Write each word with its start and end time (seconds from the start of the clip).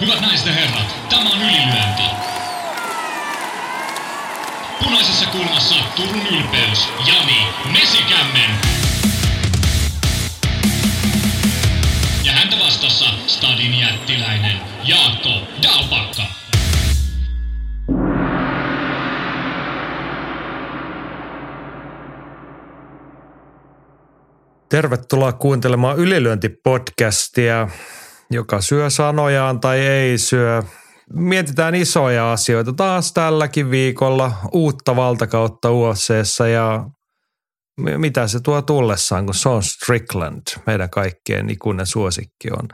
Hyvät 0.00 0.20
naiset 0.20 0.46
ja 0.46 0.52
herrat, 0.52 0.96
tämä 1.08 1.30
on 1.30 1.42
ylilyönti. 1.42 2.02
Punaisessa 4.84 5.26
kulmassa 5.26 5.74
Turun 5.96 6.26
ylpeys, 6.26 6.88
Jani 7.06 7.46
Mesikämmen. 7.72 8.50
Ja 12.24 12.32
häntä 12.32 12.56
vastassa 12.64 13.04
Stadin 13.26 13.78
jättiläinen 13.78 14.56
Jaakko 14.84 15.30
Dalpakka. 15.62 16.22
Tervetuloa 24.68 25.32
kuuntelemaan 25.32 25.96
Ylilyöntipodcastia, 25.98 27.68
joka 28.30 28.60
syö 28.60 28.90
sanojaan 28.90 29.60
tai 29.60 29.78
ei 29.78 30.18
syö. 30.18 30.62
Mietitään 31.12 31.74
isoja 31.74 32.32
asioita 32.32 32.72
taas 32.72 33.12
tälläkin 33.12 33.70
viikolla 33.70 34.32
uutta 34.52 34.96
valtakautta 34.96 35.70
UFCssä 35.70 36.48
ja 36.48 36.84
mitä 37.78 38.26
se 38.26 38.40
tuo 38.40 38.62
tullessaan, 38.62 39.24
kun 39.26 39.34
se 39.34 39.48
on 39.48 39.62
Strickland, 39.62 40.42
meidän 40.66 40.90
kaikkien 40.90 41.50
ikuinen 41.50 41.86
suosikki 41.86 42.50
on. 42.52 42.68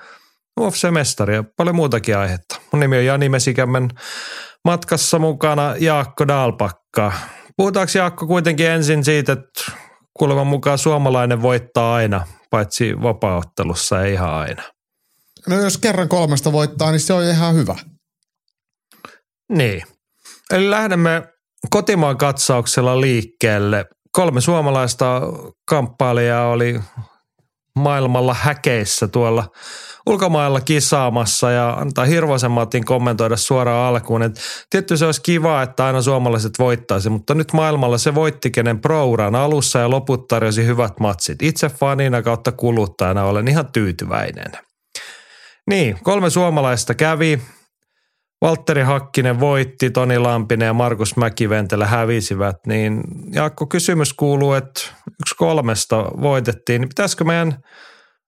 UFC-mestari 0.61 1.35
ja 1.35 1.45
paljon 1.57 1.77
muutakin 1.77 2.17
aihetta. 2.17 2.61
Mun 2.73 2.81
nimi 2.81 2.97
on 2.97 3.05
Jani 3.05 3.29
Mesikämmen, 3.29 3.89
matkassa 4.65 5.19
mukana 5.19 5.75
Jaakko 5.79 6.29
Dalpakka. 6.29 7.13
Puhutaanko 7.57 7.93
Jaakko 7.95 8.27
kuitenkin 8.27 8.67
ensin 8.67 9.05
siitä, 9.05 9.33
että 9.33 9.73
kuuleman 10.19 10.47
mukaan 10.47 10.79
suomalainen 10.79 11.43
voittaa 11.43 11.95
aina, 11.95 12.27
paitsi 12.51 13.03
vapaaottelussa 13.03 14.03
ei 14.03 14.13
ihan 14.13 14.31
aina. 14.31 14.63
No 15.49 15.61
jos 15.61 15.79
kerran 15.79 16.09
kolmesta 16.09 16.53
voittaa, 16.53 16.91
niin 16.91 17.01
se 17.01 17.13
on 17.13 17.25
ihan 17.25 17.55
hyvä. 17.55 17.77
Niin. 19.49 19.83
Eli 20.51 20.71
lähdemme 20.71 21.23
kotimaan 21.71 22.17
katsauksella 22.17 23.01
liikkeelle. 23.01 23.85
Kolme 24.13 24.41
suomalaista 24.41 25.21
kamppailijaa 25.69 26.51
oli 26.51 26.81
maailmalla 27.79 28.35
häkeissä 28.35 29.09
tuolla 29.09 29.49
ulkomailla 30.07 30.61
kisaamassa 30.61 31.51
ja 31.51 31.71
antaa 31.71 32.05
Hirvoisen 32.05 32.51
Matin 32.51 32.85
kommentoida 32.85 33.37
suoraan 33.37 33.89
alkuun, 33.89 34.23
että 34.23 34.41
tietty 34.71 34.97
se 34.97 35.07
olisi 35.07 35.23
kiva, 35.23 35.63
että 35.63 35.85
aina 35.85 36.03
suomalaiset 36.03 36.53
voittaisi, 36.59 37.11
mutta 37.11 37.35
nyt 37.35 37.53
maailmalla 37.53 37.99
se 37.99 38.15
voitti 38.15 38.51
kenen 38.51 38.81
prouran 38.81 39.35
alussa 39.35 39.79
ja 39.79 39.91
loput 39.91 40.29
tarjosi 40.29 40.67
hyvät 40.67 41.01
matsit. 41.01 41.43
Itse 41.43 41.69
fanina 41.69 42.23
kautta 42.23 42.53
kuluttajana 42.53 43.25
olen 43.25 43.49
ihan 43.49 43.73
tyytyväinen. 43.73 44.53
Niin, 45.71 45.99
kolme 46.03 46.31
suomalaista 46.31 46.95
kävi. 46.95 47.43
Valtteri 48.41 48.83
Hakkinen 48.83 49.41
voitti, 49.41 49.91
Toni 49.91 50.19
Lampinen 50.19 50.67
ja 50.67 50.73
Markus 50.73 51.17
Mäkiventelä 51.17 51.87
hävisivät, 51.87 52.57
niin 52.67 53.03
Jaakko 53.33 53.67
kysymys 53.67 54.13
kuuluu, 54.13 54.53
että 54.53 54.81
yksi 55.21 55.35
kolmesta 55.37 55.97
voitettiin, 55.97 56.81
niin 56.81 56.89
pitäisikö 56.89 57.25
meidän 57.25 57.63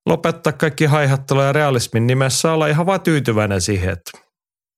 lopettaa 0.07 0.53
kaikki 0.53 0.85
haihattelu 0.85 1.41
ja 1.41 1.53
realismin 1.53 2.07
nimessä 2.07 2.53
olla 2.53 2.67
ihan 2.67 2.87
vaan 2.87 3.01
tyytyväinen 3.01 3.61
siihen, 3.61 3.91
että 3.91 4.19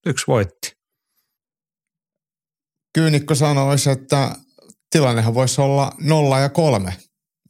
yksi 0.06 0.26
voitti. 0.26 0.72
Kyynikko 2.94 3.34
sanoisi, 3.34 3.90
että 3.90 4.30
tilannehan 4.90 5.34
voisi 5.34 5.60
olla 5.60 5.92
nolla 6.00 6.38
ja 6.38 6.48
kolme 6.48 6.96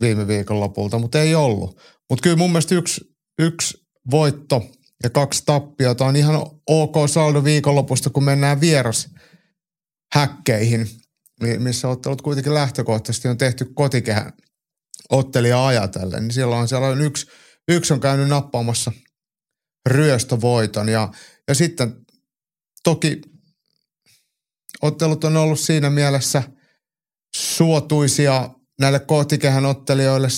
viime 0.01 0.27
viikon 0.29 0.61
lopulta, 0.61 0.99
mutta 0.99 1.21
ei 1.21 1.35
ollut. 1.35 1.81
Mutta 2.11 2.23
kyllä 2.23 2.37
mun 2.37 2.51
mielestä 2.51 2.75
yksi, 2.75 3.05
yksi 3.39 3.79
voitto 4.11 4.63
ja 5.03 5.11
kaksi 5.11 5.43
tappiota. 5.47 6.05
On 6.05 6.17
ihan 6.17 6.37
ok 6.67 6.95
saldo 7.07 7.45
viikonlopusta, 7.45 8.11
kun 8.11 8.25
mennään 8.25 8.61
vieras 8.61 9.09
häkkeihin, 10.15 10.89
missä 11.59 11.89
ottelut 11.89 12.23
kuitenkin 12.23 12.55
lähtökohtaisesti 12.55 13.29
on 13.29 13.39
tehty 13.39 13.65
kotikehän 13.75 14.33
ottelija 15.11 15.67
ajatellen, 15.67 16.23
niin 16.23 16.35
siellä 16.35 16.57
on 16.57 16.69
sellainen 16.69 17.05
yksi– 17.05 17.27
Yksi 17.69 17.93
on 17.93 18.01
käynyt 18.01 18.29
nappaamassa 18.29 18.93
ryöstövoiton. 19.87 20.89
Ja, 20.89 21.13
ja 21.49 21.55
sitten 21.55 21.97
toki 22.85 23.21
ottelut 24.83 25.25
on 25.25 25.37
ollut 25.37 25.61
siinä 25.61 25.91
mielessä 25.91 26.43
suotuisia 27.37 28.51
näille 28.81 29.01
kotikehän 29.01 29.67
ottelijoille, 29.67 30.29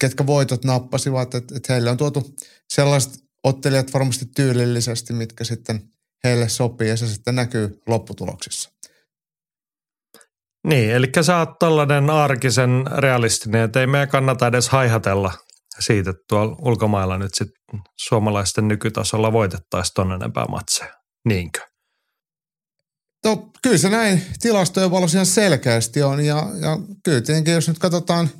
ketkä 0.00 0.26
voitot 0.26 0.64
nappasivat, 0.64 1.34
että, 1.34 1.56
että 1.56 1.72
heille 1.72 1.90
on 1.90 1.96
tuotu 1.96 2.34
sellaiset 2.72 3.25
ottelijat 3.46 3.92
varmasti 3.94 4.26
tyylillisesti, 4.26 5.12
mitkä 5.12 5.44
sitten 5.44 5.82
heille 6.24 6.48
sopii 6.48 6.88
ja 6.88 6.96
se 6.96 7.06
sitten 7.06 7.36
näkyy 7.36 7.82
lopputuloksissa. 7.86 8.70
Niin, 10.66 10.90
eli 10.90 11.06
sä 11.20 11.38
oot 11.38 11.58
tällainen 11.58 12.10
arkisen 12.10 12.84
realistinen, 12.98 13.64
että 13.64 13.80
ei 13.80 13.86
meidän 13.86 14.08
kannata 14.08 14.46
edes 14.46 14.68
haihatella 14.68 15.32
siitä, 15.78 16.10
että 16.10 16.22
tuolla 16.28 16.56
ulkomailla 16.62 17.18
nyt 17.18 17.34
sitten 17.34 17.80
suomalaisten 17.96 18.68
nykytasolla 18.68 19.32
voitettaisiin 19.32 19.94
tuonne 19.94 20.14
enempää 20.14 20.46
matseja. 20.46 20.94
Niinkö? 21.28 21.60
No, 23.24 23.50
kyllä 23.62 23.78
se 23.78 23.88
näin 23.88 24.22
tilastojen 24.40 24.90
valossa 24.90 25.16
ihan 25.16 25.26
selkeästi 25.26 26.02
on 26.02 26.24
ja, 26.24 26.36
ja 26.60 26.78
kyllä 27.04 27.20
tietenkin 27.20 27.54
jos 27.54 27.68
nyt 27.68 27.78
katsotaan 27.78 28.30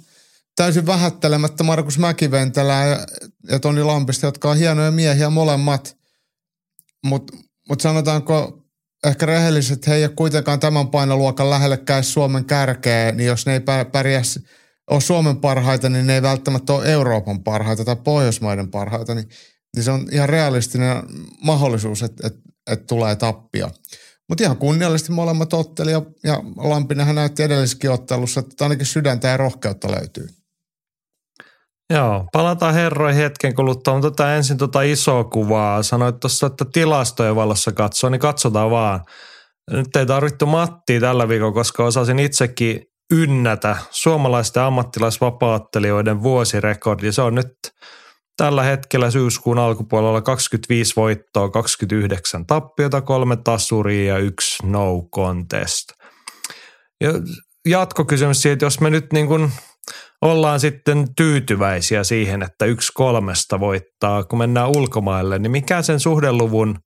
täysin 0.57 0.87
vähättelemättä 0.87 1.65
Markus 1.65 1.99
Mäkiventelää 1.99 2.87
ja, 2.87 3.07
ja 3.51 3.61
Toni 3.61 3.83
Lampista, 3.83 4.27
jotka 4.27 4.51
on 4.51 4.57
hienoja 4.57 4.91
miehiä 4.91 5.31
molemmat, 5.31 5.97
mutta 7.05 7.37
mut 7.69 7.81
sanotaanko 7.81 8.63
ehkä 9.07 9.27
rehelliset, 9.27 9.87
he 9.87 9.95
ei 9.95 10.05
ole 10.05 10.13
kuitenkaan 10.17 10.61
tämän 10.61 10.89
painoluokan 10.89 11.51
lähellekään 11.51 12.05
Suomen 12.05 12.45
kärkeä, 12.45 13.13
niin 13.13 13.27
jos 13.27 13.47
ne 13.47 13.53
ei 13.53 13.61
pärjää 13.93 14.23
ole 14.91 15.01
Suomen 15.01 15.37
parhaita, 15.37 15.89
niin 15.89 16.07
ne 16.07 16.15
ei 16.15 16.23
välttämättä 16.23 16.73
ole 16.73 16.93
Euroopan 16.93 17.45
parhaita 17.45 17.85
tai 17.85 17.97
Pohjoismaiden 17.97 18.71
parhaita, 18.71 19.15
niin, 19.15 19.29
niin 19.77 19.85
se 19.85 19.91
on 19.91 20.09
ihan 20.13 20.29
realistinen 20.29 21.03
mahdollisuus, 21.45 22.03
että, 22.03 22.27
että, 22.27 22.39
että 22.71 22.87
tulee 22.87 23.17
tappia. 23.17 23.71
Mutta 24.29 24.45
ihan 24.45 24.57
kunniallisesti 24.57 25.13
molemmat 25.13 25.53
otteli 25.53 25.93
ja, 25.93 26.03
ja 26.25 26.43
Lampinenhan 26.57 27.15
näytti 27.15 27.43
edellisessäkin 27.43 27.91
ottelussa, 27.91 28.41
että 28.41 28.65
ainakin 28.65 28.87
sydäntä 28.87 29.29
ja 29.29 29.37
rohkeutta 29.37 29.91
löytyy. 29.91 30.29
Joo, 31.91 32.25
palataan 32.33 32.75
herroihin 32.75 33.23
hetken 33.23 33.55
kuluttua, 33.55 33.95
mutta 33.95 34.11
tätä 34.11 34.37
ensin 34.37 34.59
tuota 34.59 34.83
isoa 34.83 35.25
kuvaa. 35.25 35.83
Sanoit 35.83 36.21
tuossa, 36.21 36.47
että 36.47 36.65
tilastojen 36.73 37.37
valossa 37.37 37.73
katsoa, 37.73 38.11
niin 38.11 38.21
katsotaan 38.21 38.71
vaan. 38.71 39.01
Nyt 39.71 39.97
ei 39.97 40.07
tarvittu 40.07 40.47
Mattia 40.47 41.01
tällä 41.01 41.29
viikolla, 41.29 41.53
koska 41.53 41.85
osasin 41.85 42.19
itsekin 42.19 42.81
ynnätä 43.13 43.77
suomalaisten 43.91 44.63
ammattilaisvapaattelijoiden 44.63 46.23
vuosirekordi. 46.23 47.13
Se 47.13 47.23
on 47.23 47.35
nyt 47.35 47.53
tällä 48.37 48.63
hetkellä 48.63 49.11
syyskuun 49.11 49.59
alkupuolella 49.59 50.23
25 50.23 50.93
voittoa, 50.97 51.51
29 51.51 52.47
tappiota, 52.47 53.01
kolme 53.01 53.37
tasuria 53.37 54.15
ja 54.15 54.19
yksi 54.19 54.67
no 54.67 55.03
contest. 55.15 55.85
Ja 57.01 57.11
jatkokysymys 57.69 58.43
siitä, 58.43 58.53
että 58.53 58.67
jos 58.67 58.81
me 58.81 58.91
nyt 58.91 59.13
niin 59.13 59.27
kuin 59.27 59.53
ollaan 60.23 60.61
sitten 60.61 61.15
tyytyväisiä 61.17 62.05
siihen, 62.05 62.43
että 62.43 62.65
yksi 62.65 62.93
kolmesta 62.95 63.61
voittaa, 63.61 64.25
kun 64.25 64.39
mennään 64.39 64.69
ulkomaille, 64.69 65.39
niin 65.39 65.51
mikä 65.51 65.83
sen 65.83 66.01
suhdeluvun 66.01 66.79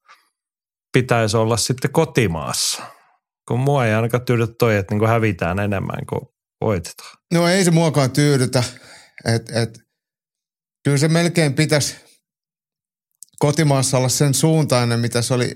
pitäisi 0.93 1.37
olla 1.37 1.57
sitten 1.57 1.93
kotimaassa? 1.93 2.83
kun 3.51 3.61
mua 3.61 3.87
ei 3.87 3.95
ainakaan 3.95 4.25
tyydytä 4.25 4.55
toi, 4.59 4.77
että 4.77 4.95
niin 4.95 5.09
hävitään 5.09 5.59
enemmän 5.59 6.07
kuin 6.09 6.21
voitetaan. 6.61 7.17
No 7.33 7.49
ei 7.49 7.65
se 7.65 7.71
muakaan 7.71 8.11
tyydytä. 8.11 8.63
Et, 9.35 9.51
et, 9.57 9.79
kyllä 10.85 10.99
se 10.99 11.09
melkein 11.09 11.55
pitäisi 11.55 11.97
kotimaassa 13.39 13.99
olla 13.99 14.09
sen 14.09 14.35
suuntainen, 14.35 15.01
mitä 15.01 15.23
se 15.23 15.35
oli 15.35 15.55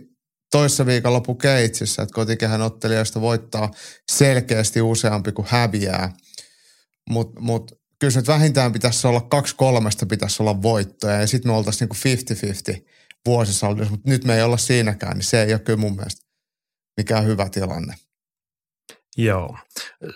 toissa 0.50 0.86
viikonloppu 0.86 1.34
Keitsissä, 1.34 2.02
että 2.02 2.14
kotikehän 2.14 2.62
ottelijoista 2.62 3.20
voittaa 3.20 3.70
selkeästi 4.12 4.82
useampi 4.82 5.32
kuin 5.32 5.48
häviää. 5.50 6.12
Mutta 7.10 7.40
mut, 7.40 7.72
kyllä 7.98 8.16
nyt 8.16 8.28
vähintään 8.28 8.72
pitäisi 8.72 9.06
olla 9.06 9.20
kaksi 9.20 9.56
kolmesta 9.56 10.06
pitäisi 10.06 10.42
olla 10.42 10.62
voittoja 10.62 11.20
ja 11.20 11.26
sitten 11.26 11.52
me 11.52 11.56
oltaisiin 11.56 11.88
niinku 12.04 12.80
50-50 12.80 12.88
vuosisaldossa, 13.26 13.90
mutta 13.90 14.10
nyt 14.10 14.24
me 14.24 14.36
ei 14.36 14.42
olla 14.42 14.56
siinäkään, 14.56 15.16
niin 15.16 15.24
se 15.24 15.42
ei 15.42 15.52
ole 15.52 15.60
kyllä 15.60 15.78
mun 15.78 15.96
mielestä 15.96 16.24
mikä 16.96 17.18
on 17.18 17.26
hyvä 17.26 17.48
tilanne. 17.48 17.94
Joo. 19.16 19.56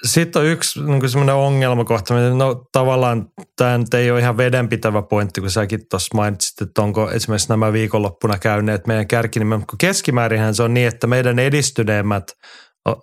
Sitten 0.04 0.42
on 0.42 0.48
yksi 0.48 0.80
niin 0.82 1.10
semmoinen 1.10 1.34
ongelmakohta. 1.34 2.14
No 2.14 2.68
tavallaan 2.72 3.28
tämä 3.56 3.78
nyt 3.78 3.94
ei 3.94 4.10
ole 4.10 4.20
ihan 4.20 4.36
vedenpitävä 4.36 5.02
pointti, 5.02 5.40
kun 5.40 5.50
säkin 5.50 5.88
tuossa 5.88 6.16
mainitsit, 6.16 6.62
että 6.62 6.82
onko 6.82 7.10
esimerkiksi 7.10 7.48
nämä 7.48 7.72
viikonloppuna 7.72 8.38
käyneet 8.38 8.86
meidän 8.86 9.06
kärkinimen. 9.06 9.64
Keskimäärinhän 9.78 10.54
se 10.54 10.62
on 10.62 10.74
niin, 10.74 10.88
että 10.88 11.06
meidän 11.06 11.38
edistyneimmät, 11.38 12.32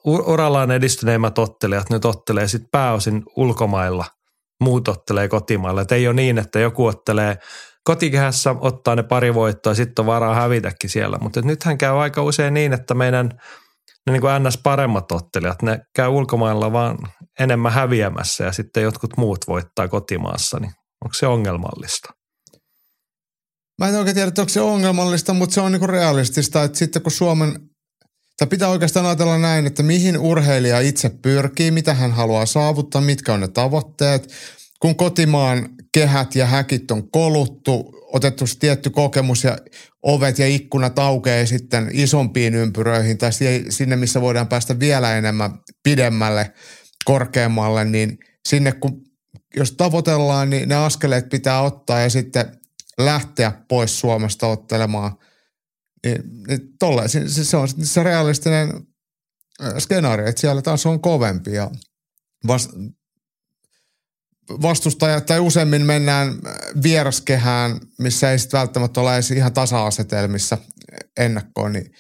urallaan 0.05 0.71
edistyneimmät 0.71 1.37
ottelijat 1.37 1.89
nyt 1.89 2.05
ottelee 2.05 2.47
sitten 2.47 2.69
pääosin 2.71 3.23
ulkomailla. 3.35 4.05
Muut 4.63 4.87
ottelee 4.87 5.27
kotimailla. 5.27 5.81
Et 5.81 5.91
ei 5.91 6.07
ole 6.07 6.15
niin, 6.15 6.37
että 6.37 6.59
joku 6.59 6.85
ottelee 6.85 7.37
kotikehässä 7.83 8.55
ottaa 8.59 8.95
ne 8.95 9.03
pari 9.03 9.33
voittoa, 9.33 9.73
sitten 9.73 10.03
on 10.03 10.07
varaa 10.07 10.35
hävitäkin 10.35 10.89
siellä. 10.89 11.17
Mutta 11.21 11.41
nythän 11.41 11.77
käy 11.77 12.01
aika 12.01 12.23
usein 12.23 12.53
niin, 12.53 12.73
että 12.73 12.93
meidän 12.93 13.29
ne 14.07 14.11
niin 14.11 14.21
kuin 14.21 14.43
ns. 14.43 14.57
paremmat 14.63 15.11
ottelijat, 15.11 15.61
ne 15.61 15.79
käy 15.95 16.07
ulkomailla 16.07 16.71
vaan 16.71 16.97
enemmän 17.39 17.71
häviämässä 17.71 18.43
ja 18.43 18.51
sitten 18.51 18.83
jotkut 18.83 19.17
muut 19.17 19.47
voittaa 19.47 19.87
kotimaassa, 19.87 20.59
niin 20.59 20.71
onko 21.05 21.13
se 21.13 21.27
ongelmallista? 21.27 22.13
Mä 23.79 23.89
en 23.89 23.95
oikein 23.95 24.15
tiedä, 24.15 24.31
onko 24.37 24.49
se 24.49 24.61
ongelmallista, 24.61 25.33
mutta 25.33 25.53
se 25.53 25.61
on 25.61 25.71
niinku 25.71 25.87
realistista, 25.87 26.63
että 26.63 26.77
sitten 26.77 27.01
kun 27.01 27.11
Suomen, 27.11 27.59
tai 28.37 28.47
pitää 28.47 28.69
oikeastaan 28.69 29.05
ajatella 29.05 29.37
näin, 29.37 29.65
että 29.65 29.83
mihin 29.83 30.17
urheilija 30.17 30.79
itse 30.79 31.09
pyrkii, 31.09 31.71
mitä 31.71 31.93
hän 31.93 32.11
haluaa 32.11 32.45
saavuttaa, 32.45 33.01
mitkä 33.01 33.33
on 33.33 33.39
ne 33.39 33.47
tavoitteet. 33.47 34.33
Kun 34.79 34.95
kotimaan 34.95 35.69
kehät 35.93 36.35
ja 36.35 36.45
häkit 36.45 36.91
on 36.91 37.11
koluttu, 37.11 37.95
otettu 38.13 38.45
tietty 38.59 38.89
kokemus 38.89 39.43
ja 39.43 39.57
ovet 40.03 40.39
ja 40.39 40.47
ikkunat 40.47 40.99
aukeaa 40.99 41.45
sitten 41.45 41.89
isompiin 41.93 42.55
ympyröihin 42.55 43.17
tai 43.17 43.31
sinne, 43.69 43.95
missä 43.95 44.21
voidaan 44.21 44.47
päästä 44.47 44.79
vielä 44.79 45.17
enemmän 45.17 45.51
pidemmälle, 45.83 46.53
korkeammalle, 47.05 47.85
niin 47.85 48.17
sinne 48.49 48.71
kun 48.71 49.01
jos 49.55 49.71
tavoitellaan, 49.71 50.49
niin 50.49 50.69
ne 50.69 50.75
askeleet 50.75 51.29
pitää 51.29 51.61
ottaa 51.61 51.99
ja 51.99 52.09
sitten 52.09 52.45
lähteä 52.97 53.51
pois 53.67 53.99
Suomesta 53.99 54.47
ottelemaan. 54.47 55.11
Niin, 56.05 56.43
niin 56.47 56.59
tolle, 56.79 57.07
se, 57.07 57.29
se, 57.43 57.57
on 57.57 57.67
se 57.83 58.03
realistinen 58.03 58.87
skenaario, 59.79 60.27
että 60.27 60.41
siellä 60.41 60.61
taas 60.61 60.85
on 60.85 60.99
kovempi 60.99 61.53
ja 61.53 61.71
vast, 62.47 62.69
vastustajat 64.49 65.25
tai 65.25 65.39
useimmin 65.39 65.81
mennään 65.81 66.35
vieraskehään, 66.83 67.79
missä 67.99 68.31
ei 68.31 68.39
sitten 68.39 68.57
välttämättä 68.57 69.01
ole 69.01 69.13
edes 69.13 69.31
ihan 69.31 69.53
tasa-asetelmissa 69.53 70.57
ennakkoon, 71.17 71.73
niin, 71.73 71.91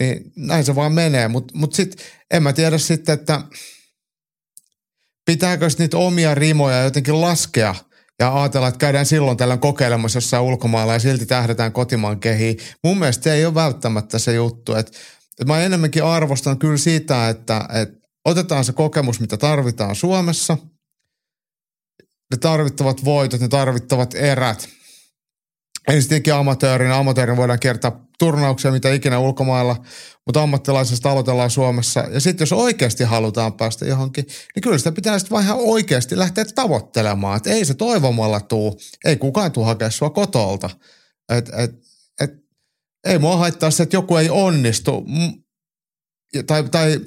niin 0.00 0.32
näin 0.36 0.64
se 0.64 0.74
vaan 0.74 0.92
menee. 0.92 1.28
Mutta 1.28 1.58
mut 1.58 1.74
sitten 1.74 2.06
en 2.30 2.42
mä 2.42 2.52
tiedä 2.52 2.78
sitten, 2.78 3.12
että 3.12 3.40
pitääkö 5.26 5.68
niitä 5.78 5.98
omia 5.98 6.34
rimoja 6.34 6.82
jotenkin 6.82 7.20
laskea– 7.20 7.74
ja 8.20 8.42
ajatella, 8.42 8.68
että 8.68 8.78
käydään 8.78 9.06
silloin 9.06 9.36
tällöin 9.36 9.60
kokeilemassa 9.60 10.16
jossain 10.16 10.42
ulkomailla 10.42 10.92
ja 10.92 10.98
silti 10.98 11.26
tähdetään 11.26 11.72
kotimaan 11.72 12.20
kehiin. 12.20 12.58
Mun 12.84 12.98
mielestä 12.98 13.34
ei 13.34 13.46
ole 13.46 13.54
välttämättä 13.54 14.18
se 14.18 14.34
juttu. 14.34 14.74
Että, 14.74 14.92
että 15.30 15.44
mä 15.44 15.60
enemmänkin 15.60 16.04
arvostan 16.04 16.58
kyllä 16.58 16.76
sitä, 16.76 17.28
että, 17.28 17.68
että 17.72 18.08
otetaan 18.24 18.64
se 18.64 18.72
kokemus, 18.72 19.20
mitä 19.20 19.36
tarvitaan 19.36 19.96
Suomessa. 19.96 20.58
Ne 22.30 22.36
tarvittavat 22.40 23.04
voitot, 23.04 23.40
ne 23.40 23.48
tarvittavat 23.48 24.14
erät. 24.14 24.68
Ensinnäkin 25.88 26.34
amatöörin. 26.34 26.92
Amatöörin 26.92 27.36
voidaan 27.36 27.60
kiertää 27.60 27.92
turnauksia, 28.18 28.72
mitä 28.72 28.92
ikinä 28.92 29.18
ulkomailla 29.18 29.76
mutta 30.26 30.42
ammattilaisesta 30.42 31.10
aloitellaan 31.10 31.50
Suomessa. 31.50 32.00
Ja 32.00 32.20
sitten 32.20 32.42
jos 32.42 32.52
oikeasti 32.52 33.04
halutaan 33.04 33.52
päästä 33.52 33.86
johonkin, 33.86 34.26
niin 34.54 34.62
kyllä 34.62 34.78
sitä 34.78 34.92
pitää 34.92 35.18
sitten 35.18 35.34
vaan 35.34 35.58
oikeasti 35.58 36.18
lähteä 36.18 36.44
tavoittelemaan. 36.54 37.36
Että 37.36 37.50
ei 37.50 37.64
se 37.64 37.74
toivomalla 37.74 38.40
tuu, 38.40 38.80
ei 39.04 39.16
kukaan 39.16 39.52
tuu 39.52 39.64
hakea 39.64 39.90
sua 39.90 40.10
kotolta. 40.10 40.70
Et, 41.28 41.48
et, 41.48 41.70
et, 42.20 42.30
ei 43.04 43.18
mua 43.18 43.36
haittaa 43.36 43.70
se, 43.70 43.82
että 43.82 43.96
joku 43.96 44.16
ei 44.16 44.30
onnistu 44.30 45.06
tai, 46.46 46.64
tai 46.64 47.00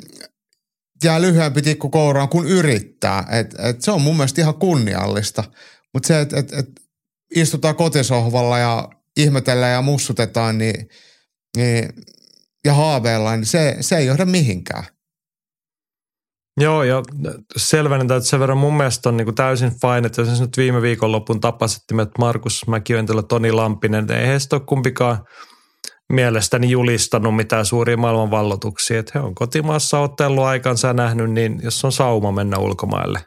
jää 1.03 1.21
lyhyempi 1.21 1.61
tikku 1.61 1.89
kouraan 1.89 2.29
kuin 2.29 2.47
yrittää. 2.47 3.27
Et, 3.31 3.55
et 3.59 3.81
se 3.81 3.91
on 3.91 4.01
mun 4.01 4.15
mielestä 4.15 4.41
ihan 4.41 4.55
kunniallista. 4.55 5.43
Mutta 5.93 6.07
se, 6.07 6.21
että 6.21 6.37
et, 6.37 6.53
et 6.53 6.69
istutaan 7.35 7.75
kotisohvalla 7.75 8.57
ja 8.57 8.89
ihmetellään 9.17 9.73
ja 9.73 9.81
mussutetaan, 9.81 10.57
niin, 10.57 10.89
niin 11.57 11.89
ja 12.65 12.73
haaveillaan, 12.73 13.39
niin 13.39 13.47
se, 13.47 13.77
se 13.81 13.97
ei 13.97 14.05
johda 14.05 14.25
mihinkään. 14.25 14.83
Joo, 16.61 16.83
ja 16.83 17.03
selvennetään, 17.57 18.17
että 18.17 18.29
sen 18.29 18.39
verran 18.39 18.57
mun 18.57 18.77
mielestä 18.77 19.09
on 19.09 19.17
niin 19.17 19.25
kuin 19.25 19.35
täysin 19.35 19.71
fine, 19.71 20.07
että 20.07 20.21
jos 20.21 20.41
nyt 20.41 20.57
viime 20.57 20.81
viikonlopun 20.81 21.39
tapasittimet 21.39 22.09
Markus 22.17 22.67
Mäkiventelä, 22.67 23.23
Toni 23.23 23.51
Lampinen, 23.51 24.11
ei 24.11 24.27
heistä 24.27 24.55
ole 24.55 24.63
kumpikaan 24.65 25.25
mielestäni 26.13 26.69
julistanut 26.69 27.35
mitään 27.35 27.65
suuria 27.65 27.97
maailmanvallotuksia. 27.97 28.99
Että 28.99 29.11
he 29.15 29.25
on 29.25 29.35
kotimaassa 29.35 29.99
otellut 29.99 30.43
aikansa 30.43 30.87
ja 30.87 30.93
nähnyt, 30.93 31.31
niin 31.31 31.59
jos 31.63 31.85
on 31.85 31.91
sauma 31.91 32.31
mennä 32.31 32.57
ulkomaille, 32.57 33.19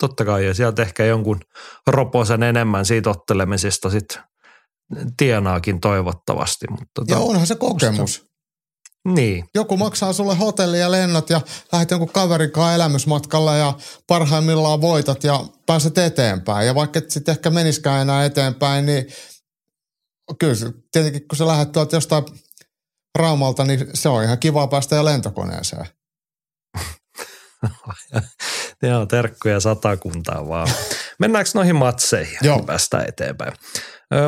totta 0.00 0.24
kai, 0.24 0.46
ja 0.46 0.54
sieltä 0.54 0.82
ehkä 0.82 1.04
jonkun 1.04 1.40
roposen 1.86 2.42
enemmän 2.42 2.84
siitä 2.84 3.10
ottelemisesta 3.10 3.90
sitten 3.90 4.22
tienaakin 5.16 5.80
toivottavasti. 5.80 6.66
Mutta 6.70 7.02
ja 7.08 7.18
onhan 7.18 7.46
se 7.46 7.54
kokemus. 7.54 8.28
Niin. 9.08 9.44
Joku 9.54 9.76
maksaa 9.76 10.12
sulle 10.12 10.34
hotelli 10.34 10.80
ja 10.80 10.90
lennot 10.90 11.30
ja 11.30 11.40
lähdet 11.72 11.90
jonkun 11.90 12.12
kaverin 12.12 12.50
kanssa 12.50 12.74
elämysmatkalla 12.74 13.56
ja 13.56 13.74
parhaimmillaan 14.06 14.80
voitat 14.80 15.24
ja 15.24 15.44
pääset 15.66 15.98
eteenpäin. 15.98 16.66
Ja 16.66 16.74
vaikka 16.74 16.98
et 16.98 17.10
sitten 17.10 17.32
ehkä 17.32 17.50
meniskään 17.50 18.02
enää 18.02 18.24
eteenpäin, 18.24 18.86
niin 18.86 19.06
kyllä 20.40 20.72
tietenkin 20.92 21.28
kun 21.28 21.36
sä 21.36 21.46
lähdet 21.46 21.72
tuolta 21.72 21.96
jostain 21.96 22.24
Raumalta, 23.18 23.64
niin 23.64 23.86
se 23.94 24.08
on 24.08 24.24
ihan 24.24 24.38
kiva 24.38 24.66
päästä 24.66 24.96
jo 24.96 25.04
lentokoneeseen. 25.04 25.86
Joo, 28.82 29.06
terkkuja 29.06 29.60
satakuntaa 29.60 30.48
vaan. 30.48 30.68
Mennäänkö 31.18 31.50
noihin 31.54 31.76
matseihin, 31.76 32.38
Joo. 32.42 32.62
päästään 32.62 33.08
eteenpäin? 33.08 33.52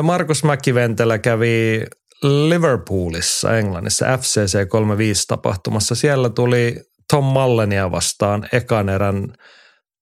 Markus 0.03 0.43
Mäkiventelä 0.43 1.17
kävi 1.17 1.83
Liverpoolissa 2.23 3.57
Englannissa 3.57 4.17
FCC 4.17 4.67
35 4.69 5.23
tapahtumassa. 5.27 5.95
Siellä 5.95 6.29
tuli 6.29 6.75
Tom 7.11 7.25
Mallenia 7.25 7.91
vastaan 7.91 8.47
ekan 8.51 8.89
erän 8.89 9.27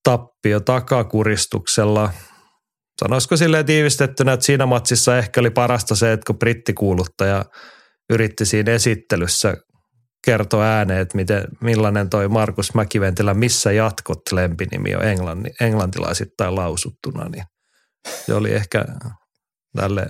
tappio 0.03 0.59
takakuristuksella. 0.59 2.13
Sanoisiko 3.01 3.37
silleen 3.37 3.65
tiivistettynä, 3.65 4.33
että 4.33 4.45
siinä 4.45 4.65
matsissa 4.65 5.17
ehkä 5.17 5.39
oli 5.41 5.49
parasta 5.49 5.95
se, 5.95 6.11
että 6.11 6.23
kun 6.27 6.39
brittikuuluttaja 6.39 7.45
yritti 8.09 8.45
siinä 8.45 8.71
esittelyssä 8.71 9.57
kertoa 10.25 10.65
ääneen, 10.65 11.01
että 11.01 11.15
miten, 11.15 11.43
millainen 11.61 12.09
toi 12.09 12.27
Markus 12.27 12.73
Mäkiventilä, 12.73 13.33
missä 13.33 13.71
jatkot 13.71 14.21
lempinimi 14.31 14.95
on 14.95 15.03
englanti, 15.03 15.49
englantilaisittain 15.61 16.55
lausuttuna, 16.55 17.29
niin 17.29 17.43
se 18.25 18.33
oli 18.33 18.53
ehkä 18.53 18.85
tälle 19.75 20.07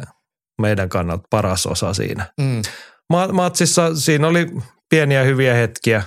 meidän 0.62 0.90
kannalta 0.90 1.28
paras 1.30 1.66
osa 1.66 1.94
siinä. 1.94 2.34
Mm. 2.42 2.62
Matsissa 3.32 3.96
siinä 3.96 4.28
oli 4.28 4.48
pieniä 4.90 5.24
hyviä 5.24 5.54
hetkiä 5.54 6.04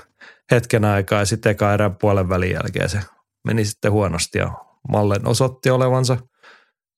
hetken 0.50 0.84
aikaa 0.84 1.18
ja 1.18 1.26
sitten 1.26 1.52
eka 1.52 1.74
erän 1.74 1.96
puolen 1.96 2.28
välin 2.28 2.52
jälkeen 2.52 2.88
se 2.88 3.00
meni 3.44 3.64
sitten 3.64 3.92
huonosti 3.92 4.38
ja 4.38 4.54
Mallen 4.88 5.26
osoitti 5.26 5.70
olevansa 5.70 6.16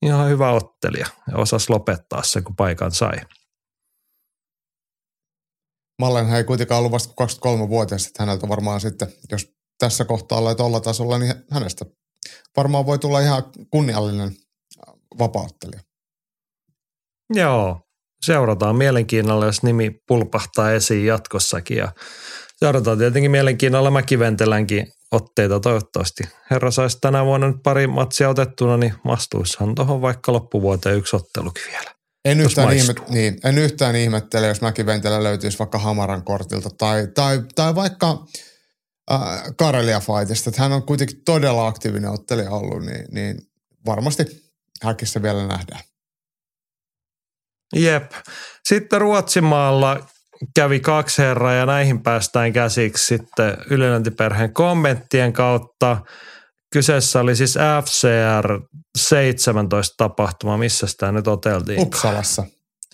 ihan 0.02 0.28
hyvä 0.28 0.50
ottelija 0.50 1.06
ja 1.30 1.36
osasi 1.36 1.70
lopettaa 1.70 2.22
sen, 2.22 2.44
kun 2.44 2.56
paikan 2.56 2.90
sai. 2.90 3.16
Mallen 5.98 6.34
ei 6.34 6.44
kuitenkaan 6.44 6.78
ollut 6.78 6.92
vasta 6.92 7.14
23-vuotias, 7.24 8.06
että 8.06 8.22
häneltä 8.22 8.48
varmaan 8.48 8.80
sitten, 8.80 9.08
jos 9.30 9.54
tässä 9.78 10.04
kohtaa 10.04 10.38
ollaan 10.38 10.56
tuolla 10.56 10.80
tasolla, 10.80 11.18
niin 11.18 11.34
hänestä 11.50 11.84
varmaan 12.56 12.86
voi 12.86 12.98
tulla 12.98 13.20
ihan 13.20 13.42
kunniallinen 13.70 14.36
vapauttelija. 15.18 15.80
Joo, 17.34 17.80
seurataan 18.22 18.76
mielenkiinnolla, 18.76 19.46
jos 19.46 19.62
nimi 19.62 20.00
pulpahtaa 20.08 20.72
esiin 20.72 21.06
jatkossakin 21.06 21.76
ja 21.76 21.92
seurataan 22.56 22.98
tietenkin 22.98 23.30
mielenkiinnolla 23.30 23.90
Mäkiventelänkin 23.90 24.86
otteita 25.12 25.60
toivottavasti. 25.60 26.24
Herra 26.50 26.70
saisi 26.70 26.98
tänä 27.00 27.24
vuonna 27.24 27.46
nyt 27.46 27.62
pari 27.62 27.86
matsia 27.86 28.28
otettuna, 28.28 28.76
niin 28.76 28.94
mastuissahan 29.04 29.74
tuohon 29.74 30.02
vaikka 30.02 30.32
loppuvuoteen 30.32 30.96
yksi 30.96 31.16
ottelukin 31.16 31.64
vielä. 31.70 31.94
En 32.24 32.40
yhtään, 32.40 32.72
ihme, 32.72 32.94
niin, 33.08 33.38
en 33.44 33.58
yhtään 33.58 33.96
ihmettele, 33.96 34.46
jos 34.46 34.60
Mäkiventelä 34.60 35.22
löytyisi 35.22 35.58
vaikka 35.58 35.78
Hamaran 35.78 36.24
kortilta 36.24 36.70
tai, 36.78 37.08
tai, 37.14 37.42
tai 37.54 37.74
vaikka 37.74 38.26
äh, 39.12 39.42
Karelia 39.56 40.00
Fightista. 40.00 40.50
Hän 40.56 40.72
on 40.72 40.82
kuitenkin 40.82 41.24
todella 41.24 41.66
aktiivinen 41.66 42.10
ottelija 42.10 42.50
ollut, 42.50 42.84
niin, 42.84 43.04
niin 43.10 43.38
varmasti 43.86 44.24
häkissä 44.82 45.22
vielä 45.22 45.46
nähdään. 45.46 45.80
Jep. 47.76 48.12
Sitten 48.64 49.00
Ruotsimaalla 49.00 50.06
kävi 50.54 50.80
kaksi 50.80 51.22
herraa 51.22 51.54
ja 51.54 51.66
näihin 51.66 52.02
päästään 52.02 52.52
käsiksi 52.52 53.06
sitten 53.06 53.56
ylilöntiperheen 53.70 54.52
kommenttien 54.52 55.32
kautta. 55.32 55.96
Kyseessä 56.74 57.20
oli 57.20 57.36
siis 57.36 57.58
FCR 57.84 58.60
17 58.98 59.94
tapahtuma, 59.96 60.56
missä 60.56 60.86
sitä 60.86 61.12
nyt 61.12 61.28
oteltiin? 61.28 61.80
Uppsalassa. 61.80 62.44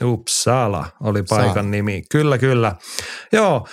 Uppsala 0.04 0.86
oli 1.02 1.22
paikan 1.22 1.54
Saa. 1.54 1.62
nimi. 1.62 2.02
Kyllä, 2.10 2.38
kyllä. 2.38 2.74
Joo, 3.32 3.66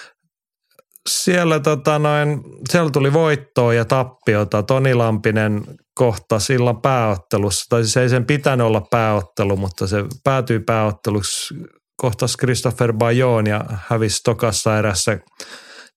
siellä, 1.10 1.60
tota 1.60 2.00
noin, 2.00 2.44
siellä 2.70 2.90
tuli 2.90 3.14
voittoa 3.14 3.74
ja 3.74 3.86
tappiota. 3.86 4.64
Toni 4.64 4.94
Lampinen 4.94 5.64
kohta 5.96 6.40
sillan 6.40 6.82
pääottelussa, 6.82 7.66
tai 7.70 7.84
siis 7.84 7.98
ei 7.98 8.10
sen 8.10 8.26
pitänyt 8.26 8.68
olla 8.68 8.82
pääottelu, 8.92 9.58
mutta 9.58 9.88
se 9.88 10.04
päätyi 10.24 10.60
pääotteluksi 10.60 11.54
kohtas 11.98 12.36
Christopher 12.40 12.94
Bajon 12.94 13.48
ja 13.48 13.66
hävisi 13.70 14.22
tokassa 14.24 14.80
erässä 14.80 15.20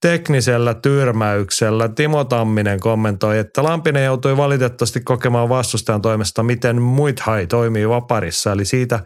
teknisellä 0.01 0.75
tyrmäyksellä. 0.75 1.89
Timo 1.89 2.25
Tamminen 2.25 2.81
kommentoi, 2.81 3.39
että 3.39 3.63
Lampinen 3.63 4.05
joutui 4.05 4.37
valitettavasti 4.37 5.01
kokemaan 5.01 5.49
vastustajan 5.49 6.03
toimesta, 6.03 6.43
miten 6.43 6.83
Muithai 6.83 7.47
toimii 7.47 7.89
vaparissa, 7.89 8.53
eli 8.53 8.65
siitä 8.65 9.01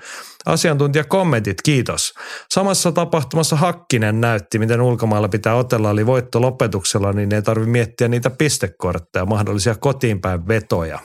asiantuntijakommentit, 0.47 1.63
kiitos. 1.63 2.15
Samassa 2.51 2.93
tapahtumassa 2.93 3.57
Hakkinen 3.57 4.21
näytti, 4.21 4.59
miten 4.59 4.81
ulkomailla 4.81 5.29
pitää 5.29 5.55
otella, 5.55 5.91
eli 5.91 6.07
voitto 6.07 6.41
lopetuksella, 6.41 7.13
niin 7.13 7.35
ei 7.35 7.43
tarvitse 7.43 7.71
miettiä 7.71 8.09
niitä 8.09 8.31
pistekortteja, 8.31 9.27
mahdollisia 9.27 9.75
kotiinpäin 9.75 10.49
vetoja. 10.49 10.99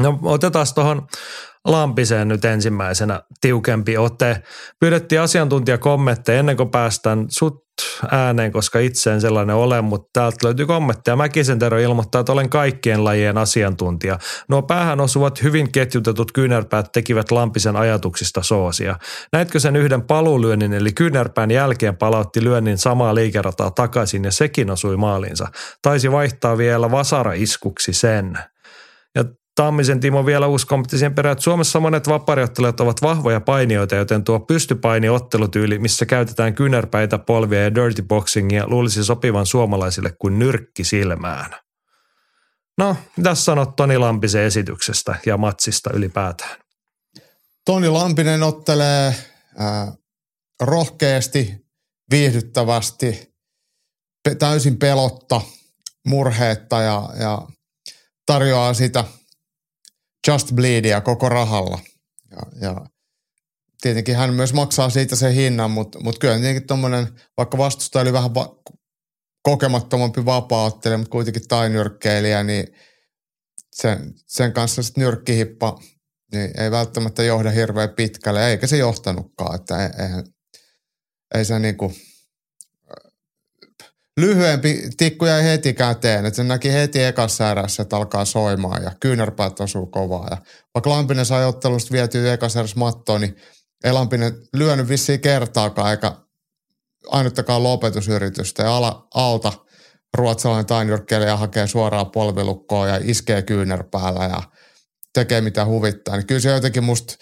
No 0.00 0.18
otetaan 0.22 0.66
tuohon 0.74 1.06
Lampiseen 1.64 2.28
nyt 2.28 2.44
ensimmäisenä 2.44 3.22
tiukempi 3.40 3.96
ote. 3.96 4.42
Pyydettiin 4.80 5.20
asiantuntijakommentteja 5.20 6.38
ennen 6.38 6.56
kuin 6.56 6.70
päästään 6.70 7.26
sut 7.28 7.64
ääneen, 8.10 8.52
koska 8.52 8.78
itse 8.78 9.12
en 9.12 9.20
sellainen 9.20 9.56
ole, 9.56 9.82
mutta 9.82 10.08
täältä 10.12 10.36
löytyy 10.44 10.66
kommentteja. 10.66 11.16
Mäkisen 11.16 11.58
Tero 11.58 11.78
ilmoittaa, 11.78 12.20
että 12.20 12.32
olen 12.32 12.48
kaikkien 12.48 13.04
lajien 13.04 13.38
asiantuntija. 13.38 14.18
Nuo 14.48 14.62
päähän 14.62 15.00
osuvat 15.00 15.42
hyvin 15.42 15.72
ketjutetut 15.72 16.32
kyynärpäät 16.32 16.92
tekivät 16.92 17.30
Lampisen 17.30 17.76
ajatuksista 17.76 18.42
soosia. 18.42 18.96
Näitkö 19.32 19.60
sen 19.60 19.76
yhden 19.76 20.02
paluulyönnin, 20.02 20.72
eli 20.72 20.92
kyynärpään 20.92 21.50
jälkeen 21.50 21.96
palautti 21.96 22.44
lyönnin 22.44 22.78
samaa 22.78 23.14
liikerataa 23.14 23.70
takaisin 23.70 24.24
ja 24.24 24.32
sekin 24.32 24.70
osui 24.70 24.96
maaliinsa. 24.96 25.46
Taisi 25.82 26.12
vaihtaa 26.12 26.58
vielä 26.58 26.90
vasara-iskuksi 26.90 27.92
sen. 27.92 28.38
Tammisen 29.60 30.00
Timo 30.00 30.26
vielä 30.26 30.46
uusi 30.46 30.66
kommentti 30.66 30.98
siihen 30.98 31.14
perään, 31.14 31.32
että 31.32 31.42
Suomessa 31.42 31.80
monet 31.80 32.08
vapariottelijat 32.08 32.80
ovat 32.80 33.02
vahvoja 33.02 33.40
painijoita, 33.40 33.94
joten 33.94 34.24
tuo 34.24 34.40
pystypainiottelutyyli, 34.40 35.78
missä 35.78 36.06
käytetään 36.06 36.54
kynärpäitä, 36.54 37.18
polvia 37.18 37.62
ja 37.62 37.74
dirty 37.74 38.02
boxingia, 38.02 38.68
luulisi 38.68 39.04
sopivan 39.04 39.46
suomalaisille 39.46 40.12
kuin 40.18 40.38
nyrkki 40.38 40.84
silmään. 40.84 41.50
No, 42.78 42.96
mitä 43.16 43.34
sanot 43.34 43.76
Toni 43.76 43.98
Lampisen 43.98 44.42
esityksestä 44.42 45.14
ja 45.26 45.36
matsista 45.36 45.90
ylipäätään? 45.94 46.56
Toni 47.64 47.88
Lampinen 47.88 48.42
ottelee 48.42 49.06
äh, 49.60 49.88
rohkeasti, 50.60 51.54
viihdyttävästi, 52.10 53.34
pe- 54.24 54.34
täysin 54.34 54.78
pelotta, 54.78 55.40
murheetta 56.06 56.80
ja, 56.80 57.08
ja 57.18 57.42
tarjoaa 58.26 58.74
sitä– 58.74 59.04
Just 60.28 60.52
Bleedia 60.54 61.00
koko 61.00 61.28
rahalla. 61.28 61.78
Ja, 62.30 62.68
ja 62.68 62.86
tietenkin 63.80 64.16
hän 64.16 64.34
myös 64.34 64.52
maksaa 64.52 64.90
siitä 64.90 65.16
sen 65.16 65.32
hinnan, 65.32 65.70
mutta, 65.70 66.00
mutta 66.00 66.18
kyllä 66.18 66.34
tietenkin 66.34 66.66
tuommoinen, 66.66 67.08
vaikka 67.36 67.58
vastustaja 67.58 68.02
oli 68.02 68.12
vähän 68.12 68.34
va- 68.34 68.56
kokemattomampi 69.42 70.24
vapaa 70.24 70.70
mutta 70.70 71.10
kuitenkin 71.10 71.48
tainyrkkeilijä, 71.48 72.42
niin 72.42 72.66
sen, 73.72 74.14
sen 74.26 74.52
kanssa 74.52 74.82
sitten 74.82 75.04
nyrkkihippa 75.04 75.80
niin 76.32 76.60
ei 76.60 76.70
välttämättä 76.70 77.22
johda 77.22 77.50
hirveän 77.50 77.90
pitkälle, 77.90 78.50
eikä 78.50 78.66
se 78.66 78.76
johtanutkaan, 78.76 79.54
että 79.54 79.82
ei, 79.82 79.90
ei, 80.06 80.22
ei 81.34 81.44
se 81.44 81.58
niinku– 81.58 81.92
lyhyempi 84.20 84.82
tikku 84.96 85.26
jäi 85.26 85.44
heti 85.44 85.74
käteen, 85.74 86.26
että 86.26 86.36
se 86.36 86.44
näki 86.44 86.72
heti 86.72 87.02
ekassa 87.02 87.50
erässä, 87.50 87.82
että 87.82 87.96
alkaa 87.96 88.24
soimaan 88.24 88.82
ja 88.82 88.92
kyynärpäät 89.00 89.60
osuu 89.60 89.86
kovaa. 89.86 90.28
Ja 90.30 90.36
vaikka 90.74 90.90
Lampinen 90.90 91.26
sai 91.26 91.44
ottelusta 91.44 91.92
vietyä 91.92 92.32
ekassa 92.32 92.58
erässä 92.58 92.78
mattoon, 92.78 93.20
niin 93.20 93.36
ei 93.84 93.92
Lampinen 93.92 94.32
lyönyt 94.56 94.88
vissiin 94.88 95.20
kertaakaan 95.20 95.90
eikä 95.90 96.12
ainuttakaan 97.06 97.62
lopetusyritystä. 97.62 98.62
Ja 98.62 98.76
ala, 98.76 99.08
alta 99.14 99.52
ruotsalainen 100.16 100.66
tainjurkkeilija 100.66 101.36
hakee 101.36 101.66
suoraan 101.66 102.10
polvilukkoon 102.10 102.88
ja 102.88 103.00
iskee 103.02 103.42
kyynärpäällä 103.42 104.24
ja 104.24 104.42
tekee 105.14 105.40
mitä 105.40 105.64
huvittaa. 105.64 106.16
Niin 106.16 106.26
kyllä 106.26 106.40
se 106.40 106.50
jotenkin 106.50 106.84
musta 106.84 107.14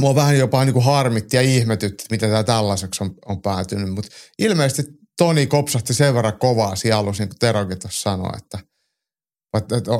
mua 0.00 0.14
vähän 0.14 0.38
jopa 0.38 0.64
niin 0.64 0.72
kuin 0.72 0.84
harmitti 0.84 1.36
ja 1.36 1.42
ihmetytti, 1.42 2.02
että 2.02 2.14
miten 2.14 2.30
tämä 2.30 2.44
tällaiseksi 2.44 3.04
on, 3.04 3.14
on 3.26 3.42
päätynyt. 3.42 3.94
Mutta 3.94 4.10
ilmeisesti 4.38 4.99
Toni 5.20 5.46
kopsahti 5.46 5.94
sen 5.94 6.14
verran 6.14 6.38
kovaa 6.38 6.76
sielussa, 6.76 7.22
niin 7.22 7.28
kuin 7.28 7.38
Terokin 7.38 7.78
tuossa 7.78 8.02
sanoi, 8.02 8.30
että 8.36 8.58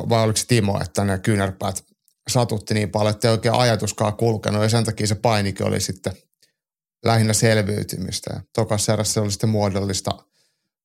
vai 0.09 0.25
oliko 0.25 0.37
se 0.37 0.47
Timo, 0.47 0.81
että 0.81 1.05
ne 1.05 1.19
kyynärpäät 1.19 1.85
satutti 2.31 2.75
niin 2.75 2.91
paljon, 2.91 3.15
että 3.15 3.29
ei 3.29 3.33
oikein 3.33 3.55
ajatuskaan 3.55 4.17
kulkenut 4.17 4.63
ja 4.63 4.69
sen 4.69 4.85
takia 4.85 5.07
se 5.07 5.15
painikin 5.15 5.67
oli 5.67 5.81
sitten 5.81 6.13
lähinnä 7.05 7.33
selviytymistä. 7.33 8.31
Ja 8.35 8.41
tokassa 8.55 9.05
se 9.05 9.21
oli 9.21 9.31
sitten 9.31 9.51
muodollista, 9.51 10.11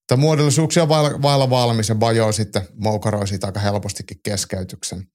tai 0.07 0.17
muodollisuuksia 0.17 0.89
vailla, 0.89 1.21
vailla 1.21 1.49
valmis 1.49 1.89
ja 1.89 1.95
Bajo 1.95 2.31
sitten 2.31 2.67
moukaroi 2.73 3.27
siitä 3.27 3.47
aika 3.47 3.59
helpostikin 3.59 4.19
keskeytyksen. 4.23 5.07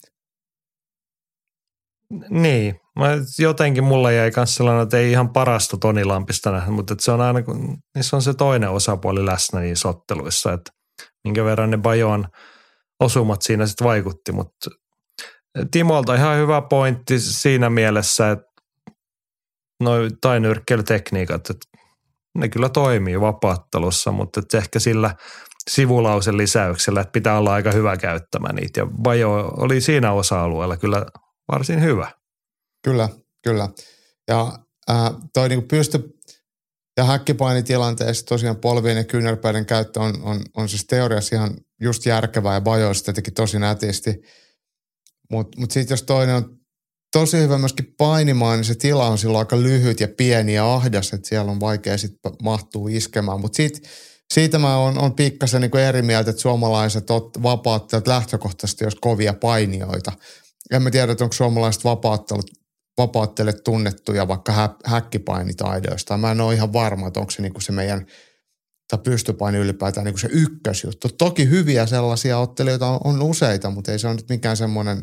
Niin, 2.31 2.81
mä 2.99 3.07
jotenkin 3.39 3.85
mulla 3.85 4.13
jäi 4.13 4.31
myös 4.37 4.55
sellainen, 4.55 4.83
että 4.83 4.97
ei 4.97 5.11
ihan 5.11 5.33
parasta 5.33 5.77
Toni 5.77 6.05
Lampista 6.05 6.53
nähdä, 6.53 6.71
mutta 6.71 6.95
se 6.99 7.13
on 7.13 7.21
aina, 7.21 7.43
kun 7.43 7.77
niissä 7.95 8.17
on 8.17 8.23
se 8.23 8.35
toinen 8.35 8.71
osapuoli 8.71 9.27
läsnä 9.27 9.61
niissä 9.61 9.89
otteluissa, 9.89 10.53
että 10.53 10.73
minkä 11.25 11.45
verran 11.45 11.71
ne 11.71 11.79
Bajon 11.79 12.27
osumat 13.01 13.43
siinä 13.43 13.67
sitten 13.67 13.87
vaikutti, 13.87 14.33
mutta 14.33 14.71
Timolta 15.71 16.15
ihan 16.15 16.39
hyvä 16.39 16.63
pointti 16.63 17.21
siinä 17.21 17.71
mielessä, 17.71 18.31
että 18.31 18.47
noin 19.81 20.11
tainyrkkeilytekniikat, 20.21 21.51
että 21.51 21.67
ne 22.39 22.49
kyllä 22.49 22.69
toimii 22.69 23.21
vapaattelussa, 23.21 24.13
mutta 24.13 24.41
että 24.41 24.59
ehkä 24.59 24.79
sillä 24.79 25.15
sivulausen 25.71 26.37
lisäyksellä, 26.37 27.01
että 27.01 27.13
pitää 27.13 27.39
olla 27.39 27.53
aika 27.53 27.73
hyvä 27.73 27.97
käyttämään 27.97 28.55
niitä. 28.55 28.81
Ja 28.81 28.87
Bajo 29.03 29.53
oli 29.57 29.81
siinä 29.81 30.13
osa-alueella 30.13 30.77
kyllä 30.77 31.07
varsin 31.53 31.83
hyvä. 31.83 32.13
Kyllä, 32.85 33.09
kyllä. 33.45 33.69
Ja 34.29 34.59
äh, 34.91 35.11
toi 35.35 35.49
niin 35.49 35.69
pysty 35.69 36.19
ja 36.97 37.05
häkkipainitilanteessa 37.05 38.27
tosiaan 38.27 38.57
polvien 38.57 38.97
ja 38.97 39.05
kyynärpäiden 39.05 39.67
käyttö 39.67 40.01
on, 40.01 40.23
on, 40.23 40.43
on 40.57 40.69
siis 40.69 40.87
teoriassa 40.87 41.37
ihan 41.37 41.57
just 41.81 42.07
järkevää 42.07 42.55
ja 42.55 42.61
Bajo 42.61 42.95
sitä 42.95 43.13
teki 43.13 43.31
tosi 43.31 43.59
nätisti. 43.59 44.15
Mutta 45.31 45.61
mut 45.61 45.71
sitten 45.71 45.93
jos 45.93 46.03
toinen 46.03 46.35
on 46.35 46.59
tosi 47.13 47.39
hyvä 47.39 47.59
myöskin 47.59 47.95
painimaan, 47.99 48.59
niin 48.59 48.65
se 48.65 48.75
tila 48.75 49.09
on 49.09 49.19
silloin 49.19 49.39
aika 49.39 49.63
lyhyt 49.63 50.01
ja 50.01 50.09
pieni 50.17 50.55
ja 50.55 50.75
ahdas, 50.75 51.13
että 51.13 51.29
siellä 51.29 51.53
on 51.53 51.61
vaikea 51.61 51.99
sitten 51.99 52.33
mahtuu 52.43 52.89
iskemään. 52.89 53.41
Mutta 53.41 53.57
siitä, 53.57 53.89
siitä 54.35 54.59
mä 54.59 54.77
oon, 54.77 54.99
on 54.99 55.15
pikkasen 55.15 55.61
niin 55.61 55.77
eri 55.77 56.03
mieltä, 56.03 56.31
että 56.31 56.43
suomalaiset 56.43 57.07
vapaattajat 57.43 58.07
lähtökohtaisesti 58.07 58.85
olisi 58.85 58.99
kovia 59.01 59.35
painioita– 59.35 60.13
mä 60.79 60.91
tiedä, 60.91 61.13
että 61.13 61.25
onko 61.25 61.35
suomalaiset 61.35 61.85
vapaattelut, 61.85 62.47
vapaattelijat 62.99 63.65
tunnettuja 63.65 64.29
vaikka 64.29 64.53
hä, 64.53 64.69
häkkipainitaidoista. 64.85 66.19
Mä 66.19 66.31
en 66.31 66.41
ole 66.41 66.55
ihan 66.55 66.73
varma, 66.73 67.07
että 67.07 67.21
onko 67.21 67.31
se 67.31 67.43
niinku 67.43 67.61
se 67.61 67.73
meidän 67.73 68.07
tai 68.91 68.99
pystypaini 69.05 69.59
ylipäätään 69.59 70.05
niinku 70.05 70.19
se 70.19 70.29
ykkösjuttu. 70.33 71.09
Toki 71.09 71.49
hyviä 71.49 71.87
sellaisia 71.87 72.39
ottelijoita 72.39 72.87
on, 72.87 73.01
on 73.05 73.23
useita, 73.23 73.71
mutta 73.71 73.93
ei 73.93 73.99
se 73.99 74.07
ole 74.07 74.17
nyt 74.17 74.29
mikään 74.29 74.57
semmoinen 74.57 75.03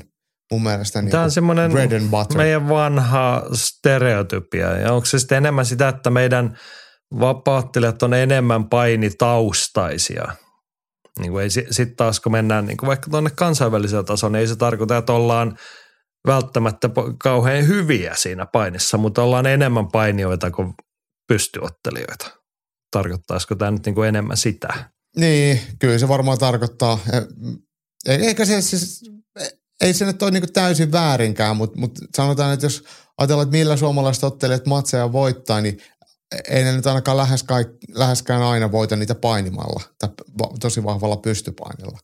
mun 0.51 0.63
mielestä 0.63 0.93
Tämä 0.93 1.05
on 1.05 1.11
niinku 1.11 1.29
semmoinen 1.33 1.71
bread 1.71 1.91
and 1.91 2.09
butter. 2.09 2.37
meidän 2.37 2.69
vanha 2.69 3.43
stereotypia. 3.53 4.77
Ja 4.77 4.93
onko 4.93 5.05
se 5.05 5.19
sitten 5.19 5.37
enemmän 5.37 5.65
sitä, 5.65 5.87
että 5.89 6.09
meidän 6.09 6.57
vapaattelijat 7.19 8.03
on 8.03 8.13
enemmän 8.13 8.69
painitaustaisia– 8.69 10.27
niin 11.19 11.31
kuin 11.31 11.43
ei 11.43 11.49
sitten 11.49 11.95
taas 11.95 12.19
kun 12.19 12.31
mennään 12.31 12.65
niin 12.65 12.77
kuin 12.77 12.87
vaikka 12.87 13.09
tuonne 13.11 13.29
kansainvälisellä 13.29 14.03
tasolla, 14.03 14.31
niin 14.31 14.39
ei 14.39 14.47
se 14.47 14.55
tarkoita, 14.55 14.97
että 14.97 15.13
ollaan 15.13 15.57
välttämättä 16.27 16.89
kauhean 17.23 17.67
hyviä 17.67 18.15
siinä 18.15 18.45
painissa, 18.45 18.97
mutta 18.97 19.23
ollaan 19.23 19.45
enemmän 19.45 19.87
painioita 19.87 20.51
kuin 20.51 20.73
pystyottelijoita. 21.27 22.31
Tarkoittaisiko 22.91 23.55
tämä 23.55 23.71
nyt 23.71 23.85
niin 23.85 23.95
kuin 23.95 24.07
enemmän 24.09 24.37
sitä? 24.37 24.89
Niin, 25.17 25.61
kyllä 25.79 25.97
se 25.97 26.07
varmaan 26.07 26.37
tarkoittaa. 26.37 26.99
E, 28.05 28.15
eikä 28.15 28.45
se 28.45 28.61
siis, 28.61 29.11
ei 29.81 29.93
se 29.93 30.05
nyt 30.05 30.21
ole 30.21 30.31
niin 30.31 30.53
täysin 30.53 30.91
väärinkään, 30.91 31.57
mutta, 31.57 31.79
mutta 31.79 32.01
sanotaan, 32.15 32.53
että 32.53 32.65
jos 32.65 32.83
ajatellaan, 33.17 33.47
että 33.47 33.57
millä 33.57 33.77
suomalaiset 33.77 34.23
ottelijat 34.23 34.65
matseja 34.65 35.11
voittaa, 35.11 35.61
niin 35.61 35.81
ei 36.49 36.63
ne 36.63 36.71
nyt 36.71 36.87
ainakaan 36.87 37.17
läheskään, 37.17 37.65
läheskään 37.93 38.41
aina 38.41 38.71
voita 38.71 38.95
niitä 38.95 39.15
painimalla 39.15 39.83
tai 39.99 40.09
tosi 40.59 40.83
vahvalla 40.83 41.17
pystypainilla. 41.17 41.97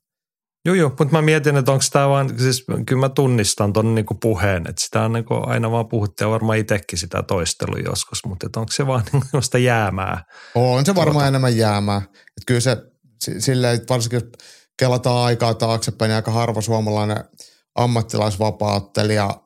Joo, 0.65 0.75
joo, 0.75 0.89
mutta 0.89 1.12
mä 1.12 1.22
mietin, 1.22 1.58
että 1.58 1.72
onko 1.72 1.84
tämä 1.92 2.10
vaan, 2.10 2.39
siis 2.39 2.65
kyllä 2.86 3.00
mä 3.00 3.10
tunnistan 3.10 3.74
ton 3.74 3.96
niinku 3.96 4.15
puheen, 4.15 4.63
että 4.70 4.84
sitä 4.86 5.01
on 5.01 5.13
niinku 5.13 5.34
aina 5.34 5.72
vaan 5.72 5.88
puhuttu 5.88 6.24
ja 6.24 6.30
varmaan 6.30 6.58
itsekin 6.58 7.00
sitä 7.00 7.24
toistelu 7.24 7.77
joskus, 7.86 8.20
mutta 8.25 8.60
onko 8.60 8.72
se 8.72 8.88
vaan 8.88 9.03
niinku 9.13 9.42
sitä 9.42 9.58
jäämää? 9.58 10.24
On 10.56 10.86
se 10.86 10.96
varmaan 10.96 11.13
tuota. 11.13 11.27
enemmän 11.27 11.58
jäämää. 11.58 12.01
Et 12.13 12.44
kyllä 12.48 12.60
se 12.60 12.77
silleen, 13.38 13.80
varsinkin 13.89 14.18
jos 14.18 14.30
kelataan 14.80 15.25
aikaa 15.25 15.53
taaksepäin, 15.53 16.10
niin 16.10 16.15
aika 16.15 16.32
harva 16.32 16.62
suomalainen 16.62 17.24
ammattilaisvapauttelija 17.75 19.42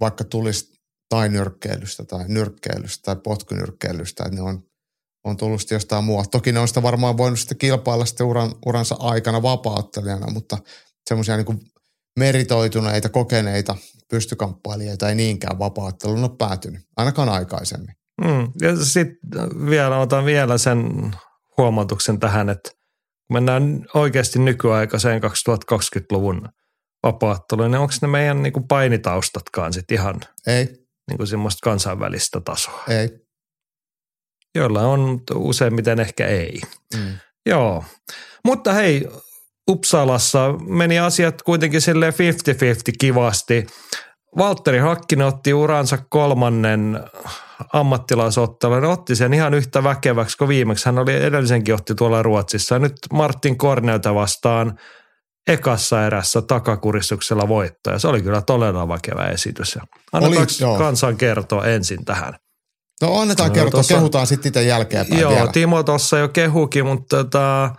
vaikka 0.00 0.24
tulisi 0.24 0.77
tai 1.08 1.28
nyrkkeilystä 1.28 2.04
tai 2.04 2.24
nyrkkeilystä 2.28 3.02
tai 3.02 3.16
potkunyrkkeilystä, 3.24 4.24
että 4.24 4.36
ne 4.36 4.42
on, 4.42 4.62
on 5.24 5.36
tullut 5.36 5.70
jostain 5.70 6.04
muualta. 6.04 6.30
Toki 6.30 6.52
ne 6.52 6.58
on 6.58 6.68
sitä 6.68 6.82
varmaan 6.82 7.16
voinut 7.16 7.38
sitten 7.38 7.58
kilpailla 7.58 8.04
sitten 8.04 8.26
uran, 8.26 8.54
uransa 8.66 8.96
aikana 8.98 9.42
vapauttelijana, 9.42 10.32
mutta 10.32 10.58
semmoisia 11.08 11.36
niin 11.36 11.60
meritoituneita, 12.18 13.08
kokeneita 13.08 13.76
pystykamppailijoita 14.10 15.08
ei 15.08 15.14
niinkään 15.14 15.58
vapautteluun 15.58 16.24
ole 16.24 16.36
päätynyt, 16.38 16.80
ainakaan 16.96 17.28
aikaisemmin. 17.28 17.94
Mm. 18.24 18.52
Ja 18.60 18.84
sitten 18.84 19.18
vielä 19.70 19.98
otan 19.98 20.24
vielä 20.24 20.58
sen 20.58 21.12
huomautuksen 21.56 22.20
tähän, 22.20 22.48
että 22.48 22.70
mennään 23.32 23.86
oikeasti 23.94 24.38
nykyaikaiseen 24.38 25.22
2020-luvun 25.22 26.48
vapaatteluun, 27.02 27.70
niin 27.70 27.80
onko 27.80 27.92
ne 28.02 28.08
meidän 28.08 28.42
niin 28.42 28.52
kuin 28.52 28.68
painitaustatkaan 28.68 29.72
sitten 29.72 29.94
ihan 29.94 30.20
ei. 30.46 30.87
Niin 31.08 31.16
kuin 31.16 31.26
semmoista 31.26 31.58
kansainvälistä 31.62 32.40
tasoa? 32.40 32.82
Ei. 32.88 33.08
Joilla 34.54 34.80
on, 34.80 35.00
mutta 35.00 35.34
useimmiten 35.36 36.00
ehkä 36.00 36.26
ei. 36.26 36.60
Mm. 36.96 37.18
Joo, 37.46 37.84
mutta 38.44 38.72
hei, 38.72 39.08
Uppsalassa 39.70 40.52
meni 40.52 40.98
asiat 40.98 41.42
kuitenkin 41.42 41.80
sille 41.80 42.10
50-50 42.10 42.12
kivasti. 43.00 43.66
Valtteri 44.38 44.78
Hakkinen 44.78 45.26
otti 45.26 45.54
uransa 45.54 45.98
kolmannen 46.10 47.00
ammattilaisottelun. 47.72 48.84
Otti 48.84 49.16
sen 49.16 49.34
ihan 49.34 49.54
yhtä 49.54 49.84
väkeväksi 49.84 50.36
kuin 50.38 50.48
viimeksi. 50.48 50.86
Hän 50.86 50.98
oli 50.98 51.14
edellisenkin 51.14 51.74
otti 51.74 51.94
tuolla 51.94 52.22
Ruotsissa. 52.22 52.78
Nyt 52.78 52.92
Martin 53.12 53.58
Kornelta 53.58 54.14
vastaan 54.14 54.78
ekassa 55.48 56.06
erässä 56.06 56.42
takakuristuksella 56.42 57.48
voittoja. 57.48 57.98
Se 57.98 58.08
oli 58.08 58.22
kyllä 58.22 58.42
todella 58.42 58.88
väkevä 58.88 59.26
esitys. 59.26 59.78
Annetaanko 60.12 60.52
oli, 60.70 60.78
kansan 60.78 61.16
kertoa 61.16 61.66
ensin 61.66 62.04
tähän? 62.04 62.34
No 63.02 63.20
annetaan 63.20 63.48
no, 63.48 63.54
kertoa, 63.54 63.78
tossa, 63.78 63.94
kehutaan 63.94 64.26
sitten 64.26 64.50
itse 64.50 64.62
jälkeenpäin 64.62 65.20
Joo, 65.20 65.30
vielä. 65.30 65.52
Timo 65.52 65.82
tuossa 65.82 66.18
jo 66.18 66.28
kehukin, 66.28 66.86
mutta 66.86 67.16
tota, 67.16 67.70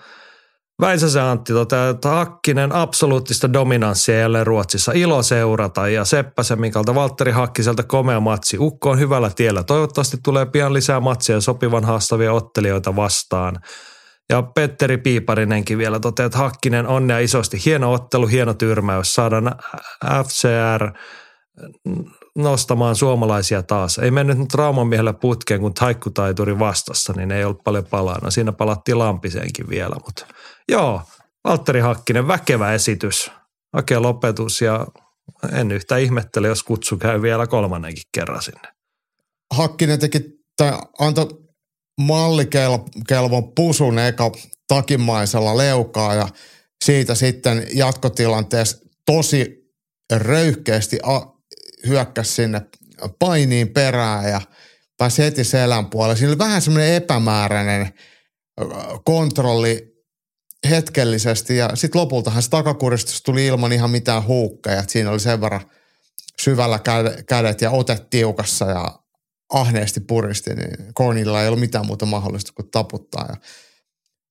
Väisäsen 0.81 1.23
Antti 1.23 1.53
tota, 1.53 1.89
että 1.89 2.09
Hakkinen 2.09 2.71
absoluuttista 2.71 3.53
dominanssia 3.53 4.19
jälleen 4.19 4.47
Ruotsissa. 4.47 4.91
Ilo 4.95 5.23
seurata 5.23 5.87
ja 5.87 6.05
Seppäsen 6.05 6.61
Mikalta 6.61 6.95
Valtteri 6.95 7.31
Hakkiselta 7.31 7.83
komea 7.83 8.19
matsi. 8.19 8.57
Ukko 8.59 8.89
on 8.89 8.99
hyvällä 8.99 9.29
tiellä. 9.35 9.63
Toivottavasti 9.63 10.17
tulee 10.23 10.45
pian 10.45 10.73
lisää 10.73 10.99
matseja 10.99 11.41
sopivan 11.41 11.83
haastavia 11.83 12.33
ottelijoita 12.33 12.95
vastaan. 12.95 13.59
Ja 14.29 14.41
Petteri 14.41 14.97
Piiparinenkin 14.97 15.77
vielä 15.77 15.99
toteaa, 15.99 16.25
että 16.25 16.37
Hakkinen 16.37 16.87
onnea 16.87 17.19
isosti. 17.19 17.65
Hieno 17.65 17.93
ottelu, 17.93 18.27
hieno 18.27 18.53
tyrmäys. 18.53 19.15
Saadaan 19.15 19.55
FCR 20.27 20.91
nostamaan 22.37 22.95
suomalaisia 22.95 23.63
taas. 23.63 23.97
Ei 23.97 24.11
mennyt 24.11 24.37
nyt 24.37 24.47
trauman 24.47 24.87
miehellä 24.87 25.13
putkeen, 25.13 25.61
kun 25.61 25.73
taikkutaituri 25.73 26.59
vastassa, 26.59 27.13
niin 27.13 27.31
ei 27.31 27.43
ollut 27.43 27.63
paljon 27.63 27.85
palana. 27.85 28.31
Siinä 28.31 28.51
palattiin 28.51 28.99
Lampiseenkin 28.99 29.69
vielä, 29.69 29.95
mutta 30.05 30.25
joo, 30.71 31.01
Valtteri 31.43 31.79
Hakkinen, 31.79 32.27
väkevä 32.27 32.73
esitys. 32.73 33.31
Hakea 33.73 34.01
lopetus 34.01 34.61
ja 34.61 34.87
en 35.51 35.71
yhtä 35.71 35.97
ihmettele, 35.97 36.47
jos 36.47 36.63
kutsu 36.63 36.97
käy 36.97 37.21
vielä 37.21 37.47
kolmannenkin 37.47 38.03
kerran 38.15 38.41
sinne. 38.41 38.67
Hakkinen 39.53 39.99
teki, 39.99 40.19
tai 40.57 40.73
antoi 40.99 41.48
mallikelvon 41.99 43.53
pusun 43.55 43.99
eka 43.99 44.31
takimaisella 44.67 45.57
leukaa 45.57 46.15
ja 46.15 46.27
siitä 46.85 47.15
sitten 47.15 47.67
jatkotilanteessa 47.73 48.77
tosi 49.05 49.71
röyhkeästi 50.11 50.99
hyökkäsi 51.87 52.33
sinne 52.33 52.61
painiin 53.19 53.69
perään 53.69 54.29
ja 54.29 54.41
pääsi 54.97 55.21
heti 55.23 55.43
selän 55.43 55.85
puolelle. 55.85 56.15
Siinä 56.15 56.29
oli 56.31 56.37
vähän 56.37 56.61
semmoinen 56.61 56.93
epämääräinen 56.93 57.93
kontrolli 59.05 59.89
hetkellisesti 60.69 61.57
ja 61.57 61.69
sitten 61.73 62.01
lopultahan 62.01 62.43
se 62.43 62.49
takakuristus 62.49 63.21
tuli 63.21 63.45
ilman 63.45 63.71
ihan 63.71 63.89
mitään 63.89 64.25
huukkeja. 64.27 64.83
Siinä 64.87 65.11
oli 65.11 65.19
sen 65.19 65.41
verran 65.41 65.61
syvällä 66.41 66.79
kädet 67.27 67.61
ja 67.61 67.71
otet 67.71 68.09
tiukassa 68.09 68.65
ja 68.65 68.99
ahneesti 69.49 69.99
puristi, 69.99 70.55
niin 70.55 70.93
Kornilla 70.93 71.41
ei 71.41 71.47
ollut 71.47 71.59
mitään 71.59 71.85
muuta 71.85 72.05
mahdollista 72.05 72.51
kuin 72.55 72.71
taputtaa. 72.71 73.25
Ja, 73.29 73.35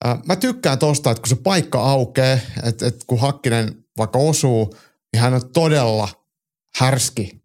ää, 0.04 0.20
mä 0.26 0.36
tykkään 0.36 0.78
tosta, 0.78 1.10
että 1.10 1.20
kun 1.20 1.28
se 1.28 1.36
paikka 1.36 1.90
aukeaa, 1.90 2.38
että, 2.62 2.86
että 2.86 3.04
kun 3.06 3.20
Hakkinen 3.20 3.84
vaikka 3.98 4.18
osuu, 4.18 4.74
niin 5.12 5.20
hän 5.20 5.34
on 5.34 5.52
todella 5.52 6.08
härski 6.74 7.42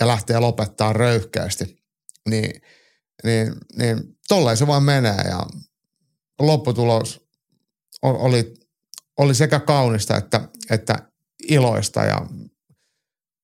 ja 0.00 0.06
lähtee 0.06 0.38
lopettaa 0.38 0.92
röyhkeästi. 0.92 1.84
Niin, 2.28 2.62
niin, 3.24 3.52
niin 3.78 3.98
tolleen 4.28 4.56
se 4.56 4.66
vaan 4.66 4.82
menee 4.82 5.22
ja 5.28 5.46
lopputulos 6.38 7.24
oli, 8.02 8.54
oli 9.18 9.34
sekä 9.34 9.60
kaunista 9.60 10.16
että, 10.16 10.48
että 10.70 11.08
iloista 11.48 12.04
ja 12.04 12.26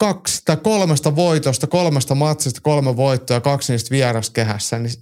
kaksi 0.01 0.43
tai 0.45 0.57
kolmesta 0.57 1.17
voitosta, 1.17 1.67
kolmesta 1.67 2.15
matsista 2.15 2.61
kolme 2.61 2.97
voittoa 2.97 3.41
kaksi 3.41 3.73
niistä 3.73 3.91
vieraskehässä, 3.91 4.79
niin 4.79 4.95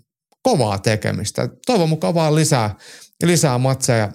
kovaa 0.42 0.78
tekemistä. 0.78 1.48
Toivon 1.66 1.88
mukaan 1.88 2.14
vaan 2.14 2.34
lisää, 2.34 2.74
lisää 3.22 3.58
matseja 3.58 4.12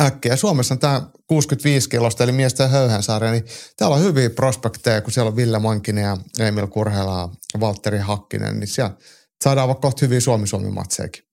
äkkiä. 0.00 0.36
Suomessa 0.36 0.74
on 0.74 0.78
tämä 0.78 1.02
65 1.26 1.88
kilosta, 1.88 2.24
eli 2.24 2.32
miesten 2.32 2.70
höyhensarja, 2.70 3.30
niin 3.30 3.44
täällä 3.76 3.96
on 3.96 4.02
hyviä 4.02 4.30
prospekteja, 4.30 5.00
kun 5.00 5.12
siellä 5.12 5.28
on 5.28 5.36
Ville 5.36 5.58
Mankinen 5.58 6.04
ja 6.04 6.16
Emil 6.38 6.66
Kurhela 6.66 7.30
ja 7.54 7.60
Valtteri 7.60 7.98
Hakkinen, 7.98 8.60
niin 8.60 8.68
siellä 8.68 8.94
saadaan 9.44 9.68
vaikka 9.68 9.82
kohta 9.82 10.06
hyviä 10.06 10.20
Suomi-Suomi-matsejakin. 10.20 11.24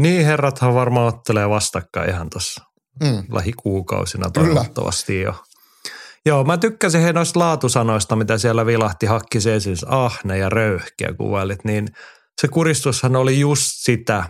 Niin, 0.00 0.26
herrathan 0.26 0.74
varmaan 0.74 1.14
ottelee 1.14 1.48
vastakkain 1.48 2.10
ihan 2.10 2.30
tuossa 2.30 2.64
mm. 3.02 3.24
lähikuukausina 3.32 4.30
toivottavasti 4.30 5.20
jo. 5.20 5.34
Joo, 6.26 6.44
mä 6.44 6.58
tykkäsin 6.58 7.00
he 7.00 7.12
noista 7.12 7.40
laatusanoista, 7.40 8.16
mitä 8.16 8.38
siellä 8.38 8.66
vilahti 8.66 9.06
Hakkisen 9.06 9.60
siis 9.60 9.84
ahne 9.88 10.38
ja 10.38 10.48
röyhkeä 10.48 11.14
kuvailit, 11.16 11.64
niin 11.64 11.88
se 12.40 12.48
kuristushan 12.48 13.16
oli 13.16 13.40
just 13.40 13.64
sitä, 13.66 14.24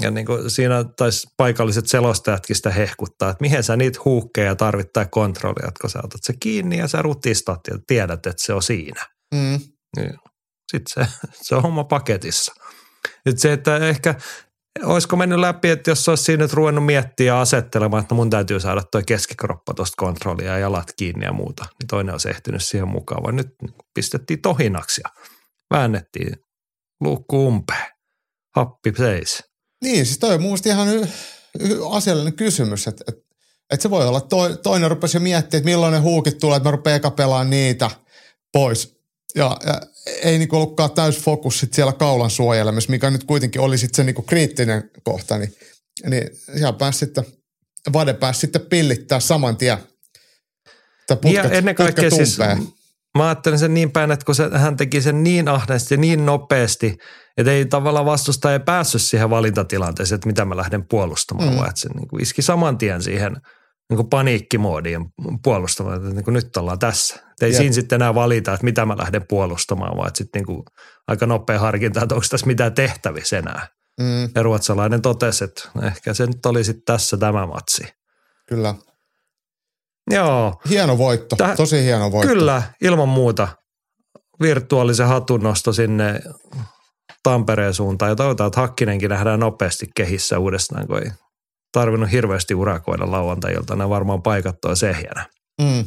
ja 0.00 0.10
niin 0.10 0.26
kuin 0.26 0.50
siinä 0.50 0.84
taisi 0.84 1.28
paikalliset 1.36 1.88
selostajatkin 1.88 2.56
sitä 2.56 2.70
hehkuttaa, 2.70 3.30
että 3.30 3.42
mihin 3.42 3.62
sä 3.62 3.76
niitä 3.76 4.00
huukkeja 4.04 4.56
tarvittaa 4.56 5.06
kontrollia, 5.06 5.70
kun 5.80 5.90
sä 5.90 5.98
otat 5.98 6.20
se 6.22 6.34
kiinni 6.40 6.78
ja 6.78 6.88
sä 6.88 7.02
rutistat 7.02 7.60
ja 7.70 7.78
tiedät, 7.86 8.26
että 8.26 8.44
se 8.44 8.52
on 8.52 8.62
siinä. 8.62 9.06
Mm. 9.34 9.60
Niin. 9.96 10.14
Sitten 10.70 11.06
se, 11.06 11.12
se 11.46 11.54
on 11.54 11.62
homma 11.62 11.84
paketissa. 11.84 12.52
Nyt 13.26 13.38
se, 13.38 13.52
että 13.52 13.76
ehkä 13.76 14.14
olisiko 14.82 15.16
mennyt 15.16 15.38
läpi, 15.38 15.70
että 15.70 15.90
jos 15.90 16.08
olisi 16.08 16.24
siinä 16.24 16.44
nyt 16.44 16.52
ruvennut 16.52 16.86
miettiä 16.86 17.26
ja 17.26 17.40
asettelemaan, 17.40 18.02
että 18.02 18.14
mun 18.14 18.30
täytyy 18.30 18.60
saada 18.60 18.82
toi 18.92 19.02
keskikroppa 19.06 19.74
tuosta 19.74 19.94
kontrollia 19.96 20.46
ja 20.46 20.58
jalat 20.58 20.92
kiinni 20.96 21.24
ja 21.24 21.32
muuta, 21.32 21.64
niin 21.64 21.86
toinen 21.86 22.14
olisi 22.14 22.30
ehtinyt 22.30 22.64
siihen 22.64 22.88
mukaan, 22.88 23.22
vaan 23.22 23.36
nyt 23.36 23.48
pistettiin 23.94 24.42
tohinaksi 24.42 25.00
ja 25.04 25.10
väännettiin 25.70 26.36
luukku 27.00 27.46
umpeen, 27.46 27.86
happi 28.56 28.92
seis. 28.96 29.44
Niin, 29.84 30.06
siis 30.06 30.18
toi 30.18 30.34
on 30.34 30.42
mun 30.42 30.58
ihan 30.66 30.88
y- 30.88 31.08
y- 31.60 31.78
asiallinen 31.90 32.36
kysymys, 32.36 32.86
että, 32.86 33.04
että, 33.08 33.22
että 33.72 33.82
se 33.82 33.90
voi 33.90 34.06
olla, 34.06 34.20
toi, 34.20 34.58
toinen 34.62 34.90
rupesi 34.90 35.16
jo 35.16 35.20
miettimään, 35.20 35.60
että 35.60 35.70
milloin 35.70 35.92
ne 35.92 35.98
huukit 35.98 36.38
tulee, 36.38 36.56
että 36.56 36.66
mä 36.66 36.70
rupean 36.70 36.96
eka 36.96 37.10
pelaamaan 37.10 37.50
niitä 37.50 37.90
pois. 38.52 39.00
Ja, 39.34 39.56
ja 39.66 39.80
ei 40.06 40.38
niinku 40.38 40.56
ollutkaan 40.56 40.90
täys 40.90 41.18
fokus 41.18 41.60
sit 41.60 41.72
siellä 41.72 41.92
kaulan 41.92 42.30
suojelemisessa, 42.30 42.90
mikä 42.90 43.10
nyt 43.10 43.24
kuitenkin 43.24 43.60
oli 43.60 43.78
sit 43.78 43.94
se 43.94 44.04
niinku 44.04 44.22
kriittinen 44.22 44.90
kohta, 45.02 45.38
niin, 45.38 45.54
niin 46.06 46.30
siellä 46.56 46.72
pääsi 46.72 46.98
sitten, 46.98 47.24
Vade 47.92 48.14
pääsi 48.14 48.40
sitten 48.40 48.60
pillittää 48.60 49.20
saman 49.20 49.56
tien. 49.56 49.78
Putket, 51.08 51.44
ja 51.44 51.50
ennen 51.50 51.74
kaikkea 51.74 52.10
siis, 52.10 52.38
mä 53.18 53.28
ajattelin 53.28 53.58
sen 53.58 53.74
niin 53.74 53.92
päin, 53.92 54.10
että 54.10 54.26
kun 54.26 54.34
se, 54.34 54.48
hän 54.52 54.76
teki 54.76 55.02
sen 55.02 55.22
niin 55.22 55.48
ahneesti 55.48 55.94
ja 55.94 55.98
niin 55.98 56.26
nopeasti, 56.26 56.96
että 57.36 57.52
ei 57.52 57.66
tavallaan 57.66 58.06
vastusta 58.06 58.52
ei 58.52 58.60
päässyt 58.60 59.02
siihen 59.02 59.30
valintatilanteeseen, 59.30 60.16
että 60.16 60.26
mitä 60.26 60.44
mä 60.44 60.56
lähden 60.56 60.88
puolustamaan, 60.88 61.48
mm. 61.48 61.56
vaan 61.56 61.68
että 61.68 61.80
se 61.80 61.88
niin 61.88 62.22
iski 62.22 62.42
saman 62.42 62.78
tien 62.78 63.02
siihen 63.02 63.36
niin 63.90 64.08
paniikkimoodiin 64.10 65.06
puolustamaan, 65.44 65.96
että 65.96 66.14
niin 66.14 66.24
kuin 66.24 66.34
nyt 66.34 66.56
ollaan 66.56 66.78
tässä. 66.78 67.14
Et 67.14 67.42
ei 67.42 67.50
Jep. 67.50 67.56
siinä 67.56 67.72
sitten 67.72 67.96
enää 67.96 68.14
valita, 68.14 68.52
että 68.52 68.64
mitä 68.64 68.86
mä 68.86 68.96
lähden 68.98 69.26
puolustamaan, 69.28 69.96
vaan 69.96 70.10
sitten 70.14 70.42
niin 70.42 70.62
aika 71.08 71.26
nopea 71.26 71.58
harkinta, 71.58 72.02
että 72.02 72.14
onko 72.14 72.26
tässä 72.30 72.46
mitään 72.46 72.74
tehtävissä 72.74 73.38
enää. 73.38 73.68
Mm. 74.00 74.28
Ja 74.34 74.42
ruotsalainen 74.42 75.02
totesi, 75.02 75.44
että 75.44 75.62
ehkä 75.82 76.14
se 76.14 76.26
nyt 76.26 76.46
oli 76.46 76.64
sitten 76.64 76.84
tässä 76.84 77.16
tämä 77.16 77.46
matsi. 77.46 77.84
Kyllä. 78.48 78.74
Joo. 80.10 80.60
Hieno 80.68 80.98
voitto, 80.98 81.36
Täh, 81.36 81.56
tosi 81.56 81.84
hieno 81.84 82.12
voitto. 82.12 82.34
Kyllä, 82.34 82.62
ilman 82.82 83.08
muuta. 83.08 83.48
Virtuaalisen 84.42 85.06
hatunnosto 85.06 85.72
sinne 85.72 86.20
Tampereen 87.22 87.74
suuntaan 87.74 88.10
ja 88.10 88.16
toivotaan, 88.16 88.48
että 88.48 88.60
Hakkinenkin 88.60 89.10
nähdään 89.10 89.40
nopeasti 89.40 89.86
kehissä 89.96 90.38
uudestaan, 90.38 90.86
kun 90.86 90.98
ei 90.98 91.10
tarvinnut 91.72 92.12
hirveästi 92.12 92.54
urakoida 92.54 93.10
lauantajilta. 93.10 93.76
Nämä 93.76 93.88
varmaan 93.88 94.22
paikattua 94.22 94.74
sehjänä. 94.74 95.26
Mm. 95.62 95.84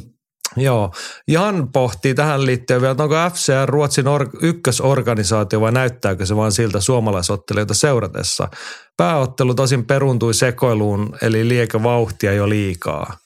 Joo. 0.56 0.90
Jan 1.28 1.72
pohtii 1.72 2.14
tähän 2.14 2.46
liittyen 2.46 2.80
vielä, 2.80 2.92
että 2.92 3.02
onko 3.02 3.14
FCR 3.34 3.68
Ruotsin 3.68 4.08
or- 4.08 4.30
ykkösorganisaatio 4.42 5.60
vai 5.60 5.72
näyttääkö 5.72 6.26
se 6.26 6.36
vain 6.36 6.52
siltä 6.52 6.80
suomalaisottelijoita 6.80 7.74
seuratessa? 7.74 8.48
Pääottelu 8.96 9.54
tosin 9.54 9.86
peruuntui 9.86 10.34
sekoiluun, 10.34 11.16
eli 11.22 11.48
liekö 11.48 11.82
vauhtia 11.82 12.32
jo 12.32 12.48
liikaa. 12.48 13.16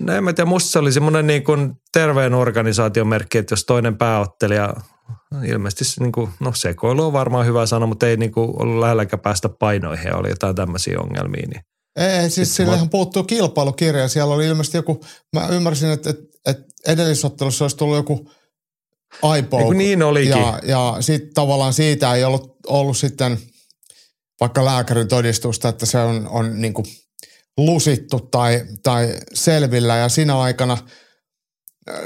No 0.00 0.12
en 0.12 0.24
mä 0.24 0.32
tiedä, 0.32 0.48
musta 0.48 0.70
se 0.70 0.78
oli 0.78 0.92
semmoinen 0.92 1.26
niin 1.26 1.44
kuin 1.44 1.72
terveen 1.92 2.34
organisaation 2.34 3.08
merkki, 3.08 3.38
että 3.38 3.52
jos 3.52 3.64
toinen 3.64 3.98
pääottelija 3.98 4.74
ilmeisesti 5.46 6.00
niin 6.00 6.12
kuin, 6.12 6.30
no 6.40 6.52
sekoilu 6.54 7.04
on 7.04 7.12
varmaan 7.12 7.46
hyvä 7.46 7.66
sana, 7.66 7.86
mutta 7.86 8.06
ei 8.06 8.16
niin 8.16 8.32
kuin 8.32 8.62
ollut 8.62 8.80
lähelläkään 8.80 9.20
päästä 9.20 9.48
painoihin 9.48 10.06
ja 10.06 10.16
oli 10.16 10.28
jotain 10.28 10.56
tämmöisiä 10.56 11.00
ongelmia. 11.00 11.46
Niin 11.46 11.62
ei, 11.96 12.30
siis 12.30 12.56
sillähän 12.56 12.86
mä... 12.86 12.90
puuttuu 12.90 13.24
kilpailukirja. 13.24 14.08
Siellä 14.08 14.34
oli 14.34 14.46
ilmeisesti 14.46 14.78
joku, 14.78 15.00
mä 15.32 15.48
ymmärsin, 15.48 15.90
että, 15.90 16.10
että, 16.10 16.22
että 16.46 16.64
edellisottelussa 16.86 17.64
olisi 17.64 17.76
tullut 17.76 17.96
joku 17.96 18.30
iPod. 19.38 19.74
Niin 19.74 20.02
olikin. 20.02 20.30
Ja, 20.30 20.60
ja 20.62 20.96
sitten 21.00 21.34
tavallaan 21.34 21.72
siitä 21.72 22.14
ei 22.14 22.24
ollut, 22.24 22.56
ollut 22.66 22.96
sitten 22.96 23.38
vaikka 24.40 24.64
lääkärin 24.64 25.08
todistusta, 25.08 25.68
että 25.68 25.86
se 25.86 25.98
on, 25.98 26.28
on 26.28 26.60
niin 26.60 26.74
kuin 26.74 26.86
lusittu 27.56 28.20
tai, 28.20 28.66
tai 28.82 29.14
selvillä. 29.34 29.96
Ja 29.96 30.08
siinä 30.08 30.38
aikana 30.38 30.78
äh, 31.90 31.96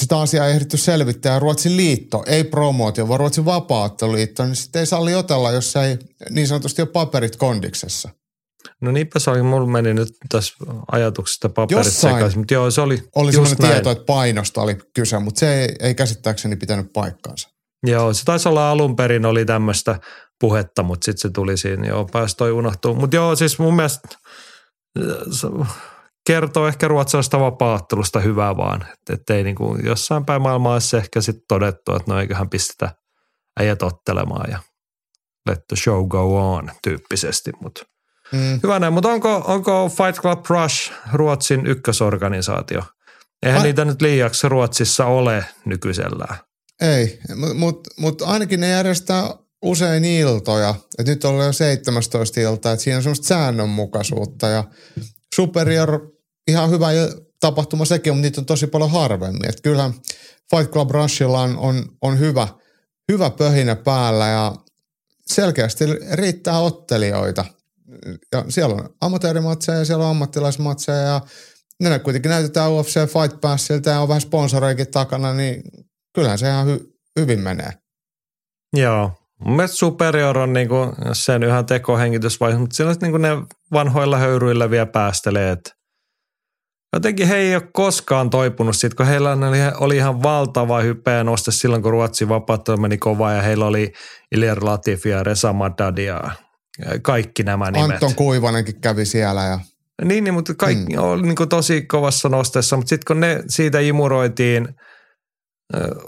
sitä 0.00 0.20
asiaa 0.20 0.46
ei 0.46 0.52
ehditty 0.52 0.76
selvittää. 0.76 1.38
Ruotsin 1.38 1.76
liitto, 1.76 2.22
ei 2.26 2.44
promootio, 2.44 3.08
vaan 3.08 3.20
Ruotsin 3.20 3.44
vapaatteluliitto, 3.44 4.44
niin 4.44 4.56
sitten 4.56 4.80
ei 4.80 4.86
salli 4.86 5.14
otella, 5.14 5.50
jos 5.50 5.76
ei 5.76 5.98
niin 6.30 6.48
sanotusti 6.48 6.82
ole 6.82 6.88
paperit 6.88 7.36
kondiksessa. 7.36 8.08
No 8.80 8.92
niinpä 8.92 9.18
se 9.18 9.30
oli, 9.30 9.42
mulla 9.42 9.66
meni 9.66 9.94
nyt 9.94 10.08
tässä 10.28 10.54
ajatuksesta 10.92 11.48
paperit 11.48 11.86
Jossain 11.86 12.14
sekaisin, 12.14 12.38
mutta 12.38 12.54
joo 12.54 12.70
se 12.70 12.80
oli 12.80 13.02
Oli 13.14 13.32
sellainen 13.32 13.58
näin. 13.60 13.72
tieto, 13.72 13.90
että 13.90 14.04
painosta 14.04 14.62
oli 14.62 14.78
kyse, 14.94 15.18
mutta 15.18 15.38
se 15.38 15.54
ei, 15.62 15.74
ei 15.80 15.94
käsittääkseni 15.94 16.56
pitänyt 16.56 16.92
paikkaansa. 16.92 17.48
Joo, 17.86 18.14
se 18.14 18.24
taisi 18.24 18.48
olla 18.48 18.70
alun 18.70 18.96
perin 18.96 19.26
oli 19.26 19.44
tämmöistä 19.44 20.00
puhetta, 20.40 20.82
mutta 20.82 21.04
sitten 21.04 21.20
se 21.20 21.30
tuli 21.30 21.56
siinä, 21.56 21.86
joo 21.86 22.04
pääsi 22.04 22.36
toi 22.36 22.52
unohtuu. 22.52 22.94
Mutta 22.94 23.16
joo, 23.16 23.36
siis 23.36 23.58
mun 23.58 23.76
mielestä 23.76 24.08
se 25.30 25.46
kertoo 26.26 26.68
ehkä 26.68 26.88
ruotsalaisesta 26.88 27.40
vapaattelusta 27.40 28.20
hyvää 28.20 28.56
vaan, 28.56 28.86
että 29.10 29.34
ei 29.34 29.42
niinku 29.42 29.76
jossain 29.84 30.24
päin 30.24 30.42
maailmaa 30.42 30.72
olisi 30.72 30.96
ehkä 30.96 31.20
sitten 31.20 31.44
todettu, 31.48 31.96
että 31.96 32.12
no 32.12 32.20
eiköhän 32.20 32.50
pistetä 32.50 32.90
äijät 33.60 33.82
ottelemaan 33.82 34.50
ja 34.50 34.58
let 35.48 35.58
the 35.68 35.76
show 35.76 36.08
go 36.08 36.52
on 36.54 36.70
tyyppisesti, 36.82 37.50
mutta– 37.60 37.82
Mm. 38.32 38.60
Hyvä 38.62 38.78
näin, 38.78 38.92
mutta 38.92 39.08
onko, 39.08 39.42
onko 39.46 39.88
Fight 39.88 40.20
Club 40.22 40.46
Rush 40.48 40.92
Ruotsin 41.12 41.66
ykkösorganisaatio? 41.66 42.82
Eihän 43.42 43.60
A- 43.60 43.64
niitä 43.64 43.84
nyt 43.84 44.02
liiaksi 44.02 44.48
Ruotsissa 44.48 45.06
ole 45.06 45.44
nykyisellään. 45.64 46.36
Ei, 46.80 47.18
mutta 47.34 47.54
mut, 47.54 47.88
mut 47.96 48.22
ainakin 48.22 48.60
ne 48.60 48.68
järjestää 48.68 49.34
usein 49.62 50.04
iltoja. 50.04 50.74
Et 50.98 51.06
nyt 51.06 51.24
on 51.24 51.46
jo 51.46 51.52
17 51.52 52.40
iltaa, 52.40 52.72
että 52.72 52.82
siinä 52.82 52.96
on 52.96 53.02
semmoista 53.02 53.26
säännönmukaisuutta 53.26 54.48
ja 54.48 54.64
Superior 55.34 56.11
ihan 56.48 56.70
hyvä 56.70 56.88
tapahtuma 57.40 57.84
sekin, 57.84 58.12
mutta 58.12 58.22
niitä 58.22 58.40
on 58.40 58.46
tosi 58.46 58.66
paljon 58.66 58.90
harvemmin. 58.90 59.48
Et 59.48 59.60
kyllähän 59.60 59.92
Fight 60.50 60.72
Club 60.72 60.90
Rushilla 60.90 61.40
on, 61.40 61.58
on, 61.58 61.84
on 62.02 62.18
hyvä, 62.18 62.48
hyvä 63.12 63.30
pöhinä 63.30 63.76
päällä 63.76 64.26
ja 64.26 64.54
selkeästi 65.26 65.84
riittää 66.12 66.58
ottelijoita– 66.58 67.44
ja 68.32 68.44
siellä 68.48 68.74
on 68.74 68.88
amatöörimatseja 69.00 69.78
ja 69.78 69.84
siellä 69.84 70.04
on 70.04 70.10
ammattilaismatseja 70.10 70.98
ja 70.98 71.20
ne 71.80 71.98
kuitenkin 71.98 72.28
näytetään 72.28 72.72
UFC 72.72 72.94
Fight 72.94 73.40
Passilta 73.40 73.90
ja 73.90 74.00
on 74.00 74.08
vähän 74.08 74.20
sponsoreikin 74.20 74.90
takana, 74.90 75.34
niin 75.34 75.62
kyllähän 76.14 76.38
se 76.38 76.48
ihan 76.48 76.66
hy- 76.66 76.98
hyvin 77.20 77.40
menee. 77.40 77.72
Joo, 78.76 79.10
Mun 79.44 79.56
mielestä 79.56 79.76
Superior 79.76 80.38
on 80.38 80.52
niinku 80.52 80.76
sen 81.12 81.42
yhä 81.42 81.62
tekohengitysvaihe, 81.62 82.58
mutta 82.58 82.76
siellä 82.76 82.94
niinku 83.02 83.18
ne 83.18 83.28
vanhoilla 83.72 84.18
höyryillä 84.18 84.70
vielä 84.70 84.86
päästelee, 84.86 85.50
että 85.50 85.70
jotenkin 86.92 87.28
he 87.28 87.36
ei 87.36 87.54
ole 87.54 87.68
koskaan 87.72 88.30
toipunut 88.30 88.76
siitä, 88.76 88.96
kun 88.96 89.06
heillä 89.06 89.32
oli, 89.32 89.58
oli 89.80 89.96
ihan 89.96 90.22
valtava 90.22 90.80
hypeä 90.80 91.24
noste 91.24 91.50
silloin, 91.50 91.82
kun 91.82 91.92
Ruotsin 91.92 92.28
vapaattelu 92.28 92.76
meni 92.76 92.98
kovaa 92.98 93.32
ja 93.32 93.42
heillä 93.42 93.66
oli 93.66 93.92
Ilir 94.32 94.64
Latifi 94.64 95.08
ja 95.08 95.22
Reza 95.22 95.52
Maddadia 95.52 96.20
kaikki 97.02 97.42
nämä 97.42 97.70
nimet. 97.70 97.90
Anton 97.90 98.14
Kuivanenkin 98.14 98.80
kävi 98.80 99.04
siellä 99.04 99.42
ja 99.42 99.60
niin, 100.04 100.24
niin 100.24 100.34
mutta 100.34 100.54
kaikki 100.54 100.94
hmm. 100.94 101.04
oli 101.04 101.22
niin 101.22 101.36
kuin 101.36 101.48
tosi 101.48 101.82
kovassa 101.82 102.28
nostessa, 102.28 102.76
mutta 102.76 102.88
sitten 102.88 103.06
kun 103.06 103.20
ne 103.20 103.42
siitä 103.48 103.80
imuroitiin 103.80 104.68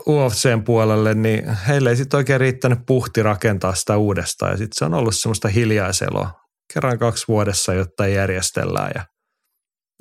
UFCn 0.09 0.63
puolelle, 0.65 1.15
niin 1.15 1.57
heille 1.69 1.91
ei 1.91 1.97
sitten 1.97 2.19
oikein 2.19 2.41
riittänyt 2.41 2.79
puhti 2.87 3.23
rakentaa 3.23 3.75
sitä 3.75 3.97
uudestaan. 3.97 4.51
Ja 4.51 4.57
sitten 4.57 4.79
se 4.79 4.85
on 4.85 4.95
ollut 4.95 5.17
semmoista 5.17 5.49
hiljaiseloa 5.49 6.31
kerran 6.75 6.99
kaksi 6.99 7.25
vuodessa, 7.29 7.75
jotta 7.75 8.07
järjestellään. 8.07 8.91
Ja 8.95 9.05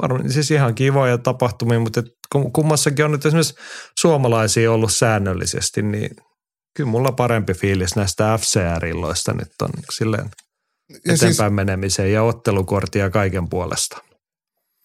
varmaan 0.01 0.31
siis 0.31 0.51
ihan 0.51 0.75
kivoja 0.75 1.17
tapahtumia, 1.17 1.79
mutta 1.79 2.03
kummassakin 2.53 3.05
on 3.05 3.11
nyt 3.11 3.25
esimerkiksi 3.25 3.55
suomalaisia 3.99 4.71
ollut 4.71 4.93
säännöllisesti, 4.93 5.81
niin 5.81 6.15
kyllä 6.77 6.89
mulla 6.89 7.11
parempi 7.11 7.53
fiilis 7.53 7.95
näistä 7.95 8.39
FCR-illoista 8.41 9.33
nyt 9.33 9.51
on 9.61 9.69
silleen– 9.89 10.29
eteenpäin 10.89 11.33
siis, 11.33 11.51
menemiseen 11.51 12.13
ja 12.13 12.23
ottelukortia 12.23 13.09
kaiken 13.09 13.49
puolesta. 13.49 13.97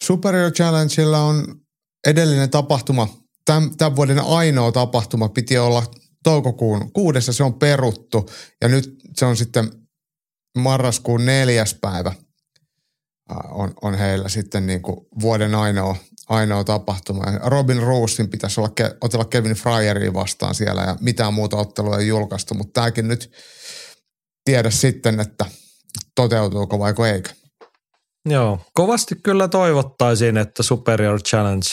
Superior 0.05 0.53
Challengella 0.53 1.19
on 1.19 1.61
edellinen 2.07 2.51
tapahtuma, 2.51 3.09
tämän, 3.45 3.77
tämän 3.77 3.97
vuoden 3.97 4.21
ainoa 4.21 4.73
tapahtuma 4.73 5.29
piti 5.29 5.59
olla 5.59 5.83
toukokuun 6.25 6.93
kuudessa, 6.93 7.33
se 7.33 7.45
on 7.45 7.55
peruttu 7.55 8.31
ja 8.61 8.69
nyt 8.69 8.97
se 9.17 9.25
on 9.25 9.37
sitten 9.37 9.71
marraskuun 10.59 11.27
neljäs 11.27 11.75
päivä 11.81 12.13
on, 13.51 13.75
on 13.83 13.95
heillä 13.95 14.29
sitten 14.29 14.67
niin 14.67 14.83
kuin 14.83 14.97
vuoden 15.21 15.55
ainoa, 15.55 15.97
ainoa 16.29 16.65
tapahtuma. 16.65 17.25
Robin 17.45 17.83
Roosin 17.83 18.29
pitäisi 18.29 18.61
olla, 18.61 18.71
otella 19.01 19.25
Kevin 19.25 19.55
Fryeria 19.55 20.15
vastaan 20.15 20.55
siellä 20.55 20.83
ja 20.83 20.97
mitään 21.01 21.35
muuta 21.35 21.57
ottelua 21.57 21.99
ei 21.99 22.09
julkaistu, 22.09 22.55
mutta 22.55 22.81
tämäkin 22.81 23.09
nyt 23.09 23.33
tiedä 24.45 24.71
sitten, 24.71 25.21
että– 25.21 25.45
toteutuuko 26.19 26.79
vai 26.79 26.95
eikö. 27.13 27.31
Joo, 28.25 28.61
kovasti 28.75 29.15
kyllä 29.23 29.49
toivottaisiin, 29.49 30.37
että 30.37 30.63
Superior 30.63 31.23
Challenge 31.23 31.69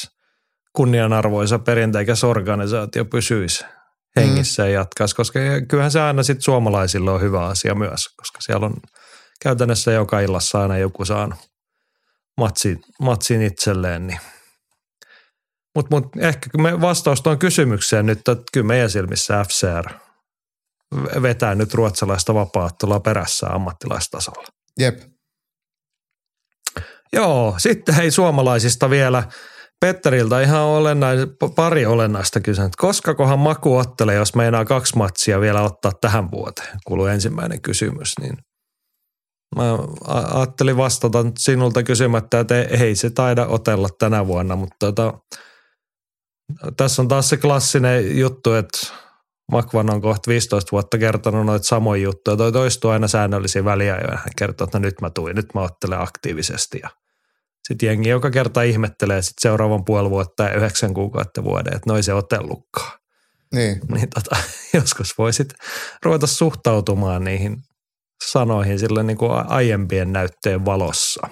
kunnianarvoisa 0.74 1.60
perinteikäs 1.60 2.24
organisaatio 2.24 3.06
pysyisi 3.06 3.66
hengissä 4.16 4.64
mm. 4.64 4.70
ja 4.70 4.74
jatkaisi, 4.74 5.16
koska 5.16 5.40
kyllähän 5.68 5.92
se 5.92 6.02
aina 6.02 6.24
sitten 6.24 6.42
suomalaisille 6.42 7.12
on 7.12 7.22
hyvä 7.22 7.46
asia 7.46 7.76
myös, 7.76 8.08
koska 8.18 8.42
siellä 8.42 8.66
on 8.66 8.74
käytännössä 9.42 9.92
joka 9.92 10.20
illassa 10.20 10.62
aina 10.62 10.78
joku 10.78 11.06
saanut 11.06 11.40
matsin, 12.38 12.82
matsin 13.02 13.42
itselleen. 13.42 14.08
Niin. 14.08 14.20
Mutta 15.76 15.96
mut 15.96 16.18
ehkä 16.18 16.50
me 16.58 16.82
vastaus 16.82 17.22
tuon 17.22 17.40
kysymykseen 17.40 18.06
nyt, 18.06 18.18
että 18.18 18.44
kyllä 18.54 18.68
meidän 18.68 18.90
silmissä 18.90 19.44
FCR– 19.44 19.94
vetää 21.22 21.56
nyt 21.56 21.74
ruotsalaista 21.74 22.34
vapaattelua 22.34 23.00
perässä 23.00 23.48
ammattilaistasolla. 23.48 24.48
Jep. 24.80 25.00
Joo, 27.14 27.56
sitten 27.58 27.96
hei 27.96 28.12
suomalaisista 28.12 28.90
vielä. 28.90 29.24
Petteriltä 29.80 30.42
ihan 30.42 30.62
olennais, 30.62 31.20
pari 31.56 31.86
olennaista 31.86 32.40
kysynyt. 32.40 32.76
Koska 32.76 33.16
kohan 33.16 33.40
Maku 33.40 33.78
ottelee, 33.78 34.16
jos 34.16 34.36
meinaa 34.36 34.66
kaksi 34.66 34.98
matsia 34.98 35.42
vielä 35.42 35.62
ottaa 35.62 35.92
tähän 36.02 36.32
vuoteen? 36.32 36.78
Kuuluu 36.86 37.06
ensimmäinen 37.06 37.62
kysymys. 37.62 38.14
Niin 38.22 38.38
mä 39.56 39.78
ajattelin 40.08 40.78
vastata 40.78 41.26
sinulta 41.38 41.84
kysymättä, 41.84 42.40
että 42.40 42.62
ei 42.62 42.96
se 42.96 43.10
taida 43.10 43.46
otella 43.46 43.90
tänä 44.00 44.28
vuonna, 44.28 44.56
mutta 44.56 44.76
tota, 44.80 45.14
tässä 46.78 47.02
on 47.02 47.08
taas 47.08 47.30
se 47.30 47.38
klassinen 47.38 48.20
juttu, 48.20 48.54
että 48.54 48.88
Makvan 49.52 49.94
on 49.94 50.02
kohta 50.02 50.32
15 50.32 50.72
vuotta 50.72 50.98
kertonut 50.98 51.46
noita 51.46 51.66
samoja 51.66 52.04
juttuja. 52.04 52.38
Toi 52.38 52.52
toistuu 52.52 52.92
aina 52.92 53.08
säännöllisiä 53.08 53.66
väliajoja. 53.66 54.18
Hän 54.18 54.34
kertoo, 54.38 54.66
että 54.66 54.80
no 54.80 54.82
nyt 54.82 55.02
mä 55.02 55.10
tuin, 55.10 55.36
nyt 55.36 55.54
mä 55.54 55.62
ottelen 55.62 56.00
aktiivisesti. 56.00 56.80
Ja 56.84 56.90
sitten 57.68 57.88
jengi 57.88 58.10
joka 58.10 58.32
kerta 58.32 58.62
ihmettelee 58.62 59.22
sit 59.22 59.34
seuraavan 59.40 59.86
puoli 59.86 60.10
vuotta 60.10 60.44
ja 60.44 60.54
yhdeksän 60.54 60.94
kuukautta 60.94 61.44
vuoden, 61.44 61.76
että 61.76 61.90
noin 61.90 62.04
se 62.04 62.14
otellutkaan. 62.14 63.00
Niin. 63.54 63.82
niin 63.94 64.10
tota, 64.10 64.36
joskus 64.74 65.18
voisit 65.18 65.54
ruveta 66.04 66.28
suhtautumaan 66.28 67.24
niihin 67.24 67.58
sanoihin 68.32 68.80
sillä 68.80 69.04
niin 69.04 69.18
kuin 69.18 69.32
aiempien 69.32 70.14
näytteen 70.14 70.66
valossa. 70.66 71.28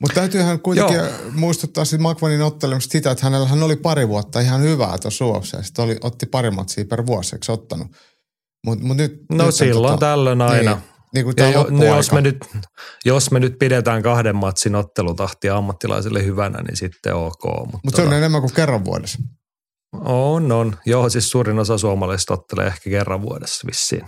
Mutta 0.00 0.14
täytyyhän 0.14 0.60
kuitenkin 0.60 0.96
Joo. 0.96 1.08
muistuttaa 1.34 1.84
siitä 1.84 2.02
Makvanin 2.02 2.42
ottelemista 2.42 2.92
sitä, 2.92 3.10
että 3.10 3.26
hänellä 3.26 3.48
hän 3.48 3.62
oli 3.62 3.76
pari 3.76 4.08
vuotta 4.08 4.40
ihan 4.40 4.62
hyvää 4.62 4.98
tuossa 4.98 5.24
UFC. 5.26 5.64
Sitten 5.64 5.84
oli, 5.84 5.96
otti 6.00 6.26
pari 6.26 6.50
matsia 6.50 6.84
per 6.84 7.06
vuosi, 7.06 7.36
eikö 7.36 7.52
ottanut? 7.52 7.86
Mut, 8.66 8.80
mut 8.80 8.96
nyt, 8.96 9.12
no 9.32 9.46
nyt 9.46 9.54
silloin 9.54 9.94
tota, 9.94 10.06
tällöin 10.06 10.42
aina. 10.42 10.70
Niin, 10.70 10.82
niin 11.14 11.24
kuin 11.24 11.34
ja 11.36 11.50
jo, 11.50 11.66
no 11.70 11.84
jos, 11.84 12.12
me 12.12 12.20
nyt, 12.20 12.44
jos 13.04 13.30
me 13.30 13.40
nyt 13.40 13.58
pidetään 13.58 14.02
kahden 14.02 14.36
matsin 14.36 14.74
ottelutahtia 14.74 15.56
ammattilaisille 15.56 16.24
hyvänä, 16.24 16.62
niin 16.62 16.76
sitten 16.76 17.14
ok. 17.14 17.44
Mutta 17.44 17.80
Mut 17.84 17.94
se 17.94 18.02
on 18.02 18.06
tota, 18.06 18.18
enemmän 18.18 18.40
kuin 18.40 18.52
kerran 18.52 18.84
vuodessa. 18.84 19.18
On, 20.04 20.52
on. 20.52 20.76
Joo, 20.86 21.08
siis 21.08 21.30
suurin 21.30 21.58
osa 21.58 21.78
suomalaisista 21.78 22.34
ottelee 22.34 22.66
ehkä 22.66 22.90
kerran 22.90 23.22
vuodessa 23.22 23.66
vissiin. 23.66 24.06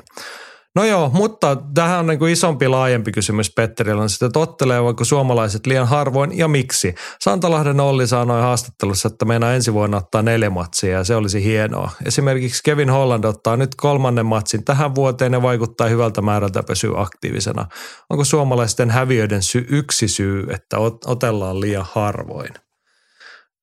No 0.75 0.85
joo, 0.85 1.11
mutta 1.13 1.57
tähän 1.75 1.99
on 1.99 2.07
niin 2.07 2.19
kuin 2.19 2.33
isompi, 2.33 2.69
laajempi 2.69 3.13
kysymys 3.13 3.55
Petterillä 3.55 4.03
on 4.03 4.11
sitten, 4.11 4.27
että 4.27 4.39
ottelevatko 4.39 5.05
suomalaiset 5.05 5.67
liian 5.67 5.89
harvoin 5.89 6.39
ja 6.39 6.49
miksi? 6.49 6.95
Santalahden 7.21 7.81
Olli 7.81 8.07
sanoi 8.07 8.43
haastattelussa, 8.43 9.09
että 9.09 9.25
meinaa 9.25 9.53
ensi 9.53 9.73
vuonna 9.73 9.97
ottaa 9.97 10.23
neljä 10.23 10.51
matsia 10.51 10.91
ja 10.91 11.05
se 11.05 11.17
olisi 11.17 11.45
hienoa. 11.45 11.91
Esimerkiksi 12.05 12.63
Kevin 12.65 12.91
Holland 12.91 13.25
ottaa 13.25 13.57
nyt 13.57 13.75
kolmannen 13.75 14.27
matsin 14.27 14.65
tähän 14.65 14.95
vuoteen 14.95 15.33
ja 15.33 15.43
vaikuttaa 15.43 15.89
hyvältä 15.89 16.23
määrältä 16.23 16.63
pysyä 16.63 17.01
aktiivisena. 17.01 17.67
Onko 18.11 18.25
suomalaisten 18.25 18.91
häviöiden 18.91 19.43
sy- 19.43 19.67
yksi 19.69 20.09
syy, 20.09 20.47
että 20.51 20.79
otellaan 21.07 21.61
liian 21.61 21.87
harvoin? 21.93 22.64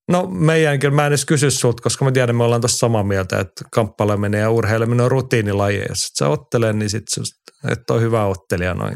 No 0.07 0.27
meidän 0.27 0.79
kyllä, 0.79 0.95
mä 0.95 1.05
en 1.05 1.07
edes 1.07 1.25
kysy 1.25 1.51
sulta, 1.51 1.83
koska 1.83 2.05
mä 2.05 2.11
tiedän, 2.11 2.35
me 2.35 2.43
ollaan 2.43 2.61
tuossa 2.61 2.77
samaa 2.77 3.03
mieltä, 3.03 3.39
että 3.39 3.65
kamppaileminen 3.71 4.41
ja 4.41 4.49
urheileminen 4.49 5.05
on 5.05 5.11
rutiinilaji. 5.11 5.83
Jos 5.89 6.05
et 6.05 6.15
sä 6.17 6.27
ottele, 6.27 6.73
niin 6.73 6.89
sit 6.89 7.03
et 7.71 7.89
ole 7.89 8.01
hyvä 8.01 8.25
ottelija 8.25 8.73
noin 8.73 8.95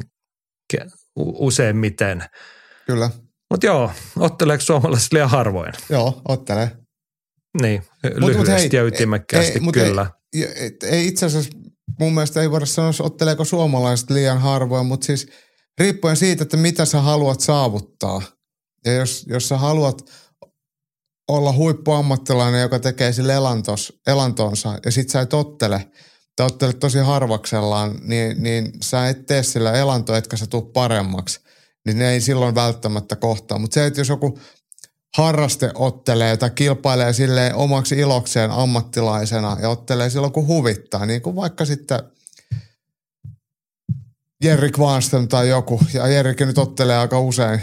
useimmiten. 1.15 2.23
Kyllä. 2.85 3.09
Mutta 3.51 3.65
joo, 3.65 3.91
otteleeko 4.19 4.61
suomalaiset 4.61 5.13
liian 5.13 5.29
harvoin? 5.29 5.73
Joo, 5.89 6.21
ottelee. 6.27 6.71
Niin, 7.61 7.83
lyhyesti 8.03 8.37
mut 8.37 8.47
hei, 8.47 8.69
ja 8.73 8.83
ytimekkäästi 8.83 9.59
ei, 9.65 9.71
kyllä. 9.73 10.11
Ei, 10.33 10.77
ei 10.83 11.07
itse 11.07 11.25
asiassa 11.25 11.49
mun 11.99 12.13
mielestä 12.13 12.41
ei 12.41 12.51
voida 12.51 12.65
sanoa, 12.65 12.91
otteleeko 12.99 13.45
suomalaiset 13.45 14.09
liian 14.09 14.41
harvoin, 14.41 14.85
mutta 14.85 15.05
siis 15.05 15.27
riippuen 15.79 16.15
siitä, 16.17 16.43
että 16.43 16.57
mitä 16.57 16.85
sä 16.85 17.01
haluat 17.01 17.39
saavuttaa. 17.39 18.21
Ja 18.85 18.93
jos, 18.93 19.25
jos 19.29 19.47
sä 19.47 19.57
haluat– 19.57 20.01
olla 21.27 21.53
huippuammattilainen, 21.53 22.61
joka 22.61 22.79
tekee 22.79 23.13
sille 23.13 23.33
elantos, 23.33 23.99
elantonsa 24.07 24.79
ja 24.85 24.91
sit 24.91 25.09
sä 25.09 25.21
et 25.21 25.33
ottele, 25.33 25.87
tai 26.35 26.45
ottelet 26.45 26.79
tosi 26.79 26.99
harvaksellaan, 26.99 27.95
niin, 28.01 28.43
niin 28.43 28.71
sä 28.81 29.09
et 29.09 29.25
tee 29.25 29.43
sillä 29.43 29.73
elantoa, 29.73 30.17
etkä 30.17 30.37
sä 30.37 30.47
tuu 30.47 30.61
paremmaksi. 30.61 31.39
Niin 31.85 31.99
ne 31.99 32.11
ei 32.11 32.21
silloin 32.21 32.55
välttämättä 32.55 33.15
kohtaa. 33.15 33.59
Mutta 33.59 33.73
se, 33.73 33.85
että 33.85 33.99
jos 33.99 34.09
joku 34.09 34.39
harraste 35.17 35.71
ottelee 35.75 36.37
tai 36.37 36.49
kilpailee 36.49 37.13
sille 37.13 37.53
omaksi 37.53 37.95
ilokseen 37.95 38.51
ammattilaisena 38.51 39.57
ja 39.61 39.69
ottelee 39.69 40.09
silloin 40.09 40.33
kun 40.33 40.47
huvittaa, 40.47 41.05
niin 41.05 41.21
kuin 41.21 41.35
vaikka 41.35 41.65
sitten– 41.65 41.99
Jerry 44.45 44.71
Kvarnström 44.71 45.27
tai 45.27 45.49
joku, 45.49 45.81
ja 45.93 46.07
Jerrikin 46.07 46.47
nyt 46.47 46.57
ottelee 46.57 46.97
aika 46.97 47.19
usein, 47.19 47.61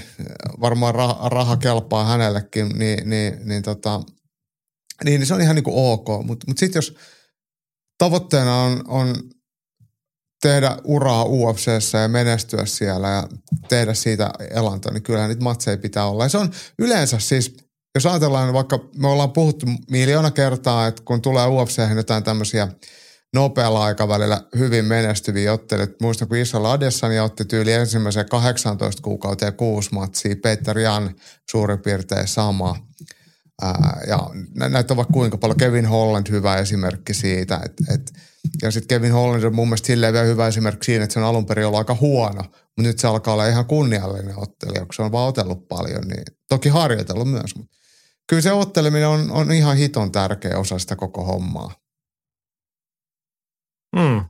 varmaan 0.60 0.94
raha, 0.94 1.28
raha 1.28 1.56
kelpaa 1.56 2.04
hänellekin, 2.04 2.68
niin, 2.68 3.10
niin, 3.10 3.38
niin, 3.44 3.62
tota, 3.62 4.00
niin, 5.04 5.20
niin 5.20 5.26
se 5.26 5.34
on 5.34 5.40
ihan 5.40 5.56
niin 5.56 5.64
kuin 5.64 5.92
ok. 5.92 6.26
Mutta 6.26 6.44
mut 6.48 6.58
sitten 6.58 6.78
jos 6.78 6.96
tavoitteena 7.98 8.62
on, 8.62 8.82
on 8.88 9.16
tehdä 10.42 10.76
uraa 10.84 11.24
UFCssä 11.24 11.98
ja 11.98 12.08
menestyä 12.08 12.66
siellä 12.66 13.08
ja 13.08 13.28
tehdä 13.68 13.94
siitä 13.94 14.30
elantoa, 14.50 14.92
niin 14.92 15.02
kyllähän 15.02 15.28
niitä 15.28 15.44
matseja 15.44 15.78
pitää 15.78 16.06
olla. 16.06 16.24
Ja 16.24 16.28
se 16.28 16.38
on 16.38 16.50
yleensä 16.78 17.18
siis, 17.18 17.56
jos 17.94 18.06
ajatellaan, 18.06 18.52
vaikka 18.52 18.78
me 18.96 19.08
ollaan 19.08 19.32
puhuttu 19.32 19.66
miljoona 19.90 20.30
kertaa, 20.30 20.86
että 20.86 21.02
kun 21.04 21.22
tulee 21.22 21.46
UFC 21.46 21.96
jotain 21.96 22.24
tämmöisiä– 22.24 22.68
nopealla 23.34 23.84
aikavälillä 23.84 24.42
hyvin 24.58 24.84
menestyviä 24.84 25.52
ottelut. 25.52 26.00
Muistan, 26.00 26.28
kun 26.28 26.36
Isla 26.36 26.72
Adesanya 26.72 27.24
otti 27.24 27.44
tyyli 27.44 27.72
ensimmäisen 27.72 28.28
18 28.28 29.02
kuukauteen 29.02 29.54
kuusi 29.54 29.90
matsia, 29.92 30.36
Peter 30.42 30.78
Jan 30.78 31.14
suurin 31.50 31.78
piirtein 31.78 32.28
sama. 32.28 32.76
Ää, 33.62 34.00
ja 34.06 34.30
näitä 34.54 34.92
on 34.92 34.96
vaikka 34.96 35.12
kuinka 35.12 35.38
paljon. 35.38 35.56
Kevin 35.56 35.86
Holland 35.86 36.26
hyvä 36.30 36.56
esimerkki 36.56 37.14
siitä. 37.14 37.60
Et, 37.64 37.72
et, 37.94 38.12
ja 38.62 38.70
sitten 38.70 38.88
Kevin 38.88 39.12
Holland 39.12 39.42
on 39.42 39.54
mun 39.54 39.68
mielestä 39.68 39.86
silleen 39.86 40.12
vielä 40.12 40.26
hyvä 40.26 40.46
esimerkki 40.46 40.84
siinä, 40.84 41.04
että 41.04 41.14
se 41.14 41.20
on 41.20 41.26
alun 41.26 41.46
perin 41.46 41.66
ollut 41.66 41.78
aika 41.78 41.96
huono, 42.00 42.42
mutta 42.42 42.82
nyt 42.82 42.98
se 42.98 43.08
alkaa 43.08 43.34
olla 43.34 43.46
ihan 43.46 43.66
kunniallinen 43.66 44.38
ottelija, 44.38 44.80
kun 44.80 44.94
se 44.94 45.02
on 45.02 45.12
vaan 45.12 45.28
otellut 45.28 45.68
paljon. 45.68 46.08
Niin, 46.08 46.24
toki 46.48 46.68
harjoitellut 46.68 47.30
myös, 47.30 47.56
mutta 47.56 47.76
kyllä 48.26 48.42
se 48.42 48.52
otteleminen 48.52 49.08
on, 49.08 49.30
on 49.30 49.52
ihan 49.52 49.76
hiton 49.76 50.12
tärkeä 50.12 50.58
osa 50.58 50.78
sitä 50.78 50.96
koko 50.96 51.24
hommaa. 51.24 51.81
Mm. 53.96 54.24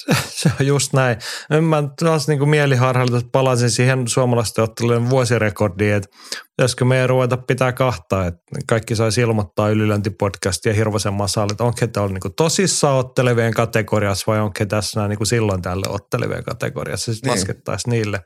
Se, 0.00 0.16
se 0.28 0.50
on 0.60 0.66
just 0.66 0.92
näin. 0.92 1.16
Mä 1.60 1.82
taas 1.98 2.28
niin 2.28 2.38
kuin 2.38 2.48
mieliharhailta 2.48 3.20
palasin 3.32 3.70
siihen 3.70 4.08
suomalaisten 4.08 4.64
ottelujen 4.64 5.10
vuosirekordiin, 5.10 5.94
että 5.94 6.08
pitäisikö 6.56 6.84
meidän 6.84 7.08
ruveta 7.08 7.36
pitää 7.36 7.72
kahtaa, 7.72 8.26
että 8.26 8.40
kaikki 8.68 8.96
saisi 8.96 9.20
ilmoittaa 9.20 9.68
ylilöintipodcast 9.68 10.64
ja 10.64 10.74
Hirvosen 10.74 11.12
masalle, 11.12 11.52
että 11.52 11.64
onko 11.64 11.86
täällä 11.92 12.12
niin 12.12 12.34
tosissaan 12.36 12.96
ottelevien 12.96 13.54
kategoriassa 13.54 14.24
vai 14.26 14.40
onko 14.40 14.64
tässä 14.68 15.08
niin 15.08 15.18
kuin 15.18 15.26
silloin 15.26 15.62
tälle 15.62 15.86
ottelevien 15.88 16.44
kategoriassa. 16.44 17.14
Sitten 17.14 17.30
niin. 17.30 17.40
laskettaisiin 17.40 17.92
niille 17.92 18.20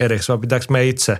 erikseen, 0.00 0.36
vai 0.36 0.40
pitääkö 0.40 0.66
me 0.70 0.86
itse 0.86 1.18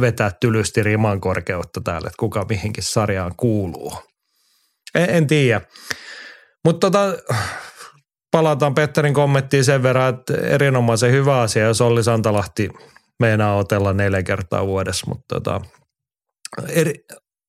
vetää 0.00 0.30
tylysti 0.40 0.82
riman 0.82 1.20
korkeutta 1.20 1.80
täällä, 1.84 2.06
että 2.06 2.20
kuka 2.20 2.46
mihinkin 2.48 2.84
sarjaan 2.84 3.32
kuuluu. 3.36 3.92
En, 4.94 5.10
en 5.10 5.26
tiedä. 5.26 5.60
Mutta 6.66 6.90
tota, 6.90 7.16
palataan 8.30 8.74
Petterin 8.74 9.14
kommenttiin 9.14 9.64
sen 9.64 9.82
verran, 9.82 10.14
että 10.14 10.34
erinomaisen 10.34 11.12
hyvä 11.12 11.40
asia, 11.40 11.64
jos 11.64 11.80
Olli 11.80 12.04
Santalahti 12.04 12.68
meinaa 13.20 13.56
otella 13.56 13.92
neljä 13.92 14.22
kertaa 14.22 14.66
vuodessa, 14.66 15.06
mutta 15.08 15.34
tota, 15.34 15.60
eri, 16.68 16.94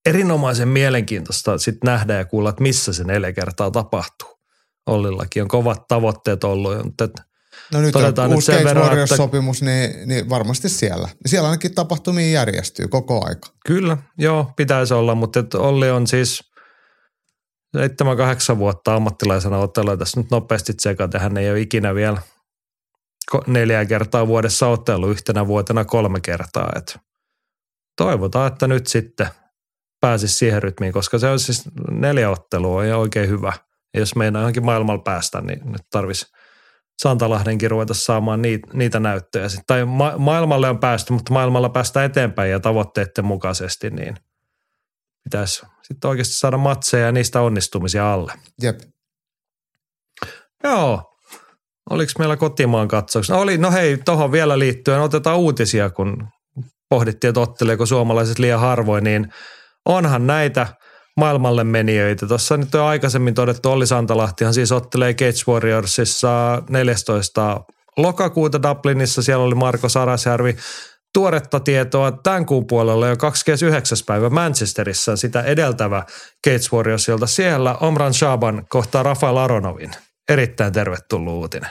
erinomaisen 0.06 0.68
mielenkiintoista 0.68 1.58
sitten 1.58 1.88
nähdä 1.88 2.14
ja 2.14 2.26
kuulla, 2.26 2.50
että 2.50 2.64
missä 2.64 2.94
se 2.94 3.04
neljä 3.04 3.34
kertaa 3.34 3.72
tapahtuu. 3.72 4.40
Ollillakin 4.88 5.42
on 5.42 5.48
kovat 5.48 5.88
tavoitteet 5.88 6.44
ollut, 6.44 6.84
mutta 6.84 7.10
No 7.74 7.82
nyt 7.82 7.96
on 7.96 8.34
uusi 8.34 8.52
Cage 8.52 8.74
Warriors-sopimus, 8.74 9.62
niin, 9.62 10.08
niin 10.08 10.30
varmasti 10.30 10.70
siellä. 10.70 11.10
Siellä 11.26 11.50
ainakin 11.50 11.76
tapahtumia 11.76 12.32
järjestyy 12.32 12.88
koko 12.88 13.26
aika. 13.26 13.50
Kyllä, 13.66 13.98
joo, 14.18 14.52
pitäisi 14.56 14.94
olla, 14.94 15.16
mutta 15.16 15.44
Olli 15.60 15.92
on 15.92 16.08
siis– 16.08 16.40
7-8 17.78 18.58
vuotta 18.58 18.96
ammattilaisena 18.96 19.58
ottelua 19.58 19.98
tässä 19.98 20.20
nyt 20.20 20.32
nopeasti 20.32 20.74
tsekata. 20.74 21.20
Hän 21.20 21.38
ei 21.38 21.52
ole 21.52 21.60
ikinä 21.60 21.96
vielä 21.96 22.22
neljä 23.48 23.86
kertaa 23.86 24.28
vuodessa 24.28 24.68
ottelu 24.68 25.10
yhtenä 25.10 25.48
vuotena 25.48 25.86
kolme 25.86 26.20
kertaa. 26.20 26.70
Et 26.76 27.00
toivotaan, 27.98 28.54
että 28.54 28.68
nyt 28.68 28.88
sitten 28.88 29.28
pääsisi 30.02 30.34
siihen 30.34 30.64
rytmiin, 30.64 30.94
koska 30.94 31.18
se 31.18 31.30
on 31.30 31.40
siis 31.40 31.64
neljä 31.92 32.30
ottelua 32.30 32.86
ja 32.86 32.98
oikein 32.98 33.30
hyvä. 33.30 33.54
Ja 33.94 34.00
jos 34.00 34.16
meinaa 34.16 34.42
johonkin 34.42 34.66
maailmalla 34.66 35.02
päästä, 35.02 35.42
niin 35.42 35.72
nyt 35.72 35.82
tarvisi 35.92 36.26
Santalahdenkin 37.02 37.72
ruveta 37.72 37.94
saamaan 37.94 38.42
niitä, 38.42 38.68
niitä 38.74 39.00
näyttöjä. 39.00 39.48
Tai 39.68 39.86
ma- 39.86 40.18
maailmalle 40.18 40.70
on 40.70 40.80
päästy, 40.80 41.14
mutta 41.14 41.34
maailmalla 41.34 41.70
päästä 41.70 42.04
eteenpäin 42.04 42.52
ja 42.52 42.60
tavoitteiden 42.60 43.26
mukaisesti, 43.26 43.90
niin 43.90 44.16
pitäisi 45.28 45.66
sitten 45.84 46.10
oikeasti 46.10 46.34
saada 46.34 46.58
matseja 46.58 47.06
ja 47.06 47.12
niistä 47.12 47.42
onnistumisia 47.42 48.14
alle. 48.14 48.34
Jep. 48.62 48.80
Joo. 50.64 51.04
Oliko 51.90 52.12
meillä 52.20 52.38
kotimaan 52.38 52.88
katsauksia? 52.88 53.36
No, 53.36 53.42
oli, 53.42 53.58
no 53.58 53.72
hei, 53.72 53.98
tuohon 53.98 54.32
vielä 54.32 54.60
liittyen 54.60 55.00
otetaan 55.00 55.38
uutisia, 55.38 55.90
kun 55.90 56.28
pohdittiin, 56.90 57.30
että 57.30 57.40
otteleeko 57.40 57.86
suomalaiset 57.86 58.40
liian 58.40 58.60
harvoin, 58.60 59.04
niin 59.04 59.34
onhan 59.86 60.28
näitä 60.28 60.68
maailmalle 61.18 61.64
menijöitä. 61.64 62.28
Tuossa 62.28 62.58
nyt 62.58 62.76
on 62.76 62.82
aikaisemmin 62.82 63.34
todettu, 63.34 63.70
Olli 63.70 63.88
Santalahtihan 63.88 64.54
siis 64.54 64.72
ottelee 64.72 65.14
Cage 65.14 65.52
Warriorsissa 65.52 66.64
14. 66.70 67.62
lokakuuta 67.98 68.64
Dublinissa. 68.64 69.24
Siellä 69.24 69.46
oli 69.46 69.56
Marko 69.56 69.90
Sarasjärvi 69.90 70.56
tuoretta 71.18 71.60
tietoa 71.60 72.12
tämän 72.12 72.46
kuun 72.46 72.68
puolella 72.68 73.08
jo 73.08 73.18
29. 73.18 73.98
päivä 74.06 74.30
Manchesterissa 74.30 75.16
sitä 75.16 75.42
edeltävä 75.42 76.04
Gates 76.44 76.74
Warriorsilta. 76.74 77.28
Siellä 77.28 77.76
Omran 77.76 78.14
Shaban 78.14 78.66
kohtaa 78.70 79.04
Rafael 79.04 79.38
Aronovin. 79.38 79.92
Erittäin 80.30 80.74
tervetullut 80.74 81.34
uutinen. 81.34 81.70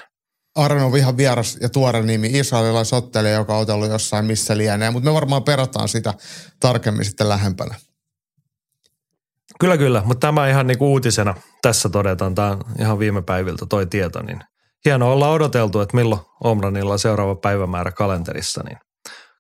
Aronov 0.57 0.95
ihan 0.95 1.17
vieras 1.17 1.59
ja 1.61 1.69
tuore 1.69 2.03
nimi, 2.03 2.39
israelilaisottelija, 2.39 3.35
joka 3.35 3.55
on 3.55 3.61
otellut 3.61 3.91
jossain 3.91 4.25
missä 4.25 4.57
lienee, 4.57 4.91
mutta 4.91 5.11
me 5.11 5.15
varmaan 5.15 5.45
perataan 5.45 5.89
sitä 5.89 6.15
tarkemmin 6.61 7.05
sitten 7.05 7.29
lähempänä. 7.29 7.75
Kyllä, 9.61 9.77
kyllä, 9.79 10.03
mutta 10.05 10.27
tämä 10.27 10.49
ihan 10.49 10.67
niin 10.67 10.79
uutisena 10.83 11.35
tässä 11.63 11.89
todetaan, 11.89 12.35
tämä 12.35 12.51
on 12.51 12.61
ihan 12.79 12.99
viime 12.99 13.23
päiviltä 13.23 13.67
toi 13.67 13.87
tieto, 13.87 14.23
niin 14.23 14.41
hienoa 14.85 15.13
olla 15.13 15.31
odoteltu, 15.31 15.81
että 15.81 15.97
milloin 15.97 16.21
Omranilla 16.45 16.93
on 16.93 16.99
seuraava 16.99 17.35
päivämäärä 17.35 17.93
kalenterissa, 17.93 18.63
niin 18.63 18.79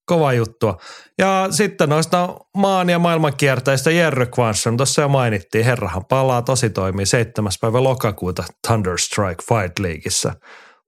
kova 0.06 0.32
juttua. 0.32 0.78
Ja 1.18 1.46
sitten 1.50 1.88
noista 1.88 2.34
maan 2.56 2.90
ja 2.90 2.98
maailmankiertäjistä 2.98 3.90
Jerry 3.90 4.26
Kvansson, 4.26 4.76
tuossa 4.76 5.02
jo 5.02 5.08
mainittiin, 5.08 5.64
herrahan 5.64 6.04
palaa 6.04 6.42
tosi 6.42 6.70
toimii 6.70 7.06
7. 7.06 7.52
päivä 7.60 7.82
lokakuuta 7.82 8.44
Thunderstrike 8.66 9.44
Fight 9.48 9.78
Leagueissa 9.78 10.32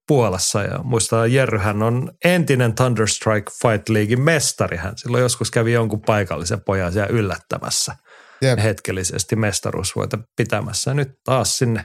Puolassa. 0.08 0.62
Ja 0.62 0.78
muistaa, 0.82 1.26
Jerryhän 1.26 1.82
on 1.82 2.12
entinen 2.24 2.74
Thunderstrike 2.74 3.50
Fight 3.62 3.88
Leaguein 3.88 4.20
mestari. 4.20 4.76
Hän 4.76 4.98
silloin 4.98 5.22
joskus 5.22 5.50
kävi 5.50 5.72
jonkun 5.72 6.00
paikallisen 6.00 6.60
pojan 6.66 6.92
siellä 6.92 7.08
yllättämässä 7.10 7.94
Jep. 8.42 8.58
hetkellisesti 8.58 9.36
mestaruusvoita 9.36 10.18
pitämässä. 10.36 10.94
Nyt 10.94 11.08
taas 11.24 11.58
sinne 11.58 11.84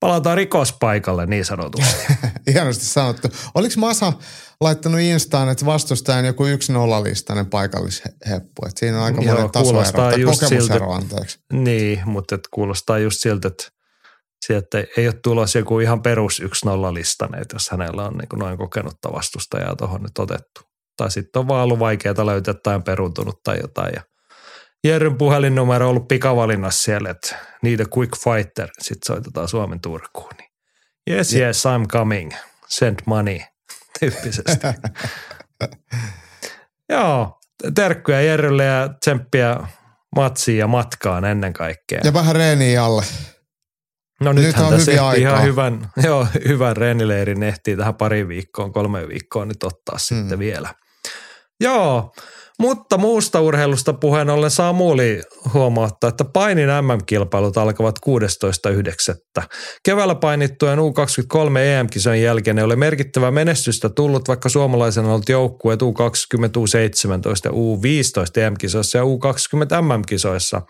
palataan 0.00 0.36
rikospaikalle 0.36 1.26
niin 1.26 1.44
sanotusti. 1.44 2.06
Hienosti 2.52 2.84
sanottu. 2.84 3.28
Oliko 3.54 3.74
Masa 3.76 4.12
laittanut 4.60 5.00
Instaan, 5.00 5.48
että 5.48 5.66
vastustajan 5.66 6.24
joku 6.24 6.46
yksi 6.46 6.72
nollalistainen 6.72 7.46
paikallisheppu? 7.46 8.66
Että 8.66 8.80
siinä 8.80 8.98
on 8.98 9.04
aika 9.04 9.22
monen 9.22 9.50
tasoero, 9.50 10.10
kokemusero, 10.24 10.92
anteeksi. 10.92 11.38
Niin, 11.52 12.02
mutta 12.04 12.34
et 12.34 12.48
kuulostaa 12.50 12.98
just 12.98 13.20
siltä, 13.20 13.48
että 13.48 13.64
sieltä 14.46 14.84
ei 14.96 15.06
ole 15.06 15.14
tulossa 15.22 15.58
joku 15.58 15.80
ihan 15.80 16.02
perus 16.02 16.40
yksi 16.40 16.66
nollalistainen, 16.66 17.44
jos 17.52 17.70
hänellä 17.70 18.04
on 18.04 18.12
niin 18.12 18.38
noin 18.38 18.58
kokenutta 18.58 19.12
vastustajaa 19.12 19.76
tuohon 19.76 20.02
nyt 20.02 20.18
otettu. 20.18 20.60
Tai 20.96 21.10
sitten 21.10 21.40
on 21.40 21.48
vaan 21.48 21.64
ollut 21.64 21.78
vaikeaa 21.78 22.26
löytää 22.26 22.54
tai 22.54 22.80
peruuntunut 22.80 23.42
tai 23.42 23.58
jotain. 23.60 23.92
Ja 23.94 24.02
Jerryn 24.86 25.18
puhelinnumero 25.18 25.86
on 25.86 25.90
ollut 25.90 26.08
pikavalinnassa 26.08 26.82
siellä, 26.82 27.10
että 27.10 27.36
a 27.36 27.98
quick 27.98 28.16
fighter. 28.16 28.68
Sitten 28.80 29.06
soitetaan 29.06 29.48
Suomen 29.48 29.80
Turkuun. 29.80 30.30
Niin 30.38 30.50
yes, 31.10 31.34
yes, 31.34 31.64
I'm 31.64 31.86
coming. 31.86 32.32
Send 32.68 32.96
money. 33.06 33.38
Tyyppisesti. 34.00 34.50
Joo, 36.92 37.40
terkkuja 37.74 38.20
Jerrylle 38.20 38.64
ja 38.64 38.88
tsemppiä 39.00 39.56
matsiin 40.16 40.58
ja 40.58 40.66
matkaan 40.66 41.24
ennen 41.24 41.52
kaikkea. 41.52 42.00
Ja 42.04 42.12
vähän 42.12 42.36
reeniä 42.36 42.84
alle. 42.84 43.04
No 44.20 44.32
nyt 44.32 44.44
nythän 44.44 44.70
tässä 44.70 44.92
ehtii 44.92 45.20
ihan 45.20 45.42
hyvän, 45.42 45.90
joo, 46.06 46.26
hyvän 46.48 46.76
reenileirin 46.76 47.42
ehtii 47.42 47.76
tähän 47.76 47.94
pari 47.94 48.28
viikkoon, 48.28 48.72
kolme 48.72 49.08
viikkoon 49.08 49.48
nyt 49.48 49.62
ottaa 49.62 49.96
hmm. 50.10 50.18
sitten 50.18 50.38
vielä. 50.38 50.74
Joo, 51.60 52.12
mutta 52.60 52.98
muusta 52.98 53.40
urheilusta 53.40 53.92
puheen 53.92 54.30
ollen 54.30 54.50
Samuli 54.50 55.22
huomauttaa, 55.54 56.08
että 56.08 56.24
painin 56.24 56.68
MM-kilpailut 56.68 57.56
alkavat 57.56 57.98
16.9. 59.38 59.44
Keväällä 59.84 60.14
painittujen 60.14 60.78
U23 60.78 61.58
EM-kisojen 61.58 62.22
jälkeen 62.22 62.58
ei 62.58 62.64
ole 62.64 62.76
merkittävää 62.76 63.30
menestystä 63.30 63.88
tullut, 63.88 64.28
vaikka 64.28 64.48
suomalaisen 64.48 65.04
on 65.04 65.10
ollut 65.10 65.28
joukkueet 65.28 65.82
U20, 65.82 65.86
U17 66.36 67.40
ja 67.44 67.50
U15 67.50 68.40
EM-kisoissa 68.40 68.98
ja 68.98 69.04
U20 69.04 69.82
MM-kisoissa. 69.82 70.62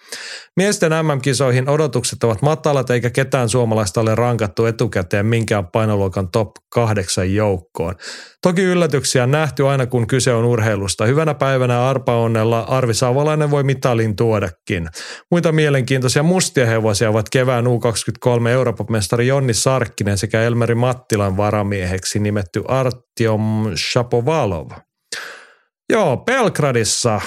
Miesten 0.56 0.92
MM-kisoihin 0.92 1.68
odotukset 1.68 2.24
ovat 2.24 2.42
matalat 2.42 2.90
eikä 2.90 3.10
ketään 3.10 3.48
suomalaista 3.48 4.00
ole 4.00 4.14
rankattu 4.14 4.64
etukäteen 4.64 5.26
minkään 5.26 5.66
painoluokan 5.66 6.30
top 6.30 6.50
8 6.74 7.34
joukkoon. 7.34 7.94
Toki 8.42 8.62
yllätyksiä 8.62 9.22
on 9.22 9.30
nähty 9.30 9.68
aina 9.68 9.86
kun 9.86 10.06
kyse 10.06 10.32
on 10.32 10.44
urheilusta. 10.44 11.06
Hyvänä 11.06 11.34
päivänä 11.34 11.75
arpaonnella 11.80 12.60
Arvi 12.60 12.94
Savolainen 12.94 13.50
voi 13.50 13.62
mitalin 13.62 14.16
tuodakin. 14.16 14.88
Muita 15.30 15.52
mielenkiintoisia 15.52 16.22
mustia 16.22 16.66
hevosia 16.66 17.10
ovat 17.10 17.30
kevään 17.30 17.64
U23 17.66 18.48
Euroopan 18.48 18.86
mestari 18.90 19.26
Jonni 19.26 19.54
Sarkkinen 19.54 20.18
sekä 20.18 20.42
Elmeri 20.42 20.74
Mattilan 20.74 21.36
varamieheksi 21.36 22.18
nimetty 22.18 22.62
Artyom 22.68 23.72
Shapovalov. 23.76 24.70
Joo, 25.92 26.16
Belgradissa 26.16 27.20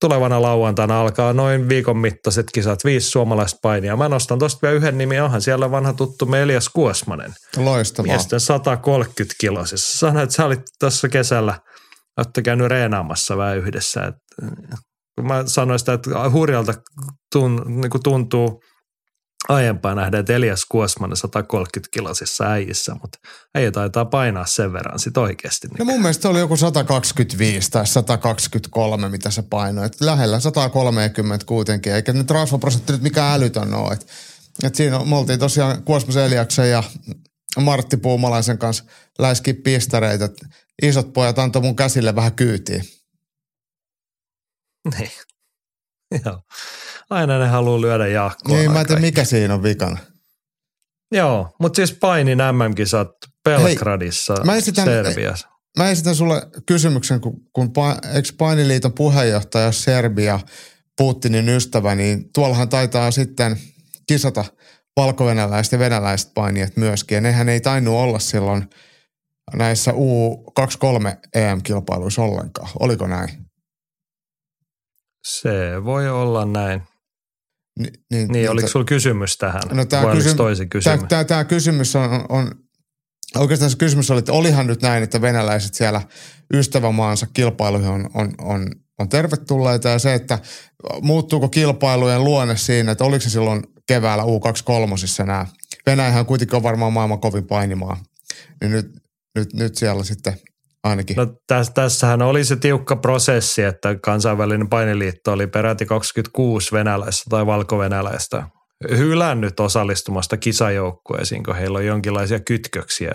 tulevana 0.00 0.42
lauantaina 0.42 1.00
alkaa 1.00 1.32
noin 1.32 1.68
viikon 1.68 1.98
mittaiset 1.98 2.46
kisat, 2.52 2.84
viisi 2.84 3.10
suomalaista 3.10 3.58
painia. 3.62 3.96
Mä 3.96 4.08
nostan 4.08 4.38
tosta 4.38 4.58
vielä 4.62 4.76
yhden 4.76 4.98
nimi, 4.98 5.20
onhan 5.20 5.42
siellä 5.42 5.70
vanha 5.70 5.92
tuttu 5.92 6.34
Elias 6.34 6.68
Kuosmanen. 6.68 7.34
Loistavaa. 7.56 8.12
Miesten 8.12 8.40
130 8.40 9.34
kilosissa. 9.40 9.98
Sanoit, 9.98 10.22
että 10.22 10.34
sä 10.34 10.44
olit 10.44 10.60
tuossa 10.80 11.08
kesällä, 11.08 11.54
olette 12.16 12.42
käynyt 12.42 12.68
reenaamassa 12.68 13.36
vähän 13.36 13.58
yhdessä. 13.58 14.04
Et, 14.04 14.14
mä 15.22 15.42
sanoin 15.46 15.78
sitä, 15.78 15.92
että 15.92 16.30
hurjalta 16.30 16.74
tun, 17.32 17.62
niin 17.66 18.02
tuntuu– 18.02 18.60
aiempaa 19.48 19.94
nähdä, 19.94 20.18
että 20.18 20.32
Elias 20.32 20.64
Kuosman 20.64 21.16
130 21.16 21.92
kilosissa 21.92 22.44
äijissä, 22.44 22.96
mutta 23.02 23.18
ei 23.54 23.72
taitaa 23.72 24.04
painaa 24.04 24.46
sen 24.46 24.72
verran 24.72 24.98
sit 24.98 25.16
oikeasti. 25.16 25.68
No 25.78 25.84
mun 25.84 26.00
mielestä 26.00 26.22
se 26.22 26.28
oli 26.28 26.38
joku 26.38 26.56
125 26.56 27.70
tai 27.70 27.86
123, 27.86 29.08
mitä 29.08 29.30
se 29.30 29.42
painoi. 29.42 29.86
Et 29.86 30.00
lähellä 30.00 30.40
130 30.40 31.46
kuitenkin, 31.46 31.92
eikä 31.94 32.12
nyt 32.12 32.30
rasvaprosentti 32.30 32.92
nyt 32.92 33.02
mikään 33.02 33.34
älytön 33.34 33.74
ole. 33.74 33.92
Et, 33.92 34.06
et 34.62 34.74
siinä 34.74 35.04
me 35.04 35.16
oltiin 35.16 35.38
tosiaan 35.38 35.82
Kuosmas 35.82 36.16
Eliaksen 36.16 36.70
ja 36.70 36.82
Martti 37.60 37.96
Puumalaisen 37.96 38.58
kanssa 38.58 38.84
läiski 39.18 39.54
pistareita. 39.54 40.28
Isot 40.82 41.12
pojat 41.12 41.38
antoi 41.38 41.62
mun 41.62 41.76
käsille 41.76 42.14
vähän 42.14 42.34
kyytiä. 42.34 42.84
Niin. 44.98 45.10
Joo 46.24 46.42
aina 47.10 47.38
ne 47.38 47.46
haluaa 47.46 47.80
lyödä 47.80 48.06
jahkoa. 48.06 48.56
Niin, 48.56 48.72
mä 48.72 48.80
en 48.80 48.86
tiedä 48.86 49.00
mikä 49.00 49.24
siinä 49.24 49.54
on 49.54 49.62
vikana. 49.62 49.98
Joo, 51.12 51.56
mutta 51.60 51.76
siis 51.76 51.92
painin 51.92 52.38
MM-kisat 52.38 53.08
Belgradissa, 53.44 54.34
Hei, 54.36 54.44
mä 54.44 54.56
esitän, 54.56 54.84
Serbiassa. 54.84 55.48
Mä 55.78 55.90
esitän 55.90 56.14
sulle 56.14 56.42
kysymyksen, 56.66 57.20
kun, 57.20 57.40
kun 57.52 57.72
eikö 58.14 58.28
painiliiton 58.38 58.92
puheenjohtaja 58.92 59.72
Serbia, 59.72 60.40
Putinin 60.96 61.48
ystävä, 61.48 61.94
niin 61.94 62.32
tuollahan 62.32 62.68
taitaa 62.68 63.10
sitten 63.10 63.58
kisata 64.08 64.44
valkovenäläiset 64.96 65.72
ja 65.72 65.78
venäläiset 65.78 66.34
painijat 66.34 66.76
myöskin. 66.76 67.14
Ja 67.14 67.20
nehän 67.20 67.48
ei 67.48 67.60
tainnut 67.60 67.94
olla 67.94 68.18
silloin 68.18 68.70
näissä 69.54 69.92
U23 69.92 71.28
EM-kilpailuissa 71.34 72.22
ollenkaan. 72.22 72.68
Oliko 72.80 73.06
näin? 73.06 73.28
Se 75.26 75.84
voi 75.84 76.08
olla 76.08 76.44
näin. 76.44 76.82
Ni, 77.78 77.88
niin, 78.10 78.28
niin, 78.28 78.50
oliko 78.50 78.68
sulla 78.68 78.84
kysymys 78.84 79.36
tähän? 79.36 79.62
No, 79.72 79.84
tämä 79.84 80.02
Vai 80.02 80.34
toisi 80.36 80.66
kysymys? 80.66 80.98
Tämä, 80.98 81.08
tämä, 81.08 81.24
tämä 81.24 81.44
kysymys 81.44 81.96
on, 81.96 82.08
on, 82.28 82.50
oikeastaan 83.36 83.70
se 83.70 83.76
kysymys 83.76 84.10
oli, 84.10 84.18
että 84.18 84.32
olihan 84.32 84.66
nyt 84.66 84.82
näin, 84.82 85.02
että 85.02 85.20
venäläiset 85.20 85.74
siellä 85.74 86.02
ystävämaansa 86.54 87.26
kilpailuihin 87.34 87.90
on, 87.90 88.10
on, 88.14 88.34
on, 88.38 88.70
on 88.98 89.08
tervetulleita 89.08 89.88
ja 89.88 89.98
se, 89.98 90.14
että 90.14 90.38
muuttuuko 91.00 91.48
kilpailujen 91.48 92.24
luonne 92.24 92.56
siinä, 92.56 92.92
että 92.92 93.04
oliko 93.04 93.22
se 93.22 93.30
silloin 93.30 93.62
keväällä 93.86 94.24
U23 94.24 95.26
nämä. 95.26 95.46
Venäjähän 95.86 96.26
kuitenkin 96.26 96.56
on 96.56 96.62
varmaan 96.62 96.92
maailman 96.92 97.20
kovin 97.20 97.46
painimaa. 97.46 98.00
Niin 98.60 98.72
nyt, 98.72 99.05
nyt, 99.36 99.52
nyt 99.52 99.76
siellä 99.76 100.04
sitten 100.04 100.36
ainakin. 100.82 101.16
No 101.16 101.26
täs, 101.46 101.70
tässähän 101.70 102.22
oli 102.22 102.44
se 102.44 102.56
tiukka 102.56 102.96
prosessi, 102.96 103.62
että 103.62 103.94
kansainvälinen 103.94 104.68
painiliitto 104.68 105.32
oli 105.32 105.46
peräti 105.46 105.86
26 105.86 106.72
venäläistä 106.72 107.24
tai 107.30 107.46
valkovenäläistä 107.46 108.48
hylännyt 108.90 109.60
osallistumasta 109.60 110.36
kisajoukkueisiin, 110.36 111.44
kun 111.44 111.56
heillä 111.56 111.78
on 111.78 111.86
jonkinlaisia 111.86 112.40
kytköksiä 112.40 113.12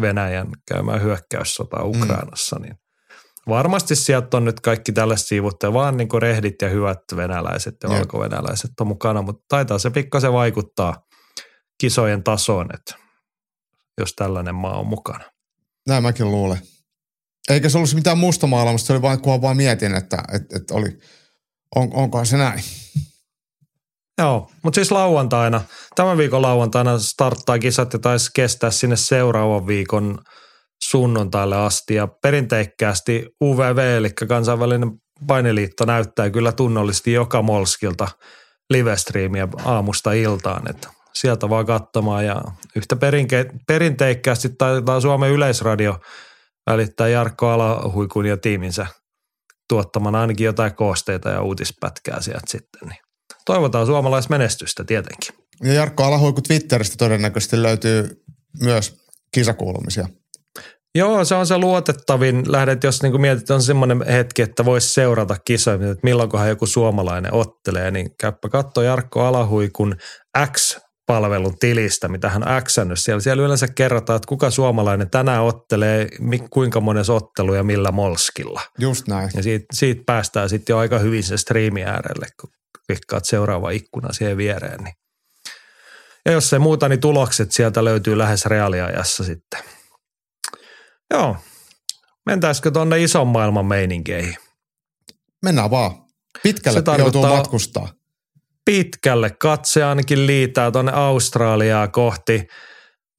Venäjän 0.00 0.48
käymään 0.68 1.02
hyökkäyssotaa 1.02 1.84
mm. 1.84 1.90
Ukrainassa, 1.90 2.56
mm. 2.56 2.62
niin 2.62 2.74
varmasti 3.48 3.96
sieltä 3.96 4.36
on 4.36 4.44
nyt 4.44 4.60
kaikki 4.60 4.92
tällaiset 4.92 5.26
siivut, 5.26 5.56
vaan 5.72 5.96
niin 5.96 6.08
kuin 6.08 6.22
rehdit 6.22 6.62
ja 6.62 6.68
hyvät 6.68 6.98
venäläiset 7.16 7.74
ja 7.82 7.88
valkovenäläiset 7.88 8.70
on 8.80 8.86
mukana, 8.86 9.22
mutta 9.22 9.44
taitaa 9.48 9.78
se 9.78 9.90
pikkasen 9.90 10.32
vaikuttaa 10.32 10.94
kisojen 11.80 12.22
tasoon, 12.22 12.68
että 12.74 12.94
jos 14.00 14.12
tällainen 14.16 14.54
maa 14.54 14.78
on 14.78 14.86
mukana. 14.86 15.24
Näin 15.88 16.02
mäkin 16.02 16.30
luulen. 16.30 16.58
Eikä 17.50 17.68
se 17.68 17.78
ollut 17.78 17.94
mitään 17.94 18.18
mustamaailmasta, 18.18 18.86
se 18.86 18.92
oli 18.92 19.02
vain, 19.02 19.20
kunhan 19.20 19.42
vaan 19.42 19.56
mietin, 19.56 19.94
että, 19.94 20.22
että, 20.32 20.56
että 20.56 20.74
oli, 20.74 20.98
on, 21.76 21.90
onkohan 21.92 22.26
se 22.26 22.36
näin. 22.36 22.62
Joo, 24.18 24.50
mutta 24.62 24.74
siis 24.74 24.90
lauantaina, 24.90 25.60
tämän 25.94 26.18
viikon 26.18 26.42
lauantaina 26.42 26.98
starttaa 26.98 27.58
kisat 27.58 27.92
ja 27.92 27.98
taisi 27.98 28.30
kestää 28.34 28.70
sinne 28.70 28.96
seuraavan 28.96 29.66
viikon 29.66 30.18
sunnuntaille 30.84 31.56
asti. 31.56 31.94
Ja 31.94 32.06
perinteikkäästi 32.06 33.26
UVV, 33.44 33.78
eli 33.78 34.10
kansainvälinen 34.10 34.90
painiliitto, 35.26 35.84
näyttää 35.84 36.30
kyllä 36.30 36.52
tunnollisesti 36.52 37.12
joka 37.12 37.42
molskilta 37.42 38.08
livestriimiä 38.70 39.48
aamusta 39.64 40.12
iltaan. 40.12 40.70
Että 40.70 40.88
sieltä 41.14 41.48
vaan 41.48 41.66
katsomaan 41.66 42.26
ja 42.26 42.42
yhtä 42.76 42.96
perinke- 42.96 43.58
perinteikkäästi 43.66 44.48
taitaa 44.48 45.00
Suomen 45.00 45.30
Yleisradio– 45.30 45.98
välittää 46.70 47.08
Jarkko 47.08 47.48
Alahuikun 47.48 48.26
ja 48.26 48.36
tiiminsä 48.36 48.86
tuottamana 49.68 50.20
ainakin 50.20 50.44
jotain 50.44 50.74
koosteita 50.74 51.28
ja 51.28 51.42
uutispätkää 51.42 52.20
sieltä 52.20 52.46
sitten. 52.46 52.88
Niin 52.88 53.00
toivotaan 53.44 53.86
suomalaismenestystä 53.86 54.84
tietenkin. 54.84 55.34
Ja 55.62 55.72
Jarkko 55.72 56.04
Alahuiku 56.04 56.40
Twitteristä 56.40 56.96
todennäköisesti 56.98 57.62
löytyy 57.62 58.24
myös 58.62 58.96
kisakuulumisia. 59.34 60.08
Joo, 60.94 61.24
se 61.24 61.34
on 61.34 61.46
se 61.46 61.58
luotettavin 61.58 62.52
lähdet, 62.52 62.84
jos 62.84 63.02
niin 63.02 63.20
mietit, 63.20 63.50
on 63.50 63.62
semmoinen 63.62 64.06
hetki, 64.06 64.42
että 64.42 64.64
voisi 64.64 64.88
seurata 64.88 65.36
kisoja, 65.44 65.76
että 65.76 66.00
milloinkohan 66.02 66.48
joku 66.48 66.66
suomalainen 66.66 67.34
ottelee, 67.34 67.90
niin 67.90 68.10
käyppä 68.20 68.48
katso 68.48 68.82
Jarkko 68.82 69.24
Alahuikun 69.24 69.96
X-palvelun 71.08 71.58
tilistä, 71.58 72.08
mitä 72.08 72.28
hän 72.28 72.42
Xännyt 72.62 72.98
siellä. 72.98 73.20
Siellä 73.20 73.42
yleensä 73.42 73.68
kerrotaan, 73.68 74.16
että 74.16 74.28
kuka 74.28 74.50
suomalainen 74.50 75.10
tänään 75.10 75.42
ottelee, 75.42 76.08
kuinka 76.50 76.80
monessa 76.80 77.12
ottelu 77.12 77.54
ja 77.54 77.62
millä 77.62 77.92
molskilla. 77.92 78.60
Just 78.78 79.08
näin. 79.08 79.30
Ja 79.34 79.42
siitä, 79.42 79.66
siitä 79.72 80.02
päästään 80.06 80.48
sitten 80.48 80.74
jo 80.74 80.78
aika 80.78 80.98
hyvin 80.98 81.22
se 81.22 81.36
striimi 81.36 81.84
äärelle, 81.84 82.26
kun 82.40 82.50
klikkaat 82.86 83.24
seuraava 83.24 83.70
ikkuna 83.70 84.12
siihen 84.12 84.36
viereen. 84.36 84.84
Niin. 84.84 84.94
Ja 86.26 86.32
jos 86.32 86.50
se 86.50 86.58
muuta, 86.58 86.88
niin 86.88 87.00
tulokset 87.00 87.52
sieltä 87.52 87.84
löytyy 87.84 88.18
lähes 88.18 88.46
reaaliajassa 88.46 89.24
sitten. 89.24 89.60
Joo. 91.10 91.36
Mentäisikö 92.26 92.70
tuonne 92.70 93.02
ison 93.02 93.26
maailman 93.26 93.66
meininkeihin? 93.66 94.36
Mennään 95.44 95.70
vaan. 95.70 95.90
Pitkälle 96.42 96.82
se 96.86 96.98
joutuu 96.98 97.26
matkustaa. 97.26 97.97
Pitkälle. 98.68 99.30
Katse 99.30 99.84
ainakin 99.84 100.26
liitää 100.26 100.70
tuonne 100.70 100.92
Australiaa 100.92 101.88
kohti. 101.88 102.46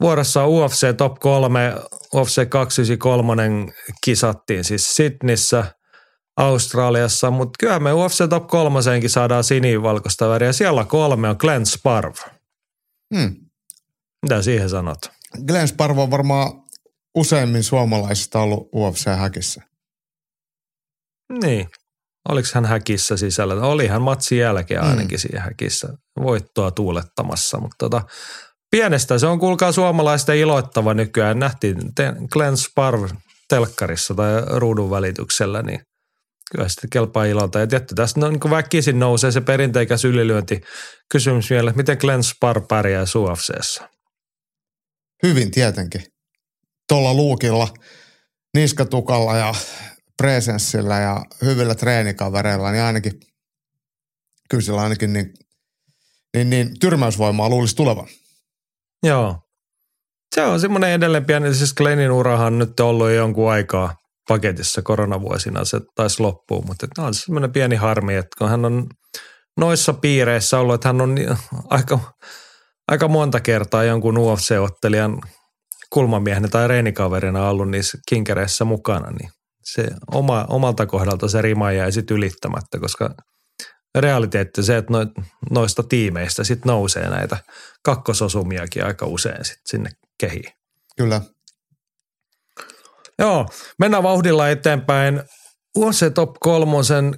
Vuorossa 0.02 0.48
UFC 0.48 0.98
Top 0.98 1.20
3, 1.20 1.74
UFC 2.16 2.50
293 2.50 3.66
kisattiin 4.06 4.64
siis 4.64 4.96
Sydneyssä– 4.96 5.66
Australiassa, 6.40 7.32
mutta 7.32 7.58
kyllä 7.60 7.80
me 7.80 7.94
UFC 7.94 8.30
Top 8.30 8.48
3 8.48 8.80
saadaan 9.08 9.44
sinivalkoista 9.44 10.30
väriä. 10.30 10.54
Siellä 10.54 10.86
kolme 10.86 11.30
on 11.30 11.36
Glenn 11.40 11.66
Sparv. 11.66 12.14
Hmm. 13.16 13.36
Mitä 14.22 14.42
siihen 14.42 14.70
sanot? 14.70 14.98
Glenn 15.48 15.68
Sparv 15.68 15.98
on 15.98 16.12
varmaan 16.12 16.64
useimmin 17.16 17.64
suomalaisista 17.64 18.40
ollut 18.40 18.70
UFC-häkissä. 18.76 19.62
Niin. 21.44 21.68
Oliko 22.30 22.48
hän 22.54 22.66
häkissä 22.66 23.18
sisällä? 23.18 23.54
Oli 23.54 23.88
hän 23.88 24.02
matsin 24.02 24.38
jälkeen 24.38 24.82
hmm. 24.82 24.90
ainakin 24.90 25.18
hmm. 25.18 25.22
siinä 25.22 25.42
häkissä 25.42 25.88
voittoa 26.24 26.72
tuulettamassa, 26.72 27.60
mutta 27.60 27.76
tota, 27.80 28.02
pienestä 28.72 29.18
se 29.18 29.28
on 29.28 29.40
kuulkaa 29.40 29.72
suomalaisten 29.72 30.38
iloittava 30.38 30.94
nykyään. 30.94 31.40
Nähtiin 31.40 31.78
Glenn 32.32 32.58
Sparv 32.58 33.04
telkkarissa 33.50 34.14
tai 34.16 34.42
ruudun 34.46 34.90
välityksellä, 34.90 35.62
niin 35.62 35.80
kyllä 36.52 36.70
sitten 36.70 36.90
kelpaa 36.90 37.26
ilolta. 37.26 37.60
Ja 37.60 37.68
tietty, 37.68 37.96
tässä 37.96 38.20
no, 38.20 38.30
niin 38.30 38.50
väkisin 38.50 39.00
nousee 39.00 39.32
se 39.32 39.42
perinteikäs 39.42 40.06
ylilyönti. 40.06 40.62
Kysymys 41.12 41.50
vielä, 41.50 41.74
miten 41.76 41.98
Glenn 42.02 42.24
Spar 42.24 42.62
pärjää 42.62 43.06
UFCssä? 43.16 43.90
Hyvin 45.24 45.52
tietenkin. 45.52 46.04
Tuolla 46.88 47.14
luukilla, 47.14 47.68
niskatukalla 48.54 49.38
ja 49.38 49.54
presenssillä 50.20 51.00
ja 51.00 51.26
hyvillä 51.42 51.76
treenikavereilla, 51.76 52.72
niin 52.72 52.84
ainakin, 52.84 53.14
kyllä 54.50 54.62
sillä 54.62 54.82
ainakin 54.82 55.14
niin, 55.14 55.34
niin, 56.34 56.50
niin 56.50 56.80
tyrmäysvoimaa 56.80 57.50
luulisi 57.50 57.76
tulevan. 57.76 58.08
Joo. 59.04 59.36
Se 60.36 60.42
on 60.42 60.60
semmoinen 60.60 60.92
edelleen 60.92 61.26
pieni, 61.26 61.54
siis 61.54 61.74
Glennin 61.74 62.12
urahan 62.12 62.60
nyt 62.60 62.80
ollut 62.80 63.08
jo 63.08 63.16
jonkun 63.16 63.52
aikaa 63.52 63.96
paketissa 64.28 64.82
koronavuosina 64.82 65.66
se 65.66 65.82
taisi 65.96 66.22
loppua, 66.22 66.62
mutta 66.66 66.88
tämä 66.96 67.08
on 67.08 67.14
semmoinen 67.14 67.52
pieni 67.52 67.76
harmi, 67.76 68.16
että 68.16 68.36
kun 68.38 68.50
hän 68.50 68.66
on 68.66 68.88
noissa 69.58 69.94
piireissä 69.94 70.60
ollut, 70.60 70.76
että 70.76 70.90
hän 70.90 71.02
on 71.02 71.16
aika, 71.70 72.00
aika 72.88 73.08
monta 73.08 73.40
kertaa 73.40 73.84
jonkun 73.84 74.18
UFC-ottelijan 74.18 75.22
kulmamiehenä 75.90 76.48
tai 76.48 76.68
reenikaverina 76.68 77.50
ollut 77.50 77.70
niissä 77.70 77.98
kinkereissä 78.10 78.66
mukana, 78.66 79.12
niin 79.12 79.30
se 79.74 79.88
oma, 80.14 80.46
omalta 80.50 80.86
kohdalta 80.86 81.28
se 81.28 81.42
rima 81.42 81.72
jäi 81.72 81.92
sitten 81.92 82.18
ylittämättä, 82.18 82.80
koska 82.80 83.16
realiteetti 83.96 84.64
se, 84.64 84.78
että 84.78 84.94
noista 85.52 85.84
tiimeistä 85.84 86.44
sitten 86.44 86.70
nousee 86.70 87.10
näitä 87.10 87.38
kakkososumiakin 87.84 88.86
aika 88.86 89.06
usein 89.06 89.46
sitten 89.46 89.64
sinne 89.66 89.90
kehiin. 90.20 90.54
Kyllä. 90.98 91.22
Joo, 93.20 93.46
mennään 93.80 94.04
vauhdilla 94.04 94.50
eteenpäin. 94.50 95.24
UFC 95.78 96.14
Top 96.14 96.30
3 96.40 96.72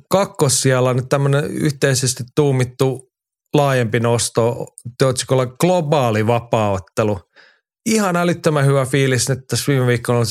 kakkossijalla 0.10 0.90
on 0.90 0.96
nyt 0.96 1.10
tämmöinen 1.10 1.46
yhteisesti 1.46 2.24
tuumittu 2.36 3.12
laajempi 3.54 4.00
nosto, 4.00 4.66
otsikolla 5.04 5.46
globaali 5.46 6.28
vapaaottelu. 6.28 7.20
Ihan 7.86 8.16
älyttömän 8.16 8.66
hyvä 8.66 8.86
fiilis 8.86 9.30
että 9.30 9.46
tässä 9.48 9.72
viime 9.72 9.88
viikolla. 9.88 10.22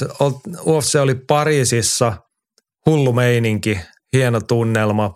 UFC 0.66 0.94
oli 1.01 1.14
Pariisissa, 1.14 2.12
hullu 2.86 3.12
meininki, 3.12 3.80
hieno 4.12 4.40
tunnelma, 4.40 5.14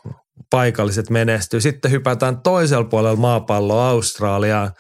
paikalliset 0.51 1.11
menestyy. 1.11 1.61
Sitten 1.61 1.91
hypätään 1.91 2.43
toisella 2.43 2.85
puolella 2.85 3.17
maapalloa 3.17 3.89
Australiaan. 3.89 4.73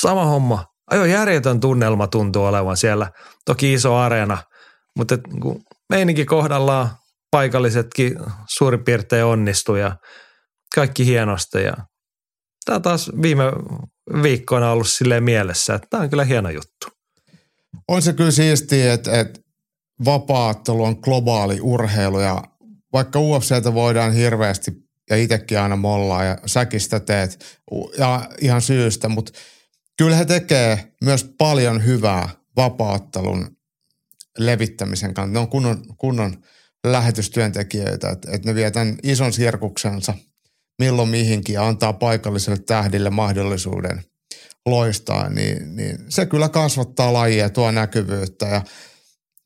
Sama 0.00 0.24
homma. 0.24 0.64
Ajo 0.90 1.04
järjetön 1.04 1.60
tunnelma 1.60 2.06
tuntuu 2.06 2.44
olevan 2.44 2.76
siellä. 2.76 3.10
Toki 3.44 3.72
iso 3.72 3.96
areena– 3.96 4.38
mutta 4.98 5.18
kun 5.42 5.62
meininkin 5.88 6.26
kohdallaan 6.26 6.90
paikallisetkin 7.30 8.16
suurin 8.48 8.84
piirtein 8.84 9.24
onnistu 9.24 9.74
ja 9.74 9.96
kaikki 10.74 11.06
hienosti. 11.06 11.62
Ja 11.62 11.76
tämä 12.64 12.80
taas 12.80 13.10
viime 13.22 13.44
viikkoina 14.22 14.70
ollut 14.70 14.88
silleen 14.88 15.24
mielessä, 15.24 15.74
että 15.74 15.88
tämä 15.90 16.02
on 16.02 16.10
kyllä 16.10 16.24
hieno 16.24 16.50
juttu. 16.50 16.86
On 17.88 18.02
se 18.02 18.12
kyllä 18.12 18.30
siistiä, 18.30 18.92
että, 18.92 19.20
että 19.20 19.40
vapaattelu 20.04 20.84
on 20.84 20.98
globaali 21.02 21.60
urheilu 21.60 22.20
ja 22.20 22.42
vaikka 22.92 23.20
UFCtä 23.20 23.74
voidaan 23.74 24.12
hirveästi 24.12 24.72
ja 25.10 25.16
itsekin 25.16 25.60
aina 25.60 25.76
mollaa 25.76 26.24
ja 26.24 26.38
säkin 26.46 26.80
sitä 26.80 27.00
teet 27.00 27.60
ja 27.98 28.30
ihan 28.40 28.62
syystä, 28.62 29.08
mutta 29.08 29.32
kyllä 29.98 30.16
he 30.16 30.24
tekee 30.24 30.92
myös 31.04 31.34
paljon 31.38 31.84
hyvää 31.84 32.28
vapaattelun 32.56 33.56
levittämisen 34.38 35.14
kannalta. 35.14 35.32
Ne 35.32 35.38
on 35.38 35.48
kunnon, 35.48 35.84
kunnon 35.98 36.36
lähetystyöntekijöitä, 36.86 38.10
että, 38.10 38.28
että 38.32 38.48
ne 38.48 38.54
vie 38.54 38.70
tämän 38.70 38.98
ison 39.02 39.32
sirkuksensa 39.32 40.14
milloin 40.78 41.08
mihinkin 41.08 41.54
ja 41.54 41.66
antaa 41.66 41.92
paikalliselle 41.92 42.58
tähdille 42.58 43.10
mahdollisuuden 43.10 44.04
loistaa, 44.66 45.28
niin, 45.28 45.76
niin 45.76 45.98
se 46.08 46.26
kyllä 46.26 46.48
kasvattaa 46.48 47.12
lajia, 47.12 47.50
tuo 47.50 47.70
näkyvyyttä 47.70 48.46
ja 48.46 48.62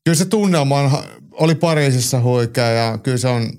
kyllä 0.03 0.15
se 0.15 0.25
tunnelma 0.25 0.79
on, 0.79 0.91
oli 1.31 1.55
Pariisissa 1.55 2.21
huikea 2.21 2.69
ja 2.69 2.97
kyllä 2.97 3.17
se 3.17 3.27
on 3.27 3.53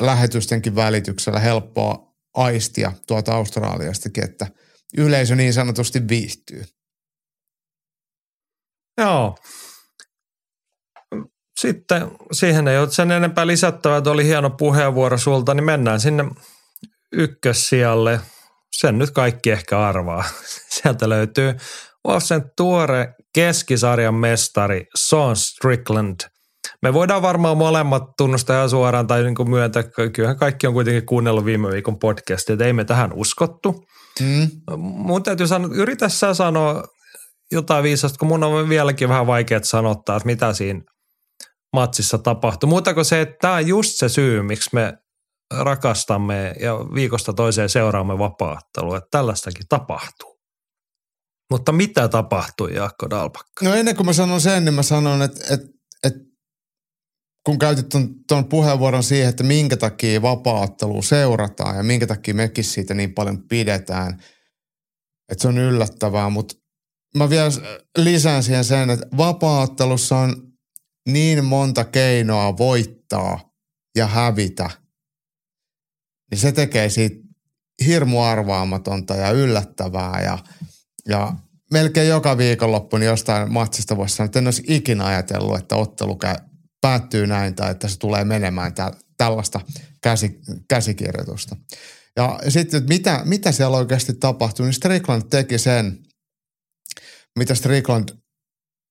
lähetystenkin 0.00 0.76
välityksellä 0.76 1.40
helppoa 1.40 2.12
aistia 2.34 2.92
tuolta 3.06 3.34
Australiastakin, 3.34 4.24
että 4.24 4.46
yleisö 4.96 5.36
niin 5.36 5.52
sanotusti 5.52 6.08
viihtyy. 6.08 6.64
Joo, 8.98 9.36
sitten 11.60 12.10
siihen 12.32 12.68
ei 12.68 12.78
ole 12.78 12.90
sen 12.90 13.10
enempää 13.10 13.46
lisättävää, 13.46 13.98
että 13.98 14.10
oli 14.10 14.24
hieno 14.24 14.50
puheenvuoro 14.50 15.18
sulta, 15.18 15.54
niin 15.54 15.64
mennään 15.64 16.00
sinne 16.00 16.24
ykkössijalle. 17.12 18.20
Sen 18.72 18.98
nyt 18.98 19.10
kaikki 19.10 19.50
ehkä 19.50 19.80
arvaa. 19.80 20.24
Sieltä 20.74 21.08
löytyy 21.08 21.54
sen 22.18 22.42
tuore 22.56 23.14
keskisarjan 23.34 24.14
mestari 24.14 24.86
Sean 24.94 25.36
Strickland. 25.36 26.20
Me 26.82 26.92
voidaan 26.92 27.22
varmaan 27.22 27.56
molemmat 27.56 28.02
tunnustaa 28.18 28.56
ihan 28.56 28.70
suoraan 28.70 29.06
tai 29.06 29.22
niin 29.22 29.50
myöntää, 29.50 29.82
kyllähän 30.12 30.38
kaikki 30.38 30.66
on 30.66 30.72
kuitenkin 30.72 31.06
kuunnellut 31.06 31.44
viime 31.44 31.70
viikon 31.70 31.98
podcastia, 31.98 32.52
että 32.52 32.64
ei 32.64 32.72
me 32.72 32.84
tähän 32.84 33.12
uskottu. 33.12 33.84
Mm. 34.20 34.50
Mun 34.78 35.22
täytyy 35.22 35.46
sanoa, 35.46 35.70
yritä 35.74 36.08
sä 36.08 36.34
sanoa 36.34 36.84
jotain 37.52 37.82
viisasta, 37.82 38.18
kun 38.18 38.28
mun 38.28 38.44
on 38.44 38.68
vieläkin 38.68 39.08
vähän 39.08 39.26
vaikea 39.26 39.60
sanottaa, 39.62 40.16
että 40.16 40.26
mitä 40.26 40.52
siinä 40.52 40.80
matsissa 41.72 42.18
tapahtui. 42.18 42.68
Muuta 42.68 42.94
kuin 42.94 43.04
se, 43.04 43.20
että 43.20 43.36
tämä 43.40 43.54
on 43.54 43.66
just 43.66 43.90
se 43.94 44.08
syy, 44.08 44.42
miksi 44.42 44.70
me 44.72 44.92
rakastamme 45.58 46.54
ja 46.60 46.74
viikosta 46.74 47.32
toiseen 47.32 47.68
seuraamme 47.68 48.18
vapaattelua, 48.18 48.96
että 48.96 49.08
tällaistakin 49.10 49.66
tapahtuu. 49.68 50.40
Mutta 51.50 51.72
mitä 51.72 52.08
tapahtui, 52.08 52.74
Jaakko 52.74 53.10
Dalpakka? 53.10 53.64
No 53.64 53.74
ennen 53.74 53.96
kuin 53.96 54.06
mä 54.06 54.12
sanon 54.12 54.40
sen, 54.40 54.64
niin 54.64 54.74
mä 54.74 54.82
sanon, 54.82 55.22
että, 55.22 55.54
että, 55.54 55.66
että 56.04 56.20
kun 57.46 57.58
käytit 57.58 57.86
tuon 58.28 58.48
puheenvuoron 58.48 59.02
siihen, 59.02 59.28
että 59.28 59.44
minkä 59.44 59.76
takia 59.76 60.22
vapaattelu 60.22 61.02
seurataan 61.02 61.76
ja 61.76 61.82
minkä 61.82 62.06
takia 62.06 62.34
mekin 62.34 62.64
siitä 62.64 62.94
niin 62.94 63.14
paljon 63.14 63.48
pidetään, 63.48 64.22
että 65.32 65.42
se 65.42 65.48
on 65.48 65.58
yllättävää, 65.58 66.30
mutta 66.30 66.54
mä 67.16 67.30
vielä 67.30 67.50
lisään 67.98 68.42
siihen 68.42 68.64
sen, 68.64 68.90
että 68.90 69.06
vapaattelussa 69.16 70.16
on 70.16 70.52
niin 71.08 71.44
monta 71.44 71.84
keinoa 71.84 72.58
voittaa 72.58 73.50
ja 73.96 74.06
hävitä, 74.06 74.70
niin 76.32 76.40
se 76.40 76.52
tekee 76.52 76.88
siitä 76.88 77.16
hirmu 77.86 78.22
arvaamatonta 78.22 79.14
ja 79.14 79.30
yllättävää 79.30 80.22
ja, 80.22 80.38
ja 81.08 81.32
melkein 81.72 82.08
joka 82.08 82.38
viikonloppu 82.38 82.96
niin 82.96 83.06
jostain 83.06 83.52
matsista 83.52 83.96
voisi 83.96 84.16
sanoa, 84.16 84.26
että 84.26 84.38
en 84.38 84.46
olisi 84.46 84.62
ikinä 84.66 85.06
ajatellut, 85.06 85.58
että 85.58 85.76
ottelu 85.76 86.18
päättyy 86.80 87.26
näin 87.26 87.54
tai 87.54 87.70
että 87.70 87.88
se 87.88 87.98
tulee 87.98 88.24
menemään 88.24 88.74
tä, 88.74 88.92
tällaista 89.16 89.60
käsi, 90.02 90.40
käsikirjoitusta. 90.68 91.56
Ja 92.16 92.38
sitten, 92.48 92.78
että 92.78 92.94
mitä, 92.94 93.22
mitä 93.24 93.52
siellä 93.52 93.76
oikeasti 93.76 94.14
tapahtui, 94.14 94.66
niin 94.66 94.74
Strickland 94.74 95.22
teki 95.30 95.58
sen, 95.58 95.98
mitä 97.38 97.54
Strickland, 97.54 98.08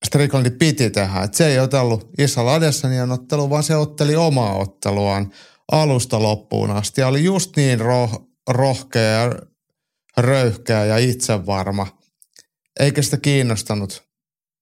Strickland 0.05 0.49
piti 0.49 0.89
tehdä. 0.89 1.23
Että 1.23 1.37
se 1.37 1.47
ei 1.47 1.59
otellut 1.59 2.09
Isal 2.17 2.47
Adesanian 2.47 3.11
ottelu, 3.11 3.49
vaan 3.49 3.63
se 3.63 3.75
otteli 3.75 4.15
omaa 4.15 4.55
otteluaan 4.55 5.31
alusta 5.71 6.21
loppuun 6.21 6.71
asti. 6.71 7.01
Ja 7.01 7.07
oli 7.07 7.23
just 7.23 7.55
niin 7.55 7.79
roh, 7.79 8.31
rohkea, 8.49 9.31
röyhkeä 10.17 10.85
ja 10.85 10.97
itsevarma. 10.97 11.97
Eikä 12.79 13.01
sitä 13.01 13.17
kiinnostanut 13.17 14.03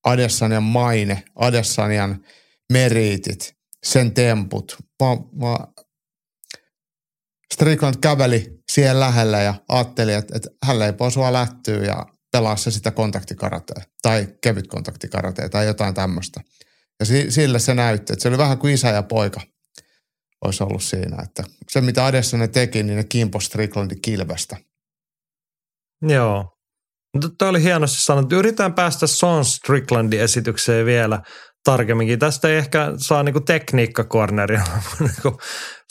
Adesanian 0.03 0.64
maine, 0.64 1.24
Adesanian 1.36 2.26
meriitit, 2.74 3.55
sen 3.86 4.14
temput, 4.14 4.78
vaan, 4.99 5.18
vaan 5.39 5.68
Strickland 7.53 7.95
käveli 8.01 8.60
siihen 8.72 8.99
lähellä 8.99 9.41
ja 9.41 9.53
ajatteli, 9.70 10.14
että, 10.14 10.34
että 10.36 10.49
hän 10.66 10.80
leipoo 10.80 11.10
sua 11.10 11.34
lähtyy 11.34 11.86
ja 11.86 12.05
pelaa 12.32 12.55
se 12.55 12.72
sitä 12.72 12.91
kontaktikaratea 12.91 13.84
tai 14.01 14.28
kevyt 14.41 14.68
kontaktikaratea 14.68 15.49
tai 15.49 15.66
jotain 15.66 15.93
tämmöistä. 15.93 16.41
Ja 16.99 17.05
sille 17.30 17.60
se 17.60 17.74
näytti, 17.74 18.14
että 18.14 18.24
se 18.24 18.30
oli 18.30 18.38
vähän 18.38 18.57
kuin 18.57 18.74
isä 18.74 18.89
ja 18.89 19.03
poika 19.03 19.41
olisi 20.46 20.64
ollut 20.64 20.84
siinä. 20.84 21.18
Että 21.24 21.44
se, 21.70 21.82
mitä 21.82 22.06
Adessa 22.06 22.38
ne 22.38 22.48
teki, 22.48 22.84
niin 22.84 22.98
ne 22.98 23.04
kimpo 23.04 23.40
Stricklandin 23.40 24.02
kilvestä. 24.02 24.58
Joo. 26.02 26.46
Tämä 27.38 27.50
oli 27.50 27.64
hienosti 27.64 28.02
sanottu. 28.02 28.36
Yritetään 28.36 28.74
päästä 28.74 29.08
Son 29.08 29.46
Stricklandin 29.46 30.22
esitykseen 30.22 30.86
vielä 30.86 31.22
tarkemminkin. 31.64 32.20
Tästä 32.20 32.48
ei 32.48 32.58
ehkä 32.58 32.94
saa 32.98 33.24
niinku 33.24 33.40
tekniikkakorneria 33.40 34.64
niinku 35.00 35.40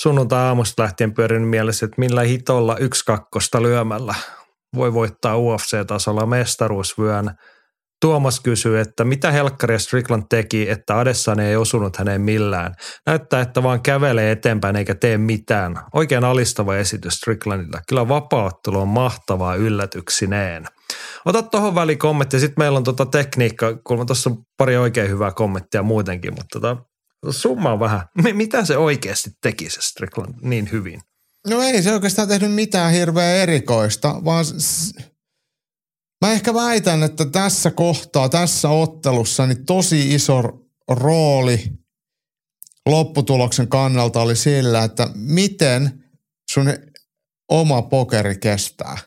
sunnuntai-aamusta 0.00 0.82
lähtien 0.82 1.14
pyörinyt 1.14 1.50
mielessä, 1.50 1.86
että 1.86 1.98
millä 1.98 2.22
hitolla 2.22 2.76
yksi 2.76 3.04
kakkosta 3.04 3.62
lyömällä 3.62 4.14
voi 4.74 4.94
voittaa 4.94 5.36
UFC-tasolla 5.36 6.26
mestaruusvyön. 6.26 7.30
Tuomas 8.00 8.40
kysyy, 8.40 8.80
että 8.80 9.04
mitä 9.04 9.30
Helkkari 9.30 9.78
Strickland 9.78 10.22
teki, 10.30 10.70
että 10.70 10.98
Adessani 10.98 11.44
ei 11.44 11.56
osunut 11.56 11.96
häneen 11.96 12.20
millään. 12.20 12.74
Näyttää, 13.06 13.40
että 13.40 13.62
vaan 13.62 13.82
kävelee 13.82 14.30
eteenpäin 14.30 14.76
eikä 14.76 14.94
tee 14.94 15.18
mitään. 15.18 15.80
Oikein 15.94 16.24
alistava 16.24 16.76
esitys 16.76 17.14
Stricklandilla. 17.14 17.80
Kyllä 17.88 18.08
vapauttelu 18.08 18.80
on 18.80 18.88
mahtavaa 18.88 19.54
yllätyksineen. 19.54 20.64
Ota 21.24 21.42
tuohon 21.42 21.74
väliin 21.74 21.98
kommentti. 21.98 22.40
Sitten 22.40 22.62
meillä 22.62 22.76
on 22.76 22.84
tota 22.84 23.06
tekniikka, 23.06 23.78
kun 23.86 24.06
tuossa 24.06 24.30
on 24.30 24.36
pari 24.56 24.76
oikein 24.76 25.10
hyvää 25.10 25.32
kommenttia 25.32 25.82
muutenkin, 25.82 26.34
mutta 26.34 26.60
tota, 26.60 26.76
summa 27.30 27.80
vähän. 27.80 28.02
Mitä 28.32 28.64
se 28.64 28.76
oikeasti 28.76 29.30
teki 29.42 29.70
se 29.70 29.80
Strickland 29.80 30.34
niin 30.42 30.68
hyvin? 30.72 31.00
No 31.46 31.62
ei 31.62 31.82
se 31.82 31.92
oikeastaan 31.92 32.28
tehnyt 32.28 32.52
mitään 32.52 32.92
hirveän 32.92 33.36
erikoista, 33.36 34.14
vaan 34.24 34.44
mä 36.20 36.32
ehkä 36.32 36.54
väitän, 36.54 37.02
että 37.02 37.24
tässä 37.24 37.70
kohtaa, 37.70 38.28
tässä 38.28 38.68
ottelussa, 38.68 39.46
niin 39.46 39.66
tosi 39.66 40.14
iso 40.14 40.42
rooli 40.88 41.72
lopputuloksen 42.86 43.68
kannalta 43.68 44.20
oli 44.20 44.36
sillä, 44.36 44.84
että 44.84 45.10
miten 45.14 46.04
sun 46.50 46.74
oma 47.48 47.82
pokeri 47.82 48.38
kestää. 48.38 48.98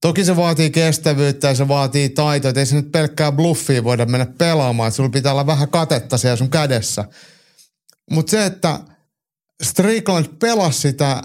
Toki 0.00 0.24
se 0.24 0.36
vaatii 0.36 0.70
kestävyyttä 0.70 1.48
ja 1.48 1.54
se 1.54 1.68
vaatii 1.68 2.08
taitoa, 2.08 2.48
että 2.48 2.60
ei 2.60 2.66
se 2.66 2.76
nyt 2.76 2.92
pelkkää 2.92 3.32
bluffia 3.32 3.84
voida 3.84 4.06
mennä 4.06 4.26
pelaamaan, 4.26 4.88
että 4.88 4.96
sulla 4.96 5.10
pitää 5.10 5.32
olla 5.32 5.46
vähän 5.46 5.68
katetta 5.68 6.18
siellä 6.18 6.36
sun 6.36 6.50
kädessä. 6.50 7.04
Mutta 8.10 8.30
se, 8.30 8.46
että 8.46 8.80
Strickland 9.62 10.26
pelasi 10.38 10.80
sitä 10.80 11.22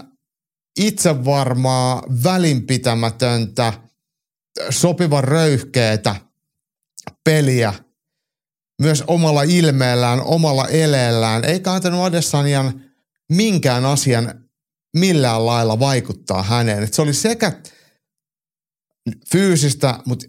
itsevarmaa, 0.80 2.02
välinpitämätöntä, 2.24 3.72
sopivan 4.70 5.24
röyhkeetä 5.24 6.16
peliä 7.24 7.74
myös 8.82 9.04
omalla 9.06 9.42
ilmeellään, 9.42 10.22
omalla 10.22 10.68
eleellään, 10.68 11.44
eikä 11.44 11.72
antanut 11.72 12.04
Adesanian 12.04 12.84
minkään 13.28 13.84
asian 13.84 14.44
millään 14.96 15.46
lailla 15.46 15.78
vaikuttaa 15.78 16.42
häneen. 16.42 16.82
Et 16.82 16.94
se 16.94 17.02
oli 17.02 17.14
sekä 17.14 17.52
fyysistä, 19.32 19.98
mutta 20.06 20.26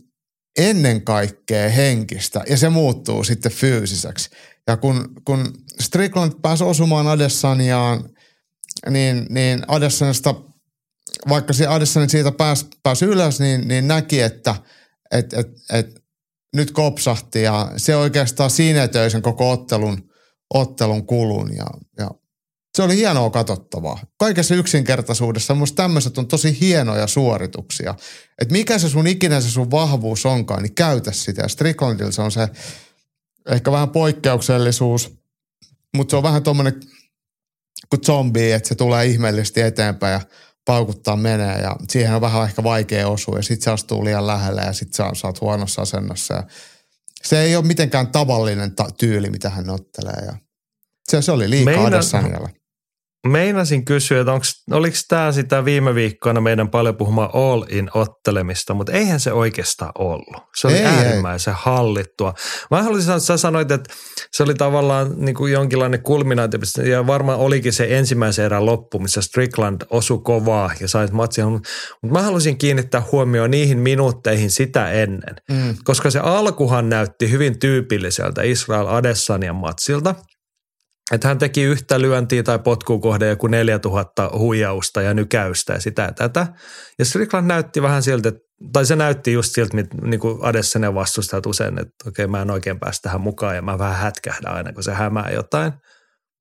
ennen 0.58 1.02
kaikkea 1.02 1.70
henkistä, 1.70 2.44
ja 2.50 2.58
se 2.58 2.70
muuttuu 2.70 3.24
sitten 3.24 3.52
fyysiseksi. 3.52 4.30
Ja 4.68 4.78
kun, 4.78 5.14
kun 5.26 5.54
Strickland 5.82 6.34
pääsi 6.42 6.64
osumaan 6.64 7.08
Adesaniaan, 7.08 8.10
niin, 8.90 9.26
niin 9.30 9.64
Adesanista, 9.68 10.36
vaikka 11.30 11.54
se 11.54 11.68
Adesani 11.68 12.10
siitä 12.10 12.32
pääsi, 12.32 12.66
pääsi 12.84 13.06
ylös, 13.06 13.40
niin, 13.40 13.68
niin 13.68 13.88
näki, 13.88 14.22
että 14.22 14.56
et, 15.12 15.34
et, 15.34 15.48
et, 15.74 16.04
nyt 16.56 16.72
kopsahti 16.72 17.42
ja 17.42 17.72
se 17.78 17.96
oikeastaan 17.96 18.50
sinetöi 18.50 19.10
sen 19.10 19.22
koko 19.22 19.52
ottelun, 19.52 20.10
ottelun 20.54 21.08
kulun 21.08 21.56
ja, 21.56 21.66
ja 21.98 22.12
se 22.78 22.84
oli 22.84 22.96
hienoa 22.96 23.30
katsottavaa. 23.30 24.00
Kaikessa 24.18 24.56
yksinkertaisuudessa 24.56 25.54
minusta 25.54 25.84
tämmöiset 25.84 26.18
on 26.18 26.28
tosi 26.28 26.60
hienoja 26.62 27.08
suorituksia. 27.08 27.96
Että 28.42 28.52
mikä 28.52 28.80
se 28.80 28.90
sun 28.90 29.08
ikinä 29.08 29.42
se 29.42 29.50
sun 29.50 29.72
vahvuus 29.72 30.26
onkaan, 30.26 30.64
niin 30.64 30.76
käytä 30.76 31.12
sitä. 31.12 31.42
Ja 31.42 31.48
Stricklandilla 31.48 32.12
se 32.12 32.22
on 32.22 32.32
se 32.32 32.48
ehkä 33.50 33.72
vähän 33.72 33.90
poikkeuksellisuus, 33.90 35.14
mutta 35.96 36.12
se 36.12 36.18
on 36.18 36.24
vähän 36.24 36.44
tuommoinen 36.44 36.80
kuin 37.90 38.04
zombie, 38.06 38.56
että 38.56 38.70
se 38.70 38.76
tulee 38.76 39.06
ihmeellisesti 39.06 39.62
eteenpäin 39.62 40.14
ja 40.14 40.22
paukuttaa 40.66 41.16
menee 41.16 41.62
ja 41.62 41.76
siihen 41.90 42.16
on 42.16 42.22
vähän 42.22 42.44
ehkä 42.44 42.64
vaikea 42.64 43.08
osua 43.08 43.38
ja 43.38 43.44
sitten 43.44 43.64
se 43.64 43.72
astuu 43.72 44.06
liian 44.06 44.28
lähelle 44.28 44.62
ja 44.62 44.74
sitten 44.74 44.94
sä, 44.94 45.12
sä 45.14 45.28
oot 45.28 45.42
huonossa 45.42 45.82
asennossa 45.82 46.34
ja 46.34 46.44
se 47.24 47.42
ei 47.42 47.56
ole 47.56 47.66
mitenkään 47.66 48.08
tavallinen 48.08 48.76
ta- 48.76 48.90
tyyli, 48.98 49.30
mitä 49.30 49.50
hän 49.50 49.70
ottelee 49.70 50.26
ja 50.26 50.38
se, 51.12 51.22
se 51.22 51.32
oli 51.32 51.50
liikaa 51.50 51.74
Meina. 52.40 52.63
Meinasin 53.28 53.86
kysyä, 53.86 54.20
että 54.20 54.34
onks, 54.34 54.64
oliko 54.72 54.98
tämä 55.08 55.32
sitä 55.32 55.66
viime 55.66 55.96
viikkoina 55.96 56.42
meidän 56.42 56.70
paljon 56.70 56.98
puhumaan 56.98 57.30
all-in 57.34 57.90
ottelemista, 57.94 58.74
mutta 58.74 58.92
eihän 58.92 59.20
se 59.20 59.34
oikeastaan 59.34 59.92
ollut. 59.98 60.44
Se 60.56 60.68
oli 60.68 60.76
ei, 60.76 60.86
äärimmäisen 60.86 61.54
ei. 61.54 61.60
hallittua. 61.62 62.34
Mä 62.72 62.84
haluaisin 62.84 63.06
sanoa, 63.06 63.18
että 63.18 63.26
sä 63.26 63.38
sanoit, 63.38 63.72
että 63.72 63.94
se 64.32 64.44
oli 64.44 64.54
tavallaan 64.54 65.14
niin 65.18 65.36
kuin 65.36 65.54
jonkinlainen 65.54 66.04
kulminaatio, 66.04 66.60
ja 66.90 67.08
varmaan 67.08 67.40
olikin 67.40 67.74
se 67.74 67.88
ensimmäisen 67.90 68.46
erän 68.46 68.66
loppu, 68.66 69.00
missä 69.00 69.22
Strickland 69.22 69.82
osui 69.90 70.20
kovaa 70.24 70.72
ja 70.80 70.88
sai 70.88 71.08
matsia. 71.12 71.50
Mutta 71.50 71.70
mä 72.12 72.22
haluaisin 72.22 72.58
kiinnittää 72.58 73.04
huomioon 73.12 73.52
niihin 73.52 73.80
minuutteihin 73.80 74.52
sitä 74.52 74.92
ennen, 74.92 75.36
mm. 75.52 75.76
koska 75.84 76.12
se 76.12 76.20
alkuhan 76.20 76.90
näytti 76.90 77.32
hyvin 77.32 77.60
tyypilliseltä 77.60 78.42
Israel 78.42 78.88
Adesanian 78.88 79.56
matsilta– 79.56 80.16
että 81.12 81.28
hän 81.28 81.38
teki 81.38 81.64
yhtä 81.64 82.02
lyöntiä 82.02 82.44
tai 82.44 82.60
potkua 82.60 83.00
kohde 83.00 83.30
joku 83.30 83.48
4000 83.48 84.30
huijausta 84.38 85.02
ja 85.02 85.14
nykäystä 85.14 85.74
ja 85.74 85.80
sitä 85.80 86.02
ja 86.02 86.12
tätä. 86.12 86.48
Ja 87.00 87.06
Strickland 87.06 87.48
näytti 87.48 87.82
vähän 87.82 88.04
siltä, 88.04 88.32
tai 88.74 88.86
se 88.86 88.96
näytti 88.96 89.34
just 89.34 89.52
siltä, 89.54 89.78
niin 90.02 90.20
kuin 90.20 90.40
Adessanen 90.42 90.96
vastustajat 90.96 91.46
usein, 91.46 91.80
että 91.80 92.10
okei 92.10 92.28
mä 92.28 92.42
en 92.42 92.52
oikein 92.52 92.80
päästä 92.80 93.04
tähän 93.04 93.22
mukaan 93.22 93.56
ja 93.56 93.62
mä 93.62 93.80
vähän 93.80 93.98
hätkähdän 93.98 94.54
aina, 94.54 94.74
kun 94.74 94.84
se 94.84 94.94
hämää 94.94 95.30
jotain. 95.34 95.74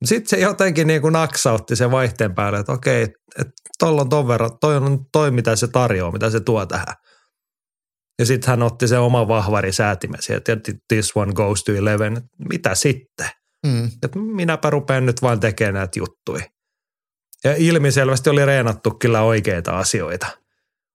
Sitten 0.05 0.29
se 0.29 0.37
jotenkin 0.37 0.87
niin 0.87 1.03
kuin 1.03 1.13
naksautti 1.13 1.77
sen 1.77 1.91
vaihteen 1.91 2.35
päälle, 2.35 2.59
että 2.59 2.73
okei, 2.73 3.03
että 3.03 3.53
tuolla 3.79 4.03
on 4.03 4.09
ton 4.09 4.29
verran, 4.29 4.51
toi 4.61 4.77
on 4.77 4.99
toi 5.13 5.31
mitä 5.31 5.57
se 5.57 5.69
tarjoaa, 5.69 6.13
mitä 6.13 6.31
se 6.31 6.41
tuo 6.41 6.67
tähän. 6.67 6.95
Ja 8.19 8.27
sitten 8.27 8.51
hän 8.51 8.63
otti 8.63 8.89
sen 8.89 9.01
oman 9.01 9.29
vahvari 9.29 9.73
säätimen 9.73 10.23
sieltä, 10.23 10.53
että 10.53 10.73
this 10.89 11.17
one 11.17 11.33
goes 11.33 11.65
to 11.65 11.73
eleven. 11.73 12.23
Mitä 12.49 12.75
sitten? 12.75 13.42
Mm. 13.67 13.91
Että 14.03 14.19
minäpä 14.19 14.71
rupean 14.71 15.07
nyt 15.07 15.23
vain 15.23 15.41
tekemään 15.41 15.75
näitä 15.75 15.99
juttuja. 15.99 16.45
Ja 17.45 17.55
ilmiselvästi 17.57 18.31
oli 18.31 18.47
reenattu 18.47 18.91
kyllä 18.91 19.23
oikeita 19.23 19.79
asioita. 19.79 20.27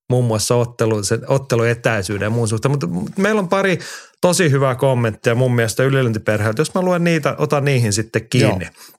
Muun 0.10 0.26
muassa 0.26 0.56
ottelu, 0.56 1.04
se, 1.04 1.20
otteluetäisyyden 1.28 2.26
ja 2.26 2.30
muun 2.30 2.48
suhteen. 2.48 2.72
Mutta 2.72 2.88
meillä 3.18 3.40
on 3.40 3.50
pari 3.50 3.80
tosi 4.22 4.52
hyvää 4.52 4.76
kommenttia 4.76 5.36
mun 5.36 5.56
mielestä 5.56 5.84
ylilöntiperheeltä. 5.84 6.62
Jos 6.62 6.74
mä 6.74 6.82
luen 6.82 7.04
niitä, 7.04 7.36
otan 7.38 7.66
niihin 7.66 7.94
sitten 7.94 8.30
kiinni. 8.30 8.66
Joo. 8.66 8.98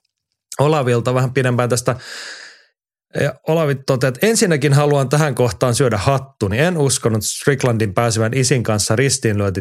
Olavilta 0.59 1.13
vähän 1.13 1.33
pidempään 1.33 1.69
tästä 1.69 1.95
ja 3.15 3.33
Olavi 3.47 3.75
toteaa, 3.75 4.09
että 4.09 4.27
ensinnäkin 4.27 4.73
haluan 4.73 5.09
tähän 5.09 5.35
kohtaan 5.35 5.75
syödä 5.75 5.97
hattuni. 5.97 6.59
En 6.59 6.77
uskonut 6.77 7.23
Stricklandin 7.23 7.93
pääsevän 7.93 8.33
isin 8.33 8.63
kanssa 8.63 8.95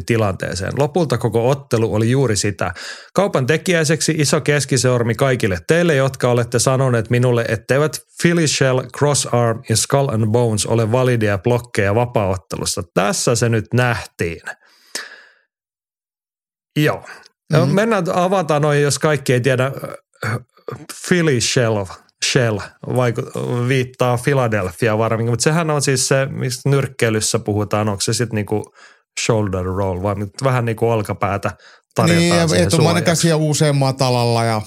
tilanteeseen. 0.06 0.72
Lopulta 0.78 1.18
koko 1.18 1.50
ottelu 1.50 1.94
oli 1.94 2.10
juuri 2.10 2.36
sitä. 2.36 2.74
Kaupan 3.14 3.46
tekijäiseksi 3.46 4.14
iso 4.18 4.40
keskisormi 4.40 5.14
kaikille 5.14 5.58
teille, 5.66 5.94
jotka 5.94 6.30
olette 6.30 6.58
sanoneet 6.58 7.10
minulle, 7.10 7.44
etteivät 7.48 8.00
Philly 8.22 8.46
Shell, 8.46 8.80
Crossarm 8.98 9.62
ja 9.68 9.76
Skull 9.76 10.08
and 10.08 10.26
Bones 10.26 10.66
ole 10.66 10.92
validia 10.92 11.38
blokkeja 11.38 11.94
vapaaottelussa. 11.94 12.82
Tässä 12.94 13.34
se 13.34 13.48
nyt 13.48 13.66
nähtiin. 13.74 14.40
Joo. 16.76 17.04
Mm-hmm. 17.52 17.74
Mennään, 17.74 18.04
avataan 18.14 18.62
noin, 18.62 18.82
jos 18.82 18.98
kaikki 18.98 19.32
ei 19.32 19.40
tiedä. 19.40 19.72
Philly 21.08 21.40
Shell, 21.40 21.84
Shell 22.24 22.58
vaiku, 22.96 23.22
viittaa 23.68 24.18
Philadelphia 24.24 24.98
varminkin, 24.98 25.32
mutta 25.32 25.42
sehän 25.42 25.70
on 25.70 25.82
siis 25.82 26.08
se, 26.08 26.26
mistä 26.26 26.68
nyrkkeilyssä 26.68 27.38
puhutaan, 27.38 27.88
onko 27.88 28.00
se 28.00 28.12
sitten 28.12 28.34
niinku 28.34 28.74
shoulder 29.24 29.64
roll 29.64 30.02
vai 30.02 30.14
vähän 30.44 30.64
niin 30.64 30.76
kuin 30.76 30.90
olkapäätä 30.90 31.50
tarjotaan 31.94 32.18
Niin, 32.18 32.36
ja 32.36 32.48
siihen 32.48 32.66
etumainen 32.66 33.04
käsi 33.04 33.32
on 33.32 33.40
usein 33.40 33.76
matalalla 33.76 34.44
ja 34.44 34.62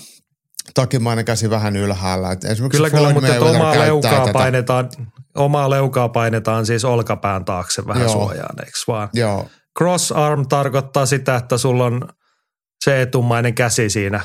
takimainen 0.73 1.25
käsi 1.25 1.49
vähän 1.49 1.75
ylhäällä. 1.75 2.31
Et 2.31 2.45
esimerkiksi 2.45 2.77
Kyllä, 2.77 2.89
kyllä, 2.89 3.13
mutta 3.13 3.39
omaa 3.39 3.79
leukaa, 3.79 4.19
tätä. 4.19 4.33
painetaan, 4.33 4.89
omaa 5.35 5.69
leukaa 5.69 6.09
painetaan 6.09 6.65
siis 6.65 6.85
olkapään 6.85 7.45
taakse 7.45 7.87
vähän 7.87 8.03
Joo. 8.03 8.11
suojaan, 8.11 8.55
eikö 8.59 8.77
vaan? 8.87 9.09
Joo, 9.13 9.47
Cross 9.77 10.11
arm 10.11 10.47
tarkoittaa 10.47 11.05
sitä, 11.05 11.35
että 11.35 11.57
sulla 11.57 11.85
on 11.85 12.09
se 12.83 13.01
etumainen 13.01 13.55
käsi 13.55 13.89
siinä 13.89 14.21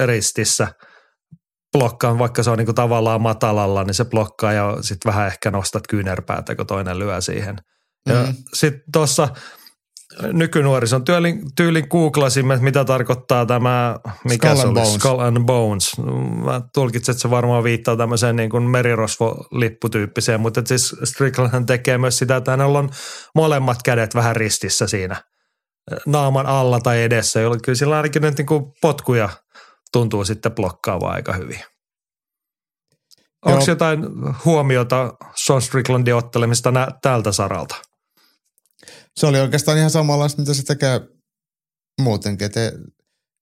ristissä 0.00 0.68
blokkaan, 1.72 2.18
vaikka 2.18 2.42
se 2.42 2.50
on 2.50 2.58
niinku 2.58 2.72
tavallaan 2.72 3.20
matalalla, 3.22 3.84
niin 3.84 3.94
se 3.94 4.04
blokkaa 4.04 4.52
ja 4.52 4.76
sitten 4.80 5.12
vähän 5.12 5.26
ehkä 5.26 5.50
nostat 5.50 5.86
kyynärpäätä, 5.86 6.56
kun 6.56 6.66
toinen 6.66 6.98
lyö 6.98 7.20
siihen. 7.20 7.56
Ja 8.08 8.14
Mhm. 8.22 8.30
sitten 8.54 8.82
tuossa 8.92 9.28
nykynuorison 10.32 11.04
tyylin, 11.04 11.40
tyylin 11.56 11.86
googlasimme, 11.90 12.54
että 12.54 12.64
mitä 12.64 12.84
tarkoittaa 12.84 13.46
tämä, 13.46 13.96
mikä 14.24 14.48
Skull 14.48 14.60
se 14.60 14.66
oli, 14.66 14.74
Bones. 14.74 14.94
Skull 14.94 15.20
and 15.20 15.44
Bones. 15.44 15.92
Mä 16.44 16.60
tulkitsen, 16.74 17.12
että 17.12 17.22
se 17.22 17.30
varmaan 17.30 17.64
viittaa 17.64 17.96
tämmöiseen 17.96 18.36
niin 18.36 18.50
kuin 18.50 18.62
merirosvo-lipputyyppiseen, 18.62 20.40
mutta 20.40 20.62
siis 20.64 20.96
Stricklandhan 21.04 21.66
tekee 21.66 21.98
myös 21.98 22.18
sitä, 22.18 22.36
että 22.36 22.50
hänellä 22.50 22.78
on 22.78 22.90
molemmat 23.34 23.82
kädet 23.82 24.14
vähän 24.14 24.36
ristissä 24.36 24.86
siinä 24.86 25.16
naaman 26.06 26.46
alla 26.46 26.80
tai 26.80 27.02
edessä, 27.02 27.40
jolloin 27.40 27.62
kyllä 27.62 27.76
sillä 27.76 27.96
ainakin 27.96 28.22
nyt 28.22 28.38
niin 28.38 28.46
kuin 28.46 28.64
potkuja 28.80 29.28
tuntuu 29.92 30.24
sitten 30.24 30.52
blokkaavaa 30.52 31.12
aika 31.12 31.32
hyvin. 31.32 31.60
Onko 33.44 33.64
jotain 33.68 34.04
huomiota 34.44 35.14
Sean 35.36 35.62
Stricklandin 35.62 36.14
ottelemista 36.14 36.70
nä- 36.70 36.88
tältä 37.02 37.32
saralta? 37.32 37.76
se 39.16 39.26
oli 39.26 39.40
oikeastaan 39.40 39.78
ihan 39.78 39.90
samanlaista, 39.90 40.42
mitä 40.42 40.54
se 40.54 40.62
tekee 40.62 41.00
muutenkin. 42.02 42.46
Et, 42.46 42.56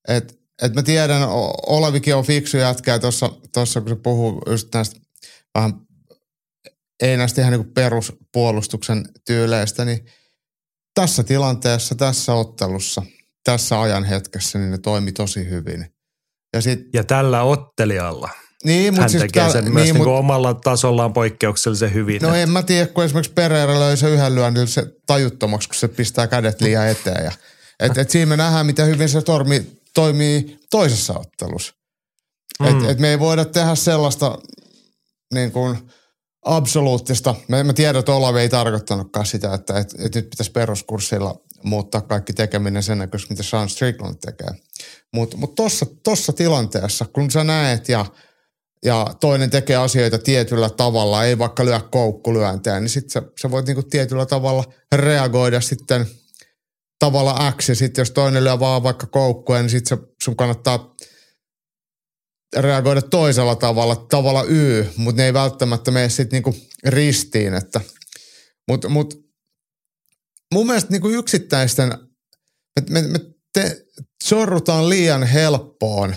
et, 0.09 0.41
et 0.63 0.75
mä 0.75 0.83
tiedän, 0.83 1.23
Olavikin 1.67 2.17
on 2.17 2.25
fiksu 2.25 2.57
jätkä 2.57 2.99
tuossa, 2.99 3.31
tossa, 3.53 3.81
kun 3.81 3.89
se 3.89 3.97
puhuu 3.97 4.43
just 4.47 4.75
näistä 4.75 5.01
vähän, 5.55 5.73
ei 7.03 7.17
näistä 7.17 7.41
ihan 7.41 7.53
niin 7.53 7.73
peruspuolustuksen 7.73 9.05
tyyleistä, 9.27 9.85
niin 9.85 10.07
tässä 10.95 11.23
tilanteessa, 11.23 11.95
tässä 11.95 12.35
ottelussa, 12.35 13.03
tässä 13.45 13.81
ajan 13.81 14.05
hetkessä, 14.05 14.59
niin 14.59 14.71
ne 14.71 14.79
toimi 14.79 15.13
tosi 15.13 15.51
hyvin. 15.51 15.98
Ja 16.53 16.63
sit, 16.63 16.81
Ja 16.95 17.05
tällä 17.05 17.43
ottelijalla 17.43 18.29
niin, 18.65 18.95
hän 18.95 19.03
mut 19.03 19.11
siis 19.11 19.23
tekee 19.23 19.51
sen 19.51 19.65
myös 19.65 19.75
niin, 19.75 19.95
niin, 19.95 19.97
mut- 19.97 20.19
omalla 20.19 20.55
tasollaan 20.55 21.13
poikkeuksellisen 21.13 21.95
hyvin. 21.95 22.23
No 22.23 22.35
en 22.35 22.51
mä 22.51 22.63
tiedä, 22.63 22.87
kun 22.87 23.05
esimerkiksi 23.05 23.33
Pereira 23.33 23.81
löi 23.81 23.97
se 23.97 24.11
yhden 24.11 24.35
lyönnillä 24.35 24.67
se 24.67 24.87
tajuttomaksi, 25.07 25.69
kun 25.69 25.77
se 25.77 25.89
pistää 25.89 26.27
kädet 26.27 26.61
liian 26.61 26.89
eteen. 26.89 27.25
Ja, 27.25 27.33
et, 27.81 27.99
et 27.99 28.11
siinä 28.11 28.27
me 28.27 28.37
nähdään, 28.37 28.67
miten 28.67 28.87
hyvin 28.87 29.09
se 29.09 29.23
tormi, 29.23 29.67
toimii 29.95 30.59
toisessa 30.71 31.19
ottelussa. 31.19 31.75
Mm. 32.61 32.67
Et, 32.67 32.91
et 32.91 32.99
me 32.99 33.11
ei 33.11 33.19
voida 33.19 33.45
tehdä 33.45 33.75
sellaista 33.75 34.39
niin 35.35 35.53
kuin 35.53 35.79
absoluuttista. 36.45 37.35
Mä, 37.49 37.65
mä 37.65 37.73
tiedän, 37.73 38.01
että 38.01 38.15
Olavi 38.15 38.41
ei 38.41 38.49
tarkoittanutkaan 38.49 39.27
sitä, 39.27 39.55
että 39.55 39.79
et, 39.79 39.95
et 39.99 40.15
nyt 40.15 40.31
pitäisi 40.31 40.53
peruskurssilla 40.53 41.41
muuttaa 41.63 42.01
kaikki 42.01 42.33
tekeminen 42.33 42.83
sen 42.83 42.99
näköisesti, 42.99 43.35
mitä 43.35 43.43
Sean 43.43 43.69
Strickland 43.69 44.17
tekee. 44.21 44.49
Mutta 45.13 45.37
mut 45.37 45.55
tossa, 45.55 45.87
tossa 46.05 46.33
tilanteessa, 46.33 47.05
kun 47.13 47.31
sä 47.31 47.45
näet 47.45 47.89
ja 47.89 48.07
ja 48.85 49.07
toinen 49.21 49.51
tekee 49.51 49.77
asioita 49.77 50.19
tietyllä 50.19 50.71
tavalla, 50.71 51.25
ei 51.25 51.39
vaikka 51.39 51.65
lyö 51.65 51.81
koukkulyöntejä, 51.81 52.81
niin 52.81 52.89
sitten 52.89 53.11
sä, 53.11 53.23
sä 53.43 53.51
voit 53.51 53.67
niinku 53.67 53.83
tietyllä 53.83 54.27
tavalla 54.27 54.65
reagoida 54.95 55.61
sitten 55.61 56.07
tavalla 56.99 57.53
X, 57.57 57.69
ja 57.69 57.75
sitten 57.75 58.01
jos 58.03 58.11
toinen 58.11 58.45
lyö 58.45 58.61
vaan 58.61 58.83
vaikka 58.83 59.07
koukkuja, 59.07 59.63
niin 59.63 59.71
sitten 59.71 59.99
sun 60.23 60.37
kannattaa 60.37 60.95
reagoida 62.57 63.03
toisella 63.03 63.57
tavalla, 63.57 63.97
tavalla 63.97 64.45
Y, 64.49 64.87
mutta 64.97 65.23
ne 65.23 65.27
ei 65.27 65.33
välttämättä 65.33 65.91
mene 65.91 66.09
sitten 66.09 66.37
niinku 66.37 66.57
ristiin, 66.85 67.55
että 67.55 67.81
mutta 68.69 68.89
mut, 68.89 69.15
mun 70.55 70.67
mielestä 70.67 70.91
niinku 70.91 71.09
yksittäisten, 71.09 71.89
me, 72.81 73.01
me, 73.01 73.09
me 73.09 73.19
te, 73.53 73.85
sorrutaan 74.25 74.89
liian 74.89 75.23
helppoon 75.23 76.15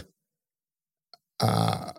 ää, 1.43 1.93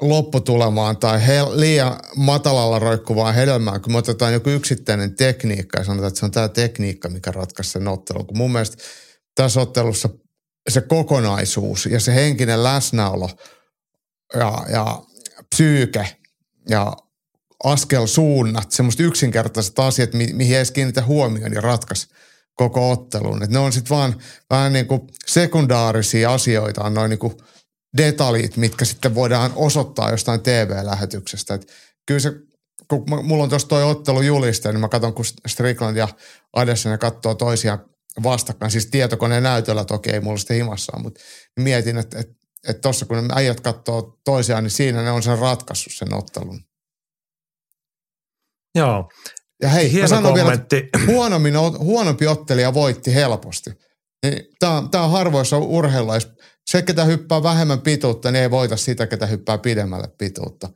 lopputulemaan 0.00 0.96
tai 0.96 1.26
hel, 1.26 1.60
liian 1.60 2.00
matalalla 2.16 2.78
roikkuvaan 2.78 3.34
hedelmään, 3.34 3.80
kun 3.80 3.92
me 3.92 3.98
otetaan 3.98 4.32
joku 4.32 4.50
yksittäinen 4.50 5.16
tekniikka 5.16 5.78
ja 5.78 5.84
sanotaan, 5.84 6.08
että 6.08 6.20
se 6.20 6.26
on 6.26 6.30
tämä 6.30 6.48
tekniikka, 6.48 7.08
mikä 7.08 7.32
ratkaisi 7.32 7.70
sen 7.70 7.88
ottelun. 7.88 8.26
Kun 8.26 8.38
mun 8.38 8.52
mielestä 8.52 8.76
tässä 9.34 9.60
ottelussa 9.60 10.08
se 10.68 10.80
kokonaisuus 10.80 11.86
ja 11.86 12.00
se 12.00 12.14
henkinen 12.14 12.64
läsnäolo 12.64 13.30
ja, 14.34 14.64
ja 14.68 15.02
psyyke 15.50 16.16
ja 16.68 16.92
askelsuunnat, 17.64 18.72
semmoista 18.72 19.02
yksinkertaiset 19.02 19.78
asiat, 19.78 20.12
mi- 20.12 20.32
mihin 20.32 20.56
edes 20.56 20.70
kiinnitä 20.70 21.02
huomioon 21.02 21.52
ja 21.52 21.60
ratkaisi 21.60 22.08
koko 22.54 22.90
ottelun. 22.90 23.42
Et 23.42 23.50
ne 23.50 23.58
on 23.58 23.72
sitten 23.72 23.96
vaan 23.96 24.22
vähän 24.50 24.72
niin 24.72 24.86
kuin 24.86 25.00
sekundaarisia 25.26 26.32
asioita, 26.32 26.84
on 26.84 26.94
noin 26.94 27.10
niin 27.10 27.18
kuin 27.18 27.34
detaljit, 27.96 28.56
mitkä 28.56 28.84
sitten 28.84 29.14
voidaan 29.14 29.52
osoittaa 29.54 30.10
jostain 30.10 30.40
TV-lähetyksestä. 30.40 31.54
Et 31.54 31.72
kyllä 32.06 32.20
se, 32.20 32.32
kun 32.88 33.04
mulla 33.22 33.42
on 33.42 33.50
tuossa 33.50 33.68
toi 33.68 33.82
ottelu 33.82 34.22
juliste, 34.22 34.72
niin 34.72 34.80
mä 34.80 34.88
katson, 34.88 35.14
kun 35.14 35.24
Strickland 35.46 35.96
ja 35.96 36.08
Adesanya 36.52 36.98
katsoo 36.98 37.34
toisiaan 37.34 37.84
vastakkain, 38.22 38.70
siis 38.70 38.86
tietokoneen 38.86 39.42
näytöllä 39.42 39.84
toki 39.84 40.10
ei 40.10 40.20
mulla 40.20 40.38
sitä 40.38 40.54
himassaan, 40.54 41.02
mutta 41.02 41.20
mietin, 41.60 41.98
että 41.98 42.18
että 42.18 42.43
että 42.68 42.80
tuossa 42.80 43.06
kun 43.06 43.30
äijät 43.34 43.60
katsoo 43.60 44.18
toisiaan, 44.24 44.64
niin 44.64 44.70
siinä 44.70 45.02
ne 45.02 45.10
on 45.10 45.22
sen 45.22 45.38
ratkaissut 45.38 45.92
sen 45.92 46.14
ottelun. 46.14 46.60
Joo, 48.74 49.08
Ja 49.62 49.68
hei, 49.68 49.86
mä 49.86 49.92
hieno 49.92 50.08
sanon 50.08 50.34
vielä, 50.34 50.52
että 50.52 50.76
kommentti. 50.76 51.06
huonommin, 51.12 51.54
huonompi 51.78 52.26
ottelija 52.26 52.74
voitti 52.74 53.14
helposti. 53.14 53.70
Niin 54.22 54.44
Tämä 54.58 54.72
on, 54.72 54.90
tää 54.90 55.02
on 55.02 55.10
harvoissa 55.10 55.58
urheilulla. 55.58 56.14
Jos 56.14 56.28
Se, 56.70 56.82
ketä 56.82 57.04
hyppää 57.04 57.42
vähemmän 57.42 57.80
pituutta, 57.80 58.30
niin 58.30 58.42
ei 58.42 58.50
voita 58.50 58.76
sitä, 58.76 59.06
ketä 59.06 59.26
hyppää 59.26 59.58
pidemmälle 59.58 60.08
pituutta. 60.18 60.68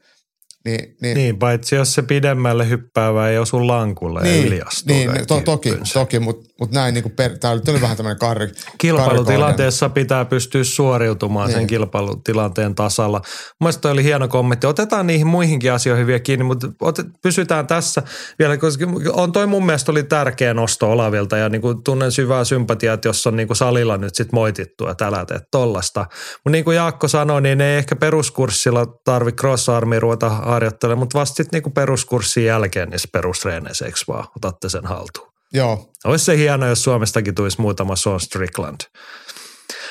Niin, 0.64 0.96
niin, 1.02 1.16
Niin, 1.16 1.38
paitsi 1.38 1.74
jos 1.74 1.94
se 1.94 2.02
pidemmälle 2.02 2.68
hyppäävä 2.68 3.28
ei 3.28 3.38
osu 3.38 3.66
lankulle 3.66 4.28
ja 4.28 4.46
yliastuu 4.46 4.96
niin 4.96 5.10
kaikki 5.10 5.26
to, 5.26 5.40
toki, 5.40 5.72
toki 5.92 6.18
mutta 6.18 6.47
mut 6.60 6.70
näin 6.70 6.94
niin 6.94 7.10
per, 7.10 7.38
tää 7.38 7.50
oli, 7.50 7.80
vähän 7.80 7.96
tämmöinen 7.96 8.18
karri. 8.18 8.48
Kilpailutilanteessa 8.78 9.88
pitää 9.88 10.24
pystyä 10.24 10.64
suoriutumaan 10.64 11.48
Niin. 11.48 11.58
sen 11.58 11.66
kilpailutilanteen 11.66 12.74
tasalla. 12.74 13.20
Mielestäni 13.60 13.82
toi 13.82 13.92
oli 13.92 14.04
hieno 14.04 14.28
kommentti. 14.28 14.66
Otetaan 14.66 15.06
niihin 15.06 15.26
muihinkin 15.26 15.72
asioihin 15.72 16.06
vielä 16.06 16.20
kiinni, 16.20 16.44
mutta 16.44 16.68
otet, 16.80 17.06
pysytään 17.22 17.66
tässä 17.66 18.02
vielä, 18.38 18.56
koska 18.56 18.84
on 19.12 19.32
toi 19.32 19.46
mun 19.46 19.66
mielestä 19.66 19.92
oli 19.92 20.02
tärkeä 20.02 20.54
nosto 20.54 20.90
Olavilta 20.92 21.36
ja 21.36 21.48
niin 21.48 21.60
kuin 21.60 21.82
tunnen 21.84 22.12
syvää 22.12 22.44
sympatiaa, 22.44 22.94
että 22.94 23.08
jos 23.08 23.26
on 23.26 23.36
niin 23.36 23.46
kuin 23.46 23.56
salilla 23.56 23.96
nyt 23.96 24.14
sit 24.14 24.32
moitittu, 24.32 24.86
että 24.86 25.06
älä 25.06 25.24
tee 25.24 25.40
tollasta. 25.50 26.00
Mutta 26.00 26.50
niin 26.50 26.64
kuin 26.64 26.76
Jaakko 26.76 27.08
sanoi, 27.08 27.42
niin 27.42 27.60
ei 27.60 27.78
ehkä 27.78 27.96
peruskurssilla 27.96 28.86
tarvi 29.04 29.32
cross-armia 29.32 30.00
ruveta 30.00 30.28
harjoittelemaan, 30.30 30.98
mutta 30.98 31.18
vasta 31.18 31.36
sitten 31.36 31.62
niin 31.64 31.72
peruskurssin 31.72 32.44
jälkeen 32.44 32.88
niissä 32.88 33.08
perusreeneissä, 33.12 33.86
vaan, 34.08 34.24
otatte 34.36 34.68
sen 34.68 34.86
haltuun. 34.86 35.27
Joo, 35.52 35.92
Olisi 36.04 36.24
se 36.24 36.36
hieno, 36.36 36.66
jos 36.66 36.84
Suomestakin 36.84 37.34
tulisi 37.34 37.60
muutama 37.60 37.96
Sean 37.96 38.20
Strickland. 38.20 38.80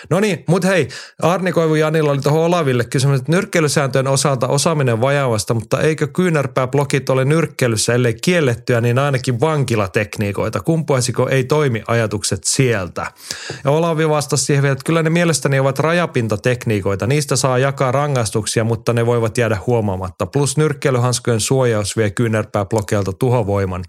No 0.10 0.20
niin, 0.20 0.44
mutta 0.48 0.68
hei, 0.68 0.88
Arni 1.22 1.52
Koivu 1.52 1.76
Janilla 1.76 2.12
oli 2.12 2.22
tuohon 2.22 2.46
Olaville 2.46 2.84
kysymys, 2.86 3.20
että 3.20 3.32
nyrkkeilysääntöjen 3.32 4.08
osalta 4.08 4.48
osaaminen 4.48 5.02
vajaavasta, 5.02 5.54
mutta 5.54 5.82
eikö 5.82 6.08
kyynärpääblokit 6.08 7.10
ole 7.10 7.26
nyrkkeilyssä, 7.26 7.94
ellei 7.94 8.14
kiellettyä, 8.14 8.82
niin 8.82 9.00
ainakin 9.00 9.40
vankilatekniikoita. 9.40 10.60
Kumpuaisiko 10.60 11.30
ei 11.30 11.44
toimi 11.44 11.84
ajatukset 11.88 12.44
sieltä? 12.44 13.12
Ja 13.64 13.72
Olavi 13.72 14.10
vastasi 14.10 14.46
siihen 14.46 14.66
että 14.72 14.84
kyllä 14.86 15.04
ne 15.04 15.10
mielestäni 15.10 15.60
ovat 15.60 15.80
rajapintatekniikoita. 15.80 17.08
Niistä 17.08 17.36
saa 17.36 17.58
jakaa 17.58 17.92
rangaistuksia, 17.92 18.64
mutta 18.64 18.94
ne 18.94 19.06
voivat 19.06 19.38
jäädä 19.38 19.58
huomaamatta. 19.68 20.26
Plus 20.26 20.58
nyrkkeilyhanskojen 20.58 21.40
suojaus 21.40 21.98
vie 21.98 22.10
kyynärpääblokeilta 22.10 23.14
tuhovoiman. 23.14 23.84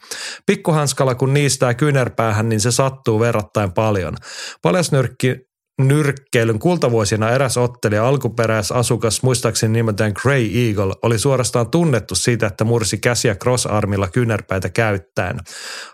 Pikkuhanskalla 0.47 1.15
kun 1.15 1.35
niistää 1.35 1.75
kyynärpäähän, 1.75 2.49
niin 2.49 2.61
se 2.61 2.71
sattuu 2.71 3.21
verrattain 3.21 3.73
paljon. 3.73 4.17
Paljasnyrkki 4.63 5.48
nyrkkeilyn 5.79 6.59
kultavuosina 6.59 7.31
eräs 7.31 7.57
ottelija 7.57 8.09
alkuperäisasukas, 8.09 9.23
muistaakseni 9.23 9.73
nimeltään 9.73 10.13
Grey 10.23 10.67
Eagle, 10.67 10.95
oli 11.03 11.19
suorastaan 11.19 11.71
tunnettu 11.71 12.15
siitä, 12.15 12.47
että 12.47 12.65
mursi 12.65 12.99
käsiä 12.99 13.35
crossarmilla 13.35 14.09
kyynärpäitä 14.09 14.69
käyttäen. 14.69 15.37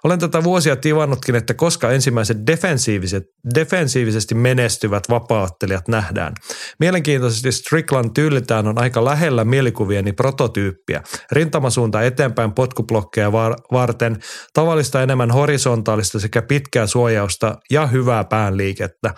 Olen 0.05 0.19
tätä 0.19 0.45
vuosia 0.45 0.77
tivannutkin, 0.77 1.35
että 1.35 1.55
koska 1.55 1.91
ensimmäiset 1.91 2.39
defensiiviset, 2.47 3.23
defensiivisesti 3.55 4.35
menestyvät 4.35 5.05
vapaattelijat 5.11 5.89
nähdään. 5.89 6.33
Mielenkiintoisesti 6.81 7.53
Strickland 7.53 8.11
tyylitään 8.15 8.67
on 8.67 8.79
aika 8.79 9.05
lähellä 9.05 9.45
mielikuvieni 9.45 10.13
prototyyppiä. 10.13 11.03
Rintamasuunta 11.33 12.03
eteenpäin 12.03 12.53
potkublokkeja 12.53 13.33
var- 13.33 13.57
varten, 13.73 14.19
tavallista 14.55 15.03
enemmän 15.03 15.31
horisontaalista 15.31 16.21
sekä 16.21 16.43
pitkää 16.43 16.87
suojausta 16.87 17.57
ja 17.71 17.87
hyvää 17.87 18.25
päänliikettä. 18.25 19.15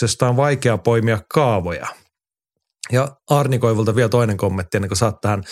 Kaauksesta 0.00 0.28
on 0.28 0.36
vaikea 0.36 0.78
poimia 0.78 1.18
kaavoja. 1.34 1.86
Ja 2.92 3.16
Arni 3.30 3.58
Koivulta 3.58 3.94
vielä 3.94 4.08
toinen 4.08 4.36
kommentti 4.36 4.76
ennen 4.76 4.88
kuin 4.88 4.98
saat 4.98 5.20
tähän. 5.20 5.42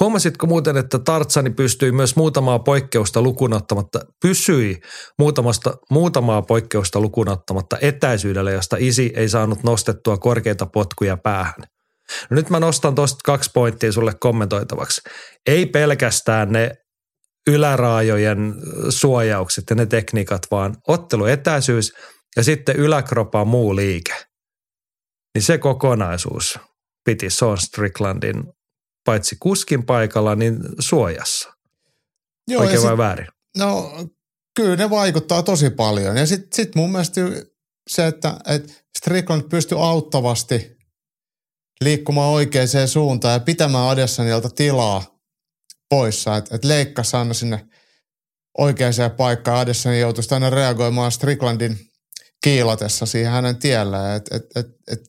Huomasitko 0.00 0.46
muuten, 0.46 0.76
että 0.76 0.98
Tartsani 0.98 1.50
pystyi 1.50 1.92
myös 1.92 2.16
muutamaa 2.16 2.58
poikkeusta 2.58 3.22
lukunottamatta, 3.22 4.00
pysyi 4.22 4.80
muutamasta, 5.18 5.76
muutamaa 5.90 6.42
poikkeusta 6.42 7.00
lukunottamatta 7.00 7.78
etäisyydellä, 7.80 8.50
josta 8.50 8.76
isi 8.78 9.12
ei 9.16 9.28
saanut 9.28 9.62
nostettua 9.62 10.16
korkeita 10.16 10.66
potkuja 10.66 11.16
päähän. 11.16 11.60
No 12.30 12.34
nyt 12.34 12.50
mä 12.50 12.60
nostan 12.60 12.94
tuosta 12.94 13.18
kaksi 13.24 13.50
pointtia 13.54 13.92
sulle 13.92 14.12
kommentoitavaksi. 14.20 15.00
Ei 15.46 15.66
pelkästään 15.66 16.52
ne 16.52 16.70
yläraajojen 17.50 18.54
suojaukset 18.88 19.64
ja 19.70 19.76
ne 19.76 19.86
tekniikat, 19.86 20.42
vaan 20.50 20.76
otteluetäisyys 20.88 21.92
ja 22.36 22.44
sitten 22.44 22.76
yläkropa 22.76 23.44
muu 23.44 23.76
liike. 23.76 24.14
Niin 25.34 25.42
se 25.42 25.58
kokonaisuus 25.58 26.58
piti 27.04 27.30
Sean 27.30 27.58
Stricklandin 27.58 28.44
paitsi 29.04 29.36
kuskin 29.40 29.86
paikalla, 29.86 30.34
niin 30.34 30.58
suojassa. 30.78 31.54
Joo, 32.48 32.62
Oikein 32.62 32.82
vai 32.82 32.90
sit, 32.90 32.98
väärin? 32.98 33.26
No 33.56 33.92
kyllä 34.56 34.76
ne 34.76 34.90
vaikuttaa 34.90 35.42
tosi 35.42 35.70
paljon. 35.70 36.16
Ja 36.16 36.26
sitten 36.26 36.48
sit 36.52 36.74
mun 36.74 36.90
mielestä 36.90 37.20
se, 37.90 38.06
että, 38.06 38.36
että 38.46 38.72
Strickland 38.98 39.42
pystyy 39.42 39.86
auttavasti 39.86 40.76
liikkumaan 41.80 42.32
oikeaan 42.32 42.68
suuntaan 42.86 43.32
ja 43.32 43.40
pitämään 43.40 43.88
Adessanilta 43.88 44.50
tilaa 44.50 45.18
poissa. 45.88 46.36
Että 46.36 46.54
et 46.54 46.64
leikkasi 46.64 47.16
aina 47.16 47.34
sinne 47.34 47.66
oikeaan 48.58 48.92
paikkaan. 49.16 49.58
Adessani 49.58 50.00
joutuisi 50.00 50.34
aina 50.34 50.50
reagoimaan 50.50 51.12
Stricklandin 51.12 51.78
kiilatessa 52.44 53.06
siihen 53.06 53.32
hänen 53.32 53.56
tiellään. 53.56 54.16
Et, 54.16 54.32
et, 54.32 54.56
et, 54.56 54.66
et 54.88 55.00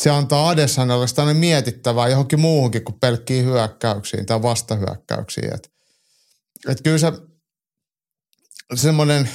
se 0.00 0.10
antaa 0.10 0.48
Adessanille 0.48 1.08
sitä 1.08 1.34
mietittävää 1.34 2.08
johonkin 2.08 2.40
muuhunkin 2.40 2.84
kuin 2.84 3.00
pelkkiin 3.00 3.44
hyökkäyksiin 3.44 4.26
tai 4.26 4.42
vastahyökkäyksiin. 4.42 5.54
Et, 5.54 5.70
et 6.68 6.82
kyllä 6.82 6.98
se 6.98 7.12
semmoinen 8.74 9.30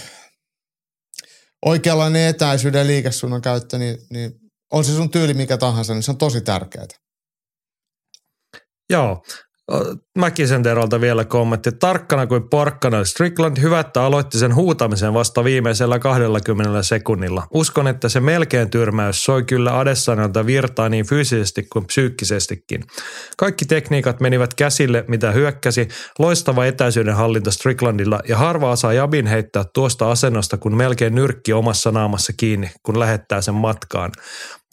oikeanlainen 1.66 2.28
etäisyyden 2.28 2.88
liikesuunnan 2.88 3.42
käyttö, 3.42 3.78
niin, 3.78 3.98
niin 4.10 4.40
on 4.72 4.86
se 4.86 4.92
sun 4.92 5.12
tyyli 5.12 5.34
mikä 5.34 5.58
tahansa, 5.58 5.94
niin 5.94 6.04
se 6.04 6.12
on 6.12 6.18
tosi 6.18 6.42
tärkeää. 6.42 6.88
Joo, 8.90 9.24
Mäkisen 10.18 10.64
Terolta 10.64 11.02
vielä 11.02 11.26
kommentti. 11.26 11.72
Tarkkana 11.72 12.28
kuin 12.28 12.50
porkkana. 12.50 13.04
Strickland 13.04 13.62
hyvä, 13.62 13.80
että 13.80 14.04
aloitti 14.04 14.38
sen 14.38 14.56
huutamisen 14.56 15.14
vasta 15.14 15.44
viimeisellä 15.44 16.00
20 16.00 16.84
sekunnilla. 16.84 17.48
Uskon, 17.54 17.88
että 17.88 18.10
se 18.10 18.20
melkein 18.20 18.70
tyrmäys 18.70 19.24
soi 19.24 19.44
kyllä 19.44 19.80
Adessanilta 19.80 20.46
virtaa 20.46 20.90
niin 20.90 21.08
fyysisesti 21.08 21.64
kuin 21.64 21.86
psyykkisestikin. 21.86 22.84
Kaikki 23.38 23.66
tekniikat 23.66 24.20
menivät 24.20 24.54
käsille, 24.54 25.06
mitä 25.08 25.32
hyökkäsi. 25.32 25.88
Loistava 26.20 26.66
etäisyyden 26.66 27.16
hallinta 27.16 27.52
Stricklandilla 27.52 28.20
ja 28.28 28.38
harva 28.38 28.76
saa 28.76 28.94
Jabin 28.94 29.28
heittää 29.28 29.64
tuosta 29.74 30.12
asennosta, 30.12 30.58
kun 30.58 30.76
melkein 30.76 31.16
nyrkki 31.16 31.54
omassa 31.54 31.92
naamassa 31.92 32.34
kiinni, 32.38 32.72
kun 32.84 33.00
lähettää 33.00 33.42
sen 33.42 33.56
matkaan. 33.56 34.12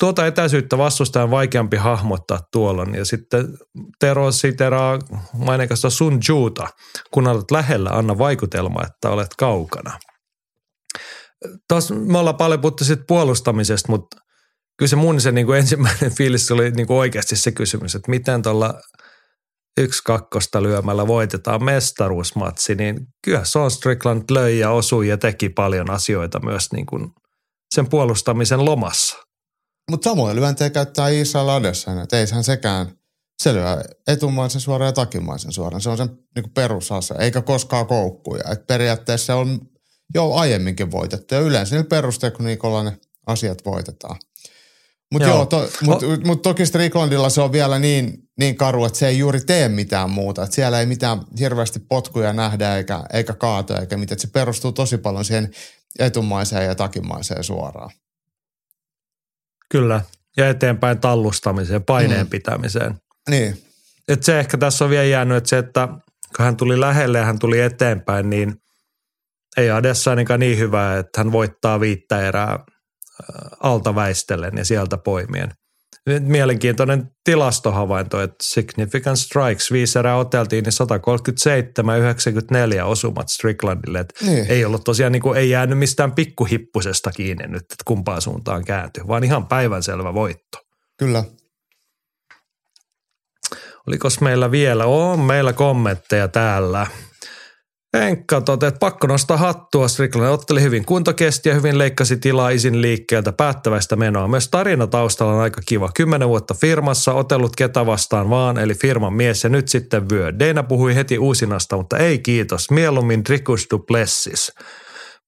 Tuota 0.01 0.27
etäisyyttä 0.27 0.79
vastustajan 0.79 1.31
vaikeampi 1.31 1.77
hahmottaa 1.77 2.41
tuolloin. 2.53 2.95
Ja 2.95 3.05
sitten 3.05 3.59
Tero 3.99 4.33
siteraa 4.33 4.99
mainekasta 5.35 5.91
Sun 5.91 6.21
Juuta. 6.29 6.69
Kun 7.11 7.29
olet 7.29 7.51
lähellä, 7.51 7.91
anna 7.91 8.19
vaikutelma, 8.19 8.83
että 8.87 9.11
olet 9.11 9.35
kaukana. 9.39 9.99
Taas 11.69 11.91
me 11.91 12.19
ollaan 12.19 12.37
paljon 12.37 12.61
puhuttu 12.61 12.85
puolustamisesta, 13.09 13.93
mutta 13.93 14.17
kyllä 14.79 14.89
se 14.89 14.97
mun 14.97 15.21
se 15.21 15.33
niin 15.33 15.47
kuin 15.47 15.59
ensimmäinen 15.59 16.15
fiilis 16.17 16.51
oli 16.51 16.71
niin 16.71 16.87
kuin 16.87 16.97
oikeasti 16.97 17.37
se 17.37 17.53
kysymys, 17.53 17.95
että 17.95 18.11
miten 18.11 18.43
tuolla 18.43 18.75
yksi 19.79 20.03
kakkosta 20.05 20.63
lyömällä 20.63 21.07
voitetaan 21.07 21.65
mestaruusmatsi, 21.65 22.75
niin 22.75 23.07
kyllä 23.25 23.45
Son 23.45 23.71
Strickland 23.71 24.23
löi 24.31 24.59
ja 24.59 24.71
osui 24.71 25.09
ja 25.09 25.19
teki 25.19 25.49
paljon 25.49 25.91
asioita 25.91 26.41
myös 26.41 26.73
niin 26.73 26.87
kuin 26.87 27.11
sen 27.75 27.89
puolustamisen 27.89 28.65
lomassa. 28.65 29.28
Mutta 29.91 30.11
samoin 30.11 30.37
lyöntejä 30.37 30.71
käyttää 30.71 31.09
Isa 31.09 31.47
Ladessa, 31.47 32.03
että 32.03 32.19
eihän 32.19 32.45
sekään, 32.45 32.93
se 33.43 33.55
lyö 33.55 33.85
etumaisen 34.07 34.61
suoraan 34.61 34.89
ja 34.89 34.93
takimaisen 34.93 35.53
suoraan. 35.53 35.81
Se 35.81 35.89
on 35.89 35.97
sen 35.97 36.19
niin 36.35 36.51
perusase, 36.55 37.15
eikä 37.19 37.43
koskaan 37.43 37.87
koukkuja. 37.87 38.43
Et 38.53 38.67
periaatteessa 38.67 39.37
on 39.37 39.61
jo 40.15 40.33
aiemminkin 40.33 40.91
voitettu 40.91 41.35
ja 41.35 41.41
yleensä 41.41 41.75
niillä 41.75 41.89
perustekniikolla 41.89 42.83
ne 42.83 42.99
asiat 43.27 43.65
voitetaan. 43.65 44.17
Mutta 45.13 45.29
joo, 45.29 45.37
joo 45.37 45.47
to, 45.47 45.69
mut, 45.83 46.03
oh. 46.03 46.19
mut 46.25 46.43
toki 46.43 46.67
Stricklandilla 46.67 47.31
se 47.31 47.41
on 47.41 47.53
vielä 47.53 47.79
niin, 47.79 48.29
niin 48.39 48.57
karu, 48.57 48.85
että 48.85 48.99
se 48.99 49.09
ei 49.09 49.19
juuri 49.19 49.41
tee 49.41 49.69
mitään 49.69 50.11
muuta. 50.11 50.43
Et 50.43 50.53
siellä 50.53 50.81
ei 50.81 50.87
mitään 50.87 51.21
hirveästi 51.39 51.79
potkuja 51.79 52.33
nähdä 52.33 52.77
eikä, 52.77 53.05
eikä 53.13 53.33
kaatoja 53.33 53.81
eikä 53.81 53.97
mitään. 53.97 54.17
Et 54.17 54.21
se 54.21 54.29
perustuu 54.33 54.73
tosi 54.73 54.99
paljon 54.99 55.25
siihen 55.25 55.51
etumaiseen 55.99 56.65
ja 56.65 56.75
takimaiseen 56.75 57.45
suoraan. 57.45 57.91
Kyllä, 59.69 60.01
ja 60.37 60.49
eteenpäin 60.49 61.01
tallustamiseen, 61.01 61.85
paineen 61.85 62.27
mm. 62.27 62.31
pitämiseen. 62.31 62.95
Niin. 63.31 63.63
Et 64.09 64.23
se 64.23 64.41
ehkä 64.41 64.59
tässä 64.59 64.85
on 64.85 64.91
vielä 64.91 65.05
jäänyt, 65.05 65.37
että 65.37 65.51
se, 65.51 65.59
että 65.59 65.89
kun 66.37 66.45
hän 66.45 66.57
tuli 66.57 66.81
lähelle 66.81 67.19
ja 67.19 67.25
hän 67.25 67.39
tuli 67.39 67.61
eteenpäin, 67.61 68.31
niin 68.31 68.55
ei 69.57 69.71
Adessa 69.71 70.11
ainakaan 70.11 70.41
niin 70.41 70.59
hyvä, 70.59 70.99
että 70.99 71.21
hän 71.21 71.33
voittaa 71.33 71.81
viittä 71.81 72.21
erää 72.21 72.59
alta 73.61 73.95
väistellen 73.95 74.53
ja 74.57 74.65
sieltä 74.65 74.99
poimien– 74.99 75.53
mielenkiintoinen 76.21 77.11
tilastohavainto, 77.25 78.23
että 78.23 78.37
significant 78.43 79.19
strikes, 79.19 79.73
viisi 79.73 79.99
erää 79.99 80.17
oteltiin, 80.17 80.65
niin 80.65 80.73
137 80.73 81.99
94 81.99 82.87
osumat 82.87 83.29
Stricklandille. 83.29 84.01
Että 84.01 84.25
niin. 84.25 84.47
Ei 84.49 84.65
ollut 84.65 84.85
tosiaan, 84.85 85.13
niin 85.13 85.23
kuin, 85.23 85.39
ei 85.39 85.51
jäänyt 85.51 85.79
mistään 85.79 86.13
pikkuhippusesta 86.13 87.11
kiinni 87.11 87.47
nyt, 87.47 87.63
että 87.63 87.85
kumpaan 87.85 88.23
suuntaan 88.23 88.65
kääntyy, 88.65 89.05
vaan 89.09 89.25
ihan 89.25 89.47
päivänselvä 89.47 90.15
voitto. 90.15 90.59
Kyllä. 90.99 91.25
Oliko 93.87 94.09
meillä 94.21 94.51
vielä? 94.51 94.85
On 94.85 95.21
meillä 95.21 95.53
kommentteja 95.53 96.29
täällä. 96.29 96.87
Henkka 98.01 98.41
toteaa, 98.41 98.69
että 98.69 98.79
pakko 98.79 99.07
nostaa 99.07 99.37
hattua. 99.37 99.89
Strickland 99.89 100.33
otteli 100.33 100.63
hyvin 100.63 100.85
kuntokesti 100.85 101.49
ja 101.49 101.55
hyvin 101.55 101.79
leikkasi 101.79 102.17
tilaa 102.17 102.51
isin 102.51 102.83
liikkeeltä 102.83 103.33
päättäväistä 103.33 103.97
menoa. 103.97 104.29
Myös 104.29 104.49
tarina 104.49 104.87
taustalla 104.87 105.33
on 105.33 105.41
aika 105.41 105.61
kiva. 105.67 105.91
Kymmenen 105.95 106.29
vuotta 106.29 106.55
firmassa, 106.55 107.13
otellut 107.13 107.57
ketä 107.57 107.87
vastaan 107.87 108.31
vaan, 108.31 108.59
eli 108.59 108.75
firman 108.75 109.13
mies 109.13 109.45
ja 109.45 109.51
nyt 109.51 109.69
sitten 109.69 110.09
vyö. 110.11 110.39
Deina 110.39 110.63
puhui 110.63 110.95
heti 110.95 111.19
uusinasta, 111.19 111.77
mutta 111.77 111.99
ei 111.99 112.19
kiitos. 112.19 112.71
Mieluummin 112.71 113.25
Dricus 113.25 113.67
Duplessis. 113.71 114.53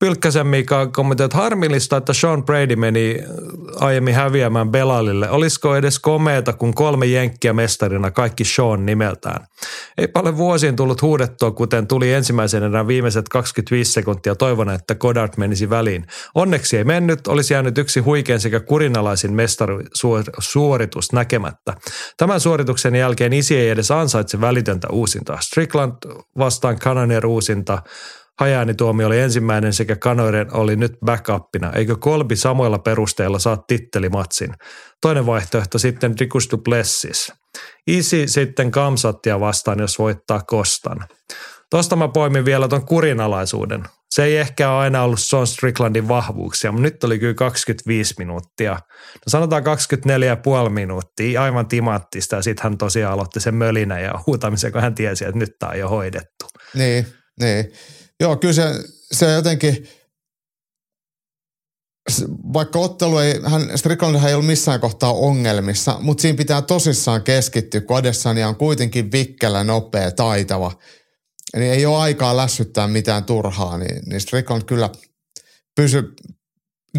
Pylkkäsen 0.01 0.46
Mika 0.46 0.86
kommentoi, 0.86 1.24
että 1.24 1.36
harmillista, 1.36 1.96
että 1.96 2.12
Sean 2.12 2.44
Brady 2.44 2.76
meni 2.76 3.16
äh, 3.20 3.26
aiemmin 3.86 4.14
häviämään 4.14 4.70
Belalille. 4.70 5.30
Olisiko 5.30 5.76
edes 5.76 5.98
komeeta, 5.98 6.53
kun 6.53 6.74
kolme 6.74 7.07
jenkkiä 7.07 7.53
mestarina 7.53 8.11
kaikki 8.11 8.44
Sean 8.44 8.86
nimeltään? 8.86 9.46
Ei 9.98 10.09
paljon 10.09 10.36
vuosiin 10.36 10.76
tullut 10.76 11.03
huudettua, 11.03 11.51
kuten 11.51 11.86
tuli 11.86 12.12
ensimmäisenä 12.12 12.66
enää 12.66 12.86
viimeiset 12.86 13.28
25 13.28 13.92
sekuntia 13.92 14.34
toivon, 14.34 14.70
että 14.70 14.94
Goddard 14.94 15.32
menisi 15.36 15.70
väliin. 15.70 16.07
Onneksi 16.34 16.76
ei 16.76 16.84
mennyt, 16.84 17.26
olisi 17.26 17.55
jäänyt 17.55 17.78
yksi 17.78 18.01
huikein 18.01 18.40
sekä 18.40 18.61
kurinalaisin 18.61 19.32
mestarisuoritus 19.32 21.12
näkemättä. 21.12 21.74
Tämän 22.16 22.40
suorituksen 22.40 22.94
jälkeen 22.94 23.32
isi 23.32 23.57
ei 23.57 23.70
edes 23.70 23.90
ansaitse 23.90 24.40
välitöntä 24.40 24.88
uusintaa. 24.92 25.40
Strickland 25.40 25.92
vastaan 26.38 26.78
Cannonier 26.78 27.26
uusinta, 27.26 27.82
Hajani-tuomio 28.41 29.07
oli 29.07 29.20
ensimmäinen 29.20 29.72
sekä 29.72 29.97
Kanoiren 29.97 30.57
oli 30.57 30.76
nyt 30.76 30.93
backupina. 31.05 31.72
Eikö 31.72 31.97
Kolbi 31.97 32.37
samoilla 32.37 32.78
perusteilla 32.78 33.39
saa 33.39 33.57
tittelimatsin? 33.57 34.55
Toinen 35.01 35.26
vaihtoehto 35.26 35.78
sitten 35.78 36.14
Rikus 36.20 36.51
Duplessis. 36.51 37.33
Isi 37.87 38.28
sitten 38.28 38.70
Kamsattia 38.70 39.41
vastaan, 39.41 39.78
jos 39.78 39.99
voittaa 39.99 40.41
Kostan. 40.47 41.07
Tosta 41.70 41.97
mä 41.97 42.09
poimin 42.09 42.45
vielä 42.45 42.68
ton 42.68 42.87
kurinalaisuuden. 42.87 43.83
Se 44.11 44.24
ei 44.24 44.37
ehkä 44.37 44.70
ole 44.70 44.78
aina 44.78 45.03
ollut 45.03 45.20
Sean 45.20 45.47
Stricklandin 45.47 46.09
vahvuuksia, 46.09 46.72
mutta 46.72 46.83
nyt 46.83 47.05
oli 47.05 47.18
kyllä 47.18 47.35
25 47.35 48.14
minuuttia. 48.18 48.72
No 48.72 49.28
sanotaan 49.28 49.62
24,5 50.64 50.70
minuuttia, 50.70 51.43
aivan 51.43 51.68
timanttista 51.68 52.37
ja 52.37 52.43
sitten 52.43 52.62
hän 52.62 52.78
tosiaan 52.78 53.12
aloitti 53.12 53.41
sen 53.41 53.55
mölinä 53.55 54.01
ja 54.01 54.14
huutamisen, 54.26 54.72
kun 54.72 54.81
hän 54.81 54.95
tiesi, 54.95 55.24
että 55.24 55.39
nyt 55.39 55.51
tämä 55.59 55.72
on 55.72 55.78
jo 55.78 55.89
hoidettu. 55.89 56.47
Niin, 56.74 57.07
niin. 57.41 57.72
Joo, 58.21 58.37
kyllä 58.37 58.55
se, 58.55 58.64
se 59.12 59.33
jotenkin, 59.33 59.89
vaikka 62.53 62.79
ottelu 62.79 63.18
ei, 63.18 63.41
hän, 63.45 63.79
Strickland 63.79 64.25
ei 64.25 64.35
ollut 64.35 64.47
missään 64.47 64.81
kohtaa 64.81 65.12
ongelmissa, 65.12 65.97
mutta 66.01 66.23
siinä 66.23 66.37
pitää 66.37 66.62
tosissaan 66.62 67.23
keskittyä, 67.23 67.81
kun 67.81 67.97
Adesanya 67.97 68.49
on 68.49 68.57
kuitenkin 68.57 69.12
vikkelä, 69.12 69.64
nopea, 69.64 70.11
taitava– 70.11 70.73
niin 71.57 71.73
ei 71.73 71.87
ole 71.87 71.97
aikaa 71.97 72.37
lässyttää 72.37 72.89
mitään 72.89 73.25
turhaa, 73.25 73.79
niin, 73.79 74.03
niin 74.07 74.21
Strickland 74.21 74.62
kyllä 74.62 74.91
pysy 75.77 76.14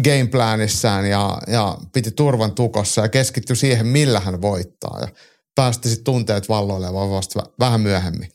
gameplanissään 0.04 1.06
ja, 1.10 1.38
ja 1.46 1.78
piti 1.92 2.10
turvan 2.10 2.52
tukossa 2.52 3.00
ja 3.00 3.08
keskittyi 3.08 3.56
siihen, 3.56 3.86
millä 3.86 4.20
hän 4.20 4.42
voittaa 4.42 4.98
ja 5.00 5.08
päästi 5.54 5.88
sitten 5.88 6.04
tunteet 6.04 6.48
valloilemaan 6.48 7.10
vasta 7.10 7.42
vähän 7.58 7.80
myöhemmin. 7.80 8.32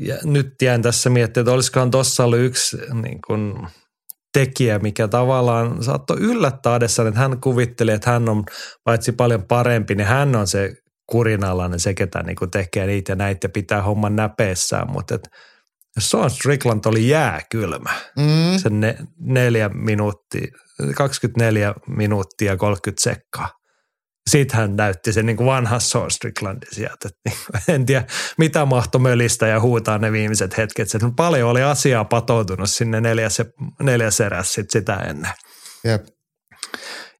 Ja 0.00 0.16
nyt 0.24 0.54
jään 0.62 0.82
tässä 0.82 1.10
miettimään, 1.10 1.42
että 1.42 1.54
olisikohan 1.54 1.90
tuossa 1.90 2.24
ollut 2.24 2.38
yksi 2.38 2.76
niin 3.02 3.18
kun, 3.26 3.68
tekijä, 4.32 4.78
mikä 4.78 5.08
tavallaan 5.08 5.82
saattoi 5.82 6.16
yllättää 6.20 6.74
Adessan, 6.74 7.06
että 7.06 7.20
hän 7.20 7.40
kuvitteli, 7.40 7.90
että 7.90 8.10
hän 8.10 8.28
on 8.28 8.44
paitsi 8.84 9.12
paljon 9.12 9.42
parempi, 9.42 9.94
niin 9.94 10.06
hän 10.06 10.36
on 10.36 10.46
se 10.46 10.74
kurinalainen 11.06 11.80
se, 11.80 11.94
ketä 11.94 12.22
niin 12.22 12.36
tekee 12.52 12.86
niitä 12.86 13.12
ja 13.12 13.16
näitä 13.16 13.44
ja 13.44 13.48
pitää 13.48 13.82
homman 13.82 14.16
näpeessään, 14.16 14.90
mutta 14.92 15.14
et 15.14 15.28
Sean 15.98 16.30
Strickland 16.30 16.84
oli 16.86 17.08
jääkylmä. 17.08 17.90
Mm. 18.16 18.58
Sen 18.58 18.80
ne, 18.80 18.96
neljä 19.20 19.68
minuuttia, 19.68 20.46
24 20.96 21.74
minuuttia 21.86 22.56
30 22.56 23.02
sekkaa. 23.02 23.57
Sitten 24.28 24.56
hän 24.60 24.76
näytti 24.76 25.12
sen 25.12 25.26
niin 25.26 25.36
kuin 25.36 25.46
vanha 25.46 25.78
Sean 25.78 26.10
Stricklandin 26.10 26.74
sieltä. 26.74 27.08
Niin 27.24 27.36
en 27.74 27.86
tiedä, 27.86 28.04
mitä 28.38 28.64
mahto 28.64 28.98
mölistä 28.98 29.46
ja 29.46 29.60
huutaa 29.60 29.98
ne 29.98 30.12
viimeiset 30.12 30.56
hetket. 30.56 30.88
Se 30.90 30.98
paljon 31.16 31.50
oli 31.50 31.62
asiaa 31.62 32.04
patoutunut 32.04 32.70
sinne 32.70 33.00
neljäs, 33.00 33.42
neljäs 33.82 34.20
eräs 34.20 34.52
sit 34.52 34.70
sitä 34.70 34.94
ennen. 34.96 35.32
Jep. 35.84 36.06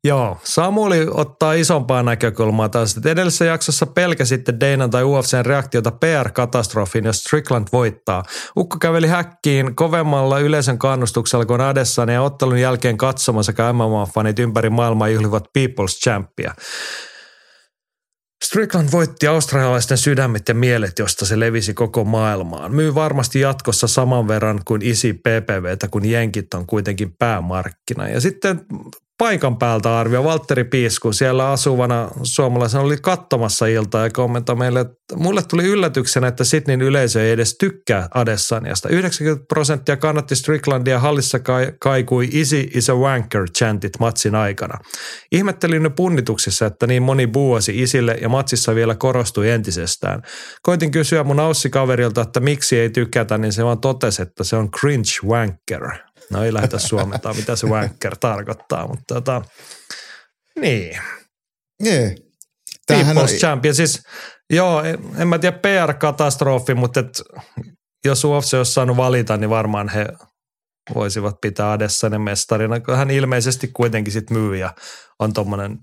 Joo, 0.05 0.39
Samuli 0.45 1.07
ottaa 1.11 1.53
isompaa 1.53 2.03
näkökulmaa 2.03 2.69
taas. 2.69 2.97
Että 2.97 3.11
edellisessä 3.11 3.45
jaksossa 3.45 3.87
pelkäsitte 3.87 4.55
Deinan 4.61 4.91
tai 4.91 5.05
UFCn 5.05 5.47
reaktiota 5.47 5.91
PR-katastrofiin, 5.91 7.05
jos 7.05 7.17
Strickland 7.17 7.69
voittaa. 7.73 8.23
Ukko 8.57 8.77
käveli 8.79 9.07
häkkiin 9.07 9.77
kovemmalla 9.77 10.39
yleisön 10.39 10.79
kannustuksella 10.79 11.47
kuin 11.47 11.61
Adessan 11.61 12.09
ja 12.09 12.23
ottelun 12.23 12.61
jälkeen 12.61 12.97
katsomaan 12.97 13.45
sekä 13.45 13.73
MMA-fanit 13.73 14.39
ympäri 14.39 14.71
maailmaa 14.71 15.09
juhlivat 15.09 15.45
People's 15.59 16.01
Champia. 16.03 16.55
Strickland 18.45 18.89
voitti 18.93 19.27
australialaisten 19.27 19.99
sydämet 19.99 20.49
ja 20.49 20.55
mielet, 20.55 20.99
josta 20.99 21.27
se 21.27 21.41
levisi 21.41 21.75
koko 21.75 22.05
maailmaan. 22.05 22.75
Myy 22.75 22.95
varmasti 22.95 23.41
jatkossa 23.41 23.87
saman 23.87 24.29
verran 24.29 24.61
kuin 24.65 24.83
isi 24.83 25.13
PPVtä, 25.13 25.89
kun 25.89 26.05
jenkit 26.05 26.55
on 26.55 26.67
kuitenkin 26.67 27.15
päämarkkina. 27.19 28.09
Ja 28.09 28.21
sitten 28.21 28.61
paikan 29.19 29.57
päältä 29.57 29.99
arvio. 29.99 30.25
Valtteri 30.25 30.65
Piisku 30.65 31.13
siellä 31.13 31.51
asuvana 31.51 32.11
suomalaisena 32.23 32.85
oli 32.85 32.97
katsomassa 33.03 33.67
iltaa 33.67 34.05
ja 34.05 34.11
kommentoi 34.11 34.57
meille, 34.57 34.81
että 34.81 35.17
mulle 35.17 35.43
tuli 35.43 35.65
yllätyksenä, 35.65 36.29
että 36.29 36.45
Sydneyn 36.45 36.83
yleisö 36.83 37.25
ei 37.25 37.31
edes 37.31 37.57
tykkää 37.59 38.09
Adessaniasta. 38.15 38.89
90 38.89 39.47
prosenttia 39.49 39.97
kannatti 39.97 40.37
Stricklandia, 40.37 40.99
hallissa 40.99 41.39
kaikui 41.79 42.29
Easy 42.35 42.69
is 42.75 42.91
a 42.91 42.95
wanker 42.95 43.45
chantit 43.59 43.93
matsin 44.01 44.35
aikana. 44.35 44.79
Ihmettelin 45.33 45.83
ne 45.83 45.89
punnituksissa, 45.89 46.67
että 46.67 46.87
niin 46.87 47.03
moni 47.03 47.27
buuasi 47.27 47.83
isille 47.83 48.19
ja 48.23 48.29
matsissa 48.29 48.75
vielä 48.75 48.95
korostui 48.95 49.51
entisestään. 49.51 50.23
Koitin 50.63 50.91
kysyä 50.91 51.25
mun 51.25 51.41
aussikaverilta, 51.41 52.21
että 52.21 52.41
miksi 52.41 52.79
ei 52.79 52.91
tykätä, 52.91 53.39
niin 53.39 53.53
se 53.53 53.65
vaan 53.65 53.81
totesi, 53.81 54.23
että 54.23 54.45
se 54.45 54.57
on 54.57 54.71
cringe 54.71 55.29
wanker. 55.29 56.08
No 56.31 56.45
ei 56.45 56.55
lähdetä 56.55 56.79
suomentaa, 56.79 57.35
mitä 57.35 57.57
se 57.57 57.67
wanker 57.67 58.17
tarkoittaa, 58.17 58.89
mutta 58.89 59.15
tota, 59.15 59.43
niin. 60.61 61.01
Niin. 61.83 62.17
People's 62.93 63.19
on... 63.19 63.29
Champion, 63.29 63.75
siis 63.75 64.03
joo, 64.51 64.83
en 65.19 65.29
mä 65.29 65.39
tiedä 65.39 65.59
PR-katastrofi, 65.59 66.75
mutta 66.75 67.01
et, 67.01 67.23
jos 68.05 68.25
UFC 68.25 68.55
olisi 68.55 68.73
saanut 68.73 68.97
valita, 68.97 69.37
niin 69.37 69.51
varmaan 69.51 69.89
he 69.89 70.07
voisivat 70.95 71.35
pitää 71.41 71.73
Adessanen 71.73 72.21
mestarina. 72.21 72.81
Hän 72.97 73.11
ilmeisesti 73.11 73.69
kuitenkin 73.69 74.13
sit 74.13 74.31
myy 74.31 74.57
ja 74.57 74.75
on 75.19 75.33
tuommoinen 75.33 75.79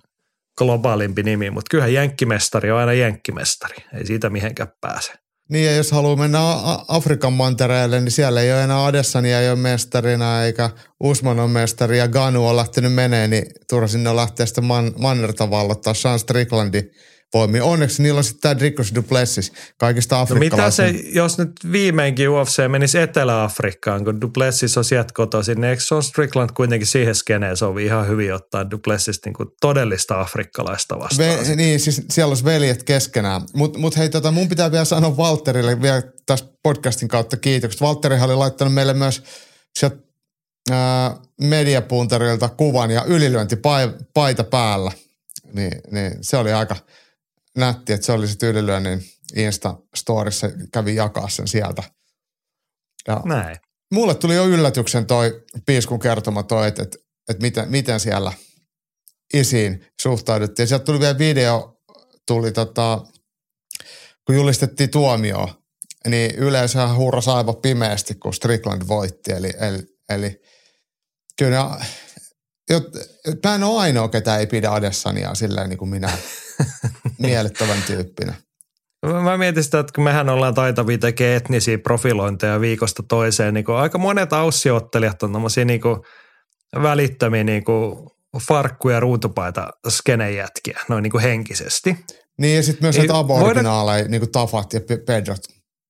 globaalimpi 0.58 1.24
nimi, 1.24 1.50
mutta 1.50 1.70
kyllähän 1.72 1.94
jenkkimestari 1.94 2.72
on 2.72 2.80
aina 2.80 2.94
jenkkimestari. 2.94 3.76
Ei 3.94 4.06
siitä 4.06 4.30
mihinkään 4.30 4.70
pääse. 4.82 5.14
Niin 5.50 5.66
ja 5.66 5.76
jos 5.76 5.92
haluaa 5.92 6.16
mennä 6.16 6.40
Afrikan 6.88 7.34
mantereelle, 7.34 8.02
niin 8.02 8.12
siellä 8.12 8.42
ei 8.42 8.54
ole 8.54 8.64
enää 8.64 8.86
Adessania 8.86 9.42
ei 9.42 9.50
ole 9.50 9.60
mestarina 9.60 10.44
eikä 10.44 10.70
Usman 11.00 11.40
on 11.40 11.50
mestari 11.52 11.98
ja 11.98 12.08
Ganu 12.08 12.48
on 12.48 12.56
lähtenyt 12.56 12.94
menee, 12.94 13.28
niin 13.28 13.46
turha 13.70 13.88
sinne 13.88 14.16
lähteä 14.16 14.46
sitten 14.46 14.66
man, 14.66 14.94
mannerta 14.98 15.50
vallottaa 15.50 15.94
Sean 15.94 16.20
Stricklandin 16.20 16.92
voimi. 17.36 17.62
Onneksi 17.62 18.04
niillä 18.04 18.18
on 18.18 18.24
sitten 18.24 18.42
tämä 18.42 18.60
Dricus 18.60 18.96
Duplessis 18.96 19.54
kaikista 19.78 20.22
afrikkalaisista. 20.22 20.84
No 20.84 20.88
mitä 20.92 21.04
se, 21.04 21.10
jos 21.20 21.38
nyt 21.38 21.52
viimeinkin 21.72 22.30
UFC 22.30 22.68
menisi 22.68 23.00
Etelä-Afrikkaan, 23.00 24.06
kun 24.06 24.22
Duplessis 24.22 24.78
on 24.78 24.86
sieltä 24.86 25.14
kotoisin, 25.14 25.62
niin 25.62 25.70
eikö 25.70 25.84
Sean 25.84 26.04
Strickland 26.04 26.50
kuitenkin 26.54 26.88
siihen 26.88 27.16
skeneen 27.16 27.58
sovi 27.58 27.86
ihan 27.86 28.08
hyvin 28.08 28.34
ottaa 28.34 28.72
Duplessis 28.72 29.20
niin 29.26 29.34
kuin 29.34 29.50
todellista 29.62 30.22
afrikkalaista 30.22 31.00
vastaan? 31.00 31.30
Ve, 31.30 31.56
niin, 31.56 31.80
siis 31.80 32.02
siellä 32.10 32.32
olisi 32.32 32.46
veljet 32.46 32.84
keskenään. 32.84 33.42
Mutta 33.54 33.80
mut 33.80 33.98
hei, 33.98 34.10
tota, 34.10 34.32
mun 34.32 34.50
pitää 34.50 34.72
vielä 34.72 34.86
sanoa 34.86 35.12
Walterille 35.12 35.82
vielä 35.82 36.02
tästä 36.26 36.50
podcastin 36.64 37.08
kautta 37.08 37.38
kiitokset. 37.38 37.82
Walterihan 37.82 38.30
oli 38.30 38.38
laittanut 38.38 38.74
meille 38.74 38.94
myös 38.94 39.24
sieltä 39.80 39.98
mediapuntarilta 41.42 42.50
kuvan 42.50 42.92
ja 42.92 43.04
ylilyöntipaita 43.04 44.44
päällä. 44.50 44.92
Niin, 45.54 45.82
niin 45.92 46.12
se 46.22 46.38
oli 46.38 46.54
aika– 46.54 46.76
nätti, 47.58 47.94
että 47.94 48.06
se 48.06 48.12
oli 48.12 48.28
se 48.28 48.48
ylilyönnin 48.48 49.04
Insta-storissa, 49.36 50.48
kävi 50.74 50.96
jakaa 50.96 51.30
sen 51.30 51.48
sieltä. 51.48 51.84
Ja 53.08 53.22
Näin. 53.26 53.58
Mulle 53.94 54.16
tuli 54.16 54.36
jo 54.36 54.48
yllätyksen 54.48 55.06
toi 55.06 55.44
Piiskun 55.66 56.00
kertoma 56.00 56.44
toi, 56.44 56.68
että, 56.68 56.84
että, 56.84 56.98
että 57.30 57.42
miten, 57.42 57.72
miten 57.72 58.00
siellä 58.00 58.34
isiin 59.34 59.86
suhtauduttiin. 60.02 60.68
Sieltä 60.68 60.86
tuli 60.86 61.00
vielä 61.00 61.18
video, 61.18 61.82
tuli 62.28 62.52
tota, 62.52 63.06
kun 64.26 64.36
julistettiin 64.36 64.90
tuomio, 64.90 65.62
niin 66.08 66.36
yleensä 66.36 66.94
hurrasi 66.94 67.30
aivan 67.30 67.56
pimeästi, 67.56 68.16
kun 68.16 68.34
Strickland 68.34 68.82
voitti. 68.88 69.32
Eli, 69.32 69.54
eli, 69.60 69.80
eli 70.10 70.42
kyllä 71.38 71.80
jot, 72.70 72.84
mä 73.44 73.56
en 73.56 73.64
ole 73.64 73.82
ainoa, 73.82 74.10
ketä 74.10 74.38
ei 74.38 74.48
pidä 74.48 74.72
Adessania 74.72 75.36
silleen 75.36 75.70
niin 75.70 75.78
kuin 75.78 75.90
minä 75.90 76.18
miellyttävän 77.20 77.84
tyyppinä. 77.88 78.34
Mä 79.24 79.38
mietin 79.38 79.64
sitä, 79.64 79.80
että 79.80 79.94
kun 79.96 80.04
mehän 80.04 80.30
ollaan 80.30 80.54
taitavia 80.54 80.98
tekemään 80.98 81.38
etnisiä 81.38 81.78
profilointeja 81.78 82.62
viikosta 82.62 83.04
toiseen, 83.10 83.54
niin 83.54 83.66
kuin 83.66 83.78
aika 83.78 83.98
monet 83.98 84.34
aussiottelijat 84.34 85.24
on 85.24 85.34
tämmöisiä 85.34 85.66
niin 85.66 85.82
kuin 85.82 85.98
välittömiä 86.82 87.44
niin 87.44 87.64
kuin 87.64 88.10
farkku- 88.40 88.90
ja 88.90 89.00
ruutupaita 89.00 89.68
skenejätkiä, 89.90 90.80
noin 90.90 91.04
niin 91.04 91.12
kuin 91.12 91.22
henkisesti. 91.22 91.96
Niin 92.38 92.56
ja 92.56 92.64
sitten 92.64 92.86
myös 92.86 92.98
näitä 92.98 93.18
aboriginaaleja, 93.18 93.96
voida... 93.96 94.10
niin 94.10 94.22
kuin 94.22 94.32
Tafat 94.32 94.74
ja 94.74 94.82
Pedrot. 95.06 95.42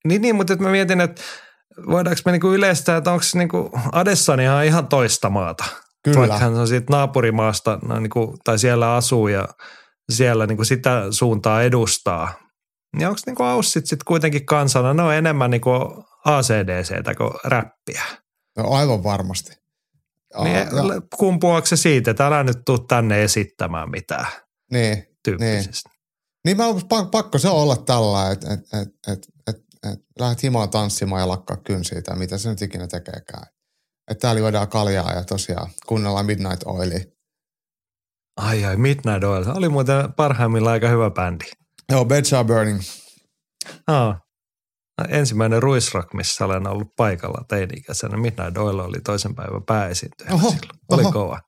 Niin, 0.05 0.21
niin 0.21 0.35
mutta 0.35 0.55
mä 0.55 0.69
mietin, 0.69 1.01
että 1.01 1.21
voidaanko 1.89 2.21
me 2.25 2.31
niinku 2.31 2.53
yleistää, 2.53 2.97
että 2.97 3.11
onko 3.11 3.25
niinku 3.33 3.71
Adessania 3.91 4.61
ihan 4.61 4.87
toista 4.87 5.29
maata? 5.29 5.65
Kyllä. 6.03 6.19
Vaikka 6.19 6.37
hän 6.37 6.55
on 6.55 6.67
siitä 6.67 6.85
naapurimaasta 6.89 7.79
no, 7.87 7.99
niinku, 7.99 8.37
tai 8.43 8.59
siellä 8.59 8.95
asuu 8.95 9.27
ja 9.27 9.47
siellä 10.11 10.47
niin 10.47 10.57
kuin 10.57 10.65
sitä 10.65 11.01
suuntaa 11.11 11.61
edustaa. 11.61 12.33
Niin 12.97 13.07
onko 13.07 13.19
niin 13.25 13.41
Aussit 13.41 13.85
sitten 13.85 14.05
kuitenkin 14.05 14.45
kansana, 14.45 14.93
ne 14.93 15.03
on 15.03 15.13
enemmän 15.13 15.51
niin 15.51 15.61
kuin 15.61 15.81
ACDCtä 16.25 17.15
kuin 17.15 17.31
räppiä? 17.43 18.03
No 18.57 18.71
aivan 18.71 19.03
varmasti. 19.03 19.51
Niin, 20.43 20.55
ja... 20.55 20.67
kumpuaako 21.17 21.67
se 21.67 21.77
siitä, 21.77 22.11
että 22.11 22.27
älä 22.27 22.43
nyt 22.43 22.57
tuu 22.65 22.79
tänne 22.79 23.23
esittämään 23.23 23.89
mitään 23.89 24.27
niin, 24.71 25.03
tyyppisesti. 25.23 25.89
Niin. 25.89 25.95
Niin 26.45 26.57
mä 26.57 26.63
pakko 27.11 27.37
se 27.37 27.49
olla 27.49 27.75
tällä, 27.75 28.31
että 28.31 28.53
et, 28.53 28.59
et, 28.59 28.87
et, 29.07 29.27
et, 29.47 29.55
et 29.91 29.99
lähdet 30.19 30.43
himaan 30.43 30.69
tanssimaan 30.69 31.21
ja 31.21 31.27
lakkaa 31.27 31.57
kynsiä 31.57 32.01
tai 32.01 32.17
mitä 32.17 32.37
se 32.37 32.49
nyt 32.49 32.61
ikinä 32.61 32.87
tekeekään. 32.87 33.47
Että 34.11 34.21
täällä 34.21 34.39
juodaan 34.39 34.67
kaljaa 34.67 35.13
ja 35.13 35.23
tosiaan 35.23 35.69
kuunnellaan 35.85 36.25
Midnight 36.25 36.63
Oilia. 36.65 37.14
Ai 38.37 38.65
ai, 38.65 38.77
Midnight 38.77 39.23
Oil. 39.23 39.45
Oli 39.55 39.69
muuten 39.69 40.13
parhaimmillaan 40.13 40.73
aika 40.73 40.89
hyvä 40.89 41.09
bändi. 41.09 41.45
Joo, 41.91 42.05
Beds 42.05 42.33
Are 42.33 42.43
Burning. 42.43 42.79
Oh. 43.87 44.15
ensimmäinen 45.09 45.63
ruisrock, 45.63 46.13
missä 46.13 46.45
olen 46.45 46.67
ollut 46.67 46.87
paikalla 46.97 47.45
teini-ikäisenä. 47.47 48.17
Midnight 48.17 48.57
Oil 48.57 48.79
oli 48.79 49.01
toisen 49.01 49.35
päivän 49.35 49.63
pääesiintyjä. 49.63 50.33
Oho, 50.33 50.49
silloin. 50.49 50.79
Oli 50.89 51.01
oho. 51.01 51.11
kova. 51.11 51.39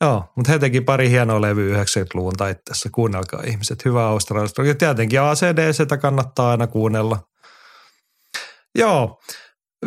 Joo, 0.00 0.24
mutta 0.36 0.52
he 0.52 0.58
teki 0.58 0.80
pari 0.80 1.10
hienoa 1.10 1.40
levyä 1.40 1.82
90-luvun 1.82 2.36
taitteessa. 2.36 2.88
Kuunnelkaa 2.92 3.42
ihmiset. 3.46 3.84
Hyvä 3.84 4.06
australialaista. 4.06 4.62
Ja 4.62 4.74
tietenkin 4.74 5.20
ACDCtä 5.20 5.96
kannattaa 5.96 6.50
aina 6.50 6.66
kuunnella. 6.66 7.18
Joo, 8.78 9.20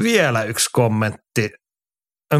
vielä 0.04 0.44
yksi 0.44 0.70
kommentti. 0.74 1.50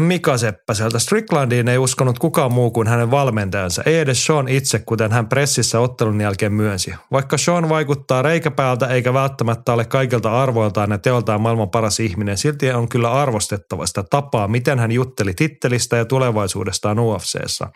Mika 0.02 0.38
Seppäseltä. 0.38 0.98
Stricklandiin 0.98 1.68
ei 1.68 1.78
uskonut 1.78 2.18
kukaan 2.18 2.52
muu 2.52 2.70
kuin 2.70 2.88
hänen 2.88 3.10
valmentajansa. 3.10 3.82
Ei 3.86 3.98
edes 3.98 4.26
Sean 4.26 4.48
itse, 4.48 4.78
kuten 4.78 5.12
hän 5.12 5.28
pressissä 5.28 5.80
ottelun 5.80 6.20
jälkeen 6.20 6.52
myönsi. 6.52 6.94
Vaikka 7.12 7.38
Sean 7.38 7.68
vaikuttaa 7.68 8.22
reikäpäältä 8.22 8.86
eikä 8.86 9.14
välttämättä 9.14 9.72
ole 9.72 9.84
kaikilta 9.84 10.42
arvoiltaan 10.42 10.90
ja 10.90 10.98
teoltaan 10.98 11.40
maailman 11.40 11.70
paras 11.70 12.00
ihminen, 12.00 12.38
silti 12.38 12.70
on 12.70 12.88
kyllä 12.88 13.12
arvostettava 13.12 13.86
sitä 13.86 14.04
tapaa, 14.10 14.48
miten 14.48 14.78
hän 14.78 14.92
jutteli 14.92 15.34
tittelistä 15.34 15.96
ja 15.96 16.04
tulevaisuudestaan 16.04 16.98
UFCssä. 16.98 17.66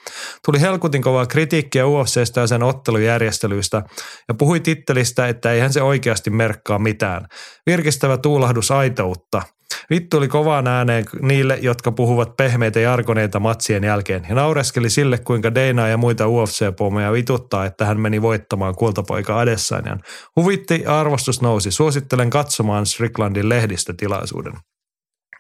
Tuli 0.45 0.61
helkutin 0.61 1.03
kovaa 1.03 1.27
kritiikkiä 1.27 1.87
UFCstä 1.87 2.41
ja 2.41 2.47
sen 2.47 2.63
ottelujärjestelyistä 2.63 3.83
ja 4.29 4.35
puhui 4.35 4.61
tittelistä, 4.61 5.29
että 5.29 5.53
eihän 5.53 5.73
se 5.73 5.83
oikeasti 5.83 6.31
merkkaa 6.31 6.79
mitään. 6.79 7.27
Virkistävä 7.67 8.19
tuulahdus 8.19 8.71
aitoutta. 8.71 9.43
Vittu 9.91 10.17
oli 10.17 10.29
kovaan 10.29 10.67
ääneen 10.67 11.05
niille, 11.23 11.59
jotka 11.63 11.93
puhuvat 11.93 12.37
pehmeitä 12.37 12.81
jargoneita 12.81 13.41
matsien 13.41 13.85
jälkeen 13.85 14.27
ja 14.29 14.35
naureskeli 14.35 14.91
sille, 14.91 15.19
kuinka 15.19 15.55
Dana 15.55 15.89
ja 15.89 15.97
muita 15.97 16.25
UFC-pomoja 16.27 17.13
vituttaa, 17.13 17.67
että 17.67 17.85
hän 17.85 18.01
meni 18.01 18.23
voittamaan 18.23 18.75
kultapoika 18.75 19.39
Adesanjan. 19.41 20.01
Huvitti 20.37 20.83
ja 20.85 21.01
arvostus 21.01 21.43
nousi. 21.43 21.71
Suosittelen 21.71 22.31
katsomaan 22.31 22.87
Stricklandin 22.87 23.49
lehdistötilaisuuden. 23.49 24.53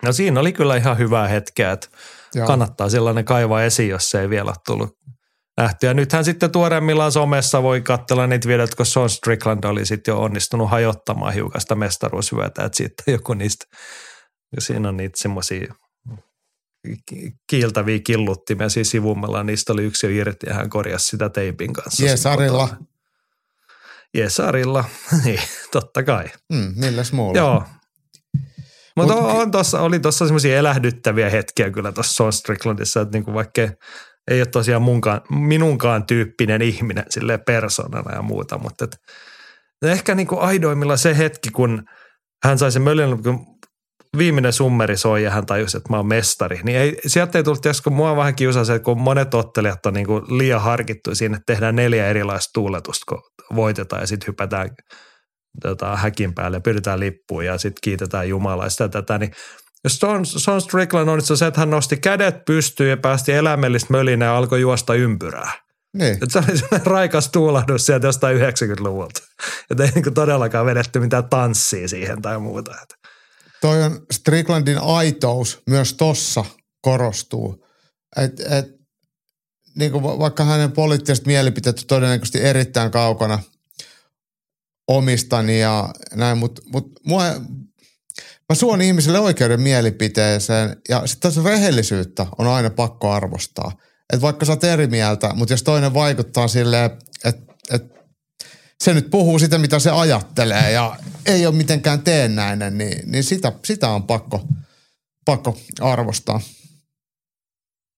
No 0.02 0.12
siinä 0.12 0.40
oli 0.40 0.52
kyllä 0.52 0.76
ihan 0.76 0.98
hyvää 0.98 1.28
hetkeä, 1.28 1.72
että 1.72 1.88
Joo. 2.34 2.46
kannattaa 2.46 2.88
sellainen 2.88 3.24
kaivaa 3.24 3.62
esiin, 3.62 3.88
jos 3.88 4.10
se 4.10 4.20
ei 4.20 4.30
vielä 4.30 4.50
ole 4.50 4.56
tullut 4.66 5.00
nähty. 5.56 5.86
Ja 5.86 5.94
nythän 5.94 6.24
sitten 6.24 6.50
tuoreemmillaan 6.50 7.12
somessa 7.12 7.62
voi 7.62 7.80
katsella 7.80 8.26
niitä 8.26 8.48
videoita, 8.48 8.76
kun 8.76 8.86
Sean 8.86 9.10
Strickland 9.10 9.64
oli 9.64 9.86
sitten 9.86 10.12
jo 10.12 10.20
onnistunut 10.20 10.70
hajottamaan 10.70 11.34
hiukasta 11.34 11.74
mestaruusvyötä, 11.74 12.64
että 12.64 12.76
sitten 12.76 13.12
joku 13.12 13.34
niistä, 13.34 13.64
ja 14.56 14.60
siinä 14.60 14.88
on 14.88 14.96
niitä 14.96 15.18
semmoisia 15.18 15.74
kiiltäviä 17.46 17.98
killuttimia 18.04 18.68
siinä 18.68 18.84
sivummalla, 18.84 19.42
niistä 19.42 19.72
oli 19.72 19.84
yksi 19.84 20.06
jo 20.06 20.20
irti 20.20 20.46
ja 20.46 20.54
hän 20.54 20.70
korjasi 20.70 21.08
sitä 21.08 21.28
teipin 21.28 21.72
kanssa. 21.72 22.04
Jesarilla. 22.04 22.68
Jesarilla, 24.14 24.84
niin 25.24 25.40
totta 25.72 26.02
kai. 26.02 26.24
Mm, 26.52 26.72
milläs 26.76 27.12
muulla? 27.12 27.38
Joo. 27.38 27.64
Mutta 28.96 29.14
Mut- 29.14 29.24
on 29.24 29.50
tossa, 29.50 29.80
oli 29.80 30.00
tuossa 30.00 30.24
semmoisia 30.24 30.58
elähdyttäviä 30.58 31.30
hetkiä 31.30 31.70
kyllä 31.70 31.92
tuossa 31.92 32.14
Sean 32.14 32.32
Stricklandissa, 32.32 33.00
että 33.00 33.16
niinku 33.18 33.34
vaikka 33.34 33.62
ei 34.30 34.40
ole 34.40 34.46
tosiaan 34.46 34.82
munkaan, 34.82 35.20
minunkaan 35.30 36.06
tyyppinen 36.06 36.62
ihminen 36.62 37.04
sille 37.10 37.38
persoonana 37.38 38.14
ja 38.14 38.22
muuta, 38.22 38.58
mutta 38.58 38.84
et, 38.84 38.96
ehkä 39.82 40.14
niinku 40.14 40.38
aidoimmilla 40.38 40.96
se 40.96 41.18
hetki, 41.18 41.50
kun 41.50 41.84
hän 42.44 42.58
sai 42.58 42.72
sen 42.72 42.82
möljän, 42.82 43.22
kun 43.22 43.46
viimeinen 44.18 44.52
summeri 44.52 44.96
soi 44.96 45.22
ja 45.22 45.30
hän 45.30 45.46
tajusi, 45.46 45.76
että 45.76 45.90
mä 45.90 45.96
oon 45.96 46.06
mestari, 46.06 46.60
niin 46.64 46.78
ei, 46.78 46.96
sieltä 47.06 47.38
ei 47.38 47.44
tullut, 47.44 47.64
jos 47.64 47.80
kun 47.80 47.92
mua 47.92 48.16
vähän 48.16 48.34
kiusaa 48.34 48.64
se, 48.64 48.74
että 48.74 48.84
kun 48.84 49.00
monet 49.00 49.34
ottelijat 49.34 49.86
on 49.86 49.94
niinku 49.94 50.22
liian 50.28 50.60
harkittu 50.60 51.14
siinä, 51.14 51.36
että 51.36 51.52
tehdään 51.52 51.76
neljä 51.76 52.06
erilaista 52.06 52.50
tuuletusta, 52.54 53.04
kun 53.08 53.22
voitetaan 53.56 54.02
ja 54.02 54.06
sitten 54.06 54.26
hypätään 54.26 54.70
tota, 55.62 55.96
häkin 55.96 56.34
päälle 56.34 56.56
ja 56.56 56.60
pyydetään 56.60 57.00
lippuun 57.00 57.46
ja 57.46 57.58
sitten 57.58 57.80
kiitetään 57.82 58.28
Jumalaa 58.28 58.66
ja 58.66 58.70
sitä 58.70 58.88
tätä, 58.88 59.18
niin 59.18 59.30
jos 59.84 59.98
Sean, 59.98 60.26
Sean 60.26 60.60
Strickland 60.60 61.08
on 61.08 61.22
se, 61.22 61.46
että 61.46 61.60
hän 61.60 61.70
nosti 61.70 61.96
kädet 61.96 62.44
pystyyn 62.44 62.90
ja 62.90 62.96
päästi 62.96 63.32
eläimellistä 63.32 63.92
mölinä 63.92 64.24
ja 64.24 64.36
alkoi 64.36 64.60
juosta 64.60 64.94
ympyrää. 64.94 65.52
Niin. 65.96 66.18
Et 66.22 66.30
se 66.30 66.38
oli 66.38 66.58
sellainen 66.58 66.86
raikas 66.86 67.28
tuulahdus 67.28 67.86
sieltä 67.86 68.06
jostain 68.06 68.38
90-luvulta. 68.38 69.20
Että 69.70 69.84
ei 69.84 69.90
niinku 69.94 70.10
todellakaan 70.10 70.66
vedetty 70.66 71.00
mitään 71.00 71.28
tanssia 71.28 71.88
siihen 71.88 72.22
tai 72.22 72.38
muuta. 72.38 72.74
Et 72.82 72.99
Toi 73.60 73.82
on 73.82 74.06
Stricklandin 74.12 74.78
aitous 74.78 75.62
myös 75.66 75.94
tossa 75.94 76.44
korostuu. 76.80 77.66
Et, 78.16 78.40
et, 78.40 78.66
niin 79.74 79.92
kuin 79.92 80.02
va- 80.02 80.18
vaikka 80.18 80.44
hänen 80.44 80.72
poliittiset 80.72 81.26
mielipiteet 81.26 81.78
on 81.78 81.86
todennäköisesti 81.86 82.42
erittäin 82.42 82.90
kaukana 82.90 83.38
omistani 84.88 85.60
ja 85.60 85.88
näin, 86.14 86.38
mutta 86.38 86.62
mut 86.72 86.92
mua, 87.06 87.24
mä 88.48 88.54
suon 88.54 88.82
ihmiselle 88.82 89.18
oikeuden 89.18 89.60
mielipiteeseen 89.60 90.76
ja 90.88 91.06
sitten 91.06 91.30
tässä 91.30 91.50
rehellisyyttä 91.50 92.26
on 92.38 92.46
aina 92.46 92.70
pakko 92.70 93.10
arvostaa. 93.10 93.72
Että 94.12 94.22
vaikka 94.22 94.46
sä 94.46 94.52
oot 94.52 94.64
eri 94.64 94.86
mieltä, 94.86 95.34
mutta 95.34 95.52
jos 95.52 95.62
toinen 95.62 95.94
vaikuttaa 95.94 96.48
silleen, 96.48 96.84
että 97.24 97.54
et, 97.70 97.99
se 98.84 98.94
nyt 98.94 99.10
puhuu 99.10 99.38
sitä, 99.38 99.58
mitä 99.58 99.78
se 99.78 99.90
ajattelee 99.90 100.72
ja 100.72 100.96
ei 101.26 101.46
ole 101.46 101.54
mitenkään 101.54 102.02
teennäinen, 102.02 102.78
niin, 102.78 103.10
niin 103.10 103.24
sitä, 103.24 103.52
sitä 103.64 103.88
on 103.88 104.02
pakko, 104.02 104.42
pakko 105.24 105.58
arvostaa. 105.80 106.40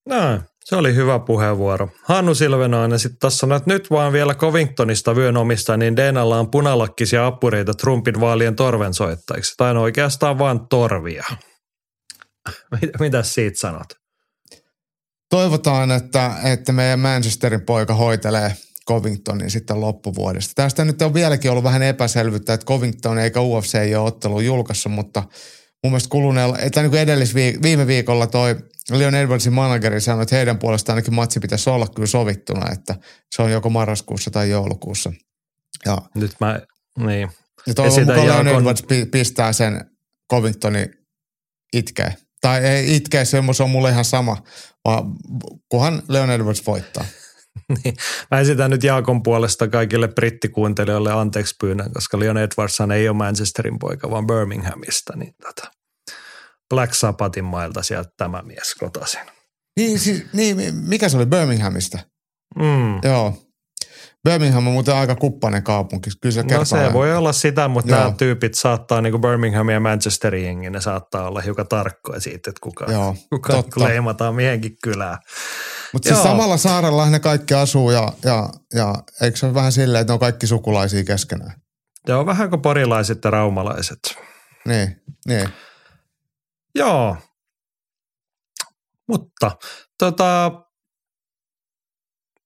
No, 0.09 0.41
se 0.65 0.77
oli 0.77 0.95
hyvä 0.95 1.19
puheenvuoro. 1.19 1.89
Hannu 2.03 2.35
Silvenoinen 2.35 2.99
sitten 2.99 3.19
tässä 3.19 3.39
sanoi, 3.39 3.57
että 3.57 3.71
nyt 3.71 3.91
vaan 3.91 4.13
vielä 4.13 4.35
Covingtonista 4.35 5.17
vyön 5.17 5.37
omista, 5.37 5.77
niin 5.77 5.97
Denalla 5.97 6.39
on 6.39 6.51
punalakkisia 6.51 7.27
appureita 7.27 7.75
Trumpin 7.75 8.21
vaalien 8.21 8.57
torvensoittajiksi. 8.57 9.55
Tai 9.57 9.75
no 9.75 9.83
oikeastaan 9.83 10.39
vaan 10.39 10.69
torvia. 10.69 11.25
Mit- 12.81 12.91
Mitäs 13.01 13.35
siitä 13.35 13.61
sanot? 13.61 13.87
Toivotaan, 15.31 15.91
että, 15.91 16.33
että 16.45 16.73
meidän 16.73 17.01
Manchesterin 17.01 17.61
poika 17.61 17.95
hoitelee 17.95 18.57
Covingtonin 18.89 19.51
sitten 19.51 19.81
loppuvuodesta. 19.81 20.53
Tästä 20.55 20.85
nyt 20.85 21.03
on 21.03 21.15
vieläkin 21.15 21.51
ollut 21.51 21.65
vähän 21.65 21.83
epäselvyyttä, 21.83 22.55
että 22.55 22.67
Covington 22.67 23.19
eikä 23.19 23.41
UFC 23.41 23.75
ei 23.75 23.95
ole 23.95 24.07
ottelu 24.09 24.41
julkaissut, 24.41 24.93
mutta 24.93 25.23
mun 25.85 25.93
mielestä 25.93 26.09
kuluneella, 26.11 26.59
että 26.59 26.81
niin 26.83 26.91
kuin 26.91 27.01
edellis 27.01 27.35
viime 27.35 27.87
viikolla 27.87 28.27
toi 28.27 28.57
Leon 28.91 29.15
Edwardsin 29.15 29.53
manageri 29.53 30.01
sanoi, 30.01 30.23
että 30.23 30.37
heidän 30.37 30.59
puolestaan 30.59 30.95
ainakin 30.97 31.15
matsi 31.15 31.41
pitäisi 31.41 31.71
olla 31.71 31.87
kyllä 31.87 32.07
sovittuna, 32.07 32.73
että 32.73 32.95
se 33.37 33.43
on 33.43 33.53
joko 33.53 33.71
marraskuussa 33.71 34.31
tai 34.31 34.51
joulukuussa. 34.51 35.13
Ja, 35.87 35.99
Nyt 36.15 36.33
mä, 36.41 36.61
niin. 36.99 37.29
ja 37.67 37.75
toivon 37.75 38.01
mukaan 38.01 38.27
Leon 38.27 38.47
Jaakon- 38.47 38.59
Edwards 38.61 38.83
pi- 38.83 39.07
pistää 39.07 39.53
sen 39.53 39.85
Covingtonin 40.33 40.95
itkee. 41.73 42.17
Tai 42.41 42.65
ei 42.65 42.97
itkeä, 42.97 43.25
se 43.25 43.39
on 43.39 43.71
mulle 43.71 43.91
ihan 43.91 44.05
sama, 44.05 44.43
vaan 44.85 45.05
kunhan 45.69 46.03
Leon 46.09 46.31
Edwards 46.31 46.67
voittaa. 46.67 47.05
niin. 47.85 47.97
Mä 48.31 48.41
esitän 48.41 48.71
nyt 48.71 48.85
Jaakon 48.85 49.23
puolesta 49.23 49.69
kaikille 49.69 50.09
brittikuuntelijoille 50.09 51.13
anteeksi 51.13 51.55
pyynnön, 51.61 51.93
koska 51.93 52.19
Leon 52.19 52.39
Edwardshan 52.39 52.93
ei 52.93 53.09
ole 53.09 53.17
Manchesterin 53.17 53.79
poika, 53.79 54.11
vaan 54.11 54.27
Birminghamista. 54.27 55.17
Niin 55.17 55.35
tota, 55.43 55.71
Black 56.75 56.95
Sabbathin 56.95 57.45
mailta 57.45 57.83
sieltä 57.83 58.11
tämä 58.17 58.43
mies 58.43 58.75
kotoisin. 58.75 59.21
Niin, 59.77 59.99
siis, 59.99 60.25
niin, 60.33 60.57
mi- 60.57 60.73
mikä 60.73 61.09
se 61.09 61.17
oli 61.17 61.27
Birminghamista? 61.27 61.99
Mm. 62.59 63.01
Joo. 63.03 63.39
Birmingham 64.29 64.67
on 64.67 64.73
muuten 64.73 64.95
aika 64.95 65.15
kuppainen 65.15 65.63
kaupunki. 65.63 66.11
Kyllä 66.21 66.33
se 66.33 66.43
No 66.43 66.65
se 66.65 66.93
voi 66.93 67.17
olla 67.17 67.33
sitä, 67.33 67.69
mutta 67.69 67.91
Joo. 67.91 68.01
nämä 68.01 68.15
tyypit 68.19 68.55
saattaa, 68.55 69.01
niin 69.01 69.11
kuin 69.11 69.21
Birmingham 69.21 69.69
ja 69.69 69.81
Manchesterin 69.81 70.45
jengi, 70.45 70.71
ne 70.71 70.81
saattaa 70.81 71.29
olla 71.29 71.41
hiukan 71.41 71.69
tarkkoja 71.69 72.21
siitä, 72.21 72.51
että 72.51 72.61
kuka, 72.63 72.87
Joo, 72.93 73.17
kuka 73.31 73.63
leimataan 73.77 74.35
mihinkin 74.35 74.77
kylään. 74.83 75.19
Mutta 75.93 76.09
siis 76.09 76.23
samalla 76.23 76.57
saarella 76.57 77.11
ne 77.11 77.21
kaikki 77.21 77.55
asuu 77.55 77.91
ja, 77.91 78.13
ja, 78.25 78.49
ja 78.75 78.95
eikö 79.21 79.37
se 79.37 79.47
ole 79.47 79.55
vähän 79.55 79.73
silleen, 79.73 80.01
että 80.01 80.11
ne 80.11 80.15
on 80.15 80.21
kaikki 80.21 80.47
sukulaisia 80.47 81.05
keskenään? 81.05 81.63
Se 82.07 82.15
on 82.15 82.27
vähän 82.27 82.51
kuin 82.51 82.63
porilaiset 82.63 83.25
ja 83.25 83.31
raumalaiset. 83.31 83.99
Niin, 84.67 85.03
niin. 85.27 85.49
Joo. 86.75 87.17
Mutta 89.09 89.51
tota, 89.99 90.53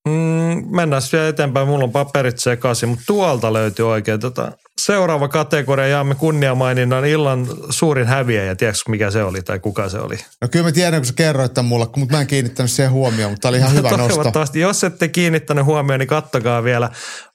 mm, 0.08 0.76
mennään 0.76 1.02
vielä 1.12 1.28
eteenpäin. 1.28 1.68
Mulla 1.68 1.84
on 1.84 1.92
paperit 1.92 2.38
sekaisin, 2.38 2.88
mutta 2.88 3.04
tuolta 3.06 3.52
löytyy 3.52 3.90
oikein. 3.90 4.20
Tota, 4.20 4.52
seuraava 4.80 5.28
kategoria 5.28 5.86
jaamme 5.86 6.14
kunniamaininnan 6.14 7.04
illan 7.04 7.46
suurin 7.70 8.06
häviäjä. 8.06 8.54
Tiedätkö 8.54 8.90
mikä 8.90 9.10
se 9.10 9.22
oli 9.22 9.42
tai 9.42 9.58
kuka 9.58 9.88
se 9.88 9.98
oli? 9.98 10.16
No 10.40 10.48
kyllä 10.48 10.64
mä 10.64 10.72
tiedän, 10.72 11.00
kun 11.00 11.06
sä 11.06 11.12
kerroit 11.16 11.54
tämän 11.54 11.68
mulle, 11.68 11.86
mutta 11.96 12.14
mä 12.14 12.20
en 12.20 12.26
kiinnittänyt 12.26 12.70
siihen 12.70 12.92
huomioon, 12.92 13.32
mutta 13.32 13.48
oli 13.48 13.56
ihan 13.56 13.74
hyvä 13.74 13.90
nosto. 13.90 14.14
Toivottavasti, 14.14 14.60
jos 14.60 14.84
ette 14.84 15.08
kiinnittänyt 15.08 15.64
huomioon, 15.64 16.00
niin 16.00 16.08
kattokaa 16.08 16.64
vielä 16.64 16.90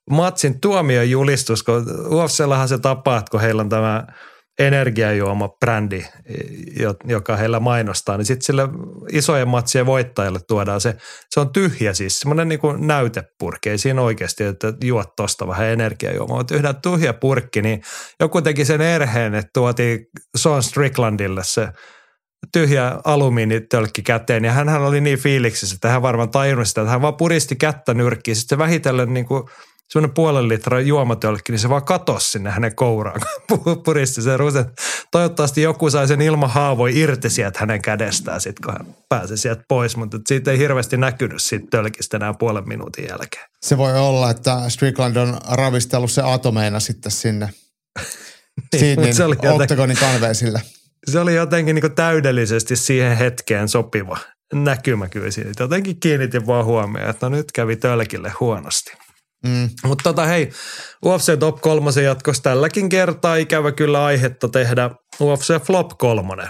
matsin 0.10 0.62
tuomiojulistus, 0.62 1.64
kun 1.64 1.86
UFCllähän 2.14 2.68
se 2.68 2.78
tapaa, 2.78 3.18
että 3.18 3.32
kun 3.32 3.42
heillä 3.42 3.62
on 3.62 3.70
tämä 3.70 4.08
energiajuoma-brändi, 4.60 6.06
joka 7.06 7.36
heillä 7.36 7.60
mainostaa, 7.60 8.18
niin 8.18 8.26
sitten 8.26 8.46
sille 8.46 8.70
isojen 9.12 9.48
matsien 9.48 9.86
voittajalle 9.86 10.40
tuodaan 10.48 10.82
se, 10.82 10.96
se 11.30 11.40
on 11.40 11.54
tyhjä 11.54 11.94
siis, 11.94 12.20
semmoinen 12.20 12.50
niin 12.50 12.60
kuin 12.60 12.88
näytepurkki, 12.88 13.70
ei 13.70 13.78
siinä 13.78 14.02
oikeasti, 14.02 14.44
että 14.44 14.74
juot 14.84 15.16
tosta 15.16 15.48
vähän 15.48 15.68
energiajuomaa, 15.68 16.38
mutta 16.38 16.56
yhden 16.56 16.76
tyhjä 16.76 17.14
purkki, 17.14 17.62
niin 17.62 17.82
joku 18.20 18.42
teki 18.42 18.66
sen 18.66 18.82
erheen, 18.82 19.36
että 19.36 19.50
tuotiin 19.54 20.00
Sean 20.38 20.64
Stricklandille 20.64 21.42
se 21.44 21.68
tyhjä 22.54 23.00
alumiinitölkki 23.04 24.02
käteen 24.02 24.46
ja 24.46 24.52
hän 24.52 24.70
oli 24.70 25.02
niin 25.02 25.20
fiiliksissä, 25.20 25.76
että 25.76 25.90
hän 25.90 26.02
varmaan 26.02 26.30
tajunnut 26.30 26.68
sitä, 26.68 26.82
että 26.82 26.92
hän 26.92 27.02
vaan 27.02 27.16
puristi 27.16 27.56
kättä 27.56 27.94
nyrkkiin, 27.94 28.36
sitten 28.36 28.58
vähitellen 28.58 29.14
niin 29.14 29.26
kuin– 29.26 29.44
semmoinen 29.92 30.14
puolen 30.14 30.48
litran 30.48 30.88
juomatölkki, 30.88 31.52
niin 31.52 31.60
se 31.60 31.70
vaan 31.70 31.86
katosi 31.86 32.32
sinne 32.32 32.50
hänen 32.50 32.76
kouraan, 32.76 33.22
kun 33.48 33.84
puristi 33.86 34.22
sen 34.22 34.40
rusen. 34.40 34.66
Toivottavasti 35.12 35.62
joku 35.62 35.90
sai 35.90 36.08
sen 36.08 36.22
ilman 36.22 36.50
haavoi 36.50 37.00
irti 37.00 37.30
sieltä 37.30 37.60
hänen 37.60 37.82
kädestään, 37.82 38.42
sit, 38.42 38.60
kun 38.60 38.74
hän 38.74 38.96
pääsi 39.10 39.38
sieltä 39.38 39.64
pois, 39.68 39.98
mutta 39.98 40.20
siitä 40.28 40.52
ei 40.52 40.58
hirveästi 40.58 40.98
näkynyt 40.98 41.42
siitä 41.42 41.68
tölkistä 41.72 42.18
enää 42.18 42.34
puolen 42.34 42.68
minuutin 42.68 43.06
jälkeen. 43.10 43.46
Se 43.62 43.78
voi 43.78 44.00
olla, 44.00 44.30
että 44.30 44.70
Strickland 44.70 45.16
on 45.16 45.38
ravistellut 45.52 46.12
se 46.12 46.22
atomeina 46.22 46.80
sitten 46.80 47.12
sinne 47.12 47.46
niin, 48.74 48.80
Sydneyn 48.80 49.16
se 49.16 49.24
oli 49.24 49.36
Octagonin 49.36 49.98
kanveesille. 49.98 50.62
Se 51.12 51.20
oli 51.20 51.36
jotenkin 51.36 51.76
niin 51.76 51.96
täydellisesti 51.96 52.76
siihen 52.76 53.18
hetkeen 53.18 53.70
sopiva 53.70 54.18
näkymä 54.54 55.10
kyllä 55.10 55.32
siitä. 55.32 55.64
Jotenkin 55.64 56.00
kiinnitin 56.00 56.48
vaan 56.48 56.66
huomioon, 56.66 57.10
että 57.10 57.30
no 57.30 57.36
nyt 57.36 57.52
kävi 57.52 57.76
tölkille 57.76 58.32
huonosti. 58.40 58.92
Mm. 59.48 59.70
Mutta 59.86 60.04
tota 60.04 60.26
hei, 60.26 60.50
UFC 61.06 61.40
Top 61.40 61.62
3 61.62 61.92
jatkos 62.04 62.42
tälläkin 62.42 62.90
kertaa 62.90 63.36
ikävä 63.36 63.72
kyllä 63.72 64.06
aihetta 64.06 64.50
tehdä 64.50 64.90
UFC 65.22 65.64
Flop 65.64 65.92
3. 65.98 66.50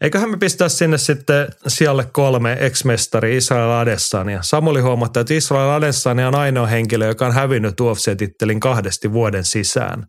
Eiköhän 0.00 0.30
me 0.30 0.36
pistää 0.36 0.68
sinne 0.68 0.98
sitten 0.98 1.48
sijalle 1.66 2.04
kolme 2.12 2.56
ex-mestari 2.60 3.36
Israel 3.36 3.70
Adesanya. 3.70 4.42
Samuli 4.42 4.80
huomattaa, 4.80 5.20
että 5.20 5.34
Israel 5.34 5.70
Adesanya 5.70 6.28
on 6.28 6.34
ainoa 6.34 6.66
henkilö, 6.66 7.06
joka 7.06 7.26
on 7.26 7.32
hävinnyt 7.32 7.80
UFC-tittelin 7.80 8.60
kahdesti 8.60 9.12
vuoden 9.12 9.44
sisään. 9.44 10.06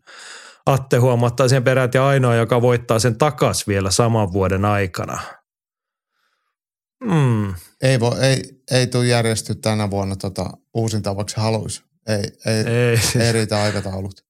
Atte 0.66 0.96
huomattaa 0.96 1.48
sen 1.48 1.64
peräti 1.64 1.98
ainoa, 1.98 2.34
joka 2.34 2.62
voittaa 2.62 2.98
sen 2.98 3.18
takas 3.18 3.66
vielä 3.68 3.90
saman 3.90 4.32
vuoden 4.32 4.64
aikana. 4.64 5.20
Mm. 7.04 7.54
Ei, 7.82 8.00
voi, 8.00 8.20
ei, 8.20 8.42
ei 8.70 8.86
tule 8.86 9.06
järjestyä 9.06 9.56
tänä 9.62 9.90
vuonna 9.90 10.16
tota, 10.16 10.50
uusinta, 10.74 11.16
vaikka 11.16 11.32
se 11.34 11.40
haluaisi. 11.40 11.87
Ei, 12.08 12.24
ei, 12.46 12.74
ei, 12.74 12.96
siis. 12.96 13.16
ei 13.16 13.32
riitä 13.32 13.62
aikataulut. 13.62 14.24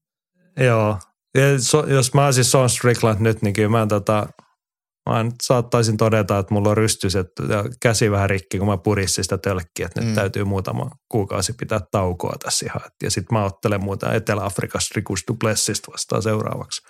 Joo. 0.61 0.99
Ja 1.35 1.43
so, 1.59 1.87
jos 1.87 2.15
mä 2.15 2.25
olisin 2.25 2.45
Sean 2.45 2.71
Strickland 2.71 3.21
nyt, 3.21 3.43
niin 3.43 3.53
kyllä 3.53 3.69
mä, 3.69 3.87
tota, 3.87 4.27
mä 5.09 5.25
saattaisin 5.43 5.97
todeta, 5.97 6.39
että 6.39 6.55
mulla 6.55 6.71
on 6.71 6.77
rystyset 6.77 7.27
ja 7.49 7.65
käsi 7.83 8.11
vähän 8.11 8.31
rikki, 8.31 8.59
kun 8.59 8.67
mä 8.67 8.77
purissin 8.77 9.25
sitä 9.25 9.39
tölkkiä, 9.39 9.87
että 9.87 10.01
nyt 10.01 10.11
mm. 10.11 10.15
täytyy 10.15 10.45
muutama 10.45 10.91
kuukausi 11.09 11.53
pitää 11.53 11.81
taukoa 11.91 12.35
tässä 12.45 12.67
ihan. 12.67 12.91
Ja 13.03 13.11
sitten 13.11 13.39
mä 13.39 13.45
ottelen 13.45 13.85
muuta 13.85 14.15
Etelä-Afrikasta 14.15 14.93
Rikus 14.97 15.25
Duplessista 15.29 15.93
vastaan 15.93 16.23
seuraavaksi. 16.23 16.83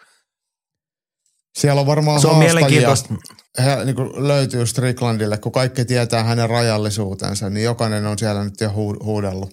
Siellä 1.59 1.81
on 1.81 1.87
varmaan 1.87 2.21
Se 2.21 2.29
on 2.29 2.39
mielenkiintoista. 2.39 3.15
He, 3.59 3.85
niin 3.85 3.97
kuin 3.97 4.29
löytyy 4.29 4.67
Stricklandille, 4.67 5.39
kun 5.39 5.53
kaikki 5.53 5.85
tietää 5.85 6.25
hänen 6.25 6.51
rajallisuutensa, 6.51 7.51
niin 7.51 7.65
jokainen 7.65 8.07
on 8.07 8.19
siellä 8.19 8.45
nyt 8.45 8.61
jo 8.61 8.71
huudellut. 9.03 9.51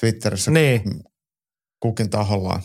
Twitterissä 0.00 0.50
niin. 0.50 0.82
kukin 1.80 2.10
tahollaan. 2.10 2.62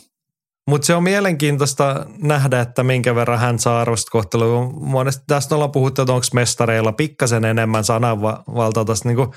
Mutta 0.70 0.86
se 0.86 0.96
on 0.96 1.04
mielenkiintoista 1.04 2.06
nähdä, 2.22 2.62
että 2.62 2.84
minkä 2.84 3.16
verran 3.16 3.40
hän 3.40 3.60
saa 3.60 3.82
arvostuskohtelua. 3.82 4.70
Monesti 4.74 5.24
tästä 5.28 5.56
ollaan 5.56 5.72
puhuttu, 5.72 6.02
että 6.02 6.14
onko 6.14 6.26
mestareilla 6.34 6.92
pikkasen 6.92 7.46
enemmän 7.46 7.84
sananvaltaa 7.84 8.86
tästä 8.86 9.10
niin 9.10 9.28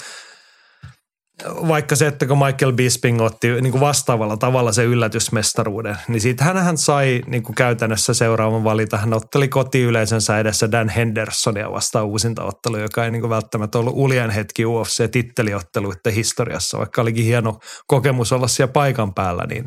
vaikka 1.45 1.97
se, 1.97 2.07
että 2.07 2.27
kun 2.27 2.39
Michael 2.39 2.73
Bisping 2.73 3.21
otti 3.21 3.61
niin 3.61 3.71
kuin 3.71 3.81
vastaavalla 3.81 4.37
tavalla 4.37 4.73
se 4.73 4.85
yllätysmestaruuden, 4.85 5.97
niin 6.09 6.21
siitä 6.21 6.45
hän 6.45 6.79
sai 6.79 7.23
niin 7.27 7.43
kuin 7.43 7.55
käytännössä 7.55 8.15
seuraavan 8.15 8.65
valita. 8.65 8.97
Hän 8.97 9.15
otteli 9.15 9.49
kotiyleisönsä 9.49 10.39
edessä 10.39 10.71
Dan 10.71 10.89
Hendersonia 10.89 11.73
vastaan 11.73 12.07
uusinta 12.07 12.45
ottelu, 12.45 12.77
joka 12.77 13.05
ei 13.05 13.11
niin 13.11 13.21
kuin 13.21 13.31
välttämättä 13.31 13.79
ollut 13.79 13.95
uljan 13.97 14.31
hetki 14.31 14.65
UFC-titteliotteluiden 14.65 16.13
historiassa, 16.15 16.79
vaikka 16.79 17.03
olikin 17.03 17.25
hieno 17.25 17.59
kokemus 17.87 18.33
olla 18.33 18.49
siellä 18.49 18.73
paikan 18.73 19.15
päällä, 19.15 19.47
niin 19.47 19.65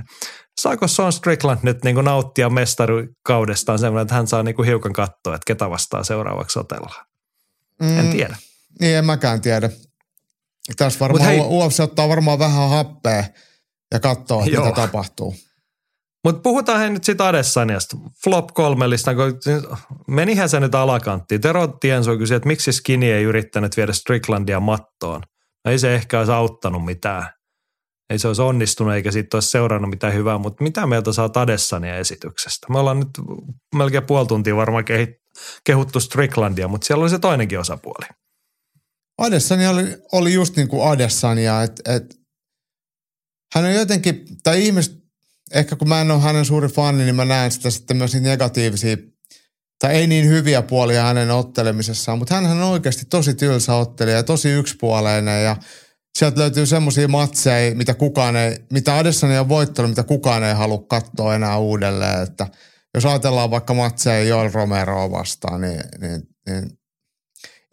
saako 0.62 0.88
Sean 0.88 1.12
Strickland 1.12 1.60
nyt 1.64 1.84
niin 1.84 1.96
kuin 1.96 2.06
nauttia 2.06 2.50
mestarukaudestaan 2.50 3.80
semmoinen, 3.80 4.02
että 4.02 4.16
hän 4.16 4.28
saa 4.28 4.44
niin 4.44 4.56
kuin 4.56 4.68
hiukan 4.68 4.94
katsoa, 4.94 5.36
että 5.36 5.46
ketä 5.48 5.70
vastaa 5.70 6.04
seuraavaksi 6.04 6.60
otellaan? 6.60 7.06
Mm, 7.82 8.00
en 8.00 8.10
tiedä. 8.10 8.38
Niin, 8.80 8.96
en 8.96 9.06
mäkään 9.06 9.42
tiedä. 9.42 9.70
Tässä 10.78 11.00
varmaan 11.00 11.26
hei, 11.26 11.40
UFC 11.40 11.80
ottaa 11.80 12.10
varmaan 12.10 12.40
vähän 12.40 12.70
happea 12.70 13.24
ja 13.94 14.00
katsoo, 14.00 14.46
joo. 14.46 14.66
mitä 14.66 14.82
tapahtuu. 14.82 15.36
Mutta 16.24 16.42
puhutaan 16.42 16.80
he 16.80 16.90
nyt 16.90 17.04
siitä 17.04 17.28
Adesaniasta. 17.28 17.98
Flop 18.24 18.48
kolme 18.54 18.90
listan, 18.90 19.16
kun 19.16 19.40
menihän 20.08 20.50
se 20.50 20.60
nyt 20.60 20.76
alakanttiin. 20.76 21.42
Tero 21.42 21.68
Tiensoi 21.68 22.18
kysyi, 22.18 22.36
että 22.36 22.48
miksi 22.48 22.72
Skinny 22.72 23.06
ei 23.06 23.24
yrittänyt 23.24 23.78
viedä 23.78 23.94
Stricklandia 23.94 24.60
mattoon. 24.60 25.22
No 25.66 25.72
ei 25.72 25.80
se 25.80 25.96
ehkä 25.96 26.20
olisi 26.20 26.32
auttanut 26.32 26.86
mitään. 26.86 27.28
Ei 28.10 28.20
se 28.20 28.28
olisi 28.28 28.42
onnistunut 28.42 28.94
eikä 28.94 29.12
siitä 29.12 29.38
olisi 29.38 29.50
seurannut 29.50 29.90
mitään 29.90 30.14
hyvää, 30.14 30.38
mutta 30.38 30.64
mitä 30.64 30.88
mieltä 30.88 31.14
saa 31.14 31.30
Adesania 31.36 31.98
esityksestä? 31.98 32.68
Me 32.70 32.80
ollaan 32.80 33.00
nyt 33.00 33.10
melkein 33.76 34.06
puoli 34.06 34.28
tuntia 34.28 34.56
varmaan 34.56 34.86
kehuttu 35.64 36.00
Stricklandia, 36.00 36.68
mutta 36.68 36.88
siellä 36.88 37.02
oli 37.02 37.10
se 37.10 37.20
toinenkin 37.20 37.60
osapuoli. 37.60 38.06
Adesanya 39.18 39.70
oli, 39.70 39.98
oli 40.12 40.34
just 40.34 40.56
niin 40.56 40.68
kuin 40.68 40.88
Adesanya, 40.88 41.64
että 41.64 41.96
et, 41.96 42.20
hän 43.54 43.66
on 43.66 43.74
jotenkin, 43.74 44.26
tai 44.44 44.66
ihmiset, 44.66 44.94
ehkä 45.54 45.76
kun 45.76 45.90
mä 45.90 46.02
en 46.02 46.12
ole 46.12 46.22
hänen 46.22 46.46
suuri 46.46 46.68
fani, 46.68 47.04
niin 47.04 47.16
mä 47.16 47.26
näen 47.26 47.52
sitä 47.52 47.70
sitten 47.70 47.98
myös 47.98 48.14
niitä 48.14 48.28
negatiivisia, 48.28 48.98
tai 49.80 49.96
ei 49.96 50.08
niin 50.08 50.28
hyviä 50.28 50.62
puolia 50.62 51.04
hänen 51.04 51.32
ottelemisessaan, 51.32 52.18
mutta 52.18 52.36
hän 52.36 52.46
on 52.46 52.64
oikeasti 52.64 53.06
tosi 53.06 53.34
tylsä 53.34 53.76
ottelija 53.76 54.18
ja 54.18 54.24
tosi 54.24 54.50
yksipuoleinen 54.50 55.44
ja 55.44 55.56
sieltä 56.18 56.40
löytyy 56.40 56.66
semmoisia 56.66 57.08
matseja, 57.08 57.76
mitä 57.76 57.94
kukaan 57.94 58.36
ei, 58.36 58.58
mitä 58.74 58.98
Adesanya 58.98 59.42
on 59.42 59.50
voittanut, 59.50 59.92
mitä 59.92 60.04
kukaan 60.04 60.44
ei 60.44 60.54
halua 60.54 60.86
katsoa 60.88 61.36
enää 61.36 61.58
uudelleen, 61.58 62.24
että 62.24 62.48
jos 62.94 63.06
ajatellaan 63.06 63.52
vaikka 63.52 63.74
matseja 63.74 64.24
Joel 64.24 64.52
Romeroa 64.54 65.12
vastaan, 65.12 65.62
niin, 65.62 65.82
niin, 66.02 66.22
niin 66.48 66.81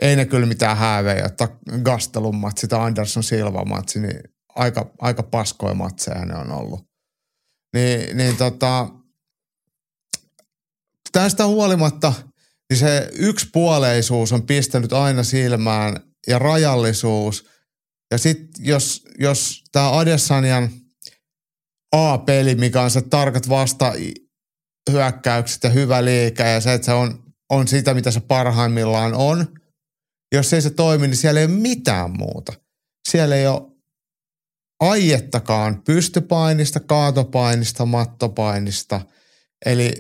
ei 0.03 0.17
ne 0.17 0.25
kyllä 0.25 0.47
mitään 0.47 0.77
häävejä, 0.77 1.25
että 1.25 1.49
Gastelun 1.83 2.37
matsi 2.37 2.69
tai 2.69 2.81
Anderson 2.81 3.23
Silva 3.23 3.65
matsi, 3.65 4.01
niin 4.01 4.21
aika, 4.55 4.91
aika 4.99 5.23
paskoja 5.23 5.75
matseja 5.75 6.25
ne 6.25 6.35
on 6.35 6.53
ollut. 6.53 6.81
Niin, 7.75 8.17
niin 8.17 8.37
tota, 8.37 8.89
tästä 11.13 11.47
huolimatta, 11.47 12.13
niin 12.71 12.79
se 12.79 13.11
yksipuoleisuus 13.13 14.33
on 14.33 14.47
pistänyt 14.47 14.93
aina 14.93 15.23
silmään 15.23 15.97
ja 16.27 16.39
rajallisuus. 16.39 17.47
Ja 18.11 18.19
sitten 18.19 18.65
jos, 18.65 19.05
jos 19.19 19.65
tämä 19.73 19.99
Adesanian 19.99 20.71
A-peli, 21.93 22.55
mikä 22.55 22.83
on 22.83 22.91
se 22.91 23.03
tarkat 23.03 23.49
vasta 23.49 23.93
hyökkäykset 24.91 25.65
ja 25.65 25.71
hyvä 25.71 26.05
liike 26.05 26.43
ja 26.43 26.61
se, 26.61 26.73
että 26.73 26.85
se 26.85 26.93
on, 26.93 27.23
on 27.51 27.69
sitä, 27.69 27.95
mitä 27.95 28.11
se 28.11 28.21
parhaimmillaan 28.21 29.15
on– 29.15 29.47
jos 30.33 30.53
ei 30.53 30.63
se 30.63 30.71
toimi, 30.71 31.07
niin 31.07 31.17
siellä 31.17 31.41
ei 31.41 31.47
ole 31.47 31.55
mitään 31.55 32.11
muuta. 32.11 32.53
Siellä 33.09 33.37
ei 33.37 33.47
ole 33.47 33.63
aiettakaan 34.81 35.83
pystypainista, 35.83 36.81
kaatopainista, 36.81 37.87
mattopainista. 37.87 39.01
Eli 39.67 39.93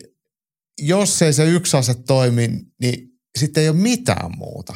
jos 0.81 1.23
ei 1.23 1.33
se 1.33 1.45
yksi 1.45 1.77
ase 1.77 1.95
toimi, 1.95 2.49
niin 2.81 3.09
sitten 3.39 3.63
ei 3.63 3.69
ole 3.69 3.77
mitään 3.77 4.39
muuta. 4.39 4.75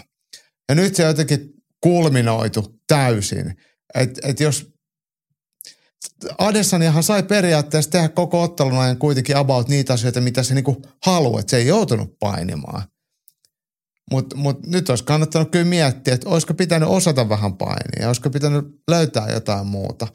Ja 0.69 0.75
nyt 0.75 0.95
se 0.95 1.03
jotenkin 1.03 1.51
kulminoitu 1.81 2.81
täysin. 2.87 3.57
Että 3.95 4.21
et 4.29 4.41
jos 4.41 4.73
Adesaniahan 6.39 7.03
sai 7.03 7.23
periaatteessa 7.23 7.91
tehdä 7.91 8.09
koko 8.09 8.43
ottelun 8.43 8.79
ajan 8.79 8.99
kuitenkin 8.99 9.37
about 9.37 9.69
niitä 9.69 9.93
asioita, 9.93 10.21
mitä 10.21 10.43
se 10.43 10.55
niinku 10.55 10.83
haluaa, 11.07 11.41
että 11.41 11.51
se 11.51 11.57
ei 11.57 11.67
joutunut 11.67 12.19
painimaan. 12.19 12.83
Mutta 14.11 14.37
mut 14.37 14.67
nyt 14.67 14.91
olisi 14.91 15.05
kannattanut 15.05 15.51
kyllä 15.51 15.65
miettiä, 15.65 16.15
että 16.15 16.29
olisiko 16.29 16.55
pitänyt 16.55 16.89
osata 16.89 17.29
vähän 17.29 17.57
painia, 17.57 18.07
olisiko 18.07 18.31
pitänyt 18.31 18.65
löytää 18.91 19.31
jotain 19.33 19.67
muuta. 19.67 20.07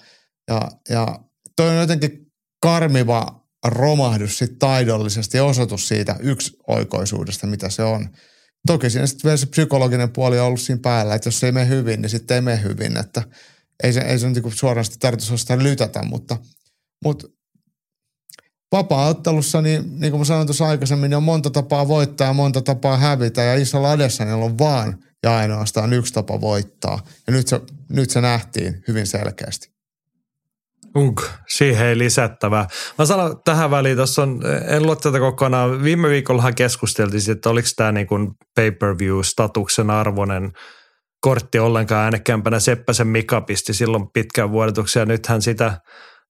Ja, 0.48 0.62
ja 0.90 1.20
toi 1.56 1.70
on 1.70 1.78
jotenkin 1.78 2.28
karmiva 2.62 3.48
romahdus 3.66 4.38
sit 4.38 4.60
taidollisesti 4.60 5.38
ja 5.38 5.46
osoitus 5.46 5.88
siitä 5.88 6.16
yksioikoisuudesta, 6.20 7.48
mitä 7.48 7.70
se 7.70 7.84
on. 7.84 8.10
Toki 8.68 8.90
siinä 8.90 9.08
sitten 9.08 9.24
vielä 9.24 9.38
se 9.38 9.46
psykologinen 9.46 10.12
puoli 10.12 10.40
on 10.40 10.46
ollut 10.46 10.62
siinä 10.62 10.80
päällä, 10.82 11.16
että 11.16 11.28
jos 11.28 11.40
se 11.40 11.46
ei 11.46 11.52
mene 11.52 11.68
hyvin, 11.68 12.02
niin 12.02 12.10
sitten 12.10 12.36
ei 12.36 12.42
mene 12.42 12.64
hyvin. 12.64 12.98
Että 12.98 13.24
ei 13.84 13.94
se, 13.94 14.00
ei 14.00 14.20
se 14.20 14.30
niin 14.30 14.52
suoraan 14.52 14.86
sitä 14.86 15.58
lytätä, 15.58 16.04
mutta, 16.04 16.38
mutta 17.04 17.28
vapaa-ottelussa, 18.72 19.62
niin, 19.62 20.00
niin 20.00 20.12
kuin 20.12 20.22
mä 20.22 20.26
sanoin 20.26 20.48
tuossa 20.48 20.68
aikaisemmin, 20.68 21.10
niin 21.10 21.18
on 21.18 21.24
monta 21.24 21.50
tapaa 21.50 21.88
voittaa 21.88 22.28
ja 22.28 22.34
monta 22.34 22.62
tapaa 22.62 22.98
hävitä. 22.98 23.44
Ja 23.44 23.56
isolla 23.56 23.92
Adessanilla 23.92 24.46
on 24.46 24.58
vaan 24.58 24.98
ja 25.24 25.38
ainoastaan 25.38 25.94
yksi 25.94 26.14
tapa 26.14 26.42
voittaa. 26.42 27.00
Ja 27.28 27.34
nyt 27.34 27.48
se, 27.48 27.62
nyt 27.90 28.10
se 28.10 28.22
nähtiin 28.22 28.84
hyvin 28.88 29.08
selkeästi. 29.08 29.78
Unk, 30.98 31.22
siihen 31.48 31.88
ei 31.88 31.98
lisättävää. 31.98 32.68
Mä 32.98 33.06
sanon 33.06 33.42
tähän 33.46 33.72
väliin, 33.72 33.98
tuossa 33.98 34.24
on, 34.24 34.42
en 34.68 34.84
luo 34.84 34.96
tätä 34.96 35.20
kokonaan, 35.20 35.84
viime 35.84 36.10
viikollahan 36.10 36.56
keskusteltiin, 36.56 37.32
että 37.32 37.50
oliko 37.50 37.68
tämä 37.76 37.92
niin 37.92 38.08
kuin 38.08 38.32
pay-per-view-statuksen 38.56 39.90
arvoinen 39.90 40.52
kortti 41.22 41.60
ollenkaan 41.60 42.04
äänekkäämpänä. 42.04 42.60
Seppäsen 42.60 43.08
Mika 43.08 43.42
pisti 43.42 43.74
silloin 43.74 44.12
pitkään 44.14 44.52
vuodetuksia, 44.52 45.06
nythän 45.06 45.42
sitä 45.42 45.82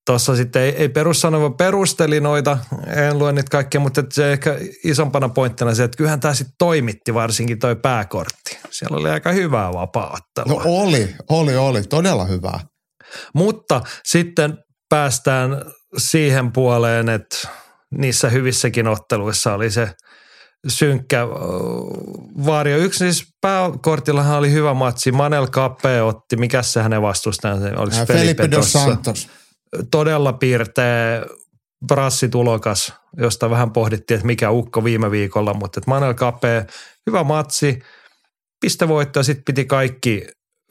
tuossa 0.08 0.36
sitten 0.36 0.62
ei, 0.62 0.76
ei 0.76 0.90
perussanova 0.90 1.50
perusteli 1.50 2.20
noita, 2.20 2.58
en 2.96 3.20
lue 3.20 3.32
niitä 3.32 3.50
kaikkia, 3.52 3.80
mutta 3.80 4.04
se 4.14 4.34
ehkä 4.34 4.58
isompana 4.84 5.30
pointtina 5.30 5.76
se, 5.76 5.84
että 5.84 5.98
kyllähän 5.98 6.20
tämä 6.20 6.34
sitten 6.34 6.56
toimitti 6.58 7.14
varsinkin 7.14 7.60
toi 7.60 7.76
pääkortti. 7.76 8.58
Siellä 8.72 8.98
oli 8.98 9.10
aika 9.10 9.32
hyvää 9.32 9.74
vapaattelua. 9.74 10.64
No 10.64 10.70
oli, 10.70 11.16
oli, 11.30 11.56
oli, 11.56 11.84
todella 11.84 12.26
hyvää. 12.26 12.60
Mutta 13.34 13.82
sitten 14.06 14.58
päästään 14.90 15.62
siihen 15.98 16.52
puoleen, 16.52 17.10
että 17.10 17.48
niissä 17.98 18.30
hyvissäkin 18.30 18.88
otteluissa 18.88 19.54
oli 19.54 19.72
se 19.72 19.90
synkkä 20.68 21.28
vaario. 22.46 22.78
Yksi 22.78 22.98
siis 22.98 23.28
pääkortillahan 23.42 24.38
oli 24.38 24.52
hyvä 24.52 24.74
matsi. 24.74 25.12
Manel 25.12 25.48
Kappe 25.48 26.02
otti, 26.02 26.38
mikä 26.38 26.62
se 26.62 26.82
hänen 26.82 27.02
vastustajansa? 27.02 27.66
Oliko 27.66 27.96
Felipe, 27.96 28.14
Felipe 28.14 28.52
dos 28.52 28.74
Santos 28.74 29.30
todella 29.92 30.34
piirteä 30.34 31.26
brassitulokas, 31.86 32.94
josta 33.18 33.50
vähän 33.50 33.72
pohdittiin, 33.72 34.16
että 34.16 34.28
mikä 34.28 34.52
ukko 34.52 34.84
viime 34.84 35.12
viikolla, 35.12 35.54
mutta 35.54 35.80
että 35.80 35.90
Manuel 35.90 36.14
Kape, 36.14 36.66
hyvä 37.08 37.24
matsi, 37.24 37.80
pistevoitto 38.62 39.20
ja 39.20 39.24
sitten 39.24 39.44
piti 39.44 39.66
kaikki 39.66 40.28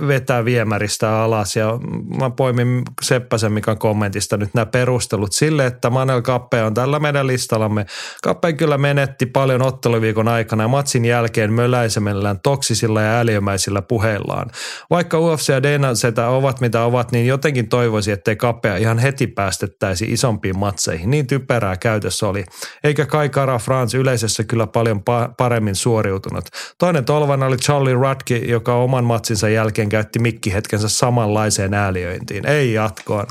vetää 0.09 0.45
viemäristä 0.45 1.19
alas 1.23 1.57
ja 1.57 1.79
mä 2.21 2.31
poimin 2.31 2.83
Seppäsen 3.03 3.53
Mikan 3.53 3.79
kommentista 3.79 4.37
nyt 4.37 4.55
nämä 4.55 4.67
perustelut 4.67 5.33
sille, 5.33 5.67
että 5.67 5.91
Manel 5.91 6.23
Kappe 6.23 6.63
on 6.63 6.75
tällä 6.75 6.99
meidän 6.99 7.27
listallamme. 7.27 7.87
Kappe 8.23 8.53
kyllä 8.53 8.79
menetti 8.79 9.27
paljon 9.27 9.63
otteluviikon 9.63 10.29
aikana 10.29 10.65
ja 10.65 10.69
matsin 10.69 11.05
jälkeen 11.05 11.53
möläisemellään 11.53 12.41
toksisilla 12.41 13.03
ja 13.03 13.21
äliömäisillä 13.21 13.83
puheillaan. 13.83 14.51
Vaikka 14.91 15.19
UFC 15.19 15.49
ja 15.49 15.63
Dana 15.63 15.95
Zeta 15.95 16.29
ovat 16.29 16.61
mitä 16.61 16.83
ovat, 16.83 17.13
niin 17.13 17.27
jotenkin 17.27 17.69
toivoisi, 17.69 18.13
ettei 18.13 18.37
Kappea 18.37 18.77
ihan 18.77 18.99
heti 18.99 19.27
päästettäisi 19.27 20.13
isompiin 20.13 20.59
matseihin. 20.59 21.11
Niin 21.11 21.27
typerää 21.27 21.77
käytössä 21.77 22.29
oli. 22.29 22.45
Eikä 22.85 23.07
Kai 23.07 23.29
Kara 23.29 23.59
France 23.59 23.99
yleisessä 23.99 24.45
kyllä 24.45 24.67
paljon 24.67 25.03
paremmin 25.37 25.75
suoriutunut. 25.75 26.45
Toinen 26.79 27.05
tolvana 27.05 27.47
oli 27.47 27.57
Charlie 27.57 27.95
Rutke, 27.95 28.37
joka 28.37 28.75
oman 28.75 29.05
matsinsa 29.05 29.49
jälkeen 29.49 29.86
jälkeen 29.87 30.05
käytti 30.05 30.19
mikkihetkensä 30.19 30.89
samanlaiseen 30.89 31.75
ääliöintiin. 31.75 32.47
Ei 32.47 32.73
jatkoon. 32.73 33.27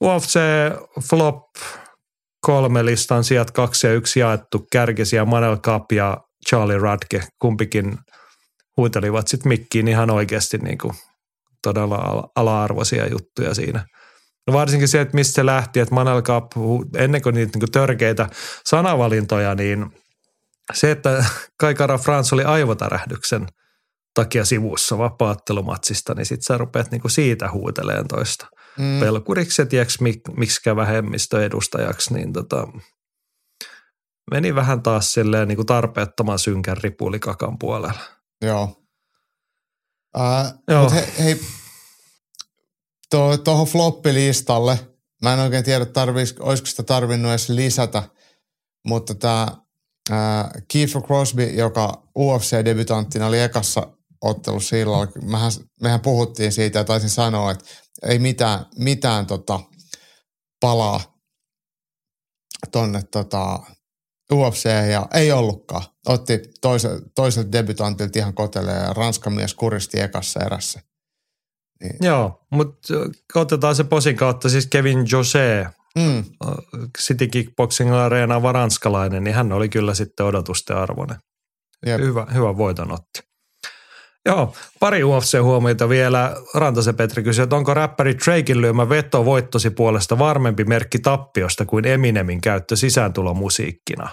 UFC 0.00 0.38
Flop 1.08 1.44
kolme 2.40 2.84
listan 2.84 3.24
sijat 3.24 3.50
kaksi 3.50 3.86
ja 3.86 3.92
yksi 3.92 4.20
jaettu 4.20 4.66
kärkesiä 4.72 5.24
Manel 5.24 5.56
Kapp 5.56 5.92
ja 5.92 6.16
Charlie 6.48 6.78
Radke. 6.78 7.22
Kumpikin 7.38 7.98
huutelivat 8.76 9.28
sitten 9.28 9.48
mikkiin 9.48 9.88
ihan 9.88 10.10
oikeasti 10.10 10.58
niin 10.58 10.78
kuin 10.78 10.94
todella 11.62 12.30
ala-arvoisia 12.36 13.06
juttuja 13.06 13.54
siinä. 13.54 13.86
No 14.46 14.52
varsinkin 14.52 14.88
se, 14.88 15.00
että 15.00 15.14
mistä 15.14 15.34
se 15.34 15.46
lähti, 15.46 15.80
että 15.80 15.94
Manel 15.94 16.22
Kapp, 16.22 16.52
ennen 16.96 17.22
kuin 17.22 17.34
niitä 17.34 17.58
niin 17.58 17.72
törkeitä 17.72 18.28
sanavalintoja, 18.66 19.54
niin 19.54 19.86
se, 20.72 20.90
että 20.90 21.24
Kaikara 21.60 21.98
France 21.98 22.34
oli 22.34 22.44
aivotärähdyksen– 22.44 23.46
takia 24.14 24.44
sivussa 24.44 24.98
vapaattelumatsista, 24.98 26.14
niin 26.14 26.26
sitten 26.26 26.46
sä 26.46 26.58
rupeat 26.58 26.90
niinku 26.90 27.08
siitä 27.08 27.50
huuteleen 27.50 28.08
toista 28.08 28.46
mm. 28.78 29.00
pelkuriksi 29.00 29.62
ja 29.62 29.66
tiedätkö 29.66 29.94
mik, 30.00 30.20
miksikä 30.36 30.76
vähemmistöedustajaksi, 30.76 32.14
niin 32.14 32.32
tota, 32.32 32.68
meni 34.30 34.54
vähän 34.54 34.82
taas 34.82 35.12
silleen 35.12 35.48
niinku 35.48 35.64
tarpeettoman 35.64 36.38
synkän 36.38 36.76
ripulikakan 36.76 37.58
puolella. 37.58 38.00
Joo. 38.42 38.80
Äh, 40.18 40.54
Joo. 40.68 40.90
he, 40.90 41.12
hei, 41.18 41.40
tuohon 43.10 43.38
to, 43.44 43.64
floppilistalle, 43.64 44.78
mä 45.22 45.34
en 45.34 45.40
oikein 45.40 45.64
tiedä, 45.64 45.84
tarvis, 45.84 46.34
olisiko 46.38 46.66
sitä 46.66 46.82
tarvinnut 46.82 47.30
edes 47.30 47.48
lisätä, 47.48 48.02
mutta 48.84 49.14
tämä 49.14 49.48
äh, 50.10 50.50
Keith 50.72 50.96
Crosby, 51.06 51.44
joka 51.44 52.02
UFC-debutanttina 52.18 53.26
oli 53.26 53.40
ekassa 53.40 53.86
ottelussa 54.24 54.68
silloin. 54.68 55.08
Mehän, 55.22 55.52
mehän 55.80 56.00
puhuttiin 56.00 56.52
siitä 56.52 56.78
ja 56.78 56.84
taisin 56.84 57.10
sanoa, 57.10 57.50
että 57.50 57.64
ei 58.02 58.18
mitään, 58.18 58.66
mitään 58.78 59.26
tota 59.26 59.60
palaa 60.60 61.00
tonne 62.72 63.02
tota 63.10 63.58
UFC 64.32 64.64
ja 64.90 65.06
ei 65.14 65.32
ollutkaan. 65.32 65.82
Otti 66.06 66.40
toise, 66.60 66.88
toiselta 67.14 67.52
debutantilta 67.52 68.18
ihan 68.18 68.34
kotelle 68.34 68.72
ja 68.72 68.92
Ranskan 68.92 69.32
mies 69.32 69.54
kuristi 69.54 70.00
ekassa 70.00 70.40
erässä. 70.40 70.80
Niin. 71.82 71.96
Joo, 72.00 72.46
mutta 72.50 72.94
otetaan 73.34 73.76
se 73.76 73.84
posin 73.84 74.16
kautta 74.16 74.48
siis 74.48 74.66
Kevin 74.66 75.06
Jose, 75.12 75.66
mm. 75.98 76.24
City 76.98 77.26
Kickboxing 77.26 77.94
Arena 77.94 78.42
varanskalainen, 78.42 79.24
niin 79.24 79.34
hän 79.34 79.52
oli 79.52 79.68
kyllä 79.68 79.94
sitten 79.94 80.26
odotusten 80.26 80.76
arvoinen. 80.76 81.16
Hyvä, 81.86 82.26
hyvä 82.34 82.56
voiton 82.56 82.92
otti. 82.92 83.33
Joo, 84.26 84.54
pari 84.80 85.02
UFC-huomiota 85.02 85.88
vielä. 85.88 86.36
Rantasen 86.54 86.94
Petri 86.94 87.22
kysyi, 87.22 87.42
että 87.42 87.56
onko 87.56 87.74
räppäri 87.74 88.16
Drakein 88.24 88.60
lyömä 88.60 88.88
veto 88.88 89.24
voittosi 89.24 89.70
puolesta 89.70 90.18
varmempi 90.18 90.64
merkki 90.64 90.98
tappiosta 90.98 91.64
kuin 91.64 91.84
Eminemin 91.84 92.40
käyttö 92.40 92.76
sisääntulomusiikkina? 92.76 94.08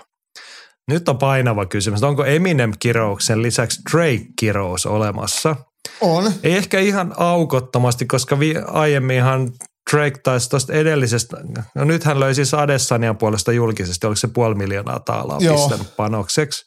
Nyt 0.88 1.10
on 1.10 1.18
painava 1.18 1.66
kysymys. 1.66 2.04
Onko 2.04 2.26
Eminem-kirouksen 2.26 3.42
lisäksi 3.42 3.82
Drake-kirous 3.92 4.86
olemassa? 4.86 5.56
On. 6.02 6.32
Ei 6.44 6.54
ehkä 6.54 6.80
ihan 6.80 7.14
aukottomasti, 7.18 8.06
koska 8.06 8.40
vi- 8.40 8.56
aiemminhan 8.68 9.52
Drake 9.92 10.20
taisi 10.24 10.50
tuosta 10.50 10.74
edellisestä, 10.74 11.38
no 11.76 11.86
nyt 11.86 12.04
hän 12.04 12.20
löi 12.20 12.36
siis 12.36 12.54
Adesanian 12.54 13.18
puolesta 13.18 13.52
julkisesti, 13.52 14.08
oliko 14.08 14.16
se 14.16 14.28
puoli 14.28 14.56
miljoonaa 14.56 15.00
taalaa 15.00 15.38
pistänyt 15.38 15.96
panokseksi 15.96 16.66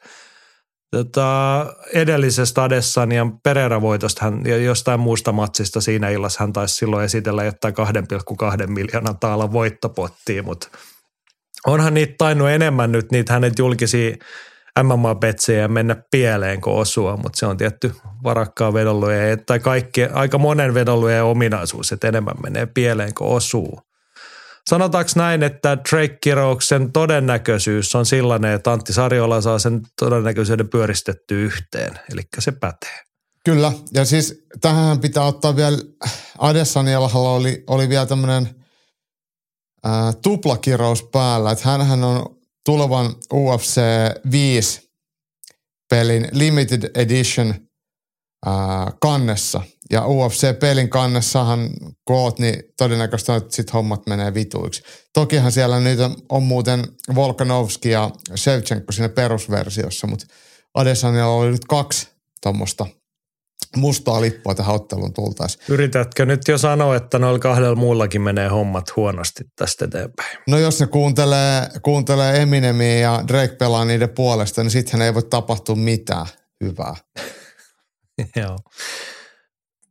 tota, 0.97 1.67
edellisestä 1.95 2.63
Adessanian 2.63 3.39
Pereira-voitosta 3.43 4.25
hän, 4.25 4.41
ja 4.45 4.57
jostain 4.57 5.01
muusta 5.01 5.33
matsista 5.33 5.81
siinä 5.81 6.09
illassa 6.09 6.41
hän 6.41 6.53
taisi 6.53 6.75
silloin 6.75 7.05
esitellä 7.05 7.45
jotain 7.45 7.75
2,2 8.61 8.67
miljoonan 8.67 9.19
taalan 9.19 9.53
voittopottia, 9.53 10.43
mutta 10.43 10.69
onhan 11.67 11.95
niitä 11.95 12.15
tainnut 12.19 12.49
enemmän 12.49 12.93
nyt 12.93 13.13
niitä 13.13 13.33
hänet 13.33 13.59
julkisia 13.59 14.17
MMA-betsejä 14.83 15.69
mennä 15.69 15.97
pieleen 16.11 16.61
kuin 16.61 16.77
osua, 16.77 17.17
mutta 17.17 17.39
se 17.39 17.47
on 17.47 17.57
tietty 17.57 17.93
varakkaan 18.25 18.75
vedonlujen 18.75 19.45
tai 19.47 19.61
kaikki, 19.61 20.05
aika 20.05 20.39
monen 20.39 20.75
vedonlujen 20.75 21.25
ominaisuus, 21.25 21.93
että 21.93 22.09
enemmän 22.09 22.35
menee 22.43 22.67
pieleen 22.67 23.15
kuin 23.15 23.31
osuu. 23.31 23.94
Sanotaanko 24.71 25.11
näin, 25.17 25.43
että 25.43 25.77
Drake-kirouksen 25.77 26.93
todennäköisyys 26.93 27.95
on 27.95 28.07
sellainen, 28.07 28.53
että 28.53 28.73
Antti 28.73 28.93
Sarjola 28.93 29.41
saa 29.41 29.59
sen 29.59 29.81
todennäköisyyden 29.99 30.69
pyöristetty 30.69 31.45
yhteen, 31.45 32.01
eli 32.13 32.23
se 32.39 32.53
pätee. 32.53 33.05
Kyllä, 33.45 33.73
ja 33.95 34.05
siis 34.05 34.47
tähän 34.61 35.01
pitää 35.01 35.25
ottaa 35.25 35.57
vielä, 35.57 35.79
Adesanialahalla 36.39 37.31
oli, 37.31 37.65
oli 37.67 37.89
vielä 37.89 38.07
tämmöinen 38.07 38.65
tuplakirous 40.23 41.03
päällä, 41.03 41.51
että 41.51 41.69
hänhän 41.69 42.05
on 42.05 42.37
tulevan 42.65 43.15
UFC 43.33 43.81
5 44.31 44.91
pelin 45.91 46.29
limited 46.33 46.91
edition 46.95 47.55
ää, 48.47 48.93
kannessa. 49.01 49.63
Ja 49.91 50.07
UFC-pelin 50.07 50.89
kannessahan 50.89 51.71
koot, 52.05 52.39
niin 52.39 52.63
todennäköisesti 52.79 53.33
on, 53.33 53.39
että 53.39 53.57
sit 53.57 53.73
hommat 53.73 54.07
menee 54.07 54.35
vituiksi. 54.35 54.83
Tokihan 55.13 55.53
siellä 55.53 55.81
nyt 55.81 56.01
on, 56.01 56.17
on 56.29 56.43
muuten 56.43 56.85
Volkanovski 57.15 57.91
ja 57.91 58.11
Shevchenko 58.37 58.93
siinä 58.93 59.09
perusversiossa, 59.09 60.07
mutta 60.07 60.27
Adesanilla 60.75 61.27
oli 61.27 61.51
nyt 61.51 61.65
kaksi 61.65 62.09
tuommoista 62.43 62.87
mustaa 63.77 64.21
lippua 64.21 64.55
tähän 64.55 64.75
otteluun 64.75 65.13
tultaisiin. 65.13 65.65
Yritätkö 65.69 66.27
nyt 66.27 66.49
jo 66.49 66.59
sanoa, 66.59 66.97
että 66.97 67.19
noilla 67.19 67.39
kahdella 67.39 67.77
muullakin 67.77 68.23
menee 68.23 68.49
hommat 68.49 68.97
huonosti 68.97 69.45
tästä 69.57 69.85
eteenpäin? 69.85 70.39
No 70.49 70.59
jos 70.59 70.81
ne 70.81 70.87
kuuntelee, 70.87 71.69
kuuntelee 71.83 72.43
Eminemiä 72.43 72.99
ja 72.99 73.25
Drake 73.29 73.57
pelaa 73.57 73.85
niiden 73.85 74.09
puolesta, 74.09 74.63
niin 74.63 74.71
sittenhän 74.71 75.07
ei 75.07 75.15
voi 75.15 75.23
tapahtua 75.23 75.77
mitään 75.77 76.27
hyvää. 76.65 76.95
Joo. 78.37 78.59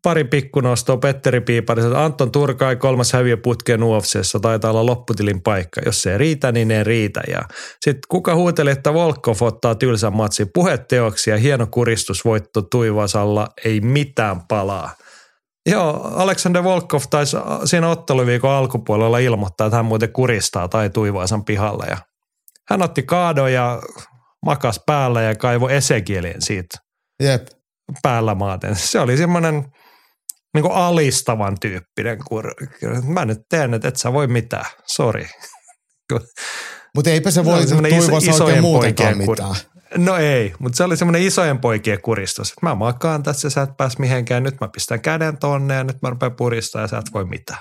Pari 0.04 0.24
pikkunostoa 0.24 0.98
Petteri 0.98 1.42
Piipari, 1.42 1.84
että 1.84 2.04
Anton 2.04 2.32
Turkai 2.32 2.76
kolmas 2.76 3.14
häviö 3.14 3.38
putkeen 3.38 3.84
UFCssä 3.84 4.40
taitaa 4.40 4.72
olla 4.72 4.86
lopputilin 4.86 5.42
paikka. 5.42 5.82
Jos 5.86 6.02
se 6.02 6.12
ei 6.12 6.18
riitä, 6.18 6.52
niin 6.52 6.72
ei 6.72 6.84
riitä. 6.84 7.22
Ja 7.28 7.42
sitten 7.82 8.02
kuka 8.10 8.36
huuteli, 8.36 8.72
että 8.72 8.94
Volkov 8.94 9.36
ottaa 9.42 9.76
tylsän 9.76 10.16
matsin 10.16 10.48
puheteoksia, 10.54 11.38
hieno 11.38 11.68
kuristusvoitto 11.72 12.62
Tuivasalla, 12.62 13.48
ei 13.66 13.82
mitään 13.82 14.42
palaa. 14.48 14.96
Joo, 15.70 16.12
Alexander 16.16 16.64
Volkov 16.64 17.02
taisi 17.10 17.38
siinä 17.66 17.90
otteluviikon 17.90 18.52
alkupuolella 18.52 19.18
ilmoittaa, 19.18 19.68
että 19.68 19.78
hän 19.78 19.86
muuten 19.86 20.14
kuristaa 20.14 20.68
tai 20.68 20.90
Tuivaasan 20.90 21.46
pihalle. 21.46 21.86
Ja 21.90 21.98
hän 22.70 22.82
otti 22.82 23.04
kaadon 23.04 23.54
ja 23.54 23.82
makas 24.46 24.82
päällä 24.86 25.22
ja 25.22 25.36
kaivo 25.36 25.70
Esekielin 25.70 26.42
siitä 26.42 26.78
Jep. 27.24 27.48
päällä 28.02 28.36
maaten. 28.36 28.76
Se 28.76 29.00
oli 29.00 29.18
semmoinen 29.18 29.66
niin 30.54 30.72
alistavan 30.72 31.60
tyyppinen 31.60 32.18
kur. 32.28 32.54
Mä 33.04 33.26
nyt 33.26 33.40
teen, 33.50 33.74
että 33.74 33.88
et 33.88 33.96
sä 33.96 34.14
voi 34.14 34.28
mitään. 34.28 34.66
Sori. 34.88 35.28
Mutta 36.96 37.10
eipä 37.10 37.32
se 37.32 37.46
voi 37.46 37.66
Tuivasa 37.66 37.98
iso, 37.98 38.16
oikein 38.16 38.34
isojen 38.36 38.62
muutenkaan 38.62 39.18
poikien 39.18 39.28
kur- 39.28 39.32
mitään. 39.32 39.56
No 39.98 40.18
ei, 40.18 40.54
mutta 40.60 40.78
se 40.78 40.84
oli 40.84 40.98
semmoinen 40.98 41.22
isojen 41.22 41.60
poikien 41.60 42.02
kuristus. 42.02 42.50
Että 42.50 42.60
mä 42.66 42.76
makaan 42.76 43.24
tässä, 43.24 43.50
sä 43.50 43.62
et 43.62 43.78
pääs 43.78 43.98
mihinkään. 43.98 44.44
Nyt 44.44 44.60
mä 44.62 44.68
pistän 44.68 45.02
käden 45.02 45.38
tonne 45.38 45.74
ja 45.74 45.84
nyt 45.84 46.02
mä 46.02 46.10
rupean 46.10 46.36
puristaa 46.36 46.82
ja 46.82 46.88
sä 46.88 46.98
et 46.98 47.14
voi 47.14 47.26
mitään. 47.26 47.60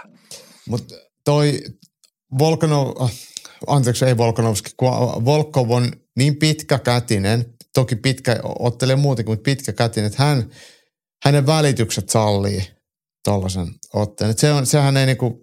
Mutta 0.69 0.94
toi 1.24 1.60
Volkanov, 2.39 2.93
ah, 2.98 3.12
anteeksi 3.66 4.05
ei 4.05 4.16
Volkanovski, 4.16 4.70
kun 4.77 4.89
Volkov 5.24 5.70
on 5.70 5.93
niin 6.16 6.36
pitkäkätinen, 6.36 7.44
toki 7.74 7.97
pitkä, 7.97 8.40
ottelee 8.59 8.97
muutenkin, 8.97 9.32
mutta 9.32 9.44
pitkäkätinen, 9.44 10.06
että 10.06 10.23
hän, 10.23 10.51
hänen 11.24 11.47
välitykset 11.47 12.09
sallii 12.09 12.72
tuollaisen 13.24 13.74
otteen. 13.93 14.39
Se 14.39 14.53
on, 14.53 14.66
sehän 14.66 14.97
ei 14.97 15.07
niinku, 15.07 15.43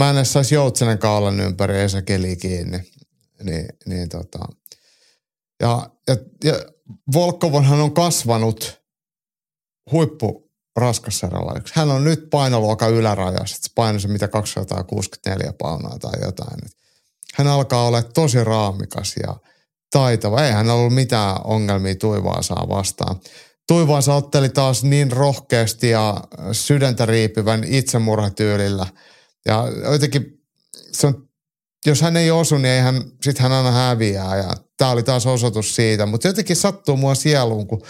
mä 0.00 0.10
en 0.10 0.16
edes 0.16 0.32
saisi 0.32 0.54
joutsenen 0.54 0.98
kaulan 0.98 1.40
ympäri 1.40 1.80
Esa 1.80 2.02
Keli 2.02 2.36
kiinni. 2.36 2.92
Niin, 3.42 3.68
niin 3.86 4.08
tota. 4.08 4.38
ja, 5.60 5.90
ja, 6.08 6.16
ja 6.44 6.54
Volkovonhan 7.12 7.80
on 7.80 7.94
kasvanut 7.94 8.80
huippu 9.92 10.50
raskassarjalaiksi. 10.76 11.72
Hän 11.76 11.90
on 11.90 12.04
nyt 12.04 12.30
painoluokan 12.30 12.92
ylärajassa, 12.92 13.56
että 13.56 13.92
se 13.92 13.98
se 13.98 14.08
mitä 14.08 14.28
264 14.28 15.52
paunaa 15.58 15.98
tai 15.98 16.20
jotain. 16.22 16.60
Hän 17.34 17.46
alkaa 17.46 17.86
olla 17.86 18.02
tosi 18.02 18.44
raamikas 18.44 19.14
ja 19.22 19.36
taitava. 19.90 20.44
Ei 20.44 20.52
hän 20.52 20.70
ollut 20.70 20.94
mitään 20.94 21.36
ongelmia 21.44 21.94
Tuivaasaa 21.94 22.68
vastaan. 22.68 23.20
Tuivaansa 23.68 24.14
otteli 24.14 24.48
taas 24.48 24.84
niin 24.84 25.12
rohkeasti 25.12 25.90
ja 25.90 26.20
sydäntä 26.52 27.06
riipivän 27.06 27.64
itsemurhatyylillä. 27.64 28.86
Ja 29.46 29.64
jotenkin 29.92 30.42
se 30.92 31.06
on, 31.06 31.28
jos 31.86 32.02
hän 32.02 32.16
ei 32.16 32.30
osu, 32.30 32.58
niin 32.58 32.82
hän, 32.82 33.02
sit 33.22 33.38
hän 33.38 33.52
aina 33.52 33.70
häviää. 33.70 34.36
Ja 34.36 34.54
tämä 34.76 34.90
oli 34.90 35.02
taas 35.02 35.26
osoitus 35.26 35.74
siitä. 35.74 36.06
Mutta 36.06 36.28
jotenkin 36.28 36.56
sattuu 36.56 36.96
mua 36.96 37.14
sieluun, 37.14 37.66
kun 37.66 37.82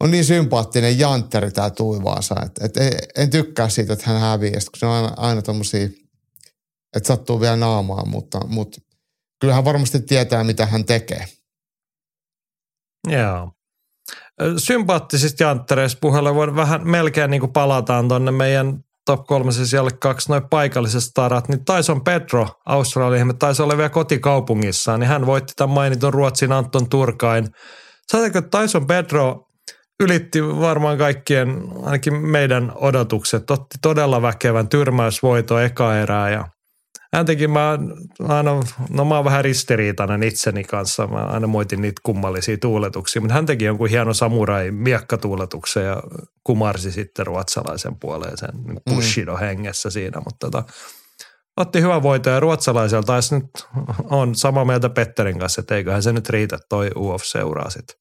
on 0.00 0.10
niin 0.10 0.24
sympaattinen 0.24 0.98
jantteri 0.98 1.50
tämä 1.50 1.70
Tuivaansa. 1.70 2.34
Et, 2.44 2.76
et, 2.78 2.96
en 3.16 3.30
tykkää 3.30 3.68
siitä, 3.68 3.92
että 3.92 4.10
hän 4.10 4.20
häviää, 4.20 4.52
kun 4.52 4.78
se 4.78 4.86
on 4.86 4.92
aina, 4.92 5.12
aina 5.16 5.42
tommosia, 5.42 5.88
että 6.96 7.06
sattuu 7.06 7.40
vielä 7.40 7.56
naamaan, 7.56 8.08
mutta, 8.08 8.46
mutta 8.46 8.80
kyllä 9.40 9.54
hän 9.54 9.64
varmasti 9.64 10.00
tietää, 10.00 10.44
mitä 10.44 10.66
hän 10.66 10.84
tekee. 10.84 11.26
Joo. 13.08 13.55
Sympaattisista 14.56 15.42
janttereista 15.42 15.98
puheella 16.00 16.34
voi 16.34 16.56
vähän 16.56 16.88
melkein 16.88 17.30
niin 17.30 17.40
kuin 17.40 17.52
palataan 17.52 18.08
tuonne 18.08 18.30
meidän 18.30 18.78
top 19.06 19.24
kolmasen 19.26 19.66
siellä 19.66 19.90
kaksi 19.90 20.28
noin 20.28 20.48
paikalliset 20.48 21.02
starat, 21.02 21.48
niin 21.48 21.64
Tyson 21.64 22.04
Pedro, 22.04 22.48
Australian, 22.66 23.38
taisi 23.38 23.62
olla 23.62 23.76
vielä 23.76 23.88
kotikaupungissaan, 23.88 25.00
niin 25.00 25.08
hän 25.08 25.26
voitti 25.26 25.52
tämän 25.56 25.74
mainitun 25.74 26.14
Ruotsin 26.14 26.52
Anton 26.52 26.88
Turkain. 26.88 27.48
Saateko 28.12 28.40
Tyson 28.40 28.86
Pedro 28.86 29.46
ylitti 30.00 30.42
varmaan 30.42 30.98
kaikkien, 30.98 31.62
ainakin 31.84 32.14
meidän 32.14 32.72
odotukset, 32.74 33.50
otti 33.50 33.78
todella 33.82 34.22
väkevän 34.22 34.68
tyrmäysvoito 34.68 35.58
eka 35.58 35.96
erää 35.96 36.30
ja 36.30 36.44
hän 37.16 37.26
teki, 37.26 37.48
mä 37.48 37.78
aina, 38.28 38.50
no 38.90 39.04
mä 39.04 39.16
oon 39.16 39.24
vähän 39.24 39.44
ristiriitainen 39.44 40.22
itseni 40.22 40.64
kanssa, 40.64 41.06
mä 41.06 41.26
aina 41.26 41.46
moitin 41.46 41.82
niitä 41.82 42.00
kummallisia 42.02 42.58
tuuletuksia, 42.58 43.22
mutta 43.22 43.34
hän 43.34 43.46
teki 43.46 43.64
jonkun 43.64 43.88
hieno 43.88 44.14
samurai 44.14 44.70
miekkatuuletuksen 44.70 45.84
ja 45.84 46.02
kumarsi 46.44 46.92
sitten 46.92 47.26
ruotsalaisen 47.26 47.96
puoleen 47.96 48.38
sen 48.38 48.50
Bushido 48.90 49.36
hengessä 49.36 49.90
siinä, 49.90 50.20
mutta 50.24 50.50
tota, 50.50 50.64
otti 51.56 51.80
hyvän 51.80 52.02
voito 52.02 52.30
ja 52.30 52.40
ruotsalaisella 52.40 53.02
taisi 53.02 53.34
nyt 53.34 53.50
on 54.10 54.34
sama 54.34 54.64
mieltä 54.64 54.88
Petterin 54.88 55.38
kanssa, 55.38 55.60
että 55.60 55.76
eiköhän 55.76 56.02
se 56.02 56.12
nyt 56.12 56.28
riitä 56.28 56.58
toi 56.68 56.90
UFC-seuraa 56.96 57.70
sitten. 57.70 57.96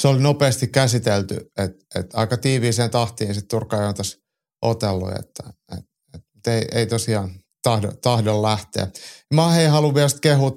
Se 0.00 0.08
oli 0.08 0.20
nopeasti 0.20 0.68
käsitelty, 0.68 1.50
että 1.58 2.00
et 2.00 2.06
aika 2.14 2.36
tiiviiseen 2.36 2.90
tahtiin 2.90 3.34
sitten 3.34 3.48
Turka 3.48 3.76
on 3.76 3.94
tässä 3.94 4.18
otellut, 4.62 5.10
että 5.10 5.42
et, 5.78 5.84
et 6.14 6.46
ei, 6.46 6.64
ei 6.72 6.86
tosiaan 6.86 7.30
tahdo, 7.64 7.92
tahdon 8.02 8.42
lähteä. 8.42 8.88
Mä 9.34 9.50
hei 9.50 9.66
haluan 9.66 9.94
vielä 9.94 10.08
kehua 10.20 10.52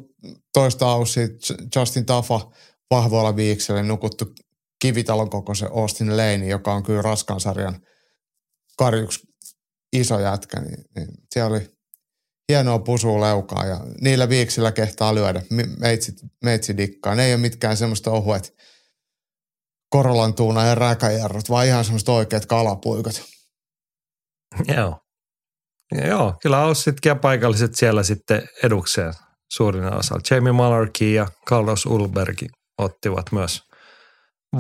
toista 0.54 0.92
aussia 0.92 1.28
Justin 1.76 2.06
Tafa 2.06 2.52
vahvoilla 2.92 3.36
viikselle 3.36 3.84
nukuttu 3.84 4.26
kivitalon 4.82 5.30
kokoisen 5.30 5.70
Austin 5.72 6.18
Lane, 6.18 6.48
joka 6.48 6.74
on 6.74 6.84
kyllä 6.84 7.02
raskan 7.02 7.40
sarjan 7.40 7.80
karjuksi 8.78 9.20
iso 9.94 10.20
jätkä, 10.20 10.62
niin, 10.62 10.84
niin 10.96 11.08
siellä 11.34 11.56
oli 11.56 11.78
hienoa 12.52 12.80
pusua 12.80 13.22
leukaa 13.22 13.66
ja 13.66 13.80
niillä 14.02 14.30
viiksillä 14.30 14.72
kehtaa 14.72 15.16
lyödä. 15.16 15.42
Meitsi, 15.80 16.12
meitsi 16.44 16.78
dikkaa. 16.78 17.16
Ne 17.16 17.26
ei 17.26 17.34
ole 17.34 17.42
mitkään 17.42 17.78
semmoista 17.78 18.12
ohuet 18.12 18.54
korolan 19.90 20.34
tuuna 20.34 20.66
ja 20.66 20.76
räkäjarrut, 20.76 21.50
vaan 21.50 21.68
ihan 21.68 21.86
semmoista 21.86 22.12
oikeat 22.12 22.46
kalapuikat. 22.46 23.22
Joo. 24.76 25.07
Ja 25.96 26.08
joo, 26.08 26.34
kyllä 26.42 26.58
Aussitkin 26.58 27.10
ja 27.10 27.16
paikalliset 27.16 27.76
siellä 27.76 28.04
sitten 28.04 28.50
edukseen 28.64 29.14
suurin 29.54 29.94
osa. 29.94 30.20
Jamie 30.32 30.52
Malarkey 30.52 31.14
ja 31.14 31.28
Carlos 31.50 31.86
Ulbergi 31.86 32.48
ottivat 32.78 33.32
myös 33.32 33.62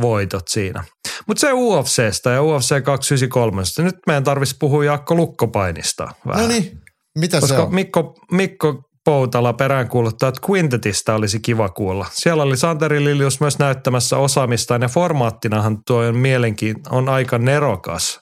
voitot 0.02 0.48
siinä. 0.48 0.84
Mutta 1.28 1.42
se 1.42 1.54
UFCstä 1.54 2.30
ja 2.30 2.44
UFC 2.44 2.84
293. 2.84 3.62
Nyt 3.78 3.96
meidän 4.08 4.24
tarvitsisi 4.24 4.58
puhua 4.60 4.86
Jaakko 4.86 5.16
Lukkopainista 5.16 6.08
vähän. 6.28 6.42
No 6.42 6.48
niin, 6.48 6.72
mitä 7.20 7.40
Koska 7.40 7.56
se 7.56 7.62
on? 7.62 7.76
Mikko, 7.76 8.14
Mikko 8.32 8.82
Poutala 9.06 9.54
peräänkuuluttaa, 9.54 10.30
että 10.30 10.42
Quintetistä 10.50 11.16
olisi 11.16 11.40
kiva 11.40 11.70
kuulla. 11.70 12.06
Siellä 12.12 12.44
oli 12.44 12.58
Santeri 12.58 13.04
Lilius 13.04 13.40
myös 13.40 13.60
näyttämässä 13.60 14.18
osaamistaan 14.18 14.82
ja 14.82 14.88
formaattinahan 14.88 15.78
tuo 15.88 15.98
on 15.98 16.16
mielenkiin 16.16 16.76
on 16.90 17.10
aika 17.10 17.38
nerokas. 17.38 18.20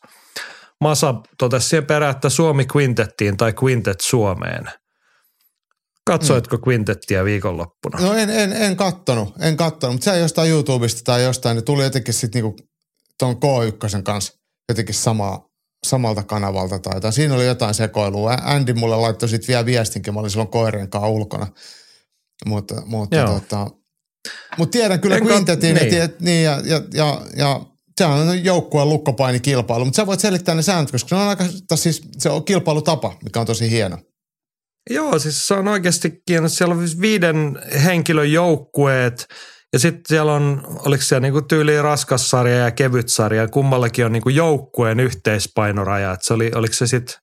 Masa 0.82 1.16
totesi 1.38 1.70
siihen 1.70 1.86
perään, 1.86 2.16
että 2.16 2.30
Suomi 2.30 2.66
Quintettiin 2.76 3.38
tai 3.38 3.54
Quintet 3.64 4.02
Suomeen. 4.02 4.66
Katsoitko 6.08 6.58
mm. 6.58 6.62
Quintettiä 6.68 7.26
viikonloppuna? 7.26 8.00
No 8.00 8.14
en, 8.14 8.30
en, 8.30 8.54
en 8.54 8.76
kattonut, 8.76 9.34
en 9.40 9.58
kattonut, 9.58 9.94
mutta 9.94 10.12
se 10.12 10.20
jostain 10.20 10.50
YouTubesta 10.50 11.02
tai 11.04 11.24
jostain, 11.24 11.56
niin 11.56 11.66
tuli 11.66 11.84
jotenkin 11.84 12.14
sitten 12.14 12.44
niinku 12.44 12.64
ton 13.18 13.36
K1 13.36 14.02
kanssa 14.04 14.34
jotenkin 14.70 14.96
samaa, 14.96 15.50
samalta 15.86 16.24
kanavalta 16.24 16.80
tai 16.80 16.96
jotain. 16.96 17.14
Siinä 17.14 17.36
oli 17.36 17.46
jotain 17.46 17.74
sekoilua. 17.74 18.38
Andy 18.42 18.74
mulle 18.74 18.96
laittoi 18.96 19.30
sitten 19.30 19.48
vielä 19.48 19.66
viestinkin, 19.66 20.14
mä 20.14 20.20
olin 20.20 20.32
silloin 20.32 20.50
koirien 20.50 20.90
kanssa 20.90 21.08
ulkona. 21.08 21.48
Mutta, 22.46 22.82
mutta, 22.86 23.16
Joo. 23.16 23.40
tota, 23.40 23.68
mutta 24.58 24.72
tiedän 24.72 25.00
kyllä 25.00 25.18
kat- 25.18 25.32
Quintetin, 25.32 25.76
niin. 25.76 25.92
niin. 25.92 26.10
niin 26.20 26.44
ja, 26.44 26.62
ja, 26.66 26.82
ja, 26.94 27.22
ja 27.36 27.62
sehän 27.98 28.30
on 28.30 28.44
joukkueen 28.44 28.90
lukkopainikilpailu, 28.90 29.86
mutta 29.86 29.96
sä 29.96 30.06
voit 30.06 30.20
selittää 30.20 30.56
ne 30.56 30.62
säännöt, 30.62 30.92
koska 30.92 31.10
se 31.10 31.16
on 31.16 31.22
aika, 31.22 31.46
siis 31.76 32.02
se 32.18 32.30
on 32.30 32.46
kilpailutapa, 32.46 33.18
mikä 33.24 33.40
on 33.40 33.46
tosi 33.46 33.70
hieno. 33.70 33.98
Joo, 34.90 35.20
siis 35.20 35.48
se 35.48 35.54
on 35.54 35.68
oikeasti 35.68 36.22
kiinni. 36.28 36.50
Siellä 36.50 36.76
on 36.76 36.88
siis 36.88 37.02
viiden 37.02 37.60
henkilön 37.84 38.32
joukkueet 38.32 39.28
ja 39.74 39.80
sitten 39.80 40.04
siellä 40.08 40.34
on, 40.34 40.64
oliko 40.86 41.04
siellä 41.04 41.22
niinku 41.22 41.42
tyyli 41.42 41.82
raskassarja 41.82 42.56
ja 42.56 42.72
kevytsarja. 42.72 43.48
Kummallakin 43.48 44.06
on 44.06 44.12
niinku 44.12 44.30
joukkueen 44.30 45.00
yhteispainoraja. 45.00 46.12
Et 46.12 46.22
se 46.22 46.34
oli, 46.34 46.52
oliko 46.56 46.74
se 46.74 46.88
sitten, 46.88 47.16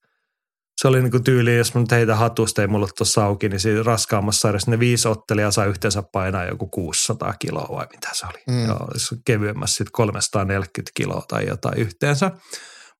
se 0.82 0.88
oli 0.88 1.02
niinku 1.02 1.20
tyyli, 1.20 1.56
jos 1.56 1.74
mä 1.74 1.80
nyt 1.80 1.90
heitä 1.90 2.16
hatusta, 2.16 2.62
ei 2.62 2.68
mulla 2.68 2.88
tuossa 2.98 3.24
auki, 3.24 3.48
niin 3.48 3.60
siinä 3.60 3.82
raskaammassa 3.82 4.40
sarjassa 4.40 4.70
ne 4.70 4.78
viisi 4.78 5.09
ottelijaa 5.09 5.50
saa 5.50 5.64
yhteensä 5.64 6.02
painaa 6.02 6.44
joku 6.44 6.66
600 6.66 7.34
kiloa 7.38 7.68
vai 7.70 7.86
mitä 7.92 8.09
se 8.12 8.26
oli. 8.26 8.42
Mm. 8.46 8.66
Joo, 8.66 8.88
se 8.96 9.16
kevyemmässä 9.24 9.76
sitten 9.76 9.92
340 9.92 10.90
kiloa 10.94 11.22
tai 11.28 11.46
jotain 11.46 11.78
yhteensä. 11.78 12.30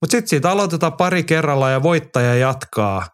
Mutta 0.01 0.11
sitten 0.11 0.29
siitä 0.29 0.51
aloitetaan 0.51 0.93
pari 0.93 1.25
kerralla 1.25 1.71
ja 1.71 1.83
voittaja 1.83 2.35
jatkaa. 2.35 3.07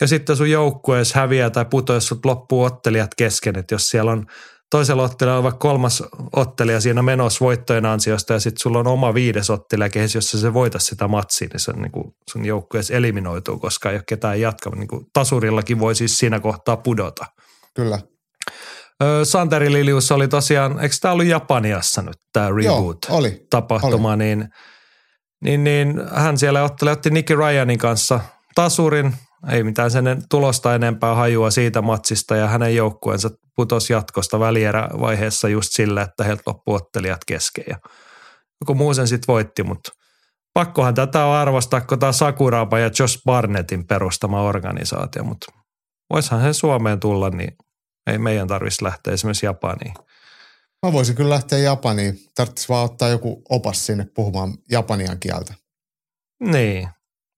Ja 0.00 0.06
sitten 0.06 0.36
sun 0.36 0.50
joukkueessa 0.50 1.18
häviää 1.18 1.50
tai 1.50 1.64
putoaa, 1.64 1.96
jos 1.96 2.06
sut 2.06 2.24
loppuu 2.24 2.62
ottelijat 2.62 3.10
kesken. 3.16 3.58
Että 3.58 3.74
jos 3.74 3.90
siellä 3.90 4.12
on 4.12 4.26
toisella 4.70 5.02
otteella 5.02 5.36
on 5.36 5.42
vaikka 5.42 5.58
kolmas 5.58 6.02
ottelija 6.36 6.80
siinä 6.80 7.02
menossa 7.02 7.44
voittojen 7.44 7.86
ansiosta 7.86 8.32
ja 8.32 8.40
sitten 8.40 8.62
sulla 8.62 8.78
on 8.78 8.86
oma 8.86 9.14
viides 9.14 9.50
ottelija 9.50 9.88
kehys, 9.88 10.14
jossa 10.14 10.38
se 10.38 10.54
voita 10.54 10.78
sitä 10.78 11.08
matsia, 11.08 11.48
niin 11.52 11.60
se 11.60 11.70
on 11.70 11.82
niin 11.82 11.92
kuin 11.92 12.14
sun 12.30 12.44
joukkueessa 12.44 12.94
eliminoituu, 12.94 13.58
koska 13.58 13.90
ei 13.90 13.96
ole 13.96 14.04
ketään 14.06 14.40
jatkaa. 14.40 14.74
Niin 14.74 14.88
kuin 14.88 15.06
tasurillakin 15.12 15.78
voi 15.78 15.94
siis 15.94 16.18
siinä 16.18 16.40
kohtaa 16.40 16.76
pudota. 16.76 17.26
Kyllä. 17.74 17.98
Santeri 19.24 19.72
Lilius 19.72 20.12
oli 20.12 20.28
tosiaan, 20.28 20.80
eikö 20.80 20.94
tämä 21.00 21.12
ollut 21.12 21.26
Japaniassa 21.26 22.02
nyt 22.02 22.18
tämä 22.32 22.48
reboot-tapahtuma, 22.48 24.08
oli. 24.08 24.16
niin, 24.16 24.48
niin, 25.44 25.64
niin 25.64 26.00
hän 26.14 26.38
siellä 26.38 26.62
otteli, 26.62 26.90
otti 26.90 27.10
Nicky 27.10 27.34
Ryanin 27.34 27.78
kanssa 27.78 28.20
tasurin, 28.54 29.14
ei 29.50 29.62
mitään 29.62 29.90
sen 29.90 30.04
tulosta 30.30 30.74
enempää 30.74 31.14
hajua 31.14 31.50
siitä 31.50 31.82
matsista 31.82 32.36
ja 32.36 32.48
hänen 32.48 32.76
joukkueensa 32.76 33.30
putosi 33.56 33.92
jatkosta 33.92 34.40
välierävaiheessa 34.40 35.48
just 35.48 35.72
sillä, 35.72 36.02
että 36.02 36.24
heiltä 36.24 36.42
loppu 36.46 36.74
ottelijat 36.74 37.24
kesken 37.26 37.64
ja 37.68 37.78
joku 38.60 38.74
muu 38.74 38.94
sen 38.94 39.08
sitten 39.08 39.32
voitti, 39.32 39.62
mutta 39.62 39.92
pakkohan 40.54 40.94
tätä 40.94 41.24
on 41.24 41.34
arvostaa, 41.34 41.80
kun 41.80 41.98
tämä 41.98 42.12
Sakuraba 42.12 42.78
ja 42.78 42.90
Josh 42.98 43.22
Barnettin 43.24 43.86
perustama 43.86 44.42
organisaatio, 44.42 45.24
mutta 45.24 45.52
voisihan 46.10 46.40
he 46.40 46.52
Suomeen 46.52 47.00
tulla, 47.00 47.30
niin 47.30 47.56
ei 48.06 48.18
meidän 48.18 48.48
tarvitsisi 48.48 48.84
lähteä 48.84 49.12
esimerkiksi 49.12 49.46
Japaniin. 49.46 49.94
Mä 50.86 50.92
voisin 50.92 51.16
kyllä 51.16 51.30
lähteä 51.30 51.58
Japaniin. 51.58 52.18
Tarvitsisi 52.34 52.68
vaan 52.68 52.84
ottaa 52.84 53.08
joku 53.08 53.42
opas 53.48 53.86
sinne 53.86 54.06
puhumaan 54.14 54.54
japanian 54.70 55.20
kieltä. 55.20 55.54
Niin. 56.40 56.88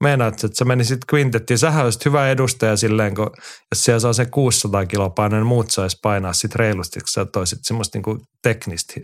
Meinaat, 0.02 0.44
että 0.44 0.58
sä 0.58 0.64
menisit 0.64 1.00
quintettiin. 1.14 1.58
Sähän 1.58 1.84
olisit 1.84 2.04
hyvä 2.04 2.30
edustaja 2.30 2.76
silleen, 2.76 3.14
kun 3.14 3.30
jos 3.72 3.84
siellä 3.84 4.00
saa 4.00 4.12
se 4.12 4.26
600 4.26 4.86
kiloa 4.86 5.10
painoa, 5.10 5.38
niin 5.38 5.46
muut 5.46 5.70
saisi 5.70 5.98
painaa 6.02 6.32
sit 6.32 6.54
reilusti, 6.54 7.00
kun 7.00 7.08
sä 7.08 7.24
toisit 7.24 7.58
semmoista 7.62 7.98
niinku 7.98 8.18
teknistä 8.42 8.94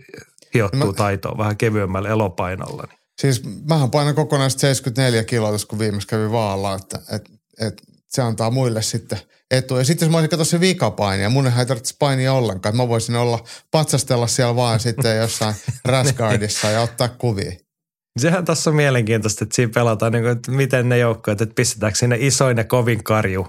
hiottua 0.53 0.85
mä... 0.85 0.93
taitoa 0.93 1.37
vähän 1.37 1.57
kevyemmällä 1.57 2.09
elopainolla. 2.09 2.83
Niin. 2.89 2.99
Siis 3.21 3.41
mähän 3.69 3.91
painan 3.91 4.15
kokonaisesti 4.15 4.61
74 4.61 5.23
kiloa, 5.23 5.57
kun 5.67 5.79
viimeksi 5.79 6.07
kävi 6.07 6.31
vaalla, 6.31 6.75
että 6.75 6.99
et, 7.11 7.29
et, 7.59 7.81
se 8.07 8.21
antaa 8.21 8.51
muille 8.51 8.81
sitten– 8.81 9.19
etu. 9.53 9.77
Ja 9.77 9.83
sitten 9.83 10.05
jos 10.05 10.11
mä 10.11 10.17
olisin 10.17 10.29
katsoa 10.29 10.45
se 10.45 10.59
vikapaini, 10.59 11.23
ja 11.23 11.29
mun 11.29 11.47
ei 11.47 11.65
tarvitsisi 11.65 11.95
painia 11.99 12.33
ollenkaan. 12.33 12.77
Mä 12.77 12.87
voisin 12.87 13.15
olla, 13.15 13.43
patsastella 13.71 14.27
siellä 14.27 14.55
vaan 14.55 14.79
sitten 14.79 15.17
jossain 15.17 15.55
Rasgardissa 15.85 16.69
ja 16.69 16.81
ottaa 16.81 17.07
kuvia. 17.07 17.51
Sehän 18.19 18.45
tässä 18.45 18.69
on 18.69 18.75
mielenkiintoista, 18.75 19.43
että 19.43 19.55
siinä 19.55 19.71
pelataan, 19.73 20.11
niin 20.11 20.23
kuin, 20.23 20.31
että 20.31 20.51
miten 20.51 20.89
ne 20.89 20.97
joukkueet, 20.97 21.41
että 21.41 21.55
pistetäänkö 21.55 21.99
sinne 21.99 22.17
isoin 22.19 22.57
ja 22.57 22.63
kovin 22.63 23.03
karju, 23.03 23.47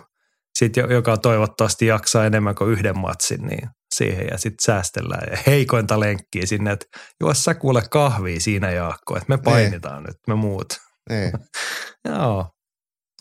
sit, 0.59 0.77
joka 0.77 1.17
toivottavasti 1.17 1.87
jaksaa 1.87 2.27
enemmän 2.27 2.55
kuin 2.55 2.71
yhden 2.71 2.99
matsin, 2.99 3.43
niin 3.43 3.69
siihen 3.95 4.27
ja 4.31 4.39
sitten 4.39 4.65
säästellään 4.65 5.29
ja 5.31 5.39
heikointa 5.47 6.01
lenkkiä 6.01 6.47
sinne, 6.47 6.73
että 6.73 6.87
juos 7.21 7.45
sä 7.45 7.55
kuule 7.55 7.83
kahvia 7.91 8.41
siinä 8.41 8.71
Jaakko, 8.71 9.17
että 9.17 9.29
me 9.29 9.37
niin. 9.37 9.45
painitaan 9.45 10.03
niin. 10.03 10.07
nyt, 10.07 10.17
me 10.29 10.35
muut. 10.35 10.67
Niin. 11.11 11.33
Joo, 12.09 12.51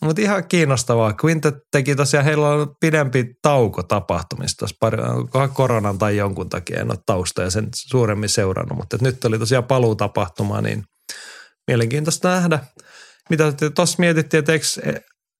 mutta 0.04 0.22
ihan 0.22 0.48
kiinnostavaa. 0.48 1.14
Quintet 1.24 1.54
teki 1.72 1.96
tosiaan, 1.96 2.24
heillä 2.24 2.48
on 2.48 2.74
pidempi 2.80 3.24
tauko 3.42 3.82
tapahtumista 3.82 4.58
tuossa 4.58 4.76
pari, 4.80 4.98
koronan 5.54 5.98
tai 5.98 6.16
jonkun 6.16 6.48
takia. 6.48 6.80
En 6.80 6.90
ole 6.90 6.98
taustoja 7.06 7.50
sen 7.50 7.68
suuremmin 7.74 8.28
seurannut, 8.28 8.78
mutta 8.78 8.96
nyt 9.00 9.24
oli 9.24 9.38
tosiaan 9.38 9.64
paluutapahtuma, 9.64 10.60
niin 10.60 10.84
mielenkiintoista 11.68 12.28
nähdä. 12.28 12.58
Mitä 13.30 13.52
te 13.52 13.70
tuossa 13.70 13.96
mietittiin, 13.98 14.38
että 14.38 14.52
eikö 14.52 14.66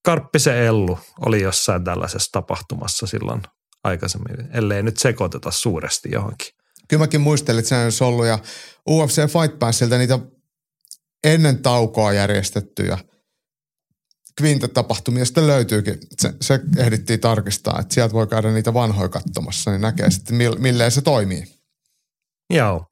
Karppisen 0.04 0.56
Ellu 0.56 0.98
oli 1.26 1.42
jossain 1.42 1.84
tällaisessa 1.84 2.32
tapahtumassa 2.32 3.06
silloin 3.06 3.42
aikaisemmin, 3.84 4.48
ellei 4.52 4.82
nyt 4.82 4.98
sekoiteta 4.98 5.50
suuresti 5.50 6.08
johonkin. 6.12 6.48
Kyllä 6.88 7.02
mäkin 7.02 7.20
muistelin, 7.20 7.58
että 7.58 7.68
se 7.68 7.84
olisi 7.84 8.04
ollut 8.04 8.26
ja 8.26 8.38
UFC 8.90 9.16
Fight 9.16 9.58
Passilta 9.58 9.98
niitä 9.98 10.18
ennen 11.24 11.62
taukoa 11.62 12.12
järjestettyjä– 12.12 12.98
Quintet-tapahtumia 14.42 15.24
sitten 15.24 15.46
löytyykin. 15.46 15.98
Se, 16.18 16.34
se 16.40 16.60
ehdittiin 16.76 17.20
tarkistaa, 17.20 17.78
että 17.80 17.94
sieltä 17.94 18.14
voi 18.14 18.26
käydä 18.26 18.50
niitä 18.50 18.74
vanhoja 18.74 19.08
katsomassa, 19.08 19.70
niin 19.70 19.80
näkee 19.80 20.10
sitten 20.10 20.36
milleen 20.58 20.90
se 20.90 21.02
toimii. 21.02 21.44
Joo. 22.50 22.86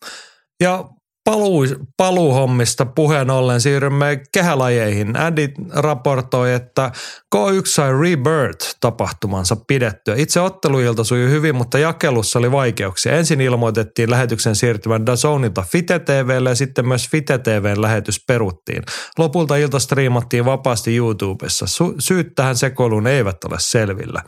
Ja 0.61 0.85
paluu, 1.25 1.67
paluuhommista 1.97 2.87
puheen 2.87 3.31
ollen 3.31 3.61
siirrymme 3.61 4.23
kehälajeihin. 4.33 5.17
Andy 5.17 5.49
raportoi, 5.75 6.53
että 6.53 6.91
K1 7.35 7.67
sai 7.67 7.91
Rebirth-tapahtumansa 7.93 9.57
pidettyä. 9.67 10.15
Itse 10.17 10.41
otteluilta 10.41 11.05
sujui 11.05 11.31
hyvin, 11.31 11.55
mutta 11.55 11.79
jakelussa 11.79 12.39
oli 12.39 12.53
vaikeuksia. 12.53 13.17
Ensin 13.17 13.41
ilmoitettiin 13.41 14.11
lähetyksen 14.11 14.57
siirtyvän 14.57 15.07
DAZNilta 15.07 15.63
Fite 15.63 15.99
TVlle 15.99 16.49
ja 16.49 16.55
sitten 16.55 16.89
myös 16.89 17.09
Fite 17.09 17.39
TVn 17.39 17.83
lähetys 17.83 18.25
peruttiin. 18.27 18.83
Lopulta 19.19 19.57
ilta 19.57 19.79
striimattiin 19.79 20.45
vapaasti 20.45 20.97
YouTubessa. 20.97 21.67
Su- 21.67 21.95
syyt 21.99 22.35
tähän 22.35 22.57
sekoiluun 22.57 23.07
eivät 23.07 23.45
ole 23.45 23.57
selvillä. 23.59 24.23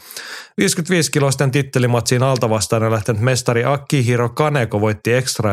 55-kilosten 0.61 1.51
tittelimatsiin 1.51 2.23
altavastainen 2.23 2.93
lähtenyt 2.93 3.23
mestari 3.23 3.65
Akihiro 3.65 4.29
Kaneko 4.29 4.81
voitti 4.81 5.13
ekstra 5.13 5.45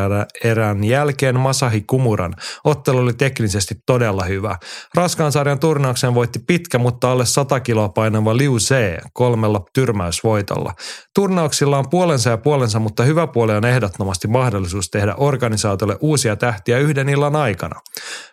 erän 0.44 0.84
jälkeen 0.84 1.31
Masahi 1.40 1.84
Kumuran. 1.86 2.34
Ottelu 2.64 2.98
oli 2.98 3.12
teknisesti 3.12 3.74
todella 3.86 4.24
hyvä. 4.24 4.56
Raskaan 4.94 5.32
sarjan 5.32 5.58
turnauksen 5.58 6.14
voitti 6.14 6.38
pitkä, 6.46 6.78
mutta 6.78 7.12
alle 7.12 7.26
100 7.26 7.60
kiloa 7.60 7.88
painava 7.88 8.36
Liu 8.36 8.58
Se 8.58 8.98
kolmella 9.12 9.64
tyrmäysvoitolla. 9.74 10.72
Turnauksilla 11.14 11.78
on 11.78 11.90
puolensa 11.90 12.30
ja 12.30 12.38
puolensa, 12.38 12.78
mutta 12.78 13.02
hyvä 13.02 13.26
puoli 13.26 13.52
on 13.52 13.64
ehdottomasti 13.64 14.28
mahdollisuus 14.28 14.90
tehdä 14.90 15.14
organisaatiolle 15.16 15.96
uusia 16.00 16.36
tähtiä 16.36 16.78
yhden 16.78 17.08
illan 17.08 17.36
aikana. 17.36 17.80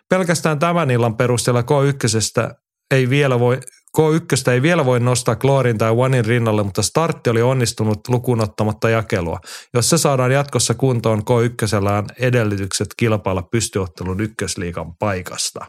Pelkästään 0.08 0.58
tämän 0.58 0.90
illan 0.90 1.16
perusteella 1.16 1.62
K1 1.62 2.54
ei 2.90 3.10
vielä 3.10 3.40
voi 3.40 3.60
K1 3.98 4.50
ei 4.52 4.62
vielä 4.62 4.84
voi 4.84 5.00
nostaa 5.00 5.36
Kloorin 5.36 5.78
tai 5.78 5.90
Onein 5.90 6.24
rinnalle, 6.24 6.62
mutta 6.62 6.82
startti 6.82 7.30
oli 7.30 7.42
onnistunut 7.42 8.08
lukuun 8.08 8.40
ottamatta 8.40 8.90
jakelua. 8.90 9.40
Jos 9.74 9.90
se 9.90 9.98
saadaan 9.98 10.32
jatkossa 10.32 10.74
kuntoon, 10.74 11.18
K1 11.18 11.76
on 11.76 12.06
edellytykset 12.18 12.88
kilpailla 12.96 13.42
pystyottelun 13.42 14.20
ykkösliikan 14.20 14.96
paikasta. 14.96 15.66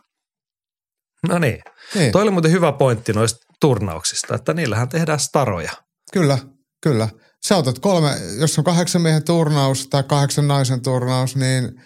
No 1.30 1.40
niin. 1.40 1.60
niin. 1.96 2.12
Toi 2.12 2.22
oli 2.22 2.32
muuten 2.32 2.52
hyvä 2.52 2.72
pointti 2.72 3.14
noista 3.14 3.46
turnauksista, 3.62 4.36
että 4.36 4.54
niillähän 4.54 4.90
tehdään 4.90 5.20
staroja. 5.20 5.72
Kyllä, 6.14 6.38
kyllä. 6.84 7.10
Sä 7.48 7.58
otat 7.58 7.80
kolme, 7.80 8.10
jos 8.40 8.58
on 8.58 8.64
kahdeksan 8.64 9.02
miehen 9.02 9.24
turnaus 9.24 9.88
tai 9.88 10.04
kahdeksan 10.04 10.48
naisen 10.48 10.82
turnaus, 10.82 11.36
niin 11.36 11.82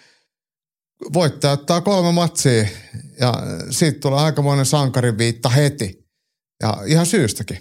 voittaja 1.12 1.52
ottaa 1.52 1.80
kolme 1.80 2.12
matsia 2.12 2.66
ja 3.20 3.34
siitä 3.70 4.00
tulee 4.00 4.20
aikamoinen 4.20 4.66
sankariviitta 4.66 5.48
heti. 5.48 6.05
Ja 6.62 6.76
ihan 6.86 7.06
syystäkin. 7.06 7.58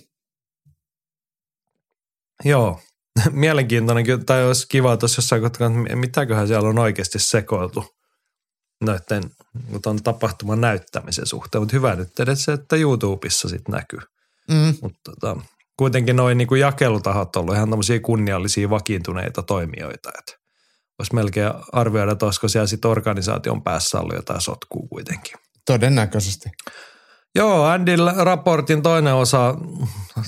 Joo, 2.43 2.79
mielenkiintoinen, 3.31 4.25
tai 4.25 4.45
olisi 4.47 4.67
kiva 4.67 4.97
tuossa 4.97 5.19
jossain 5.19 5.41
kohtaa, 5.41 5.67
että 5.67 5.95
mitäköhän 5.95 6.47
siellä 6.47 6.69
on 6.69 6.79
oikeasti 6.79 7.19
sekoiltu 7.19 7.95
noiden 8.81 9.23
on 9.85 10.03
tapahtuman 10.03 10.61
näyttämisen 10.61 11.25
suhteen. 11.25 11.61
Mutta 11.61 11.75
hyvä 11.75 11.95
nyt 11.95 12.19
edes 12.19 12.43
se, 12.43 12.53
että 12.53 12.75
YouTubessa 12.75 13.49
sitten 13.49 13.73
näkyy. 13.73 13.99
Mm. 14.51 14.73
Mutta 14.81 14.99
tota, 15.03 15.37
kuitenkin 15.77 16.15
noin 16.15 16.37
niin 16.37 16.59
jakelutahot 16.59 17.35
on 17.35 17.41
ollut 17.41 17.55
ihan 17.55 17.69
tämmöisiä 17.69 17.99
kunniallisia 17.99 18.69
vakiintuneita 18.69 19.43
toimijoita. 19.43 20.11
Että 20.19 20.33
voisi 20.99 21.15
melkein 21.15 21.51
arvioida, 21.71 22.11
että 22.11 22.25
olisiko 22.25 22.47
siellä 22.47 22.67
sitten 22.67 22.91
organisaation 22.91 23.63
päässä 23.63 23.99
ollut 23.99 24.15
jotain 24.15 24.41
sotkua 24.41 24.87
kuitenkin. 24.89 25.37
Todennäköisesti. 25.65 26.49
Joo, 27.35 27.63
Andin 27.63 27.99
raportin 28.17 28.81
toinen 28.81 29.13
osa 29.13 29.55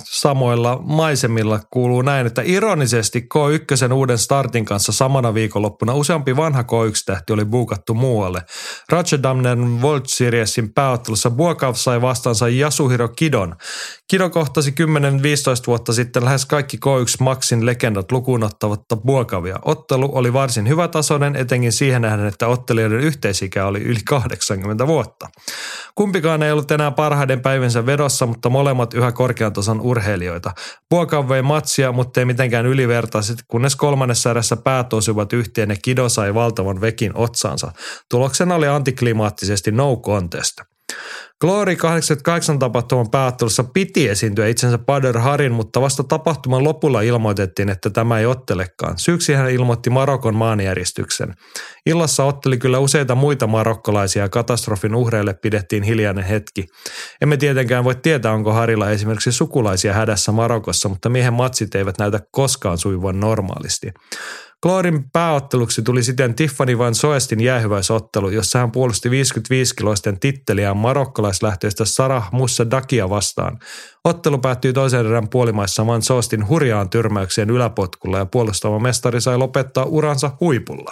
samoilla 0.03 0.79
maisemilla 0.83 1.59
kuuluu 1.71 2.01
näin, 2.01 2.27
että 2.27 2.41
ironisesti 2.45 3.27
K1 3.33 3.93
uuden 3.93 4.17
startin 4.17 4.65
kanssa 4.65 4.91
samana 4.91 5.33
viikonloppuna 5.33 5.93
useampi 5.93 6.35
vanha 6.35 6.61
K1-tähti 6.61 7.33
oli 7.33 7.45
buukattu 7.45 7.93
muualle. 7.93 8.41
Rotterdamnen 8.89 9.81
World 9.81 10.05
Seriesin 10.07 10.73
pääottelussa 10.73 11.29
Buakav 11.31 11.73
sai 11.75 12.01
vastaansa 12.01 12.47
Yasuhiro 12.47 13.07
Kidon. 13.07 13.55
Kido 14.07 14.29
kohtasi 14.29 14.71
10-15 14.71 14.73
vuotta 15.67 15.93
sitten 15.93 16.25
lähes 16.25 16.45
kaikki 16.45 16.77
K1 16.77 17.23
Maxin 17.23 17.65
legendat 17.65 18.11
lukuun 18.11 18.43
ottavatta 18.43 18.95
Buokavia. 18.95 19.59
Ottelu 19.65 20.09
oli 20.13 20.33
varsin 20.33 20.67
hyvätasoinen, 20.67 21.35
etenkin 21.35 21.71
siihen 21.71 22.01
nähden, 22.01 22.27
että 22.27 22.47
ottelijoiden 22.47 22.99
yhteisikä 22.99 23.65
oli 23.65 23.79
yli 23.81 23.99
80 24.09 24.87
vuotta. 24.87 25.29
Kumpikaan 25.95 26.43
ei 26.43 26.51
ollut 26.51 26.71
enää 26.71 26.91
parhaiden 26.97 27.41
päivänsä 27.41 27.85
vedossa, 27.85 28.25
mutta 28.25 28.49
molemmat 28.49 28.93
yhä 28.93 29.11
korkean 29.11 29.53
tason 29.53 29.81
urheilijoita. 29.81 30.51
Buokav 30.89 31.29
vei 31.29 31.41
matsia, 31.41 31.91
mutta 31.91 32.19
ei 32.19 32.25
mitenkään 32.25 32.65
ylivertaiset, 32.65 33.37
kunnes 33.47 33.75
kolmannessa 33.75 34.29
erässä 34.29 34.57
päät 34.57 34.93
osuivat 34.93 35.33
yhteen 35.33 35.69
ja 35.69 35.75
Kido 35.81 36.09
sai 36.09 36.33
valtavan 36.33 36.81
vekin 36.81 37.11
otsansa. 37.15 37.71
Tuloksena 38.09 38.55
oli 38.55 38.67
antiklimaattisesti 38.67 39.71
no 39.71 39.97
contest. 39.97 40.61
Glory 41.41 41.75
88 41.75 42.59
tapahtuman 42.59 43.09
pääottelussa 43.09 43.63
piti 43.63 44.09
esiintyä 44.09 44.47
itsensä 44.47 44.77
Bader 44.77 45.17
Harin, 45.17 45.51
mutta 45.51 45.81
vasta 45.81 46.03
tapahtuman 46.03 46.63
lopulla 46.63 47.01
ilmoitettiin, 47.01 47.69
että 47.69 47.89
tämä 47.89 48.19
ei 48.19 48.25
ottelekaan. 48.25 48.97
Syyksi 48.97 49.33
hän 49.33 49.51
ilmoitti 49.51 49.89
Marokon 49.89 50.35
maanjäristyksen. 50.35 51.33
Illassa 51.85 52.23
otteli 52.23 52.57
kyllä 52.57 52.79
useita 52.79 53.15
muita 53.15 53.47
marokkolaisia 53.47 54.21
ja 54.21 54.29
katastrofin 54.29 54.95
uhreille 54.95 55.33
pidettiin 55.33 55.83
hiljainen 55.83 56.23
hetki. 56.23 56.65
Emme 57.21 57.37
tietenkään 57.37 57.83
voi 57.83 57.95
tietää, 57.95 58.33
onko 58.33 58.53
Harilla 58.53 58.89
esimerkiksi 58.89 59.31
sukulaisia 59.31 59.93
hädässä 59.93 60.31
Marokossa, 60.31 60.89
mutta 60.89 61.09
miehen 61.09 61.33
matsit 61.33 61.75
eivät 61.75 61.97
näytä 61.97 62.19
koskaan 62.31 62.77
suivan 62.77 63.19
normaalisti. 63.19 63.91
Kloorin 64.63 65.11
pääotteluksi 65.11 65.81
tuli 65.81 66.03
siten 66.03 66.35
Tiffany 66.35 66.77
Van 66.77 66.95
Soestin 66.95 67.39
jäähyväisottelu, 67.39 68.29
jossa 68.29 68.59
hän 68.59 68.71
puolusti 68.71 69.09
55-kiloisten 69.09 70.19
titteliään 70.19 70.77
marokkolaislähtöistä 70.77 71.85
Sarah 71.85 72.31
Mussa 72.31 72.71
Dakia 72.71 73.09
vastaan. 73.09 73.59
Ottelu 74.03 74.37
päättyi 74.37 74.73
toisen 74.73 75.05
erän 75.05 75.29
puolimaissa 75.29 75.85
Van 75.85 76.01
Soestin 76.01 76.47
hurjaan 76.47 76.89
tyrmäykseen 76.89 77.49
yläpotkulla 77.49 78.17
ja 78.17 78.25
puolustava 78.25 78.79
mestari 78.79 79.21
sai 79.21 79.37
lopettaa 79.37 79.85
uransa 79.85 80.31
huipulla. 80.39 80.91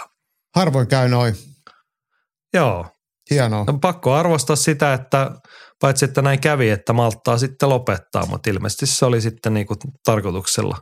Harvoin 0.54 0.86
käy 0.86 1.08
noin. 1.08 1.34
Joo. 2.54 2.86
Hienoa. 3.30 3.64
No, 3.66 3.78
pakko 3.78 4.14
arvostaa 4.14 4.56
sitä, 4.56 4.92
että 4.92 5.30
paitsi 5.80 6.04
että 6.04 6.22
näin 6.22 6.40
kävi, 6.40 6.70
että 6.70 6.92
malttaa 6.92 7.38
sitten 7.38 7.68
lopettaa, 7.68 8.26
mutta 8.26 8.50
ilmeisesti 8.50 8.86
se 8.86 9.04
oli 9.04 9.20
sitten 9.20 9.54
niin 9.54 9.66
kuin 9.66 9.78
tarkoituksella 10.04 10.78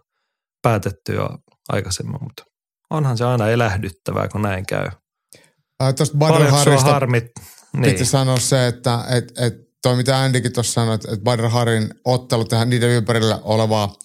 päätetty 0.63 1.13
jo 1.15 1.29
aikaisemmin, 1.69 2.17
mutta 2.23 2.45
onhan 2.91 3.19
se 3.19 3.25
aina 3.25 3.49
elähdyttävää, 3.49 4.29
kun 4.29 4.43
näin 4.43 4.67
käy. 4.67 4.89
Tuosta 5.97 6.17
Badr 6.19 6.51
Harista 6.51 6.93
harmit. 6.93 7.25
niin. 7.77 7.93
Piti 7.93 8.05
sanoa 8.05 8.39
se, 8.39 8.67
että 8.67 9.05
et, 9.09 9.33
et, 9.39 9.55
toi 9.83 9.97
mitä 9.97 10.21
Andykin 10.21 10.53
tuossa 10.53 10.73
sanoi, 10.73 10.95
että, 10.95 11.09
Badr 11.25 11.49
Harin 11.49 11.95
ottelu 12.05 12.45
tähän 12.45 12.71
niiden 12.71 12.91
ympärillä 12.91 13.41
oleva, 13.43 13.97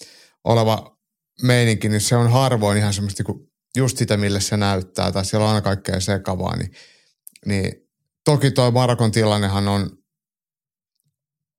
oleva 0.44 0.98
meininki, 1.42 1.90
niin 1.90 2.02
se 2.02 2.16
on 2.16 2.32
harvoin 2.32 2.78
ihan 2.78 2.94
semmoista 2.94 3.24
niinku 3.24 3.50
just 3.78 3.98
sitä, 3.98 4.18
mille 4.18 4.42
se 4.42 4.58
näyttää, 4.58 5.12
tai 5.12 5.26
siellä 5.26 5.44
on 5.44 5.50
aina 5.50 5.62
kaikkea 5.62 6.00
sekavaa, 6.00 6.56
niin, 6.56 6.72
niin 7.46 7.74
toki 8.26 8.52
toi 8.52 8.72
Marokon 8.72 9.12
tilannehan 9.12 9.68
on 9.68 9.90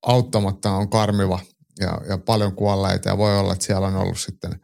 auttamatta 0.06 0.70
on 0.70 0.90
karmiva 0.90 1.40
ja, 1.80 2.00
ja 2.08 2.18
paljon 2.18 2.54
kuolleita 2.54 3.08
ja 3.08 3.18
voi 3.18 3.38
olla, 3.38 3.52
että 3.52 3.64
siellä 3.64 3.86
on 3.86 3.96
ollut 3.96 4.20
sitten 4.20 4.60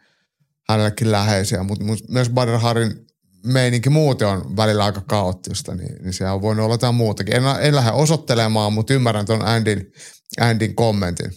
hänellekin 0.69 1.13
läheisiä, 1.13 1.63
mutta 1.63 1.85
mut 1.85 1.99
myös 2.09 2.31
Badr 2.31 2.59
Harin 2.59 3.07
meininki 3.45 3.91
muuten 3.91 4.29
on 4.29 4.57
välillä 4.57 4.85
aika 4.85 5.01
kaoottista, 5.01 5.75
niin, 5.75 6.03
niin 6.03 6.13
siellä 6.13 6.35
on 6.35 6.43
voinut 6.43 6.65
olla 6.65 6.75
jotain 6.75 6.95
muutakin. 6.95 7.37
En, 7.37 7.43
en 7.61 7.77
lähde 7.77 7.91
osoittelemaan, 7.91 8.73
mutta 8.73 8.95
ymmärrän 8.95 9.27
tuon 9.27 9.47
Andin, 9.47 9.93
Andin 10.41 10.75
kommentin. 10.75 11.31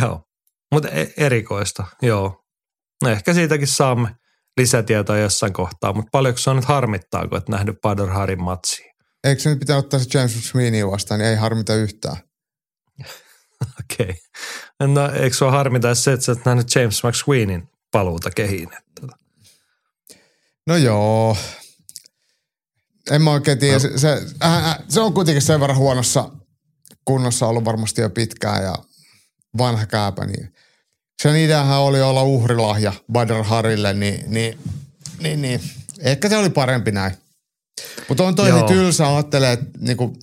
Joo, 0.00 0.22
mutta 0.72 0.88
e- 0.88 1.12
erikoista, 1.16 1.84
joo. 2.02 2.42
No 3.02 3.10
ehkä 3.10 3.34
siitäkin 3.34 3.66
saamme 3.66 4.08
lisätietoa 4.56 5.18
jossain 5.18 5.52
kohtaa, 5.52 5.92
mutta 5.92 6.08
paljonko 6.12 6.38
se 6.38 6.50
on 6.50 6.56
nyt 6.56 6.64
harmittaako, 6.64 7.36
että 7.36 7.52
nähnyt 7.52 7.76
Badr 7.82 8.08
Harin 8.08 8.42
matsia? 8.42 8.92
Eikö 9.24 9.42
se 9.42 9.50
nyt 9.50 9.58
pitää 9.58 9.76
ottaa 9.76 10.00
se 10.00 10.18
James 10.18 10.48
Sweeney 10.48 10.86
vastaan, 10.90 11.20
niin 11.20 11.30
ei 11.30 11.36
harmita 11.36 11.74
yhtään. 11.74 12.16
Okei. 13.80 14.04
Okay. 14.04 14.14
No 14.80 15.10
eikö 15.12 15.36
sua 15.36 15.50
harmita 15.50 15.94
se, 15.94 16.12
että 16.12 16.26
sä 16.26 16.32
oot 16.32 16.44
nähnyt 16.44 16.74
James 16.74 17.02
McSweenin 17.04 17.68
paluuta 17.90 18.30
kehiin? 18.30 18.68
Että... 18.76 19.16
No 20.66 20.76
joo. 20.76 21.36
En 23.10 23.22
mä 23.22 23.30
oikein 23.30 23.58
tiedä. 23.58 23.78
Se, 23.78 23.98
se, 23.98 24.22
äh, 24.44 24.70
äh, 24.70 24.78
se 24.88 25.00
on 25.00 25.14
kuitenkin 25.14 25.42
sen 25.42 25.60
verran 25.60 25.78
huonossa 25.78 26.30
kunnossa 27.04 27.46
ollut 27.46 27.64
varmasti 27.64 28.00
jo 28.00 28.10
pitkään 28.10 28.62
ja 28.62 28.74
vanha 29.58 29.86
kääpä. 29.86 30.24
Niin 30.24 30.52
sen 31.22 31.36
ideahan 31.36 31.80
oli 31.80 32.02
olla 32.02 32.22
uhrilahja 32.22 32.92
Badr 33.12 33.42
Harille, 33.42 33.92
niin, 33.92 34.24
niin, 34.26 34.58
niin, 35.20 35.42
niin. 35.42 35.60
ehkä 36.00 36.28
se 36.28 36.36
oli 36.36 36.50
parempi 36.50 36.92
näin. 36.92 37.14
Mutta 38.08 38.24
on 38.24 38.34
Joo. 38.38 38.56
niin 38.56 38.66
tylsä 38.66 39.14
ajattelee, 39.14 39.52
että 39.52 39.78
niinku, 39.78 40.16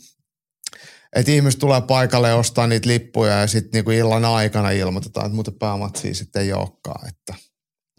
et 1.16 1.30
ihmiset 1.30 1.60
tulee 1.60 1.82
paikalle 1.82 2.34
ostaa 2.34 2.68
niitä 2.68 2.90
lippuja 2.90 3.40
ja 3.40 3.48
sitten 3.48 3.72
niinku 3.74 3.92
illan 3.92 4.26
aikana 4.26 4.70
ilmoitetaan, 4.70 5.26
että 5.26 5.36
muuten 5.36 5.54
päämatsia 5.60 6.14
sitten 6.14 6.42
ei 6.42 6.54
olekaan. 6.54 7.08
Että 7.08 7.34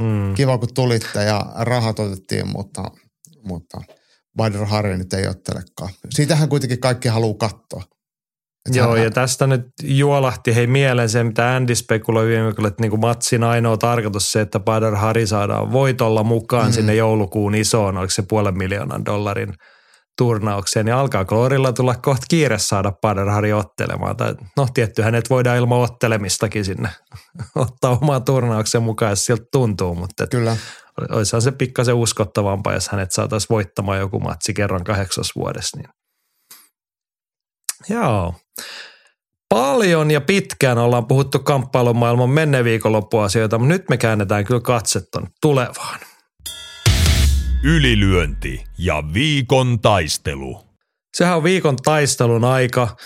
Mm. 0.02 0.34
kiva 0.34 0.58
kun 0.58 0.74
tulitte 0.74 1.24
ja 1.24 1.46
rahat 1.56 1.98
otettiin, 1.98 2.48
mutta, 2.48 2.82
mutta 3.44 3.80
Badr 4.36 4.64
Hari 4.64 4.96
nyt 4.98 5.12
ei 5.12 5.26
ottelekaan. 5.26 5.90
Siitähän 6.10 6.48
kuitenkin 6.48 6.80
kaikki 6.80 7.08
haluaa 7.08 7.34
katsoa. 7.38 7.82
Et 8.68 8.76
Joo, 8.76 8.94
hän- 8.94 9.04
ja 9.04 9.10
tästä 9.10 9.46
nyt 9.46 9.66
juolahti 9.82 10.54
hei 10.54 10.66
mieleen 10.66 11.08
se, 11.08 11.24
mitä 11.24 11.56
Andy 11.56 11.74
spekuloi 11.74 12.26
viime 12.26 12.44
viikolla, 12.44 12.68
että 12.68 12.82
niinku 12.82 12.96
matsin 12.96 13.44
ainoa 13.44 13.76
tarkoitus 13.76 14.32
se, 14.32 14.40
että 14.40 14.60
Badr 14.60 14.94
Hari 14.96 15.26
saadaan 15.26 15.72
voitolla 15.72 16.22
mukaan 16.22 16.66
mm. 16.66 16.72
sinne 16.72 16.94
joulukuun 16.94 17.54
isoon, 17.54 17.96
oliko 17.96 18.10
se 18.10 18.22
puolen 18.22 18.58
miljoonan 18.58 19.04
dollarin 19.04 19.54
turnaukseen, 20.18 20.86
niin 20.86 20.94
alkaa 20.94 21.24
Glorilla 21.24 21.72
tulla 21.72 21.94
kohta 21.94 22.26
kiire 22.30 22.58
saada 22.58 22.92
Badr 22.92 23.28
Hari 23.28 23.52
ottelemaan. 23.52 24.16
Tai, 24.16 24.34
no 24.56 24.66
tietty 24.74 25.02
hänet 25.02 25.30
voidaan 25.30 25.56
ilman 25.56 25.80
ottelemistakin 25.80 26.64
sinne 26.64 26.88
ottaa 27.54 27.98
omaan 28.02 28.24
turnauksen 28.24 28.82
mukaan, 28.82 29.10
jos 29.10 29.24
siltä 29.24 29.46
tuntuu, 29.52 29.94
mutta 29.94 30.24
et 30.24 30.30
Kyllä. 30.30 30.56
olisihan 31.10 31.42
se 31.42 31.52
pikkasen 31.52 31.94
uskottavampaa, 31.94 32.74
jos 32.74 32.88
hänet 32.88 33.12
saataisiin 33.12 33.48
voittamaan 33.50 33.98
joku 33.98 34.20
matsi 34.20 34.54
kerran 34.54 34.84
kahdeksas 34.84 35.32
vuodessa. 35.36 35.78
Niin. 35.78 35.88
Joo. 37.88 38.34
Paljon 39.48 40.10
ja 40.10 40.20
pitkään 40.20 40.78
ollaan 40.78 41.06
puhuttu 41.06 41.38
kamppailumaailman 41.38 42.30
menneen 42.30 42.64
viikonloppuasioita, 42.64 43.58
mutta 43.58 43.72
nyt 43.72 43.88
me 43.88 43.96
käännetään 43.96 44.44
kyllä 44.44 44.60
katse 44.60 45.00
tulevaan. 45.40 46.00
Ylilyönti 47.66 48.64
ja 48.78 49.02
viikon 49.14 49.80
taistelu. 49.80 50.64
Sehän 51.16 51.36
on 51.36 51.42
viikon 51.44 51.76
taistelun 51.76 52.44
aika. 52.44 52.96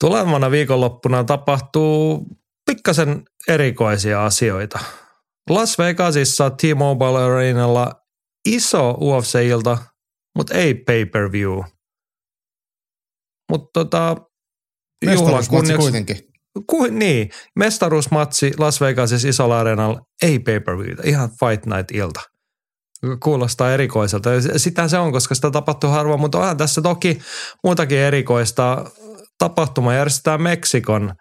Tulevana 0.00 0.50
viikonloppuna 0.50 1.24
tapahtuu 1.24 2.26
pikkasen 2.66 3.22
erikoisia 3.48 4.24
asioita. 4.24 4.78
Las 5.50 5.78
Vegasissa 5.78 6.50
T-Mobile 6.50 7.24
Arenalla 7.24 7.92
iso 8.48 8.90
UFC-ilta, 8.90 9.78
mutta 10.36 10.54
ei 10.54 10.74
pay-per-view. 10.74 11.62
Mutta 13.50 13.70
tota, 13.72 14.16
juhlan 15.04 15.18
Mestaruusmatsi 15.18 15.50
kunniaksi, 15.50 15.82
kuitenkin. 15.82 16.16
ku, 16.66 16.86
niin, 16.86 17.30
mestaruusmatsi 17.56 18.52
Las 18.58 18.80
Vegasissa 18.80 19.28
isolla 19.28 19.60
areenalla, 19.60 20.00
ei 20.22 20.38
pay-per-viewta, 20.38 21.02
ihan 21.04 21.30
Fight 21.30 21.66
Night-ilta. 21.66 22.35
Kuulostaa 23.22 23.72
erikoiselta. 23.72 24.30
Sitä 24.56 24.88
se 24.88 24.98
on, 24.98 25.12
koska 25.12 25.34
sitä 25.34 25.50
tapahtuu 25.50 25.90
harvoin, 25.90 26.20
mutta 26.20 26.38
onhan 26.38 26.56
tässä 26.56 26.82
toki 26.82 27.18
muutakin 27.64 27.98
erikoista. 27.98 28.84
Tapahtuma 29.38 29.94
järjestetään 29.94 30.42
Meksikon 30.42 31.14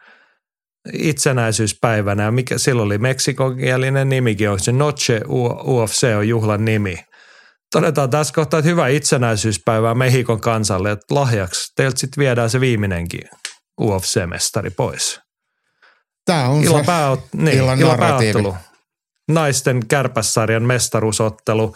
itsenäisyyspäivänä. 0.94 2.24
Ja 2.24 2.32
mikä, 2.32 2.58
silloin 2.58 2.86
oli 2.86 2.98
meksikonkielinen 2.98 4.10
nimikin, 4.10 4.50
onko 4.50 4.64
se 4.64 4.72
Noche 4.72 5.22
UFC 5.68 6.08
on 6.18 6.28
juhlan 6.28 6.66
nimi. 6.66 6.98
Todetaan 7.72 8.10
tässä 8.10 8.34
kohtaa, 8.34 8.60
että 8.60 8.70
hyvää 8.70 8.88
itsenäisyyspäivää 8.88 9.94
Mehikon 9.96 10.42
kansalle, 10.42 10.92
että 10.92 11.16
lahjaksi 11.16 11.74
teiltä 11.76 12.00
sitten 12.00 12.22
viedään 12.22 12.50
se 12.50 12.60
viimeinenkin 12.60 13.22
UFC-mestari 13.82 14.70
pois. 14.78 15.20
Tämä 16.26 16.50
on 16.50 16.64
Illan, 16.64 16.84
se 16.84 16.86
pääot, 16.86 17.20
niin, 17.34 17.58
illan 17.58 17.80
illan 17.80 18.00
narratiivi. 18.00 18.34
pääottelu. 18.34 18.75
Naisten 19.32 19.88
kärpässarjan 19.88 20.64
mestaruusottelu. 20.64 21.76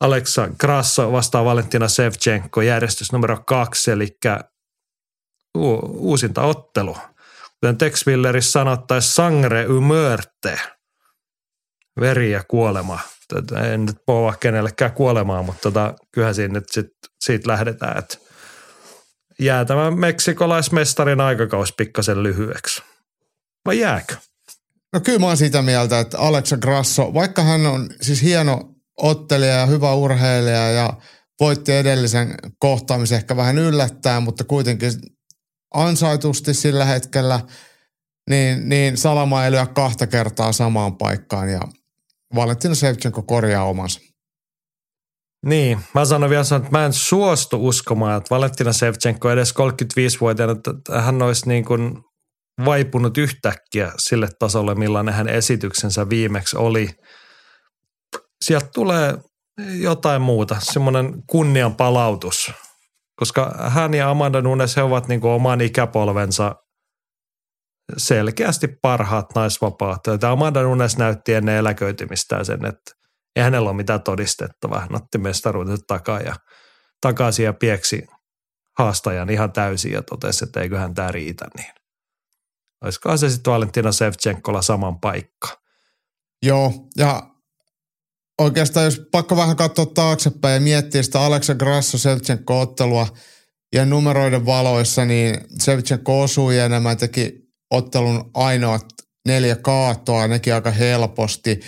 Alexa 0.00 0.48
Grasso 0.58 1.12
vastaa 1.12 1.44
Valentina 1.44 1.88
Sevchenko 1.88 2.62
järjestys 2.62 3.12
numero 3.12 3.42
kaksi, 3.46 3.90
eli 3.90 4.08
u- 5.58 6.08
uusinta 6.10 6.42
ottelu. 6.42 6.96
Kuten 7.60 7.78
Tex 7.78 8.06
Willerissa 8.06 8.50
sanottaisiin 8.50 9.12
sangre 9.12 9.62
y 9.62 9.80
muerte. 9.80 10.60
Veri 12.00 12.30
ja 12.30 12.44
kuolema. 12.48 12.98
Tätä 13.28 13.60
En 13.60 13.84
nyt 13.84 13.96
puhua 14.06 14.34
kenellekään 14.40 14.92
kuolemaa, 14.92 15.42
mutta 15.42 15.60
tota, 15.62 15.94
kyllähän 16.12 16.34
siinä 16.34 16.54
nyt 16.54 16.68
sit, 16.70 16.86
siitä 17.20 17.50
lähdetään, 17.50 17.98
että 17.98 18.16
jää 19.38 19.64
tämä 19.64 19.90
meksikolaismestarin 19.90 21.20
aikakausi 21.20 21.74
pikkasen 21.76 22.22
lyhyeksi. 22.22 22.82
Vai 23.66 23.78
jääkö? 23.78 24.16
No 24.92 25.00
kyllä 25.00 25.18
mä 25.18 25.26
oon 25.26 25.36
sitä 25.36 25.62
mieltä, 25.62 26.00
että 26.00 26.18
Alexa 26.18 26.56
Grasso, 26.56 27.14
vaikka 27.14 27.42
hän 27.42 27.66
on 27.66 27.90
siis 28.00 28.22
hieno 28.22 28.74
ottelija 28.96 29.52
ja 29.52 29.66
hyvä 29.66 29.94
urheilija 29.94 30.70
ja 30.70 30.92
voitti 31.40 31.72
edellisen 31.72 32.34
kohtaamisen 32.58 33.16
ehkä 33.16 33.36
vähän 33.36 33.58
yllättäen, 33.58 34.22
mutta 34.22 34.44
kuitenkin 34.44 34.92
ansaitusti 35.74 36.54
sillä 36.54 36.84
hetkellä, 36.84 37.40
niin, 38.30 38.68
niin 38.68 38.96
Salama 38.96 39.44
ei 39.44 39.50
lyö 39.50 39.66
kahta 39.66 40.06
kertaa 40.06 40.52
samaan 40.52 40.96
paikkaan 40.96 41.48
ja 41.48 41.60
Valentina 42.34 42.74
Shevchenko 42.74 43.22
korjaa 43.22 43.64
omansa. 43.64 44.00
Niin, 45.46 45.78
mä 45.94 46.04
sanon 46.04 46.30
vielä 46.30 46.42
että 46.56 46.70
mä 46.70 46.86
en 46.86 46.92
suostu 46.92 47.68
uskomaan, 47.68 48.16
että 48.16 48.34
Valentina 48.34 48.72
Sevchenko 48.72 49.30
edes 49.30 49.54
35-vuotiaana, 49.54 50.52
että 50.52 51.00
hän 51.00 51.22
olisi 51.22 51.48
niin 51.48 51.64
kuin 51.64 52.04
vaipunut 52.64 53.18
yhtäkkiä 53.18 53.92
sille 53.98 54.28
tasolle, 54.38 54.74
millainen 54.74 55.14
hän 55.14 55.28
esityksensä 55.28 56.08
viimeksi 56.08 56.56
oli. 56.56 56.88
Sieltä 58.44 58.68
tulee 58.74 59.14
jotain 59.80 60.22
muuta, 60.22 60.56
semmoinen 60.60 61.22
kunnian 61.26 61.74
palautus, 61.76 62.52
koska 63.16 63.54
hän 63.68 63.94
ja 63.94 64.10
Amanda 64.10 64.42
Nunes, 64.42 64.76
he 64.76 64.82
ovat 64.82 65.08
niin 65.08 65.24
oman 65.24 65.60
ikäpolvensa 65.60 66.54
selkeästi 67.96 68.68
parhaat 68.82 69.26
naisvapaattajat. 69.34 70.24
Amanda 70.24 70.62
Nunes 70.62 70.98
näytti 70.98 71.34
ennen 71.34 71.56
eläköitymistään 71.56 72.44
sen, 72.44 72.64
että 72.64 72.92
ei 73.36 73.42
hänellä 73.42 73.70
ole 73.70 73.76
mitään 73.76 74.02
todistettavaa. 74.02 74.80
Hän 74.80 74.94
otti 74.94 75.18
mestaruuden 75.18 75.78
takaa 75.86 76.20
ja 76.20 76.34
takaisin 77.00 77.44
ja 77.44 77.52
pieksi 77.52 78.06
haastajan 78.78 79.30
ihan 79.30 79.52
täysin 79.52 79.92
ja 79.92 80.02
totesi, 80.02 80.44
että 80.44 80.60
eiköhän 80.60 80.94
tämä 80.94 81.12
riitä. 81.12 81.46
Niin. 81.56 81.79
Olisikohan 82.84 83.18
se 83.18 83.30
sitten 83.30 83.52
Valentina 83.52 83.92
Sevchenkolla 83.92 84.62
saman 84.62 85.00
paikka? 85.00 85.60
Joo, 86.42 86.72
ja 86.96 87.30
oikeastaan 88.40 88.84
jos 88.84 89.00
pakko 89.10 89.36
vähän 89.36 89.56
katsoa 89.56 89.86
taaksepäin 89.86 90.54
ja 90.54 90.60
miettiä 90.60 91.02
sitä 91.02 91.20
Aleksa 91.20 91.54
Grasso 91.54 91.98
Sevchenko 91.98 92.60
ottelua 92.60 93.06
ja 93.74 93.86
numeroiden 93.86 94.46
valoissa, 94.46 95.04
niin 95.04 95.40
Sevchenko 95.58 96.20
osui 96.22 96.58
enemmän, 96.58 96.96
teki 96.96 97.32
ottelun 97.70 98.30
ainoat 98.34 98.86
neljä 99.26 99.56
kaatoa, 99.56 100.26
nekin 100.28 100.54
aika 100.54 100.70
helposti. 100.70 101.60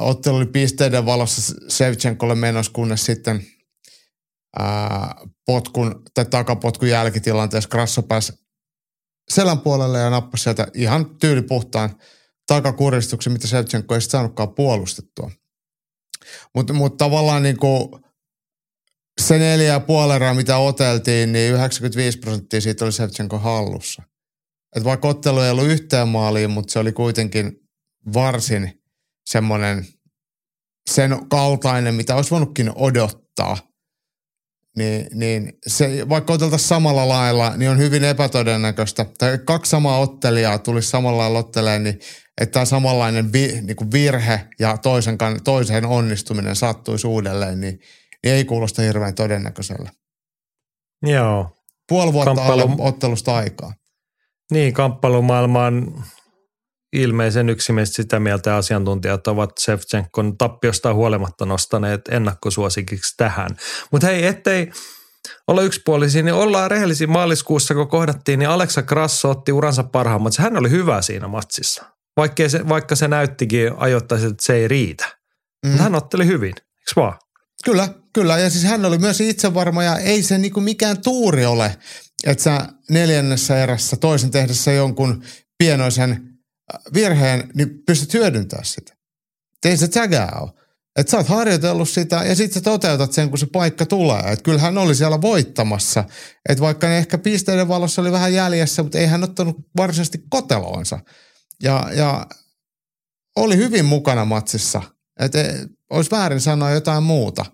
Ottelu 0.00 0.36
oli 0.36 0.46
pisteiden 0.46 1.06
valossa 1.06 1.54
Sevchenkolle 1.68 2.34
menossa, 2.34 2.72
kunnes 2.72 3.04
sitten 3.04 3.46
ää, 4.58 5.14
potkun 5.46 6.02
tai 6.14 6.24
takapotkun 6.24 6.88
jälkitilanteessa 6.88 7.68
Grasso 7.68 8.02
pääsi 8.02 8.45
selän 9.30 9.60
puolelle 9.60 9.98
ja 9.98 10.10
nappasi 10.10 10.42
sieltä 10.42 10.66
ihan 10.74 11.18
tyylipuhtaan 11.18 11.96
takakuristuksen, 12.46 13.32
mitä 13.32 13.46
Sevchenko 13.46 13.94
ei 13.94 14.00
saanutkaan 14.00 14.54
puolustettua. 14.54 15.30
Mutta 16.54 16.72
mut 16.72 16.96
tavallaan 16.96 17.42
niin 17.42 17.56
kuin 17.56 17.88
se 19.20 19.38
neljä 19.38 19.72
ja 19.72 19.80
puoli 19.80 20.34
mitä 20.34 20.56
oteltiin, 20.56 21.32
niin 21.32 21.54
95 21.54 22.18
prosenttia 22.18 22.60
siitä 22.60 22.84
oli 22.84 22.92
Sevchenko 22.92 23.38
hallussa. 23.38 24.02
Et 24.76 24.84
vaikka 24.84 25.08
ottelu 25.08 25.40
ei 25.40 25.50
ollut 25.50 25.66
yhteen 25.66 26.08
maaliin, 26.08 26.50
mutta 26.50 26.72
se 26.72 26.78
oli 26.78 26.92
kuitenkin 26.92 27.52
varsin 28.14 28.82
semmoinen 29.26 29.86
sen 30.90 31.28
kaltainen, 31.28 31.94
mitä 31.94 32.16
olisi 32.16 32.30
voinutkin 32.30 32.72
odottaa. 32.74 33.58
Niin, 34.76 35.06
niin 35.14 35.52
se, 35.66 36.08
vaikka 36.08 36.32
oteltaisiin 36.32 36.68
samalla 36.68 37.08
lailla, 37.08 37.56
niin 37.56 37.70
on 37.70 37.78
hyvin 37.78 38.04
epätodennäköistä. 38.04 39.06
Tai 39.18 39.38
kaksi 39.44 39.70
samaa 39.70 39.98
ottelijaa 39.98 40.58
tulisi 40.58 40.90
samalla 40.90 41.18
lailla 41.18 41.38
otteleen, 41.38 41.84
niin 41.84 42.00
että 42.40 42.52
tämä 42.52 42.64
samanlainen 42.64 43.32
vi, 43.32 43.60
niin 43.62 43.76
kuin 43.76 43.92
virhe 43.92 44.48
ja 44.58 44.76
toisen, 44.76 45.18
toisen 45.44 45.86
onnistuminen 45.86 46.56
sattuisi 46.56 47.06
uudelleen, 47.06 47.60
niin, 47.60 47.80
niin 48.24 48.34
ei 48.34 48.44
kuulosta 48.44 48.82
hirveän 48.82 49.14
todennäköisellä. 49.14 49.90
Joo. 51.02 51.50
Puoli 51.88 52.12
vuotta 52.12 52.34
Kamppailu... 52.34 52.76
ottelusta 52.78 53.36
aikaa. 53.36 53.72
Niin, 54.50 54.72
kamppailumaailma 54.72 55.66
on 55.66 56.04
ilmeisen 56.96 57.48
yksimielisesti 57.48 58.02
sitä 58.02 58.20
mieltä 58.20 58.50
ja 58.50 58.56
asiantuntijat 58.56 59.26
ovat 59.26 59.50
Shevchenkon 59.60 60.38
tappiosta 60.38 60.94
huolimatta 60.94 61.46
nostaneet 61.46 62.00
ennakkosuosikiksi 62.08 63.14
tähän. 63.16 63.50
Mutta 63.92 64.06
hei, 64.06 64.26
ettei 64.26 64.70
olla 65.48 65.62
yksipuolisia, 65.62 66.22
niin 66.22 66.34
ollaan 66.34 66.70
rehellisiä 66.70 67.06
maaliskuussa, 67.06 67.74
kun 67.74 67.88
kohdattiin, 67.88 68.38
niin 68.38 68.48
Alexa 68.48 68.82
Grasso 68.82 69.30
otti 69.30 69.52
uransa 69.52 69.82
parhaan, 69.82 70.22
mutta 70.22 70.42
hän 70.42 70.56
oli 70.56 70.70
hyvä 70.70 71.02
siinä 71.02 71.28
matsissa. 71.28 71.84
Vaikka 72.16 72.48
se, 72.48 72.68
vaikka 72.68 72.96
se 72.96 73.08
näyttikin 73.08 73.72
ajoittaisi, 73.76 74.26
että 74.26 74.46
se 74.46 74.54
ei 74.54 74.68
riitä. 74.68 75.16
Mm. 75.66 75.78
hän 75.78 75.94
otteli 75.94 76.26
hyvin, 76.26 76.54
eikö 76.58 76.92
vaan? 76.96 77.18
Kyllä, 77.64 77.88
kyllä. 78.12 78.38
Ja 78.38 78.50
siis 78.50 78.64
hän 78.64 78.84
oli 78.84 78.98
myös 78.98 79.20
itsevarma 79.20 79.82
ja 79.82 79.98
ei 79.98 80.22
se 80.22 80.38
niinku 80.38 80.60
mikään 80.60 81.02
tuuri 81.02 81.46
ole, 81.46 81.76
että 82.24 82.44
sä 82.44 82.68
neljännessä 82.90 83.62
erässä 83.62 83.96
toisen 83.96 84.30
tehdessä 84.30 84.72
jonkun 84.72 85.24
pienoisen 85.58 86.35
virheen, 86.94 87.50
niin 87.54 87.82
pystyt 87.86 88.14
hyödyntämään 88.14 88.64
sitä. 88.64 88.96
Ei 89.64 89.76
se 89.76 89.88
tsägää 89.88 90.38
ole. 90.40 90.50
Että 90.96 91.10
sä 91.10 91.16
oot 91.16 91.28
harjoitellut 91.28 91.88
sitä 91.88 92.16
ja 92.16 92.34
sitten 92.34 92.54
sä 92.54 92.60
toteutat 92.60 93.12
sen, 93.12 93.28
kun 93.28 93.38
se 93.38 93.46
paikka 93.52 93.86
tulee. 93.86 94.20
Että 94.20 94.42
kyllä 94.42 94.60
hän 94.60 94.78
oli 94.78 94.94
siellä 94.94 95.20
voittamassa. 95.20 96.04
Että 96.48 96.62
vaikka 96.62 96.86
ne 96.86 96.98
ehkä 96.98 97.18
pisteiden 97.18 97.68
valossa 97.68 98.02
oli 98.02 98.12
vähän 98.12 98.34
jäljessä, 98.34 98.82
mutta 98.82 98.98
ei 98.98 99.06
hän 99.06 99.24
ottanut 99.24 99.56
varsinaisesti 99.76 100.18
koteloonsa. 100.30 100.98
Ja, 101.62 101.88
ja 101.92 102.26
oli 103.36 103.56
hyvin 103.56 103.84
mukana 103.84 104.24
matsissa. 104.24 104.82
Että 105.20 105.38
olisi 105.90 106.10
väärin 106.10 106.40
sanoa 106.40 106.70
jotain 106.70 107.02
muuta. 107.02 107.44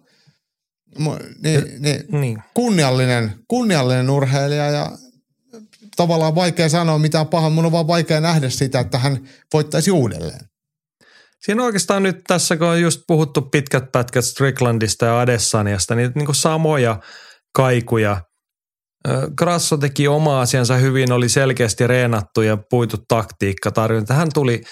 Niin, 1.42 1.64
niin, 1.78 2.04
niin. 2.08 2.42
Kunniallinen, 2.54 3.34
kunniallinen 3.48 4.10
urheilija 4.10 4.70
ja 4.70 4.98
tavallaan 5.96 6.34
vaikea 6.34 6.68
sanoa 6.68 6.98
mitään 6.98 7.28
pahaa. 7.28 7.50
Mun 7.50 7.66
on 7.66 7.72
vaan 7.72 7.86
vaikea 7.86 8.20
nähdä 8.20 8.50
sitä, 8.50 8.80
että 8.80 8.98
hän 8.98 9.28
voittaisi 9.52 9.90
uudelleen. 9.90 10.40
Siinä 11.40 11.64
oikeastaan 11.64 12.02
nyt 12.02 12.20
tässä, 12.26 12.56
kun 12.56 12.66
on 12.66 12.80
just 12.80 13.00
puhuttu 13.06 13.42
pitkät 13.42 13.92
pätkät 13.92 14.24
Stricklandista 14.24 15.06
ja 15.06 15.20
Adessaniasta, 15.20 15.94
niin, 15.94 16.12
niin 16.14 16.26
kuin 16.26 16.36
samoja 16.36 17.00
kaikuja. 17.54 18.22
Grasso 19.36 19.76
teki 19.76 20.08
oma 20.08 20.40
asiansa 20.40 20.76
hyvin, 20.76 21.12
oli 21.12 21.28
selkeästi 21.28 21.86
reenattu 21.86 22.42
ja 22.42 22.58
puitu 22.70 22.96
taktiikka 23.08 23.70
tarjonta. 23.70 24.14
Hän 24.14 24.28
tuli, 24.34 24.62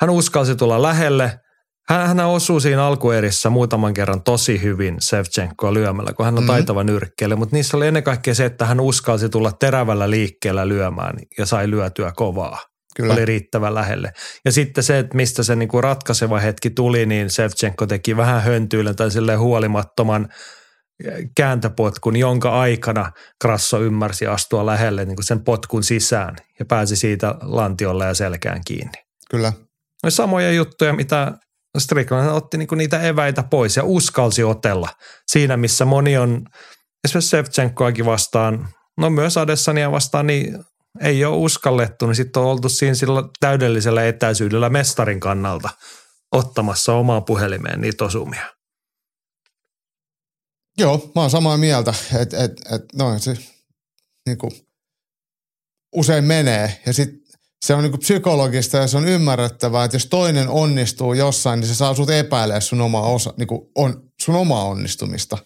hän 0.00 0.10
uskalsi 0.10 0.56
tulla 0.56 0.82
lähelle– 0.82 1.32
hän, 1.88 2.06
hän 2.06 2.20
osuu 2.20 2.60
siinä 2.60 2.84
alkuerissä 2.84 3.50
muutaman 3.50 3.94
kerran 3.94 4.22
tosi 4.22 4.62
hyvin 4.62 4.96
Sevchenkoa 5.00 5.74
lyömällä, 5.74 6.12
kun 6.12 6.24
hän 6.24 6.34
on 6.34 6.40
mm-hmm. 6.40 6.46
taitava 6.46 6.84
nyrkkeelle, 6.84 7.36
mutta 7.36 7.56
niissä 7.56 7.76
oli 7.76 7.86
ennen 7.86 8.02
kaikkea 8.02 8.34
se, 8.34 8.44
että 8.44 8.66
hän 8.66 8.80
uskalsi 8.80 9.28
tulla 9.28 9.52
terävällä 9.52 10.10
liikkeellä 10.10 10.68
lyömään 10.68 11.14
ja 11.38 11.46
sai 11.46 11.70
lyötyä 11.70 12.12
kovaa. 12.16 12.58
Kyllä. 12.96 13.12
Oli 13.12 13.24
riittävän 13.24 13.74
lähelle. 13.74 14.12
Ja 14.44 14.52
sitten 14.52 14.84
se, 14.84 14.98
että 14.98 15.16
mistä 15.16 15.42
se 15.42 15.56
niinku 15.56 15.80
ratkaiseva 15.80 16.38
hetki 16.38 16.70
tuli, 16.70 17.06
niin 17.06 17.30
Sevchenko 17.30 17.86
teki 17.86 18.16
vähän 18.16 18.42
höntyylen 18.42 18.96
tai 18.96 19.10
sille 19.10 19.34
huolimattoman 19.34 20.28
kääntöpotkun, 21.36 22.16
jonka 22.16 22.60
aikana 22.60 23.12
Krasso 23.40 23.80
ymmärsi 23.80 24.26
astua 24.26 24.66
lähelle 24.66 25.04
niin 25.04 25.16
sen 25.20 25.44
potkun 25.44 25.82
sisään 25.82 26.36
ja 26.58 26.64
pääsi 26.64 26.96
siitä 26.96 27.34
lantiolle 27.42 28.04
ja 28.04 28.14
selkään 28.14 28.60
kiinni. 28.66 28.98
Kyllä. 29.30 29.52
No 30.02 30.10
samoja 30.10 30.52
juttuja, 30.52 30.92
mitä 30.92 31.32
Strickland 31.78 32.28
otti 32.28 32.58
niinku 32.58 32.74
niitä 32.74 33.02
eväitä 33.02 33.42
pois 33.42 33.76
ja 33.76 33.84
uskalsi 33.84 34.44
otella 34.44 34.88
siinä, 35.26 35.56
missä 35.56 35.84
moni 35.84 36.18
on 36.18 36.44
esimerkiksi 37.04 37.30
Sevchenkoakin 37.30 38.04
vastaan, 38.04 38.68
no 38.96 39.10
myös 39.10 39.36
Adessania 39.36 39.90
vastaan, 39.90 40.26
niin 40.26 40.64
ei 41.00 41.24
ole 41.24 41.36
uskallettu, 41.36 42.06
niin 42.06 42.16
sitten 42.16 42.42
on 42.42 42.48
oltu 42.48 42.68
siinä 42.68 42.94
sillä 42.94 43.22
täydellisellä 43.40 44.06
etäisyydellä 44.06 44.68
mestarin 44.70 45.20
kannalta 45.20 45.70
ottamassa 46.32 46.94
omaan 46.94 47.24
puhelimeen 47.24 47.80
niitä 47.80 48.04
osumia. 48.04 48.54
Joo, 50.78 51.10
mä 51.14 51.20
oon 51.20 51.30
samaa 51.30 51.56
mieltä, 51.56 51.94
että 52.20 52.44
et, 52.44 52.52
et, 52.72 52.82
no, 52.94 53.18
se 53.18 53.36
niin 54.26 54.38
kuin, 54.38 54.52
usein 55.92 56.24
menee 56.24 56.82
ja 56.86 56.92
sitten 56.92 57.27
se 57.66 57.74
on 57.74 57.82
niinku 57.82 57.98
psykologista 57.98 58.76
ja 58.76 58.86
se 58.86 58.96
on 58.96 59.08
ymmärrettävää, 59.08 59.84
että 59.84 59.94
jos 59.94 60.06
toinen 60.06 60.48
onnistuu 60.48 61.12
jossain, 61.12 61.60
niin 61.60 61.68
se 61.68 61.74
saa 61.74 61.94
sut 61.94 62.10
epäilemään 62.10 62.62
sun 62.62 62.80
omaa, 62.80 63.02
osa, 63.02 63.34
niinku 63.36 63.70
on, 63.74 64.10
sun 64.20 64.34
omaa 64.34 64.64
onnistumista. 64.64 65.38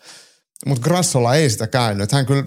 Mutta 0.67 0.83
Grassolla 0.83 1.35
ei 1.35 1.51
sitä 1.51 1.67
käynyt. 1.67 2.13
Hän 2.13 2.27
kyllä 2.27 2.45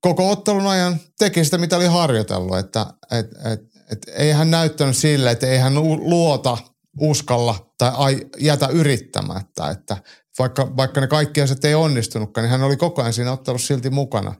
koko 0.00 0.30
ottelun 0.30 0.66
ajan 0.66 1.00
teki 1.18 1.44
sitä, 1.44 1.58
mitä 1.58 1.76
oli 1.76 1.86
harjoitellut. 1.86 2.58
Että 2.58 2.86
et, 3.10 3.26
et, 3.52 3.60
et 3.92 3.98
ei 4.14 4.32
hän 4.32 4.50
näyttänyt 4.50 4.96
sille, 4.96 5.30
että 5.30 5.46
ei 5.46 5.58
hän 5.58 5.74
luota, 5.96 6.58
uskalla 7.00 7.70
tai 7.78 7.90
ai, 7.94 8.26
jätä 8.38 8.66
yrittämättä. 8.66 9.70
Että 9.70 9.96
vaikka, 10.38 10.76
vaikka 10.76 11.00
ne 11.00 11.06
kaikki 11.06 11.40
asiat 11.40 11.64
ei 11.64 11.74
onnistunutkaan, 11.74 12.42
niin 12.42 12.50
hän 12.50 12.62
oli 12.62 12.76
koko 12.76 13.02
ajan 13.02 13.12
siinä 13.12 13.32
ottelussa 13.32 13.66
silti 13.66 13.90
mukana. 13.90 14.34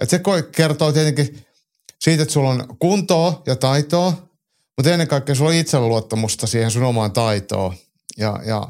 Et 0.00 0.10
se 0.10 0.20
kertoo 0.56 0.92
tietenkin 0.92 1.46
siitä, 2.00 2.22
että 2.22 2.32
sulla 2.32 2.50
on 2.50 2.76
kuntoa 2.78 3.42
ja 3.46 3.56
taitoa, 3.56 4.28
mutta 4.76 4.92
ennen 4.92 5.08
kaikkea 5.08 5.34
sulla 5.34 5.50
on 5.50 5.56
itseluottamusta 5.56 6.46
siihen 6.46 6.70
sun 6.70 6.82
omaan 6.82 7.12
taitoon. 7.12 7.74
Ja, 8.18 8.40
ja 8.46 8.68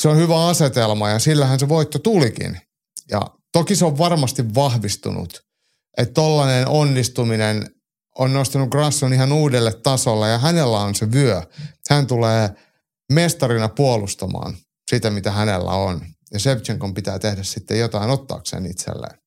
se 0.00 0.08
on 0.08 0.16
hyvä 0.16 0.46
asetelma 0.46 1.10
ja 1.10 1.18
sillähän 1.18 1.60
se 1.60 1.68
voitto 1.68 1.98
tulikin. 1.98 2.60
Ja 3.10 3.20
toki 3.52 3.76
se 3.76 3.84
on 3.84 3.98
varmasti 3.98 4.54
vahvistunut, 4.54 5.42
että 5.98 6.14
tollainen 6.14 6.68
onnistuminen 6.68 7.70
on 8.18 8.32
nostanut 8.32 8.70
Grasson 8.70 9.12
ihan 9.12 9.32
uudelle 9.32 9.72
tasolle 9.72 10.28
ja 10.28 10.38
hänellä 10.38 10.80
on 10.80 10.94
se 10.94 11.12
vyö. 11.12 11.42
Hän 11.90 12.06
tulee 12.06 12.50
mestarina 13.12 13.68
puolustamaan 13.68 14.56
sitä, 14.90 15.10
mitä 15.10 15.30
hänellä 15.30 15.70
on. 15.70 16.00
Ja 16.32 16.38
Shevchenkon 16.38 16.94
pitää 16.94 17.18
tehdä 17.18 17.42
sitten 17.42 17.78
jotain 17.78 18.10
ottaakseen 18.10 18.66
itselleen. 18.66 19.18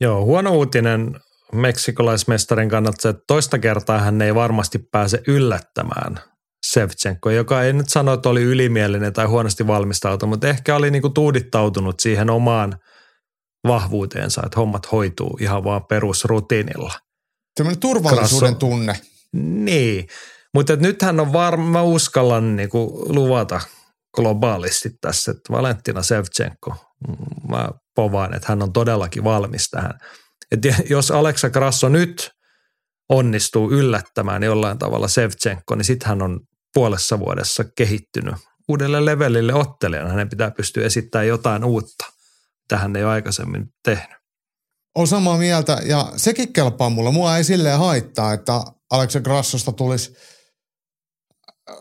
Joo, 0.00 0.24
huono 0.24 0.50
uutinen 0.50 1.20
meksikolaismestarin 1.52 2.68
kannalta, 2.68 3.08
että 3.08 3.22
toista 3.26 3.58
kertaa 3.58 3.98
hän 3.98 4.22
ei 4.22 4.34
varmasti 4.34 4.78
pääse 4.78 5.22
yllättämään 5.26 6.20
Sevchenko, 6.66 7.30
joka 7.30 7.62
ei 7.62 7.72
nyt 7.72 7.88
sano, 7.88 8.12
että 8.12 8.28
oli 8.28 8.42
ylimielinen 8.42 9.12
tai 9.12 9.26
huonosti 9.26 9.66
valmistautunut, 9.66 10.30
mutta 10.30 10.48
ehkä 10.48 10.76
oli 10.76 10.90
niinku 10.90 11.08
tuudittautunut 11.08 12.00
siihen 12.00 12.30
omaan 12.30 12.78
vahvuuteensa, 13.66 14.42
että 14.44 14.60
hommat 14.60 14.92
hoituu 14.92 15.38
ihan 15.40 15.64
vaan 15.64 15.84
perusrutiinilla. 15.84 16.92
Semmoinen 17.56 17.80
turvallisuuden 17.80 18.48
Krasso- 18.48 18.58
tunne. 18.58 19.00
Niin, 19.32 20.06
mutta 20.54 20.76
nythän 20.76 21.20
on 21.20 21.32
varma, 21.32 21.70
mä 21.70 21.82
uskallan 21.82 22.56
niinku 22.56 23.04
luvata 23.08 23.60
globaalisti 24.14 24.90
tässä, 25.00 25.30
että 25.30 25.52
Valentina 25.52 26.02
Sevchenko, 26.02 26.74
mm, 27.08 27.16
mä 27.48 27.68
povaan, 27.94 28.34
että 28.34 28.48
hän 28.48 28.62
on 28.62 28.72
todellakin 28.72 29.24
valmis 29.24 29.70
tähän. 29.70 29.98
Et 30.52 30.90
jos 30.90 31.10
Alexa 31.10 31.50
Grasso 31.50 31.88
nyt 31.88 32.30
onnistuu 33.08 33.70
yllättämään 33.70 34.42
jollain 34.42 34.78
tavalla 34.78 35.08
Sevchenko, 35.08 35.74
niin 35.74 35.84
sitten 35.84 36.08
hän 36.08 36.22
on 36.22 36.40
puolessa 36.74 37.18
vuodessa 37.18 37.64
kehittynyt 37.76 38.34
uudelle 38.68 39.04
levelille 39.04 39.54
ottelijana. 39.54 40.10
Hänen 40.10 40.28
pitää 40.28 40.50
pystyä 40.50 40.86
esittämään 40.86 41.28
jotain 41.28 41.64
uutta, 41.64 42.06
mitä 42.64 42.78
hän 42.78 42.96
ei 42.96 43.04
ole 43.04 43.12
aikaisemmin 43.12 43.66
tehnyt. 43.84 44.20
On 44.94 45.06
samaa 45.06 45.38
mieltä 45.38 45.80
ja 45.84 46.12
sekin 46.16 46.52
kelpaa 46.52 46.90
mulle. 46.90 47.10
Mua 47.10 47.36
ei 47.36 47.44
silleen 47.44 47.78
haittaa, 47.78 48.32
että 48.32 48.62
Alexa 48.90 49.20
Grassosta 49.20 49.72
tulisi 49.72 50.16
äh, 51.70 51.76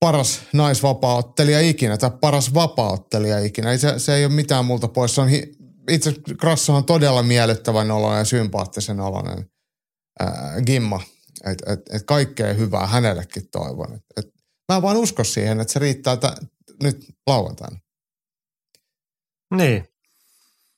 paras 0.00 0.42
naisvapaaottelija 0.52 1.60
ikinä 1.60 1.96
tai 1.96 2.10
paras 2.20 2.54
vapaaottelija 2.54 3.38
ikinä. 3.38 3.70
Ei 3.70 3.78
Se, 3.78 3.98
se 3.98 4.14
ei 4.14 4.24
ole 4.24 4.32
mitään 4.34 4.64
multa 4.64 4.88
pois. 4.88 5.14
Se 5.14 5.20
on 5.20 5.28
hi- 5.28 5.52
itse 5.88 6.14
Grasso 6.38 6.74
on 6.74 6.84
todella 6.84 7.22
miellyttävän 7.22 7.90
oloinen 7.90 8.18
ja 8.18 8.24
sympaattisen 8.24 9.00
oloinen 9.00 9.50
ää, 10.20 10.54
gimma. 10.66 11.00
Et, 11.44 11.62
et, 11.66 11.80
et 11.92 12.02
kaikkea 12.06 12.52
hyvää 12.52 12.86
hänellekin 12.86 13.50
toivon. 13.52 13.94
Et, 13.94 14.02
et, 14.16 14.26
mä 14.72 14.82
vaan 14.82 14.96
usko 14.96 15.24
siihen, 15.24 15.60
että 15.60 15.72
se 15.72 15.78
riittää 15.78 16.16
t- 16.16 16.44
nyt 16.82 17.06
lauantaina. 17.26 17.78
Niin. 19.54 19.88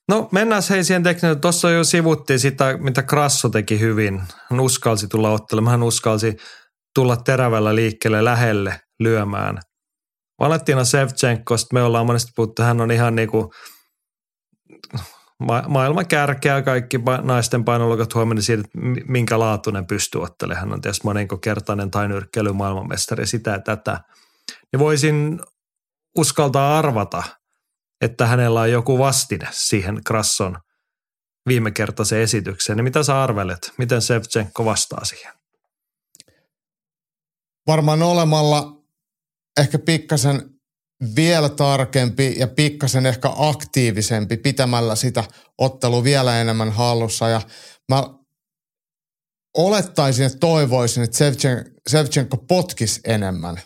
No 0.09 0.29
mennään 0.33 0.63
hei 0.71 0.85
siihen 0.85 1.03
tekniseen. 1.03 1.41
Tuossa 1.41 1.71
jo 1.71 1.85
sivuttiin 1.85 2.39
sitä, 2.39 2.77
mitä 2.77 3.03
Krasso 3.03 3.49
teki 3.49 3.81
hyvin. 3.81 4.23
Hän 4.51 4.61
uskalsi 4.61 5.09
tulla 5.09 5.31
ottelemaan, 5.31 5.71
hän 5.71 5.83
uskalsi 5.83 6.37
tulla 6.95 7.17
terävällä 7.17 7.75
liikkeelle 7.75 8.25
lähelle 8.25 8.81
lyömään. 9.01 9.59
Valentina 10.41 10.85
Sevchenkosta 10.85 11.75
me 11.75 11.83
ollaan 11.83 12.07
monesti 12.07 12.33
puhuttu, 12.37 12.63
hän 12.63 12.81
on 12.81 12.91
ihan 12.91 13.17
niinku 13.17 13.53
ma- 15.39 15.65
maailman 15.69 16.07
kärkeä 16.07 16.63
kaikki 16.63 16.97
pa- 16.97 17.23
naisten 17.23 17.65
painoluokat 17.65 18.15
huomenna 18.15 18.43
siitä, 18.43 18.63
että 18.65 18.79
mi- 18.79 19.05
minkä 19.09 19.39
laatuinen 19.39 19.87
pystyy 19.87 20.23
ottelemaan. 20.23 20.61
Hän 20.61 20.73
on 20.73 20.81
tietysti 20.81 21.05
monenkokertainen 21.07 21.91
tai 21.91 22.09
nyrkkeily 22.09 22.53
maailmanmestari, 22.53 23.27
sitä 23.27 23.51
ja 23.51 23.59
tätä. 23.59 24.01
Niin 24.73 24.81
voisin 24.81 25.41
uskaltaa 26.19 26.79
arvata, 26.79 27.23
että 28.01 28.27
hänellä 28.27 28.61
on 28.61 28.71
joku 28.71 28.99
vastine 28.99 29.49
siihen 29.51 30.05
Krasson 30.05 30.59
viime 31.49 31.71
kertaisen 31.71 32.21
esitykseen. 32.21 32.77
Niin 32.77 32.85
mitä 32.85 33.03
sä 33.03 33.23
arvelet? 33.23 33.73
Miten 33.79 34.03
Sevchenko 34.03 34.65
vastaa 34.65 35.05
siihen? 35.05 35.33
varmaan 37.67 38.03
olemalla 38.03 38.85
ehkä 39.61 39.79
pikkasen 39.79 40.56
vielä 41.17 41.49
tarkempi 41.49 42.35
ja 42.39 42.47
pikkasen 42.47 43.07
ehkä 43.07 43.31
aktiivisempi 43.37 44.37
pitämällä 44.37 44.97
sitä 44.97 45.25
ottelua 45.59 46.05
vielä 46.05 46.41
enemmän 46.41 46.73
hallussa. 46.73 47.29
Ja 47.29 47.41
mä 47.89 48.05
olettaisin, 49.57 50.27
että 50.27 50.39
toivoisin, 50.39 51.03
että 51.03 51.17
Sevchen- 51.17 51.73
Sevchenko 51.89 52.37
potkisi 52.37 53.01
enemmän. 53.05 53.61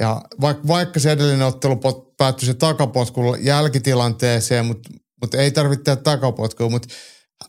Ja 0.00 0.22
vaikka, 0.40 0.68
vaikka 0.68 1.00
se 1.00 1.12
edellinen 1.12 1.46
ottelu 1.46 1.76
pot, 1.76 2.16
päättyi 2.16 2.46
se 2.46 2.54
takapotkulla 2.54 3.36
jälkitilanteeseen, 3.36 4.66
mutta 4.66 4.90
mut 5.22 5.34
ei 5.34 5.50
tarvitse 5.50 5.84
tehdä 5.84 6.02
takapotkua, 6.02 6.70
mutta 6.70 6.88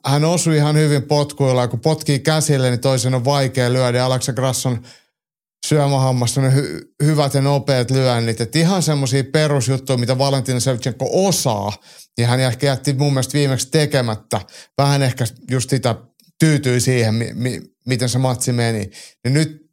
hän 0.05 0.25
osui 0.25 0.55
ihan 0.57 0.75
hyvin 0.75 1.03
potkuilla 1.03 1.61
ja 1.61 1.67
kun 1.67 1.79
potkii 1.79 2.19
käsille, 2.19 2.69
niin 2.69 2.79
toisen 2.79 3.15
on 3.15 3.25
vaikea 3.25 3.73
lyödä. 3.73 3.97
Ja 3.97 4.05
Alexa 4.05 4.33
Grasson 4.33 4.83
syömähammassa 5.65 6.41
ne 6.41 6.49
hy- 6.49 6.93
hyvät 7.03 7.33
ja 7.33 7.41
nopeat 7.41 7.91
lyönnit. 7.91 8.41
Et 8.41 8.55
ihan 8.55 8.83
semmoisia 8.83 9.23
perusjuttuja, 9.23 9.97
mitä 9.97 10.17
Valentina 10.17 10.59
Sevchenko 10.59 11.09
osaa, 11.11 11.73
niin 12.17 12.27
hän 12.27 12.39
ehkä 12.39 12.67
jätti 12.67 12.93
mun 12.93 13.13
mielestä 13.13 13.33
viimeksi 13.33 13.71
tekemättä. 13.71 14.41
Vähän 14.77 15.01
ehkä 15.01 15.25
just 15.51 15.69
sitä 15.69 15.95
tyytyi 16.39 16.79
siihen, 16.79 17.15
mi- 17.15 17.33
mi- 17.33 17.61
miten 17.85 18.09
se 18.09 18.17
matsi 18.17 18.51
meni. 18.51 18.89
Niin 19.23 19.33
nyt 19.33 19.63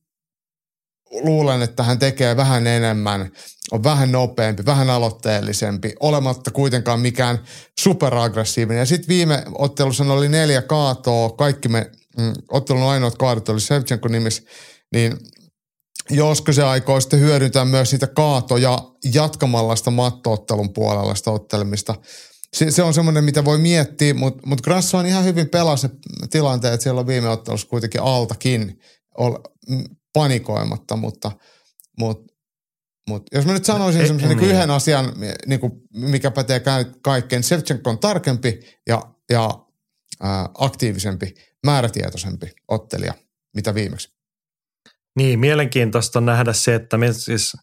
luulen, 1.11 1.63
että 1.63 1.83
hän 1.83 1.99
tekee 1.99 2.37
vähän 2.37 2.67
enemmän, 2.67 3.31
on 3.73 3.83
vähän 3.83 4.13
nopeampi, 4.13 4.65
vähän 4.67 4.91
aloitteellisempi, 4.91 5.95
olematta 6.01 6.51
kuitenkaan 6.51 7.01
mikään 7.01 7.39
superaggressiivinen. 7.81 8.79
Ja 8.79 8.87
sitten 8.87 9.09
viime 9.09 9.45
ottelussa 9.59 10.05
oli 10.05 10.29
neljä 10.29 10.63
kaatoa, 10.63 11.31
kaikki 11.31 11.69
me, 11.69 11.91
mm, 12.19 12.33
ottelun 12.51 12.83
ainoat 12.83 13.19
kaadot 13.19 13.49
oli 13.49 13.61
Sevchenko 13.61 14.09
nimissä, 14.09 14.43
niin 14.93 15.17
josko 16.11 16.53
se 16.53 16.63
aikoo 16.63 17.01
sitten 17.01 17.21
hyödyntää 17.21 17.65
myös 17.65 17.91
sitä 17.91 18.07
kaatoja 18.07 18.79
jatkamalla 19.15 19.77
sitä 19.77 19.91
mattoottelun 19.91 20.73
puolella 20.73 21.15
sitä 21.15 21.31
ottelemista. 21.31 21.95
Se, 22.57 22.71
se 22.71 22.83
on 22.83 22.95
semmoinen, 22.95 23.25
mitä 23.25 23.45
voi 23.45 23.59
miettiä, 23.59 24.15
mutta 24.15 24.47
mut 24.47 24.61
Grasso 24.61 24.99
on 24.99 25.07
ihan 25.07 25.25
hyvin 25.25 25.49
pelasi 25.49 25.89
tilanteet, 26.31 26.75
että 26.75 26.83
siellä 26.83 27.01
on 27.01 27.07
viime 27.07 27.29
ottelussa 27.29 27.69
kuitenkin 27.69 28.01
altakin 28.01 28.81
ol, 29.19 29.35
panikoimatta, 30.13 30.97
mutta, 30.97 31.33
mutta 31.99 32.35
mut 33.09 33.23
jos 33.33 33.47
mä 33.47 33.53
nyt 33.53 33.65
sanoisin 33.65 34.01
Ei, 34.01 34.07
semmoisen 34.07 34.37
niin. 34.37 34.51
yhden 34.51 34.71
asian, 34.71 35.13
niin 35.47 35.61
kuin, 35.61 35.73
mikä 35.95 36.31
pätee 36.31 36.61
ka- 36.61 36.85
kaikkeen, 37.03 37.43
Sevchenko 37.43 37.91
on 37.91 37.99
tarkempi 37.99 38.61
ja, 38.89 39.03
ja 39.31 39.51
ää, 40.21 40.49
aktiivisempi, 40.59 41.35
määrätietoisempi 41.67 42.53
ottelija, 42.69 43.15
mitä 43.55 43.75
viimeksi. 43.75 44.20
Niin, 45.17 45.41
mielenkiintoista 45.41 46.21
nähdä 46.21 46.53
se, 46.53 46.75
että 46.75 46.99
me 46.99 47.13
siis, 47.13 47.57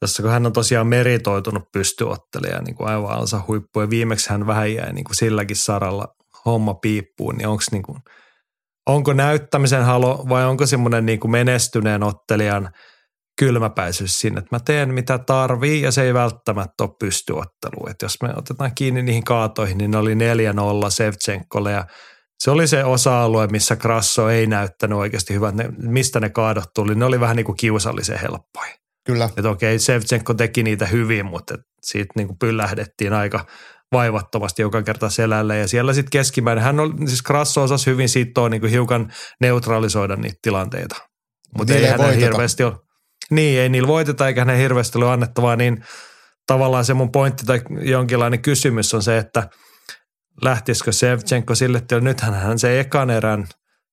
tässä 0.00 0.22
kun 0.22 0.30
hän 0.30 0.46
on 0.46 0.52
tosiaan 0.52 0.86
meritoitunut 0.86 1.64
pystyottelija 1.72 2.62
niin 2.62 2.74
kuin 2.74 2.88
aivan 2.88 3.10
alsa 3.10 3.40
huippu 3.48 3.80
ja 3.80 3.90
viimeksi 3.90 4.30
hän 4.30 4.46
vähän 4.46 4.74
jäi 4.74 4.92
niin 4.92 5.04
kuin 5.04 5.16
silläkin 5.16 5.56
saralla 5.56 6.06
homma 6.44 6.74
piippuun, 6.74 7.36
niin, 7.36 7.48
onks 7.48 7.70
niin 7.72 7.82
kuin, 7.82 7.98
onko 8.86 9.12
näyttämisen 9.12 9.84
halo 9.84 10.24
vai 10.28 10.44
onko 10.44 10.66
semmoinen 10.66 11.06
niin 11.06 11.20
kuin 11.20 11.30
menestyneen 11.30 12.02
ottelijan 12.02 12.70
kylmäpäisyys 13.38 14.18
siinä, 14.18 14.38
että 14.38 14.56
mä 14.56 14.60
teen 14.60 14.94
mitä 14.94 15.18
tarvii 15.18 15.82
ja 15.82 15.92
se 15.92 16.02
ei 16.02 16.14
välttämättä 16.14 16.84
ole 16.84 16.96
pystyottelu. 16.98 17.88
Että 17.90 18.04
jos 18.04 18.22
me 18.22 18.28
otetaan 18.36 18.74
kiinni 18.74 19.02
niihin 19.02 19.24
kaatoihin, 19.24 19.78
niin 19.78 19.90
ne 19.90 19.98
oli 19.98 20.14
4-0 20.14 20.16
Sevchenkolle 20.88 21.72
ja 21.72 21.86
se 22.38 22.50
oli 22.50 22.66
se 22.66 22.84
osa-alue, 22.84 23.46
missä 23.46 23.76
Krasso 23.76 24.28
ei 24.28 24.46
näyttänyt 24.46 24.98
oikeasti 24.98 25.34
hyvät. 25.34 25.54
Ne, 25.54 25.68
mistä 25.78 26.20
ne 26.20 26.30
kaadot 26.30 26.74
tuli, 26.74 26.94
ne 26.94 27.04
oli 27.04 27.20
vähän 27.20 27.36
niin 27.36 27.46
kuin 27.46 27.56
kiusallisen 27.56 28.20
helppoja. 28.20 28.74
Kyllä. 29.06 29.24
Että 29.24 29.50
okei, 29.50 29.78
Sevchenko 29.78 30.34
teki 30.34 30.62
niitä 30.62 30.86
hyvin, 30.86 31.26
mutta 31.26 31.54
siitä 31.82 32.12
niin 32.16 32.26
kuin 32.26 32.38
pyllähdettiin 32.38 33.12
aika 33.12 33.46
vaivattomasti 33.92 34.62
joka 34.62 34.82
kerta 34.82 35.10
selälle. 35.10 35.58
Ja 35.58 35.68
siellä 35.68 35.92
sitten 35.92 36.10
keskimmäinen, 36.10 36.64
hän 36.64 36.80
oli, 36.80 36.92
siis 37.06 37.22
Krasso 37.22 37.62
osasi 37.62 37.90
hyvin 37.90 38.08
sitoa 38.08 38.48
niin 38.48 38.60
kuin 38.60 38.70
hiukan 38.70 39.12
neutralisoida 39.40 40.16
niitä 40.16 40.38
tilanteita. 40.42 40.96
Mutta 41.58 41.74
ei 41.74 41.98
voiteta. 41.98 42.20
hirveästi 42.20 42.64
ole, 42.64 42.74
niin 43.30 43.60
ei 43.60 43.68
niillä 43.68 43.88
voiteta 43.88 44.28
eikä 44.28 44.40
hänen 44.40 44.58
hirveästi 44.58 44.98
ole 44.98 45.12
annettavaa, 45.12 45.56
niin 45.56 45.84
tavallaan 46.46 46.84
se 46.84 46.94
mun 46.94 47.12
pointti 47.12 47.44
tai 47.46 47.60
jonkinlainen 47.80 48.42
kysymys 48.42 48.94
on 48.94 49.02
se, 49.02 49.18
että 49.18 49.48
lähtisikö 50.42 50.92
Sevchenko 50.92 51.54
sille, 51.54 51.78
että 51.78 52.00
nythän 52.00 52.34
hän 52.34 52.58
se 52.58 52.80
ekan 52.80 53.10
erän 53.10 53.46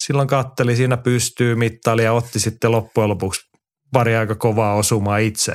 silloin 0.03 0.27
katteli, 0.27 0.75
siinä 0.75 0.97
pystyy 0.97 1.55
mittaili 1.55 2.03
ja 2.03 2.13
otti 2.13 2.39
sitten 2.39 2.71
loppujen 2.71 3.09
lopuksi 3.09 3.41
pari 3.93 4.15
aika 4.15 4.35
kovaa 4.35 4.75
osumaa 4.75 5.17
itse, 5.17 5.53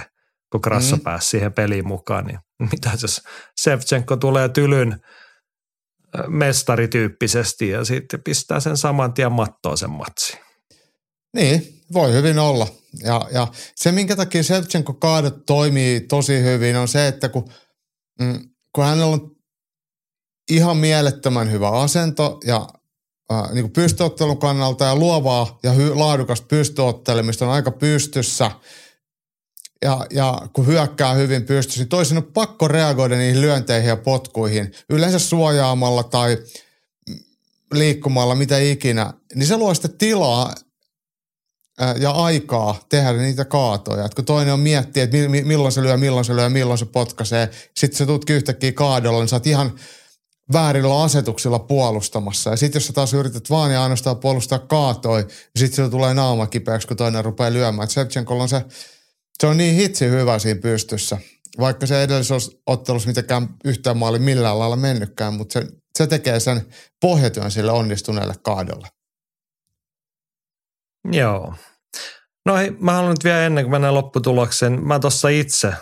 kun 0.53 0.61
Krasso 0.61 0.97
mm. 0.97 1.03
pääsi 1.03 1.29
siihen 1.29 1.53
peliin 1.53 1.89
mukaan. 1.89 2.25
Niin 2.25 2.39
mitä 2.73 2.91
jos 3.03 3.23
Sevchenko 3.61 4.17
tulee 4.17 4.49
tylyn 4.49 5.01
mestarityyppisesti 6.29 7.69
ja 7.69 7.85
sitten 7.85 8.23
pistää 8.23 8.61
sen 8.61 8.77
saman 8.77 9.13
tien 9.13 9.33
mattoon 9.33 9.79
sen 9.79 9.91
matsi. 9.91 10.39
Niin, 11.35 11.63
voi 11.93 12.13
hyvin 12.13 12.39
olla. 12.39 12.69
Ja, 13.03 13.29
ja 13.33 13.49
se, 13.75 13.93
minkä 13.93 14.17
takia 14.17 14.43
Shevchenko 14.43 14.95
kaadot 14.95 15.47
toimii 15.47 16.01
tosi 16.01 16.43
hyvin, 16.43 16.77
on 16.77 16.89
se, 16.89 17.09
että 17.09 17.29
kun, 17.29 17.51
mm, 18.21 18.41
kun 18.73 18.85
hänellä 18.85 19.07
on 19.07 19.36
ihan 20.51 20.77
mielettömän 20.77 21.51
hyvä 21.51 21.70
asento 21.70 22.40
ja 22.44 22.68
äh, 23.32 23.52
niin 23.52 23.62
kuin 23.62 23.73
pystyottelun 23.73 24.39
kannalta 24.39 24.85
ja 24.85 24.97
luovaa 24.97 25.59
ja 25.62 25.73
hy, 25.73 25.94
laadukasta 25.94 26.47
pystyottelemista 26.47 27.47
on 27.47 27.52
aika 27.52 27.70
pystyssä, 27.70 28.51
ja, 29.82 30.06
ja 30.10 30.43
kun 30.52 30.66
hyökkää 30.66 31.14
hyvin 31.14 31.44
pystyssä, 31.44 31.81
niin 31.81 31.89
toisin 31.89 32.16
on 32.16 32.24
pakko 32.24 32.68
reagoida 32.68 33.16
niihin 33.16 33.40
lyönteihin 33.40 33.89
ja 33.89 33.97
potkuihin. 33.97 34.73
Yleensä 34.90 35.18
suojaamalla 35.18 36.02
tai 36.02 36.39
liikkumalla, 37.74 38.35
mitä 38.35 38.59
ikinä. 38.59 39.12
Niin 39.35 39.47
se 39.47 39.56
luo 39.56 39.74
sitä 39.74 39.89
tilaa 39.89 40.55
ja 41.98 42.10
aikaa 42.10 42.81
tehdä 42.89 43.12
niitä 43.12 43.44
kaatoja. 43.44 44.05
Et 44.05 44.14
kun 44.14 44.24
toinen 44.24 44.55
on 44.55 44.60
miettiä, 44.60 45.05
että 45.05 45.16
milloin 45.28 45.73
se 45.73 45.82
lyö, 45.82 45.97
milloin 45.97 46.24
se 46.24 46.36
lyö, 46.36 46.48
milloin 46.48 46.78
se 46.78 46.85
potkaisee. 46.85 47.51
Sitten 47.77 47.98
se 47.98 48.06
tuut 48.06 48.31
yhtäkkiä 48.31 48.73
kaadolla, 48.73 49.20
niin 49.20 49.28
sä 49.28 49.36
oot 49.36 49.47
ihan 49.47 49.78
väärillä 50.52 51.02
asetuksilla 51.02 51.59
puolustamassa. 51.59 52.51
Ja 52.51 52.56
sitten 52.56 52.77
jos 52.77 52.86
sä 52.86 52.93
taas 52.93 53.14
yrität 53.14 53.51
vaan 53.51 53.73
ja 53.73 53.82
ainoastaan 53.82 54.18
puolustaa 54.18 54.59
kaatoi, 54.59 55.23
niin 55.23 55.31
sitten 55.56 55.85
se 55.85 55.90
tulee 55.90 56.14
naama 56.14 56.47
kipeäksi, 56.47 56.89
kun 56.89 56.97
toinen 56.97 57.24
rupeaa 57.24 57.52
lyömään. 57.52 57.89
Shevchenkolla 57.89 58.43
on 58.43 58.48
se, 58.48 58.64
se 59.40 59.47
on 59.47 59.56
niin 59.56 59.74
hitsi 59.74 60.09
hyvä 60.09 60.39
siinä 60.39 60.60
pystyssä. 60.60 61.18
Vaikka 61.59 61.86
se 61.86 62.02
edellisessä 62.02 62.56
ottelussa 62.66 63.09
mitenkään 63.09 63.48
yhtään 63.64 63.97
maali 63.97 64.18
millään 64.18 64.59
lailla 64.59 64.77
mennytkään, 64.77 65.35
mutta 65.35 65.52
se, 65.52 65.66
se 65.98 66.06
tekee 66.06 66.40
sen 66.40 66.66
pohjatyön 67.01 67.51
sille 67.51 67.73
onnistuneelle 67.73 68.35
kaadolle. 68.43 68.89
Joo. 71.12 71.55
No 72.47 72.56
hei, 72.56 72.70
mä 72.70 72.93
haluan 72.93 73.10
nyt 73.10 73.24
vielä 73.24 73.47
ennen 73.47 73.64
kuin 73.64 73.70
mennään 73.70 73.94
lopputulokseen. 73.94 74.86
Mä 74.86 74.98
tuossa 74.98 75.28
itse 75.28 75.73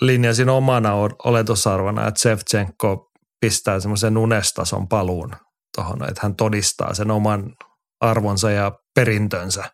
linjasin 0.00 0.48
omana 0.48 0.94
oletusarvona, 1.24 2.08
että 2.08 2.20
Sevchenko 2.20 3.05
pistää 3.40 3.80
semmoisen 3.80 4.16
unestason 4.16 4.88
paluun 4.88 5.32
tuohon, 5.76 6.08
että 6.08 6.20
hän 6.22 6.36
todistaa 6.36 6.94
sen 6.94 7.10
oman 7.10 7.54
arvonsa 8.00 8.50
ja 8.50 8.72
perintönsä 8.94 9.64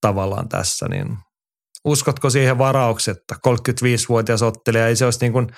tavallaan 0.00 0.48
tässä, 0.48 0.88
niin 0.88 1.18
uskotko 1.84 2.30
siihen 2.30 2.58
varauksetta? 2.58 3.34
35-vuotias 3.48 4.42
ottelija, 4.42 4.86
ei 4.86 4.96
se 4.96 5.04
olisi 5.04 5.20
niin 5.20 5.32
kuin, 5.32 5.48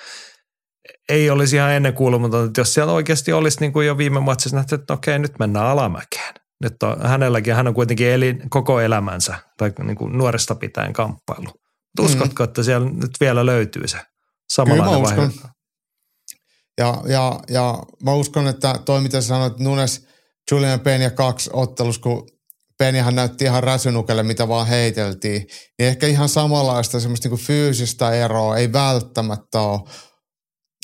ei 1.09 1.29
olisi 1.29 1.55
ihan 1.55 1.71
ennen 1.71 1.93
kuulumaton, 1.93 2.47
että 2.47 2.61
jos 2.61 2.73
siellä 2.73 2.93
oikeasti 2.93 3.33
olisi 3.33 3.59
niin 3.59 3.73
kuin 3.73 3.87
jo 3.87 3.97
viime 3.97 4.19
matsissa 4.19 4.57
nähty, 4.57 4.75
että 4.75 4.93
okei, 4.93 5.19
nyt 5.19 5.39
mennään 5.39 5.65
alamäkeen. 5.65 6.33
Nyt 6.63 6.83
on, 6.83 7.01
hänelläkin, 7.01 7.55
hän 7.55 7.67
on 7.67 7.73
kuitenkin 7.73 8.07
eli, 8.07 8.37
koko 8.49 8.79
elämänsä 8.79 9.35
tai 9.57 9.73
niin 9.83 9.95
kuin 9.95 10.17
nuoresta 10.17 10.55
pitäen 10.55 10.93
kamppailu. 10.93 11.45
Mutta 11.45 12.01
uskotko, 12.01 12.43
mm. 12.43 12.49
että 12.49 12.63
siellä 12.63 12.89
nyt 12.89 13.11
vielä 13.19 13.45
löytyy 13.45 13.87
se 13.87 13.97
samanlainen 14.53 15.03
Kyllä 15.03 15.21
mä 15.21 15.27
uskon. 15.27 15.51
Ja, 16.77 17.01
ja, 17.07 17.39
ja 17.49 17.83
mä 18.03 18.13
uskon, 18.13 18.47
että 18.47 18.75
toi 18.85 19.01
mitä 19.01 19.21
sanoit, 19.21 19.59
Nunes, 19.59 20.07
Julian 20.51 20.79
Peña 20.79 21.11
kaksi 21.15 21.49
ottelus, 21.53 21.99
kun 21.99 22.29
Penjahan 22.77 23.15
näytti 23.15 23.45
ihan 23.45 23.63
räsynukelle, 23.63 24.23
mitä 24.23 24.47
vaan 24.47 24.67
heiteltiin, 24.67 25.47
niin 25.79 25.89
ehkä 25.89 26.07
ihan 26.07 26.29
samanlaista 26.29 26.99
semmoista 26.99 27.29
niin 27.29 27.39
fyysistä 27.39 28.11
eroa 28.11 28.57
ei 28.57 28.73
välttämättä 28.73 29.61
ole, 29.61 29.81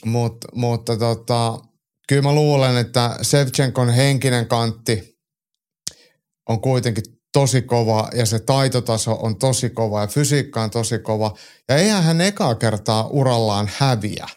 Mut, 0.06 0.38
mutta 0.56 0.98
tota, 0.98 1.60
kyllä 2.08 2.22
mä 2.22 2.34
luulen, 2.34 2.78
että 2.78 3.18
Sevchenkon 3.22 3.90
henkinen 3.90 4.48
kantti 4.48 5.18
on 6.50 6.62
kuitenkin 6.62 7.04
tosi 7.34 7.62
kova 7.62 8.10
ja 8.14 8.26
se 8.26 8.40
taitotaso 8.40 9.18
on 9.22 9.40
tosi 9.40 9.70
kova 9.70 10.02
ja 10.02 10.08
fysiikka 10.08 10.64
on 10.64 10.70
tosi 10.70 11.00
kova. 11.00 11.38
Ja 11.70 11.76
eihän 11.76 12.04
hän 12.04 12.22
ekaa 12.22 12.56
kertaa 12.56 13.08
urallaan 13.08 13.70
häviä. 13.78 14.28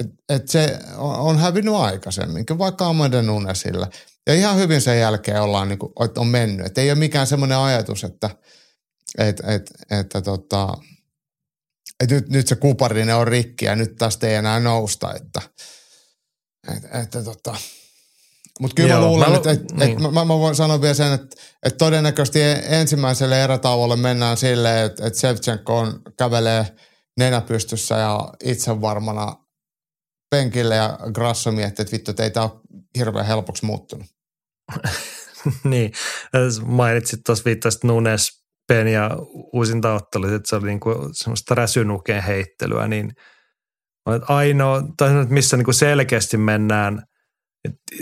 Et, 0.00 0.06
et 0.28 0.48
se 0.48 0.78
on 0.96 1.38
hävinnyt 1.38 1.74
aikaisemminkin, 1.74 2.58
vaikka 2.58 2.86
Amanda 2.86 3.22
Nunesille. 3.22 3.86
Ja 4.26 4.34
ihan 4.34 4.56
hyvin 4.56 4.80
sen 4.80 5.00
jälkeen 5.00 5.42
ollaan, 5.42 5.68
niin 5.68 5.78
kuin, 5.78 5.92
on 6.16 6.26
mennyt. 6.26 6.66
Et 6.66 6.78
ei 6.78 6.90
ole 6.90 6.98
mikään 6.98 7.26
semmoinen 7.26 7.58
ajatus, 7.58 8.04
että, 8.04 8.30
et, 9.18 9.40
et, 9.40 9.70
että 9.90 10.22
tota, 10.22 10.74
et 12.00 12.10
nyt, 12.10 12.28
nyt 12.28 12.48
se 12.48 12.56
kuparinen 12.56 13.16
on 13.16 13.28
rikki 13.28 13.64
ja 13.64 13.76
nyt 13.76 13.96
tästä 13.96 14.26
ei 14.26 14.34
enää 14.34 14.60
nousta. 14.60 15.14
Että, 15.14 15.42
et, 16.76 16.84
että 17.02 17.22
tota, 17.22 17.54
mutta 18.60 18.74
kyllä 18.74 18.88
Joo, 18.88 19.00
mä 19.00 19.06
luulen, 19.06 19.30
mä, 19.30 19.36
että, 19.36 19.50
että, 19.50 19.74
niin. 19.74 19.90
että 19.90 20.10
mä, 20.10 20.24
mä 20.24 20.38
voin 20.38 20.54
sanoa 20.54 20.80
vielä 20.80 20.94
sen, 20.94 21.12
että, 21.12 21.36
että 21.62 21.78
todennäköisesti 21.78 22.40
ensimmäiselle 22.68 23.44
erätauolle 23.44 23.96
mennään 23.96 24.36
silleen, 24.36 24.86
että, 24.86 25.06
että 25.06 25.18
Sevchenko 25.18 25.78
on, 25.78 26.02
kävelee 26.18 26.66
nenäpystyssä 27.18 27.94
ja 27.94 28.32
itse 28.44 28.80
varmana 28.80 29.36
penkille 30.30 30.74
ja 30.74 30.98
Grasso 31.14 31.52
miettii, 31.52 31.82
että 31.82 31.92
vittu, 31.92 32.12
tämä 32.12 32.44
ole 32.44 32.60
hirveän 32.98 33.26
helpoksi 33.26 33.66
muuttunut. 33.66 34.06
niin, 35.64 35.92
mainitsit 36.64 37.20
tuossa 37.26 37.44
viittasit 37.44 37.84
Nunes 37.84 38.28
Pen 38.68 38.88
ja 38.88 39.10
uusinta 39.52 39.94
ottelu, 39.94 40.26
että 40.26 40.48
se 40.48 40.56
oli 40.56 40.66
niinku 40.66 41.08
semmoista 41.12 41.54
räsynukeen 41.54 42.22
heittelyä, 42.22 42.88
niin 42.88 43.12
ainoa, 44.28 44.82
tai 44.96 45.10
missä 45.28 45.56
niinku 45.56 45.72
selkeästi 45.72 46.36
mennään, 46.36 47.02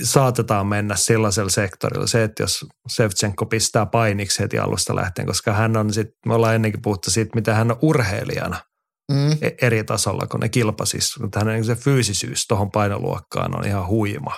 saatetaan 0.03 0.67
mennä 0.67 0.97
sellaisella 0.97 1.51
sektorilla. 1.51 2.07
Se, 2.07 2.25
että 2.25 2.43
jos 2.43 2.65
Sevchenko 2.89 3.47
pistää 3.47 3.87
painiksi 3.87 4.43
heti 4.43 4.59
alusta 4.59 4.97
lähtien, 4.97 5.27
koska 5.27 5.53
hän 5.53 5.77
on 5.77 5.93
sitten, 5.93 6.15
me 6.27 6.35
ollaan 6.35 6.55
ennenkin 6.55 6.83
puhuttu 6.83 7.11
siitä, 7.11 7.31
mitä 7.35 7.55
hän 7.55 7.71
on 7.71 7.79
urheilijana– 7.83 8.61
mm. 9.13 9.33
E- 9.33 9.57
eri 9.63 9.85
tasolla 9.85 10.27
kuin 10.27 10.41
ne 10.41 10.49
kilpasis. 10.49 11.21
Mutta 11.21 11.39
hänen 11.39 11.65
se 11.65 11.75
fyysisyys 11.75 12.47
tuohon 12.47 12.71
painoluokkaan 12.71 13.59
on 13.59 13.67
ihan 13.67 13.87
huima. 13.87 14.37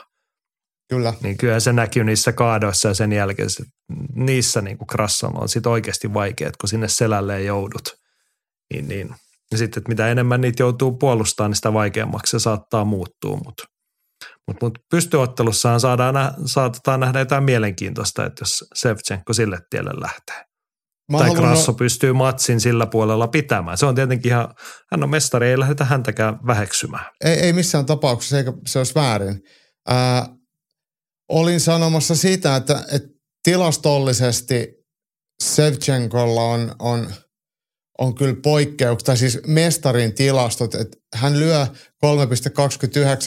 Kyllä. 0.91 1.15
Niin 1.23 1.37
kyllä 1.37 1.61
se 1.61 1.73
näkyy 1.73 2.05
niissä 2.05 2.33
kaadoissa 2.33 2.89
ja 2.89 2.95
sen 2.95 3.13
jälkeen 3.13 3.51
se, 3.51 3.65
niissä 4.15 4.61
niin 4.61 4.79
kuin 4.79 4.87
Krasson 4.87 5.43
on 5.43 5.49
sitten 5.49 5.73
oikeasti 5.73 6.15
vaikea, 6.15 6.51
kun 6.61 6.69
sinne 6.69 6.89
selälle 6.89 7.43
joudut. 7.43 7.97
Niin, 8.73 8.89
niin. 8.89 9.15
Ja 9.51 9.59
sitten, 9.59 9.81
että 9.81 9.89
mitä 9.89 10.09
enemmän 10.09 10.41
niitä 10.41 10.63
joutuu 10.63 10.93
puolustamaan, 10.93 11.51
niin 11.51 11.57
sitä 11.57 11.73
vaikeammaksi 11.73 12.31
se 12.31 12.39
saattaa 12.39 12.85
muuttua. 12.85 13.37
Mutta 13.45 13.65
mut, 14.47 14.63
mut 14.63 14.79
pystyottelussahan 14.91 15.81
saadaan, 15.81 16.35
saatetaan 16.47 17.01
nähdä 17.01 17.19
jotain 17.19 17.45
mielenkiintoista, 17.45 18.27
että 18.27 18.43
jos 18.43 18.65
Sevchenko 18.75 19.33
sille 19.33 19.59
tielle 19.71 19.91
lähtee. 20.01 20.50
Mä 21.11 21.19
tai 21.19 21.35
Grasso 21.35 21.73
no... 21.73 21.77
pystyy 21.77 22.13
matsin 22.13 22.61
sillä 22.61 22.87
puolella 22.87 23.29
pitämään. 23.29 23.79
Se 23.79 23.87
on 23.87 23.95
tietenkin 23.95 24.33
ihan, 24.33 24.55
hän 24.91 25.03
on 25.03 25.11
mestari, 25.11 25.49
ei 25.49 25.59
lähdetä 25.59 25.85
häntäkään 25.85 26.39
väheksymään. 26.47 27.05
Ei, 27.25 27.35
ei 27.35 27.53
missään 27.53 27.87
tapauksessa, 27.87 28.39
eikä 28.39 28.53
se 28.67 28.79
olisi 28.79 28.95
väärin. 28.95 29.43
Ää, 29.89 30.29
olin 31.29 31.61
sanomassa 31.61 32.17
sitä, 32.17 32.57
että, 32.57 32.85
että 32.93 33.09
tilastollisesti 33.43 34.69
Sevchenkolla 35.43 36.43
on, 36.43 36.75
on, 36.79 37.11
on 37.99 38.15
kyllä 38.15 38.37
poikkeuksia, 38.43 39.07
tai 39.07 39.17
siis 39.17 39.39
mestarin 39.47 40.15
tilastot, 40.15 40.75
että 40.75 40.99
hän 41.15 41.41
lyö 41.41 41.67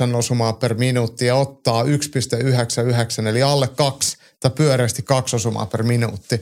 3,29 0.09 0.15
osumaa 0.15 0.53
per 0.53 0.73
minuutti 0.73 1.25
ja 1.25 1.35
ottaa 1.35 1.83
1,99 1.83 3.27
eli 3.27 3.43
alle 3.43 3.67
kaksi 3.67 4.17
tai 4.39 4.51
pyöreästi 4.51 5.01
kaksi 5.01 5.35
osumaa 5.35 5.65
per 5.65 5.83
minuutti 5.83 6.41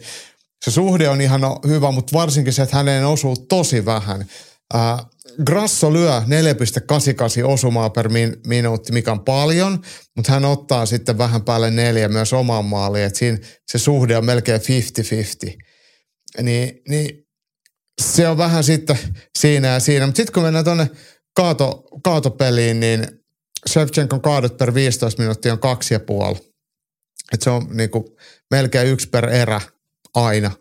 se 0.65 0.71
suhde 0.71 1.09
on 1.09 1.21
ihan 1.21 1.41
hyvä, 1.67 1.91
mutta 1.91 2.17
varsinkin 2.17 2.53
se, 2.53 2.61
että 2.61 2.77
häneen 2.77 3.05
osuu 3.05 3.35
tosi 3.35 3.85
vähän. 3.85 4.25
Äh, 4.75 5.05
Grasso 5.45 5.93
lyö 5.93 6.19
4,88 6.19 7.45
osumaa 7.45 7.89
per 7.89 8.09
min, 8.09 8.35
minuutti, 8.47 8.91
mikä 8.91 9.11
on 9.11 9.23
paljon, 9.23 9.81
mutta 10.15 10.31
hän 10.31 10.45
ottaa 10.45 10.85
sitten 10.85 11.17
vähän 11.17 11.43
päälle 11.43 11.71
neljä 11.71 12.07
myös 12.07 12.33
omaan 12.33 12.65
maaliin, 12.65 13.05
että 13.05 13.19
siinä 13.19 13.37
se 13.71 13.77
suhde 13.77 14.17
on 14.17 14.25
melkein 14.25 14.61
50-50. 14.61 15.57
Niin, 16.41 16.81
niin 16.87 17.27
se 18.01 18.27
on 18.27 18.37
vähän 18.37 18.63
sitten 18.63 18.99
siinä 19.39 19.67
ja 19.67 19.79
siinä. 19.79 20.05
Mutta 20.05 20.17
sitten 20.17 20.33
kun 20.33 20.43
mennään 20.43 20.65
tuonne 20.65 20.89
kaato, 21.35 21.83
kaatopeliin, 22.03 22.79
niin 22.79 23.07
Shevchenkon 23.69 24.21
kaadot 24.21 24.57
per 24.57 24.73
15 24.73 25.21
minuuttia 25.21 25.53
on 25.53 25.59
kaksi 25.59 25.93
ja 25.93 25.99
puoli. 25.99 26.37
Et 27.33 27.41
se 27.41 27.49
on 27.49 27.67
niinku 27.71 28.17
melkein 28.51 28.87
yksi 28.87 29.09
per 29.09 29.29
erä 29.29 29.61
aina. 30.15 30.51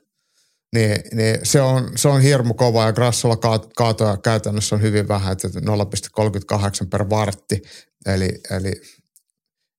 Niin, 0.74 0.96
niin 1.12 1.38
se, 1.42 1.60
on, 1.60 1.92
se 1.96 2.08
on 2.08 2.20
hirmu 2.20 2.54
kova 2.54 2.84
ja 2.84 2.92
Grassolla 2.92 3.36
kaatoja 3.76 4.16
käytännössä 4.16 4.74
on 4.74 4.82
hyvin 4.82 5.08
vähän, 5.08 5.32
että 5.32 5.48
0,38 5.48 6.88
per 6.90 7.10
vartti, 7.10 7.62
eli, 8.06 8.28
eli 8.50 8.72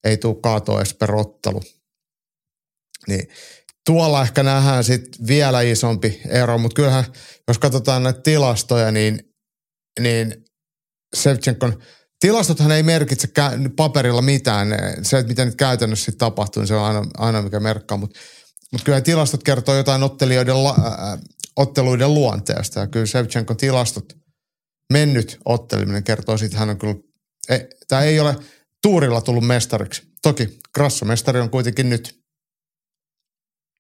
ei 0.04 0.18
tule 0.18 0.36
kaatoa 0.44 0.80
edes 0.80 0.94
per 0.94 1.16
ottelu. 1.16 1.62
Niin 3.08 3.28
tuolla 3.86 4.22
ehkä 4.22 4.44
nähdään 4.44 4.84
sitten 4.84 5.28
vielä 5.28 5.62
isompi 5.62 6.22
ero, 6.28 6.58
mutta 6.58 6.76
kyllähän 6.76 7.06
jos 7.48 7.60
katsotaan 7.60 8.04
näitä 8.04 8.22
tilastoja, 8.22 8.92
niin, 8.92 9.20
niin 10.00 10.46
Sevchenkon 11.16 11.82
tilastothan 12.20 12.72
ei 12.72 12.84
merkitse 12.84 13.28
paperilla 13.76 14.22
mitään. 14.22 14.68
Se, 15.02 15.18
että 15.18 15.30
miten 15.30 15.48
nyt 15.48 15.56
käytännössä 15.56 16.06
sitten 16.06 16.20
tapahtuu, 16.20 16.62
niin 16.62 16.68
se 16.68 16.76
on 16.76 16.84
aina, 16.86 17.06
aina 17.18 17.42
mikä 17.42 17.60
merkkaa, 17.60 17.98
mutta 17.98 18.20
mutta 18.72 18.86
kyllä 18.86 19.02
tilastot 19.02 19.44
kertoo 19.44 19.76
jotain 19.76 20.04
ottelijoiden, 20.04 20.64
la, 20.64 20.76
ää, 20.84 21.18
otteluiden 21.56 22.14
luonteesta. 22.14 22.80
Ja 22.80 22.88
kyllä 22.88 23.06
Sevchenkon 23.06 23.58
tilastot, 23.58 24.14
mennyt 24.94 25.40
otteleminen 25.46 26.04
kertoo 26.04 26.38
siitä, 26.38 26.58
hän 26.58 26.70
on 26.70 26.78
kyllä, 26.78 26.96
ei, 27.50 27.68
tämä 27.88 28.02
ei 28.02 28.20
ole 28.20 28.36
tuurilla 28.82 29.22
tullut 29.22 29.48
mestariksi. 29.48 30.12
Toki 30.22 30.60
Grasso 30.74 31.06
mestari 31.06 31.40
on 31.40 31.50
kuitenkin 31.50 31.90
nyt. 31.90 32.22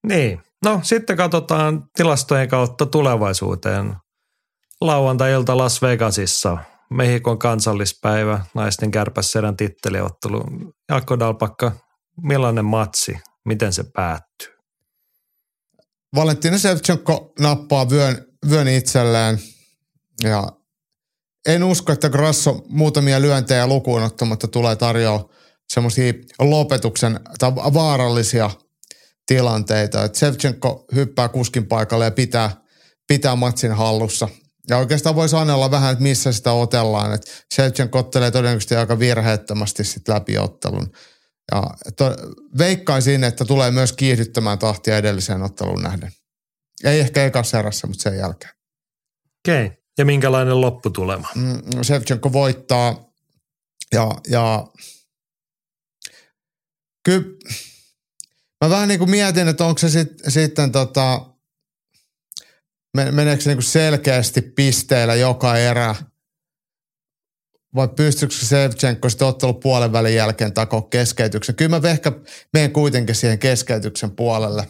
Niin. 0.07 0.41
No 0.65 0.79
sitten 0.83 1.17
katsotaan 1.17 1.83
tilastojen 1.97 2.49
kautta 2.49 2.85
tulevaisuuteen. 2.85 3.95
lauantai-ilta 4.81 5.57
Las 5.57 5.81
Vegasissa. 5.81 6.57
Mehikon 6.89 7.39
kansallispäivä, 7.39 8.45
naisten 8.53 8.91
kärpässerän 8.91 9.57
titteliottelu. 9.57 10.43
Jaakko 10.89 11.19
Dalpakka, 11.19 11.71
millainen 12.23 12.65
matsi? 12.65 13.19
Miten 13.45 13.73
se 13.73 13.83
päättyy? 13.93 14.60
Valentina 16.15 16.57
Shevchenko 16.57 17.33
nappaa 17.39 17.89
vyön, 17.89 18.25
vyön 18.49 18.67
itselleen 18.67 19.39
ja 20.23 20.47
en 21.47 21.63
usko, 21.63 21.91
että 21.91 22.09
Grasso 22.09 22.65
muutamia 22.69 23.21
lyöntejä 23.21 23.67
lukuun 23.67 24.03
ottamatta 24.03 24.47
tulee 24.47 24.75
tarjoa 24.75 25.29
semmoisia 25.73 26.13
lopetuksen 26.39 27.19
tai 27.39 27.55
vaarallisia 27.55 28.49
tilanteita. 29.25 30.03
Että 30.03 30.19
Shevchenko 30.19 30.85
hyppää 30.95 31.29
kuskin 31.29 31.67
paikalle 31.67 32.05
ja 32.05 32.11
pitää, 32.11 32.51
pitää 33.07 33.35
matsin 33.35 33.71
hallussa. 33.71 34.27
Ja 34.69 34.77
oikeastaan 34.77 35.15
voi 35.15 35.29
sanella 35.29 35.71
vähän, 35.71 35.91
että 35.91 36.03
missä 36.03 36.31
sitä 36.31 36.51
otellaan. 36.51 37.13
Että 37.13 37.31
Shevchenko 37.53 37.99
ottelee 37.99 38.31
todennäköisesti 38.31 38.75
aika 38.75 38.99
virheettömästi 38.99 39.83
sit 39.83 40.07
läpi 40.07 40.37
ottelun. 40.37 40.91
Ja 41.51 41.63
to, 41.97 42.15
veikkaisin, 42.57 43.23
että 43.23 43.45
tulee 43.45 43.71
myös 43.71 43.93
kiihdyttämään 43.93 44.59
tahtia 44.59 44.97
edelliseen 44.97 45.41
otteluun 45.41 45.81
nähden. 45.81 46.11
Ei 46.83 46.99
ehkä 46.99 47.25
ekassa 47.25 47.59
erässä, 47.59 47.87
mutta 47.87 48.03
sen 48.03 48.17
jälkeen. 48.17 48.53
Okei. 49.39 49.65
Okay. 49.65 49.77
Ja 49.97 50.05
minkälainen 50.05 50.61
lopputulema? 50.61 51.27
Mm, 51.35 51.83
Shevchenko 51.83 52.33
voittaa 52.33 53.11
ja, 53.91 54.11
ja 54.29 54.67
kyllä 57.05 57.27
mä 58.63 58.69
vähän 58.69 58.87
niin 58.87 58.99
kuin 58.99 59.09
mietin, 59.09 59.47
että 59.47 59.65
onko 59.65 59.79
se 59.79 59.89
sit, 59.89 60.09
sitten 60.27 60.71
tota, 60.71 61.25
meneekö 62.93 63.43
se 63.43 63.49
niin 63.49 63.57
kuin 63.57 63.63
selkeästi 63.63 64.41
pisteellä 64.41 65.15
joka 65.15 65.57
erä 65.57 65.95
vai 67.75 67.87
pystyykö 67.87 68.35
Sevchenko 68.35 69.09
sitten 69.09 69.27
ottelu 69.27 69.53
puolen 69.53 69.91
välin 69.91 70.15
jälkeen 70.15 70.53
takoa 70.53 70.81
keskeytyksen. 70.81 71.55
Kyllä 71.55 71.79
mä 71.79 71.89
ehkä 71.89 72.11
menen 72.53 72.71
kuitenkin 72.71 73.15
siihen 73.15 73.39
keskeytyksen 73.39 74.11
puolelle. 74.11 74.67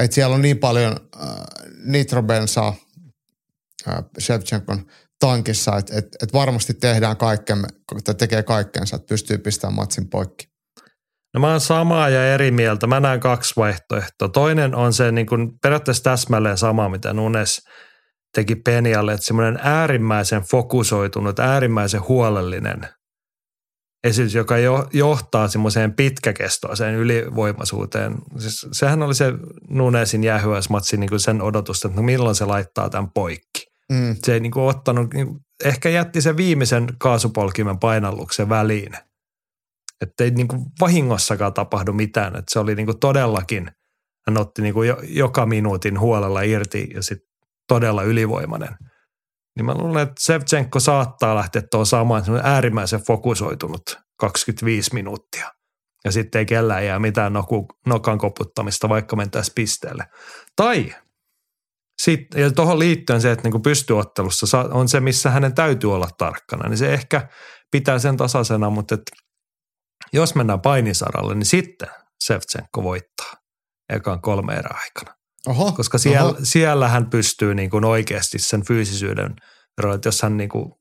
Että 0.00 0.14
siellä 0.14 0.34
on 0.34 0.42
niin 0.42 0.58
paljon 0.58 0.96
äh, 1.22 1.28
nitrobensaa 1.84 2.74
äh, 3.88 4.04
Shevchenkon 4.20 4.86
tankissa, 5.20 5.76
että 5.76 5.98
et, 5.98 6.08
et 6.22 6.32
varmasti 6.32 6.74
tehdään 6.74 7.16
kaikkemme, 7.16 7.68
että 7.98 8.14
tekee 8.14 8.42
kaikkensa, 8.42 8.96
että 8.96 9.08
pystyy 9.08 9.38
pistämään 9.38 9.74
matsin 9.74 10.10
poikki. 10.10 10.48
No 11.34 11.40
mä 11.40 11.50
oon 11.50 11.60
samaa 11.60 12.08
ja 12.08 12.34
eri 12.34 12.50
mieltä. 12.50 12.86
Mä 12.86 13.00
näen 13.00 13.20
kaksi 13.20 13.54
vaihtoehtoa. 13.56 14.28
Toinen 14.28 14.74
on 14.74 14.92
se 14.92 15.12
niin 15.12 15.26
kuin 15.26 15.58
periaatteessa 15.62 16.02
täsmälleen 16.02 16.58
sama, 16.58 16.88
mitä 16.88 17.12
Nunes 17.12 17.62
teki 18.34 18.56
Penialle, 18.56 19.12
että 19.12 19.26
semmoinen 19.26 19.58
äärimmäisen 19.62 20.42
fokusoitunut, 20.42 21.38
äärimmäisen 21.38 22.08
huolellinen 22.08 22.88
esitys, 24.04 24.34
joka 24.34 24.58
jo, 24.58 24.88
johtaa 24.92 25.48
semmoiseen 25.48 25.94
pitkäkestoiseen 25.94 26.94
ylivoimaisuuteen. 26.94 28.14
Siis 28.38 28.66
sehän 28.72 29.02
oli 29.02 29.14
se 29.14 29.32
Nunesin 29.68 30.24
jäähyäismatsi 30.24 30.96
niin 30.96 31.20
sen 31.20 31.42
odotusta, 31.42 31.88
että 31.88 32.00
no 32.00 32.04
milloin 32.04 32.34
se 32.34 32.44
laittaa 32.44 32.90
tämän 32.90 33.10
poikki. 33.10 33.66
Mm. 33.92 34.16
Se 34.22 34.34
ei 34.34 34.40
niin 34.40 34.52
kuin 34.52 34.64
ottanut, 34.64 35.14
niin 35.14 35.28
ehkä 35.64 35.88
jätti 35.88 36.20
sen 36.20 36.36
viimeisen 36.36 36.86
kaasupolkimen 36.98 37.78
painalluksen 37.78 38.48
väliin. 38.48 38.92
Että 40.00 40.24
ei 40.24 40.30
niin 40.30 40.48
kuin 40.48 40.62
vahingossakaan 40.80 41.54
tapahdu 41.54 41.92
mitään. 41.92 42.36
Että 42.36 42.52
se 42.52 42.58
oli 42.58 42.74
niin 42.74 42.86
kuin 42.86 43.00
todellakin, 43.00 43.70
hän 44.26 44.38
otti 44.38 44.62
niin 44.62 44.74
kuin 44.74 44.94
joka 45.02 45.46
minuutin 45.46 46.00
huolella 46.00 46.42
irti 46.42 46.88
ja 46.94 47.02
sitten 47.02 47.33
todella 47.68 48.02
ylivoimainen. 48.02 48.76
Niin 49.56 49.66
mä 49.66 49.74
luulen, 49.74 50.02
että 50.02 50.14
Sevchenko 50.18 50.80
saattaa 50.80 51.34
lähteä 51.34 51.62
tuon 51.70 51.86
samaan 51.86 52.22
äärimmäisen 52.42 53.00
fokusoitunut 53.00 53.98
25 54.20 54.94
minuuttia. 54.94 55.50
Ja 56.04 56.12
sitten 56.12 56.38
ei 56.38 56.46
kellään 56.46 56.86
jää 56.86 56.98
mitään 56.98 57.32
noku, 57.32 57.66
nokan 57.86 58.18
koputtamista, 58.18 58.88
vaikka 58.88 59.16
mentäisi 59.16 59.52
pisteelle. 59.54 60.04
Tai 60.56 60.94
sitten, 62.02 62.42
ja 62.42 62.50
tuohon 62.50 62.78
liittyen 62.78 63.20
se, 63.20 63.32
että 63.32 63.48
niin 63.48 63.62
pystyottelussa 63.62 64.60
on 64.60 64.88
se, 64.88 65.00
missä 65.00 65.30
hänen 65.30 65.54
täytyy 65.54 65.94
olla 65.94 66.08
tarkkana, 66.18 66.68
niin 66.68 66.78
se 66.78 66.94
ehkä 66.94 67.28
pitää 67.70 67.98
sen 67.98 68.16
tasaisena, 68.16 68.70
mutta 68.70 68.94
että 68.94 69.16
jos 70.12 70.34
mennään 70.34 70.60
painisaralle, 70.60 71.34
niin 71.34 71.46
sitten 71.46 71.88
Sevchenko 72.24 72.82
voittaa 72.82 73.32
ekan 73.88 74.20
kolme 74.20 74.54
erää 74.54 74.78
aikana. 74.82 75.16
Oho, 75.46 75.72
Koska 75.72 75.98
siellä, 75.98 76.30
oho. 76.30 76.38
siellä 76.42 76.88
hän 76.88 77.10
pystyy 77.10 77.54
niin 77.54 77.70
kuin 77.70 77.84
oikeasti 77.84 78.38
sen 78.38 78.64
fyysisyyden, 78.64 79.36
että 79.94 80.08
jos 80.08 80.22
hän 80.22 80.36
niin 80.36 80.48
kuin 80.48 80.72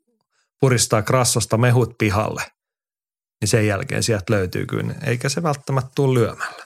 puristaa 0.60 1.02
krassosta 1.02 1.58
mehut 1.58 1.98
pihalle, 1.98 2.44
niin 3.42 3.50
sen 3.50 3.68
jälkeen 3.68 4.04
sieltä 4.04 4.34
löytyy 4.34 4.66
kyllä, 4.66 4.96
eikä 5.04 5.30
se 5.30 5.44
välttämättä 5.44 5.92
tule 5.96 6.20
lyömällä. 6.20 6.66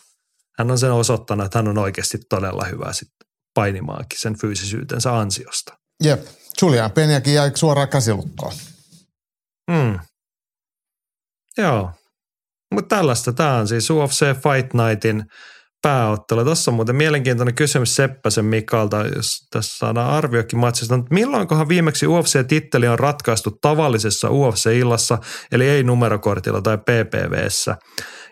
Hän 0.57 0.71
on 0.71 0.79
sen 0.79 0.91
osoittanut, 0.91 1.45
että 1.45 1.57
hän 1.59 1.67
on 1.67 1.77
oikeasti 1.77 2.17
todella 2.29 2.65
hyvä 2.65 2.93
sitten 2.93 3.27
painimaankin 3.53 4.19
sen 4.19 4.39
fyysisyytensä 4.39 5.17
ansiosta. 5.17 5.77
Jep, 6.03 6.25
Julian 6.61 6.91
Peniäkin 6.91 7.33
jäi 7.33 7.51
suoraan 7.55 7.89
käsilukkoon. 7.89 8.53
Mm. 9.71 9.99
Joo, 11.57 11.91
mutta 12.73 12.95
tällaista 12.95 13.33
tämä 13.33 13.55
on 13.55 13.67
siis 13.67 13.89
UFC 13.89 14.19
Fight 14.19 14.73
Nightin 14.73 15.23
pääottelu. 15.87 16.43
Tuossa 16.43 16.71
on 16.71 16.75
muuten 16.75 16.95
mielenkiintoinen 16.95 17.55
kysymys 17.55 17.95
Seppäsen 17.95 18.45
Mikalta, 18.45 19.05
jos 19.15 19.47
tässä 19.51 19.77
saadaan 19.77 20.09
arviokin 20.09 20.59
matsista. 20.59 20.99
Milloinkohan 21.09 21.69
viimeksi 21.69 22.05
UFC-titteli 22.05 22.87
on 22.87 22.99
ratkaistu 22.99 23.51
tavallisessa 23.61 24.29
UFC-illassa, 24.29 25.17
eli 25.51 25.69
ei 25.69 25.83
numerokortilla 25.83 26.61
tai 26.61 26.77
PPVssä? 26.77 27.77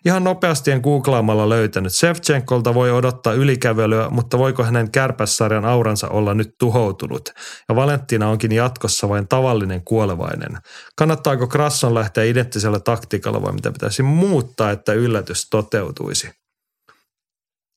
Ihan 0.06 0.24
nopeasti 0.24 0.72
en 0.72 0.82
googlaamalla 0.84 1.50
löytänyt. 1.50 1.94
Sevchenkolta 1.94 2.74
voi 2.74 2.92
odottaa 2.92 3.34
ylikävelyä, 3.34 4.10
mutta 4.10 4.38
voiko 4.38 4.64
hänen 4.64 4.92
kärpässarjan 4.92 5.66
auransa 5.66 6.08
olla 6.08 6.34
nyt 6.34 6.50
tuhoutunut? 6.60 7.30
Ja 7.70 7.76
Valentina 7.76 8.30
onkin 8.30 8.52
jatkossa 8.52 9.10
vain 9.10 9.28
tavallinen 9.28 9.82
kuolevainen. 9.86 10.58
Kannattaako 10.96 11.48
Krasson 11.48 11.94
lähteä 11.94 12.24
identtisellä 12.24 12.80
taktiikalla 12.80 13.42
vai 13.42 13.54
mitä 13.54 13.72
pitäisi 13.72 14.04
muuttaa, 14.04 14.72
että 14.72 14.94
yllätys 14.94 15.50
toteutuisi? 15.50 16.45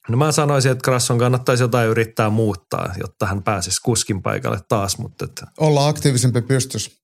No 0.08 0.16
mä 0.16 0.32
sanoisin, 0.32 0.72
että 0.72 0.82
Krasson 0.82 1.18
kannattaisi 1.18 1.62
jotain 1.62 1.88
yrittää 1.88 2.30
muuttaa, 2.30 2.94
jotta 3.00 3.26
hän 3.26 3.42
pääsisi 3.42 3.82
kuskin 3.82 4.22
paikalle 4.22 4.58
taas. 4.68 4.98
Mutta 4.98 5.24
että... 5.24 5.46
Olla 5.58 5.88
aktiivisempi 5.88 6.42
pystys. 6.42 7.02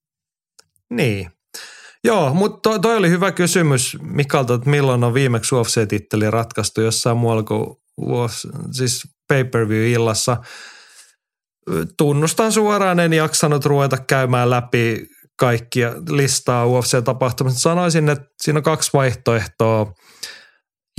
Niin. 0.90 1.30
Joo, 2.04 2.34
mutta 2.34 2.58
toi, 2.62 2.80
toi 2.80 2.96
oli 2.96 3.10
hyvä 3.10 3.32
kysymys 3.32 3.96
Mikalta, 4.02 4.54
että 4.54 4.70
milloin 4.70 5.04
on 5.04 5.14
viimeksi 5.14 5.54
UFC-titteli 5.54 6.30
ratkaistu 6.30 6.80
jossain 6.80 7.16
muualla 7.16 7.42
kuin 7.42 7.66
UFC, 8.00 8.48
siis 8.72 9.02
pay-per-view-illassa. 9.28 10.36
Tunnustan 11.98 12.52
suoraan, 12.52 13.00
en 13.00 13.12
jaksanut 13.12 13.64
ruveta 13.64 13.96
käymään 13.98 14.50
läpi 14.50 15.06
kaikkia 15.38 15.92
listaa 16.08 16.66
UFC-tapahtumista. 16.66 17.58
Sanoisin, 17.58 18.08
että 18.08 18.26
siinä 18.42 18.58
on 18.58 18.62
kaksi 18.62 18.90
vaihtoehtoa– 18.92 19.86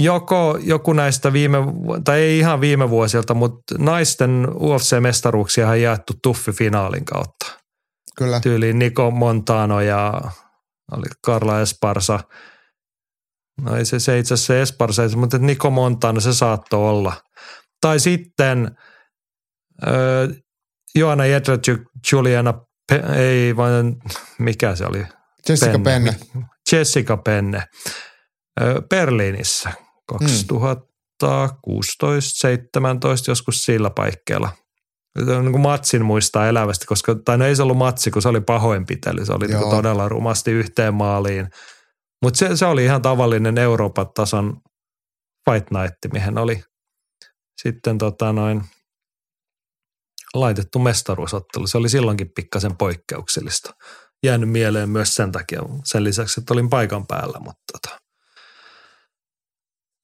joko 0.01 0.57
joku 0.61 0.93
näistä 0.93 1.33
viime, 1.33 1.57
tai 2.03 2.19
ei 2.19 2.39
ihan 2.39 2.61
viime 2.61 2.89
vuosilta, 2.89 3.33
mutta 3.33 3.75
naisten 3.77 4.47
UFC-mestaruuksia 4.49 5.69
on 5.69 5.81
jaettu 5.81 6.13
tuffifinaalin 6.21 7.05
kautta. 7.05 7.45
Kyllä. 8.17 8.39
Tyyliin 8.39 8.79
Niko 8.79 9.11
Montano 9.11 9.81
ja 9.81 10.21
oli 10.91 11.05
Karla 11.25 11.61
Esparsa. 11.61 12.19
No 13.61 13.75
ei 13.75 13.85
se, 13.85 13.99
se 13.99 14.19
itse 14.19 14.33
asiassa 14.33 14.57
Esparsa, 14.57 15.01
mutta 15.15 15.37
Niko 15.37 15.69
Montano 15.69 16.19
se 16.19 16.33
saattoi 16.33 16.89
olla. 16.89 17.13
Tai 17.81 17.99
sitten 17.99 18.77
äh, 19.87 20.43
Joana 20.95 21.25
Jedrzejczyk, 21.25 21.81
Juliana, 22.11 22.53
Pe- 22.91 23.03
ei 23.15 23.55
vaan 23.55 23.95
mikä 24.39 24.75
se 24.75 24.85
oli? 24.85 25.05
Jessica 25.49 25.79
Penne. 25.79 26.15
Penne. 26.33 26.47
Jessica 26.71 27.17
Penne. 27.17 27.63
Berliinissä 28.89 29.84
2016, 30.07 32.39
17 32.39 33.31
joskus 33.31 33.65
sillä 33.65 33.89
paikkeella. 33.89 34.49
Niin 35.17 35.51
kuin 35.51 35.61
matsin 35.61 36.05
muistaa 36.05 36.47
elävästi, 36.47 36.85
koska, 36.85 37.15
tai 37.25 37.37
no 37.37 37.45
ei 37.45 37.55
se 37.55 37.63
ollut 37.63 37.77
matsi, 37.77 38.11
kun 38.11 38.21
se 38.21 38.29
oli 38.29 38.41
pahoinpitely. 38.41 39.25
Se 39.25 39.33
oli 39.33 39.47
niin 39.47 39.69
todella 39.69 40.09
rumasti 40.09 40.51
yhteen 40.51 40.93
maaliin. 40.93 41.49
Mutta 42.21 42.37
se, 42.37 42.57
se, 42.57 42.65
oli 42.65 42.85
ihan 42.85 43.01
tavallinen 43.01 43.57
Euroopan 43.57 44.07
tason 44.15 44.61
fight 45.49 45.71
night, 45.71 45.97
mihin 46.13 46.37
oli 46.37 46.63
sitten 47.61 47.97
tota 47.97 48.33
noin 48.33 48.63
laitettu 50.33 50.79
mestaruusottelu. 50.79 51.67
Se 51.67 51.77
oli 51.77 51.89
silloinkin 51.89 52.31
pikkasen 52.35 52.77
poikkeuksellista. 52.77 53.73
Jäänyt 54.23 54.49
mieleen 54.49 54.89
myös 54.89 55.15
sen 55.15 55.31
takia, 55.31 55.61
sen 55.85 56.03
lisäksi, 56.03 56.39
että 56.39 56.53
olin 56.53 56.69
paikan 56.69 57.07
päällä, 57.07 57.39
mutta 57.39 57.63
tota, 57.71 57.97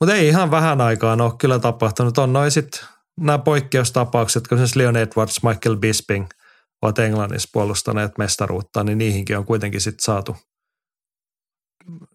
mutta 0.01 0.15
ei 0.15 0.27
ihan 0.27 0.51
vähän 0.51 0.81
aikaa 0.81 1.13
ole 1.13 1.37
kyllä 1.37 1.59
tapahtunut. 1.59 2.17
On 2.17 2.33
noin 2.33 2.51
sitten 2.51 2.81
nämä 3.19 3.39
poikkeustapaukset, 3.39 4.47
kun 4.47 4.57
Leon 4.75 4.97
Edwards, 4.97 5.43
Michael 5.43 5.77
Bisping 5.77 6.29
ovat 6.81 6.99
Englannissa 6.99 7.49
puolustaneet 7.53 8.17
mestaruutta, 8.17 8.83
niin 8.83 8.97
niihinkin 8.97 9.37
on 9.37 9.45
kuitenkin 9.45 9.81
sitten 9.81 10.03
saatu 10.03 10.37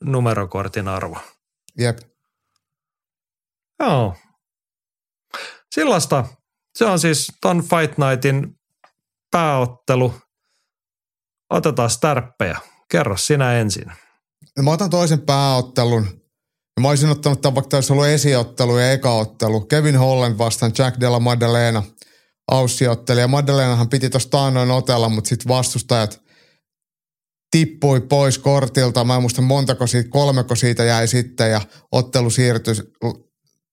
numerokortin 0.05 0.89
arvo. 0.89 1.19
Jep. 1.79 1.99
Joo. 3.81 4.17
Sillasta. 5.75 6.25
Se 6.75 6.85
on 6.85 6.99
siis 6.99 7.33
ton 7.41 7.63
Fight 7.63 7.99
Nightin 7.99 8.59
pääottelu. 9.31 10.15
Otetaan 11.51 11.91
stärppejä. 11.91 12.59
Kerro 12.91 13.17
sinä 13.17 13.53
ensin. 13.53 13.93
No 14.57 14.63
mä 14.63 14.71
otan 14.71 14.91
toisen 14.91 15.21
pääottelun. 15.21 16.26
Ja 16.77 16.81
mä 16.81 16.89
olisin 16.89 17.11
ottanut 17.11 17.41
tämän, 17.41 17.55
vaikka 17.55 17.77
olisi 17.77 17.93
ollut 17.93 18.07
esiottelu 18.07 18.79
ja 18.79 18.93
ekaottelu. 18.93 19.61
Kevin 19.61 19.99
Holland 19.99 20.39
vastaan 20.39 20.73
Jack 20.79 21.01
Della 21.01 21.21
Maddalena. 21.21 21.83
Aussiotteli. 22.51 23.21
Ja 23.21 23.29
Maddalenahan 23.29 23.89
piti 23.89 24.11
tuosta 24.11 24.31
taannoin 24.31 24.71
otella, 24.71 25.09
mutta 25.09 25.29
sitten 25.29 25.49
vastustajat 25.49 26.21
tippui 27.51 28.01
pois 28.01 28.39
kortilta. 28.39 29.05
Mä 29.05 29.15
en 29.15 29.21
muista 29.21 29.43
montako 29.43 29.87
siitä, 29.87 30.11
kolmeko 30.11 30.55
siitä 30.55 30.85
jäi 30.85 31.09
sitten 31.09 31.51
ja 31.51 31.61
ottelu 31.93 32.31
siirtyi 32.31 32.75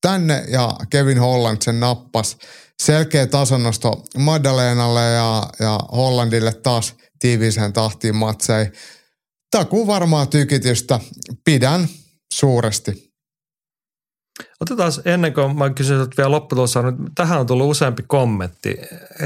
tänne 0.01 0.45
ja 0.47 0.75
Kevin 0.89 1.19
Holland 1.19 1.57
sen 1.61 1.79
nappas. 1.79 2.37
Selkeä 2.83 3.27
tasonnosto 3.27 4.03
Maddalenalle 4.17 5.01
ja, 5.01 5.49
ja 5.59 5.79
Hollandille 5.91 6.53
taas 6.53 6.95
tiiviiseen 7.19 7.73
tahtiin 7.73 8.15
matsei. 8.15 8.65
Takuu 9.51 9.87
varmaa 9.87 10.25
tykitystä. 10.25 10.99
Pidän 11.45 11.87
suuresti. 12.37 13.13
Otetaan 14.63 14.91
ennen 15.05 15.33
kuin 15.33 15.57
mä 15.57 15.69
kysyn 15.69 16.07
vielä 16.17 16.31
lopputulossa, 16.31 16.81
niin 16.81 16.95
tähän 17.15 17.39
on 17.39 17.47
tullut 17.47 17.69
useampi 17.69 18.03
kommentti. 18.07 18.77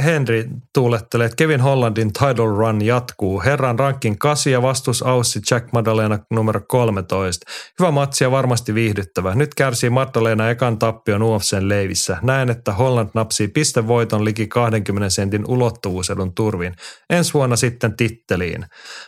Henry 0.04 0.50
tuulettelee, 0.74 1.26
että 1.26 1.36
Kevin 1.36 1.62
Hollandin 1.62 2.14
title 2.14 2.58
run 2.58 2.86
jatkuu. 2.86 3.42
Herran 3.42 3.80
rankin 3.80 4.20
8 4.20 4.54
ja 4.54 4.62
vastus 4.62 5.04
Aussi 5.04 5.42
Jack 5.52 5.72
Madalena 5.72 6.20
numero 6.32 6.62
13. 6.68 7.46
Hyvä 7.80 7.92
matsi 7.92 8.24
ja 8.24 8.32
varmasti 8.32 8.74
viihdyttävä. 8.74 9.36
Nyt 9.36 9.56
kärsii 9.56 9.90
Madalena 9.90 10.50
ekan 10.50 10.78
tappion 10.80 11.24
UFCn 11.24 11.70
leivissä. 11.70 12.18
Näen, 12.22 12.50
että 12.50 12.74
Holland 12.74 13.10
napsii 13.14 13.48
pistevoiton 13.48 14.26
liki 14.26 14.48
20 14.48 15.10
sentin 15.10 15.46
ulottuvuusedun 15.48 16.34
turvin. 16.34 16.76
Ensi 17.10 17.34
vuonna 17.34 17.56
sitten 17.56 17.98
titteliin. 17.98 18.66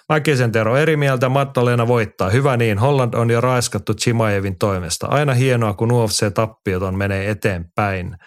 Mäkisen 0.09 0.51
Tero 0.51 0.77
eri 0.77 0.97
mieltä, 0.97 1.29
Madalena 1.29 1.87
voittaa. 1.87 2.29
Hyvä 2.29 2.57
niin, 2.57 2.77
Holland 2.77 3.13
on 3.13 3.29
jo 3.29 3.41
raiskattu 3.41 3.93
Chimaevin 3.93 4.59
toimesta. 4.59 5.07
Aina 5.07 5.33
hienoa, 5.33 5.73
kun 5.73 5.91
UFC-tappioton 6.19 6.97
menee 6.97 7.29
eteenpäin. 7.29 8.17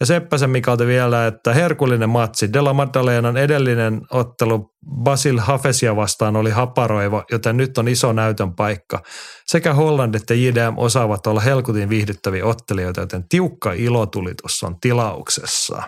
Ja 0.00 0.06
Seppäsen 0.06 0.50
Mikalta 0.50 0.86
vielä, 0.86 1.26
että 1.26 1.54
herkullinen 1.54 2.10
matsi. 2.10 2.52
Della 2.52 2.72
Maddalenan 2.72 3.36
edellinen 3.36 4.00
ottelu 4.10 4.74
Basil 5.02 5.38
Hafesia 5.38 5.96
vastaan 5.96 6.36
oli 6.36 6.50
haparoiva, 6.50 7.24
joten 7.30 7.56
nyt 7.56 7.78
on 7.78 7.88
iso 7.88 8.12
näytön 8.12 8.54
paikka. 8.54 9.02
Sekä 9.46 9.74
Holland 9.74 10.14
että 10.14 10.34
JDM 10.34 10.74
osaavat 10.76 11.26
olla 11.26 11.40
helkutin 11.40 11.88
viihdyttäviä 11.88 12.46
ottelijoita, 12.46 13.00
joten 13.00 13.28
tiukka 13.28 13.72
ilotulitus 13.72 14.62
on 14.62 14.80
tilauksessa. 14.80 15.82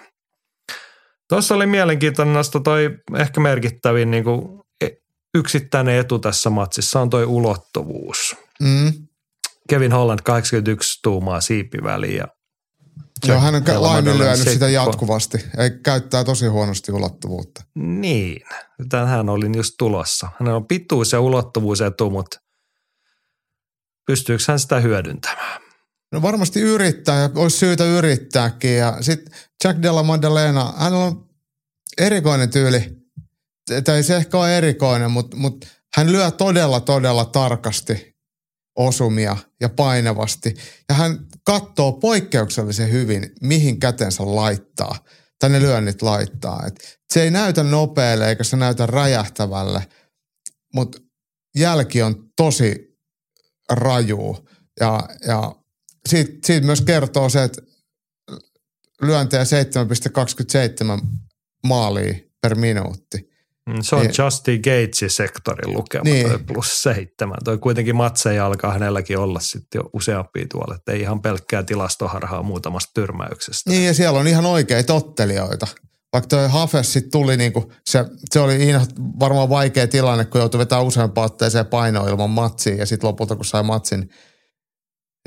Tuossa 1.29 1.55
oli 1.55 1.67
mielenkiintoinen 1.67 2.35
nosto 2.35 2.61
toi 2.61 2.91
ehkä 3.17 3.41
merkittävin 3.41 4.11
niin 4.11 4.25
kuin 4.25 4.61
yksittäinen 5.35 5.99
etu 5.99 6.19
tässä 6.19 6.51
matsissa 6.51 7.01
on 7.01 7.11
toi 7.11 7.25
ulottuvuus. 7.25 8.37
Mm. 8.61 8.93
Kevin 9.69 9.93
Holland 9.93 10.21
81 10.25 10.99
tuumaa 11.03 11.41
siipiväliin 11.41 12.17
ja 12.17 12.27
Joo, 13.27 13.41
hän 13.41 13.55
on 13.55 13.83
laiminlyönyt 13.83 14.49
sitä 14.49 14.69
jatkuvasti. 14.69 15.39
Ei 15.59 15.71
käyttää 15.71 16.25
tosi 16.25 16.47
huonosti 16.47 16.93
ulottuvuutta. 16.93 17.65
Niin, 17.75 18.43
tähän 18.89 19.29
olin 19.29 19.55
just 19.55 19.75
tulossa. 19.79 20.29
Hänellä 20.41 20.57
on 20.57 20.67
pituus 20.67 21.13
ja 21.13 21.21
ulottuvuus 21.21 21.81
etu, 21.81 22.11
mutta 22.11 22.41
pystyykö 24.07 24.45
hän 24.49 24.59
sitä 24.59 24.81
hyödyntämään? 24.81 25.61
No 26.13 26.23
varmasti 26.23 26.61
yrittää 26.61 27.21
ja 27.21 27.31
olisi 27.35 27.59
syytä 27.59 27.85
yrittääkin. 27.85 28.77
Ja 28.77 28.97
sitten 29.01 29.39
Jack 29.65 29.83
Della 29.83 30.03
Maddalena, 30.03 30.73
hän 30.77 30.95
on 30.95 31.29
erikoinen 31.99 32.51
tyyli. 32.51 32.97
Tai 33.85 33.97
ei 33.97 34.03
se 34.03 34.17
ehkä 34.17 34.39
ole 34.39 34.59
erikoinen, 34.59 35.11
mutta, 35.11 35.37
mutta 35.37 35.67
hän 35.97 36.13
lyö 36.13 36.31
todella, 36.31 36.81
todella 36.81 37.25
tarkasti 37.25 38.17
osumia 38.77 39.37
ja 39.61 39.69
painavasti. 39.69 40.55
Ja 40.89 40.95
hän 40.95 41.27
katsoo 41.45 41.93
poikkeuksellisen 41.93 42.93
hyvin, 42.93 43.33
mihin 43.41 43.81
kätensä 43.81 44.23
laittaa. 44.27 45.05
Tai 45.39 45.51
ne 45.51 45.61
lyönnit 45.61 46.03
laittaa. 46.03 46.67
Et 46.67 46.99
se 47.13 47.23
ei 47.23 47.31
näytä 47.31 47.63
nopealle 47.63 48.29
eikä 48.29 48.45
se 48.45 48.57
näytä 48.57 48.87
räjähtävälle, 48.87 49.87
mutta 50.75 50.99
jälki 51.57 52.03
on 52.03 52.31
tosi 52.37 52.99
raju. 53.71 54.49
Ja, 54.81 55.09
ja 55.27 55.55
siitä, 56.09 56.33
siitä 56.45 56.67
myös 56.67 56.81
kertoo 56.81 57.29
se, 57.29 57.43
että 57.43 57.63
lyöntejä 59.03 59.43
7,27 59.45 61.07
maalia 61.67 62.15
per 62.43 62.55
minuutti. 62.55 63.30
Mm, 63.71 63.83
se 63.83 63.97
on 63.97 64.03
niin. 64.03 64.15
Justin 64.19 64.61
Gatesin 64.61 65.11
sektorin 65.11 65.75
lukema, 65.75 66.05
niin. 66.05 66.29
toi 66.29 66.39
plus 66.39 66.83
seitsemän. 66.83 67.39
Toi 67.45 67.59
kuitenkin 67.59 67.97
matseja 67.97 68.47
alkaa 68.47 68.73
hänelläkin 68.73 69.19
olla 69.19 69.41
sitten 69.41 69.79
jo 69.79 69.91
useampia 69.93 70.47
tuolla, 70.51 70.75
että 70.75 70.93
ei 70.93 71.01
ihan 71.01 71.23
pelkkää 71.23 71.63
tilastoharhaa 71.63 72.43
muutamasta 72.43 72.91
tyrmäyksestä. 72.95 73.71
Niin 73.71 73.87
ja 73.87 73.95
siellä 73.95 74.21
on 74.21 74.29
ihan 74.29 74.47
oikeita 74.47 74.95
ottelijoita. 74.95 75.67
Vaikka 76.13 76.29
toi 76.29 76.49
Hafes 76.49 76.93
sitten 76.93 77.11
tuli 77.11 77.37
niinku, 77.37 77.73
se, 77.87 78.05
se 78.31 78.41
oli 78.41 78.57
ihan 78.57 78.87
varmaan 79.21 79.49
vaikea 79.49 79.87
tilanne, 79.87 80.25
kun 80.25 80.41
joutui 80.41 80.59
vetämään 80.59 80.87
useampaan 80.87 81.27
otteeseen 81.27 81.67
painoa 81.67 82.09
ilman 82.09 82.31
matsia 82.31 82.75
ja 82.75 82.87
sitten 82.87 83.09
lopulta 83.09 83.37
kun 83.37 83.45
sai 83.45 83.63
matsin, 83.63 84.09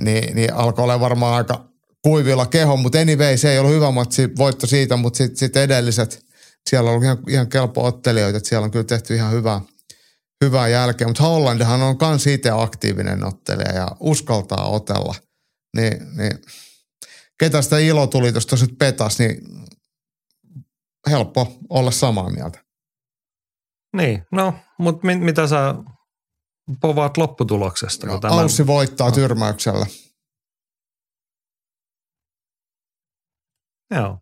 niin, 0.02 0.36
niin 0.36 0.54
alkoi 0.54 0.84
olla 0.84 1.00
varmaan 1.00 1.34
aika 1.34 1.70
kuivilla 2.02 2.46
keho, 2.46 2.78
mutta 2.78 3.00
anyway, 3.00 3.38
se 3.38 3.52
ei 3.52 3.60
ollut 3.60 3.74
hyvä 3.74 3.92
matsi, 3.92 4.30
voitto 4.38 4.68
siitä, 4.68 4.96
mutta 4.96 5.18
sitten 5.18 5.38
sit 5.38 5.58
edelliset– 5.58 6.20
siellä 6.70 6.90
on 6.90 6.92
ollut 6.92 7.04
ihan, 7.04 7.18
ihan 7.30 7.50
kelpo 7.50 7.86
ottelijoita, 7.86 8.38
että 8.38 8.50
siellä 8.50 8.66
on 8.66 8.72
kyllä 8.72 8.86
tehty 8.86 9.16
ihan 9.16 9.32
hyvää, 9.32 9.62
hyvää 10.44 10.68
jälkeä. 10.68 11.08
Mutta 11.08 11.24
Hollandihan 11.24 11.82
on 11.82 11.96
myös 12.02 12.28
itse 12.28 12.50
aktiivinen 12.50 13.26
ottelija 13.26 13.74
ja 13.74 13.88
uskaltaa 14.00 14.70
otella. 14.70 15.16
Niin, 15.78 16.18
niin 16.18 16.42
ketä 17.40 17.62
sitä 17.62 17.78
ilotulitusta 17.78 18.58
sitten 18.58 18.78
petas, 18.78 19.20
niin 19.20 19.42
helppo 21.10 21.58
olla 21.70 21.92
samaa 21.92 22.30
mieltä. 22.30 22.64
Niin, 23.98 24.26
no, 24.32 24.54
mutta 24.80 25.08
mit, 25.08 25.20
mitä 25.20 25.48
sä 25.48 25.76
povaat 26.82 27.18
lopputuloksesta? 27.18 28.08
No, 28.08 28.20
tämän... 28.20 28.40
Aussi 28.40 28.68
voittaa 28.68 29.10
no. 29.10 29.16
tyrmäyksellä. 29.16 29.86
Joo. 33.96 34.20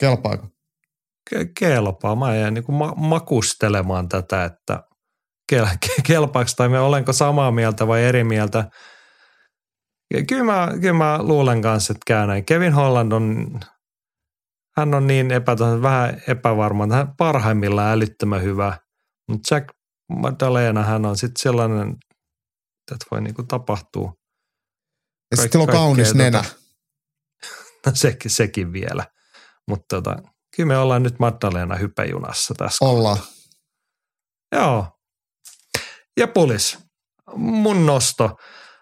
Kelpaako? 0.00 0.46
Kelpaa. 1.58 2.16
Mä 2.16 2.36
jään 2.36 2.54
niin 2.54 2.64
ma- 2.68 2.94
makustelemaan 2.96 4.08
tätä, 4.08 4.44
että 4.44 4.82
kel- 5.52 6.02
kelpaako 6.06 6.50
tai 6.56 6.68
me 6.68 6.80
olenko 6.80 7.12
samaa 7.12 7.50
mieltä 7.50 7.86
vai 7.86 8.04
eri 8.04 8.24
mieltä. 8.24 8.70
Kyllä 10.28 10.44
mä, 10.44 10.68
kyllä 10.80 10.94
mä 10.94 11.18
luulen 11.22 11.62
kanssa, 11.62 11.92
että 11.92 12.02
käy 12.06 12.26
näin. 12.26 12.44
Kevin 12.44 12.72
Holland 12.72 13.12
on, 13.12 13.60
hän 14.76 14.94
on 14.94 15.06
niin 15.06 15.30
epätoinen, 15.30 15.82
vähän 15.82 16.22
epävarma. 16.28 16.86
Hän 16.86 17.16
parhaimmillaan 17.16 17.92
älyttömän 17.92 18.42
hyvä. 18.42 18.78
Mutta 19.28 19.54
Jack 19.54 19.68
Madalena, 20.08 20.82
hän 20.82 21.06
on 21.06 21.16
sitten 21.16 21.42
sellainen, 21.42 21.96
että 22.92 23.06
voi 23.10 23.20
niinku 23.20 23.42
tapahtua. 23.42 24.12
Ja 25.30 25.36
sitten 25.36 25.60
on 25.60 25.66
kaunis 25.66 26.08
tota, 26.08 26.18
nenä. 26.18 26.44
No 27.86 27.92
sekin, 27.94 28.30
sekin 28.30 28.72
vielä. 28.72 29.06
Mutta 29.68 29.96
tota, 29.96 30.16
kyllä 30.56 30.66
me 30.66 30.78
ollaan 30.78 31.02
nyt 31.02 31.18
Maddalena 31.18 31.76
hypejunassa 31.76 32.54
tässä. 32.54 32.84
Ollaan. 32.84 33.18
Joo. 34.54 34.86
Ja 36.16 36.28
pulis. 36.28 36.78
Mun 37.36 37.86
nosto. 37.86 38.30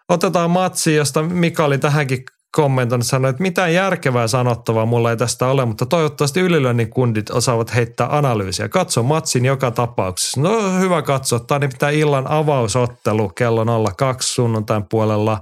Otetaan 0.09 0.51
matsi, 0.51 0.95
josta 0.95 1.23
Mika 1.23 1.65
oli 1.65 1.79
tähänkin 1.79 2.25
kommentoinut, 2.53 3.07
sanoi, 3.07 3.31
että 3.31 3.43
mitään 3.43 3.75
järkevää 3.75 4.27
sanottavaa 4.27 4.87
mulla 4.87 5.11
ei 5.11 5.17
tästä 5.17 5.47
ole, 5.47 5.65
mutta 5.65 5.87
toivottavasti 5.87 6.41
ylilöinnin 6.41 6.91
kundit 6.91 7.31
osaavat 7.31 7.75
heittää 7.75 8.17
analyysiä. 8.17 8.69
Katso 8.69 9.03
matsin 9.03 9.45
joka 9.45 9.71
tapauksessa. 9.71 10.41
No 10.41 10.79
hyvä 10.79 11.03
katsoa. 11.03 11.41
Tämä 11.41 11.57
on 11.57 11.61
nimittäin 11.61 11.99
illan 11.99 12.31
avausottelu 12.31 13.29
kello 13.29 13.65
02 13.97 14.35
sunnuntain 14.35 14.85
puolella. 14.91 15.41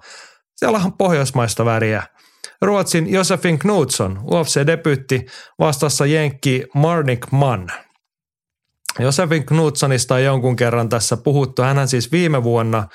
Siellä 0.56 0.78
on 0.84 0.92
pohjoismaista 0.92 1.64
väriä. 1.64 2.02
Ruotsin 2.62 3.12
Josefin 3.12 3.58
Knutsson, 3.58 4.18
UFC-debyytti 4.24 5.26
vastassa 5.58 6.06
Jenkki 6.06 6.64
Marnik 6.74 7.26
Mann. 7.32 7.68
Josefin 8.98 9.46
Knutssonista 9.46 10.14
on 10.14 10.24
jonkun 10.24 10.56
kerran 10.56 10.88
tässä 10.88 11.16
puhuttu. 11.16 11.62
Hän 11.62 11.88
siis 11.88 12.12
viime 12.12 12.42
vuonna 12.42 12.88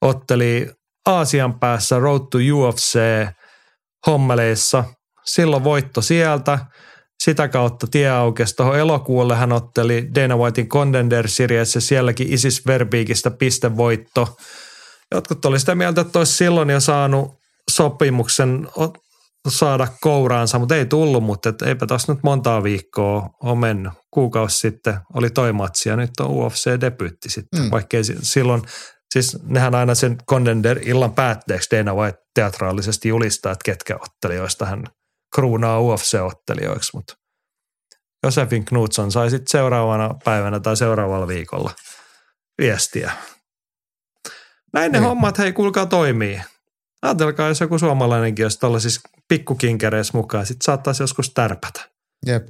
otteli 0.00 0.70
Aasian 1.06 1.58
päässä 1.58 1.98
Road 1.98 2.20
to 2.30 2.38
UFC 2.38 2.98
hommeleissa. 4.06 4.84
Silloin 5.24 5.64
voitto 5.64 6.02
sieltä. 6.02 6.58
sitä 7.22 7.48
kautta 7.48 7.86
tie 7.90 8.10
aukesi. 8.10 8.56
Tuohon 8.56 8.78
elokuulle 8.78 9.36
hän 9.36 9.52
otteli 9.52 10.08
Dana 10.14 10.36
Whitein 10.36 10.68
Contender 10.68 11.28
Series 11.28 11.74
ja 11.74 11.80
sielläkin 11.80 12.32
Isis 12.32 12.66
Verbeekistä 12.66 13.30
pistevoitto. 13.30 14.36
Jotkut 15.14 15.44
oli 15.44 15.60
sitä 15.60 15.74
mieltä, 15.74 16.00
että 16.00 16.18
olisi 16.18 16.36
silloin 16.36 16.70
jo 16.70 16.80
saanut 16.80 17.43
sopimuksen 17.70 18.68
saada 19.48 19.88
kouraansa, 20.00 20.58
mutta 20.58 20.76
ei 20.76 20.86
tullut, 20.86 21.24
mutta 21.24 21.48
et 21.48 21.62
eipä 21.62 21.86
taas 21.86 22.08
nyt 22.08 22.18
montaa 22.22 22.62
viikkoa 22.62 23.30
ole 23.42 23.58
mennyt. 23.58 23.92
Kuukausi 24.10 24.58
sitten 24.58 24.98
oli 25.14 25.30
toi 25.30 25.52
matsi 25.52 25.88
ja 25.88 25.96
nyt 25.96 26.10
on 26.20 26.30
UFC-debyytti 26.30 27.28
sitten, 27.28 27.60
mm. 27.60 27.70
vaikkei 27.70 28.02
silloin, 28.22 28.62
siis 29.12 29.38
nehän 29.42 29.74
aina 29.74 29.94
sen 29.94 30.16
Contender 30.30 30.78
illan 30.88 31.12
päätteeksi 31.12 31.76
Dana 31.76 31.94
White 31.94 32.18
teatraalisesti 32.34 33.08
julistaa, 33.08 33.52
että 33.52 33.64
ketkä 33.64 33.96
ottelijoista 34.00 34.66
hän 34.66 34.84
kruunaa 35.34 35.80
UFC-ottelijoiksi, 35.80 36.90
mutta 36.94 37.14
Josefin 38.22 38.64
Knudson 38.64 39.12
sai 39.12 39.30
sitten 39.30 39.50
seuraavana 39.50 40.14
päivänä 40.24 40.60
tai 40.60 40.76
seuraavalla 40.76 41.28
viikolla 41.28 41.70
viestiä. 42.58 43.12
Näin 44.72 44.92
ne 44.92 44.98
niin. 44.98 45.08
hommat, 45.08 45.38
hei 45.38 45.52
kuulkaa 45.52 45.86
toimii. 45.86 46.40
Ajatelkaa, 47.04 47.48
jos 47.48 47.60
joku 47.60 47.78
suomalainenkin 47.78 48.44
olisi 48.44 48.58
tällaisissa 48.58 49.00
pikkukinkereissä 49.28 50.18
mukaan, 50.18 50.46
sitten 50.46 50.64
saattaisi 50.64 51.02
joskus 51.02 51.30
tärpätä. 51.30 51.90
Jep. 52.26 52.48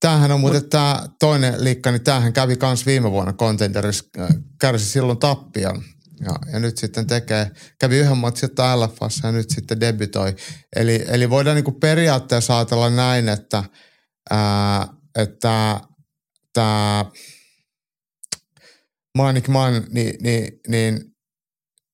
Tämähän 0.00 0.32
on 0.32 0.40
muuten 0.40 0.68
tämä 0.68 1.06
toinen 1.20 1.64
liikka, 1.64 1.90
niin 1.90 2.04
tämähän 2.04 2.32
kävi 2.32 2.56
myös 2.62 2.86
viime 2.86 3.10
vuonna 3.10 3.32
Contenderissa, 3.32 4.04
äh, 4.20 4.28
kärsi 4.60 4.86
silloin 4.86 5.18
tappion. 5.18 5.82
Ja, 6.20 6.52
ja 6.52 6.58
nyt 6.58 6.78
sitten 6.78 7.06
tekee, 7.06 7.50
kävi 7.78 7.98
yhden 7.98 8.16
matsin 8.16 8.48
LFassa 8.76 9.28
ja 9.28 9.32
nyt 9.32 9.50
sitten 9.50 9.80
debytoi. 9.80 10.36
Eli, 10.76 11.04
eli 11.08 11.30
voidaan 11.30 11.54
niin 11.54 11.64
kuin 11.64 11.80
periaatteessa 11.80 12.56
ajatella 12.56 12.90
näin, 12.90 13.28
että, 13.28 13.64
ää, 14.30 14.86
että 15.18 15.80
tämä 16.52 17.04
Manik 19.18 19.48
Mann, 19.48 19.86
niin, 19.90 20.14
niin, 20.22 20.60
niin, 20.68 21.11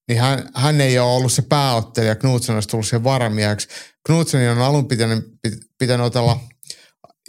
niin 0.08 0.20
hän, 0.20 0.48
hän, 0.54 0.80
ei 0.80 0.98
ole 0.98 1.12
ollut 1.12 1.32
se 1.32 1.42
pääottelija, 1.42 2.14
Knudsen 2.14 2.54
olisi 2.54 2.68
tullut 2.68 2.86
sen 2.86 3.04
varamieheksi. 3.04 3.68
Knudsenin 4.06 4.50
on 4.50 4.58
alun 4.58 4.88
pitänyt, 4.88 5.24
pitänyt 5.78 6.06
otella 6.06 6.40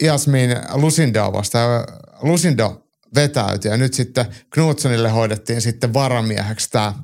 Jasmin 0.02 0.50
Lusindaa 0.72 1.32
vastaan. 1.32 1.84
Lusindo 2.22 2.86
vetäytyi 3.14 3.70
ja 3.70 3.76
nyt 3.76 3.94
sitten 3.94 4.26
Knutsonille 4.50 5.10
hoidettiin 5.10 5.60
sitten 5.60 5.94
varamieheksi 5.94 6.70
tämä 6.70 6.94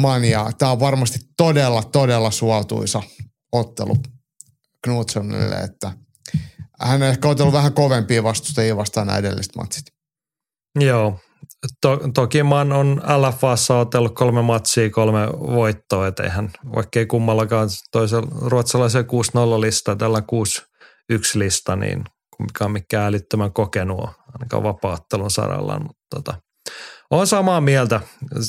mania. 0.00 0.50
Tämä 0.58 0.72
on 0.72 0.80
varmasti 0.80 1.18
todella, 1.36 1.82
todella 1.82 2.30
suotuisa 2.30 3.02
ottelu 3.52 3.96
Knutsonille, 4.84 5.56
että 5.56 5.92
hän 6.80 7.02
on 7.02 7.08
ehkä 7.08 7.28
otellut 7.28 7.54
vähän 7.54 7.72
kovempia 7.72 8.22
vastustajia 8.22 8.76
vastaan 8.76 9.06
nämä 9.06 9.18
edelliset 9.18 9.56
matsit. 9.56 9.84
Joo, 10.80 11.20
to, 11.80 12.00
toki 12.14 12.42
Man 12.42 12.72
on 12.72 13.02
LFAssa 13.16 13.78
otellut 13.78 14.14
kolme 14.14 14.42
matsia, 14.42 14.90
kolme 14.90 15.28
voittoa, 15.32 16.06
että 16.06 16.22
eihän 16.22 16.50
vaikkei 16.74 17.06
kummallakaan 17.06 17.68
toisella 17.92 18.28
ruotsalaisen 18.40 19.04
6-0 19.04 19.60
lista, 19.60 19.96
tällä 19.96 20.22
6-1 21.12 21.14
lista, 21.34 21.76
niin 21.76 22.04
mikä 22.38 22.64
on 22.64 22.72
mikään 22.72 23.06
älyttömän 23.08 23.52
kokenut 23.52 24.00
on, 24.00 24.08
ainakaan 24.32 24.62
vapaattelun 24.62 25.30
saralla. 25.30 25.78
Mutta 25.78 26.02
tota, 26.14 26.34
olen 27.10 27.26
samaa 27.26 27.60
mieltä. 27.60 28.00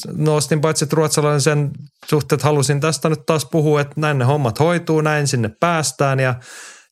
Nostin 0.08 0.62
paitsi 0.62 0.86
että 0.86 0.96
ruotsalainen 0.96 1.42
sen 1.42 1.72
suhteen, 2.10 2.38
että 2.38 2.48
halusin 2.48 2.80
tästä 2.80 3.10
nyt 3.10 3.26
taas 3.26 3.48
puhua, 3.52 3.82
että 3.82 3.94
näin 3.98 4.18
ne 4.18 4.26
hommat 4.26 4.60
hoituu, 4.60 5.02
näin 5.02 5.28
sinne 5.28 5.50
päästään 5.60 6.20
ja 6.20 6.36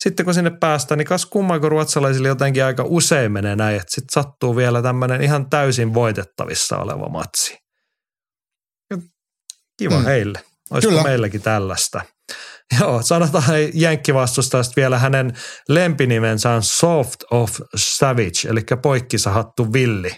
sitten 0.03 0.25
kun 0.25 0.33
sinne 0.33 0.51
päästään, 0.59 0.97
niin 0.97 1.07
kas 1.07 1.25
kumman 1.25 1.61
kun 1.61 1.71
ruotsalaisille 1.71 2.27
jotenkin 2.27 2.65
aika 2.65 2.83
usein 2.87 3.31
menee 3.31 3.55
näin, 3.55 3.75
että 3.75 3.91
sitten 3.91 4.23
sattuu 4.23 4.55
vielä 4.55 4.81
tämmöinen 4.81 5.21
ihan 5.21 5.49
täysin 5.49 5.93
voitettavissa 5.93 6.77
oleva 6.77 7.09
matsi. 7.09 7.57
Kiva 9.77 9.99
mm. 9.99 10.05
heille. 10.05 10.39
Olisiko 10.71 10.91
Kyllä. 10.91 11.03
meilläkin 11.03 11.41
tällaista? 11.41 12.01
Joo, 12.79 13.01
sanotaan 13.01 13.43
jenkkivastustajasta 13.73 14.73
vielä 14.75 14.99
hänen 14.99 15.37
lempinimensä 15.69 16.49
on 16.49 16.63
Soft 16.63 17.23
of 17.31 17.59
Savage, 17.75 18.49
eli 18.49 18.61
poikkisahattu 18.81 19.73
villi. 19.73 20.11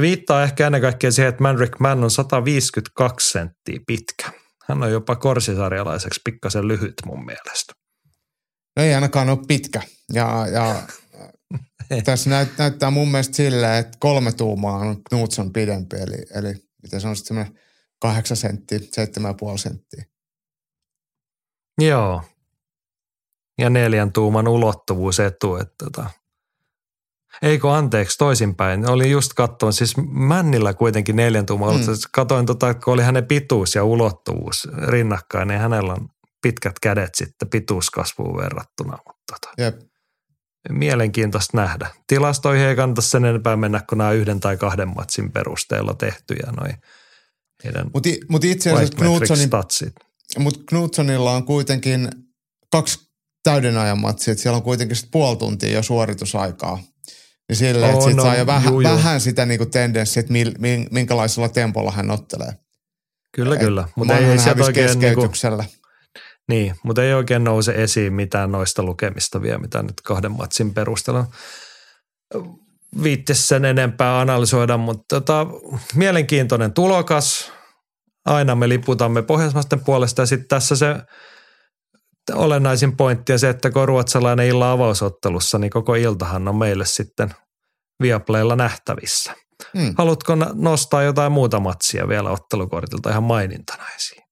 Viittaa 0.00 0.42
ehkä 0.42 0.66
ennen 0.66 0.80
kaikkea 0.80 1.10
siihen, 1.10 1.28
että 1.28 1.42
Manrick 1.42 1.80
Mann 1.80 2.04
on 2.04 2.10
152 2.10 3.30
senttiä 3.30 3.80
pitkä. 3.86 4.30
Hän 4.68 4.82
on 4.82 4.92
jopa 4.92 5.16
korsisarjalaiseksi 5.16 6.20
pikkasen 6.24 6.68
lyhyt 6.68 6.94
mun 7.04 7.24
mielestä. 7.24 7.83
Ei 8.76 8.94
ainakaan 8.94 9.28
ole 9.28 9.38
pitkä. 9.48 9.82
Ja, 10.12 10.46
ja 10.52 10.82
tässä 12.04 12.30
näyt, 12.30 12.58
näyttää 12.58 12.90
mun 12.90 13.10
mielestä 13.10 13.36
silleen, 13.36 13.74
että 13.74 13.98
kolme 14.00 14.32
tuumaa 14.32 14.78
on 14.78 15.02
Knutson 15.08 15.52
pidempi, 15.52 15.96
eli, 15.96 16.16
eli 16.34 16.54
miten 16.82 17.00
se 17.00 17.08
on 17.08 17.16
sitten 17.16 17.28
semmoinen 17.28 17.58
kahdeksan 17.98 18.36
senttiä, 18.36 18.78
seitsemän 18.92 19.30
ja 19.30 19.34
puoli 19.34 19.58
senttiä. 19.58 20.04
Joo. 21.80 22.22
Ja 23.58 23.70
neljän 23.70 24.12
tuuman 24.12 24.48
ulottuvuus 24.48 25.20
etu, 25.20 25.56
että 25.56 25.84
tota. 25.84 26.10
Eikö 27.42 27.72
anteeksi, 27.72 28.18
toisinpäin. 28.18 28.90
Oli 28.90 29.10
just 29.10 29.32
katsoin, 29.32 29.72
siis 29.72 29.94
Männillä 30.10 30.74
kuitenkin 30.74 31.16
neljän 31.16 31.46
tuuman 31.46 31.74
mm. 31.74 31.80
Katoin, 32.12 32.46
tota, 32.46 32.74
kun 32.74 32.94
oli 32.94 33.02
hänen 33.02 33.26
pituus 33.26 33.74
ja 33.74 33.84
ulottuvuus 33.84 34.68
rinnakkain, 34.86 35.48
niin 35.48 35.60
hänellä 35.60 35.92
on 35.92 36.08
pitkät 36.44 36.78
kädet 36.82 37.14
sitten 37.14 37.50
pituuskasvuun 37.50 38.36
verrattuna. 38.36 38.98
Mutta 39.06 39.22
tota, 39.32 39.54
Jep. 39.58 39.80
Mielenkiintoista 40.68 41.56
nähdä. 41.56 41.90
Tilastoihin 42.06 42.66
ei 42.66 42.76
kannata 42.76 43.00
sen 43.02 43.24
enempää 43.24 43.56
mennä 43.56 43.80
kuin 43.88 43.98
nämä 43.98 44.12
yhden 44.12 44.40
tai 44.40 44.56
kahden 44.56 44.88
matsin 44.88 45.32
perusteella 45.32 45.94
tehtyjä 45.94 46.52
noin 46.60 46.74
heidän 47.64 47.90
Mutta 47.94 48.08
mut 48.28 48.44
itse 48.44 48.72
asiassa 48.72 48.96
Knudsonin, 48.96 49.50
mutta 50.38 50.60
Knutsonilla 50.68 51.32
on 51.32 51.44
kuitenkin 51.44 52.08
kaksi 52.72 52.98
täyden 53.42 53.76
ajan 53.76 53.98
matsia, 53.98 54.32
että 54.32 54.42
siellä 54.42 54.56
on 54.56 54.62
kuitenkin 54.62 54.96
puoli 55.10 55.36
tuntia 55.36 55.72
jo 55.72 55.82
suoritusaikaa. 55.82 56.78
Niin 57.48 57.56
sille, 57.56 57.90
että 57.90 58.04
sit 58.04 58.16
no, 58.16 58.22
saa 58.22 58.36
jo 58.36 58.46
vähän, 58.46 58.72
juu, 58.72 58.82
vähän 58.82 59.20
sitä 59.20 59.46
niinku 59.46 59.66
tendenssiä, 59.66 60.20
että 60.20 60.32
mil, 60.32 60.54
minkälaisella 60.90 61.48
tempolla 61.48 61.90
hän 61.90 62.10
ottelee. 62.10 62.52
Kyllä, 63.34 63.54
Et 63.54 63.60
kyllä. 63.60 63.88
Mutta 63.96 64.18
ei 64.18 64.38
se 64.38 64.50
oikein 64.50 64.86
niinku- 64.86 65.00
keskeytyksellä. 65.00 65.62
Niinku, 65.62 65.83
niin, 66.48 66.76
mutta 66.82 67.02
ei 67.02 67.14
oikein 67.14 67.44
nouse 67.44 67.72
esiin 67.72 68.12
mitään 68.12 68.52
noista 68.52 68.82
lukemista 68.82 69.42
vielä, 69.42 69.58
mitä 69.58 69.82
nyt 69.82 70.00
kahden 70.00 70.32
matsin 70.32 70.74
perusteella 70.74 71.26
viittisi 73.02 73.46
sen 73.46 73.64
enempää 73.64 74.20
analysoida, 74.20 74.76
mutta 74.76 75.20
tota, 75.20 75.46
mielenkiintoinen 75.94 76.72
tulokas. 76.72 77.52
Aina 78.24 78.54
me 78.54 78.68
liputamme 78.68 79.22
pohjoismaisten 79.22 79.84
puolesta 79.84 80.22
ja 80.22 80.26
sitten 80.26 80.48
tässä 80.48 80.76
se 80.76 80.96
olennaisin 82.32 82.96
pointti 82.96 83.32
on 83.32 83.38
se, 83.38 83.48
että 83.48 83.70
kun 83.70 83.88
ruotsalainen 83.88 84.46
illan 84.46 84.70
avausottelussa, 84.70 85.58
niin 85.58 85.70
koko 85.70 85.94
iltahan 85.94 86.48
on 86.48 86.56
meille 86.56 86.86
sitten 86.86 87.34
Viaplaylla 88.02 88.56
nähtävissä. 88.56 89.34
Hmm. 89.78 89.94
Haluatko 89.98 90.36
nostaa 90.54 91.02
jotain 91.02 91.32
muuta 91.32 91.60
matsia 91.60 92.08
vielä 92.08 92.30
ottelukortilta 92.30 93.10
ihan 93.10 93.22
mainintana 93.22 93.84
esiin? 93.96 94.23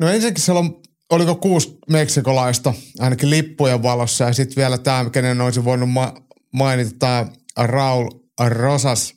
No 0.00 0.08
ensinnäkin 0.08 0.44
siellä 0.44 0.58
on, 0.58 0.82
oliko 1.10 1.34
kuusi 1.34 1.78
meksikolaista, 1.90 2.74
ainakin 2.98 3.30
lippujen 3.30 3.82
valossa, 3.82 4.24
ja 4.24 4.32
sitten 4.32 4.56
vielä 4.56 4.78
tämä, 4.78 5.10
kenen 5.10 5.40
olisi 5.40 5.64
voinut 5.64 5.90
ma- 5.90 6.14
mainita, 6.52 6.90
tämä 6.98 7.26
Raul 7.56 8.10
Rosas, 8.48 9.14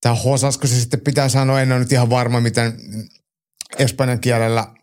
tämä 0.00 0.14
Hosas, 0.14 0.58
kun 0.58 0.68
se 0.68 0.80
sitten 0.80 1.00
pitää 1.00 1.28
sanoa, 1.28 1.60
en 1.60 1.72
ole 1.72 1.80
nyt 1.80 1.92
ihan 1.92 2.10
varma, 2.10 2.40
miten 2.40 2.72
espanjan 3.78 4.20
kielellä 4.20 4.74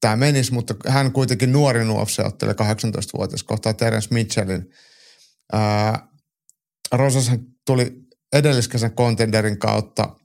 tämä 0.00 0.16
menisi, 0.16 0.52
mutta 0.52 0.74
hän 0.88 1.12
kuitenkin 1.12 1.52
nuori 1.52 1.80
ottelee 2.24 2.54
18-vuotias 2.54 3.42
kohtaa 3.42 3.74
Terence 3.74 4.08
Mitchellin. 4.10 4.70
Ää, 5.52 6.08
Rosas 6.92 7.30
tuli 7.66 7.92
edelliskesän 8.32 8.92
kontenderin 8.92 9.58
kautta. 9.58 10.16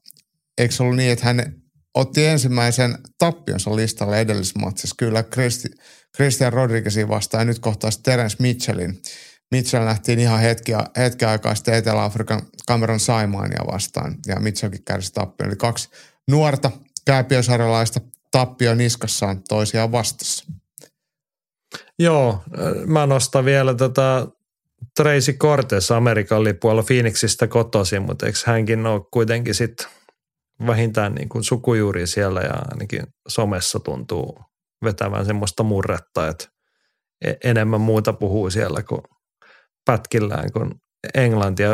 Eikö 0.57 0.73
se 0.73 0.83
ollut 0.83 0.95
niin, 0.95 1.11
että 1.11 1.25
hän 1.25 1.61
otti 1.97 2.25
ensimmäisen 2.25 2.97
tappionsa 3.17 3.75
listalle 3.75 4.19
edellismatsissa 4.19 4.95
kyllä 4.99 5.23
Christi, 5.23 5.69
Christian 6.15 6.53
Rodriguezin 6.53 7.09
vastaan 7.09 7.41
ja 7.41 7.45
nyt 7.45 7.59
kohtaa 7.59 7.89
Terence 8.03 8.35
Mitchellin. 8.39 9.01
Mitchell 9.51 9.85
nähtiin 9.85 10.19
ihan 10.19 10.39
hetki, 10.39 10.71
hetki 10.97 11.25
aikaa 11.25 11.55
sitten 11.55 11.73
Etelä-Afrikan 11.73 12.41
Cameron 12.67 12.99
Saimania 12.99 13.65
vastaan 13.71 14.15
ja 14.25 14.39
Mitchellkin 14.39 14.83
kärsi 14.83 15.13
tappion. 15.13 15.49
Eli 15.49 15.55
kaksi 15.55 15.89
nuorta 16.27 16.71
kääpiösarjalaista 17.05 18.01
tappio 18.31 18.75
niskassaan 18.75 19.43
toisiaan 19.43 19.91
vastassa. 19.91 20.45
Joo, 21.99 22.43
mä 22.85 23.05
nostan 23.05 23.45
vielä 23.45 23.73
tätä 23.73 24.27
Tracy 24.95 25.33
Cortez 25.33 25.91
Amerikan 25.91 26.43
lipualla 26.43 26.83
Phoenixista 26.83 27.47
kotoisin, 27.47 28.01
mutta 28.01 28.25
eikö 28.25 28.39
hänkin 28.45 28.85
ole 28.85 29.01
kuitenkin 29.11 29.55
sitten 29.55 29.87
vähintään 30.67 31.15
niin 31.15 31.29
kuin 31.29 31.43
sukujuuri 31.43 32.07
siellä 32.07 32.41
ja 32.41 32.53
ainakin 32.71 33.03
somessa 33.27 33.79
tuntuu 33.79 34.39
vetävän 34.83 35.25
semmoista 35.25 35.63
murretta, 35.63 36.27
että 36.27 36.45
e-, 37.25 37.49
enemmän 37.49 37.81
muuta 37.81 38.13
puhuu 38.13 38.49
siellä 38.49 38.83
kuin 38.83 39.01
pätkillään 39.85 40.51
kuin 40.51 40.71
Englantia. 41.13 41.69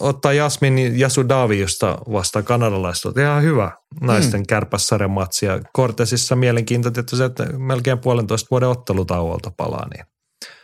Ottaa 0.00 0.32
Jasmin 0.32 1.00
Yasudaviusta 1.00 1.98
vastaan 2.12 2.44
kanadalaista. 2.44 3.12
Ihan 3.20 3.42
hyvä 3.42 3.72
naisten 4.00 4.40
mm. 4.40 4.46
kärpässarjan 4.46 5.10
matsi. 5.10 5.46
Ja 5.46 5.60
Cortesissa 5.76 6.36
mielenkiintoista 6.36 7.02
tietysti, 7.02 7.24
että 7.24 7.58
melkein 7.58 7.98
puolentoista 7.98 8.48
vuoden 8.50 8.68
ottelutauolta 8.68 9.52
palaa, 9.56 9.88
niin 9.94 10.04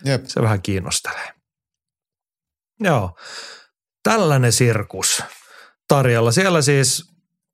Jep. 0.05 0.25
se 0.27 0.43
vähän 0.43 0.63
kiinnostelee. 0.63 1.33
Joo, 2.81 3.17
tällainen 4.03 4.53
sirkus 4.53 5.23
tarjolla. 5.89 6.33
Siellä 6.33 6.63
siis 6.63 7.12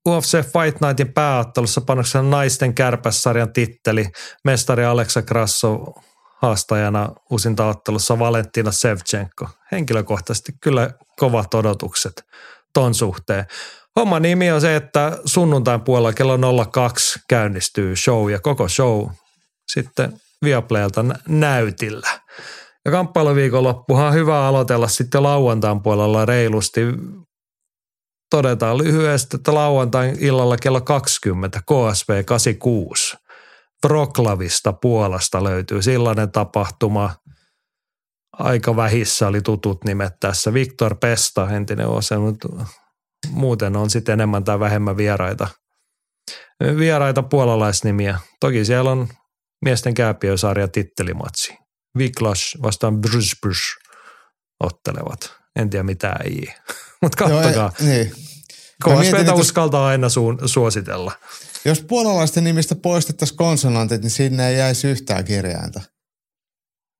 UFC 0.08 0.32
Fight 0.32 0.80
Nightin 0.80 1.12
pääottelussa 1.12 1.80
panoksena 1.80 2.30
naisten 2.30 2.74
kärpässarjan 2.74 3.52
titteli. 3.52 4.06
Mestari 4.44 4.84
Aleksa 4.84 5.22
Krasso 5.22 5.94
haastajana 6.42 7.08
uusinta 7.30 7.66
ottelussa 7.66 8.18
Valentina 8.18 8.72
Sevchenko. 8.72 9.48
Henkilökohtaisesti 9.72 10.52
kyllä 10.60 10.90
kovat 11.18 11.54
odotukset 11.54 12.22
ton 12.74 12.94
suhteen. 12.94 13.44
Homma 13.96 14.20
nimi 14.20 14.50
on 14.50 14.60
se, 14.60 14.76
että 14.76 15.18
sunnuntain 15.24 15.80
puolella 15.80 16.12
kello 16.12 16.64
02 16.64 17.20
käynnistyy 17.28 17.96
show 17.96 18.30
ja 18.30 18.40
koko 18.40 18.68
show 18.68 19.06
sitten 19.72 20.12
Viaplaylta 20.44 21.02
nä- 21.02 21.18
näytillä. 21.28 22.08
Ja 22.84 22.90
kamppailuviikonloppuhan 22.90 24.06
on 24.06 24.14
hyvä 24.14 24.46
aloitella 24.46 24.88
sitten 24.88 25.22
lauantain 25.22 25.82
puolella 25.82 26.26
reilusti. 26.26 26.80
Todetaan 28.30 28.78
lyhyesti, 28.78 29.36
että 29.36 29.54
lauantain 29.54 30.16
illalla 30.20 30.56
kello 30.56 30.80
20 30.80 31.60
KSV 31.60 32.24
86. 32.24 33.16
Vroklavista 33.84 34.72
Puolasta 34.72 35.44
löytyy 35.44 35.82
sellainen 35.82 36.32
tapahtuma. 36.32 37.14
Aika 38.32 38.76
vähissä 38.76 39.28
oli 39.28 39.40
tutut 39.40 39.84
nimet 39.84 40.12
tässä. 40.20 40.52
Viktor 40.54 40.96
Pesta, 41.00 41.50
entinen 41.50 41.88
osa, 41.88 42.18
mutta 42.18 42.48
muuten 43.30 43.76
on 43.76 43.90
sitten 43.90 44.12
enemmän 44.12 44.44
tai 44.44 44.60
vähemmän 44.60 44.96
vieraita. 44.96 45.48
Vieraita 46.78 47.22
puolalaisnimiä. 47.22 48.18
Toki 48.40 48.64
siellä 48.64 48.90
on 48.90 49.08
miesten 49.64 49.94
kääpiösarja 49.94 50.68
tittelimatsi. 50.68 51.58
Viklas 51.98 52.58
vastaan 52.62 53.00
Brysbys 53.00 53.58
ottelevat. 54.60 55.36
En 55.56 55.70
tiedä 55.70 55.82
mitä 55.82 56.16
ei. 56.24 56.54
Mutta 57.02 57.24
Joo, 57.24 57.42
kattokaa. 57.42 57.72
ei- 57.80 57.86
niin. 57.86 58.12
KSVtä 58.84 59.34
uskaltaa 59.34 59.86
aina 59.86 60.08
suun, 60.08 60.38
suositella. 60.46 61.12
Jos 61.64 61.80
puolalaisten 61.80 62.44
nimistä 62.44 62.74
poistettaisiin 62.74 63.36
konsonantit, 63.36 64.02
niin 64.02 64.10
sinne 64.10 64.48
ei 64.48 64.58
jäisi 64.58 64.88
yhtään 64.88 65.24
kirjainta. 65.24 65.80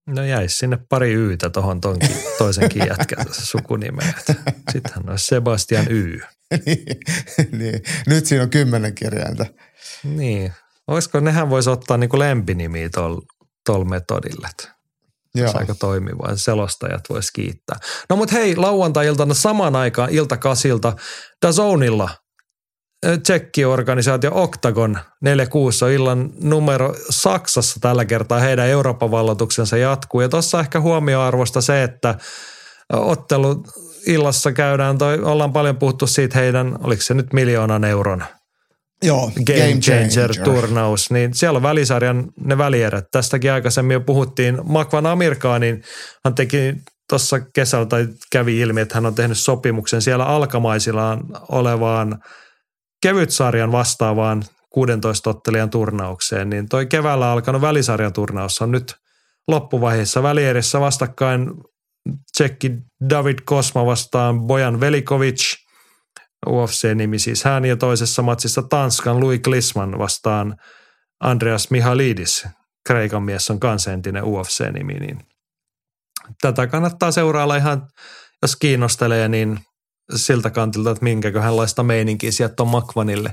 No 0.07 0.25
jäisi 0.25 0.59
sinne 0.59 0.79
pari 0.89 1.13
yytä 1.13 1.51
tuohon 1.51 1.81
toisenkin 2.39 2.87
jätkän 2.87 3.27
sukunimeen. 3.33 4.15
Sittenhän 4.73 5.11
olisi 5.11 5.27
Sebastian 5.27 5.87
Y. 5.91 6.21
niin. 7.59 7.83
Nyt 8.07 8.27
siinä 8.27 8.43
on 8.45 8.51
kymmenen 8.51 8.95
kirjainta. 8.95 9.47
Niin. 10.05 10.53
Olisiko, 10.87 11.21
nehän 11.21 11.51
voisi 11.51 11.71
ottaa 11.71 11.97
niinku 11.97 12.19
lempinimiä 12.19 12.89
tuolla 12.95 13.21
tol 13.67 13.85
metodilla. 13.85 14.49
Joo. 15.39 15.53
Aika 15.55 15.75
toimiva. 15.75 16.37
Selostajat 16.37 17.01
vois 17.09 17.31
kiittää. 17.31 17.77
No 18.11 18.17
mut 18.17 18.33
hei, 18.33 18.57
lauantai-iltana 18.57 19.35
samaan 19.35 19.77
aikaan 19.77 20.11
iltakasilta 20.11 20.93
Dazonilla 21.47 22.09
Tsekki-organisaatio 23.23 24.31
Octagon 24.35 24.99
46 25.21 25.85
on 25.85 25.91
illan 25.91 26.31
numero 26.43 26.95
Saksassa 27.11 27.81
tällä 27.81 28.05
kertaa 28.05 28.41
heidän 28.41 28.67
Euroopan 28.67 29.11
valloituksensa 29.11 29.77
jatkuu. 29.77 30.21
Ja 30.21 30.29
tuossa 30.29 30.61
ehkä 30.61 30.81
huomioarvosta 30.81 31.61
se, 31.61 31.83
että 31.83 32.15
ottelu 32.93 33.63
illassa 34.07 34.53
käydään, 34.53 34.99
toi, 34.99 35.19
ollaan 35.23 35.53
paljon 35.53 35.77
puhuttu 35.77 36.07
siitä 36.07 36.39
heidän, 36.39 36.79
oliko 36.83 37.03
se 37.03 37.15
nyt 37.15 37.33
miljoonan 37.33 37.85
euron 37.85 38.25
Joo, 39.03 39.31
Game 39.47 39.81
Changer 39.81 40.31
turnaus, 40.45 41.11
niin 41.11 41.35
siellä 41.35 41.57
on 41.57 41.63
välisarjan 41.63 42.33
ne 42.45 42.59
välierät. 42.59 43.05
Tästäkin 43.11 43.53
aikaisemmin 43.53 43.95
jo 43.95 44.01
puhuttiin. 44.01 44.59
Makvan 44.65 45.07
Amirkaanin 45.07 45.83
hän 46.25 46.35
teki 46.35 46.75
tuossa 47.09 47.41
kesällä 47.41 47.87
tai 47.87 48.09
kävi 48.33 48.61
ilmi, 48.61 48.81
että 48.81 48.95
hän 48.95 49.07
on 49.07 49.15
tehnyt 49.15 49.39
sopimuksen 49.39 50.03
siellä 50.03 50.25
alkamaisillaan 50.25 51.21
olevaan 51.49 52.19
kevytsarjan 53.03 53.73
vastaavaan 53.73 54.43
16 54.71 55.31
ottelijan 55.31 55.71
turnaukseen, 55.71 56.51
niin 56.51 56.69
toi 56.69 56.87
keväällä 56.87 57.33
alkanut 57.33 57.63
välisarjan 57.63 58.13
turnaus 58.13 58.63
on 58.63 58.71
nyt 58.71 58.95
loppuvaiheessa 59.49 60.23
välierissä 60.23 60.81
vastakkain 60.81 61.51
Tsekki 62.33 62.73
David 63.11 63.39
Kosma 63.45 63.87
vastaan 63.87 64.41
Bojan 64.41 64.81
Velikovic, 64.81 65.68
UFC-nimi 66.47 67.19
siis 67.19 67.45
hän, 67.45 67.65
ja 67.65 67.77
toisessa 67.77 68.23
matsissa 68.23 68.63
Tanskan 68.63 69.21
Louis 69.21 69.41
Klisman 69.45 69.99
vastaan 69.99 70.57
Andreas 71.21 71.71
Mihalidis. 71.71 72.47
Kreikan 72.87 73.23
mies 73.23 73.51
on 73.51 73.61
kanssa 73.61 73.93
entinen 73.93 74.25
UFC-nimi, 74.25 74.95
niin 74.95 75.19
tätä 76.41 76.67
kannattaa 76.67 77.11
seurailla 77.11 77.57
ihan, 77.57 77.87
jos 78.43 78.57
kiinnostelee, 78.57 79.29
niin 79.29 79.59
siltä 80.15 80.51
kantilta, 80.51 80.91
että 80.91 81.05
minkäköhänlaista 81.05 81.83
meininkiä 81.83 82.33
sieltä 82.33 82.63
on 82.63 82.69
Makvanille 82.69 83.33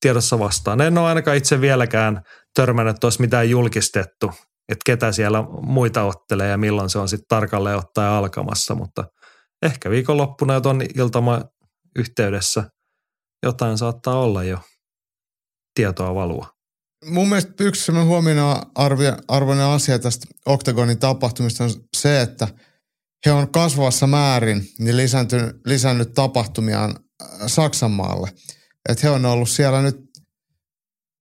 tiedossa 0.00 0.38
vastaan. 0.38 0.80
En 0.80 0.98
ole 0.98 1.08
ainakaan 1.08 1.36
itse 1.36 1.60
vieläkään 1.60 2.22
törmännyt, 2.54 2.96
että 2.96 3.06
olisi 3.06 3.20
mitään 3.20 3.50
julkistettu, 3.50 4.30
että 4.68 4.82
ketä 4.86 5.12
siellä 5.12 5.44
muita 5.62 6.02
ottelee 6.02 6.48
ja 6.48 6.58
milloin 6.58 6.90
se 6.90 6.98
on 6.98 7.08
sitten 7.08 7.28
tarkalleen 7.28 7.76
ottaen 7.76 8.10
alkamassa, 8.10 8.74
mutta 8.74 9.04
ehkä 9.62 9.90
viikonloppuna 9.90 10.54
jo 10.54 10.60
tuon 10.60 10.82
iltama 10.96 11.40
yhteydessä 11.96 12.70
jotain 13.42 13.78
saattaa 13.78 14.18
olla 14.18 14.44
jo 14.44 14.58
tietoa 15.74 16.14
valua. 16.14 16.54
Mun 17.04 17.28
mielestä 17.28 17.64
yksi 17.64 17.84
semmoinen 17.84 18.08
huomioon 18.08 18.62
arvoinen 19.28 19.66
asia 19.66 19.98
tästä 19.98 20.26
Octagonin 20.46 20.98
tapahtumista 20.98 21.64
on 21.64 21.70
se, 21.96 22.20
että 22.20 22.48
he 23.26 23.32
on 23.32 23.52
kasvavassa 23.52 24.06
määrin 24.06 24.68
niin 24.78 24.96
lisännyt, 24.96 25.60
lisännyt 25.66 26.14
tapahtumiaan 26.14 26.96
Saksan 27.46 27.90
maalle. 27.90 28.30
Että 28.88 29.00
he 29.02 29.10
on 29.10 29.26
ollut 29.26 29.48
siellä 29.48 29.82
nyt 29.82 29.96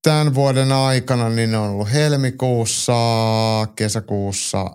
tämän 0.03 0.33
vuoden 0.33 0.71
aikana, 0.71 1.29
niin 1.29 1.51
ne 1.51 1.57
on 1.57 1.69
ollut 1.69 1.91
helmikuussa, 1.91 2.93
kesäkuussa 3.75 4.65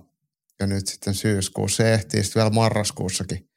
ja 0.60 0.66
nyt 0.66 0.86
sitten 0.86 1.14
syyskuussa. 1.14 1.76
Se 1.76 1.94
ehtii 1.94 2.24
sitten 2.24 2.40
vielä 2.40 2.54
marraskuussakin. 2.54 3.48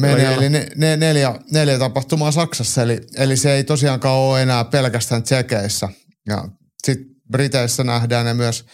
Menee, 0.00 0.34
eli 0.34 0.48
ne, 0.48 0.66
ne, 0.76 0.96
neljä, 0.96 1.34
neljä 1.52 1.78
tapahtumaa 1.78 2.32
Saksassa, 2.32 2.82
eli, 2.82 3.00
eli 3.16 3.36
se 3.36 3.52
ei 3.52 3.64
tosiaankaan 3.64 4.18
ole 4.18 4.42
enää 4.42 4.64
pelkästään 4.64 5.22
Tsekeissä. 5.22 5.88
Ja 6.28 6.44
sitten 6.84 7.06
Briteissä 7.32 7.84
nähdään 7.84 8.26
ne 8.26 8.34
myös 8.34 8.64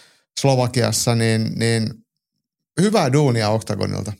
Slovakiassa, 0.40 1.14
niin, 1.14 1.52
niin 1.56 1.88
hyvää 2.80 3.12
duunia 3.12 3.48
Octagonilta. 3.48 4.12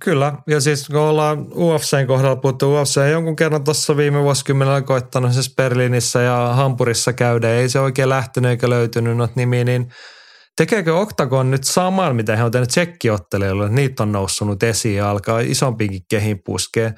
Kyllä, 0.00 0.32
ja 0.46 0.60
siis 0.60 0.86
kun 0.86 0.96
ollaan 0.96 1.46
UFCn 1.56 2.06
kohdalla 2.06 2.36
puhuttu, 2.36 2.74
UFC 2.74 3.00
jonkun 3.10 3.36
kerran 3.36 3.64
tuossa 3.64 3.96
viime 3.96 4.22
vuosikymmenellä 4.22 4.82
koittanut 4.82 5.32
siis 5.32 5.54
Berliinissä 5.54 6.22
ja 6.22 6.50
Hampurissa 6.54 7.12
käydä, 7.12 7.50
ei 7.50 7.68
se 7.68 7.80
oikein 7.80 8.08
lähtenyt 8.08 8.50
eikä 8.50 8.70
löytynyt 8.70 9.16
noita 9.16 9.34
nimiä, 9.36 9.64
niin 9.64 9.92
tekeekö 10.58 10.96
Octagon 10.96 11.50
nyt 11.50 11.64
saman, 11.64 12.16
mitä 12.16 12.36
he 12.36 12.44
on 12.44 12.50
tehnyt 12.50 12.68
tsekkiottelijoille, 12.68 13.64
että 13.64 13.74
niitä 13.74 14.02
on 14.02 14.12
noussut 14.12 14.62
esiin 14.62 14.96
ja 14.96 15.10
alkaa 15.10 15.40
isompiinkin 15.40 16.02
kehin 16.08 16.42
puskee. 16.44 16.94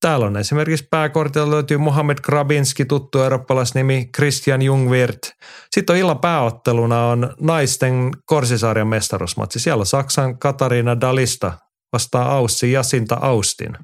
Täällä 0.00 0.26
on 0.26 0.36
esimerkiksi 0.36 0.86
pääkortilla 0.90 1.50
löytyy 1.50 1.78
Mohamed 1.78 2.18
Grabinski, 2.22 2.84
tuttu 2.84 3.22
eurooppalaisnimi 3.22 4.08
Christian 4.16 4.62
Jungwirth. 4.62 5.32
Sitten 5.70 5.94
on 5.94 6.00
illan 6.00 6.18
pääotteluna 6.18 7.06
on 7.06 7.34
naisten 7.40 8.10
korsisarjan 8.26 8.88
mestaruusmatsi. 8.88 9.60
Siellä 9.60 9.80
on 9.80 9.86
Saksan 9.86 10.38
Katariina 10.38 11.00
Dalista 11.00 11.52
vastaan 11.92 12.30
Aussi 12.30 12.72
Jasinta 12.72 13.18
Austin. 13.20 13.76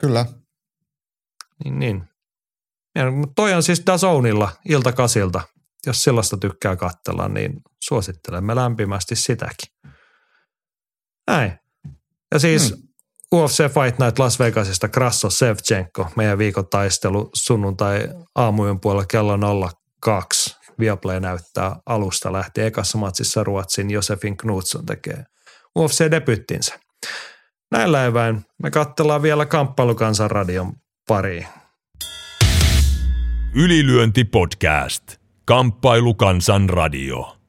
Kyllä. 0.00 0.26
Niin, 1.64 1.78
niin. 1.78 2.04
Ja, 2.94 3.10
mutta 3.10 3.34
toi 3.34 3.54
on 3.54 3.62
siis 3.62 3.82
Dazonilla 3.86 4.48
iltakasilta. 4.68 5.40
Jos 5.86 6.04
sellaista 6.04 6.36
tykkää 6.36 6.76
katsella, 6.76 7.28
niin 7.28 7.62
suosittelemme 7.80 8.54
lämpimästi 8.54 9.16
sitäkin. 9.16 9.74
Näin. 11.26 11.58
Ja 12.32 12.38
siis 12.38 12.74
hmm. 12.74 12.82
UFC 13.34 13.56
Fight 13.56 13.98
Night 13.98 14.18
Las 14.18 14.38
Vegasista 14.38 14.88
Krasso 14.88 15.30
Sevchenko, 15.30 16.08
meidän 16.16 16.38
viikon 16.38 16.68
taistelu 16.68 17.30
sunnuntai 17.34 18.08
aamujen 18.34 18.80
puolella 18.80 19.06
kello 19.06 19.38
02. 20.00 20.60
Viaplay 20.78 21.20
näyttää 21.20 21.76
alusta 21.86 22.32
lähtien. 22.32 22.66
Ekassa 22.66 22.98
matsissa 22.98 23.44
Ruotsin 23.44 23.90
Josefin 23.90 24.36
Knutsson 24.36 24.86
tekee 24.86 25.24
UFC-debyttinsä. 25.78 26.80
Näillä 27.70 28.04
eväin 28.04 28.44
me 28.62 28.70
katsellaan 28.70 29.22
vielä 29.22 29.46
Kamppailukansan 29.46 30.30
radion 30.30 30.72
pariin. 31.08 31.46
Ylilyönti 33.54 34.24
podcast. 34.24 35.04
Kamppailukansan 35.44 36.68
radio. 36.68 37.39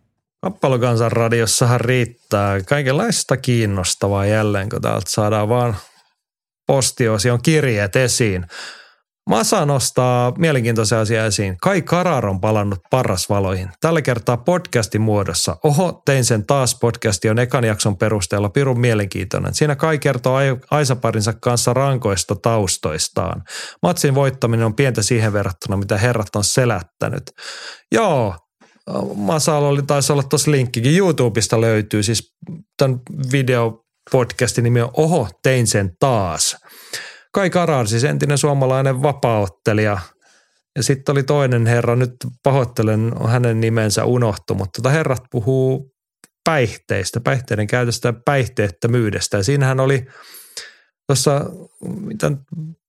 Kappalokansan 0.44 1.12
radiossahan 1.12 1.82
riittää 1.82 2.62
kaikenlaista 2.62 3.38
kiinnostavaa 3.38 4.26
jälleen, 4.26 4.70
kun 4.70 4.82
täältä 4.82 5.10
saadaan 5.10 5.50
vaan 5.50 5.76
postiosion 6.68 7.42
kirjeet 7.42 7.96
esiin. 7.96 8.46
Masa 9.30 9.66
nostaa 9.66 10.34
mielenkiintoisia 10.38 11.00
asiaa 11.00 11.26
esiin. 11.26 11.58
Kai 11.62 11.82
Karar 11.82 12.26
on 12.26 12.42
palannut 12.42 12.80
parrasvaloihin. 12.92 13.70
Tällä 13.82 14.02
kertaa 14.02 14.38
podcastin 14.38 15.02
muodossa. 15.02 15.58
Oho, 15.64 16.02
tein 16.06 16.26
sen 16.26 16.46
taas. 16.46 16.76
Podcasti 16.80 17.30
on 17.30 17.40
ekan 17.40 17.64
jakson 17.64 17.98
perusteella 17.98 18.50
pirun 18.50 18.80
mielenkiintoinen. 18.80 19.54
Siinä 19.54 19.76
Kai 19.76 20.00
kertoo 20.00 20.38
Aisaparinsa 20.72 21.34
kanssa 21.34 21.74
rankoista 21.74 22.36
taustoistaan. 22.36 23.44
Matsin 23.82 24.16
voittaminen 24.16 24.66
on 24.66 24.76
pientä 24.76 25.02
siihen 25.02 25.34
verrattuna, 25.34 25.78
mitä 25.78 25.98
herrat 25.98 26.36
on 26.36 26.44
selättänyt. 26.44 27.24
Joo, 27.92 28.36
Masalla 29.16 29.68
oli, 29.68 29.82
taisi 29.82 30.12
olla 30.12 30.24
tuossa 30.24 30.52
linkkikin. 30.52 30.98
YouTubesta 30.98 31.62
löytyy 31.62 32.04
siis 32.04 32.36
tämän 32.78 33.00
videopodcastin 33.32 34.64
nimi 34.64 34.82
on 34.82 34.92
Oho, 34.98 35.30
tein 35.44 35.68
sen 35.68 35.92
taas. 36.00 36.58
Kai 37.34 37.50
Karar, 37.50 37.88
siis 37.88 38.04
entinen 38.04 38.38
suomalainen 38.38 39.02
vapaaottelija. 39.02 39.98
Ja 40.76 40.84
sitten 40.84 41.14
oli 41.14 41.24
toinen 41.24 41.66
herra, 41.66 41.96
nyt 41.96 42.12
pahoittelen, 42.44 43.12
hänen 43.28 43.62
nimensä 43.62 44.06
unohtu, 44.06 44.56
mutta 44.56 44.82
tota 44.82 44.90
herrat 44.90 45.24
puhuu 45.32 45.92
päihteistä, 46.44 47.20
päihteiden 47.20 47.68
käytöstä 47.68 48.08
ja 48.08 48.14
päihteettömyydestä. 48.26 49.38
Ja 49.38 49.44
siinähän 49.44 49.80
oli 49.80 50.06
tuossa, 51.12 51.46
mitä 51.86 52.32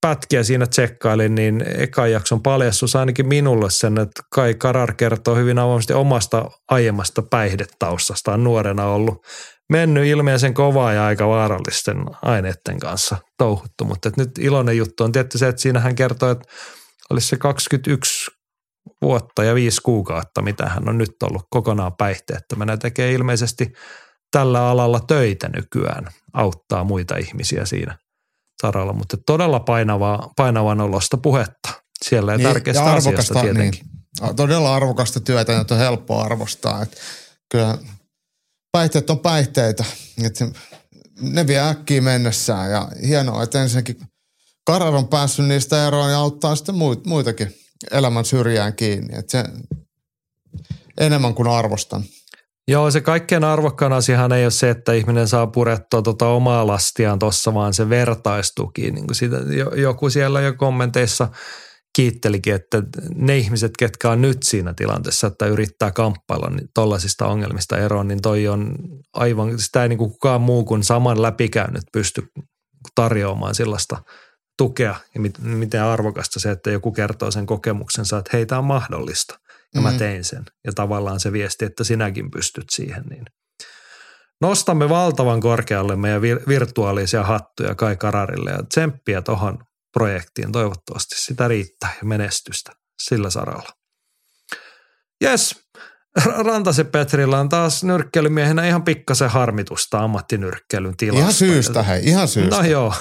pätkiä 0.01 0.43
siinä 0.43 0.66
tsekkailin, 0.66 1.35
niin 1.35 1.65
eka 1.78 2.07
jakson 2.07 2.43
paljastus 2.43 2.97
ainakin 2.97 3.27
minulle 3.27 3.70
sen, 3.70 3.99
että 3.99 4.23
Kai 4.35 4.55
Karar 4.55 4.94
kertoo 4.94 5.36
hyvin 5.36 5.59
avoimesti 5.59 5.93
omasta 5.93 6.51
aiemmasta 6.70 7.23
päihdetaustastaan 7.23 8.44
nuorena 8.44 8.85
ollut 8.85 9.27
mennyt 9.70 10.07
ilmeisen 10.07 10.55
kovaa 10.55 10.93
ja 10.93 11.07
aika 11.07 11.28
vaarallisten 11.28 11.97
aineiden 12.23 12.78
kanssa 12.81 13.16
touhuttu. 13.39 13.85
Mutta 13.85 14.11
nyt 14.16 14.31
iloinen 14.39 14.77
juttu 14.77 15.05
on 15.05 15.12
tietysti 15.12 15.39
se, 15.39 15.49
että 15.49 15.62
siinä 15.62 15.81
hän 15.81 15.94
kertoo, 15.94 16.31
että 16.31 16.49
olisi 17.11 17.28
se 17.28 17.36
21 17.36 18.31
vuotta 19.03 19.44
ja 19.44 19.55
viisi 19.55 19.81
kuukautta, 19.82 20.43
mitä 20.43 20.66
hän 20.66 20.89
on 20.89 20.99
nyt 20.99 21.23
ollut 21.23 21.47
kokonaan 21.51 21.97
päihteettömänä. 21.99 22.77
Tekee 22.77 23.12
ilmeisesti 23.12 23.73
tällä 24.31 24.69
alalla 24.69 25.01
töitä 25.01 25.49
nykyään, 25.49 26.09
auttaa 26.35 26.85
muita 26.85 27.16
ihmisiä 27.16 27.65
siinä 27.65 28.01
saralla, 28.62 28.93
mutta 28.93 29.16
todella 29.26 29.60
painavaa, 29.60 30.32
painavan 30.36 30.80
olosta 30.80 31.16
puhetta 31.16 31.68
siellä 32.05 32.32
ja 32.32 32.39
niin, 32.39 32.48
tärkeästä 32.48 32.82
ja 32.82 32.94
asiasta 32.94 33.40
tietenkin. 33.40 33.80
Niin, 34.20 34.36
todella 34.36 34.74
arvokasta 34.74 35.20
työtä, 35.20 35.52
jota 35.52 35.74
on 35.74 35.80
helppo 35.80 36.20
arvostaa. 36.20 36.82
Että 36.82 36.97
kyllä 37.48 37.78
päihteet 38.72 39.10
on 39.10 39.18
päihteitä. 39.18 39.84
Että 40.24 40.48
ne 41.20 41.47
vie 41.47 41.68
äkkiä 41.68 42.01
mennessään 42.01 42.70
ja 42.70 42.89
hienoa, 43.06 43.43
että 43.43 43.62
ensinnäkin 43.62 43.97
Karar 44.64 44.94
on 44.94 45.09
päässyt 45.09 45.47
niistä 45.47 45.86
eroon 45.86 46.10
ja 46.10 46.18
auttaa 46.18 46.56
sitten 46.56 46.74
muitakin 47.06 47.55
elämän 47.90 48.24
syrjään 48.24 48.76
kiinni. 48.76 49.18
Että 49.18 49.30
se 49.32 49.44
enemmän 50.98 51.34
kuin 51.34 51.48
arvostan. 51.48 52.05
Joo, 52.68 52.90
se 52.90 53.01
kaikkein 53.01 53.44
arvokkaan 53.44 53.93
asiahan 53.93 54.32
ei 54.32 54.44
ole 54.44 54.51
se, 54.51 54.70
että 54.70 54.93
ihminen 54.93 55.28
saa 55.28 55.47
purettua 55.47 56.02
tuota 56.02 56.28
omaa 56.28 56.66
lastiaan 56.66 57.18
tuossa, 57.18 57.55
vaan 57.55 57.74
se 57.74 57.89
vertaistuki. 57.89 58.90
Niin 58.90 59.06
kuin 59.06 59.16
siitä, 59.16 59.36
joku 59.76 60.10
siellä 60.10 60.40
jo 60.40 60.55
kommenteissa– 60.55 61.28
kiittelikin, 61.97 62.55
että 62.55 62.82
ne 63.14 63.39
ihmiset, 63.39 63.72
ketkä 63.78 64.10
on 64.10 64.22
nyt 64.22 64.43
siinä 64.43 64.74
tilanteessa, 64.74 65.26
että 65.26 65.47
yrittää 65.47 65.90
kamppailla 65.90 66.51
niin 66.51 66.68
tollaisista 66.74 67.26
ongelmista 67.26 67.78
eroon, 67.78 68.09
niin 68.09 68.22
toi 68.22 68.48
on 68.48 68.74
aivan, 69.12 69.59
sitä 69.59 69.82
ei 69.82 69.89
niin 69.89 69.98
kuin 69.98 70.10
kukaan 70.10 70.40
muu 70.40 70.64
kuin 70.64 70.82
saman 70.82 71.22
läpikäynyt 71.22 71.82
pysty 71.93 72.22
tarjoamaan 72.94 73.55
sellaista 73.55 74.02
tukea 74.59 74.94
ja 75.14 75.20
miten 75.40 75.82
arvokasta 75.82 76.40
se, 76.40 76.51
että 76.51 76.70
joku 76.70 76.93
kertoo 76.93 77.30
sen 77.30 77.47
kokemuksensa, 77.47 78.18
että 78.18 78.30
hei, 78.32 78.47
tämä 78.47 78.59
on 78.59 78.64
mahdollista 78.64 79.39
ja 79.74 79.81
mä 79.81 79.93
tein 79.93 80.24
sen. 80.24 80.44
Ja 80.66 80.73
tavallaan 80.73 81.20
se 81.20 81.32
viesti, 81.32 81.65
että 81.65 81.85
sinäkin 81.85 82.31
pystyt 82.31 82.70
siihen, 82.70 83.03
niin 83.11 83.24
nostamme 84.40 84.89
valtavan 84.89 85.40
korkealle 85.40 85.97
meidän 85.97 86.23
virtuaalisia 86.23 87.23
hattuja 87.23 87.74
Kai 87.74 87.97
Kararille 87.97 88.51
ja 88.51 88.62
tsemppiä 88.62 89.23
tuohon 89.23 89.59
projektiin. 89.93 90.53
Toivottavasti 90.53 91.15
sitä 91.19 91.49
riittää 91.49 91.94
ja 92.01 92.07
menestystä 92.07 92.73
sillä 93.03 93.31
saralla. 93.31 93.69
Jes, 95.20 95.55
Rantase 96.47 96.84
Petrillä 96.84 97.40
on 97.40 97.48
taas 97.48 97.84
nyrkkeilymiehenä 97.84 98.66
ihan 98.66 98.82
pikkasen 98.82 99.30
harmitusta 99.30 99.98
ammattinyrkkeilyn 99.98 100.97
tilasta. 100.97 101.20
Ihan 101.20 101.32
syystä 101.32 101.82
hei, 101.82 102.05
ihan 102.05 102.28
syystä. 102.28 102.56
No 102.56 102.62
joo. 102.62 102.94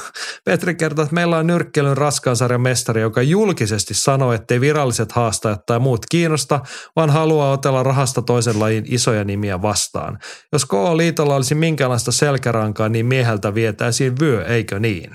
Petri 0.45 0.75
kertoo, 0.75 1.03
että 1.03 1.15
meillä 1.15 1.37
on 1.37 1.47
nyrkkeilyn 1.47 1.97
raskaansarjan 1.97 2.61
mestari, 2.61 3.01
joka 3.01 3.21
julkisesti 3.21 3.93
sanoo, 3.93 4.33
ettei 4.33 4.61
viralliset 4.61 5.11
haastajat 5.11 5.65
tai 5.65 5.79
muut 5.79 6.05
kiinnosta, 6.11 6.59
vaan 6.95 7.09
haluaa 7.09 7.51
otella 7.51 7.83
rahasta 7.83 8.21
toisen 8.21 8.59
lajin 8.59 8.85
isoja 8.87 9.23
nimiä 9.23 9.61
vastaan. 9.61 10.19
Jos 10.53 10.65
KO-liitolla 10.65 11.35
olisi 11.35 11.55
minkäänlaista 11.55 12.11
selkärankaa, 12.11 12.89
niin 12.89 13.05
mieheltä 13.05 13.53
vietäisiin 13.53 14.19
vyö, 14.19 14.45
eikö 14.45 14.79
niin? 14.79 15.11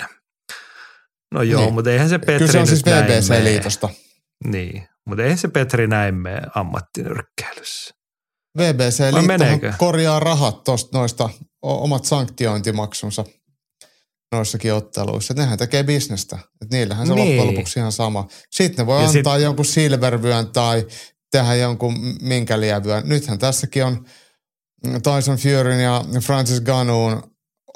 No 1.35 1.43
joo, 1.43 1.61
niin. 1.61 1.75
mutta 1.75 1.91
eihän 1.91 2.09
se 2.09 2.19
Petri 2.19 2.39
Kyllä 2.39 2.53
se 2.53 2.59
on 2.59 2.67
siis 2.67 2.85
VBC-liitosta. 2.87 3.89
Niin, 4.45 4.89
mutta 5.07 5.23
eihän 5.23 5.39
se 5.39 5.49
Petri 5.49 5.87
näin 5.87 6.15
mene 6.15 6.43
ammattinyrkkeilyssä. 6.55 7.95
VBC-liitto 8.59 9.77
korjaa 9.79 10.21
rahat 10.21 10.65
tosta 10.65 10.99
noista 10.99 11.31
omat 11.63 12.05
sanktiointimaksunsa 12.05 13.25
noissakin 14.33 14.75
otteluissa. 14.75 15.35
Nehän 15.35 15.59
tekee 15.59 15.85
bisnestä. 15.85 16.39
Et 16.63 16.71
niillähän 16.71 17.07
se 17.07 17.15
niin. 17.15 17.29
loppujen 17.29 17.47
lopuksi 17.47 17.79
ihan 17.79 17.93
sama. 17.93 18.29
Sitten 18.51 18.83
ne 18.83 18.87
voi 18.87 19.03
ja 19.03 19.09
antaa 19.09 19.37
sit... 19.37 19.43
jonkun 19.43 19.65
silvervyön 19.65 20.53
tai 20.53 20.87
tehdä 21.31 21.55
jonkun 21.55 21.95
minkä 22.23 22.61
lievyön. 22.61 23.09
Nythän 23.09 23.39
tässäkin 23.39 23.85
on 23.85 24.07
Tyson 24.85 25.37
Furyn 25.37 25.81
ja 25.81 26.05
Francis 26.21 26.61
Ganuun 26.61 27.23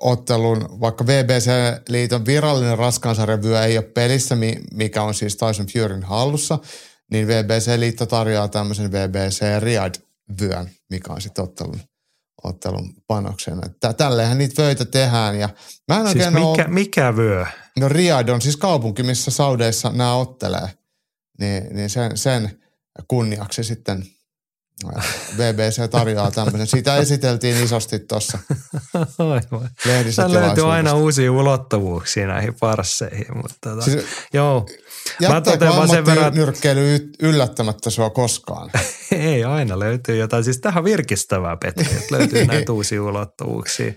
ottelun, 0.01 0.81
vaikka 0.81 1.07
VBC-liiton 1.07 2.27
virallinen 2.27 2.79
raskaansarjavyö 2.79 3.65
ei 3.65 3.79
ole 3.79 3.87
pelissä, 3.95 4.37
mikä 4.75 5.03
on 5.03 5.15
siis 5.15 5.37
Tyson 5.37 5.67
Furyn 5.67 6.03
hallussa, 6.03 6.59
niin 7.11 7.29
VBC-liitto 7.29 8.07
tarjoaa 8.07 8.49
tämmöisen 8.49 8.93
VBC 8.93 9.41
Riyadh-vyön, 9.59 10.71
mikä 10.91 11.13
on 11.13 11.21
sitten 11.21 11.45
ottelun, 11.45 11.81
ottelun 12.45 12.95
panoksena. 13.07 13.63
Tälleenhän 13.97 14.39
niitä 14.39 14.63
vöitä 14.63 14.85
tehdään. 14.85 15.39
Ja 15.39 15.49
mä 15.89 16.01
en 16.01 16.09
siis 16.09 16.27
mikä, 16.27 16.47
ole... 16.47 16.69
mikä 16.69 17.17
vyö? 17.17 17.47
No 17.79 17.89
Riyadh 17.89 18.31
on 18.31 18.41
siis 18.41 18.57
kaupunki, 18.57 19.03
missä 19.03 19.31
Saudeissa 19.31 19.91
nämä 19.91 20.15
ottelee. 20.15 20.69
Niin, 21.41 21.77
niin 21.77 21.91
sen, 21.91 22.17
sen 22.17 22.61
kunniaksi 23.09 23.65
sitten– 23.65 24.05
BBC 25.37 25.91
tarjoaa 25.91 26.31
tämmöisen. 26.31 26.67
Sitä 26.67 26.97
esiteltiin 26.97 27.65
isosti 27.65 27.99
tuossa 27.99 28.39
lehdissä 29.87 30.33
löytyy 30.33 30.73
aina 30.73 30.95
uusia 30.95 31.33
ulottuvuuksia 31.33 32.27
näihin 32.27 32.55
parsseihin. 32.61 33.37
Mutta 33.37 33.57
tota, 33.61 33.83
siis, 33.83 34.05
joo. 34.33 34.67
Jättääkö 35.21 35.67
sen 35.91 36.07
verran... 36.07 36.35
nyrkkeily 36.35 37.11
yllättämättä 37.23 37.91
sua 37.91 38.11
koskaan? 38.11 38.71
Ei, 39.13 39.45
aina 39.45 39.79
löytyy 39.79 40.17
jotain. 40.17 40.45
Siis 40.45 40.61
tähän 40.61 40.85
virkistävää, 40.85 41.57
Petri, 41.57 41.97
että 41.97 42.19
löytyy 42.19 42.45
näitä 42.45 42.73
uusia 42.77 43.03
ulottuvuuksia. 43.03 43.93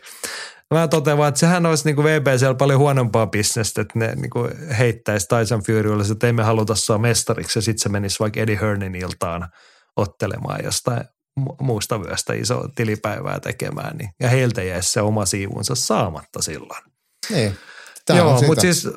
Mä 0.74 0.88
totean 0.88 1.18
vaan, 1.18 1.30
että 1.30 1.40
sehän 1.40 1.66
olisi 1.66 1.86
niin 1.86 2.04
VBCllä 2.04 2.56
paljon 2.56 2.80
huonompaa 2.80 3.28
bisnestä, 3.28 3.82
että 3.82 4.00
ne 4.00 4.16
niin 4.16 4.76
heittäisi 4.78 5.28
Tyson 5.28 5.64
Furylle, 5.64 6.04
että 6.12 6.28
emme 6.28 6.44
haluta 6.44 6.76
saa 6.76 6.98
mestariksi 6.98 7.60
ja 7.60 7.64
sitten 7.64 7.84
se 7.84 7.90
menisi 7.90 8.20
vaikka 8.20 8.40
Eddie 8.40 8.60
Hearnin 8.62 8.96
iltaan– 8.96 9.48
ottelemaan 9.96 10.64
jostain 10.64 11.04
muusta 11.62 12.02
vyöstä 12.02 12.34
iso 12.34 12.64
tilipäivää 12.76 13.40
tekemään, 13.40 13.98
niin, 13.98 14.10
ja 14.20 14.30
heiltä 14.30 14.64
jäisi 14.64 14.90
se 14.90 15.02
oma 15.02 15.26
siivunsa 15.26 15.76
saamatta 15.76 16.42
silloin. 16.42 16.84
Niin, 17.30 17.58
Joo, 18.10 18.42
mutta 18.42 18.62
siis 18.62 18.88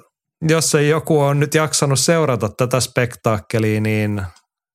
jos 0.43 0.75
ei 0.75 0.89
joku 0.89 1.21
on 1.21 1.41
nyt 1.41 1.55
jaksanut 1.55 2.01
seurata 2.01 2.49
tätä 2.49 2.81
spektaakkelia, 2.81 3.81
niin 3.81 4.23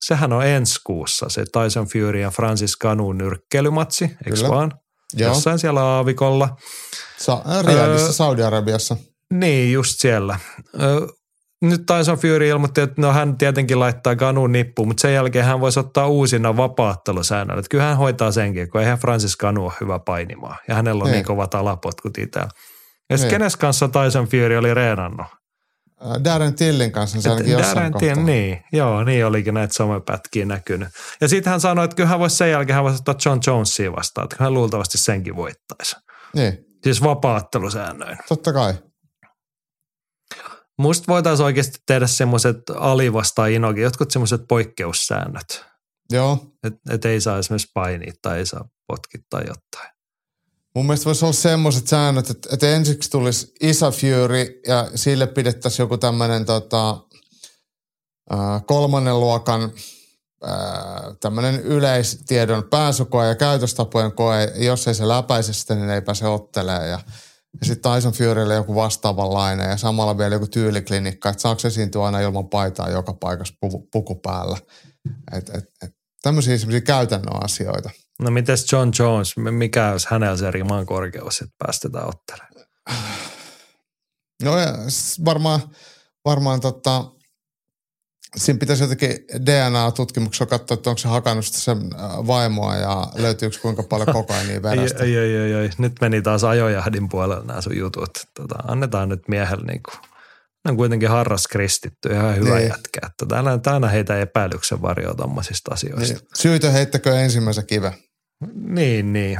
sehän 0.05 0.33
on 0.33 0.45
ensi 0.45 0.79
kuussa 0.85 1.29
se 1.29 1.45
Tyson 1.45 1.87
Fury 1.87 2.19
ja 2.19 2.29
Francis 2.29 2.77
Ganun 2.77 3.17
nyrkkeilymatsi, 3.17 4.11
eikö 4.25 4.49
vaan? 4.49 4.71
Joo. 5.13 5.29
Jossain 5.29 5.59
siellä 5.59 5.83
aavikolla. 5.83 6.55
Sa- 7.17 7.43
Riyadissa, 7.67 8.13
Saudi-Arabiassa. 8.13 8.97
Niin, 9.33 9.73
just 9.73 9.99
siellä 9.99 10.39
nyt 11.61 11.81
Tyson 11.85 12.17
Fury 12.17 12.47
ilmoitti, 12.47 12.81
että 12.81 13.01
no 13.01 13.13
hän 13.13 13.37
tietenkin 13.37 13.79
laittaa 13.79 14.15
Ganun 14.15 14.51
nippuun, 14.51 14.87
mutta 14.87 15.01
sen 15.01 15.13
jälkeen 15.13 15.45
hän 15.45 15.59
voisi 15.59 15.79
ottaa 15.79 16.07
uusina 16.07 16.57
vapaattelusäännöllä. 16.57 17.59
Että 17.59 17.69
kyllä 17.69 17.83
hän 17.83 17.97
hoitaa 17.97 18.31
senkin, 18.31 18.69
kun 18.69 18.81
eihän 18.81 18.97
Francis 18.97 19.37
Ganu 19.37 19.65
ole 19.65 19.73
hyvä 19.81 19.99
painimaan. 19.99 20.57
Ja 20.67 20.75
hänellä 20.75 21.03
on 21.03 21.09
Ei. 21.09 21.15
niin 21.15 21.25
kovat 21.25 21.55
alapotkut 21.55 22.17
itään. 22.17 22.49
Ja 23.09 23.17
sitten 23.17 23.39
kenes 23.39 23.55
kanssa 23.55 23.87
Tyson 23.87 24.27
Fury 24.27 24.57
oli 24.57 24.73
reenannut? 24.73 25.27
Äh, 26.05 26.23
Darren 26.23 26.55
Tillin 26.55 26.91
kanssa 26.91 27.21
se 27.21 27.29
ainakin 27.29 27.51
jossain 27.51 27.75
Darren 27.75 27.91
kohtaa. 27.91 28.15
Till, 28.15 28.23
niin, 28.23 28.63
joo, 28.73 29.03
niin 29.03 29.25
olikin 29.25 29.53
näitä 29.53 29.73
somepätkiä 29.73 30.45
näkynyt. 30.45 30.89
Ja 31.21 31.27
sitten 31.27 31.51
hän 31.51 31.61
sanoi, 31.61 31.85
että 31.85 31.95
kyllä 31.95 32.09
hän 32.09 32.19
voisi 32.19 32.35
sen 32.35 32.51
jälkeen 32.51 32.75
hän 32.75 32.83
voisi 32.83 32.97
ottaa 32.97 33.15
John 33.25 33.39
Jonesia 33.47 33.91
vastaan, 33.91 34.25
että 34.25 34.35
hän 34.39 34.53
luultavasti 34.53 34.97
senkin 34.97 35.35
voittaisi. 35.35 35.95
Niin, 36.35 36.65
Siis 36.83 37.03
vapaattelusäännöin. 37.03 38.17
totta 38.27 38.53
kai. 38.53 38.73
Musta 40.79 41.05
voitaisiin 41.07 41.45
oikeasti 41.45 41.79
tehdä 41.87 42.07
semmoiset 42.07 42.57
Ali 42.75 43.13
vastaan 43.13 43.51
Inogi, 43.51 43.81
jotkut 43.81 44.11
semmoiset 44.11 44.41
poikkeussäännöt. 44.47 45.65
Joo. 46.11 46.37
Että 46.63 46.79
et 46.89 47.05
ei 47.05 47.21
saa 47.21 47.37
esimerkiksi 47.37 47.71
painia 47.73 48.13
tai 48.21 48.37
ei 48.37 48.45
saa 48.45 48.69
potkittaa 48.87 49.39
tai 49.39 49.47
jotain. 49.47 49.90
Mun 50.75 50.85
mielestä 50.85 51.05
voisi 51.05 51.25
olla 51.25 51.33
semmoiset 51.33 51.87
säännöt, 51.87 52.29
että, 52.29 52.49
että 52.53 52.69
ensiksi 52.69 53.09
tulisi 53.09 53.53
Isa 53.61 53.91
Fury 53.91 54.61
ja 54.67 54.91
sille 54.95 55.27
pidettäisiin 55.27 55.83
joku 55.83 55.97
tämmöinen 55.97 56.45
tota, 56.45 56.97
kolmannen 58.65 59.19
luokan 59.19 59.71
tämmöinen 61.19 61.61
yleistiedon 61.61 62.63
pääsykoe 62.63 63.27
ja 63.27 63.35
käytöstapojen 63.35 64.11
koe. 64.11 64.53
Jos 64.55 64.87
ei 64.87 64.95
se 64.95 65.07
läpäise 65.07 65.53
sitä, 65.53 65.75
niin 65.75 65.89
ei 65.89 66.01
pääse 66.01 66.27
ottelemaan. 66.27 66.89
Ja, 66.89 66.99
ja 67.59 67.65
sitten 67.65 67.91
Tyson 67.91 68.13
Furylle 68.13 68.55
joku 68.55 68.75
vastaavanlainen 68.75 69.69
ja 69.69 69.77
samalla 69.77 70.17
vielä 70.17 70.35
joku 70.35 70.47
tyyliklinikka, 70.47 71.29
että 71.29 71.41
saako 71.41 71.61
esiintyä 71.67 72.03
aina 72.03 72.19
ilman 72.19 72.49
paitaa 72.49 72.89
joka 72.89 73.13
paikassa 73.13 73.53
puku, 73.91 74.15
päällä. 74.15 74.57
Et, 75.37 75.49
et, 75.49 75.65
et, 75.83 75.95
tämmöisiä 76.21 76.81
käytännön 76.85 77.43
asioita. 77.43 77.89
No 78.21 78.31
mites 78.31 78.71
John 78.71 78.91
Jones, 78.99 79.37
mikä 79.37 79.91
olisi 79.91 80.07
hänellä 80.09 80.37
se 80.37 80.51
riman 80.51 80.85
korkeus, 80.85 81.41
että 81.41 81.55
päästetään 81.59 82.07
ottelemaan? 82.07 82.65
No 84.43 84.51
varmaan, 85.25 85.59
varmaan 86.25 86.61
tota, 86.61 87.03
siinä 88.37 88.59
pitäisi 88.59 88.83
jotenkin 88.83 89.09
DNA-tutkimuksella 89.45 90.49
katsoa, 90.49 90.75
että 90.75 90.89
onko 90.89 90.97
se 90.97 91.07
hakannut 91.07 91.45
sen 91.45 91.77
äh, 91.77 92.27
vaimoa 92.27 92.75
ja 92.75 93.07
löytyykö 93.15 93.57
kuinka 93.61 93.83
paljon 93.83 94.13
kokainia 94.21 94.63
verestä. 94.63 95.03
ei, 95.03 95.17
ei, 95.17 95.35
ei, 95.35 95.53
ei, 95.53 95.69
Nyt 95.77 95.93
meni 96.01 96.21
taas 96.21 96.43
ajojahdin 96.43 97.09
puolella 97.09 97.43
nämä 97.43 97.61
sun 97.61 97.77
jutut. 97.77 98.09
Tota, 98.33 98.55
annetaan 98.67 99.09
nyt 99.09 99.27
miehelle 99.27 99.65
niin 99.65 99.83
kuin, 99.83 99.95
on 100.69 100.77
kuitenkin 100.77 101.09
harras 101.09 101.47
kristitty, 101.47 102.09
ihan 102.09 102.35
hyvä 102.35 102.55
Niin. 102.57 102.69
jätkä. 102.69 102.99
Että 103.05 103.25
täällä, 103.25 103.57
täällä 103.57 103.89
heitä 103.89 104.19
epäilyksen 104.19 104.81
varjoa 104.81 105.13
tommosista 105.13 105.73
asioista. 105.73 106.13
Niin, 106.13 106.27
syytö 106.37 106.71
heittäkö 106.71 107.19
ensimmäisen 107.19 107.67
kiven. 107.67 107.93
Niin, 108.49 109.13
niin. 109.13 109.39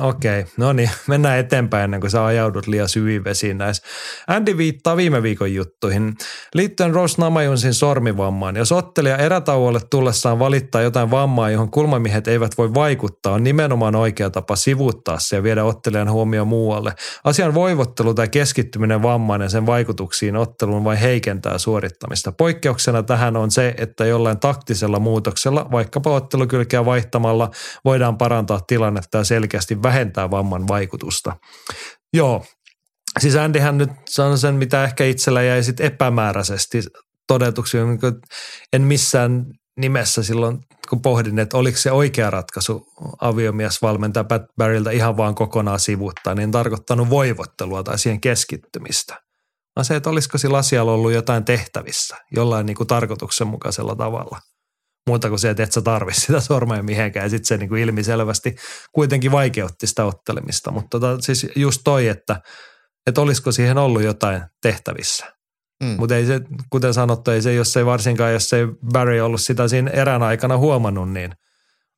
Okei, 0.00 0.40
okay. 0.40 0.52
no 0.56 0.72
niin, 0.72 0.90
mennään 1.08 1.38
eteenpäin 1.38 1.84
ennen 1.84 2.00
kuin 2.00 2.10
sä 2.10 2.24
ajaudut 2.24 2.66
liian 2.66 2.88
syviin 2.88 3.24
vesiin 3.24 3.58
näissä. 3.58 3.82
Andy 4.26 4.56
viittaa 4.56 4.96
viime 4.96 5.22
viikon 5.22 5.54
juttuihin. 5.54 6.14
Liittyen 6.54 6.94
Rose 6.94 7.14
Namajunsin 7.18 7.74
sormivammaan. 7.74 8.56
Jos 8.56 8.72
ottelija 8.72 9.16
erätauolle 9.16 9.80
tullessaan 9.90 10.38
valittaa 10.38 10.82
jotain 10.82 11.10
vammaa, 11.10 11.50
johon 11.50 11.70
kulmamiehet 11.70 12.28
eivät 12.28 12.58
voi 12.58 12.74
vaikuttaa, 12.74 13.32
on 13.32 13.44
nimenomaan 13.44 13.96
oikea 13.96 14.30
tapa 14.30 14.56
sivuuttaa 14.56 15.18
se 15.18 15.36
ja 15.36 15.42
viedä 15.42 15.64
ottelijan 15.64 16.10
huomio 16.10 16.44
muualle. 16.44 16.92
Asian 17.24 17.54
voivottelu 17.54 18.14
tai 18.14 18.28
keskittyminen 18.28 19.02
vammaan 19.02 19.40
ja 19.40 19.48
sen 19.48 19.66
vaikutuksiin 19.66 20.36
otteluun 20.36 20.84
vain 20.84 20.98
heikentää 20.98 21.58
suorittamista. 21.58 22.32
Poikkeuksena 22.32 23.02
tähän 23.02 23.36
on 23.36 23.50
se, 23.50 23.74
että 23.78 24.06
jollain 24.06 24.40
taktisella 24.40 24.98
muutoksella, 24.98 25.66
vaikkapa 25.72 26.10
ottelukylkeä 26.10 26.84
vaihtamalla, 26.84 27.50
voidaan 27.84 28.18
parantaa 28.18 28.60
tilannetta 28.66 29.18
ja 29.18 29.24
selkeästi 29.24 29.65
vähentää 29.82 30.30
vamman 30.30 30.68
vaikutusta. 30.68 31.36
Joo, 32.12 32.44
siis 33.20 33.36
Andyhän 33.36 33.78
nyt 33.78 33.90
sanoi 34.08 34.38
sen, 34.38 34.54
mitä 34.54 34.84
ehkä 34.84 35.04
itsellä 35.04 35.42
jäi 35.42 35.62
sit 35.62 35.80
epämääräisesti 35.80 36.82
todetuksi. 37.26 37.78
niin 37.78 38.00
kuin 38.00 38.14
En 38.72 38.82
missään 38.82 39.46
nimessä 39.76 40.22
silloin, 40.22 40.58
kun 40.88 41.02
pohdin, 41.02 41.38
että 41.38 41.56
oliko 41.56 41.78
se 41.78 41.92
oikea 41.92 42.30
ratkaisu 42.30 42.86
aviomiesvalmentaja 43.20 44.24
Pat 44.24 44.42
Barryltä 44.56 44.90
ihan 44.90 45.16
vaan 45.16 45.34
kokonaan 45.34 45.80
sivuuttaa, 45.80 46.34
niin 46.34 46.50
tarkoittanut 46.50 47.10
voivottelua 47.10 47.82
tai 47.82 47.98
siihen 47.98 48.20
keskittymistä. 48.20 49.20
Vaan 49.76 49.84
se, 49.84 49.96
että 49.96 50.10
olisiko 50.10 50.38
sillä 50.38 50.58
asialla 50.58 50.92
ollut 50.92 51.12
jotain 51.12 51.44
tehtävissä 51.44 52.16
jollain 52.36 52.66
niin 52.66 52.76
kuin 52.76 52.86
tarkoituksenmukaisella 52.86 53.96
tavalla. 53.96 54.40
Muuta 55.06 55.28
kuin 55.28 55.38
se, 55.38 55.50
että 55.50 55.62
et 55.62 55.72
sä 55.72 55.82
tarvi 55.82 56.14
sitä 56.14 56.40
sormea 56.50 56.82
mihinkään 56.82 57.24
ja 57.24 57.30
sitten 57.30 57.46
se 57.46 57.56
niin 57.56 57.68
kuin 57.68 57.82
ilmiselvästi 57.82 58.56
kuitenkin 58.92 59.32
vaikeutti 59.32 59.86
sitä 59.86 60.04
ottelemista. 60.04 60.70
Mutta 60.70 61.00
tota, 61.00 61.22
siis 61.22 61.46
just 61.56 61.80
toi, 61.84 62.08
että, 62.08 62.40
että 63.06 63.20
olisiko 63.20 63.52
siihen 63.52 63.78
ollut 63.78 64.02
jotain 64.02 64.42
tehtävissä. 64.62 65.36
Mm. 65.84 65.96
Mutta 65.98 66.16
ei 66.16 66.26
se, 66.26 66.40
kuten 66.70 66.94
sanottu, 66.94 67.30
ei 67.30 67.42
se, 67.42 67.54
jos 67.54 67.76
ei 67.76 67.86
varsinkaan, 67.86 68.32
jos 68.32 68.52
ei 68.52 68.66
Barry 68.92 69.20
ollut 69.20 69.40
sitä 69.40 69.68
siinä 69.68 69.90
erän 69.90 70.22
aikana 70.22 70.58
huomannut, 70.58 71.10
niin 71.10 71.32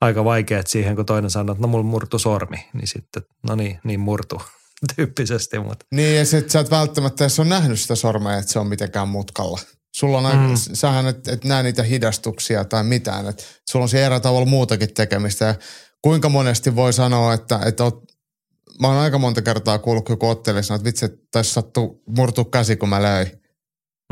aika 0.00 0.24
vaikeat 0.24 0.66
siihen, 0.66 0.96
kun 0.96 1.06
toinen 1.06 1.30
sanoo, 1.30 1.52
että 1.52 1.62
no 1.62 1.68
mulla 1.68 1.84
murtu 1.84 2.18
sormi, 2.18 2.56
niin 2.72 2.88
sitten, 2.88 3.22
no 3.48 3.54
niin, 3.54 3.80
niin 3.84 4.00
murtu 4.00 4.42
tyyppisesti, 4.96 5.58
mutta 5.58 5.86
Niin 5.94 6.16
ja 6.16 6.24
sit 6.24 6.50
sä 6.50 6.60
et 6.60 6.70
välttämättä 6.70 7.24
edes 7.24 7.40
ole 7.40 7.48
nähnyt 7.48 7.80
sitä 7.80 7.94
sormea, 7.94 8.38
että 8.38 8.52
se 8.52 8.58
on 8.58 8.66
mitenkään 8.66 9.08
mutkalla. 9.08 9.58
Sulla 9.98 10.18
on 10.18 10.36
Mm. 10.48 10.54
sähän 10.56 11.06
et, 11.06 11.28
et 11.28 11.44
näe 11.44 11.62
niitä 11.62 11.82
hidastuksia 11.82 12.64
tai 12.64 12.84
mitään. 12.84 13.28
Et 13.28 13.62
sulla 13.70 13.82
on 13.82 13.88
siellä 13.88 14.20
tavalla 14.20 14.46
muutakin 14.46 14.94
tekemistä. 14.94 15.44
Ja 15.44 15.54
kuinka 16.02 16.28
monesti 16.28 16.76
voi 16.76 16.92
sanoa, 16.92 17.34
että, 17.34 17.60
että 17.66 17.84
oot, 17.84 18.02
mä 18.80 18.88
oon 18.88 18.96
aika 18.96 19.18
monta 19.18 19.42
kertaa 19.42 19.78
kuullut, 19.78 20.04
kun 20.04 20.16
ottelee, 20.20 20.60
että 20.60 20.84
vitsi, 20.84 21.04
että 21.04 21.18
tässä 21.30 21.52
sattuu 21.52 22.02
murtua 22.16 22.44
käsi, 22.44 22.76
kun 22.76 22.88
mä 22.88 23.02
löin. 23.02 23.26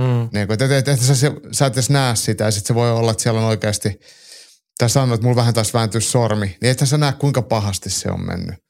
mm, 0.01 0.29
Niin 0.33 0.47
kuin, 0.47 0.53
että, 0.53 0.79
että, 0.79 0.93
että 0.93 1.05
sä, 1.07 1.15
sä 1.53 1.67
et 1.67 1.73
edes 1.73 1.91
näe 1.91 2.17
sitä 2.17 2.45
ja 2.45 2.51
sitten 2.51 2.69
se 2.69 2.75
voi 2.75 2.91
olla, 2.91 3.11
että 3.11 3.23
siellä 3.23 3.41
on 3.41 3.47
oikeasti, 3.47 4.01
tai 4.79 4.91
sanoo, 4.91 5.15
että 5.15 5.25
mulla 5.25 5.37
vähän 5.37 5.55
taas 5.55 5.75
vääntyy 5.75 6.01
sormi, 6.01 6.47
niin 6.47 6.71
ethän 6.71 6.89
sä 6.89 6.99
näe, 6.99 7.13
kuinka 7.13 7.43
pahasti 7.43 7.91
se 7.91 8.11
on 8.11 8.27
mennyt. 8.27 8.66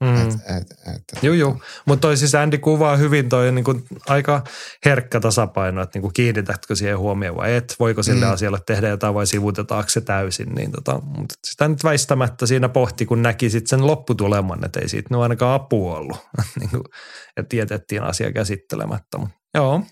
Mm. 0.00 0.16
Et, 0.28 0.34
et, 0.34 0.70
et, 0.94 1.22
Joo, 1.22 1.34
joo. 1.34 1.60
Mutta 1.86 2.00
toi 2.00 2.16
siis 2.16 2.34
Andy 2.34 2.58
kuvaa 2.58 2.96
hyvin 2.96 3.28
toi 3.28 3.52
niin 3.52 3.64
kuin 3.64 3.84
aika 4.08 4.44
herkkä 4.84 5.20
tasapaino, 5.20 5.82
että 5.82 5.96
niin 5.96 6.02
kuin 6.02 6.12
kiinnitätkö 6.12 6.74
siihen 6.74 6.98
huomioon 6.98 7.36
vai 7.36 7.54
et. 7.54 7.76
Voiko 7.80 8.02
sille 8.02 8.26
Mm. 8.26 8.32
asialle 8.32 8.58
tehdä 8.66 8.88
jotain 8.88 9.14
vai 9.14 9.26
sivutetaanko 9.26 9.88
se 9.90 10.00
täysin. 10.00 10.54
Niin 10.54 10.72
tota, 10.72 11.00
mutta 11.04 11.34
sitä 11.44 11.68
nyt 11.68 11.84
väistämättä 11.84 12.46
siinä 12.46 12.68
pohti, 12.68 13.06
kun 13.06 13.22
näki 13.22 13.50
sit 13.50 13.66
sen 13.66 13.86
lopputuleman, 13.86 14.64
että 14.64 14.80
ei 14.80 14.88
siitä 14.88 15.08
nyt 15.10 15.20
ainakaan 15.20 15.54
apua 15.54 15.96
ollut. 15.96 16.18
niin 16.60 16.70
kuin, 16.70 16.84
että 17.36 17.56
jätettiin 17.56 18.02
asia 18.02 18.32
käsittelemättä. 18.32 19.18
Mut, 19.18 19.28
joo. 19.54 19.82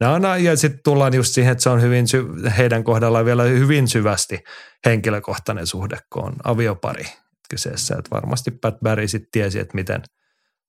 No, 0.00 0.18
no, 0.18 0.36
ja 0.36 0.56
sitten 0.56 0.80
tullaan 0.84 1.14
just 1.14 1.34
siihen, 1.34 1.52
että 1.52 1.62
se 1.62 1.70
on 1.70 1.82
hyvin 1.82 2.08
sy- 2.08 2.26
heidän 2.58 2.84
kohdallaan 2.84 3.24
vielä 3.24 3.42
hyvin 3.42 3.88
syvästi 3.88 4.38
henkilökohtainen 4.86 5.66
suhde, 5.66 5.98
kun 6.12 6.24
on 6.24 6.34
aviopari 6.44 7.04
kyseessä. 7.50 7.96
Että 7.98 8.10
varmasti 8.10 8.50
Pat 8.50 8.80
Barry 8.82 9.08
sitten 9.08 9.28
tiesi, 9.32 9.58
että 9.58 9.74
miten 9.74 10.02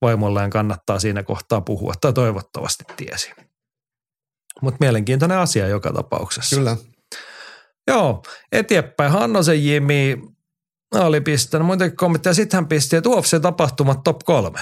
vaimolleen 0.02 0.50
kannattaa 0.50 1.00
siinä 1.00 1.24
kohtaa 1.24 1.62
puhua, 1.62 1.94
tai 2.02 2.14
toivottavasti 2.14 2.84
tiesi. 2.98 3.32
Mutta 4.62 4.78
mielenkiintoinen 4.80 5.38
asia 5.38 5.68
joka 5.68 5.94
tapauksessa. 5.94 6.56
kyllä. 6.56 6.78
Joo, 7.88 8.24
eteenpäin. 8.52 9.12
Hannosen 9.12 9.66
Jimi 9.66 10.18
oli 10.96 11.22
pistänyt 11.22 11.66
muitakin 11.66 11.98
kommentteja. 11.98 12.34
Sitten 12.34 12.58
hän 12.58 12.68
pisti, 12.68 12.96
että 12.96 13.10
UFC-tapahtumat 13.10 14.04
top 14.04 14.20
kolme. 14.26 14.60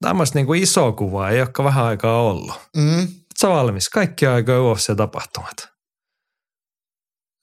Tämmöistä 0.00 0.38
niinku 0.38 0.54
isoa 0.54 0.92
kuvaa 0.92 1.30
ei 1.30 1.40
olekaan 1.40 1.64
vähän 1.64 1.84
aikaa 1.84 2.22
ollut. 2.22 2.60
Mm. 2.76 3.08
Sä 3.40 3.48
valmis? 3.48 3.88
Kaikki 3.88 4.26
aikoja 4.26 4.58
UFC-tapahtumat. 4.58 5.68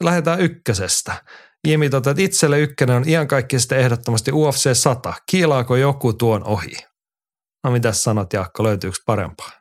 Lähdetään 0.03 0.39
ykkösestä. 0.39 1.23
Jimi 1.65 1.89
tota, 1.89 2.15
itselle 2.17 2.59
ykkönen 2.59 2.95
on 2.95 3.09
iankaikkisesti 3.09 3.75
ehdottomasti 3.75 4.31
UFC 4.31 4.77
100. 4.77 5.13
Kiilaako 5.31 5.75
joku 5.75 6.13
tuon 6.13 6.43
ohi? 6.43 6.77
No 7.63 7.71
mitäs 7.71 8.03
sanot 8.03 8.33
Jaakko, 8.33 8.63
löytyykö 8.63 8.97
parempaa? 9.05 9.51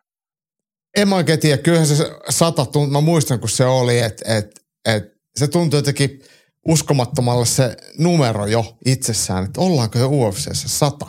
En 0.97 1.09
mä 1.09 1.15
oikein 1.15 1.41
tiedä. 1.41 1.63
Kyllähän 1.63 1.87
se 1.87 2.11
sata 2.31 2.67
tunt, 2.67 2.93
mä 2.93 3.01
muistan 3.01 3.41
kun 3.41 3.49
se 3.49 3.65
oli, 3.65 3.99
että 3.99 4.37
et, 4.37 4.61
et, 4.85 5.05
se 5.37 5.49
tuntui 5.49 5.79
jotenkin 5.79 6.21
uskomattomalle 6.69 7.47
se 7.47 7.77
numero 7.99 8.47
jo 8.47 8.77
itsessään, 8.87 9.45
että 9.45 9.61
ollaanko 9.61 9.99
jo 9.99 10.09
UFCssä 10.09 10.69
sata. 10.69 11.07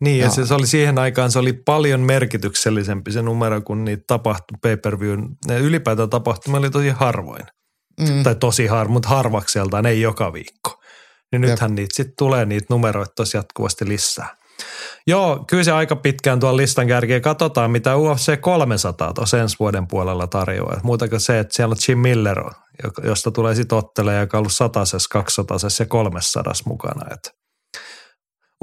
Niin, 0.00 0.18
ja 0.18 0.24
Joo. 0.24 0.34
se, 0.34 0.46
se 0.46 0.54
oli 0.54 0.66
siihen 0.66 0.98
aikaan, 0.98 1.30
se 1.30 1.38
oli 1.38 1.52
paljon 1.52 2.00
merkityksellisempi 2.00 3.12
se 3.12 3.22
numero, 3.22 3.62
kun 3.62 3.84
niitä 3.84 4.04
tapahtui 4.06 4.58
pay-per-view. 4.62 5.18
Ne 5.48 5.58
ylipäätään 5.58 6.10
tapahtumia 6.10 6.58
oli 6.58 6.70
tosi 6.70 6.88
harvoin. 6.88 7.46
Mm. 8.00 8.22
Tai 8.22 8.34
tosi 8.34 8.66
harvoin, 8.66 8.92
mutta 8.92 9.08
harvakseltaan, 9.08 9.86
ei 9.86 10.00
joka 10.00 10.32
viikko. 10.32 10.82
Niin 11.32 11.42
Jep. 11.42 11.50
nythän 11.50 11.74
niitä 11.74 11.96
sitten 11.96 12.14
tulee 12.18 12.44
niitä 12.46 12.66
numeroita 12.70 13.12
tosi 13.16 13.36
jatkuvasti 13.36 13.88
lisää. 13.88 14.36
Joo, 15.06 15.44
kyllä 15.48 15.64
se 15.64 15.72
aika 15.72 15.96
pitkään 15.96 16.40
tuon 16.40 16.56
listan 16.56 16.86
kärkiä. 16.86 17.20
Katsotaan, 17.20 17.70
mitä 17.70 17.96
UFC 17.96 18.40
300 18.40 19.12
tuossa 19.12 19.38
ensi 19.40 19.56
vuoden 19.58 19.86
puolella 19.86 20.26
tarjoaa. 20.26 20.80
Muuta 20.82 21.08
kuin 21.08 21.20
se, 21.20 21.38
että 21.38 21.56
siellä 21.56 21.72
on 21.72 21.78
Jim 21.88 21.98
Miller, 21.98 22.44
josta 23.02 23.30
tulee 23.30 23.54
sitten 23.54 23.78
otteleja, 23.78 24.20
joka 24.20 24.36
on 24.36 24.40
ollut 24.40 24.52
satasessa, 24.52 25.08
200 25.12 25.56
ja 25.80 25.86
300 25.86 26.52
mukana. 26.66 27.06
Et 27.14 27.30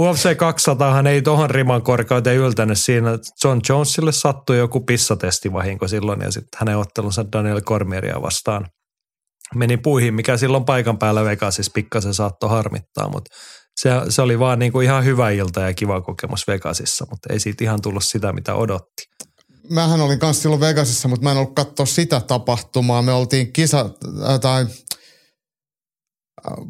UFC 0.01 0.37
200 0.37 1.03
ei 1.09 1.21
tuohon 1.21 1.49
riman 1.49 1.81
korkeuteen 1.81 2.37
yltänyt 2.37 2.79
siinä. 2.79 3.09
John 3.43 3.61
Jonesille 3.69 4.11
sattui 4.11 4.57
joku 4.57 4.79
pissatestivahinko 4.79 5.87
silloin 5.87 6.21
ja 6.21 6.31
sitten 6.31 6.59
hänen 6.59 6.77
ottelunsa 6.77 7.25
Daniel 7.31 7.61
Cormieria 7.61 8.21
vastaan 8.21 8.67
meni 9.55 9.77
puihin, 9.77 10.13
mikä 10.13 10.37
silloin 10.37 10.65
paikan 10.65 10.97
päällä 10.97 11.25
Vegasissa 11.25 11.71
pikkasen 11.75 12.13
saattoi 12.13 12.49
harmittaa, 12.49 13.09
mutta 13.09 13.35
se, 13.75 13.89
se 14.09 14.21
oli 14.21 14.39
vaan 14.39 14.59
niin 14.59 14.71
kuin 14.71 14.85
ihan 14.85 15.05
hyvä 15.05 15.29
ilta 15.29 15.61
ja 15.61 15.73
kiva 15.73 16.01
kokemus 16.01 16.47
Vegasissa, 16.47 17.05
mutta 17.09 17.33
ei 17.33 17.39
siitä 17.39 17.63
ihan 17.63 17.81
tullut 17.81 18.03
sitä, 18.03 18.33
mitä 18.33 18.55
odotti. 18.55 19.03
Mähän 19.69 20.01
olin 20.01 20.19
kanssa 20.19 20.41
silloin 20.41 20.61
Vegasissa, 20.61 21.07
mutta 21.07 21.23
mä 21.23 21.31
en 21.31 21.37
ollut 21.37 21.55
katsoa 21.55 21.85
sitä 21.85 22.19
tapahtumaa. 22.19 23.01
Me 23.01 23.11
oltiin 23.11 23.53
kisa 23.53 23.89
äh, 24.29 24.39
tai 24.39 24.65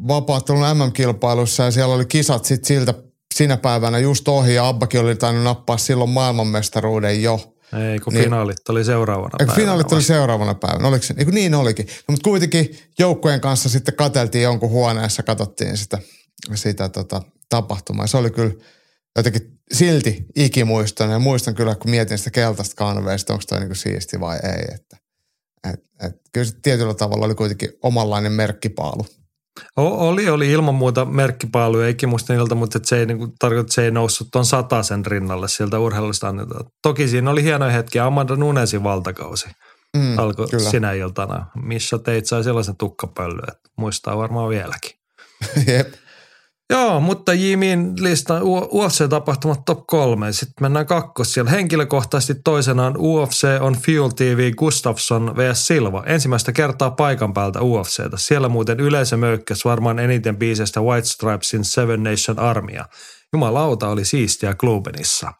vapaattelun 0.08 0.62
MM-kilpailussa 0.62 1.62
ja 1.62 1.70
siellä 1.70 1.94
oli 1.94 2.06
kisat 2.06 2.44
sit 2.44 2.64
siltä 2.64 2.94
sinä 3.34 3.56
päivänä 3.56 3.98
just 3.98 4.28
ohi 4.28 4.54
ja 4.54 4.68
Abbakin 4.68 5.00
oli 5.00 5.16
tainnut 5.16 5.44
nappaa 5.44 5.78
silloin 5.78 6.10
maailmanmestaruuden 6.10 7.22
jo. 7.22 7.51
Ei, 7.72 7.98
kun 7.98 8.12
niin, 8.12 8.24
finaalit 8.24 8.68
oli 8.68 8.84
seuraavana 8.84 9.30
päivänä. 9.38 9.56
Finaalit 9.56 9.92
oli 9.92 10.02
seuraavana 10.02 10.54
päivänä, 10.54 10.88
oliko 10.88 11.02
se? 11.02 11.14
Eikö 11.18 11.32
niin 11.32 11.54
olikin. 11.54 11.86
No, 11.86 12.12
mutta 12.12 12.24
kuitenkin 12.24 12.78
joukkueen 12.98 13.40
kanssa 13.40 13.68
sitten 13.68 13.96
kateltiin 13.96 14.44
jonkun 14.44 14.70
huoneessa, 14.70 15.22
katsottiin 15.22 15.76
sitä, 15.76 15.98
sitä 16.54 16.88
tota, 16.88 17.22
tapahtumaa. 17.48 18.06
Se 18.06 18.16
oli 18.16 18.30
kyllä 18.30 18.54
jotenkin 19.16 19.58
silti 19.72 20.26
ikimuiston 20.36 21.10
ja 21.10 21.18
muistan 21.18 21.54
kyllä, 21.54 21.74
kun 21.74 21.90
mietin 21.90 22.18
sitä 22.18 22.30
keltaista 22.30 22.74
kanveista, 22.76 23.32
onko 23.32 23.44
toi 23.48 23.60
niinku 23.60 23.74
siisti 23.74 24.20
vai 24.20 24.36
ei. 24.36 24.74
Että, 24.74 24.96
et, 25.72 25.80
et, 26.06 26.20
kyllä 26.32 26.44
se 26.44 26.54
tietyllä 26.62 26.94
tavalla 26.94 27.26
oli 27.26 27.34
kuitenkin 27.34 27.70
omanlainen 27.82 28.32
merkkipaalu. 28.32 29.06
Oli, 29.76 30.30
oli 30.30 30.50
ilman 30.50 30.74
muuta 30.74 31.04
merkkipaaluja 31.04 31.88
ikimustenilta, 31.88 32.54
mutta 32.54 32.78
se 32.82 32.98
ei 32.98 33.06
niin 33.06 33.32
tarkoita, 33.38 33.60
että 33.60 33.74
se 33.74 33.84
ei 33.84 33.90
noussut 33.90 34.28
tuon 34.32 34.44
sen 34.82 35.06
rinnalle 35.06 35.48
sieltä 35.48 35.78
urheilusta. 35.78 36.34
Toki 36.82 37.08
siinä 37.08 37.30
oli 37.30 37.42
hienoja 37.42 37.72
hetkiä. 37.72 38.06
Amanda 38.06 38.36
Nunesin 38.36 38.82
valtakausi 38.82 39.48
mm, 39.96 40.18
alkoi 40.18 40.46
kyllä. 40.48 40.70
sinä 40.70 40.92
iltana. 40.92 41.46
Missä 41.62 41.98
teit 41.98 42.26
sai 42.26 42.44
sellaisen 42.44 42.76
tukkapöllyn, 42.76 43.48
että 43.48 43.70
muistaa 43.76 44.18
varmaan 44.18 44.48
vieläkin. 44.48 44.90
Jep. 45.66 45.92
Joo, 46.70 47.00
mutta 47.00 47.32
Jimin 47.32 47.92
listan 48.00 48.42
UFC-tapahtumat 48.42 49.64
top 49.66 49.86
kolme. 49.86 50.32
Sitten 50.32 50.52
mennään 50.60 50.86
kakkos 50.86 51.34
siellä. 51.34 51.50
Henkilökohtaisesti 51.50 52.34
toisenaan 52.44 52.96
UFC 52.98 53.46
on 53.60 53.76
Fuel 53.86 54.08
TV 54.08 54.50
Gustafsson 54.52 55.36
vs. 55.36 55.66
Silva. 55.66 56.02
Ensimmäistä 56.06 56.52
kertaa 56.52 56.90
paikan 56.90 57.34
päältä 57.34 57.62
UFCtä. 57.62 58.16
Siellä 58.16 58.48
muuten 58.48 58.80
yleisö 58.80 59.16
möykkäs 59.16 59.64
varmaan 59.64 59.98
eniten 59.98 60.36
biisestä 60.36 60.80
White 60.80 61.08
Stripesin 61.08 61.64
Seven 61.64 62.02
Nation 62.02 62.38
Armia. 62.38 62.84
Jumalauta 63.32 63.88
oli 63.88 64.04
siistiä 64.04 64.54
Klubenissa. 64.54 65.32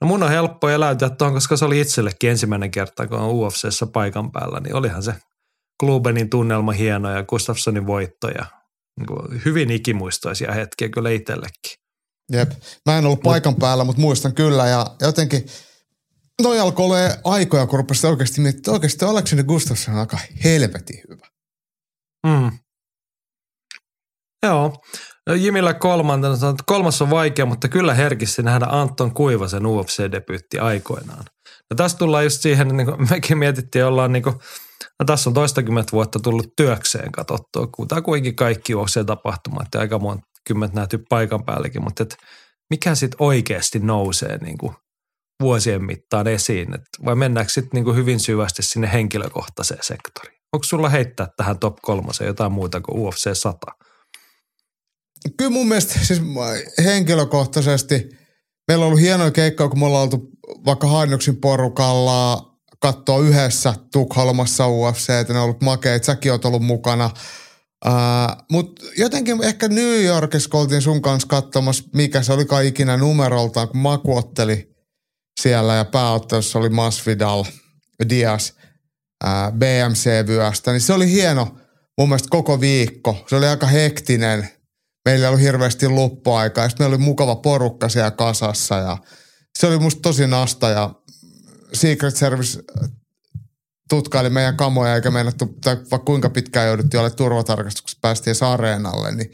No 0.00 0.06
mun 0.06 0.22
on 0.22 0.30
helppo 0.30 0.68
eläytyä 0.68 1.10
tuohon, 1.10 1.34
koska 1.34 1.56
se 1.56 1.64
oli 1.64 1.80
itsellekin 1.80 2.30
ensimmäinen 2.30 2.70
kerta, 2.70 3.06
kun 3.06 3.18
on 3.18 3.30
UFCssä 3.30 3.86
paikan 3.86 4.32
päällä, 4.32 4.60
niin 4.60 4.74
olihan 4.74 5.02
se 5.02 5.14
Klubenin 5.80 6.30
tunnelma 6.30 6.72
hieno 6.72 7.10
ja 7.10 7.22
Gustafssonin 7.22 7.86
voitto 7.86 8.28
ja 8.28 8.44
niin 8.96 9.44
hyvin 9.44 9.70
ikimuistoisia 9.70 10.52
hetkiä 10.52 10.88
kyllä 10.88 11.10
itsellekin. 11.10 11.72
Jep. 12.32 12.50
Mä 12.86 12.98
en 12.98 13.06
ollut 13.06 13.22
paikan 13.22 13.52
Mut, 13.52 13.60
päällä, 13.60 13.84
mutta 13.84 14.00
muistan 14.02 14.34
kyllä 14.34 14.66
ja 14.66 14.86
jotenkin 15.00 15.46
toi 16.42 16.60
alkoi 16.60 16.84
olla 16.84 16.96
aikoja, 17.24 17.66
kun 17.66 17.78
rupesin 17.78 18.10
oikeasti 18.10 18.40
miettimään, 18.40 18.60
että 18.60 18.72
oikeasti 18.72 19.04
Aleksandr 19.04 19.44
Gustafsson 19.44 19.94
on 19.94 20.00
aika 20.00 20.18
helvetin 20.44 21.02
hyvä. 21.10 21.26
Mm. 22.26 22.58
Joo. 24.42 24.72
Jimillä 25.36 25.74
kolmantena, 25.74 26.34
että 26.34 26.64
kolmas 26.66 27.02
on 27.02 27.10
vaikea, 27.10 27.46
mutta 27.46 27.68
kyllä 27.68 27.94
herkisti 27.94 28.42
nähdä 28.42 28.66
Anton 28.68 29.14
Kuivasen 29.14 29.62
UFC-debyytti 29.62 30.60
aikoinaan. 30.60 31.24
No 31.70 31.74
tässä 31.76 31.98
tullaan 31.98 32.24
just 32.24 32.40
siihen, 32.40 32.68
niin 32.68 32.86
kuin 32.86 33.08
mekin 33.10 33.38
mietittiin, 33.38 33.84
ollaan 33.84 34.12
niin 34.12 34.22
kuin 34.22 34.36
No 35.00 35.06
tässä 35.06 35.30
on 35.30 35.34
toistakymmentä 35.34 35.92
vuotta 35.92 36.20
tullut 36.20 36.46
työkseen 36.56 37.12
katsottua, 37.12 37.66
kuitenkin 38.04 38.36
kaikki 38.36 38.72
tapahtumat 39.06 39.66
ja 39.74 39.80
aika 39.80 39.98
monta 39.98 40.24
kymmentä 40.46 40.76
nähty 40.76 41.04
paikan 41.08 41.44
päällekin, 41.44 41.84
mutta 41.84 42.02
et 42.02 42.16
mikä 42.70 42.94
sitten 42.94 43.16
oikeasti 43.20 43.78
nousee 43.78 44.38
niin 44.38 44.58
kuin 44.58 44.72
vuosien 45.42 45.84
mittaan 45.84 46.26
esiin, 46.26 46.74
et 46.74 46.82
vai 47.04 47.14
mennäänkö 47.14 47.52
sitten 47.52 47.84
niin 47.84 47.96
hyvin 47.96 48.20
syvästi 48.20 48.62
sinne 48.62 48.92
henkilökohtaiseen 48.92 49.80
sektoriin? 49.82 50.38
Onko 50.52 50.64
sulla 50.64 50.88
heittää 50.88 51.28
tähän 51.36 51.58
top 51.58 51.76
kolmoseen 51.82 52.28
jotain 52.28 52.52
muuta 52.52 52.80
kuin 52.80 52.98
UFC 52.98 53.30
100? 53.32 53.66
Kyllä 55.36 55.50
mun 55.50 55.68
mielestä 55.68 55.98
siis 55.98 56.22
henkilökohtaisesti 56.84 58.08
meillä 58.68 58.82
on 58.82 58.86
ollut 58.86 59.00
hienoja 59.00 59.30
keikkoja, 59.30 59.68
kun 59.68 59.78
me 59.78 59.86
ollaan 59.86 60.02
oltu 60.02 60.30
vaikka 60.66 60.86
Heinoksin 60.86 61.36
porukalla 61.36 62.55
katsoa 62.86 63.20
yhdessä 63.20 63.74
Tukholmassa 63.92 64.68
UFC, 64.68 65.10
että 65.10 65.32
ne 65.32 65.38
on 65.38 65.44
ollut 65.44 65.62
makeet, 65.62 66.04
säkin 66.04 66.32
oot 66.32 66.44
ollut 66.44 66.62
mukana. 66.62 67.10
Uh, 67.86 67.92
Mutta 68.50 68.82
jotenkin 68.98 69.44
ehkä 69.44 69.68
New 69.68 70.02
Yorkissa, 70.04 70.50
kun 70.50 70.60
oltiin 70.60 70.82
sun 70.82 71.02
kanssa 71.02 71.28
katsomassa, 71.28 71.84
mikä 71.94 72.22
se 72.22 72.32
olikaan 72.32 72.64
ikinä 72.64 72.96
numeroltaan, 72.96 73.68
kun 73.68 73.80
Maku 73.80 74.16
otteli 74.16 74.76
siellä 75.40 75.74
ja 75.74 75.84
pääottelussa 75.84 76.58
oli 76.58 76.68
Masvidal, 76.68 77.44
Diaz, 78.08 78.50
uh, 79.24 79.58
BMC-vyöstä, 79.58 80.72
niin 80.72 80.80
se 80.80 80.92
oli 80.92 81.10
hieno 81.10 81.56
mun 81.98 82.08
mielestä 82.08 82.28
koko 82.30 82.60
viikko. 82.60 83.24
Se 83.28 83.36
oli 83.36 83.46
aika 83.46 83.66
hektinen. 83.66 84.48
Meillä 85.04 85.24
ei 85.24 85.28
ollut 85.28 85.42
hirveästi 85.42 85.88
luppuaikaa 85.88 86.64
ja 86.64 86.68
sitten 86.68 86.84
meillä 86.84 86.96
oli 86.96 87.04
mukava 87.04 87.36
porukka 87.36 87.88
siellä 87.88 88.10
kasassa 88.10 88.74
ja 88.74 88.98
se 89.58 89.66
oli 89.66 89.78
musta 89.78 90.02
tosi 90.02 90.26
nasta 90.26 90.68
ja 90.68 90.90
Secret 91.72 92.16
Service 92.16 92.62
tutkaili 93.88 94.30
meidän 94.30 94.56
kamoja 94.56 94.94
eikä 94.94 95.10
meinattu, 95.10 95.46
tai 95.46 95.76
vaikka 95.76 95.98
kuinka 95.98 96.30
pitkään 96.30 96.66
jouduttiin 96.66 96.98
olla 96.98 97.10
turvatarkastuksessa, 97.10 97.98
päästiin 98.02 98.36
areenalle, 98.40 99.14
niin 99.14 99.30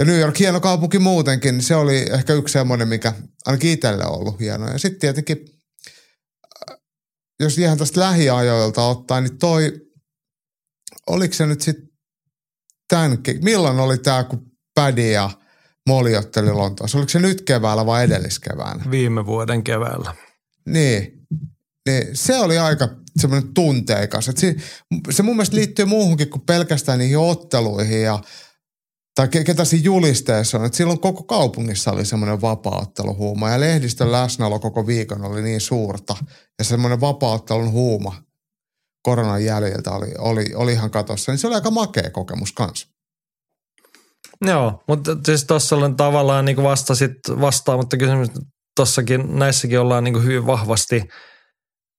ja 0.00 0.04
New 0.04 0.18
York 0.18 0.38
hieno 0.38 0.60
kaupunki 0.60 0.98
muutenkin, 0.98 1.54
niin 1.54 1.64
se 1.64 1.76
oli 1.76 2.06
ehkä 2.12 2.32
yksi 2.32 2.52
semmoinen, 2.52 2.88
mikä 2.88 3.12
ainakin 3.46 3.70
itselle 3.70 4.04
on 4.04 4.14
ollut 4.14 4.40
hieno. 4.40 4.70
Ja 4.70 4.78
sitten 4.78 5.00
tietenkin, 5.00 5.38
jos 7.40 7.58
ihan 7.58 7.78
tästä 7.78 8.00
lähiajoilta 8.00 8.86
ottaa, 8.86 9.20
niin 9.20 9.38
toi, 9.38 9.72
oliko 11.06 11.34
se 11.34 11.46
nyt 11.46 11.60
sitten 11.60 11.88
tämänkin, 12.88 13.44
milloin 13.44 13.80
oli 13.80 13.98
tämä, 13.98 14.24
kun 14.24 14.46
Pädi 14.74 15.12
ja 15.12 15.30
Moli 15.88 16.16
otteli 16.16 16.52
Lontoossa? 16.52 16.98
Oliko 16.98 17.10
se 17.10 17.18
nyt 17.18 17.42
keväällä 17.42 17.86
vai 17.86 18.04
edelliskeväänä? 18.04 18.84
Viime 18.90 19.26
vuoden 19.26 19.64
keväällä. 19.64 20.14
Niin, 20.66 21.19
niin 21.90 22.16
se 22.16 22.38
oli 22.38 22.58
aika 22.58 22.88
semmoinen 23.20 23.54
tunteikas. 23.54 24.28
Et 24.28 24.36
se, 24.36 24.54
se 25.10 25.22
mun 25.22 25.36
mielestä 25.36 25.56
liittyy 25.56 25.84
muuhunkin 25.84 26.30
kuin 26.30 26.42
pelkästään 26.42 26.98
niihin 26.98 27.18
otteluihin 27.18 28.02
ja 28.02 28.18
tai 29.14 29.28
ketä 29.28 29.64
siinä 29.64 29.84
julisteessa 29.84 30.58
on, 30.58 30.64
että 30.64 30.76
silloin 30.76 31.00
koko 31.00 31.22
kaupungissa 31.22 31.92
oli 31.92 32.04
semmoinen 32.04 32.40
vapaaotteluhuuma 32.40 33.50
ja 33.50 33.60
lehdistön 33.60 34.12
läsnäolo 34.12 34.58
koko 34.58 34.86
viikon 34.86 35.24
oli 35.24 35.42
niin 35.42 35.60
suurta 35.60 36.16
ja 36.58 36.64
semmoinen 36.64 37.00
vapaaottelun 37.00 37.72
huuma 37.72 38.22
koronan 39.02 39.44
jäljiltä 39.44 39.90
oli, 39.90 40.14
oli, 40.18 40.44
oli 40.54 40.72
ihan 40.72 40.90
katossa, 40.90 41.32
niin 41.32 41.38
se 41.38 41.46
oli 41.46 41.54
aika 41.54 41.70
makea 41.70 42.10
kokemus 42.10 42.52
kanssa. 42.52 42.88
Joo, 44.44 44.82
mutta 44.88 45.16
siis 45.26 45.44
tuossa 45.44 45.76
olen 45.76 45.96
tavallaan 45.96 46.44
niin 46.44 46.62
vastasit 46.62 47.12
mutta 47.76 47.96
kysymys 47.96 48.28
tossakin, 48.76 49.38
näissäkin 49.38 49.80
ollaan 49.80 50.04
niin 50.04 50.24
hyvin 50.24 50.46
vahvasti 50.46 51.02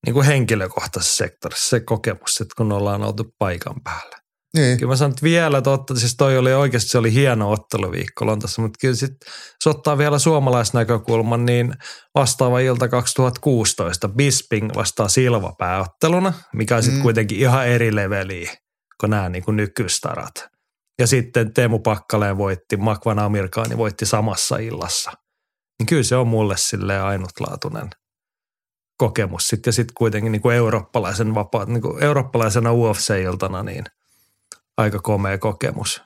niin 0.06 0.14
kuin 0.14 0.26
henkilökohtaisessa 0.26 1.18
sektorissa 1.18 1.70
se 1.70 1.80
kokemus, 1.80 2.42
että 2.42 2.54
kun 2.58 2.72
ollaan 2.72 3.04
oltu 3.04 3.36
paikan 3.40 3.76
päällä. 3.84 4.22
Niin. 4.58 4.78
Kyllä 4.78 4.92
mä 4.92 4.96
sanon, 4.96 5.12
että 5.12 5.24
vielä 5.24 5.62
totta, 5.62 5.96
siis 5.96 6.16
toi 6.18 6.38
oli 6.38 6.54
oikeasti, 6.54 6.90
se 6.90 6.98
oli 6.98 7.14
hieno 7.14 7.52
otteluviikko 7.52 8.26
Lontassa, 8.26 8.62
mutta 8.62 8.78
kyllä 8.82 8.96
sitten, 8.96 9.32
jos 9.66 9.76
ottaa 9.76 9.98
vielä 9.98 10.20
suomalaisnäkökulman, 10.20 11.46
niin 11.46 11.74
vastaava 12.16 12.60
ilta 12.60 12.88
2016, 12.88 14.08
Bisping 14.08 14.70
vastaa 14.76 15.08
Silva 15.08 15.54
pääotteluna, 15.58 16.34
mikä 16.54 16.76
on 16.76 16.84
sitten 16.84 17.00
mm. 17.00 17.04
kuitenkin 17.04 17.40
ihan 17.40 17.68
eri 17.68 17.96
leveliä 17.96 18.52
kuin 19.00 19.10
nämä 19.10 19.30
niin 19.30 19.44
kuin 19.44 19.58
nykystarat. 19.58 20.48
Ja 21.00 21.08
sitten 21.08 21.54
Teemu 21.54 21.80
Pakkaleen 21.80 22.38
voitti, 22.38 22.78
Makvan 22.78 23.20
Amirkaani 23.20 23.78
voitti 23.78 24.06
samassa 24.06 24.58
illassa 24.58 25.12
niin 25.82 25.88
kyllä 25.88 26.04
se 26.04 26.16
on 26.16 26.28
mulle 26.28 26.58
sille 26.58 27.00
ainutlaatuinen 27.00 27.90
kokemus. 29.02 29.48
Sitten, 29.48 29.72
ja 29.72 29.74
sitten 29.74 29.94
kuitenkin 29.98 30.32
niin 30.32 30.42
kuin 30.42 30.56
eurooppalaisen 30.56 31.36
vapaa, 31.36 31.66
niin 31.66 31.82
kuin 31.82 32.04
eurooppalaisena 32.04 32.74
UFC-iltana 32.74 33.64
niin 33.64 33.84
aika 34.78 35.00
komea 35.00 35.38
kokemus. 35.38 36.02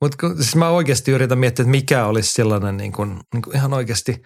Mutta 0.00 0.16
siis 0.34 0.56
mä 0.56 0.68
oikeasti 0.68 1.10
yritän 1.10 1.38
miettiä, 1.38 1.62
että 1.62 1.70
mikä 1.70 2.06
olisi 2.06 2.32
sellainen 2.32 2.76
niin 2.76 2.92
kuin, 2.92 3.20
niin 3.34 3.42
kuin 3.42 3.56
ihan 3.56 3.74
oikeasti, 3.74 4.22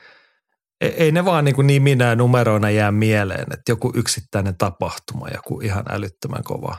ei, 0.80 0.90
ei 0.90 1.12
ne 1.12 1.24
vaan 1.24 1.44
niin, 1.44 1.54
kuin 1.54 1.66
niin 1.66 1.82
minä 1.82 2.14
numeroina 2.14 2.70
jää 2.70 2.92
mieleen, 2.92 3.46
että 3.52 3.72
joku 3.72 3.92
yksittäinen 3.94 4.56
tapahtuma, 4.58 5.28
joku 5.28 5.60
ihan 5.60 5.84
älyttömän 5.88 6.44
kova. 6.44 6.76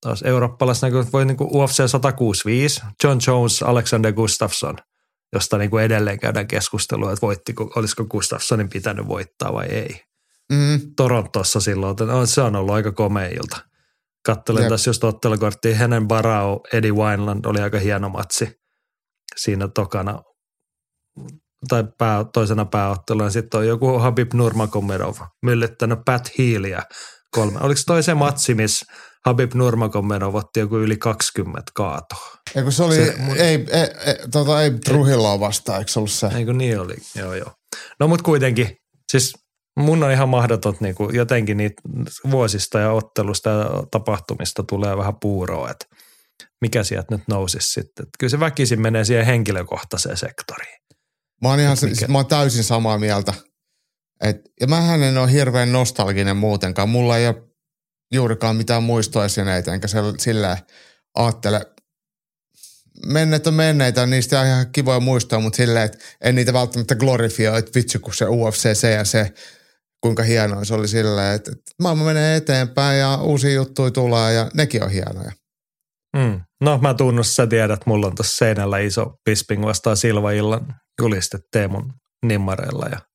Taas 0.00 0.22
eurooppalaisena 0.22 1.06
voi 1.12 1.24
niin 1.24 1.36
kuin 1.36 1.50
UFC 1.52 1.88
165, 1.88 2.82
John 3.04 3.18
Jones, 3.26 3.62
Alexander 3.62 4.12
Gustafsson– 4.12 4.76
josta 5.32 5.58
niin 5.58 5.70
kuin 5.70 5.84
edelleen 5.84 6.20
käydään 6.20 6.46
keskustelua, 6.46 7.12
että 7.12 7.26
voittiko, 7.26 7.72
olisiko 7.76 8.04
Gustafssonin 8.04 8.68
pitänyt 8.68 9.08
voittaa 9.08 9.52
vai 9.52 9.66
ei. 9.66 10.00
Mm. 10.52 10.80
Torontossa 10.96 11.60
silloin, 11.60 11.90
että 11.90 12.04
no, 12.04 12.26
se 12.26 12.40
on 12.40 12.56
ollut 12.56 12.74
aika 12.74 12.92
komea 12.92 13.26
ilta. 13.26 13.64
Kattelen 14.26 14.62
Jep. 14.62 14.70
tässä 14.70 14.88
just 14.90 15.04
ottelukorttia, 15.04 15.76
hänen 15.76 16.08
Barao, 16.08 16.60
Eddie 16.72 16.92
Wineland 16.92 17.44
oli 17.44 17.60
aika 17.60 17.78
hieno 17.78 18.08
matsi 18.08 18.60
siinä 19.36 19.68
tokana 19.68 20.22
tai 21.68 21.84
pää, 21.98 22.24
toisena 22.24 22.64
pääotteluna. 22.64 23.30
Sitten 23.30 23.60
on 23.60 23.66
joku 23.66 23.98
Habib 23.98 24.32
Nurmagomedov 24.34 25.16
myllyttänyt 25.42 25.98
Pat 26.04 26.30
Healia 26.38 26.82
kolme. 27.30 27.58
Oliko 27.60 27.80
toi 27.86 28.02
se 28.02 28.14
matsi, 28.14 28.54
missä 28.54 28.86
Habib 29.26 29.54
Nurmagomedov 29.54 30.34
otti 30.34 30.60
joku 30.60 30.78
yli 30.78 30.96
20 30.96 31.62
kaatoa? 31.74 32.30
Eikö 32.56 32.70
se 32.70 32.82
oli, 32.82 32.94
Se 32.94 33.14
mun- 33.18 33.36
ei, 33.40 33.66
ei, 33.70 33.88
ei, 34.06 34.14
tota, 34.32 34.62
ei 34.62 34.70
Trujilloa 34.70 35.40
vastaan, 35.40 35.78
eikö 35.78 35.90
se 35.92 35.98
ollut 35.98 36.10
se? 36.10 36.26
Eikö 36.26 36.52
niin 36.52 36.80
oli? 36.80 36.94
Joo, 37.14 37.34
joo. 37.34 37.52
No 38.00 38.08
mutta 38.08 38.22
kuitenkin, 38.24 38.76
siis 39.12 39.32
mun 39.80 40.04
on 40.04 40.10
ihan 40.12 40.28
mahdoton 40.28 40.76
niin 40.80 40.94
kuin 40.94 41.14
jotenkin 41.14 41.56
niitä 41.56 41.82
vuosista 42.30 42.78
ja 42.78 42.92
ottelusta 42.92 43.50
ja 43.50 43.66
tapahtumista 43.90 44.62
tulee 44.62 44.96
vähän 44.96 45.14
puuroa, 45.20 45.70
että 45.70 45.86
mikä 46.60 46.84
sieltä 46.84 47.14
nyt 47.16 47.22
nousisi 47.28 47.68
sitten. 47.72 48.02
Että 48.02 48.16
kyllä 48.18 48.30
se 48.30 48.40
väkisin 48.40 48.80
menee 48.80 49.04
siihen 49.04 49.26
henkilökohtaiseen 49.26 50.16
sektoriin. 50.16 50.76
Mä 51.42 51.48
oon, 51.48 51.60
ihan, 51.60 51.76
Mikä? 51.82 51.94
siis, 51.94 52.08
mä 52.08 52.18
oon 52.18 52.26
täysin 52.26 52.64
samaa 52.64 52.98
mieltä. 52.98 53.34
Et, 54.24 54.36
ja 54.60 54.66
mähän 54.66 55.02
en 55.02 55.18
ole 55.18 55.32
hirveän 55.32 55.72
nostalginen 55.72 56.36
muutenkaan. 56.36 56.88
Mulla 56.88 57.18
ei 57.18 57.26
ole 57.28 57.49
juurikaan 58.12 58.56
mitään 58.56 58.82
muistoesineitä, 58.82 59.74
enkä 59.74 59.88
silleen 60.18 60.58
ajattele. 61.14 61.66
Menneet 63.06 63.46
on 63.46 63.54
menneitä, 63.54 64.06
niistä 64.06 64.40
on 64.40 64.46
ihan 64.46 64.72
kivoja 64.72 65.00
muistoja, 65.00 65.40
mutta 65.40 65.56
silleen, 65.56 65.84
että 65.84 65.98
en 66.20 66.34
niitä 66.34 66.52
välttämättä 66.52 66.94
glorifioi, 66.94 67.58
että 67.58 67.70
vitsi 67.74 67.98
kun 67.98 68.14
se 68.14 68.24
UFC, 68.24 68.74
se 68.74 68.90
ja 68.90 69.04
se, 69.04 69.32
kuinka 70.00 70.22
hienoa 70.22 70.64
se 70.64 70.74
oli 70.74 70.88
silleen, 70.88 71.34
että, 71.34 71.50
että 71.52 71.72
maailma 71.82 72.04
menee 72.04 72.36
eteenpäin 72.36 72.98
ja 72.98 73.16
uusia 73.16 73.54
juttuja 73.54 73.90
tulee 73.90 74.32
ja 74.32 74.50
nekin 74.54 74.82
on 74.82 74.90
hienoja. 74.90 75.32
Mm. 76.16 76.40
No 76.60 76.78
mä 76.78 76.94
tunnustan, 76.94 77.34
sä 77.34 77.46
tiedät, 77.46 77.86
mulla 77.86 78.06
on 78.06 78.14
tuossa 78.14 78.36
seinällä 78.36 78.78
iso 78.78 79.14
Pisping 79.24 79.64
vastaan 79.64 79.96
Silva 79.96 80.30
illan 80.30 80.74
juliste 81.00 81.38
Teemun 81.52 81.92
nimmareilla 82.26 82.86
ja 82.90 83.09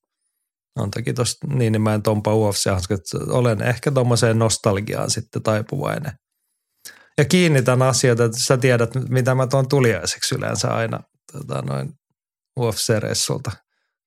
on 0.75 0.91
toki 0.91 1.13
tuosta 1.13 1.47
niin, 1.47 1.71
niin 1.71 1.81
mä 1.81 1.93
en 1.93 2.01
tompa 2.01 2.35
UFC 2.35 2.67
että 2.67 3.33
olen 3.33 3.61
ehkä 3.61 3.91
tuommoiseen 3.91 4.39
nostalgiaan 4.39 5.09
sitten 5.11 5.43
taipuvainen. 5.43 6.11
Ja 7.17 7.25
kiinnitän 7.25 7.81
asioita, 7.81 8.25
että 8.25 8.39
sä 8.39 8.57
tiedät, 8.57 8.89
mitä 9.09 9.35
mä 9.35 9.47
tuon 9.47 9.67
tuliaiseksi 9.67 10.35
yleensä 10.35 10.67
aina 10.73 10.99
tota, 11.31 11.61
noin 11.61 11.93
UFC-reissulta, 12.59 13.51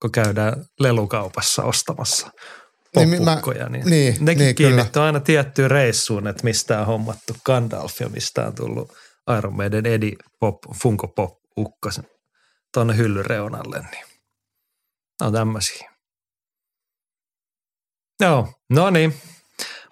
kun 0.03 0.13
käydään 0.13 0.65
lelukaupassa 0.81 1.63
ostamassa 1.63 2.31
Niin, 2.97 3.09
mi- 3.09 3.21
mä- 3.21 3.25
popukkoja, 3.25 3.69
niin, 3.69 3.91
niin, 3.91 4.17
nekin 4.21 4.45
niin, 4.45 4.55
kyllä. 4.55 4.87
aina 5.05 5.21
tiettyyn 5.21 5.71
reissuun, 5.71 6.27
että 6.27 6.45
mistä 6.45 6.81
on 6.81 6.87
hommattu 6.87 7.37
Gandalf 7.45 8.01
ja 8.01 8.09
mistä 8.09 8.47
on 8.47 8.55
tullut 8.55 8.93
Iron 9.39 9.57
Maiden 9.57 9.87
Eddie 9.87 10.17
Pop, 10.41 10.59
Funko 10.83 11.09
Pop 11.09 11.39
ukkasen 11.59 12.05
tuonne 12.75 12.97
hyllyn 12.97 13.27
reunalle, 13.27 13.79
niin 13.91 14.05
on 15.21 15.33
tämmöisiä. 15.33 15.98
Joo, 18.21 18.49
no 18.71 18.91
niin. 18.91 19.15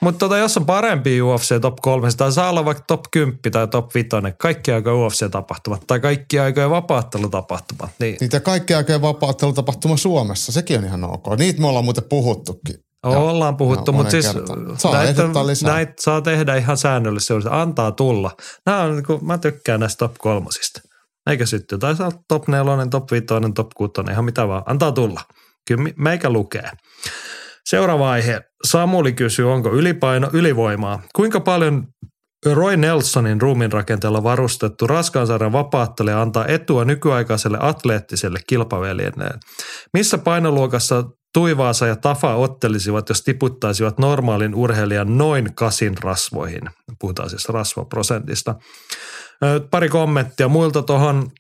Mutta 0.03 0.19
tota, 0.19 0.39
jos 0.39 0.57
on 0.57 0.67
parempi 0.67 1.23
UFC 1.23 1.61
top 1.61 1.77
3, 1.77 2.09
tai 2.17 2.33
saa 2.33 2.51
olla 2.51 2.65
vaikka 2.65 2.85
top 2.87 3.01
10 3.11 3.39
tai 3.53 3.69
top 3.69 3.95
5, 3.95 4.09
kaikki 4.39 4.73
aika 4.73 4.91
UFC-tapahtumat 4.91 5.87
tai 5.87 6.01
kaikki 6.01 6.39
aikojen 6.39 6.71
vapaattelutapahtumat, 6.71 7.91
niin 7.99 8.17
Niitä 8.21 8.41
kaikki 8.41 8.75
aikojen 8.75 9.03
vapaattelutapahtuma 9.03 9.97
Suomessa, 9.97 10.53
sekin 10.53 10.79
on 10.79 10.85
ihan 10.85 11.05
ok. 11.05 11.27
Niitä 11.39 11.61
me 11.61 11.67
ollaan 11.67 11.85
muuten 11.85 12.05
puhuttukin. 12.05 12.87
Ollaan 13.03 13.57
puhuttu, 13.57 13.93
joo, 13.93 13.97
mutta 13.97 14.11
siis. 14.11 14.27
Saa 14.79 14.93
näitä, 14.93 15.23
näitä 15.65 15.93
saa 16.01 16.21
tehdä 16.21 16.57
ihan 16.57 16.77
säännöllisesti. 16.77 17.49
Antaa 17.51 17.93
tulla. 17.93 18.37
Nämä 18.67 18.81
on, 18.83 18.97
niin 18.97 19.07
kuin, 19.07 19.27
mä 19.27 19.39
tykkään 19.39 19.81
näistä 19.81 19.99
top 19.99 20.15
kolmosista. 20.19 20.81
Eikä 21.27 21.47
sytty. 21.47 21.79
Tai 21.79 21.97
saa 21.97 22.13
top 22.29 22.49
nelonen, 22.49 22.91
top 22.91 23.11
viitonen, 23.11 23.55
top 23.55 23.71
kuutonen, 23.75 24.13
ihan 24.13 24.25
mitä 24.25 24.49
vaan. 24.49 24.63
Antaa 24.67 24.93
tulla. 24.93 25.21
Kyllä 25.69 25.91
meikä 25.97 26.31
lukee. 26.31 26.71
Seuraava 27.67 28.11
aihe. 28.11 28.41
Samuli 28.65 29.13
kysyy, 29.13 29.53
onko 29.53 29.71
ylipaino 29.73 30.31
ylivoimaa? 30.33 31.03
Kuinka 31.17 31.41
paljon 31.41 31.87
Roy 32.53 32.77
Nelsonin 32.77 33.41
ruumin 33.41 33.73
rakenteella 33.73 34.23
varustettu 34.23 34.87
raskaansarjan 34.87 35.53
vapaattelija 35.53 36.23
antaa 36.23 36.47
etua 36.47 36.85
nykyaikaiselle 36.85 37.59
atleettiselle 37.61 38.39
kilpaveljeneen? 38.47 39.41
Missä 39.93 40.19
painoluokassa 40.19 41.05
Tuivaasa 41.35 41.87
ja 41.87 41.97
Tafa 41.97 42.35
ottelisivat, 42.35 43.09
jos 43.09 43.23
tiputtaisivat 43.23 43.99
normaalin 43.99 44.55
urheilijan 44.55 45.19
noin 45.19 45.55
kasin 45.55 45.95
rasvoihin? 46.03 46.63
Puhutaan 47.01 47.31
siis 47.31 47.49
rasvaprosentista. 47.49 48.55
Pari 49.71 49.89
kommenttia 49.89 50.49
muilta 50.49 50.83
tuohon. 50.83 51.31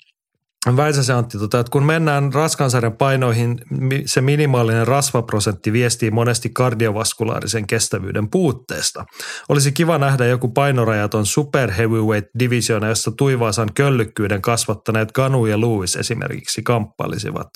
Väisäsen 0.76 1.16
Antti 1.16 1.38
tota, 1.38 1.60
että 1.60 1.70
kun 1.70 1.84
mennään 1.84 2.32
raskansarjan 2.32 2.96
painoihin, 2.96 3.60
se 4.06 4.20
minimaalinen 4.20 4.86
rasvaprosentti 4.86 5.72
viestii 5.72 6.10
monesti 6.10 6.50
kardiovaskulaarisen 6.50 7.66
kestävyyden 7.66 8.30
puutteesta. 8.30 9.04
Olisi 9.48 9.72
kiva 9.72 9.98
nähdä 9.98 10.26
joku 10.26 10.48
painorajaton 10.48 11.26
super 11.26 11.70
heavyweight 11.70 12.30
divisiona, 12.38 12.88
jossa 12.88 13.10
Tuivaasan 13.10 13.68
köllykkyyden 13.74 14.42
kasvattaneet 14.42 15.12
Ganu 15.12 15.46
ja 15.46 15.60
Lewis 15.60 15.96
esimerkiksi 15.96 16.62
kamppailisivat. 16.62 17.48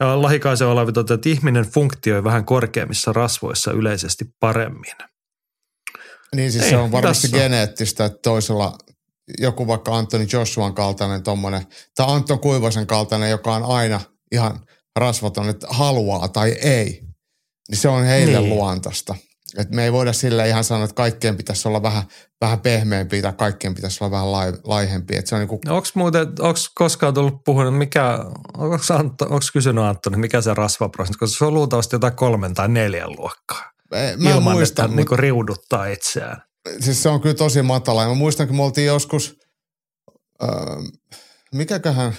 Ja 0.00 0.22
Lahikaisen 0.22 0.68
Olavi 0.68 0.92
toteaa, 0.92 1.14
että 1.14 1.28
ihminen 1.28 1.64
funktioi 1.64 2.24
vähän 2.24 2.44
korkeammissa 2.44 3.12
rasvoissa 3.12 3.72
yleisesti 3.72 4.24
paremmin. 4.40 4.94
Niin 6.34 6.52
siis 6.52 6.64
Ei, 6.64 6.70
se 6.70 6.76
on 6.76 6.92
varmasti 6.92 7.28
tässä 7.28 7.38
geneettistä, 7.38 8.04
että 8.04 8.18
toisella 8.22 8.78
joku 9.38 9.66
vaikka 9.66 9.96
Antoni 9.96 10.26
Joshuan 10.32 10.74
kaltainen 10.74 11.22
tommonen, 11.22 11.66
tai 11.96 12.06
Anton 12.08 12.38
Kuivasen 12.40 12.86
kaltainen, 12.86 13.30
joka 13.30 13.54
on 13.54 13.62
aina 13.64 14.00
ihan 14.32 14.60
rasvaton, 14.96 15.48
että 15.48 15.66
haluaa 15.70 16.28
tai 16.28 16.50
ei, 16.50 17.02
niin 17.68 17.78
se 17.78 17.88
on 17.88 18.04
heille 18.04 18.38
Niin. 18.40 18.50
luontaista. 18.50 19.14
Et 19.58 19.70
me 19.70 19.84
ei 19.84 19.92
voida 19.92 20.12
sille 20.12 20.48
ihan 20.48 20.64
sanoa, 20.64 20.84
että 20.84 20.94
kaikkien 20.94 21.36
pitäisi 21.36 21.68
olla 21.68 21.82
vähän, 21.82 22.02
vähän 22.40 22.60
pehmeämpiä 22.60 23.22
tai 23.22 23.32
kaikkien 23.32 23.74
pitäisi 23.74 24.04
olla 24.04 24.10
vähän 24.10 24.32
lai, 24.32 24.52
laihempia. 24.64 25.18
Et 25.18 25.26
se 25.26 25.34
on 25.34 25.38
niinku, 25.38 25.60
Onko 25.68 25.88
muuten, 25.94 26.26
onko 26.40 26.60
koskaan 26.74 27.14
tullut 27.14 27.44
puhunut, 27.44 27.78
mikä, 27.78 28.18
onko, 28.56 28.78
Antto, 28.98 29.24
onko 29.24 29.44
kysynyt 29.52 29.84
Antoni, 29.84 30.16
mikä 30.16 30.40
se 30.40 30.54
rasvaprosentti, 30.54 31.18
koska 31.18 31.38
se 31.38 31.44
on 31.44 31.54
luultavasti 31.54 31.96
jotain 31.96 32.12
kolmen 32.16 32.54
tai 32.54 32.68
neljän 32.68 33.10
luokkaa. 33.18 33.62
mä 33.90 33.98
en 33.98 34.20
ilman, 34.20 34.52
muista, 34.56 34.82
että 34.82 34.88
mut, 34.88 34.96
niinku 34.96 35.16
riuduttaa 35.16 35.86
itseään. 35.86 36.42
Siis 36.80 37.02
se 37.02 37.08
on 37.08 37.20
kyllä 37.20 37.34
tosi 37.34 37.62
matala. 37.62 38.02
Ja 38.02 38.08
mä 38.08 38.14
muistan, 38.14 38.46
kun 38.46 38.56
me 38.56 38.62
oltiin 38.62 38.86
joskus, 38.86 39.36
öö, 40.42 40.50
mikäköhän, 41.54 42.16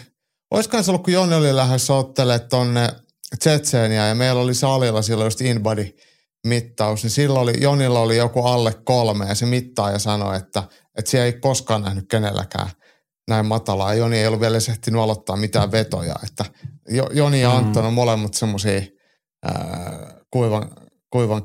olisikohan 0.51 0.83
se 0.83 0.91
ollut, 0.91 1.03
kun 1.03 1.13
Joni 1.13 1.35
oli 1.35 1.55
lähdössä 1.55 1.93
ottelemaan 1.93 2.49
tonne 2.49 2.89
Tsetseeniä 3.39 4.07
ja 4.07 4.15
meillä 4.15 4.41
oli 4.41 4.53
salilla 4.53 5.01
silloin 5.01 5.25
just 5.25 5.41
InBody 5.41 5.87
mittaus, 6.47 7.03
niin 7.03 7.11
silloin 7.11 7.43
oli, 7.43 7.53
Jonilla 7.61 7.99
oli 7.99 8.17
joku 8.17 8.41
alle 8.45 8.73
kolme 8.73 9.25
ja 9.25 9.35
se 9.35 9.45
mittaaja 9.45 9.99
sanoi, 9.99 10.37
että, 10.37 10.63
että 10.97 11.11
siellä 11.11 11.25
ei 11.25 11.33
koskaan 11.33 11.81
nähnyt 11.81 12.05
kenelläkään 12.09 12.69
näin 13.27 13.45
matalaa. 13.45 13.93
Ja 13.93 13.99
Joni 13.99 14.17
ei 14.17 14.27
ollut 14.27 14.41
vielä 14.41 14.57
ehtinyt 14.69 15.01
aloittaa 15.01 15.35
mitään 15.35 15.71
vetoja, 15.71 16.15
että 16.23 16.45
Jo- 16.89 17.09
Joni 17.13 17.41
ja. 17.41 17.51
Anton 17.51 17.85
on 17.85 17.93
molemmat 17.93 18.33
semmoisia 18.33 18.81
kuivan, 20.31 20.69
kuivan 21.09 21.43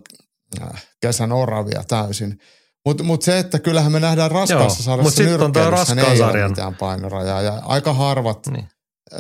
äh, 0.63 0.87
kesän 1.01 1.33
oravia 1.33 1.85
täysin. 1.89 2.39
Mutta 2.87 3.03
mut 3.03 3.23
se, 3.23 3.39
että 3.39 3.59
kyllähän 3.59 3.93
me 3.93 4.01
nähdään 4.01 4.31
Joo, 4.31 4.41
raskaassa 4.41 4.97
mut 4.97 5.15
sarjassa 5.15 5.23
nyrkkeilyssähän 5.23 5.99
ei 5.99 6.05
ole 6.11 6.17
sarjan. 6.17 6.51
mitään 6.51 6.75
painorajaa. 6.75 7.43
Ja 7.43 7.63
aika 7.65 7.93
harvat 7.95 8.47
Niin. 8.47 8.69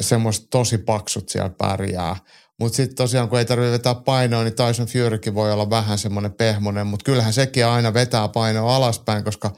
semmoiset 0.00 0.46
tosi 0.50 0.78
paksut 0.78 1.28
siellä 1.28 1.50
pärjää. 1.58 2.16
Mutta 2.60 2.76
sitten 2.76 2.96
tosiaan, 2.96 3.28
kun 3.28 3.38
ei 3.38 3.44
tarvitse 3.44 3.72
vetää 3.72 3.94
painoa, 3.94 4.44
niin 4.44 4.54
Tyson 4.54 4.86
Furykin 4.86 5.34
voi 5.34 5.52
olla 5.52 5.70
vähän 5.70 5.98
semmoinen 5.98 6.32
pehmonen, 6.32 6.86
mutta 6.86 7.04
kyllähän 7.04 7.32
sekin 7.32 7.66
aina 7.66 7.94
vetää 7.94 8.28
painoa 8.28 8.76
alaspäin, 8.76 9.24
koska 9.24 9.50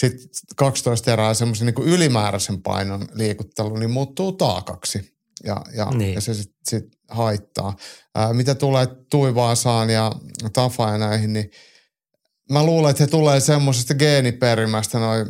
sitten 0.00 0.20
12 0.56 1.12
erää 1.12 1.34
semmoisen 1.34 1.66
niin 1.66 1.88
ylimääräisen 1.88 2.62
painon 2.62 3.08
liikuttelu, 3.14 3.76
niin 3.76 3.90
muuttuu 3.90 4.32
taakaksi. 4.32 5.14
Ja, 5.44 5.56
ja, 5.76 5.84
Niin. 5.84 5.98
niin. 5.98 6.14
ja 6.14 6.20
se 6.20 6.34
sitten 6.34 6.56
sit 6.68 6.84
haittaa. 7.08 7.76
Ää, 8.14 8.32
mitä 8.32 8.54
tulee 8.54 8.86
Tuivaasaan 9.10 9.90
ja 9.90 10.12
Tafa 10.52 10.88
ja 10.90 10.98
näihin, 10.98 11.32
niin 11.32 11.50
mä 12.50 12.64
luulen, 12.64 12.90
että 12.90 13.02
he 13.02 13.06
tulee 13.06 13.40
semmoisesta 13.40 13.94
geeniperimästä 13.94 14.98
noin 14.98 15.26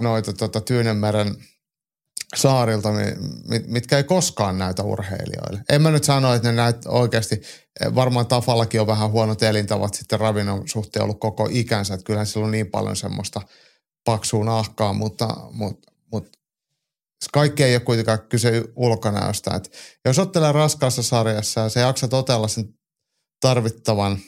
noita 0.00 0.32
tota, 0.32 0.60
Tyynemeren 0.60 1.36
saarilta, 2.36 2.92
mi- 2.92 3.16
mit- 3.48 3.66
mitkä 3.66 3.96
ei 3.96 4.04
koskaan 4.04 4.58
näytä 4.58 4.82
urheilijoille. 4.82 5.62
En 5.70 5.82
mä 5.82 5.90
nyt 5.90 6.04
sano, 6.04 6.34
että 6.34 6.48
ne 6.48 6.56
näyt 6.56 6.76
oikeasti, 6.86 7.42
varmaan 7.94 8.26
Tafallakin 8.26 8.80
on 8.80 8.86
vähän 8.86 9.10
huonot 9.10 9.42
elintavat 9.42 9.94
sitten 9.94 10.20
ravinnon 10.20 10.68
suhteen 10.68 11.02
ollut 11.02 11.20
koko 11.20 11.48
ikänsä, 11.50 11.94
että 11.94 12.04
kyllähän 12.04 12.26
sillä 12.26 12.46
on 12.46 12.52
niin 12.52 12.70
paljon 12.70 12.96
semmoista 12.96 13.40
paksua 14.04 14.44
nahkaa, 14.44 14.92
mutta, 14.92 15.36
mutta, 15.50 15.92
mutta 16.12 16.38
Kaikki 17.32 17.64
ei 17.64 17.74
ole 17.74 17.80
kuitenkaan 17.80 18.28
kyse 18.28 18.64
ulkonäöstä. 18.76 19.54
Et 19.54 19.72
jos 20.04 20.18
ottelee 20.18 20.52
raskaassa 20.52 21.02
sarjassa 21.02 21.60
ja 21.60 21.68
se 21.68 21.80
jaksa 21.80 22.08
totella 22.08 22.48
sen 22.48 22.74
tarvittavan 23.40 24.18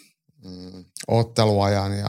otteluajan 1.09 1.99
ja 1.99 2.09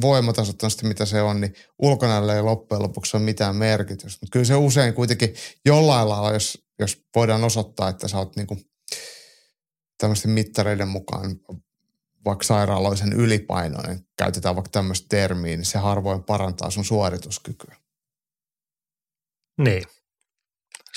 voimatasot 0.00 0.62
on 0.62 0.70
sitten 0.70 0.88
mitä 0.88 1.04
se 1.04 1.22
on, 1.22 1.40
niin 1.40 1.54
ulkonäöllä 1.78 2.34
ei 2.34 2.42
loppujen 2.42 2.82
lopuksi 2.82 3.16
ole 3.16 3.24
mitään 3.24 3.56
merkitystä. 3.56 4.18
Mutta 4.22 4.32
kyllä 4.32 4.44
se 4.44 4.54
usein 4.54 4.94
kuitenkin 4.94 5.34
jollain 5.64 6.08
lailla, 6.08 6.32
jos, 6.32 6.58
jos 6.78 7.04
voidaan 7.14 7.44
osoittaa, 7.44 7.88
että 7.88 8.08
sä 8.08 8.18
oot 8.18 8.36
niinku 8.36 8.56
tämmöisten 9.98 10.30
mittareiden 10.30 10.88
mukaan 10.88 11.36
vaikka 12.24 12.44
sairaaloisen 12.44 13.12
ylipainoinen, 13.12 14.00
käytetään 14.18 14.56
vaikka 14.56 14.70
tämmöistä 14.70 15.06
termiä, 15.08 15.56
niin 15.56 15.64
se 15.64 15.78
harvoin 15.78 16.24
parantaa 16.24 16.70
sun 16.70 16.84
suorituskykyä. 16.84 17.76
Niin. 19.58 19.82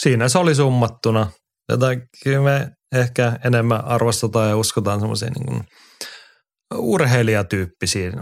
Siinä 0.02 0.30
se 0.30 0.38
oli 0.38 0.56
summattuna. 0.56 1.32
Jotakin 1.70 2.42
me 2.44 2.72
ehkä 2.92 3.40
enemmän 3.46 3.86
arvostetaan 3.86 4.50
ja 4.50 4.58
uskotaan 4.58 5.00
semmoisiin 5.00 5.34
niin 5.34 5.64
urheilijatyyppisiin 6.76 8.14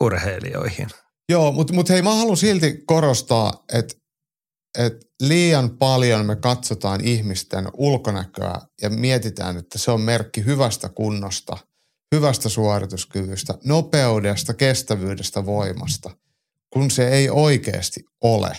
urheilijoihin. 0.00 0.88
Joo, 1.28 1.52
mutta 1.52 1.72
mut 1.72 1.88
hei 1.88 2.02
mä 2.02 2.14
haluan 2.14 2.36
silti 2.36 2.82
korostaa, 2.86 3.64
että 3.72 3.94
et 4.78 5.06
liian 5.22 5.70
paljon 5.78 6.26
me 6.26 6.36
katsotaan 6.36 7.04
ihmisten 7.04 7.68
ulkonäköä 7.74 8.60
ja 8.82 8.90
mietitään, 8.90 9.56
että 9.56 9.78
se 9.78 9.90
on 9.90 10.00
merkki 10.00 10.44
hyvästä 10.44 10.88
kunnosta, 10.88 11.58
hyvästä 12.14 12.48
suorituskyvystä, 12.48 13.54
nopeudesta, 13.64 14.54
kestävyydestä, 14.54 15.46
voimasta, 15.46 16.10
kun 16.72 16.90
se 16.90 17.08
ei 17.08 17.30
oikeasti 17.30 18.04
ole. 18.22 18.56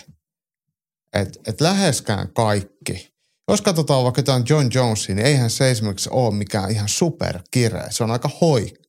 Et, 1.12 1.38
et 1.46 1.60
läheskään 1.60 2.32
kaikki. 2.32 3.12
Jos 3.48 3.60
katsotaan 3.60 4.04
vaikka 4.04 4.18
jotain 4.18 4.44
John 4.48 4.70
Jonesia, 4.74 5.14
niin 5.14 5.26
eihän 5.26 5.50
se 5.50 5.70
esimerkiksi 5.70 6.08
ole 6.12 6.34
mikään 6.34 6.70
ihan 6.70 6.88
superkireä. 6.88 7.90
Se 7.90 8.04
on 8.04 8.10
aika 8.10 8.30
hoikka 8.40 8.81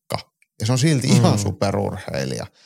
ja 0.59 0.65
se 0.65 0.71
on 0.71 0.77
silti 0.77 1.07
mm. 1.07 1.13
ihan 1.13 1.39
superurheilija– 1.39 2.47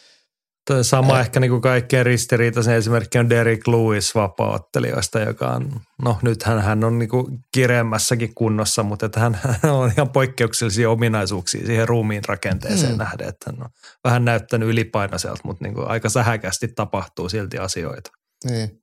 Toi 0.67 0.83
sama 0.83 1.13
ja. 1.13 1.19
ehkä 1.19 1.39
niin 1.39 1.51
kuin 1.51 1.61
kaikkein 1.61 2.05
ristiriitaisen 2.05 2.75
esimerkki 2.75 3.17
on 3.17 3.29
Derek 3.29 3.67
Lewis 3.67 4.15
vapaaottelijoista, 4.15 5.19
joka 5.19 5.47
on, 5.47 5.81
no 6.01 6.17
nythän 6.21 6.61
hän 6.61 6.83
on 6.83 6.99
niin 6.99 7.09
kuin 7.09 7.39
kireemmässäkin 7.53 8.35
kunnossa, 8.35 8.83
mutta 8.83 9.05
että 9.05 9.19
hän, 9.19 9.39
hän 9.63 9.73
on 9.73 9.91
ihan 9.95 10.09
poikkeuksellisia 10.09 10.89
ominaisuuksia 10.89 11.65
siihen 11.65 11.87
ruumiin 11.87 12.21
rakenteeseen 12.27 12.89
hmm. 12.89 12.97
nähden, 12.97 13.27
että 13.27 13.51
hän 13.51 13.63
on 13.63 13.69
vähän 14.03 14.25
näyttänyt 14.25 14.69
ylipainoiselta, 14.69 15.41
mutta 15.43 15.63
niin 15.63 15.73
kuin 15.73 15.87
aika 15.87 16.09
sähäkästi 16.09 16.67
tapahtuu 16.67 17.29
silti 17.29 17.57
asioita. 17.57 18.11
Niin. 18.49 18.81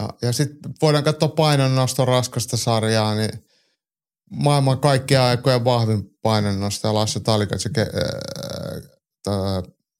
Ja, 0.00 0.08
ja 0.22 0.32
sitten 0.32 0.74
voidaan 0.82 1.04
katsoa 1.04 1.28
painonnoston 1.28 2.08
raskasta 2.08 2.56
sarjaa, 2.56 3.14
niin 3.14 3.44
maailman 4.32 4.80
kaikkia 4.80 5.26
aikojen 5.26 5.64
vahvin 5.64 6.10
painonnosto 6.22 6.88
ja 6.88 6.94
Lasse 6.94 7.20
Talikac 7.20 7.64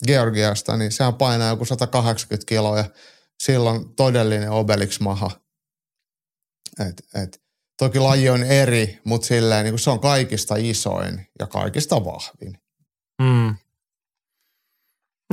Georgiasta, 0.07 0.77
niin 0.77 0.93
sehän 0.93 1.15
painaa 1.15 1.49
joku 1.49 1.65
180 1.65 2.49
kiloa 2.49 2.79
ja 2.79 2.85
silloin 3.43 3.95
todellinen 3.95 4.51
Obelix-maha. 4.51 5.31
Et, 6.89 7.23
et, 7.23 7.43
toki 7.79 7.99
laji 7.99 8.31
on 8.31 8.43
eri, 8.43 9.01
mutta 9.05 9.27
silleen 9.27 9.65
niin 9.65 9.79
se 9.79 9.91
on 9.91 10.01
kaikista 10.01 10.55
isoin 10.59 11.27
ja 11.39 11.47
kaikista 11.47 12.05
vahvin. 12.05 12.59
Mm. 13.23 13.57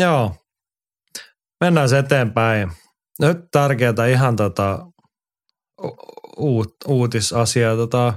Joo. 0.02 0.36
Mennään 1.62 1.94
eteenpäin. 1.94 2.72
Nyt 3.20 3.38
tärkeää 3.52 4.08
ihan 4.12 4.36
tota, 4.36 4.92
uut, 6.38 6.76
uutisasiaa 6.88 7.76
tota, 7.76 8.14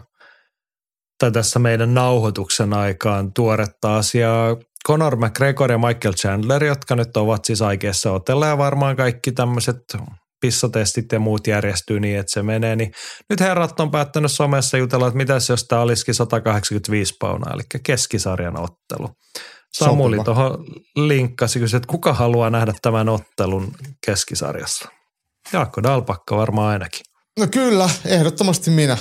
tai 1.23 1.33
tässä 1.33 1.59
meidän 1.59 1.95
nauhoituksen 1.95 2.73
aikaan 2.73 3.33
tuoretta 3.33 3.97
asiaa 3.97 4.57
Conor 4.89 5.17
McGregor 5.17 5.73
ja 5.73 5.79
Michael 5.79 6.15
Chandler, 6.15 6.65
jotka 6.65 6.97
nyt 6.97 7.17
ovat 7.17 7.45
siis 7.45 7.63
aikeissa 7.63 8.13
otella 8.13 8.47
ja 8.47 8.59
varmaan 8.59 8.97
kaikki 8.97 9.33
tämmöiset 9.33 9.77
pissatestit 10.41 11.13
ja 11.13 11.21
muut 11.21 11.47
järjestyy 11.47 12.01
niin, 12.01 12.19
että 12.19 12.33
se 12.33 12.43
menee, 12.43 12.77
niin 12.77 12.93
nyt 13.31 13.41
herrat 13.41 13.81
on 13.81 13.91
päättänyt 13.91 14.33
somessa 14.33 14.79
jutella, 14.79 15.07
että 15.07 15.17
mitäs 15.17 15.49
jos 15.49 15.65
tämä 15.65 15.81
olisikin 15.81 16.15
185 16.15 17.15
paunaa, 17.21 17.55
eli 17.55 17.63
keskisarjan 17.83 18.61
ottelu. 18.61 19.09
Samuli 19.73 20.25
tuohon 20.25 20.65
linkkasi 20.97 21.59
kysyi, 21.59 21.77
että 21.77 21.91
kuka 21.91 22.13
haluaa 22.13 22.51
nähdä 22.51 22.73
tämän 22.83 23.09
ottelun 23.09 23.73
keskisarjassa? 24.07 24.89
Jaakko 25.53 25.83
Dalpakka 25.83 26.37
varmaan 26.37 26.73
ainakin. 26.73 27.01
No 27.39 27.47
kyllä, 27.47 27.91
ehdottomasti 28.07 28.71
minä. 28.71 28.97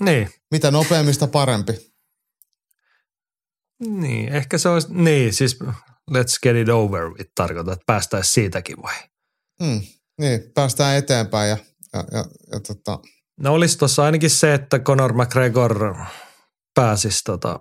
Niin. 0.00 0.30
Mitä 0.50 0.70
nopeammista 0.70 1.26
parempi. 1.26 1.90
Niin, 3.80 4.28
ehkä 4.28 4.58
se 4.58 4.68
olisi, 4.68 4.88
niin 4.90 5.34
siis 5.34 5.58
let's 6.10 6.38
get 6.42 6.56
it 6.56 6.68
over 6.68 7.10
with 7.10 7.30
tarkoittaa, 7.34 7.72
että 7.72 7.84
päästäisiin 7.86 8.34
siitäkin 8.34 8.82
vai? 8.82 8.94
Mm, 9.62 9.80
niin, 10.20 10.42
päästään 10.54 10.96
eteenpäin 10.96 11.50
ja, 11.50 11.56
ja, 11.92 12.04
ja, 12.12 12.24
ja 12.52 12.60
tota. 12.60 12.98
No 13.40 13.52
olisi 13.52 13.78
tuossa 13.78 14.04
ainakin 14.04 14.30
se, 14.30 14.54
että 14.54 14.78
Conor 14.78 15.12
McGregor 15.12 15.96
pääsisi 16.74 17.24
tota 17.24 17.60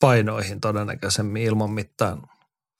painoihin 0.00 0.60
todennäköisemmin 0.60 1.42
ilman 1.42 1.70
mitään 1.70 2.22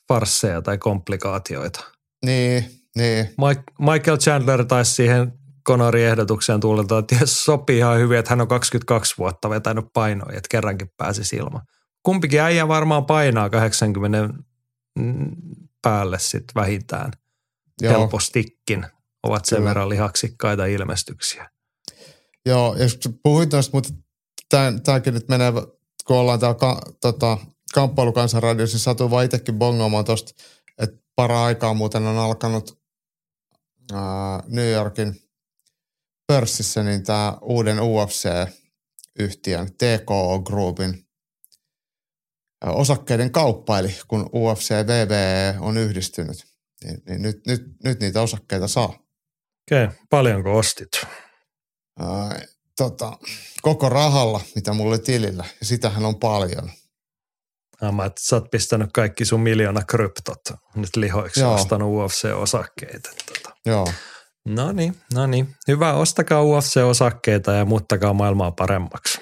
farsseja 0.09 0.62
tai 0.62 0.78
komplikaatioita. 0.78 1.85
Niin, 2.25 2.65
niin. 2.97 3.25
Mike, 3.25 3.62
Michael 3.78 4.19
Chandler 4.19 4.65
taisi 4.65 4.94
siihen 4.94 5.40
Conorin 5.68 6.06
ehdotukseen 6.06 6.60
tuulta, 6.60 6.98
että 6.98 7.16
sopii 7.24 7.78
ihan 7.78 7.98
hyvin, 7.98 8.18
että 8.18 8.30
hän 8.30 8.40
on 8.40 8.48
22 8.48 9.14
vuotta 9.18 9.50
vetänyt 9.50 9.84
painoja, 9.92 10.36
että 10.36 10.48
kerrankin 10.50 10.90
pääsisi 10.97 11.36
ilman 11.36 11.62
kumpikin 12.02 12.40
äijä 12.40 12.68
varmaan 12.68 13.06
painaa 13.06 13.50
80 13.50 14.34
päälle 15.82 16.18
sitten 16.18 16.55
vähintään 16.55 17.12
Joo. 17.82 17.92
helpostikin. 17.92 18.86
Ovat 19.22 19.44
sen 19.44 19.56
Kyllä. 19.56 19.68
verran 19.68 19.89
lihaksikkaita 19.89 20.66
ilmestyksiä. 20.66 21.50
Joo, 22.47 22.76
ja 22.76 22.86
puhuit 23.22 23.52
noista, 23.52 23.76
mutta 23.76 23.90
tämäkin 24.84 25.14
nyt 25.14 25.28
menee, 25.28 25.52
kun 26.06 26.16
ollaan 26.16 26.40
täällä 26.40 26.58
ka, 26.58 26.80
tota, 27.00 27.39
kamppailukansanradiossa, 27.74 28.74
niin 28.74 28.80
satuin 28.80 29.10
vaan 29.10 29.24
itsekin 29.24 29.58
bongaamaan 29.58 30.05
tuosta, 30.05 30.42
että 30.78 30.97
para 31.16 31.44
aikaa 31.44 31.74
muuten 31.74 32.06
on 32.06 32.18
alkanut 32.18 32.78
ää, 33.92 34.42
New 34.47 34.70
Yorkin 34.70 35.16
pörssissä 36.31 36.83
niin 36.83 37.02
tämä 37.02 37.39
uuden 37.42 37.78
UFC-yhtiön 37.81 39.68
TKO 39.73 40.42
Groupin 40.42 41.07
osakkeiden 42.67 43.33
kauppaili, 43.33 43.94
kun 44.09 44.31
UFC 44.34 44.70
ja 44.70 44.86
VVE 44.86 45.55
on 45.60 45.76
yhdistynyt. 45.76 46.47
Niin, 46.84 47.02
niin 47.09 47.23
nyt, 47.23 47.47
nyt, 47.47 47.62
nyt 47.84 48.00
niitä 48.00 48.23
osakkeita 48.23 48.68
saa. 48.68 48.86
Okei, 48.86 49.84
okay. 49.84 49.97
paljonko 50.10 50.59
ostit? 50.59 50.89
Ää, 51.99 52.41
tota, 52.76 53.18
koko 53.62 53.89
rahalla, 53.89 54.41
mitä 54.55 54.73
mulle 54.73 54.99
tilillä, 54.99 55.44
ja 55.60 55.67
sitähän 55.67 56.05
on 56.05 56.18
paljon. 56.18 56.70
Ja 57.81 57.92
mä, 57.92 58.05
että 58.05 58.20
sä 58.25 58.36
oot 58.36 58.50
pistänyt 58.50 58.91
kaikki 58.92 59.25
sun 59.25 59.41
miljoona 59.41 59.83
kryptot 59.83 60.41
nyt 60.75 60.97
lihoiksi 60.97 61.41
Joo. 61.41 61.55
ostanut 61.55 61.91
UFC-osakkeita. 61.92 63.10
Tota. 63.26 63.57
Joo. 63.67 63.86
No 64.49 64.73
niin, 64.73 64.97
no 65.15 65.27
niin. 65.27 65.55
Hyvä, 65.69 65.93
ostakaa 65.93 66.43
UFC-osakkeita 66.43 67.52
ja 67.52 67.65
muuttakaa 67.65 68.12
maailmaa 68.12 68.51
paremmaksi. 68.51 69.20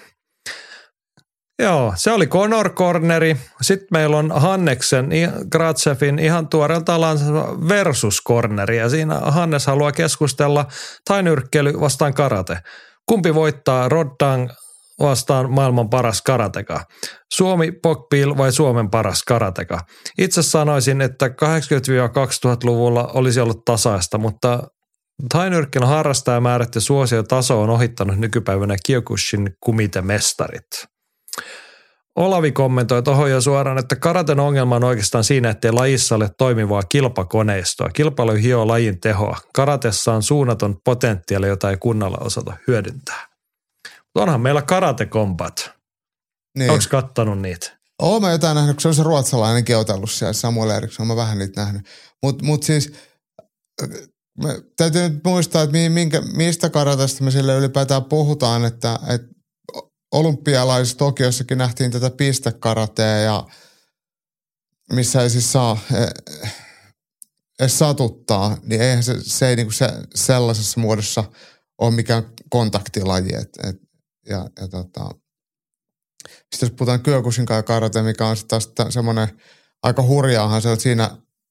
Joo, 1.63 1.93
se 1.97 2.13
oli 2.13 2.27
Conor 2.27 2.71
Corneri. 2.71 3.37
Sitten 3.63 3.89
meillä 3.93 4.17
on 4.17 4.33
Hanneksen, 4.37 5.11
Gratsefin 5.53 6.19
ihan 6.19 6.49
tuoreelta 6.49 7.01
versus 7.69 8.23
Corneri. 8.29 8.77
Ja 8.77 8.89
siinä 8.89 9.15
Hannes 9.15 9.67
haluaa 9.67 9.93
keskustella 9.93 10.67
tainyrkkely 11.09 11.81
vastaan 11.81 12.15
karate. 12.15 12.59
Kumpi 13.09 13.35
voittaa 13.35 13.89
Roddang 13.89 14.49
vastaan 15.01 15.51
maailman 15.51 15.91
paras 15.91 16.23
karateka? 16.23 16.85
Suomi 17.35 17.73
Pokpil 17.73 18.37
vai 18.37 18.53
Suomen 18.53 18.91
paras 18.91 19.23
karateka? 19.23 19.81
Itse 20.19 20.43
sanoisin, 20.43 21.01
että 21.01 21.29
80-2000-luvulla 21.29 23.11
olisi 23.15 23.41
ollut 23.41 23.65
tasaista, 23.65 24.19
mutta 24.19 24.63
tainyrkkelyn 25.33 25.89
harrastajamäärät 25.89 26.75
ja 26.75 26.81
suosiotaso 26.81 27.63
on 27.63 27.71
ohittanut 27.71 28.19
nykypäivänä 28.19 28.77
Kyokushin 28.87 29.57
kumitemestarit. 29.61 30.67
Olavi 32.17 32.53
kommentoi 32.53 33.03
tuohon 33.03 33.31
jo 33.31 33.41
suoraan, 33.41 33.79
että 33.79 33.97
karaten 33.97 34.41
ongelma 34.41 34.77
on 34.77 34.85
oikeastaan 34.85 35.25
siinä, 35.25 35.51
ettei 35.51 35.73
lajissa 35.73 36.15
ole 36.15 36.31
toimivaa 36.39 36.83
kilpakoneistoa. 36.83 37.89
Kilpailu 37.89 38.33
hioo 38.33 38.69
lajin 38.69 39.01
tehoa. 39.01 39.37
Karatessa 39.55 40.13
on 40.13 40.23
suunnaton 40.23 40.81
potentiaali, 40.85 41.49
jota 41.49 41.71
ei 41.71 41.77
kunnalla 41.77 42.19
osata 42.21 42.57
hyödyntää. 42.67 43.29
Onhan 44.15 44.41
meillä 44.41 44.63
karatekompat. 44.63 45.71
Niin. 46.59 46.71
Onko 46.71 46.85
kattanut 46.91 47.39
niitä? 47.39 47.79
Oon 48.03 48.23
mä 48.23 48.33
jotain 48.33 48.55
nähnyt, 48.55 48.77
kun 48.77 48.83
se 48.83 48.89
on 48.89 48.95
se 48.95 49.03
ruotsalainenkin 49.03 49.77
otellut 49.77 50.11
siellä, 50.11 50.33
Samuel 50.33 50.71
Eriksson, 50.71 51.07
mä 51.07 51.17
vähän 51.17 51.39
niitä 51.39 51.61
nähnyt. 51.61 51.87
Mutta 52.23 52.45
mut 52.45 52.63
siis 52.63 52.93
me, 54.43 54.63
täytyy 54.77 55.09
nyt 55.09 55.25
muistaa, 55.25 55.63
että 55.63 55.77
minkä, 55.89 56.21
mistä 56.21 56.71
karatesta 56.71 57.25
me 57.25 57.31
sille 57.31 57.57
ylipäätään 57.57 58.05
puhutaan, 58.05 58.65
että, 58.65 58.99
että 59.09 59.29
olympialaisissa 60.13 60.99
Tokiossakin 60.99 61.59
nähtiin 61.59 61.91
tätä 61.91 62.11
pistekaratea 62.11 63.19
ja 63.19 63.47
missä 64.93 65.23
ei 65.23 65.31
siis 65.31 65.53
saa 65.53 65.79
edes 67.61 67.79
satuttaa, 67.79 68.57
niin 68.63 68.81
eihän 68.81 69.03
se, 69.03 69.15
se 69.23 69.49
ei 69.49 69.57
niinku 69.57 69.73
se, 69.73 69.89
sellaisessa 70.15 70.81
muodossa 70.81 71.25
ole 71.79 71.95
mikään 71.95 72.23
kontaktilaji. 72.51 73.35
Et, 73.35 73.49
et, 73.69 73.77
ja, 74.29 74.51
ja 74.61 74.69
tota, 74.69 75.11
sitten 76.53 76.67
jos 76.67 76.71
puhutaan 76.71 77.03
Kyokushinkai 77.03 77.63
karate, 77.63 78.03
mikä 78.03 78.27
on 78.27 78.37
sitten 78.37 78.67
taas 78.75 78.95
semmoinen 78.95 79.29
aika 79.83 80.03
hurjaahan 80.03 80.63
se, 80.63 80.73
että 80.73 80.83
siinä, 80.83 81.11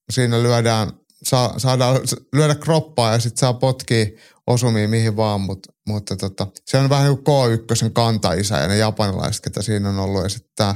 siinä 0.10 0.44
lyödään, 0.44 0.92
saa, 1.24 1.60
saadaan 1.60 2.00
lyödä 2.34 2.56
kroppaa 2.56 3.12
ja 3.12 3.20
sitten 3.20 3.40
saa 3.40 3.54
potkia 3.54 4.06
osumia 4.48 4.88
mihin 4.88 5.16
vaan, 5.16 5.42
mutta, 5.42 5.74
mutta 5.88 6.16
tota, 6.16 6.48
se 6.66 6.78
on 6.78 6.90
vähän 6.90 7.08
niin 7.08 7.24
kuin 7.24 7.60
K1 7.60 7.92
kantaisä 7.94 8.58
ja 8.58 8.68
ne 8.68 8.78
japanilaiset, 8.78 9.44
ketä 9.44 9.62
siinä 9.62 9.90
on 9.90 10.00
ollut. 10.00 10.24
Ja 10.24 10.30
sitten 10.30 10.52
tämä 10.56 10.76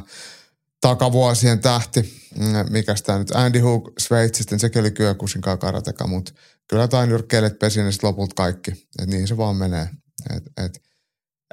takavuosien 0.82 1.60
tähti, 1.60 2.30
mm, 2.40 2.46
mikä 2.70 2.96
tämä 3.06 3.20
nyt, 3.20 3.32
Andy 3.32 3.60
Hook 3.60 3.92
Sveitsistä, 4.00 4.54
niin 4.56 4.60
sekin 4.60 4.80
oli 4.80 4.92
Kyokushinkai 4.92 5.58
karateka, 5.58 6.08
mutta 6.08 6.34
kyllä 6.68 6.88
tai 6.88 7.08
nyrkkeilet 7.08 7.60
pesi 7.60 7.84
ne 7.84 7.90
lopulta 8.04 8.36
kaikki. 8.36 8.72
Et 9.02 9.08
niin 9.08 9.28
se 9.28 9.38
vaan 9.38 9.56
menee. 9.56 9.90
Et, 10.36 10.44
et, 10.66 10.82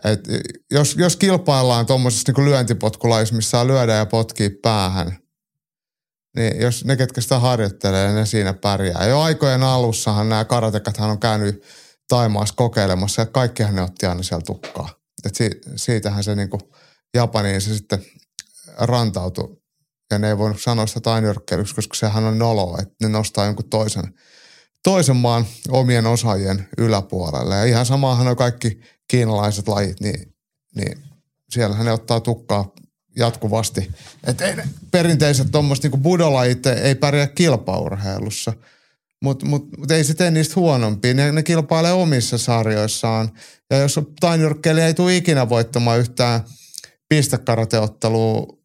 et 0.05 0.21
jos, 0.71 0.97
jos 0.97 1.17
kilpaillaan 1.17 1.87
tuommoisessa 1.87 2.33
niin 2.33 2.45
lyöntipotkulaisissa, 2.45 3.37
missä 3.37 3.67
lyödä 3.67 3.93
ja 3.93 4.07
potkii 4.07 4.51
päähän, 4.51 5.19
niin 6.37 6.61
jos 6.61 6.85
ne, 6.85 6.97
ketkä 6.97 7.21
sitä 7.21 7.39
harjoittelee, 7.39 8.13
ne 8.13 8.27
siinä 8.27 8.55
pärjää. 8.55 9.07
Jo 9.07 9.21
aikojen 9.21 9.63
alussahan 9.63 10.29
nämä 10.29 10.45
karatekathan 10.45 11.11
on 11.11 11.21
käynyt 11.21 11.65
Taimaassa 12.09 12.55
kokeilemassa 12.57 13.23
ja 13.23 13.27
kaikkihan 13.27 13.75
ne 13.75 13.83
otti 13.83 14.07
aina 14.07 14.23
siellä 14.23 14.45
tukkaa. 14.47 14.91
Et 15.25 15.35
si, 15.35 15.51
siitähän 15.77 16.25
se 16.25 16.35
niin 16.35 16.49
Japaniin 17.15 17.61
se 17.61 17.75
sitten 17.75 18.05
rantautui. 18.79 19.57
Ja 20.11 20.19
ne 20.19 20.29
ei 20.29 20.39
voinut 20.39 20.63
sanoa 20.63 20.87
sitä 20.87 21.01
tainyrkkeilyksi, 21.01 21.75
koska 21.75 21.97
sehän 21.97 22.25
on 22.25 22.39
nolo, 22.39 22.79
että 22.83 22.95
ne 23.03 23.09
nostaa 23.09 23.47
jonkun 23.47 23.69
toisen, 23.71 24.15
toisen 24.85 25.17
maan 25.17 25.47
omien 25.69 26.07
osaajien 26.07 26.69
yläpuolelle. 26.79 27.57
Ja 27.57 27.65
ihan 27.65 27.87
samahan 27.87 28.29
on 28.29 28.37
kaikki 28.37 28.81
kiinalaiset 29.09 29.69
lajit, 29.69 30.01
niin, 30.01 30.35
niin 30.77 30.99
siellähän 31.51 31.87
ne 31.87 31.93
ottaa 31.93 32.21
tukkaa 32.21 32.73
jatkuvasti. 33.19 33.91
Että 34.27 34.45
ei 34.45 34.55
perinteiset 34.91 35.51
tuommoiset 35.51 35.93
niin 35.93 36.03
budolajit 36.03 36.67
ei 36.67 36.95
pärjää 36.95 37.27
kilpaurheilussa. 37.27 38.53
Mutta 39.23 39.47
mut, 39.47 39.79
mut 39.79 39.91
ei 39.91 40.05
se 40.05 40.15
tee 40.15 40.31
niistä 40.31 40.55
huonompia. 40.57 41.15
Ne, 41.15 41.33
ne 41.33 41.43
kilpailee 41.43 41.93
omissa 41.93 42.39
sarjoissaan. 42.39 43.31
Ja 43.71 43.79
jos 43.79 44.01
tainyrkkeily 44.21 44.81
ei 44.81 44.95
tule 44.95 45.17
ikinä 45.17 45.49
voittamaan 45.49 45.99
yhtään 45.99 46.41
pistekarateottelua 47.09 48.59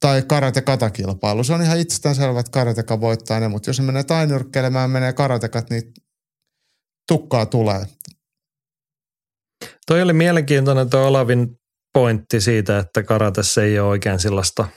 tai 0.00 0.22
karate-katakilpailu. 0.22 1.44
Se 1.44 1.52
on 1.52 1.62
ihan 1.62 1.78
itsestään 1.78 2.14
selvä, 2.14 2.40
että 2.40 2.50
karateka 2.52 3.00
voittaa 3.00 3.40
ne, 3.40 3.48
mutta 3.48 3.70
jos 3.70 3.76
se 3.76 3.82
menee 3.82 4.04
tainyrkkeilemään, 4.04 4.90
menee 4.90 5.12
karatekat, 5.12 5.70
niin 5.70 5.82
tukkaa 7.08 7.46
tulee. 7.46 7.86
Toi 9.86 10.02
oli 10.02 10.12
mielenkiintoinen 10.12 10.90
tuo 10.90 11.06
Olavin 11.06 11.59
pointti 11.92 12.40
siitä, 12.40 12.78
että 12.78 13.02
karatessa 13.02 13.62
ei 13.62 13.78
ole 13.78 13.88
oikein 13.88 14.20
sellaista 14.20 14.68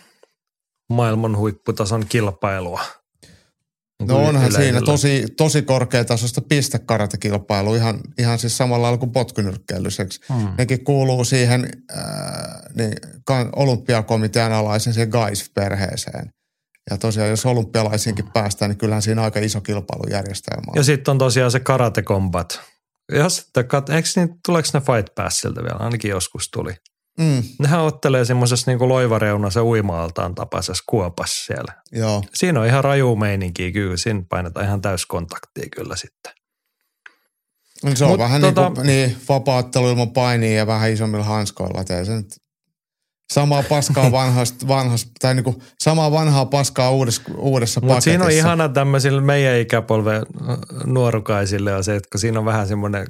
maailman 0.89 1.37
huipputason 1.37 2.05
kilpailua. 2.09 2.81
No 4.07 4.17
onhan 4.17 4.35
yleisellä. 4.35 4.65
siinä 4.65 4.81
tosi, 4.81 5.25
tosi 5.37 5.61
korkeatasoista 5.61 6.41
pistekaratekilpailu, 6.41 7.75
ihan, 7.75 7.99
ihan 8.17 8.39
siis 8.39 8.57
samalla 8.57 8.81
lailla 8.81 8.97
kuin 8.97 9.11
potkunyrkkeilyseksi. 9.11 10.19
Hmm. 10.33 10.47
Nekin 10.57 10.83
kuuluu 10.83 11.23
siihen 11.23 11.69
äh, 11.97 12.03
niin, 12.75 12.93
olympiakomitean 13.55 14.51
alaisen 14.51 14.93
siihen 14.93 15.09
GAIS-perheeseen. 15.09 16.29
Ja 16.89 16.97
tosiaan, 16.97 17.29
jos 17.29 17.45
olympialaisiinkin 17.45 18.31
päästään, 18.33 18.69
niin 18.69 18.77
kyllähän 18.77 19.01
siinä 19.01 19.21
aika 19.21 19.39
iso 19.39 19.61
kilpailujärjestelmä 19.61 20.63
on. 20.67 20.73
Ja 20.75 20.83
sitten 20.83 21.11
on 21.11 21.17
tosiaan 21.17 21.51
se 21.51 21.59
karate 21.59 22.01
combat. 22.01 22.61
Jos, 23.11 23.47
eikö 23.95 24.07
niin, 24.15 24.29
tuleeko 24.45 24.69
ne 24.73 24.79
Fight 24.79 25.15
Passilta 25.15 25.63
vielä? 25.63 25.77
Ainakin 25.79 26.11
joskus 26.11 26.49
tuli. 26.49 26.73
Mm. 27.17 27.43
Nehän 27.59 27.79
ottelee 27.79 28.25
semmoisessa 28.25 28.71
niin 28.71 28.89
loivareunassa 28.89 29.63
uima-altaan 29.63 30.35
tapaisessa 30.35 30.83
kuopassa 30.87 31.45
siellä. 31.45 31.73
Joo. 31.91 32.23
Siinä 32.33 32.59
on 32.59 32.65
ihan 32.65 32.83
raju 32.83 33.15
meininkiä 33.15 33.71
kyllä. 33.71 33.97
Siinä 33.97 34.23
painetaan 34.29 34.65
ihan 34.65 34.81
täyskontaktia 34.81 35.69
kyllä 35.75 35.95
sitten. 35.95 36.33
Se 37.95 38.03
on 38.03 38.09
Mut 38.09 38.19
vähän 38.19 38.41
tota, 38.41 38.61
niin, 38.61 38.73
kuin, 38.75 38.87
niin 38.87 39.17
vapaattelu 39.29 39.89
ilman 39.89 40.11
painia 40.11 40.57
ja 40.57 40.67
vähän 40.67 40.91
isommilla 40.91 41.25
hanskoilla. 41.25 41.83
Tee 41.83 42.05
sen 42.05 42.25
samaa 43.33 43.63
paskaa 43.63 44.11
vanhasta, 44.21 44.67
vanhasta 44.67 45.11
tai 45.19 45.35
niin 45.35 45.43
kuin 45.43 45.61
samaa 45.79 46.11
vanhaa 46.11 46.45
paskaa 46.45 46.91
uudessa, 46.91 47.21
uudessa 47.37 47.79
Mut 47.79 47.87
paketissa. 47.87 48.11
siinä 48.11 48.25
on 48.25 48.31
ihana 48.31 48.69
tämmöisille 48.69 49.21
meidän 49.21 49.59
ikäpolven 49.59 50.25
nuorukaisille 50.85 51.75
on 51.75 51.83
se, 51.83 51.95
että 51.95 52.09
kun 52.11 52.19
siinä 52.19 52.39
on 52.39 52.45
vähän 52.45 52.67
semmoinen 52.67 53.07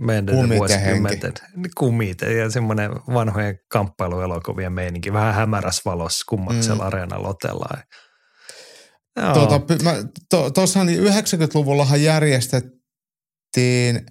meidän 0.00 0.26
vuosikymmenten 0.56 1.32
kumit 1.76 2.20
ja 2.20 2.50
semmoinen 2.50 2.90
vanhojen 2.92 3.58
kamppailuelokuvien 3.68 4.72
meininki. 4.72 5.12
Vähän 5.12 5.34
hämärässä 5.34 5.82
valossa 5.84 6.24
kummaksella 6.28 6.82
mm. 6.82 6.86
areenalla 6.86 7.28
otellaan. 7.28 7.82
Tuota, 9.34 9.60
Tuossa 10.54 10.80
to, 10.80 10.86
90-luvullahan 10.86 12.02
järjestettiin, 12.02 14.06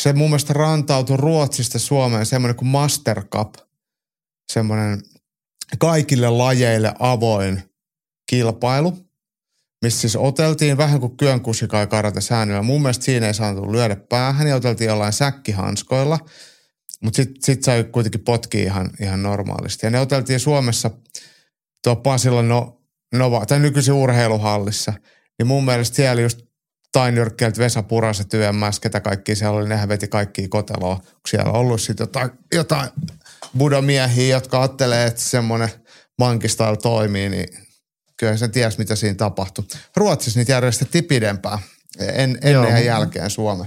se 0.00 0.12
mun 0.12 0.30
mielestä 0.30 0.52
rantautui 0.52 1.16
Ruotsista 1.16 1.78
Suomeen 1.78 2.26
semmoinen 2.26 2.56
kuin 2.56 2.68
Master 2.68 3.24
Cup, 3.24 3.54
semmoinen 4.52 5.02
kaikille 5.78 6.30
lajeille 6.30 6.94
avoin 6.98 7.62
kilpailu 8.26 9.11
missä 9.82 10.00
siis 10.00 10.16
oteltiin 10.16 10.76
vähän 10.76 11.00
kuin 11.00 11.16
kyönkusikai 11.16 11.86
karate 11.86 12.20
säännöllä. 12.20 12.62
Mun 12.62 12.82
mielestä 12.82 13.04
siinä 13.04 13.26
ei 13.26 13.34
saanut 13.34 13.70
lyödä 13.70 13.96
päähän 13.96 14.48
ja 14.48 14.56
oteltiin 14.56 14.88
jollain 14.88 15.12
säkkihanskoilla, 15.12 16.18
mutta 17.02 17.16
sitten 17.16 17.42
sit 17.42 17.64
sai 17.64 17.84
kuitenkin 17.84 18.20
potki 18.20 18.62
ihan, 18.62 18.90
ihan 19.00 19.22
normaalisti. 19.22 19.86
Ja 19.86 19.90
ne 19.90 20.00
oteltiin 20.00 20.40
Suomessa 20.40 20.90
tuo 21.84 21.96
Pasilla 21.96 22.42
no, 22.42 22.82
Nova, 23.14 23.46
tai 23.46 23.58
nykyisin 23.58 23.94
urheiluhallissa, 23.94 24.92
niin 25.38 25.46
mun 25.46 25.64
mielestä 25.64 25.96
siellä 25.96 26.22
just 26.22 26.38
Tainyrkkeeltä 26.92 27.58
Vesa 27.58 27.82
Puraset 27.82 28.34
YMS, 28.34 28.80
ketä 28.80 29.00
kaikki 29.00 29.36
siellä 29.36 29.58
oli, 29.58 29.68
nehän 29.68 29.88
veti 29.88 30.08
kaikki 30.08 30.48
koteloa. 30.48 30.96
Kun 30.96 31.20
siellä 31.28 31.52
ollut 31.52 31.80
sitten 31.80 32.04
jotain, 32.04 32.30
jotain 32.54 32.88
budomiehiä, 33.58 34.36
jotka 34.36 34.60
ajattelee, 34.60 35.06
että 35.06 35.20
semmoinen 35.20 35.68
mankistyle 36.18 36.76
toimii, 36.76 37.28
niin 37.28 37.48
kyllä 38.16 38.36
sen 38.36 38.50
ties, 38.50 38.78
mitä 38.78 38.96
siinä 38.96 39.14
tapahtui. 39.14 39.64
Ruotsissa 39.96 40.40
niitä 40.40 40.52
järjestettiin 40.52 41.04
pidempään, 41.04 41.58
en, 42.00 42.38
ennen 42.42 42.70
ja 42.70 42.80
jälkeen 42.80 43.30
Suomen. 43.30 43.66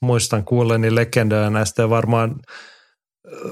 Muistan 0.00 0.44
kuulleni 0.44 0.94
legendoja 0.94 1.50
näistä 1.50 1.82
ja 1.82 1.90
varmaan 1.90 2.36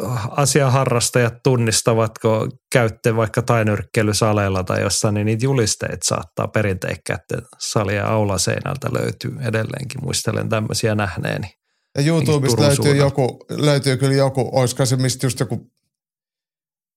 äh, 0.04 0.28
asiaharrastajat 0.30 1.34
tunnistavatko 1.42 2.48
käytte 2.72 3.16
vaikka 3.16 3.42
tainyrkkeilysaleilla 3.42 4.64
tai 4.64 4.82
jossain, 4.82 5.14
niin 5.14 5.24
niitä 5.24 5.44
julisteet 5.44 6.02
saattaa 6.02 6.48
perinteikkäiden 6.48 7.42
salia 7.58 8.06
aulaseinältä 8.06 8.88
löytyy 8.92 9.36
edelleenkin. 9.40 10.04
Muistelen 10.04 10.48
tämmöisiä 10.48 10.94
nähneeni. 10.94 11.54
Ja 11.98 12.02
YouTubesta 12.06 12.62
löytyy, 12.62 12.96
joku, 12.96 13.44
löytyy 13.50 13.96
kyllä 13.96 14.14
joku, 14.14 14.50
olisiko 14.52 14.86
se 14.86 14.96
mistä 14.96 15.26
just 15.26 15.40
joku 15.40 15.70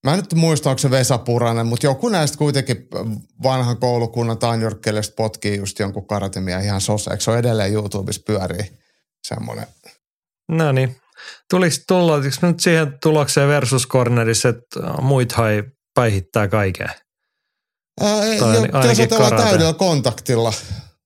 Mä 0.04 0.14
en 0.14 0.20
nyt 0.20 0.34
muista, 0.34 0.70
onko 0.70 0.80
se 0.80 0.92
Vesa 0.92 1.18
Puranen, 1.18 1.68
mutta 1.68 1.86
joku 1.86 2.10
näistä 2.10 2.38
kuitenkin 2.38 2.88
vanhan 3.44 3.78
koulukunnan 3.78 4.38
tainjorkkeleista 4.38 5.14
potkii 5.18 5.58
just 5.58 5.80
jonkun 5.80 6.08
karatemia 6.08 6.60
ihan 6.60 6.82
soseeksi. 6.82 7.26
Se 7.26 7.32
on 7.32 7.38
edelleen 7.38 7.74
YouTubessa 7.74 8.22
pyörii 8.26 8.72
semmoinen. 9.28 9.68
No 10.52 10.72
niin. 10.72 10.96
Tuliko 11.50 11.76
tulla 11.88 12.18
nyt 12.42 12.60
siihen 12.60 12.98
tulokseen 13.02 13.48
versus 13.48 13.88
cornerissa, 13.88 14.50
että 14.50 14.80
muithai 15.02 15.64
päihittää 15.94 16.48
kaiken? 16.48 16.90
Ää, 18.02 18.24
ei, 18.24 18.38
jo, 18.38 18.48
jos 18.88 19.00
otellaan 19.00 19.44
täydellä 19.44 19.74
kontaktilla, 19.74 20.54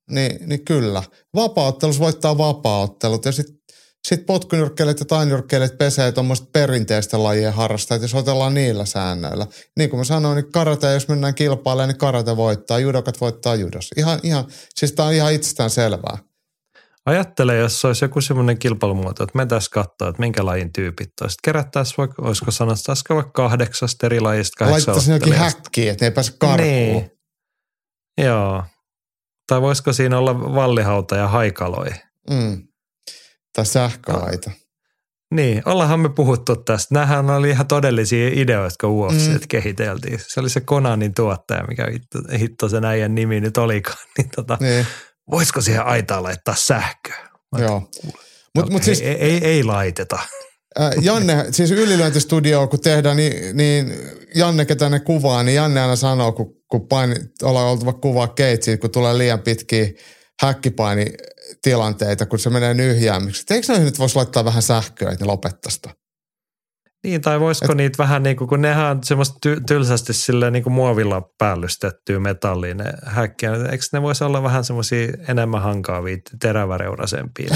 niin, 0.10 0.50
niin 0.50 0.66
kyllä. 0.66 1.04
Vapauttelus 1.36 2.00
voittaa 2.00 2.38
vapauttelut 2.38 3.26
ja 3.26 3.32
sitten 3.32 3.63
sitten 4.08 4.26
potkunyrkkeilijät 4.26 5.00
ja 5.00 5.06
tainyrkkeilijät 5.06 5.78
pesee 5.78 6.12
tuommoista 6.12 6.48
perinteistä 6.54 7.24
lajien 7.24 7.54
harrastajat, 7.54 8.02
jos 8.02 8.16
otellaan 8.16 8.54
niillä 8.54 8.86
säännöillä. 8.86 9.48
Niin 9.78 9.90
kuin 9.90 9.98
mä 9.98 10.04
sanoin, 10.04 10.36
niin 10.36 10.52
karate, 10.52 10.94
jos 10.94 11.08
mennään 11.08 11.36
kilpailemaan, 11.36 11.90
niin 11.90 11.98
karate 11.98 12.38
voittaa, 12.38 12.80
judokat 12.80 13.22
voittaa 13.22 13.56
judos. 13.56 13.90
Ihan, 13.98 14.20
ihan, 14.24 14.46
siis 14.76 14.92
tämä 14.92 15.08
on 15.08 15.14
ihan 15.14 15.34
itsestään 15.34 15.70
selvää. 15.70 16.18
Ajattele, 17.06 17.56
jos 17.56 17.86
olisi 17.86 18.06
joku 18.06 18.22
semmoinen 18.22 18.58
kilpailumuoto, 18.58 19.24
että 19.24 19.38
me 19.38 19.46
tässä 19.46 19.70
katsoa, 19.74 20.10
että 20.10 20.20
minkä 20.20 20.46
lajin 20.46 20.74
tyypit 20.74 21.10
olisi. 21.22 21.38
Kerättäisiin 21.44 21.96
vaikka, 21.98 22.22
olisiko 22.22 22.52
sanottaisiko 22.52 23.16
vaikka 23.16 23.32
kahdeksasta 23.32 24.06
eri 24.06 24.20
lajista 24.20 24.56
kahdeksan 24.60 24.92
Laittaisiin 24.92 25.14
jokin 25.14 25.34
häkkiin, 25.34 25.92
että 25.92 26.06
ne 26.06 26.08
ei 26.08 26.12
pääse 26.12 26.34
karkuun. 26.40 26.70
Niin. 26.70 27.12
Joo. 28.18 28.64
Tai 29.48 29.62
voisiko 29.62 29.94
siinä 29.94 30.18
olla 30.18 30.40
vallihauta 30.40 31.16
ja 31.16 31.28
haikaloi? 31.28 31.90
Mm. 32.30 32.68
Tai 33.54 33.66
sähköaita. 33.66 34.52
Niin, 35.32 35.62
ollaanhan 35.66 36.00
me 36.00 36.10
puhuttu 36.10 36.56
tästä. 36.56 36.96
Nämähän 36.96 37.30
oli 37.30 37.50
ihan 37.50 37.68
todellisia 37.68 38.30
ideoita, 38.34 38.76
kun 38.82 38.90
UFC 38.90 39.28
mm. 39.28 39.40
kehiteltiin. 39.48 40.20
Se 40.28 40.40
oli 40.40 40.50
se 40.50 40.62
Konanin 40.62 41.14
tuottaja, 41.14 41.64
mikä 41.68 41.88
hitto, 41.92 42.20
hitto 42.40 42.70
sen 42.70 42.86
äijän 42.86 43.16
nimi 43.16 43.40
nyt 43.40 43.58
olikaan. 43.58 43.98
Niin 44.18 44.30
tota, 44.36 44.58
Niin. 44.60 44.88
voisiko 45.32 45.62
siihen 45.62 45.86
aitaan 45.86 46.24
laittaa 46.24 46.56
sähköä? 46.58 47.28
Joo. 47.58 47.90
Mut, 48.56 48.70
mut 48.70 48.82
ei, 48.82 48.86
siis, 48.86 49.02
ei, 49.02 49.16
ei, 49.16 49.46
ei 49.46 49.64
laiteta. 49.64 50.20
Äh, 50.80 50.92
Janne, 51.02 51.46
siis 51.52 51.72
ylilöintistudio, 51.72 52.68
kun 52.68 52.80
tehdään, 52.80 53.18
niin, 53.18 53.58
niin 53.58 53.94
Janne, 54.36 54.66
ketä 54.66 54.90
ne 54.90 55.00
kuvaa, 55.00 55.44
niin 55.44 55.56
Janne 55.56 55.82
aina 55.82 55.96
sanoo, 55.96 56.32
kun, 56.32 56.56
kun 56.68 56.88
paini, 56.88 57.16
ollaan 57.44 57.68
oltava 57.68 57.94
kuvaa 57.94 58.28
keitsiä, 58.28 58.78
kun 58.78 58.92
tulee 58.92 59.18
liian 59.18 59.40
pitkiä 59.40 59.88
häkkipainitilanteita, 61.64 62.26
kun 62.26 62.40
se 62.40 62.50
menee 62.50 62.74
nyhjäämiksi. 62.74 63.54
Eikö 63.54 63.74
ne 63.74 63.80
nyt 63.80 64.00
voisi 64.00 64.16
laittaa 64.16 64.46
vähän 64.46 64.62
sähköä, 64.62 65.12
että 65.12 65.26
ne 65.26 65.28
lopettaisi? 65.28 65.80
Niin, 67.04 67.22
tai 67.22 67.40
voisiko 67.40 67.72
Et, 67.72 67.78
niitä 67.78 67.98
vähän 67.98 68.24
niin 68.24 68.36
kuin, 68.38 68.48
kun 68.48 68.62
nehän 68.62 68.86
on 68.98 69.04
semmoista 69.04 69.50
ty- 69.50 69.64
tylsästi 69.68 70.14
silleen 70.14 70.54
niin 70.54 70.64
kuin 70.64 70.74
muovilla 70.74 71.22
päällystettyä 71.38 72.20
metalliin 72.20 72.78
ne 72.78 72.94
häkkiä. 73.06 73.52
Eikö 73.72 73.84
ne 73.94 74.02
voisi 74.02 74.24
olla 74.24 74.44
vähän 74.44 74.64
semmoisia 74.64 75.08
enemmän 75.28 75.62
hankaavia, 75.62 76.18
teräväreunasempia 76.42 77.56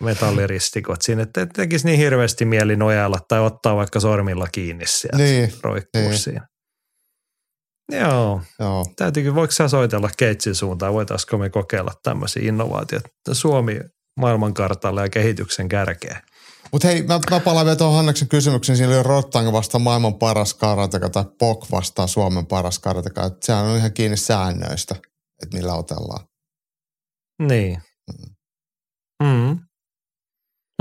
metalliristikot 0.00 1.02
siinä, 1.02 1.22
että 1.22 1.42
et 1.42 1.48
tekisi 1.56 1.86
niin 1.86 1.98
hirveästi 1.98 2.44
mieli 2.44 2.76
nojalla 2.76 3.18
tai 3.28 3.40
ottaa 3.40 3.76
vaikka 3.76 4.00
sormilla 4.00 4.46
kiinni 4.52 4.86
sieltä 4.86 5.16
Niin, 5.16 5.52
roikkuu 5.62 6.02
niin. 6.02 6.18
siinä. 6.18 6.46
Joo, 7.92 8.40
Joo. 8.60 8.86
täytyykö, 8.96 9.34
voiko 9.34 9.52
sä 9.52 9.68
soitella 9.68 10.10
Keitsin 10.16 10.54
suuntaan, 10.54 10.94
voitaisiko 10.94 11.38
me 11.38 11.50
kokeilla 11.50 11.92
tämmöisiä 12.02 12.42
innovaatioita. 12.48 13.08
Suomi 13.32 13.80
maailmankartalle 14.20 15.02
ja 15.02 15.08
kehityksen 15.08 15.68
kärkeen. 15.68 16.16
Mutta 16.72 16.88
hei, 16.88 17.02
mä, 17.02 17.20
mä 17.30 17.40
palaan 17.40 17.66
vielä 17.66 17.76
tuohon 17.76 17.96
Hanneksen 17.96 18.28
kysymykseen. 18.28 18.76
Siinä 18.76 18.94
oli 18.94 19.02
Rottang 19.02 19.52
vastaan 19.52 19.82
maailman 19.82 20.14
paras 20.14 20.54
karateka 20.54 21.08
tai 21.10 21.24
Pok 21.38 21.70
vastaan 21.70 22.08
Suomen 22.08 22.46
paras 22.46 22.78
karateka. 22.78 23.24
Et 23.24 23.42
sehän 23.42 23.64
on 23.64 23.76
ihan 23.76 23.92
kiinni 23.92 24.16
säännöistä, 24.16 24.94
että 25.42 25.56
millä 25.56 25.74
otellaan. 25.74 26.26
Niin. 27.42 27.82
Mm. 29.22 29.58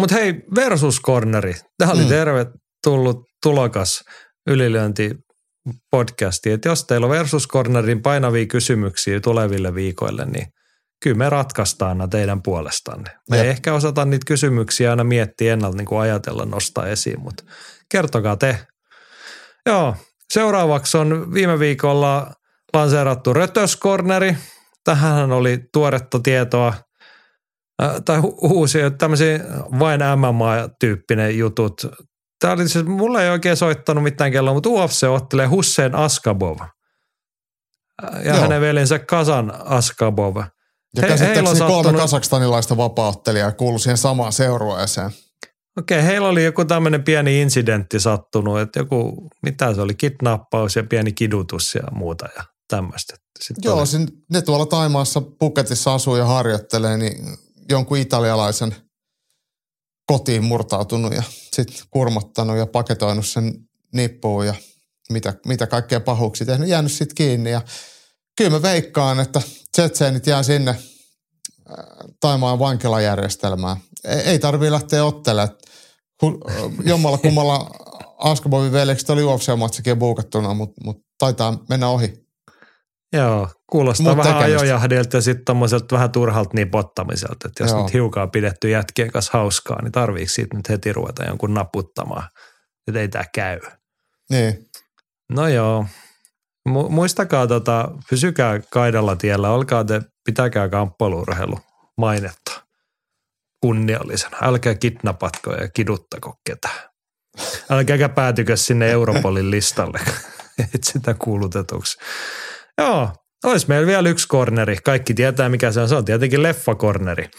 Mutta 0.02 0.16
hei, 0.16 0.34
versus 0.56 1.02
corneri. 1.02 1.54
Tämä 1.78 1.92
oli 1.92 2.00
Mm. 2.00 2.06
mm. 2.06 2.10
tervetullut 2.10 3.18
tulokas 3.44 4.04
ylilyönti 4.48 5.12
podcasti. 5.92 6.52
Et 6.52 6.66
jos 6.66 6.86
teillä 6.86 7.06
on 7.06 7.12
versus 7.12 7.48
cornerin 7.48 8.02
painavia 8.02 8.46
kysymyksiä 8.46 9.20
tuleville 9.20 9.76
viikoille, 9.76 10.26
niin 10.26 10.48
kyllä 11.04 11.18
me 11.18 11.30
ratkaistaan 11.30 11.90
aina 11.90 12.08
teidän 12.08 12.42
puolestanne. 12.44 13.12
Me 13.30 13.38
Jep. 13.38 13.46
ei 13.46 13.50
ehkä 13.52 13.74
osata 13.74 14.06
niitä 14.06 14.26
kysymyksiä 14.28 14.90
aina 14.90 15.04
miettiä 15.04 15.54
ennalta, 15.54 15.78
niin 15.78 15.86
kuin 15.86 16.02
ajatella 16.02 16.46
nostaa 16.46 16.88
esiin, 16.88 17.20
mutta 17.20 17.44
kertokaa 17.92 18.38
te. 18.38 18.60
Joo, 19.66 19.96
seuraavaksi 20.34 20.98
on 20.98 21.34
viime 21.34 21.60
viikolla 21.60 22.34
lanseerattu 22.74 23.34
rötöskorneri. 23.34 24.38
Tähän 24.84 25.32
oli 25.32 25.60
tuoretta 25.74 26.20
tietoa 26.20 26.74
äh, 27.84 27.92
tai 28.06 28.20
hu- 28.20 28.38
uusia 28.42 28.92
tämmöisiä 28.92 29.40
vain 29.80 30.02
MMA-tyyppinen 30.02 31.38
jutut. 31.38 31.86
Tämä 32.44 32.54
oli 32.54 32.70
siis, 32.70 32.86
mulla 32.86 33.24
ei 33.24 33.30
oikein 33.30 33.58
soittanut 33.58 34.04
mitään 34.04 34.32
kelloa, 34.32 34.54
mutta 34.54 34.70
UFC 34.70 35.04
ottelee 35.04 35.46
Hussein 35.48 35.96
Askabov 35.96 36.58
ja 38.24 38.32
Joo. 38.34 38.38
hänen 38.42 38.62
velinsä 38.62 39.00
Kasan 39.00 39.54
Askabov. 39.66 40.38
Ja 40.38 41.02
He- 41.02 41.08
käsittääkseni 41.08 41.60
kolme 41.60 41.90
sattunut- 41.90 42.02
kasakstanilaista 42.02 42.78
vapauttelijaa 42.78 43.52
kuuluu 43.52 43.80
siihen 43.80 43.98
samaan 43.98 44.34
seurueeseen. 44.34 45.12
Okei, 45.80 46.04
heillä 46.04 46.28
oli 46.28 46.44
joku 46.44 46.66
tämmöinen 46.66 47.04
pieni 47.04 47.42
incidentti 47.42 48.00
sattunut, 48.00 48.60
että 48.60 48.80
joku, 48.80 49.28
mitä 49.44 49.74
se 49.74 49.82
oli, 49.82 49.94
kidnappaus 49.96 50.76
ja 50.76 50.84
pieni 50.84 51.12
kidutus 51.14 51.76
ja 51.76 51.82
muuta 51.92 52.26
ja 52.38 52.44
tämmöistä. 52.70 53.16
Sitten 53.42 53.70
Joo, 53.70 53.78
oli- 53.80 54.08
ne 54.32 54.42
tuolla 54.42 54.66
Taimaassa 54.66 55.22
Puketissa 55.40 55.94
asuu 55.94 56.16
ja 56.16 56.26
harjoittelee, 56.26 56.98
niin 56.98 57.38
jonkun 57.70 57.98
italialaisen 57.98 58.76
kotiin 60.06 60.44
murtautunut 60.44 61.14
ja 61.14 61.24
sitten 61.56 61.88
kurmottanut 61.92 62.58
ja 62.58 62.66
paketoinut 62.66 63.28
sen 63.28 63.54
nippuun 63.94 64.46
ja 64.46 64.54
mitä, 65.10 65.34
mitä 65.46 65.68
kaikkea 65.68 66.00
pahuuksia 66.00 66.48
tehnyt, 66.48 66.70
jäänyt 66.70 66.92
sitten 66.92 67.16
kiinni. 67.16 67.52
Ja 67.52 67.62
kyllä 68.38 68.50
mä 68.50 68.62
veikkaan, 68.62 69.20
että 69.20 69.42
tsetseenit 69.72 70.28
jää 70.28 70.44
sinne 70.44 70.72
äh, 70.72 70.78
Taimaan 72.20 72.60
vankilajärjestelmään. 72.60 73.78
Ei, 74.04 74.20
ei 74.20 74.40
tarvii 74.40 74.72
lähteä 74.72 75.06
ottelemaan. 75.06 75.58
Äh, 76.24 76.30
Jommalla 76.86 77.18
kummalla 77.18 77.70
Askabovin 78.18 78.72
veljekset 78.72 79.10
oli 79.10 79.22
UFC-matsikin 79.22 79.92
jo 79.92 79.96
buukattuna, 79.96 80.54
mutta 80.54 80.82
mut 80.84 81.06
taitaa 81.18 81.64
mennä 81.70 81.88
ohi. 81.88 82.23
Joo, 83.14 83.50
kuulostaa 83.68 84.16
Mut 84.16 84.26
vähän 84.26 84.44
ajojahdilta 84.44 85.18
ja 85.18 85.22
sitten 85.22 85.46
tommoselta 85.46 85.96
vähän 85.96 86.12
turhalta 86.12 86.50
nipottamiselta. 86.54 87.48
Että 87.48 87.64
jos 87.64 87.72
Joo. 87.72 87.84
nyt 87.84 87.94
hiukan 87.94 88.24
on 88.24 88.32
pidetty 88.32 88.70
jätkien 88.70 89.12
kanssa 89.12 89.38
hauskaa, 89.38 89.82
niin 89.82 89.92
tarviiko 89.92 90.30
siitä 90.30 90.58
nyt 90.58 90.70
heti 90.70 90.94
ruveta 90.94 91.24
jonkun 91.24 91.54
naputtamaan? 91.54 92.30
Että 92.88 93.00
ei 93.00 93.08
tämä 93.08 93.26
käy. 93.36 93.60
Niin. 94.30 94.70
No 95.34 95.48
joo. 95.48 95.86
Mu- 96.70 96.90
muistakaa, 96.90 97.48
tota, 97.48 97.92
pysykää 98.10 98.60
kaidalla 98.70 99.16
tiellä, 99.16 99.50
olkaa 99.50 99.84
te, 99.84 100.02
pitäkää 100.26 100.70
kamppailuurheilu 100.70 101.60
mainetta 101.98 102.64
kunniallisena. 103.62 104.38
Älkää 104.42 104.76
kidnappatko 104.76 105.54
ja 105.54 105.70
kiduttako 105.70 106.36
ketään. 106.46 106.90
Älkääkä 107.70 108.10
päätykö 108.10 108.58
sinne 108.58 108.92
Europolin 108.92 109.52
listalle, 109.52 110.00
et 110.76 110.84
sitä 110.84 111.14
kuulutetuksi. 111.14 111.98
Joo, 112.78 113.10
olisi 113.46 113.68
meillä 113.68 113.88
vielä 113.88 114.10
yksi 114.10 114.28
korneri. 114.28 114.78
Kaikki 114.84 115.14
tietää, 115.14 115.50
mikä 115.50 115.72
se 115.72 115.82
on. 115.82 115.90
Se 115.90 115.96
on 115.96 116.06
tietenkin 116.06 116.44
leffakorneri. 116.44 117.30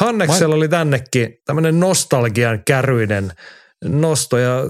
Hanneksella 0.00 0.54
oli 0.54 0.68
tännekin 0.68 1.36
tämmöinen 1.44 1.80
nostalgian 1.80 2.62
käryinen 2.64 3.32
nosto 3.84 4.38
ja 4.38 4.64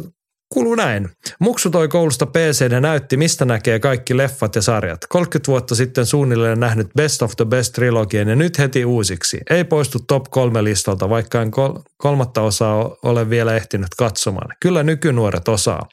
kuuluu 0.52 0.74
näin. 0.74 1.10
Muksu 1.40 1.70
toi 1.70 1.88
koulusta 1.88 2.26
PC 2.26 2.68
ja 2.70 2.80
näytti, 2.80 3.16
mistä 3.16 3.44
näkee 3.44 3.80
kaikki 3.80 4.16
leffat 4.16 4.54
ja 4.54 4.62
sarjat. 4.62 5.00
30 5.08 5.46
vuotta 5.50 5.74
sitten 5.74 6.06
suunnilleen 6.06 6.60
nähnyt 6.60 6.88
Best 6.96 7.22
of 7.22 7.32
the 7.36 7.44
Best 7.44 7.72
trilogian 7.72 8.28
ja 8.28 8.36
nyt 8.36 8.58
heti 8.58 8.84
uusiksi. 8.84 9.40
Ei 9.50 9.64
poistu 9.64 9.98
top 9.98 10.24
kolme 10.30 10.64
listalta, 10.64 11.08
vaikka 11.08 11.42
en 11.42 11.50
kol- 11.50 11.78
kolmatta 11.96 12.40
osaa 12.40 12.96
ole 13.02 13.30
vielä 13.30 13.56
ehtinyt 13.56 13.94
katsomaan. 13.98 14.56
Kyllä 14.60 14.82
nykynuoret 14.82 15.48
osaa. 15.48 15.88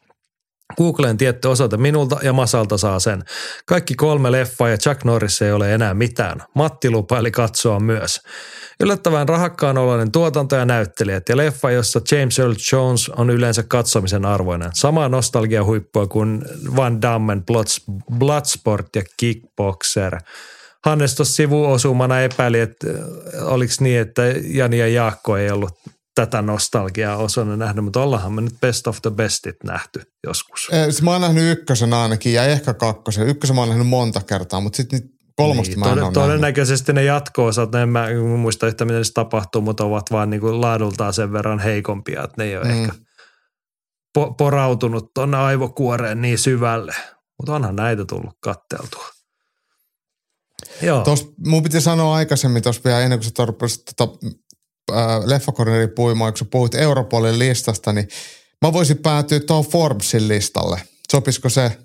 Googleen 0.77 1.17
tietty 1.17 1.47
osoite 1.47 1.77
minulta 1.77 2.19
ja 2.23 2.33
Masalta 2.33 2.77
saa 2.77 2.99
sen. 2.99 3.23
Kaikki 3.65 3.95
kolme 3.95 4.31
leffaa 4.31 4.69
ja 4.69 4.77
Chuck 4.77 5.03
Norris 5.03 5.41
ei 5.41 5.51
ole 5.51 5.73
enää 5.73 5.93
mitään. 5.93 6.43
Matti 6.55 6.89
lupaili 6.89 7.31
katsoa 7.31 7.79
myös. 7.79 8.21
Yllättävän 8.79 9.29
rahakkaan 9.29 9.77
oloinen 9.77 10.11
tuotanto 10.11 10.55
ja 10.55 10.65
näyttelijät 10.65 11.29
ja 11.29 11.37
leffa, 11.37 11.71
jossa 11.71 12.01
James 12.11 12.39
Earl 12.39 12.53
Jones 12.71 13.09
on 13.09 13.29
yleensä 13.29 13.63
katsomisen 13.63 14.25
arvoinen. 14.25 14.69
Samaa 14.73 15.09
nostalgiahuippua 15.09 16.07
kuin 16.07 16.45
Van 16.75 17.01
Dammen 17.01 17.43
Blood- 17.51 18.01
Bloodsport 18.17 18.95
ja 18.95 19.03
Kickboxer. 19.17 20.17
Hannes 20.85 21.15
tuossa 21.15 21.35
sivuosumana 21.35 22.21
epäili, 22.21 22.59
että 22.59 22.87
äh, 22.89 23.53
oliko 23.53 23.73
niin, 23.79 23.99
että 23.99 24.21
Jani 24.43 24.79
ja 24.79 24.87
Jaakko 24.87 25.37
ei 25.37 25.51
ollut 25.51 25.71
tätä 26.25 26.41
nostalgiaa 26.41 27.17
osana 27.17 27.57
nähnyt, 27.57 27.83
mutta 27.83 28.01
ollaanhan 28.01 28.33
me 28.33 28.41
nyt 28.41 28.59
best 28.61 28.87
of 28.87 29.01
the 29.01 29.11
bestit 29.11 29.55
nähty 29.63 30.01
joskus. 30.27 30.67
Siis 30.83 31.01
Mä 31.01 31.11
oon 31.11 31.21
nähnyt 31.21 31.51
ykkösen 31.59 31.93
ainakin 31.93 32.33
ja 32.33 32.43
ehkä 32.45 32.73
kakkosen. 32.73 33.27
Ykkösen 33.27 33.55
mä 33.55 33.61
oon 33.61 33.69
nähnyt 33.69 33.87
monta 33.87 34.21
kertaa, 34.21 34.59
mutta 34.61 34.77
sitten 34.77 35.01
kolmosta 35.35 35.71
Niin, 35.71 35.79
mä 35.79 35.85
en 35.85 35.89
toden- 35.91 35.97
ole 35.97 36.01
nähnyt. 36.01 36.13
todennäköisesti 36.23 36.93
ne 36.93 37.03
jatko-osat, 37.03 37.75
en 37.75 37.89
mä 37.89 38.07
muista 38.37 38.67
yhtä 38.67 38.85
miten 38.85 39.05
se 39.05 39.13
tapahtuu, 39.13 39.61
mutta 39.61 39.83
ovat 39.83 40.11
vaan 40.11 40.29
niin 40.29 40.41
kuin 40.41 40.61
laadultaan 40.61 41.13
sen 41.13 41.33
verran 41.33 41.59
heikompia, 41.59 42.23
että 42.23 42.33
ne 42.37 42.43
ei 42.43 42.57
ole 42.57 42.65
Mm. 42.65 42.71
ehkä 42.83 42.93
po- 44.19 44.33
porautunut 44.37 45.13
tuonne 45.13 45.37
aivokuoreen 45.37 46.21
niin 46.21 46.37
syvälle. 46.37 46.95
Mutta 47.39 47.55
onhan 47.55 47.75
näitä 47.75 48.05
tullut 48.05 48.33
katteltua. 48.39 49.05
Joo, 50.81 51.03
Tos, 51.03 51.31
mun 51.45 51.63
piti 51.63 51.81
sanoa 51.81 52.15
aikaisemmin 52.15 52.63
tuossa 52.63 52.81
vielä 52.85 52.99
ennen 53.01 53.19
kuin 53.19 53.25
sä 53.25 53.31
torppasit 53.33 53.81
tota, 53.97 54.17
äh, 54.93 55.25
leffakornerin 55.25 55.89
puimaan, 55.95 56.33
kun 56.33 56.37
sä 56.37 56.45
puhuit 56.45 56.75
Europolin 56.75 57.39
listasta, 57.39 57.93
niin 57.93 58.07
mä 58.65 58.73
voisin 58.73 58.97
päätyä 58.97 59.39
tuohon 59.39 59.65
Forbesin 59.71 60.27
listalle. 60.27 60.81
Sopisiko 61.11 61.49
se? 61.49 61.77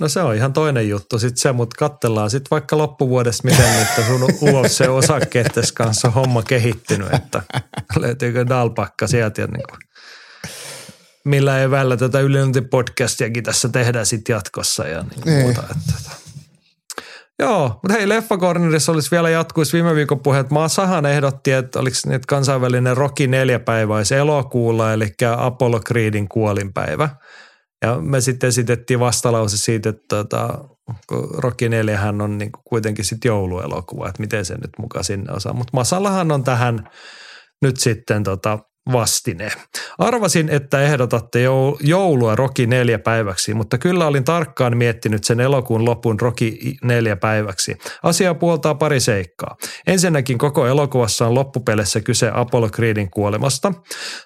no 0.00 0.08
se 0.08 0.20
on 0.20 0.34
ihan 0.34 0.52
toinen 0.52 0.88
juttu 0.88 1.18
sitten 1.18 1.40
se, 1.40 1.52
mutta 1.52 1.76
katsellaan 1.78 2.30
sitten 2.30 2.50
vaikka 2.50 2.78
loppuvuodesta, 2.78 3.48
miten 3.48 3.76
niitä 3.76 4.06
sun 4.06 4.22
UFC-osakkeiden 4.50 5.64
kanssa 5.74 6.08
on 6.08 6.14
homma 6.14 6.42
kehittynyt, 6.42 7.14
että 7.14 7.42
löytyykö 8.00 8.46
dalpakka 8.48 9.06
sieltä 9.06 9.40
ja 9.40 9.46
niin 9.46 9.62
kuin, 9.70 9.78
millä 11.24 11.60
ei 11.60 11.70
välillä 11.70 11.96
tätä 11.96 12.20
ylinointipodcastiakin 12.20 13.42
tässä 13.42 13.68
tehdään 13.68 14.06
sitten 14.06 14.34
jatkossa 14.34 14.88
ja 14.88 15.02
niin 15.02 15.20
Niin. 15.24 15.40
muuta. 15.42 15.60
Että, 15.62 15.92
että. 15.98 16.25
Joo, 17.38 17.68
mutta 17.68 17.92
hei, 17.92 18.08
Leffakornerissa 18.08 18.92
olisi 18.92 19.10
vielä 19.10 19.30
jatkuisi 19.30 19.72
viime 19.72 19.94
viikon 19.94 20.20
puheet. 20.20 20.50
Masahan 20.50 21.06
ehdotti, 21.06 21.52
että 21.52 21.80
oliko 21.80 21.96
nyt 22.06 22.26
kansainvälinen 22.26 22.96
Rocky 22.96 23.26
neljäpäiväis 23.26 24.12
elokuulla, 24.12 24.92
eli 24.92 25.14
Apollo 25.36 25.80
Creedin 25.80 26.28
kuolinpäivä. 26.28 27.08
Ja 27.82 27.98
me 28.00 28.20
sitten 28.20 28.48
esitettiin 28.48 29.00
vastalause 29.00 29.56
siitä, 29.56 29.88
että 29.88 30.04
tota, 30.08 30.58
Rocky 31.36 31.68
4 31.68 32.00
on 32.22 32.38
niin 32.38 32.50
kuitenkin 32.64 33.04
sitten 33.04 33.28
jouluelokuva, 33.28 34.08
että 34.08 34.22
miten 34.22 34.44
se 34.44 34.54
nyt 34.54 34.70
mukaan 34.78 35.04
sinne 35.04 35.32
osaa. 35.32 35.52
Mutta 35.52 35.70
Masallahan 35.72 36.32
on 36.32 36.44
tähän 36.44 36.90
nyt 37.62 37.76
sitten 37.76 38.22
tota 38.22 38.58
vastine. 38.92 39.52
Arvasin, 39.98 40.48
että 40.48 40.80
ehdotatte 40.80 41.40
joulua 41.80 42.34
Roki 42.36 42.66
neljä 42.66 42.98
päiväksi, 42.98 43.54
mutta 43.54 43.78
kyllä 43.78 44.06
olin 44.06 44.24
tarkkaan 44.24 44.76
miettinyt 44.76 45.24
sen 45.24 45.40
elokuun 45.40 45.84
lopun 45.84 46.20
Roki 46.20 46.76
neljä 46.82 47.16
päiväksi. 47.16 47.76
Asia 48.02 48.34
puoltaa 48.34 48.74
pari 48.74 49.00
seikkaa. 49.00 49.56
Ensinnäkin 49.86 50.38
koko 50.38 50.66
elokuvassa 50.66 51.26
on 51.26 51.34
loppupeleissä 51.34 52.00
kyse 52.00 52.30
Apollo 52.34 52.68
Creedin 52.68 53.10
kuolemasta. 53.10 53.72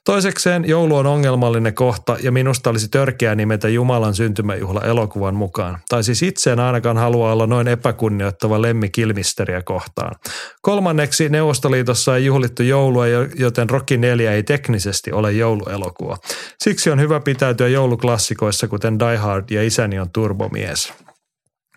Toisekseen 0.05 0.65
joulu 0.69 0.97
on 0.97 1.07
ongelmallinen 1.07 1.75
kohta 1.75 2.17
ja 2.23 2.33
minusta 2.33 2.71
olisi 2.71 2.89
törkeää 2.89 3.35
nimetä 3.35 3.69
Jumalan 3.69 4.15
syntymäjuhla 4.15 4.81
elokuvan 4.81 5.35
mukaan. 5.35 5.79
Tai 5.89 6.05
siis 6.05 6.23
itse 6.23 6.53
en 6.53 6.61
ainakaan 6.61 6.97
halua 6.97 7.33
olla 7.33 7.47
noin 7.47 7.69
epäkunnioittava 7.69 8.63
Lemmi 8.63 8.89
Kilmisteriä 8.89 9.63
kohtaan. 9.63 10.17
Kolmanneksi 10.63 11.29
Neuvostoliitossa 11.29 12.17
ei 12.17 12.25
juhlittu 12.25 12.63
joulua, 12.63 13.07
joten 13.39 13.71
Roki 13.71 13.97
4 13.97 14.33
ei 14.33 14.43
teknisesti 14.51 15.13
ole 15.13 15.33
jouluelokuva. 15.33 16.17
Siksi 16.65 16.91
on 16.91 17.01
hyvä 17.01 17.21
pitäytyä 17.21 17.69
jouluklassikoissa, 17.69 18.69
kuten 18.69 18.99
Die 18.99 19.17
Hard 19.17 19.45
ja 19.51 19.63
Isäni 19.63 19.99
on 19.99 20.11
turbomies. 20.11 20.93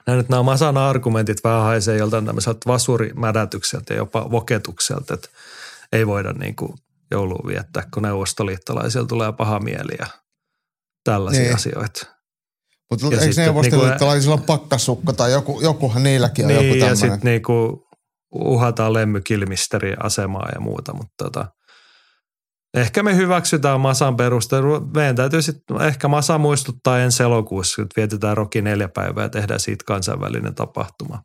Nämä 0.08 0.18
nyt 0.18 0.30
nämä 0.30 0.44
Masan 0.44 0.78
argumentit 0.78 1.44
vähän 1.44 1.62
haisee 1.62 1.98
joltain 1.98 2.26
tämmöiseltä 2.26 2.60
vasurimädätykseltä 2.68 3.94
ja 3.94 3.98
jopa 3.98 4.32
voketukselta, 4.32 5.14
että 5.14 5.30
ei 5.92 6.08
voida 6.08 6.34
niin 6.34 6.56
kuin 6.56 6.74
joulua 7.12 7.44
viettää, 7.48 7.84
kun 7.94 8.04
neuvostoliittolaisilla 8.04 9.08
tulee 9.08 9.32
paha 9.32 9.60
mieli 9.60 9.96
ja 10.00 10.08
tällaisia 11.04 11.42
niin. 11.42 11.56
asioita. 11.56 12.06
Mutta 12.90 13.06
eikö 13.06 13.26
niinku 13.26 13.42
neuvostoliittolaisilla 13.42 14.36
ole 14.36 14.44
pakkasukka 14.48 15.14
tai 15.14 15.32
joku, 15.32 15.62
jokuhan 15.62 16.04
niilläkin 16.04 16.46
on 16.46 16.52
niin, 16.52 16.56
joku 16.56 16.80
tämmöinen? 16.80 16.90
ja 16.90 16.96
sitten 16.96 17.20
niinku 17.32 17.88
uhataan 18.36 18.94
lemmykilmisteri 18.94 19.94
asemaa 20.04 20.50
ja 20.56 20.62
muuta, 20.62 20.94
mutta 20.94 21.14
tota, 21.24 21.46
Ehkä 22.74 23.04
me 23.04 23.16
hyväksytään 23.16 23.80
Masan 23.80 24.18
perusteella. 24.18 24.82
Meidän 24.96 25.16
täytyy 25.16 25.42
sitten 25.42 25.82
ehkä 25.82 26.08
Masa 26.08 26.38
muistuttaa 26.38 27.00
ensi 27.00 27.24
elokuussa, 27.24 27.82
että 27.82 27.94
vietetään 27.98 28.38
Roki 28.38 28.62
neljä 28.62 28.90
päivää 28.96 29.24
ja 29.24 29.30
tehdään 29.30 29.60
siitä 29.60 29.84
kansainvälinen 29.88 30.56
tapahtuma. 30.56 31.20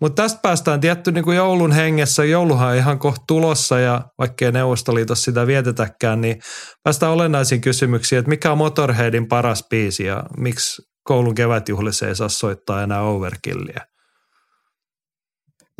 Mutta 0.00 0.22
tästä 0.22 0.40
päästään 0.42 0.80
tietty 0.80 1.12
niin 1.12 1.24
kuin 1.24 1.36
joulun 1.36 1.72
hengessä. 1.72 2.24
Jouluhan 2.24 2.68
on 2.68 2.76
ihan 2.76 2.98
kohta 2.98 3.24
tulossa 3.28 3.78
ja 3.78 4.02
vaikkei 4.18 4.52
Neuvostoliitossa 4.52 5.24
sitä 5.24 5.46
vietetäkään, 5.46 6.20
niin 6.20 6.40
päästään 6.84 7.12
olennaisiin 7.12 7.60
kysymyksiin, 7.60 8.18
että 8.18 8.28
mikä 8.28 8.52
on 8.52 8.58
Motorheadin 8.58 9.28
paras 9.28 9.64
biisi 9.70 10.04
ja 10.04 10.24
miksi 10.36 10.82
koulun 11.04 11.34
kevätjuhlissa 11.34 12.08
ei 12.08 12.16
saa 12.16 12.28
soittaa 12.28 12.82
enää 12.82 13.00
overkillia. 13.00 13.80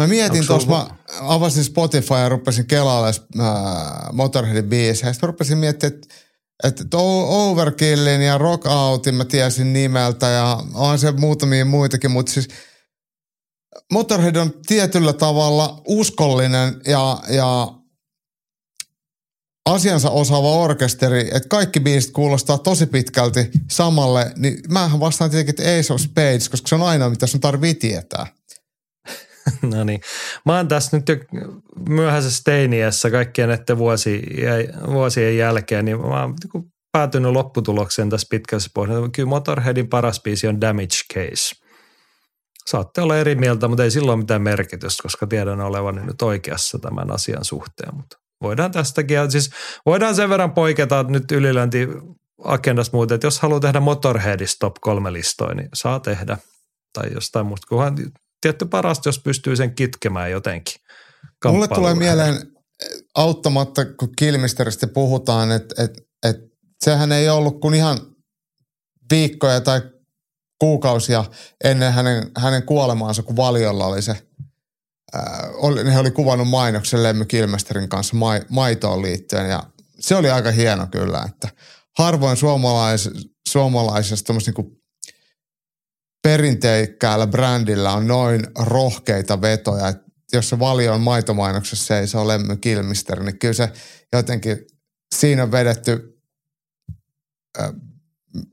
Mä 0.02 0.06
mietin 0.06 0.46
tuossa, 0.46 0.68
mä 0.68 0.86
avasin 1.20 1.64
Spotify 1.64 2.14
ja 2.14 2.28
rupesin 2.28 2.66
äh, 2.72 2.86
Motorheadin 4.12 4.64
biisejä. 4.64 5.12
Sitten 5.12 5.26
rupesin 5.26 5.58
miettimään, 5.58 5.94
että 5.94 6.14
että 6.64 6.84
Overkillin 6.96 8.22
ja 8.22 8.38
Rock 8.38 8.66
Outin 8.66 9.14
mä 9.14 9.24
tiesin 9.24 9.72
nimeltä 9.72 10.26
ja 10.26 10.62
on 10.74 10.98
se 10.98 11.12
muutamia 11.12 11.64
muitakin, 11.64 12.10
mutta 12.10 12.32
siis 12.32 12.48
Motorhead 13.92 14.36
on 14.36 14.52
tietyllä 14.66 15.12
tavalla 15.12 15.82
uskollinen 15.88 16.80
ja, 16.86 17.18
ja 17.28 17.72
asiansa 19.66 20.10
osaava 20.10 20.50
orkesteri, 20.50 21.20
että 21.20 21.48
kaikki 21.48 21.80
biisit 21.80 22.10
kuulostaa 22.10 22.58
tosi 22.58 22.86
pitkälti 22.86 23.50
samalle, 23.70 24.32
niin 24.36 24.58
mähän 24.68 25.00
vastaan 25.00 25.30
tietenkin, 25.30 25.52
että 25.52 25.78
Ace 25.78 25.92
of 25.92 26.00
Spades, 26.00 26.48
koska 26.48 26.68
se 26.68 26.74
on 26.74 26.82
ainoa, 26.82 27.10
mitä 27.10 27.26
sun 27.26 27.40
tarvii 27.40 27.74
tietää. 27.74 28.26
no 29.74 29.84
niin. 29.84 30.00
Mä 30.46 30.56
oon 30.56 30.68
tässä 30.68 30.96
nyt 30.96 31.08
jo 31.08 31.16
myöhäisessä 31.88 32.42
teiniässä 32.44 33.10
kaikkien 33.10 33.48
näiden 33.48 33.78
vuosien 34.86 35.36
jälkeen, 35.36 35.84
niin 35.84 36.00
mä 36.00 36.22
oon 36.22 36.34
niin 36.54 36.72
päätynyt 36.92 37.32
lopputulokseen 37.32 38.10
tässä 38.10 38.26
pitkässä 38.30 38.70
pohjassa. 38.74 39.08
Kyllä 39.08 39.28
Motorheadin 39.28 39.88
paras 39.88 40.20
biisi 40.22 40.48
on 40.48 40.60
Damage 40.60 40.96
Case. 41.14 41.54
Saatte 42.66 43.00
olla 43.00 43.16
eri 43.16 43.34
mieltä, 43.34 43.68
mutta 43.68 43.84
ei 43.84 43.90
silloin 43.90 44.18
mitään 44.18 44.42
merkitystä, 44.42 45.02
koska 45.02 45.26
tiedän 45.26 45.60
olevan 45.60 46.06
nyt 46.06 46.22
oikeassa 46.22 46.78
tämän 46.78 47.10
asian 47.10 47.44
suhteen. 47.44 47.96
Mutta 47.96 48.18
voidaan 48.42 48.70
tästäkin, 48.70 49.30
siis 49.30 49.50
voidaan 49.86 50.14
sen 50.14 50.28
verran 50.28 50.52
poiketa 50.52 51.04
nyt 51.08 51.32
ylilönti 51.32 51.88
agendasta 52.44 52.96
muuten, 52.96 53.14
että 53.14 53.26
jos 53.26 53.40
haluaa 53.40 53.60
tehdä 53.60 53.80
Motorheadista 53.80 54.58
top 54.60 54.74
kolme 54.80 55.12
listoja, 55.12 55.54
niin 55.54 55.68
saa 55.74 56.00
tehdä. 56.00 56.38
Tai 56.92 57.12
jostain 57.14 57.46
muusta, 57.46 57.66
kunhan 57.68 57.96
tietty 58.44 58.64
parasta, 58.64 59.08
jos 59.08 59.18
pystyy 59.18 59.56
sen 59.56 59.74
kitkemään 59.74 60.30
jotenkin. 60.30 60.74
Mulle 61.44 61.68
tulee 61.68 61.94
mieleen 61.94 62.52
auttamatta, 63.14 63.84
kun 63.84 64.08
Kilmisteristä 64.18 64.86
puhutaan, 64.86 65.52
että, 65.52 65.82
että, 65.84 66.02
että 66.24 66.56
sehän 66.84 67.12
ei 67.12 67.28
ollut 67.28 67.60
kuin 67.60 67.74
ihan 67.74 67.98
viikkoja 69.10 69.60
tai 69.60 69.80
kuukausia 70.58 71.24
ennen 71.64 71.92
hänen, 71.92 72.30
hänen 72.36 72.62
kuolemaansa, 72.62 73.22
kun 73.22 73.36
Valiolla 73.36 73.86
oli 73.86 74.02
se, 74.02 74.26
ää, 75.12 75.50
oli, 75.54 75.84
ne 75.84 75.98
oli 75.98 76.10
kuvannut 76.10 76.48
mainoksen 76.48 77.02
Lemmy 77.02 77.24
Kilmesterin 77.24 77.88
kanssa 77.88 78.16
mai, 78.16 78.40
maitoon 78.48 79.02
liittyen 79.02 79.48
ja 79.50 79.62
se 80.00 80.16
oli 80.16 80.30
aika 80.30 80.50
hieno 80.50 80.86
kyllä, 80.86 81.24
että 81.28 81.48
harvoin 81.98 82.36
suomalais, 82.36 83.10
suomalaisessa 83.48 84.32
niin 84.32 84.83
perinteikkäällä 86.24 87.26
brändillä 87.26 87.92
on 87.92 88.06
noin 88.06 88.46
rohkeita 88.58 89.40
vetoja, 89.40 89.88
että 89.88 90.04
jos 90.32 90.48
se 90.48 90.56
on 90.92 91.00
maitomainoksessa 91.00 91.98
ei 91.98 92.06
se 92.06 92.18
ole 92.18 92.32
Lemmy 92.32 92.56
Kilmister, 92.56 93.22
niin 93.22 93.38
kyllä 93.38 93.54
se 93.54 93.72
jotenkin 94.12 94.58
siinä 95.14 95.42
on 95.42 95.52
vedetty 95.52 96.20
äh, 97.60 97.72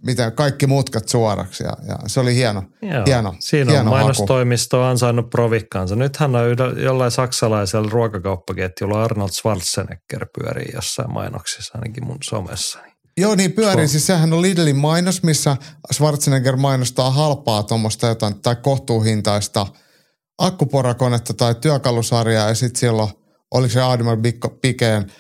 mitä 0.06 0.32
kaikki 0.32 0.68
mutkat 0.68 1.10
suoraksi 1.10 1.64
ja, 1.64 1.74
ja 1.88 1.98
se 2.08 2.20
oli 2.20 2.36
hieno, 2.36 2.64
Joo, 2.82 3.04
hieno 3.06 3.36
Siinä 3.40 3.72
hieno 3.72 3.92
on 3.92 3.98
mainostoimisto 3.98 4.78
haku. 4.78 4.90
ansainnut 4.90 5.30
provikkaansa. 5.30 5.96
Nythän 5.96 6.36
on 6.36 6.82
jollain 6.84 7.12
saksalaisella 7.12 7.90
ruokakauppaketjulla 7.92 9.04
Arnold 9.04 9.30
Schwarzenegger 9.30 10.26
pyörii 10.40 10.72
jossain 10.74 11.14
mainoksissa 11.14 11.72
ainakin 11.76 12.06
mun 12.08 12.18
somessa. 12.24 12.80
Joo, 13.18 13.36
niin 13.36 13.52
pyörii. 13.52 13.88
Siis 13.88 14.08
sehän 14.08 14.34
on 14.34 14.42
Lidlin 14.42 14.76
mainos, 14.76 15.24
missä 15.24 15.58
Schwarzenegger 15.94 16.56
mainostaa 16.56 17.12
halpaa 17.12 17.64
tuommoista 17.64 18.08
jotain 18.08 18.42
tai 18.42 18.56
kohtuuhintaista 18.56 19.68
akkuporakonetta 20.38 21.34
tai 21.34 21.56
työkalusarjaa 21.56 22.48
ja 22.48 22.56
sitten 22.56 22.80
siellä 22.80 23.08
oli 23.52 23.70
se 23.70 23.82
Audemars 23.82 24.20
Pikeen 24.62 25.12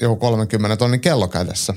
joku 0.00 0.16
30 0.16 0.76
tonnin 0.76 1.00
kello 1.00 1.28
kädessä. 1.28 1.74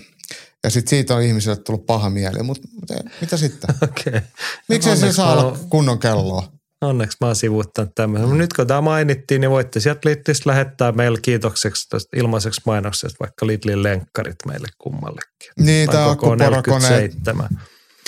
Ja 0.64 0.70
sitten 0.70 0.90
siitä 0.90 1.16
on 1.16 1.22
ihmisille 1.22 1.56
tullut 1.56 1.86
paha 1.86 2.10
mieli, 2.10 2.44
mutta 2.44 2.68
mut, 2.74 2.90
mitä 3.22 3.38
sitten? 3.38 3.76
Okay. 3.82 4.22
Miksi 4.70 4.98
se 4.98 5.14
saa 5.14 5.34
olla 5.34 5.58
kunnon 5.70 6.00
kelloa? 6.00 6.52
Onneksi 6.82 7.18
mä 7.22 7.28
oon 7.28 7.36
sivuuttanut 7.36 7.96
tämmöisen. 7.96 8.30
Mm. 8.30 8.38
Nyt 8.38 8.54
kun 8.54 8.68
tämä 8.68 8.82
mainittiin, 8.82 9.42
niin 9.42 9.52
voitte 9.52 9.80
sieltä 9.80 10.10
Lidlistä 10.10 10.50
lähettää 10.50 10.92
meille 10.92 11.20
kiitokseksi 11.22 11.90
tästä 11.90 12.18
ilmaiseksi 12.18 12.62
mainoksesta 12.66 13.18
vaikka 13.20 13.48
Lidlin 13.48 13.84
lenkkarit 13.84 14.36
meille 14.48 14.68
kummallekin. 14.78 15.52
Niin, 15.60 15.90
tämä 15.90 16.06
on 16.06 16.38
47. 16.38 17.50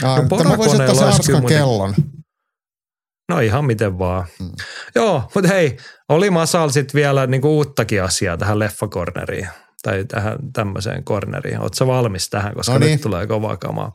Ah, 0.03 0.29
no, 0.29 0.37
tämä 0.37 0.57
voisi 0.57 0.75
ottaa 0.75 0.95
se 0.95 1.05
Arskan 1.05 1.45
kellon. 1.45 1.95
No 3.29 3.39
ihan 3.39 3.65
miten 3.65 3.99
vaan. 3.99 4.25
Hmm. 4.39 4.51
Joo, 4.95 5.31
mutta 5.35 5.49
hei, 5.49 5.77
oli 6.09 6.29
Masal 6.29 6.69
sitten 6.69 6.99
vielä 6.99 7.27
niinku 7.27 7.57
uuttakin 7.57 8.03
asiaa 8.03 8.37
tähän 8.37 8.59
leffakorneriin 8.59 9.49
tai 9.83 10.05
tähän 10.05 10.37
tämmöiseen 10.53 11.03
corneriin. 11.03 11.59
Oletko 11.59 11.87
valmis 11.87 12.29
tähän, 12.29 12.53
koska 12.53 12.73
no 12.73 12.79
niin. 12.79 12.91
nyt 12.91 13.01
tulee 13.01 13.27
kovaa 13.27 13.57
kamaa. 13.57 13.93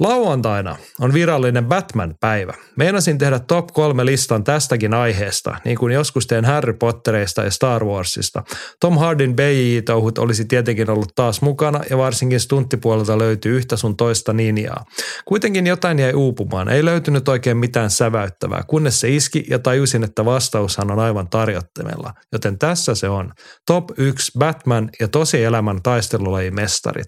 Lauantaina 0.00 0.76
on 1.00 1.12
virallinen 1.12 1.64
Batman-päivä. 1.64 2.54
Meinasin 2.76 3.18
tehdä 3.18 3.38
top 3.38 3.66
kolme 3.66 4.06
listan 4.06 4.44
tästäkin 4.44 4.94
aiheesta, 4.94 5.56
niin 5.64 5.78
kuin 5.78 5.94
joskus 5.94 6.26
teen 6.26 6.44
Harry 6.44 6.72
Potterista 6.72 7.44
ja 7.44 7.50
Star 7.50 7.84
Warsista. 7.84 8.42
Tom 8.80 8.98
Hardin 8.98 9.36
BJ-touhut 9.36 10.18
olisi 10.18 10.44
tietenkin 10.44 10.90
ollut 10.90 11.14
taas 11.14 11.42
mukana 11.42 11.80
ja 11.90 11.98
varsinkin 11.98 12.40
stunttipuolelta 12.40 13.18
löytyy 13.18 13.56
yhtä 13.56 13.76
sun 13.76 13.96
toista 13.96 14.32
ninjaa. 14.32 14.84
Kuitenkin 15.24 15.66
jotain 15.66 15.98
jäi 15.98 16.12
uupumaan. 16.12 16.68
Ei 16.68 16.84
löytynyt 16.84 17.28
oikein 17.28 17.56
mitään 17.56 17.90
säväyttävää, 17.90 18.62
kunnes 18.66 19.00
se 19.00 19.08
iski 19.08 19.44
ja 19.50 19.58
tajusin, 19.58 20.04
että 20.04 20.24
vastaushan 20.24 20.90
on 20.90 20.98
aivan 20.98 21.28
tarjottimella. 21.28 22.14
Joten 22.32 22.58
tässä 22.58 22.94
se 22.94 23.08
on. 23.08 23.32
Top 23.66 23.84
1 23.96 24.32
Batman 24.38 24.90
ja 25.00 25.08
tosielämän 25.24 25.82
taistelulajimestarit. 25.82 27.06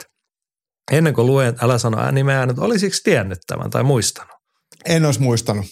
Ennen 0.92 1.14
kuin 1.14 1.26
luen, 1.26 1.56
älä 1.62 1.78
sano 1.78 2.10
nimeä, 2.10 2.42
että 2.42 2.62
olisiko 2.62 2.96
tiennyt 3.04 3.38
tämän 3.46 3.70
tai 3.70 3.82
muistanut? 3.82 4.32
En 4.84 5.04
olisi 5.04 5.22
muistanut. 5.22 5.66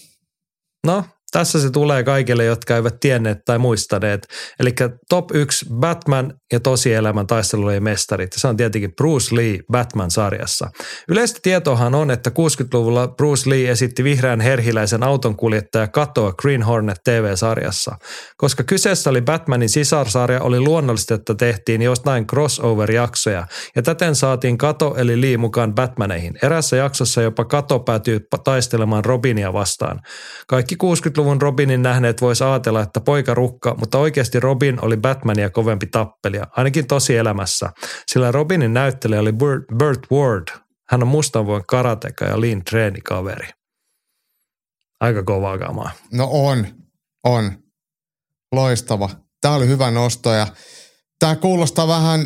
No, 0.87 1.05
tässä 1.35 1.61
se 1.61 1.71
tulee 1.71 2.03
kaikille, 2.03 2.45
jotka 2.45 2.77
eivät 2.77 3.01
tienneet 3.01 3.39
tai 3.45 3.59
muistaneet. 3.59 4.27
Eli 4.61 4.75
top 5.09 5.31
1 5.35 5.67
Batman 5.75 6.35
ja 6.53 6.61
tosielämän 6.61 7.27
taistelujen 7.27 7.83
mestarit. 7.83 8.33
Se 8.37 8.49
on 8.49 8.57
tietenkin 8.57 8.95
Bruce 8.97 9.37
Lee 9.37 9.59
Batman-sarjassa. 9.73 10.71
Yleistä 11.09 11.39
tietoahan 11.43 11.95
on, 11.95 12.11
että 12.11 12.31
60-luvulla 12.31 13.09
Bruce 13.09 13.51
Lee 13.51 13.71
esitti 13.71 14.05
vihreän 14.05 14.41
herhiläisen 14.41 15.03
autonkuljettaja 15.03 15.89
Katoa 15.89 16.33
Green 16.33 16.63
Hornet 16.63 16.99
TV-sarjassa. 17.05 17.97
Koska 18.37 18.63
kyseessä 18.63 19.11
oli 19.11 19.23
Batmanin 19.23 19.69
sisarsarja, 19.69 20.43
oli 20.43 20.61
luonnollista, 20.61 21.15
että 21.15 21.35
tehtiin 21.35 21.83
jostain 21.83 22.27
crossover-jaksoja. 22.27 23.47
Ja 23.77 23.83
täten 23.83 24.15
saatiin 24.15 24.59
Kato 24.59 24.95
eli 24.99 25.21
Lee 25.21 25.37
mukaan 25.37 25.75
Batmaneihin. 25.75 26.35
Erässä 26.43 26.77
jaksossa 26.77 27.23
jopa 27.23 27.45
Kato 27.45 27.81
päätyi 27.81 28.21
taistelemaan 28.45 29.05
Robinia 29.05 29.53
vastaan. 29.53 30.01
Kaikki 30.49 30.77
60 30.77 31.24
luvun 31.25 31.43
Robinin 31.43 31.83
nähneet 31.83 32.21
voisi 32.21 32.45
ajatella, 32.45 32.81
että 32.81 33.01
poika 33.01 33.35
rukka, 33.35 33.75
mutta 33.79 33.99
oikeasti 33.99 34.41
Robin 34.41 34.85
oli 34.85 34.97
Batmania 34.97 35.51
kovempi 35.51 35.87
tappelija, 35.87 36.47
ainakin 36.51 36.87
tosi 36.87 37.17
elämässä, 37.17 37.71
sillä 38.07 38.33
Robinin 38.33 38.75
näyttelijä 38.75 39.21
oli 39.21 39.33
Burt 39.79 40.01
Ward. 40.13 40.49
Hän 40.91 41.03
on 41.03 41.09
mustanvuon 41.09 41.67
karateka 41.69 42.25
ja 42.25 42.41
lean 42.41 42.65
treenikaveri. 42.65 43.49
Aika 45.01 45.23
kovaa 45.23 45.59
kamaa. 45.59 45.91
No 46.13 46.29
on, 46.31 46.67
on. 47.25 47.53
Loistava. 48.53 49.11
Tämä 49.41 49.55
oli 49.55 49.69
hyvä 49.69 49.91
nosto 49.91 50.33
ja 50.33 50.47
tämä 51.19 51.37
kuulostaa 51.37 51.89
vähän 51.89 52.21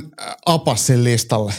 Apassin 0.47 1.05
listalle. 1.05 1.53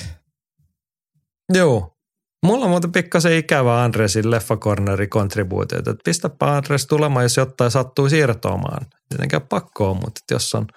Joo, 1.54 1.98
Mulla 2.44 2.66
on 2.66 2.72
muuten 2.72 2.92
pikkasen 2.92 3.38
ikävä 3.38 3.84
Andresin 3.84 4.32
leffakorneri 4.32 5.08
kontribuutioita. 5.08 5.92
Että 5.92 6.02
pistäpä 6.06 6.56
Andres 6.56 6.88
tulemaan, 6.88 7.26
jos 7.26 7.38
jotain 7.38 7.72
sattuu 7.72 8.10
siirtoamaan. 8.10 8.86
Tietenkään 9.10 9.48
pakko 9.48 9.92
on, 9.92 9.98
mutta 9.98 10.22
jos 10.32 10.56
on 10.56 10.68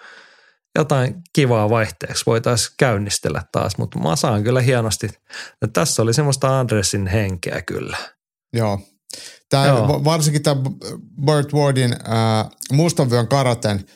jotain 0.78 1.14
kivaa 1.32 1.70
vaihteeksi, 1.70 2.26
voitaisiin 2.26 2.74
käynnistellä 2.78 3.42
taas. 3.52 3.78
Mutta 3.78 3.98
mä 3.98 4.16
saan 4.16 4.42
kyllä 4.42 4.60
hienosti. 4.60 5.06
että 5.62 5.80
tässä 5.80 6.02
oli 6.02 6.14
semmoista 6.14 6.60
Andresin 6.60 7.06
henkeä 7.06 7.62
kyllä. 7.62 7.96
Joo. 8.52 8.80
Tämä, 9.48 9.66
Joo. 9.66 10.04
Varsinkin 10.04 10.42
tämä 10.42 10.60
Burt 11.24 11.52
Wardin 11.52 11.92
äh, 11.92 12.50
Mustanvyön 12.72 13.28
karaten 13.28 13.86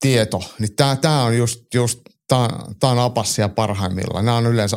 tieto, 0.00 0.40
niin 0.58 0.76
tämä, 0.76 0.96
tämä 0.96 1.22
on 1.22 1.36
just, 1.36 1.74
just 1.74 2.00
tämä, 2.28 2.48
on 2.82 2.98
apassia 2.98 3.48
parhaimmillaan. 3.48 4.24
Nämä 4.24 4.36
on 4.36 4.46
yleensä 4.46 4.76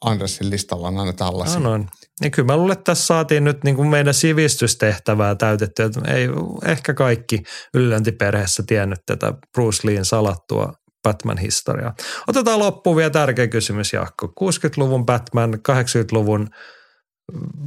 Andresin 0.00 0.50
listalla 0.50 0.88
on 0.88 0.98
aina 0.98 1.12
tällaisia. 1.12 1.60
No, 1.60 1.78
no. 1.78 1.84
Niin 2.20 2.32
kyllä 2.32 2.46
mä 2.46 2.56
luulen, 2.56 2.72
että 2.72 2.84
tässä 2.84 3.06
saatiin 3.06 3.44
nyt 3.44 3.64
niin 3.64 3.76
kuin 3.76 3.88
meidän 3.88 4.14
sivistystehtävää 4.14 5.34
täytettyä. 5.34 5.90
Ei 6.06 6.28
ehkä 6.64 6.94
kaikki 6.94 7.42
ylilöntiperheessä 7.74 8.62
tiennyt 8.66 9.00
tätä 9.06 9.32
Bruce 9.52 9.88
Leen 9.88 10.04
salattua 10.04 10.72
Batman-historiaa. 11.02 11.94
Otetaan 12.26 12.58
loppuun 12.58 12.96
vielä 12.96 13.10
tärkeä 13.10 13.46
kysymys, 13.46 13.92
Jaakko. 13.92 14.26
60-luvun 14.26 15.06
Batman, 15.06 15.54
80-luvun 15.54 16.48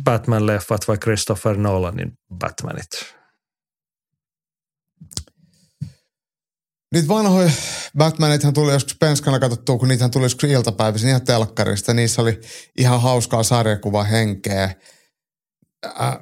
Batman-leffat 0.03 0.87
vai 0.87 0.97
Christopher 0.97 1.57
Nolanin 1.57 2.11
Batmanit? 2.39 3.16
Niitä 6.97 7.07
vanhoja 7.07 7.51
Batmanithan 7.97 8.53
tuli 8.53 8.71
joskus 8.71 8.95
penskana 8.99 9.39
katsottua, 9.39 9.77
kun 9.77 9.87
niitähän 9.87 10.11
tuli 10.11 10.25
joskus 10.25 10.49
iltapäivässä 10.49 11.07
ihan 11.07 11.25
telkkarista. 11.25 11.93
Niissä 11.93 12.21
oli 12.21 12.39
ihan 12.77 13.01
hauskaa 13.01 13.43
sarjakuva 13.43 14.03
henkeä. 14.03 14.75
Äh, 15.85 16.17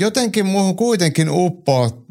jotenkin 0.00 0.46
muuhun 0.46 0.76
kuitenkin 0.76 1.28
uppoo, 1.30 2.06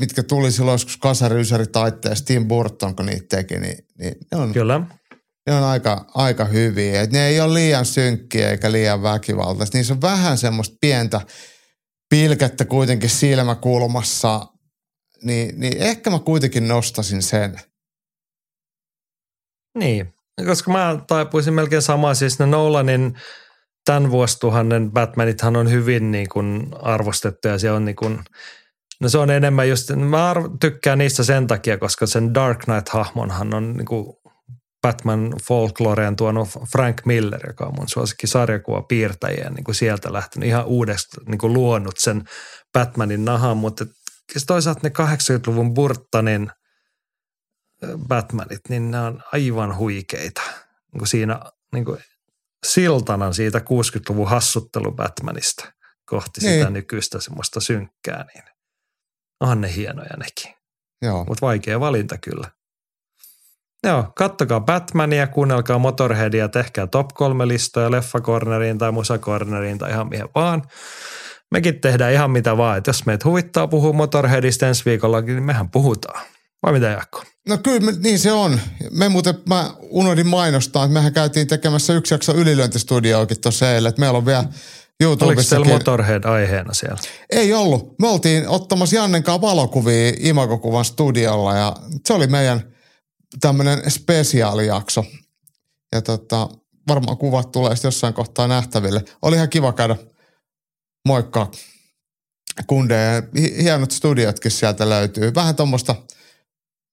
mitkä 0.00 0.22
tuli 0.22 0.52
silloin 0.52 0.74
joskus 0.74 0.96
kasari, 0.96 1.40
ysäri, 1.40 1.66
taitteessa, 1.66 2.24
Tim 2.24 2.48
Burton, 2.48 2.96
kun 2.96 3.06
niitä 3.06 3.36
teki, 3.36 3.58
niin, 3.58 3.78
niin 3.98 4.14
ne 4.32 4.38
on, 4.38 4.52
Kyllä. 4.52 4.80
Ne 5.46 5.54
on 5.54 5.64
aika, 5.64 6.06
aika 6.14 6.44
hyviä. 6.44 7.02
Et 7.02 7.12
ne 7.12 7.26
ei 7.26 7.40
ole 7.40 7.54
liian 7.54 7.86
synkkiä 7.86 8.50
eikä 8.50 8.72
liian 8.72 9.02
väkivaltaisia. 9.02 9.78
Niissä 9.78 9.94
on 9.94 10.00
vähän 10.00 10.38
semmoista 10.38 10.76
pientä 10.80 11.20
pilkettä 12.10 12.64
kuitenkin 12.64 13.10
silmäkulmassa– 13.10 14.40
niin, 15.22 15.60
niin 15.60 15.76
ehkä 15.76 16.10
mä 16.10 16.18
kuitenkin 16.18 16.68
nostasin 16.68 17.22
sen. 17.22 17.60
Niin, 19.78 20.14
koska 20.46 20.72
mä 20.72 20.98
taipuisin 21.06 21.54
melkein 21.54 21.82
samaa. 21.82 22.14
Siis 22.14 22.38
ne 22.38 22.46
Nolanin 22.46 23.14
tämän 23.84 24.10
vuosituhannen 24.10 24.90
Batmanithan 24.90 25.56
on 25.56 25.70
hyvin 25.70 26.10
niin 26.10 26.28
kuin 26.28 26.66
arvostettu 26.82 27.48
ja 27.48 27.58
se 27.58 27.70
on 27.70 27.84
niin 27.84 27.96
kuin, 27.96 28.18
no 29.00 29.08
se 29.08 29.18
on 29.18 29.30
enemmän 29.30 29.68
just, 29.68 29.90
mä 29.90 30.34
tykkään 30.60 30.98
niistä 30.98 31.22
sen 31.22 31.46
takia, 31.46 31.78
koska 31.78 32.06
sen 32.06 32.34
Dark 32.34 32.64
Knight-hahmonhan 32.64 33.54
on 33.54 33.76
niin 33.76 33.86
kuin 33.86 34.06
Batman 34.82 35.32
folklorean 35.42 36.16
tuonut 36.16 36.48
Frank 36.72 37.04
Miller, 37.04 37.46
joka 37.46 37.66
on 37.66 37.74
mun 37.78 37.88
suosikki 37.88 38.26
sarjakuva 38.26 38.82
piirtäjiä, 38.82 39.50
niin 39.50 39.64
kuin 39.64 39.74
sieltä 39.74 40.12
lähtenyt 40.12 40.48
ihan 40.48 40.66
uudestaan 40.66 41.26
niin 41.26 41.38
kuin 41.38 41.52
luonut 41.52 41.94
sen 41.98 42.24
Batmanin 42.72 43.24
nahan, 43.24 43.56
mutta 43.56 43.86
siis 44.32 44.46
toisaalta 44.46 44.80
ne 44.82 44.88
80-luvun 44.88 45.74
Burtonin 45.74 46.50
Batmanit, 48.08 48.60
niin 48.68 48.90
ne 48.90 49.00
on 49.00 49.22
aivan 49.32 49.76
huikeita. 49.76 50.42
Niin 50.92 50.98
kuin 50.98 51.08
siinä 51.08 51.40
niin 51.72 51.84
kuin 51.84 51.98
siltana 52.66 53.32
siitä 53.32 53.58
60-luvun 53.58 54.28
hassuttelu 54.28 54.92
Batmanista 54.92 55.72
kohti 56.04 56.40
niin. 56.40 56.58
sitä 56.58 56.70
nykyistä 56.70 57.20
semmoista 57.20 57.60
synkkää, 57.60 58.24
niin 58.34 58.44
onhan 59.40 59.60
ne 59.60 59.74
hienoja 59.74 60.16
nekin. 60.16 60.54
Mutta 61.28 61.46
vaikea 61.46 61.80
valinta 61.80 62.18
kyllä. 62.18 62.50
Joo, 63.86 64.12
kattokaa 64.16 64.60
Batmania, 64.60 65.26
kuunnelkaa 65.26 65.78
Motorheadia, 65.78 66.48
tehkää 66.48 66.86
top 66.86 67.08
kolme 67.14 67.48
listoja 67.48 67.90
leffakorneriin 67.90 68.78
tai 68.78 68.92
musakorneriin 68.92 69.78
tai 69.78 69.90
ihan 69.90 70.08
mihin 70.08 70.28
vaan 70.34 70.62
mekin 71.52 71.80
tehdään 71.80 72.12
ihan 72.12 72.30
mitä 72.30 72.56
vaan. 72.56 72.78
Että 72.78 72.88
jos 72.88 73.06
meitä 73.06 73.28
huvittaa 73.28 73.68
puhua 73.68 73.92
Motorheadista 73.92 74.68
ensi 74.68 74.84
viikolla, 74.84 75.20
niin 75.20 75.42
mehän 75.42 75.70
puhutaan. 75.70 76.24
Vai 76.62 76.72
mitä 76.72 76.86
Jaakko? 76.86 77.22
No 77.48 77.58
kyllä, 77.58 77.92
niin 78.02 78.18
se 78.18 78.32
on. 78.32 78.60
Me 78.90 79.08
muuten, 79.08 79.34
mä 79.48 79.70
unohdin 79.80 80.26
mainostaa, 80.26 80.84
että 80.84 80.94
mehän 80.94 81.12
käytiin 81.12 81.46
tekemässä 81.46 81.92
yksi 81.92 82.14
jakso 82.14 82.34
ylilöintistudioakin 82.34 83.40
tuossa 83.40 83.72
eilen, 83.72 83.88
että 83.88 84.00
meillä 84.00 84.18
on 84.18 84.26
vielä 84.26 84.44
YouTubessa. 85.00 85.26
Oliko 85.26 85.42
siellä 85.42 85.78
Motorhead 85.78 86.24
aiheena 86.24 86.74
siellä? 86.74 86.98
Ei 87.30 87.54
ollut. 87.54 87.98
Me 87.98 88.08
oltiin 88.08 88.48
ottamassa 88.48 88.96
Jannen 88.96 89.22
kanssa 89.22 89.40
valokuvia 89.40 90.12
Imagokuvan 90.18 90.84
studiolla 90.84 91.56
ja 91.56 91.76
se 92.06 92.12
oli 92.12 92.26
meidän 92.26 92.72
tämmöinen 93.40 93.90
spesiaalijakso. 93.90 95.04
Ja 95.92 96.02
tota, 96.02 96.48
varmaan 96.88 97.16
kuvat 97.16 97.52
tulee 97.52 97.74
jossain 97.84 98.14
kohtaa 98.14 98.48
nähtäville. 98.48 99.04
Oli 99.22 99.36
ihan 99.36 99.48
kiva 99.48 99.72
käydä 99.72 99.96
moikka 101.08 101.50
kundeja. 102.66 103.22
Hienot 103.62 103.90
studiotkin 103.90 104.50
sieltä 104.50 104.88
löytyy. 104.88 105.34
Vähän 105.34 105.56
tuommoista 105.56 105.94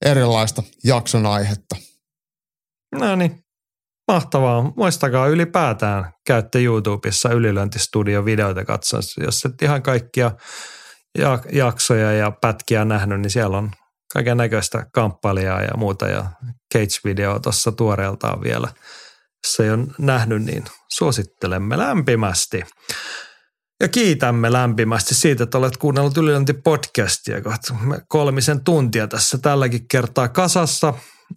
erilaista 0.05 0.63
jakson 0.83 1.25
aihetta. 1.25 1.75
No 2.95 3.15
niin, 3.15 3.43
mahtavaa. 4.07 4.73
Muistakaa 4.75 5.27
ylipäätään 5.27 6.13
käytte 6.27 6.59
YouTubessa 6.59 7.29
ylilöintistudio-videoita 7.29 8.65
katsomassa. 8.65 9.23
Jos 9.23 9.45
et 9.45 9.61
ihan 9.61 9.81
kaikkia 9.81 10.31
jaksoja 11.51 12.11
ja 12.11 12.31
pätkiä 12.31 12.85
nähnyt, 12.85 13.21
niin 13.21 13.31
siellä 13.31 13.57
on 13.57 13.71
kaiken 14.13 14.37
näköistä 14.37 14.85
kamppailijaa 14.93 15.61
ja 15.61 15.77
muuta 15.77 16.07
ja 16.07 16.25
Cage-videoa 16.73 17.39
tuossa 17.39 17.71
tuoreeltaan 17.71 18.41
vielä. 18.41 18.67
Ei 19.59 19.69
ole 19.71 19.87
nähnyt, 19.97 20.43
niin 20.43 20.63
suosittelemme 20.89 21.77
lämpimästi. 21.77 22.63
Ja 23.79 23.87
kiitämme 23.87 24.51
lämpimästi 24.51 25.15
siitä, 25.15 25.43
että 25.43 25.57
olet 25.57 25.77
kuunnellut 25.77 26.17
Ylilönti-podcastia. 26.17 27.41
Kolmisen 28.07 28.63
tuntia 28.63 29.07
tässä 29.07 29.37
tälläkin 29.37 29.87
kertaa 29.87 30.27
kasassa. 30.27 30.93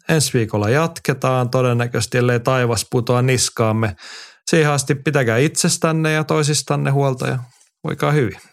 Ensi 0.09 0.33
viikolla 0.39 0.71
jatketaan 0.71 1.51
todennäköisesti, 1.51 2.19
ellei 2.19 2.41
taivas 2.41 2.87
putoa 2.91 3.23
niskaamme. 3.23 3.97
Siihen 4.51 4.71
asti 4.71 4.95
pitäkää 4.95 5.39
itsestänne 5.39 6.13
ja 6.13 6.25
toisistanne 6.25 6.91
huolta 6.91 7.29
ja 7.29 7.39
voikaa 7.85 8.13
hyvin. 8.13 8.52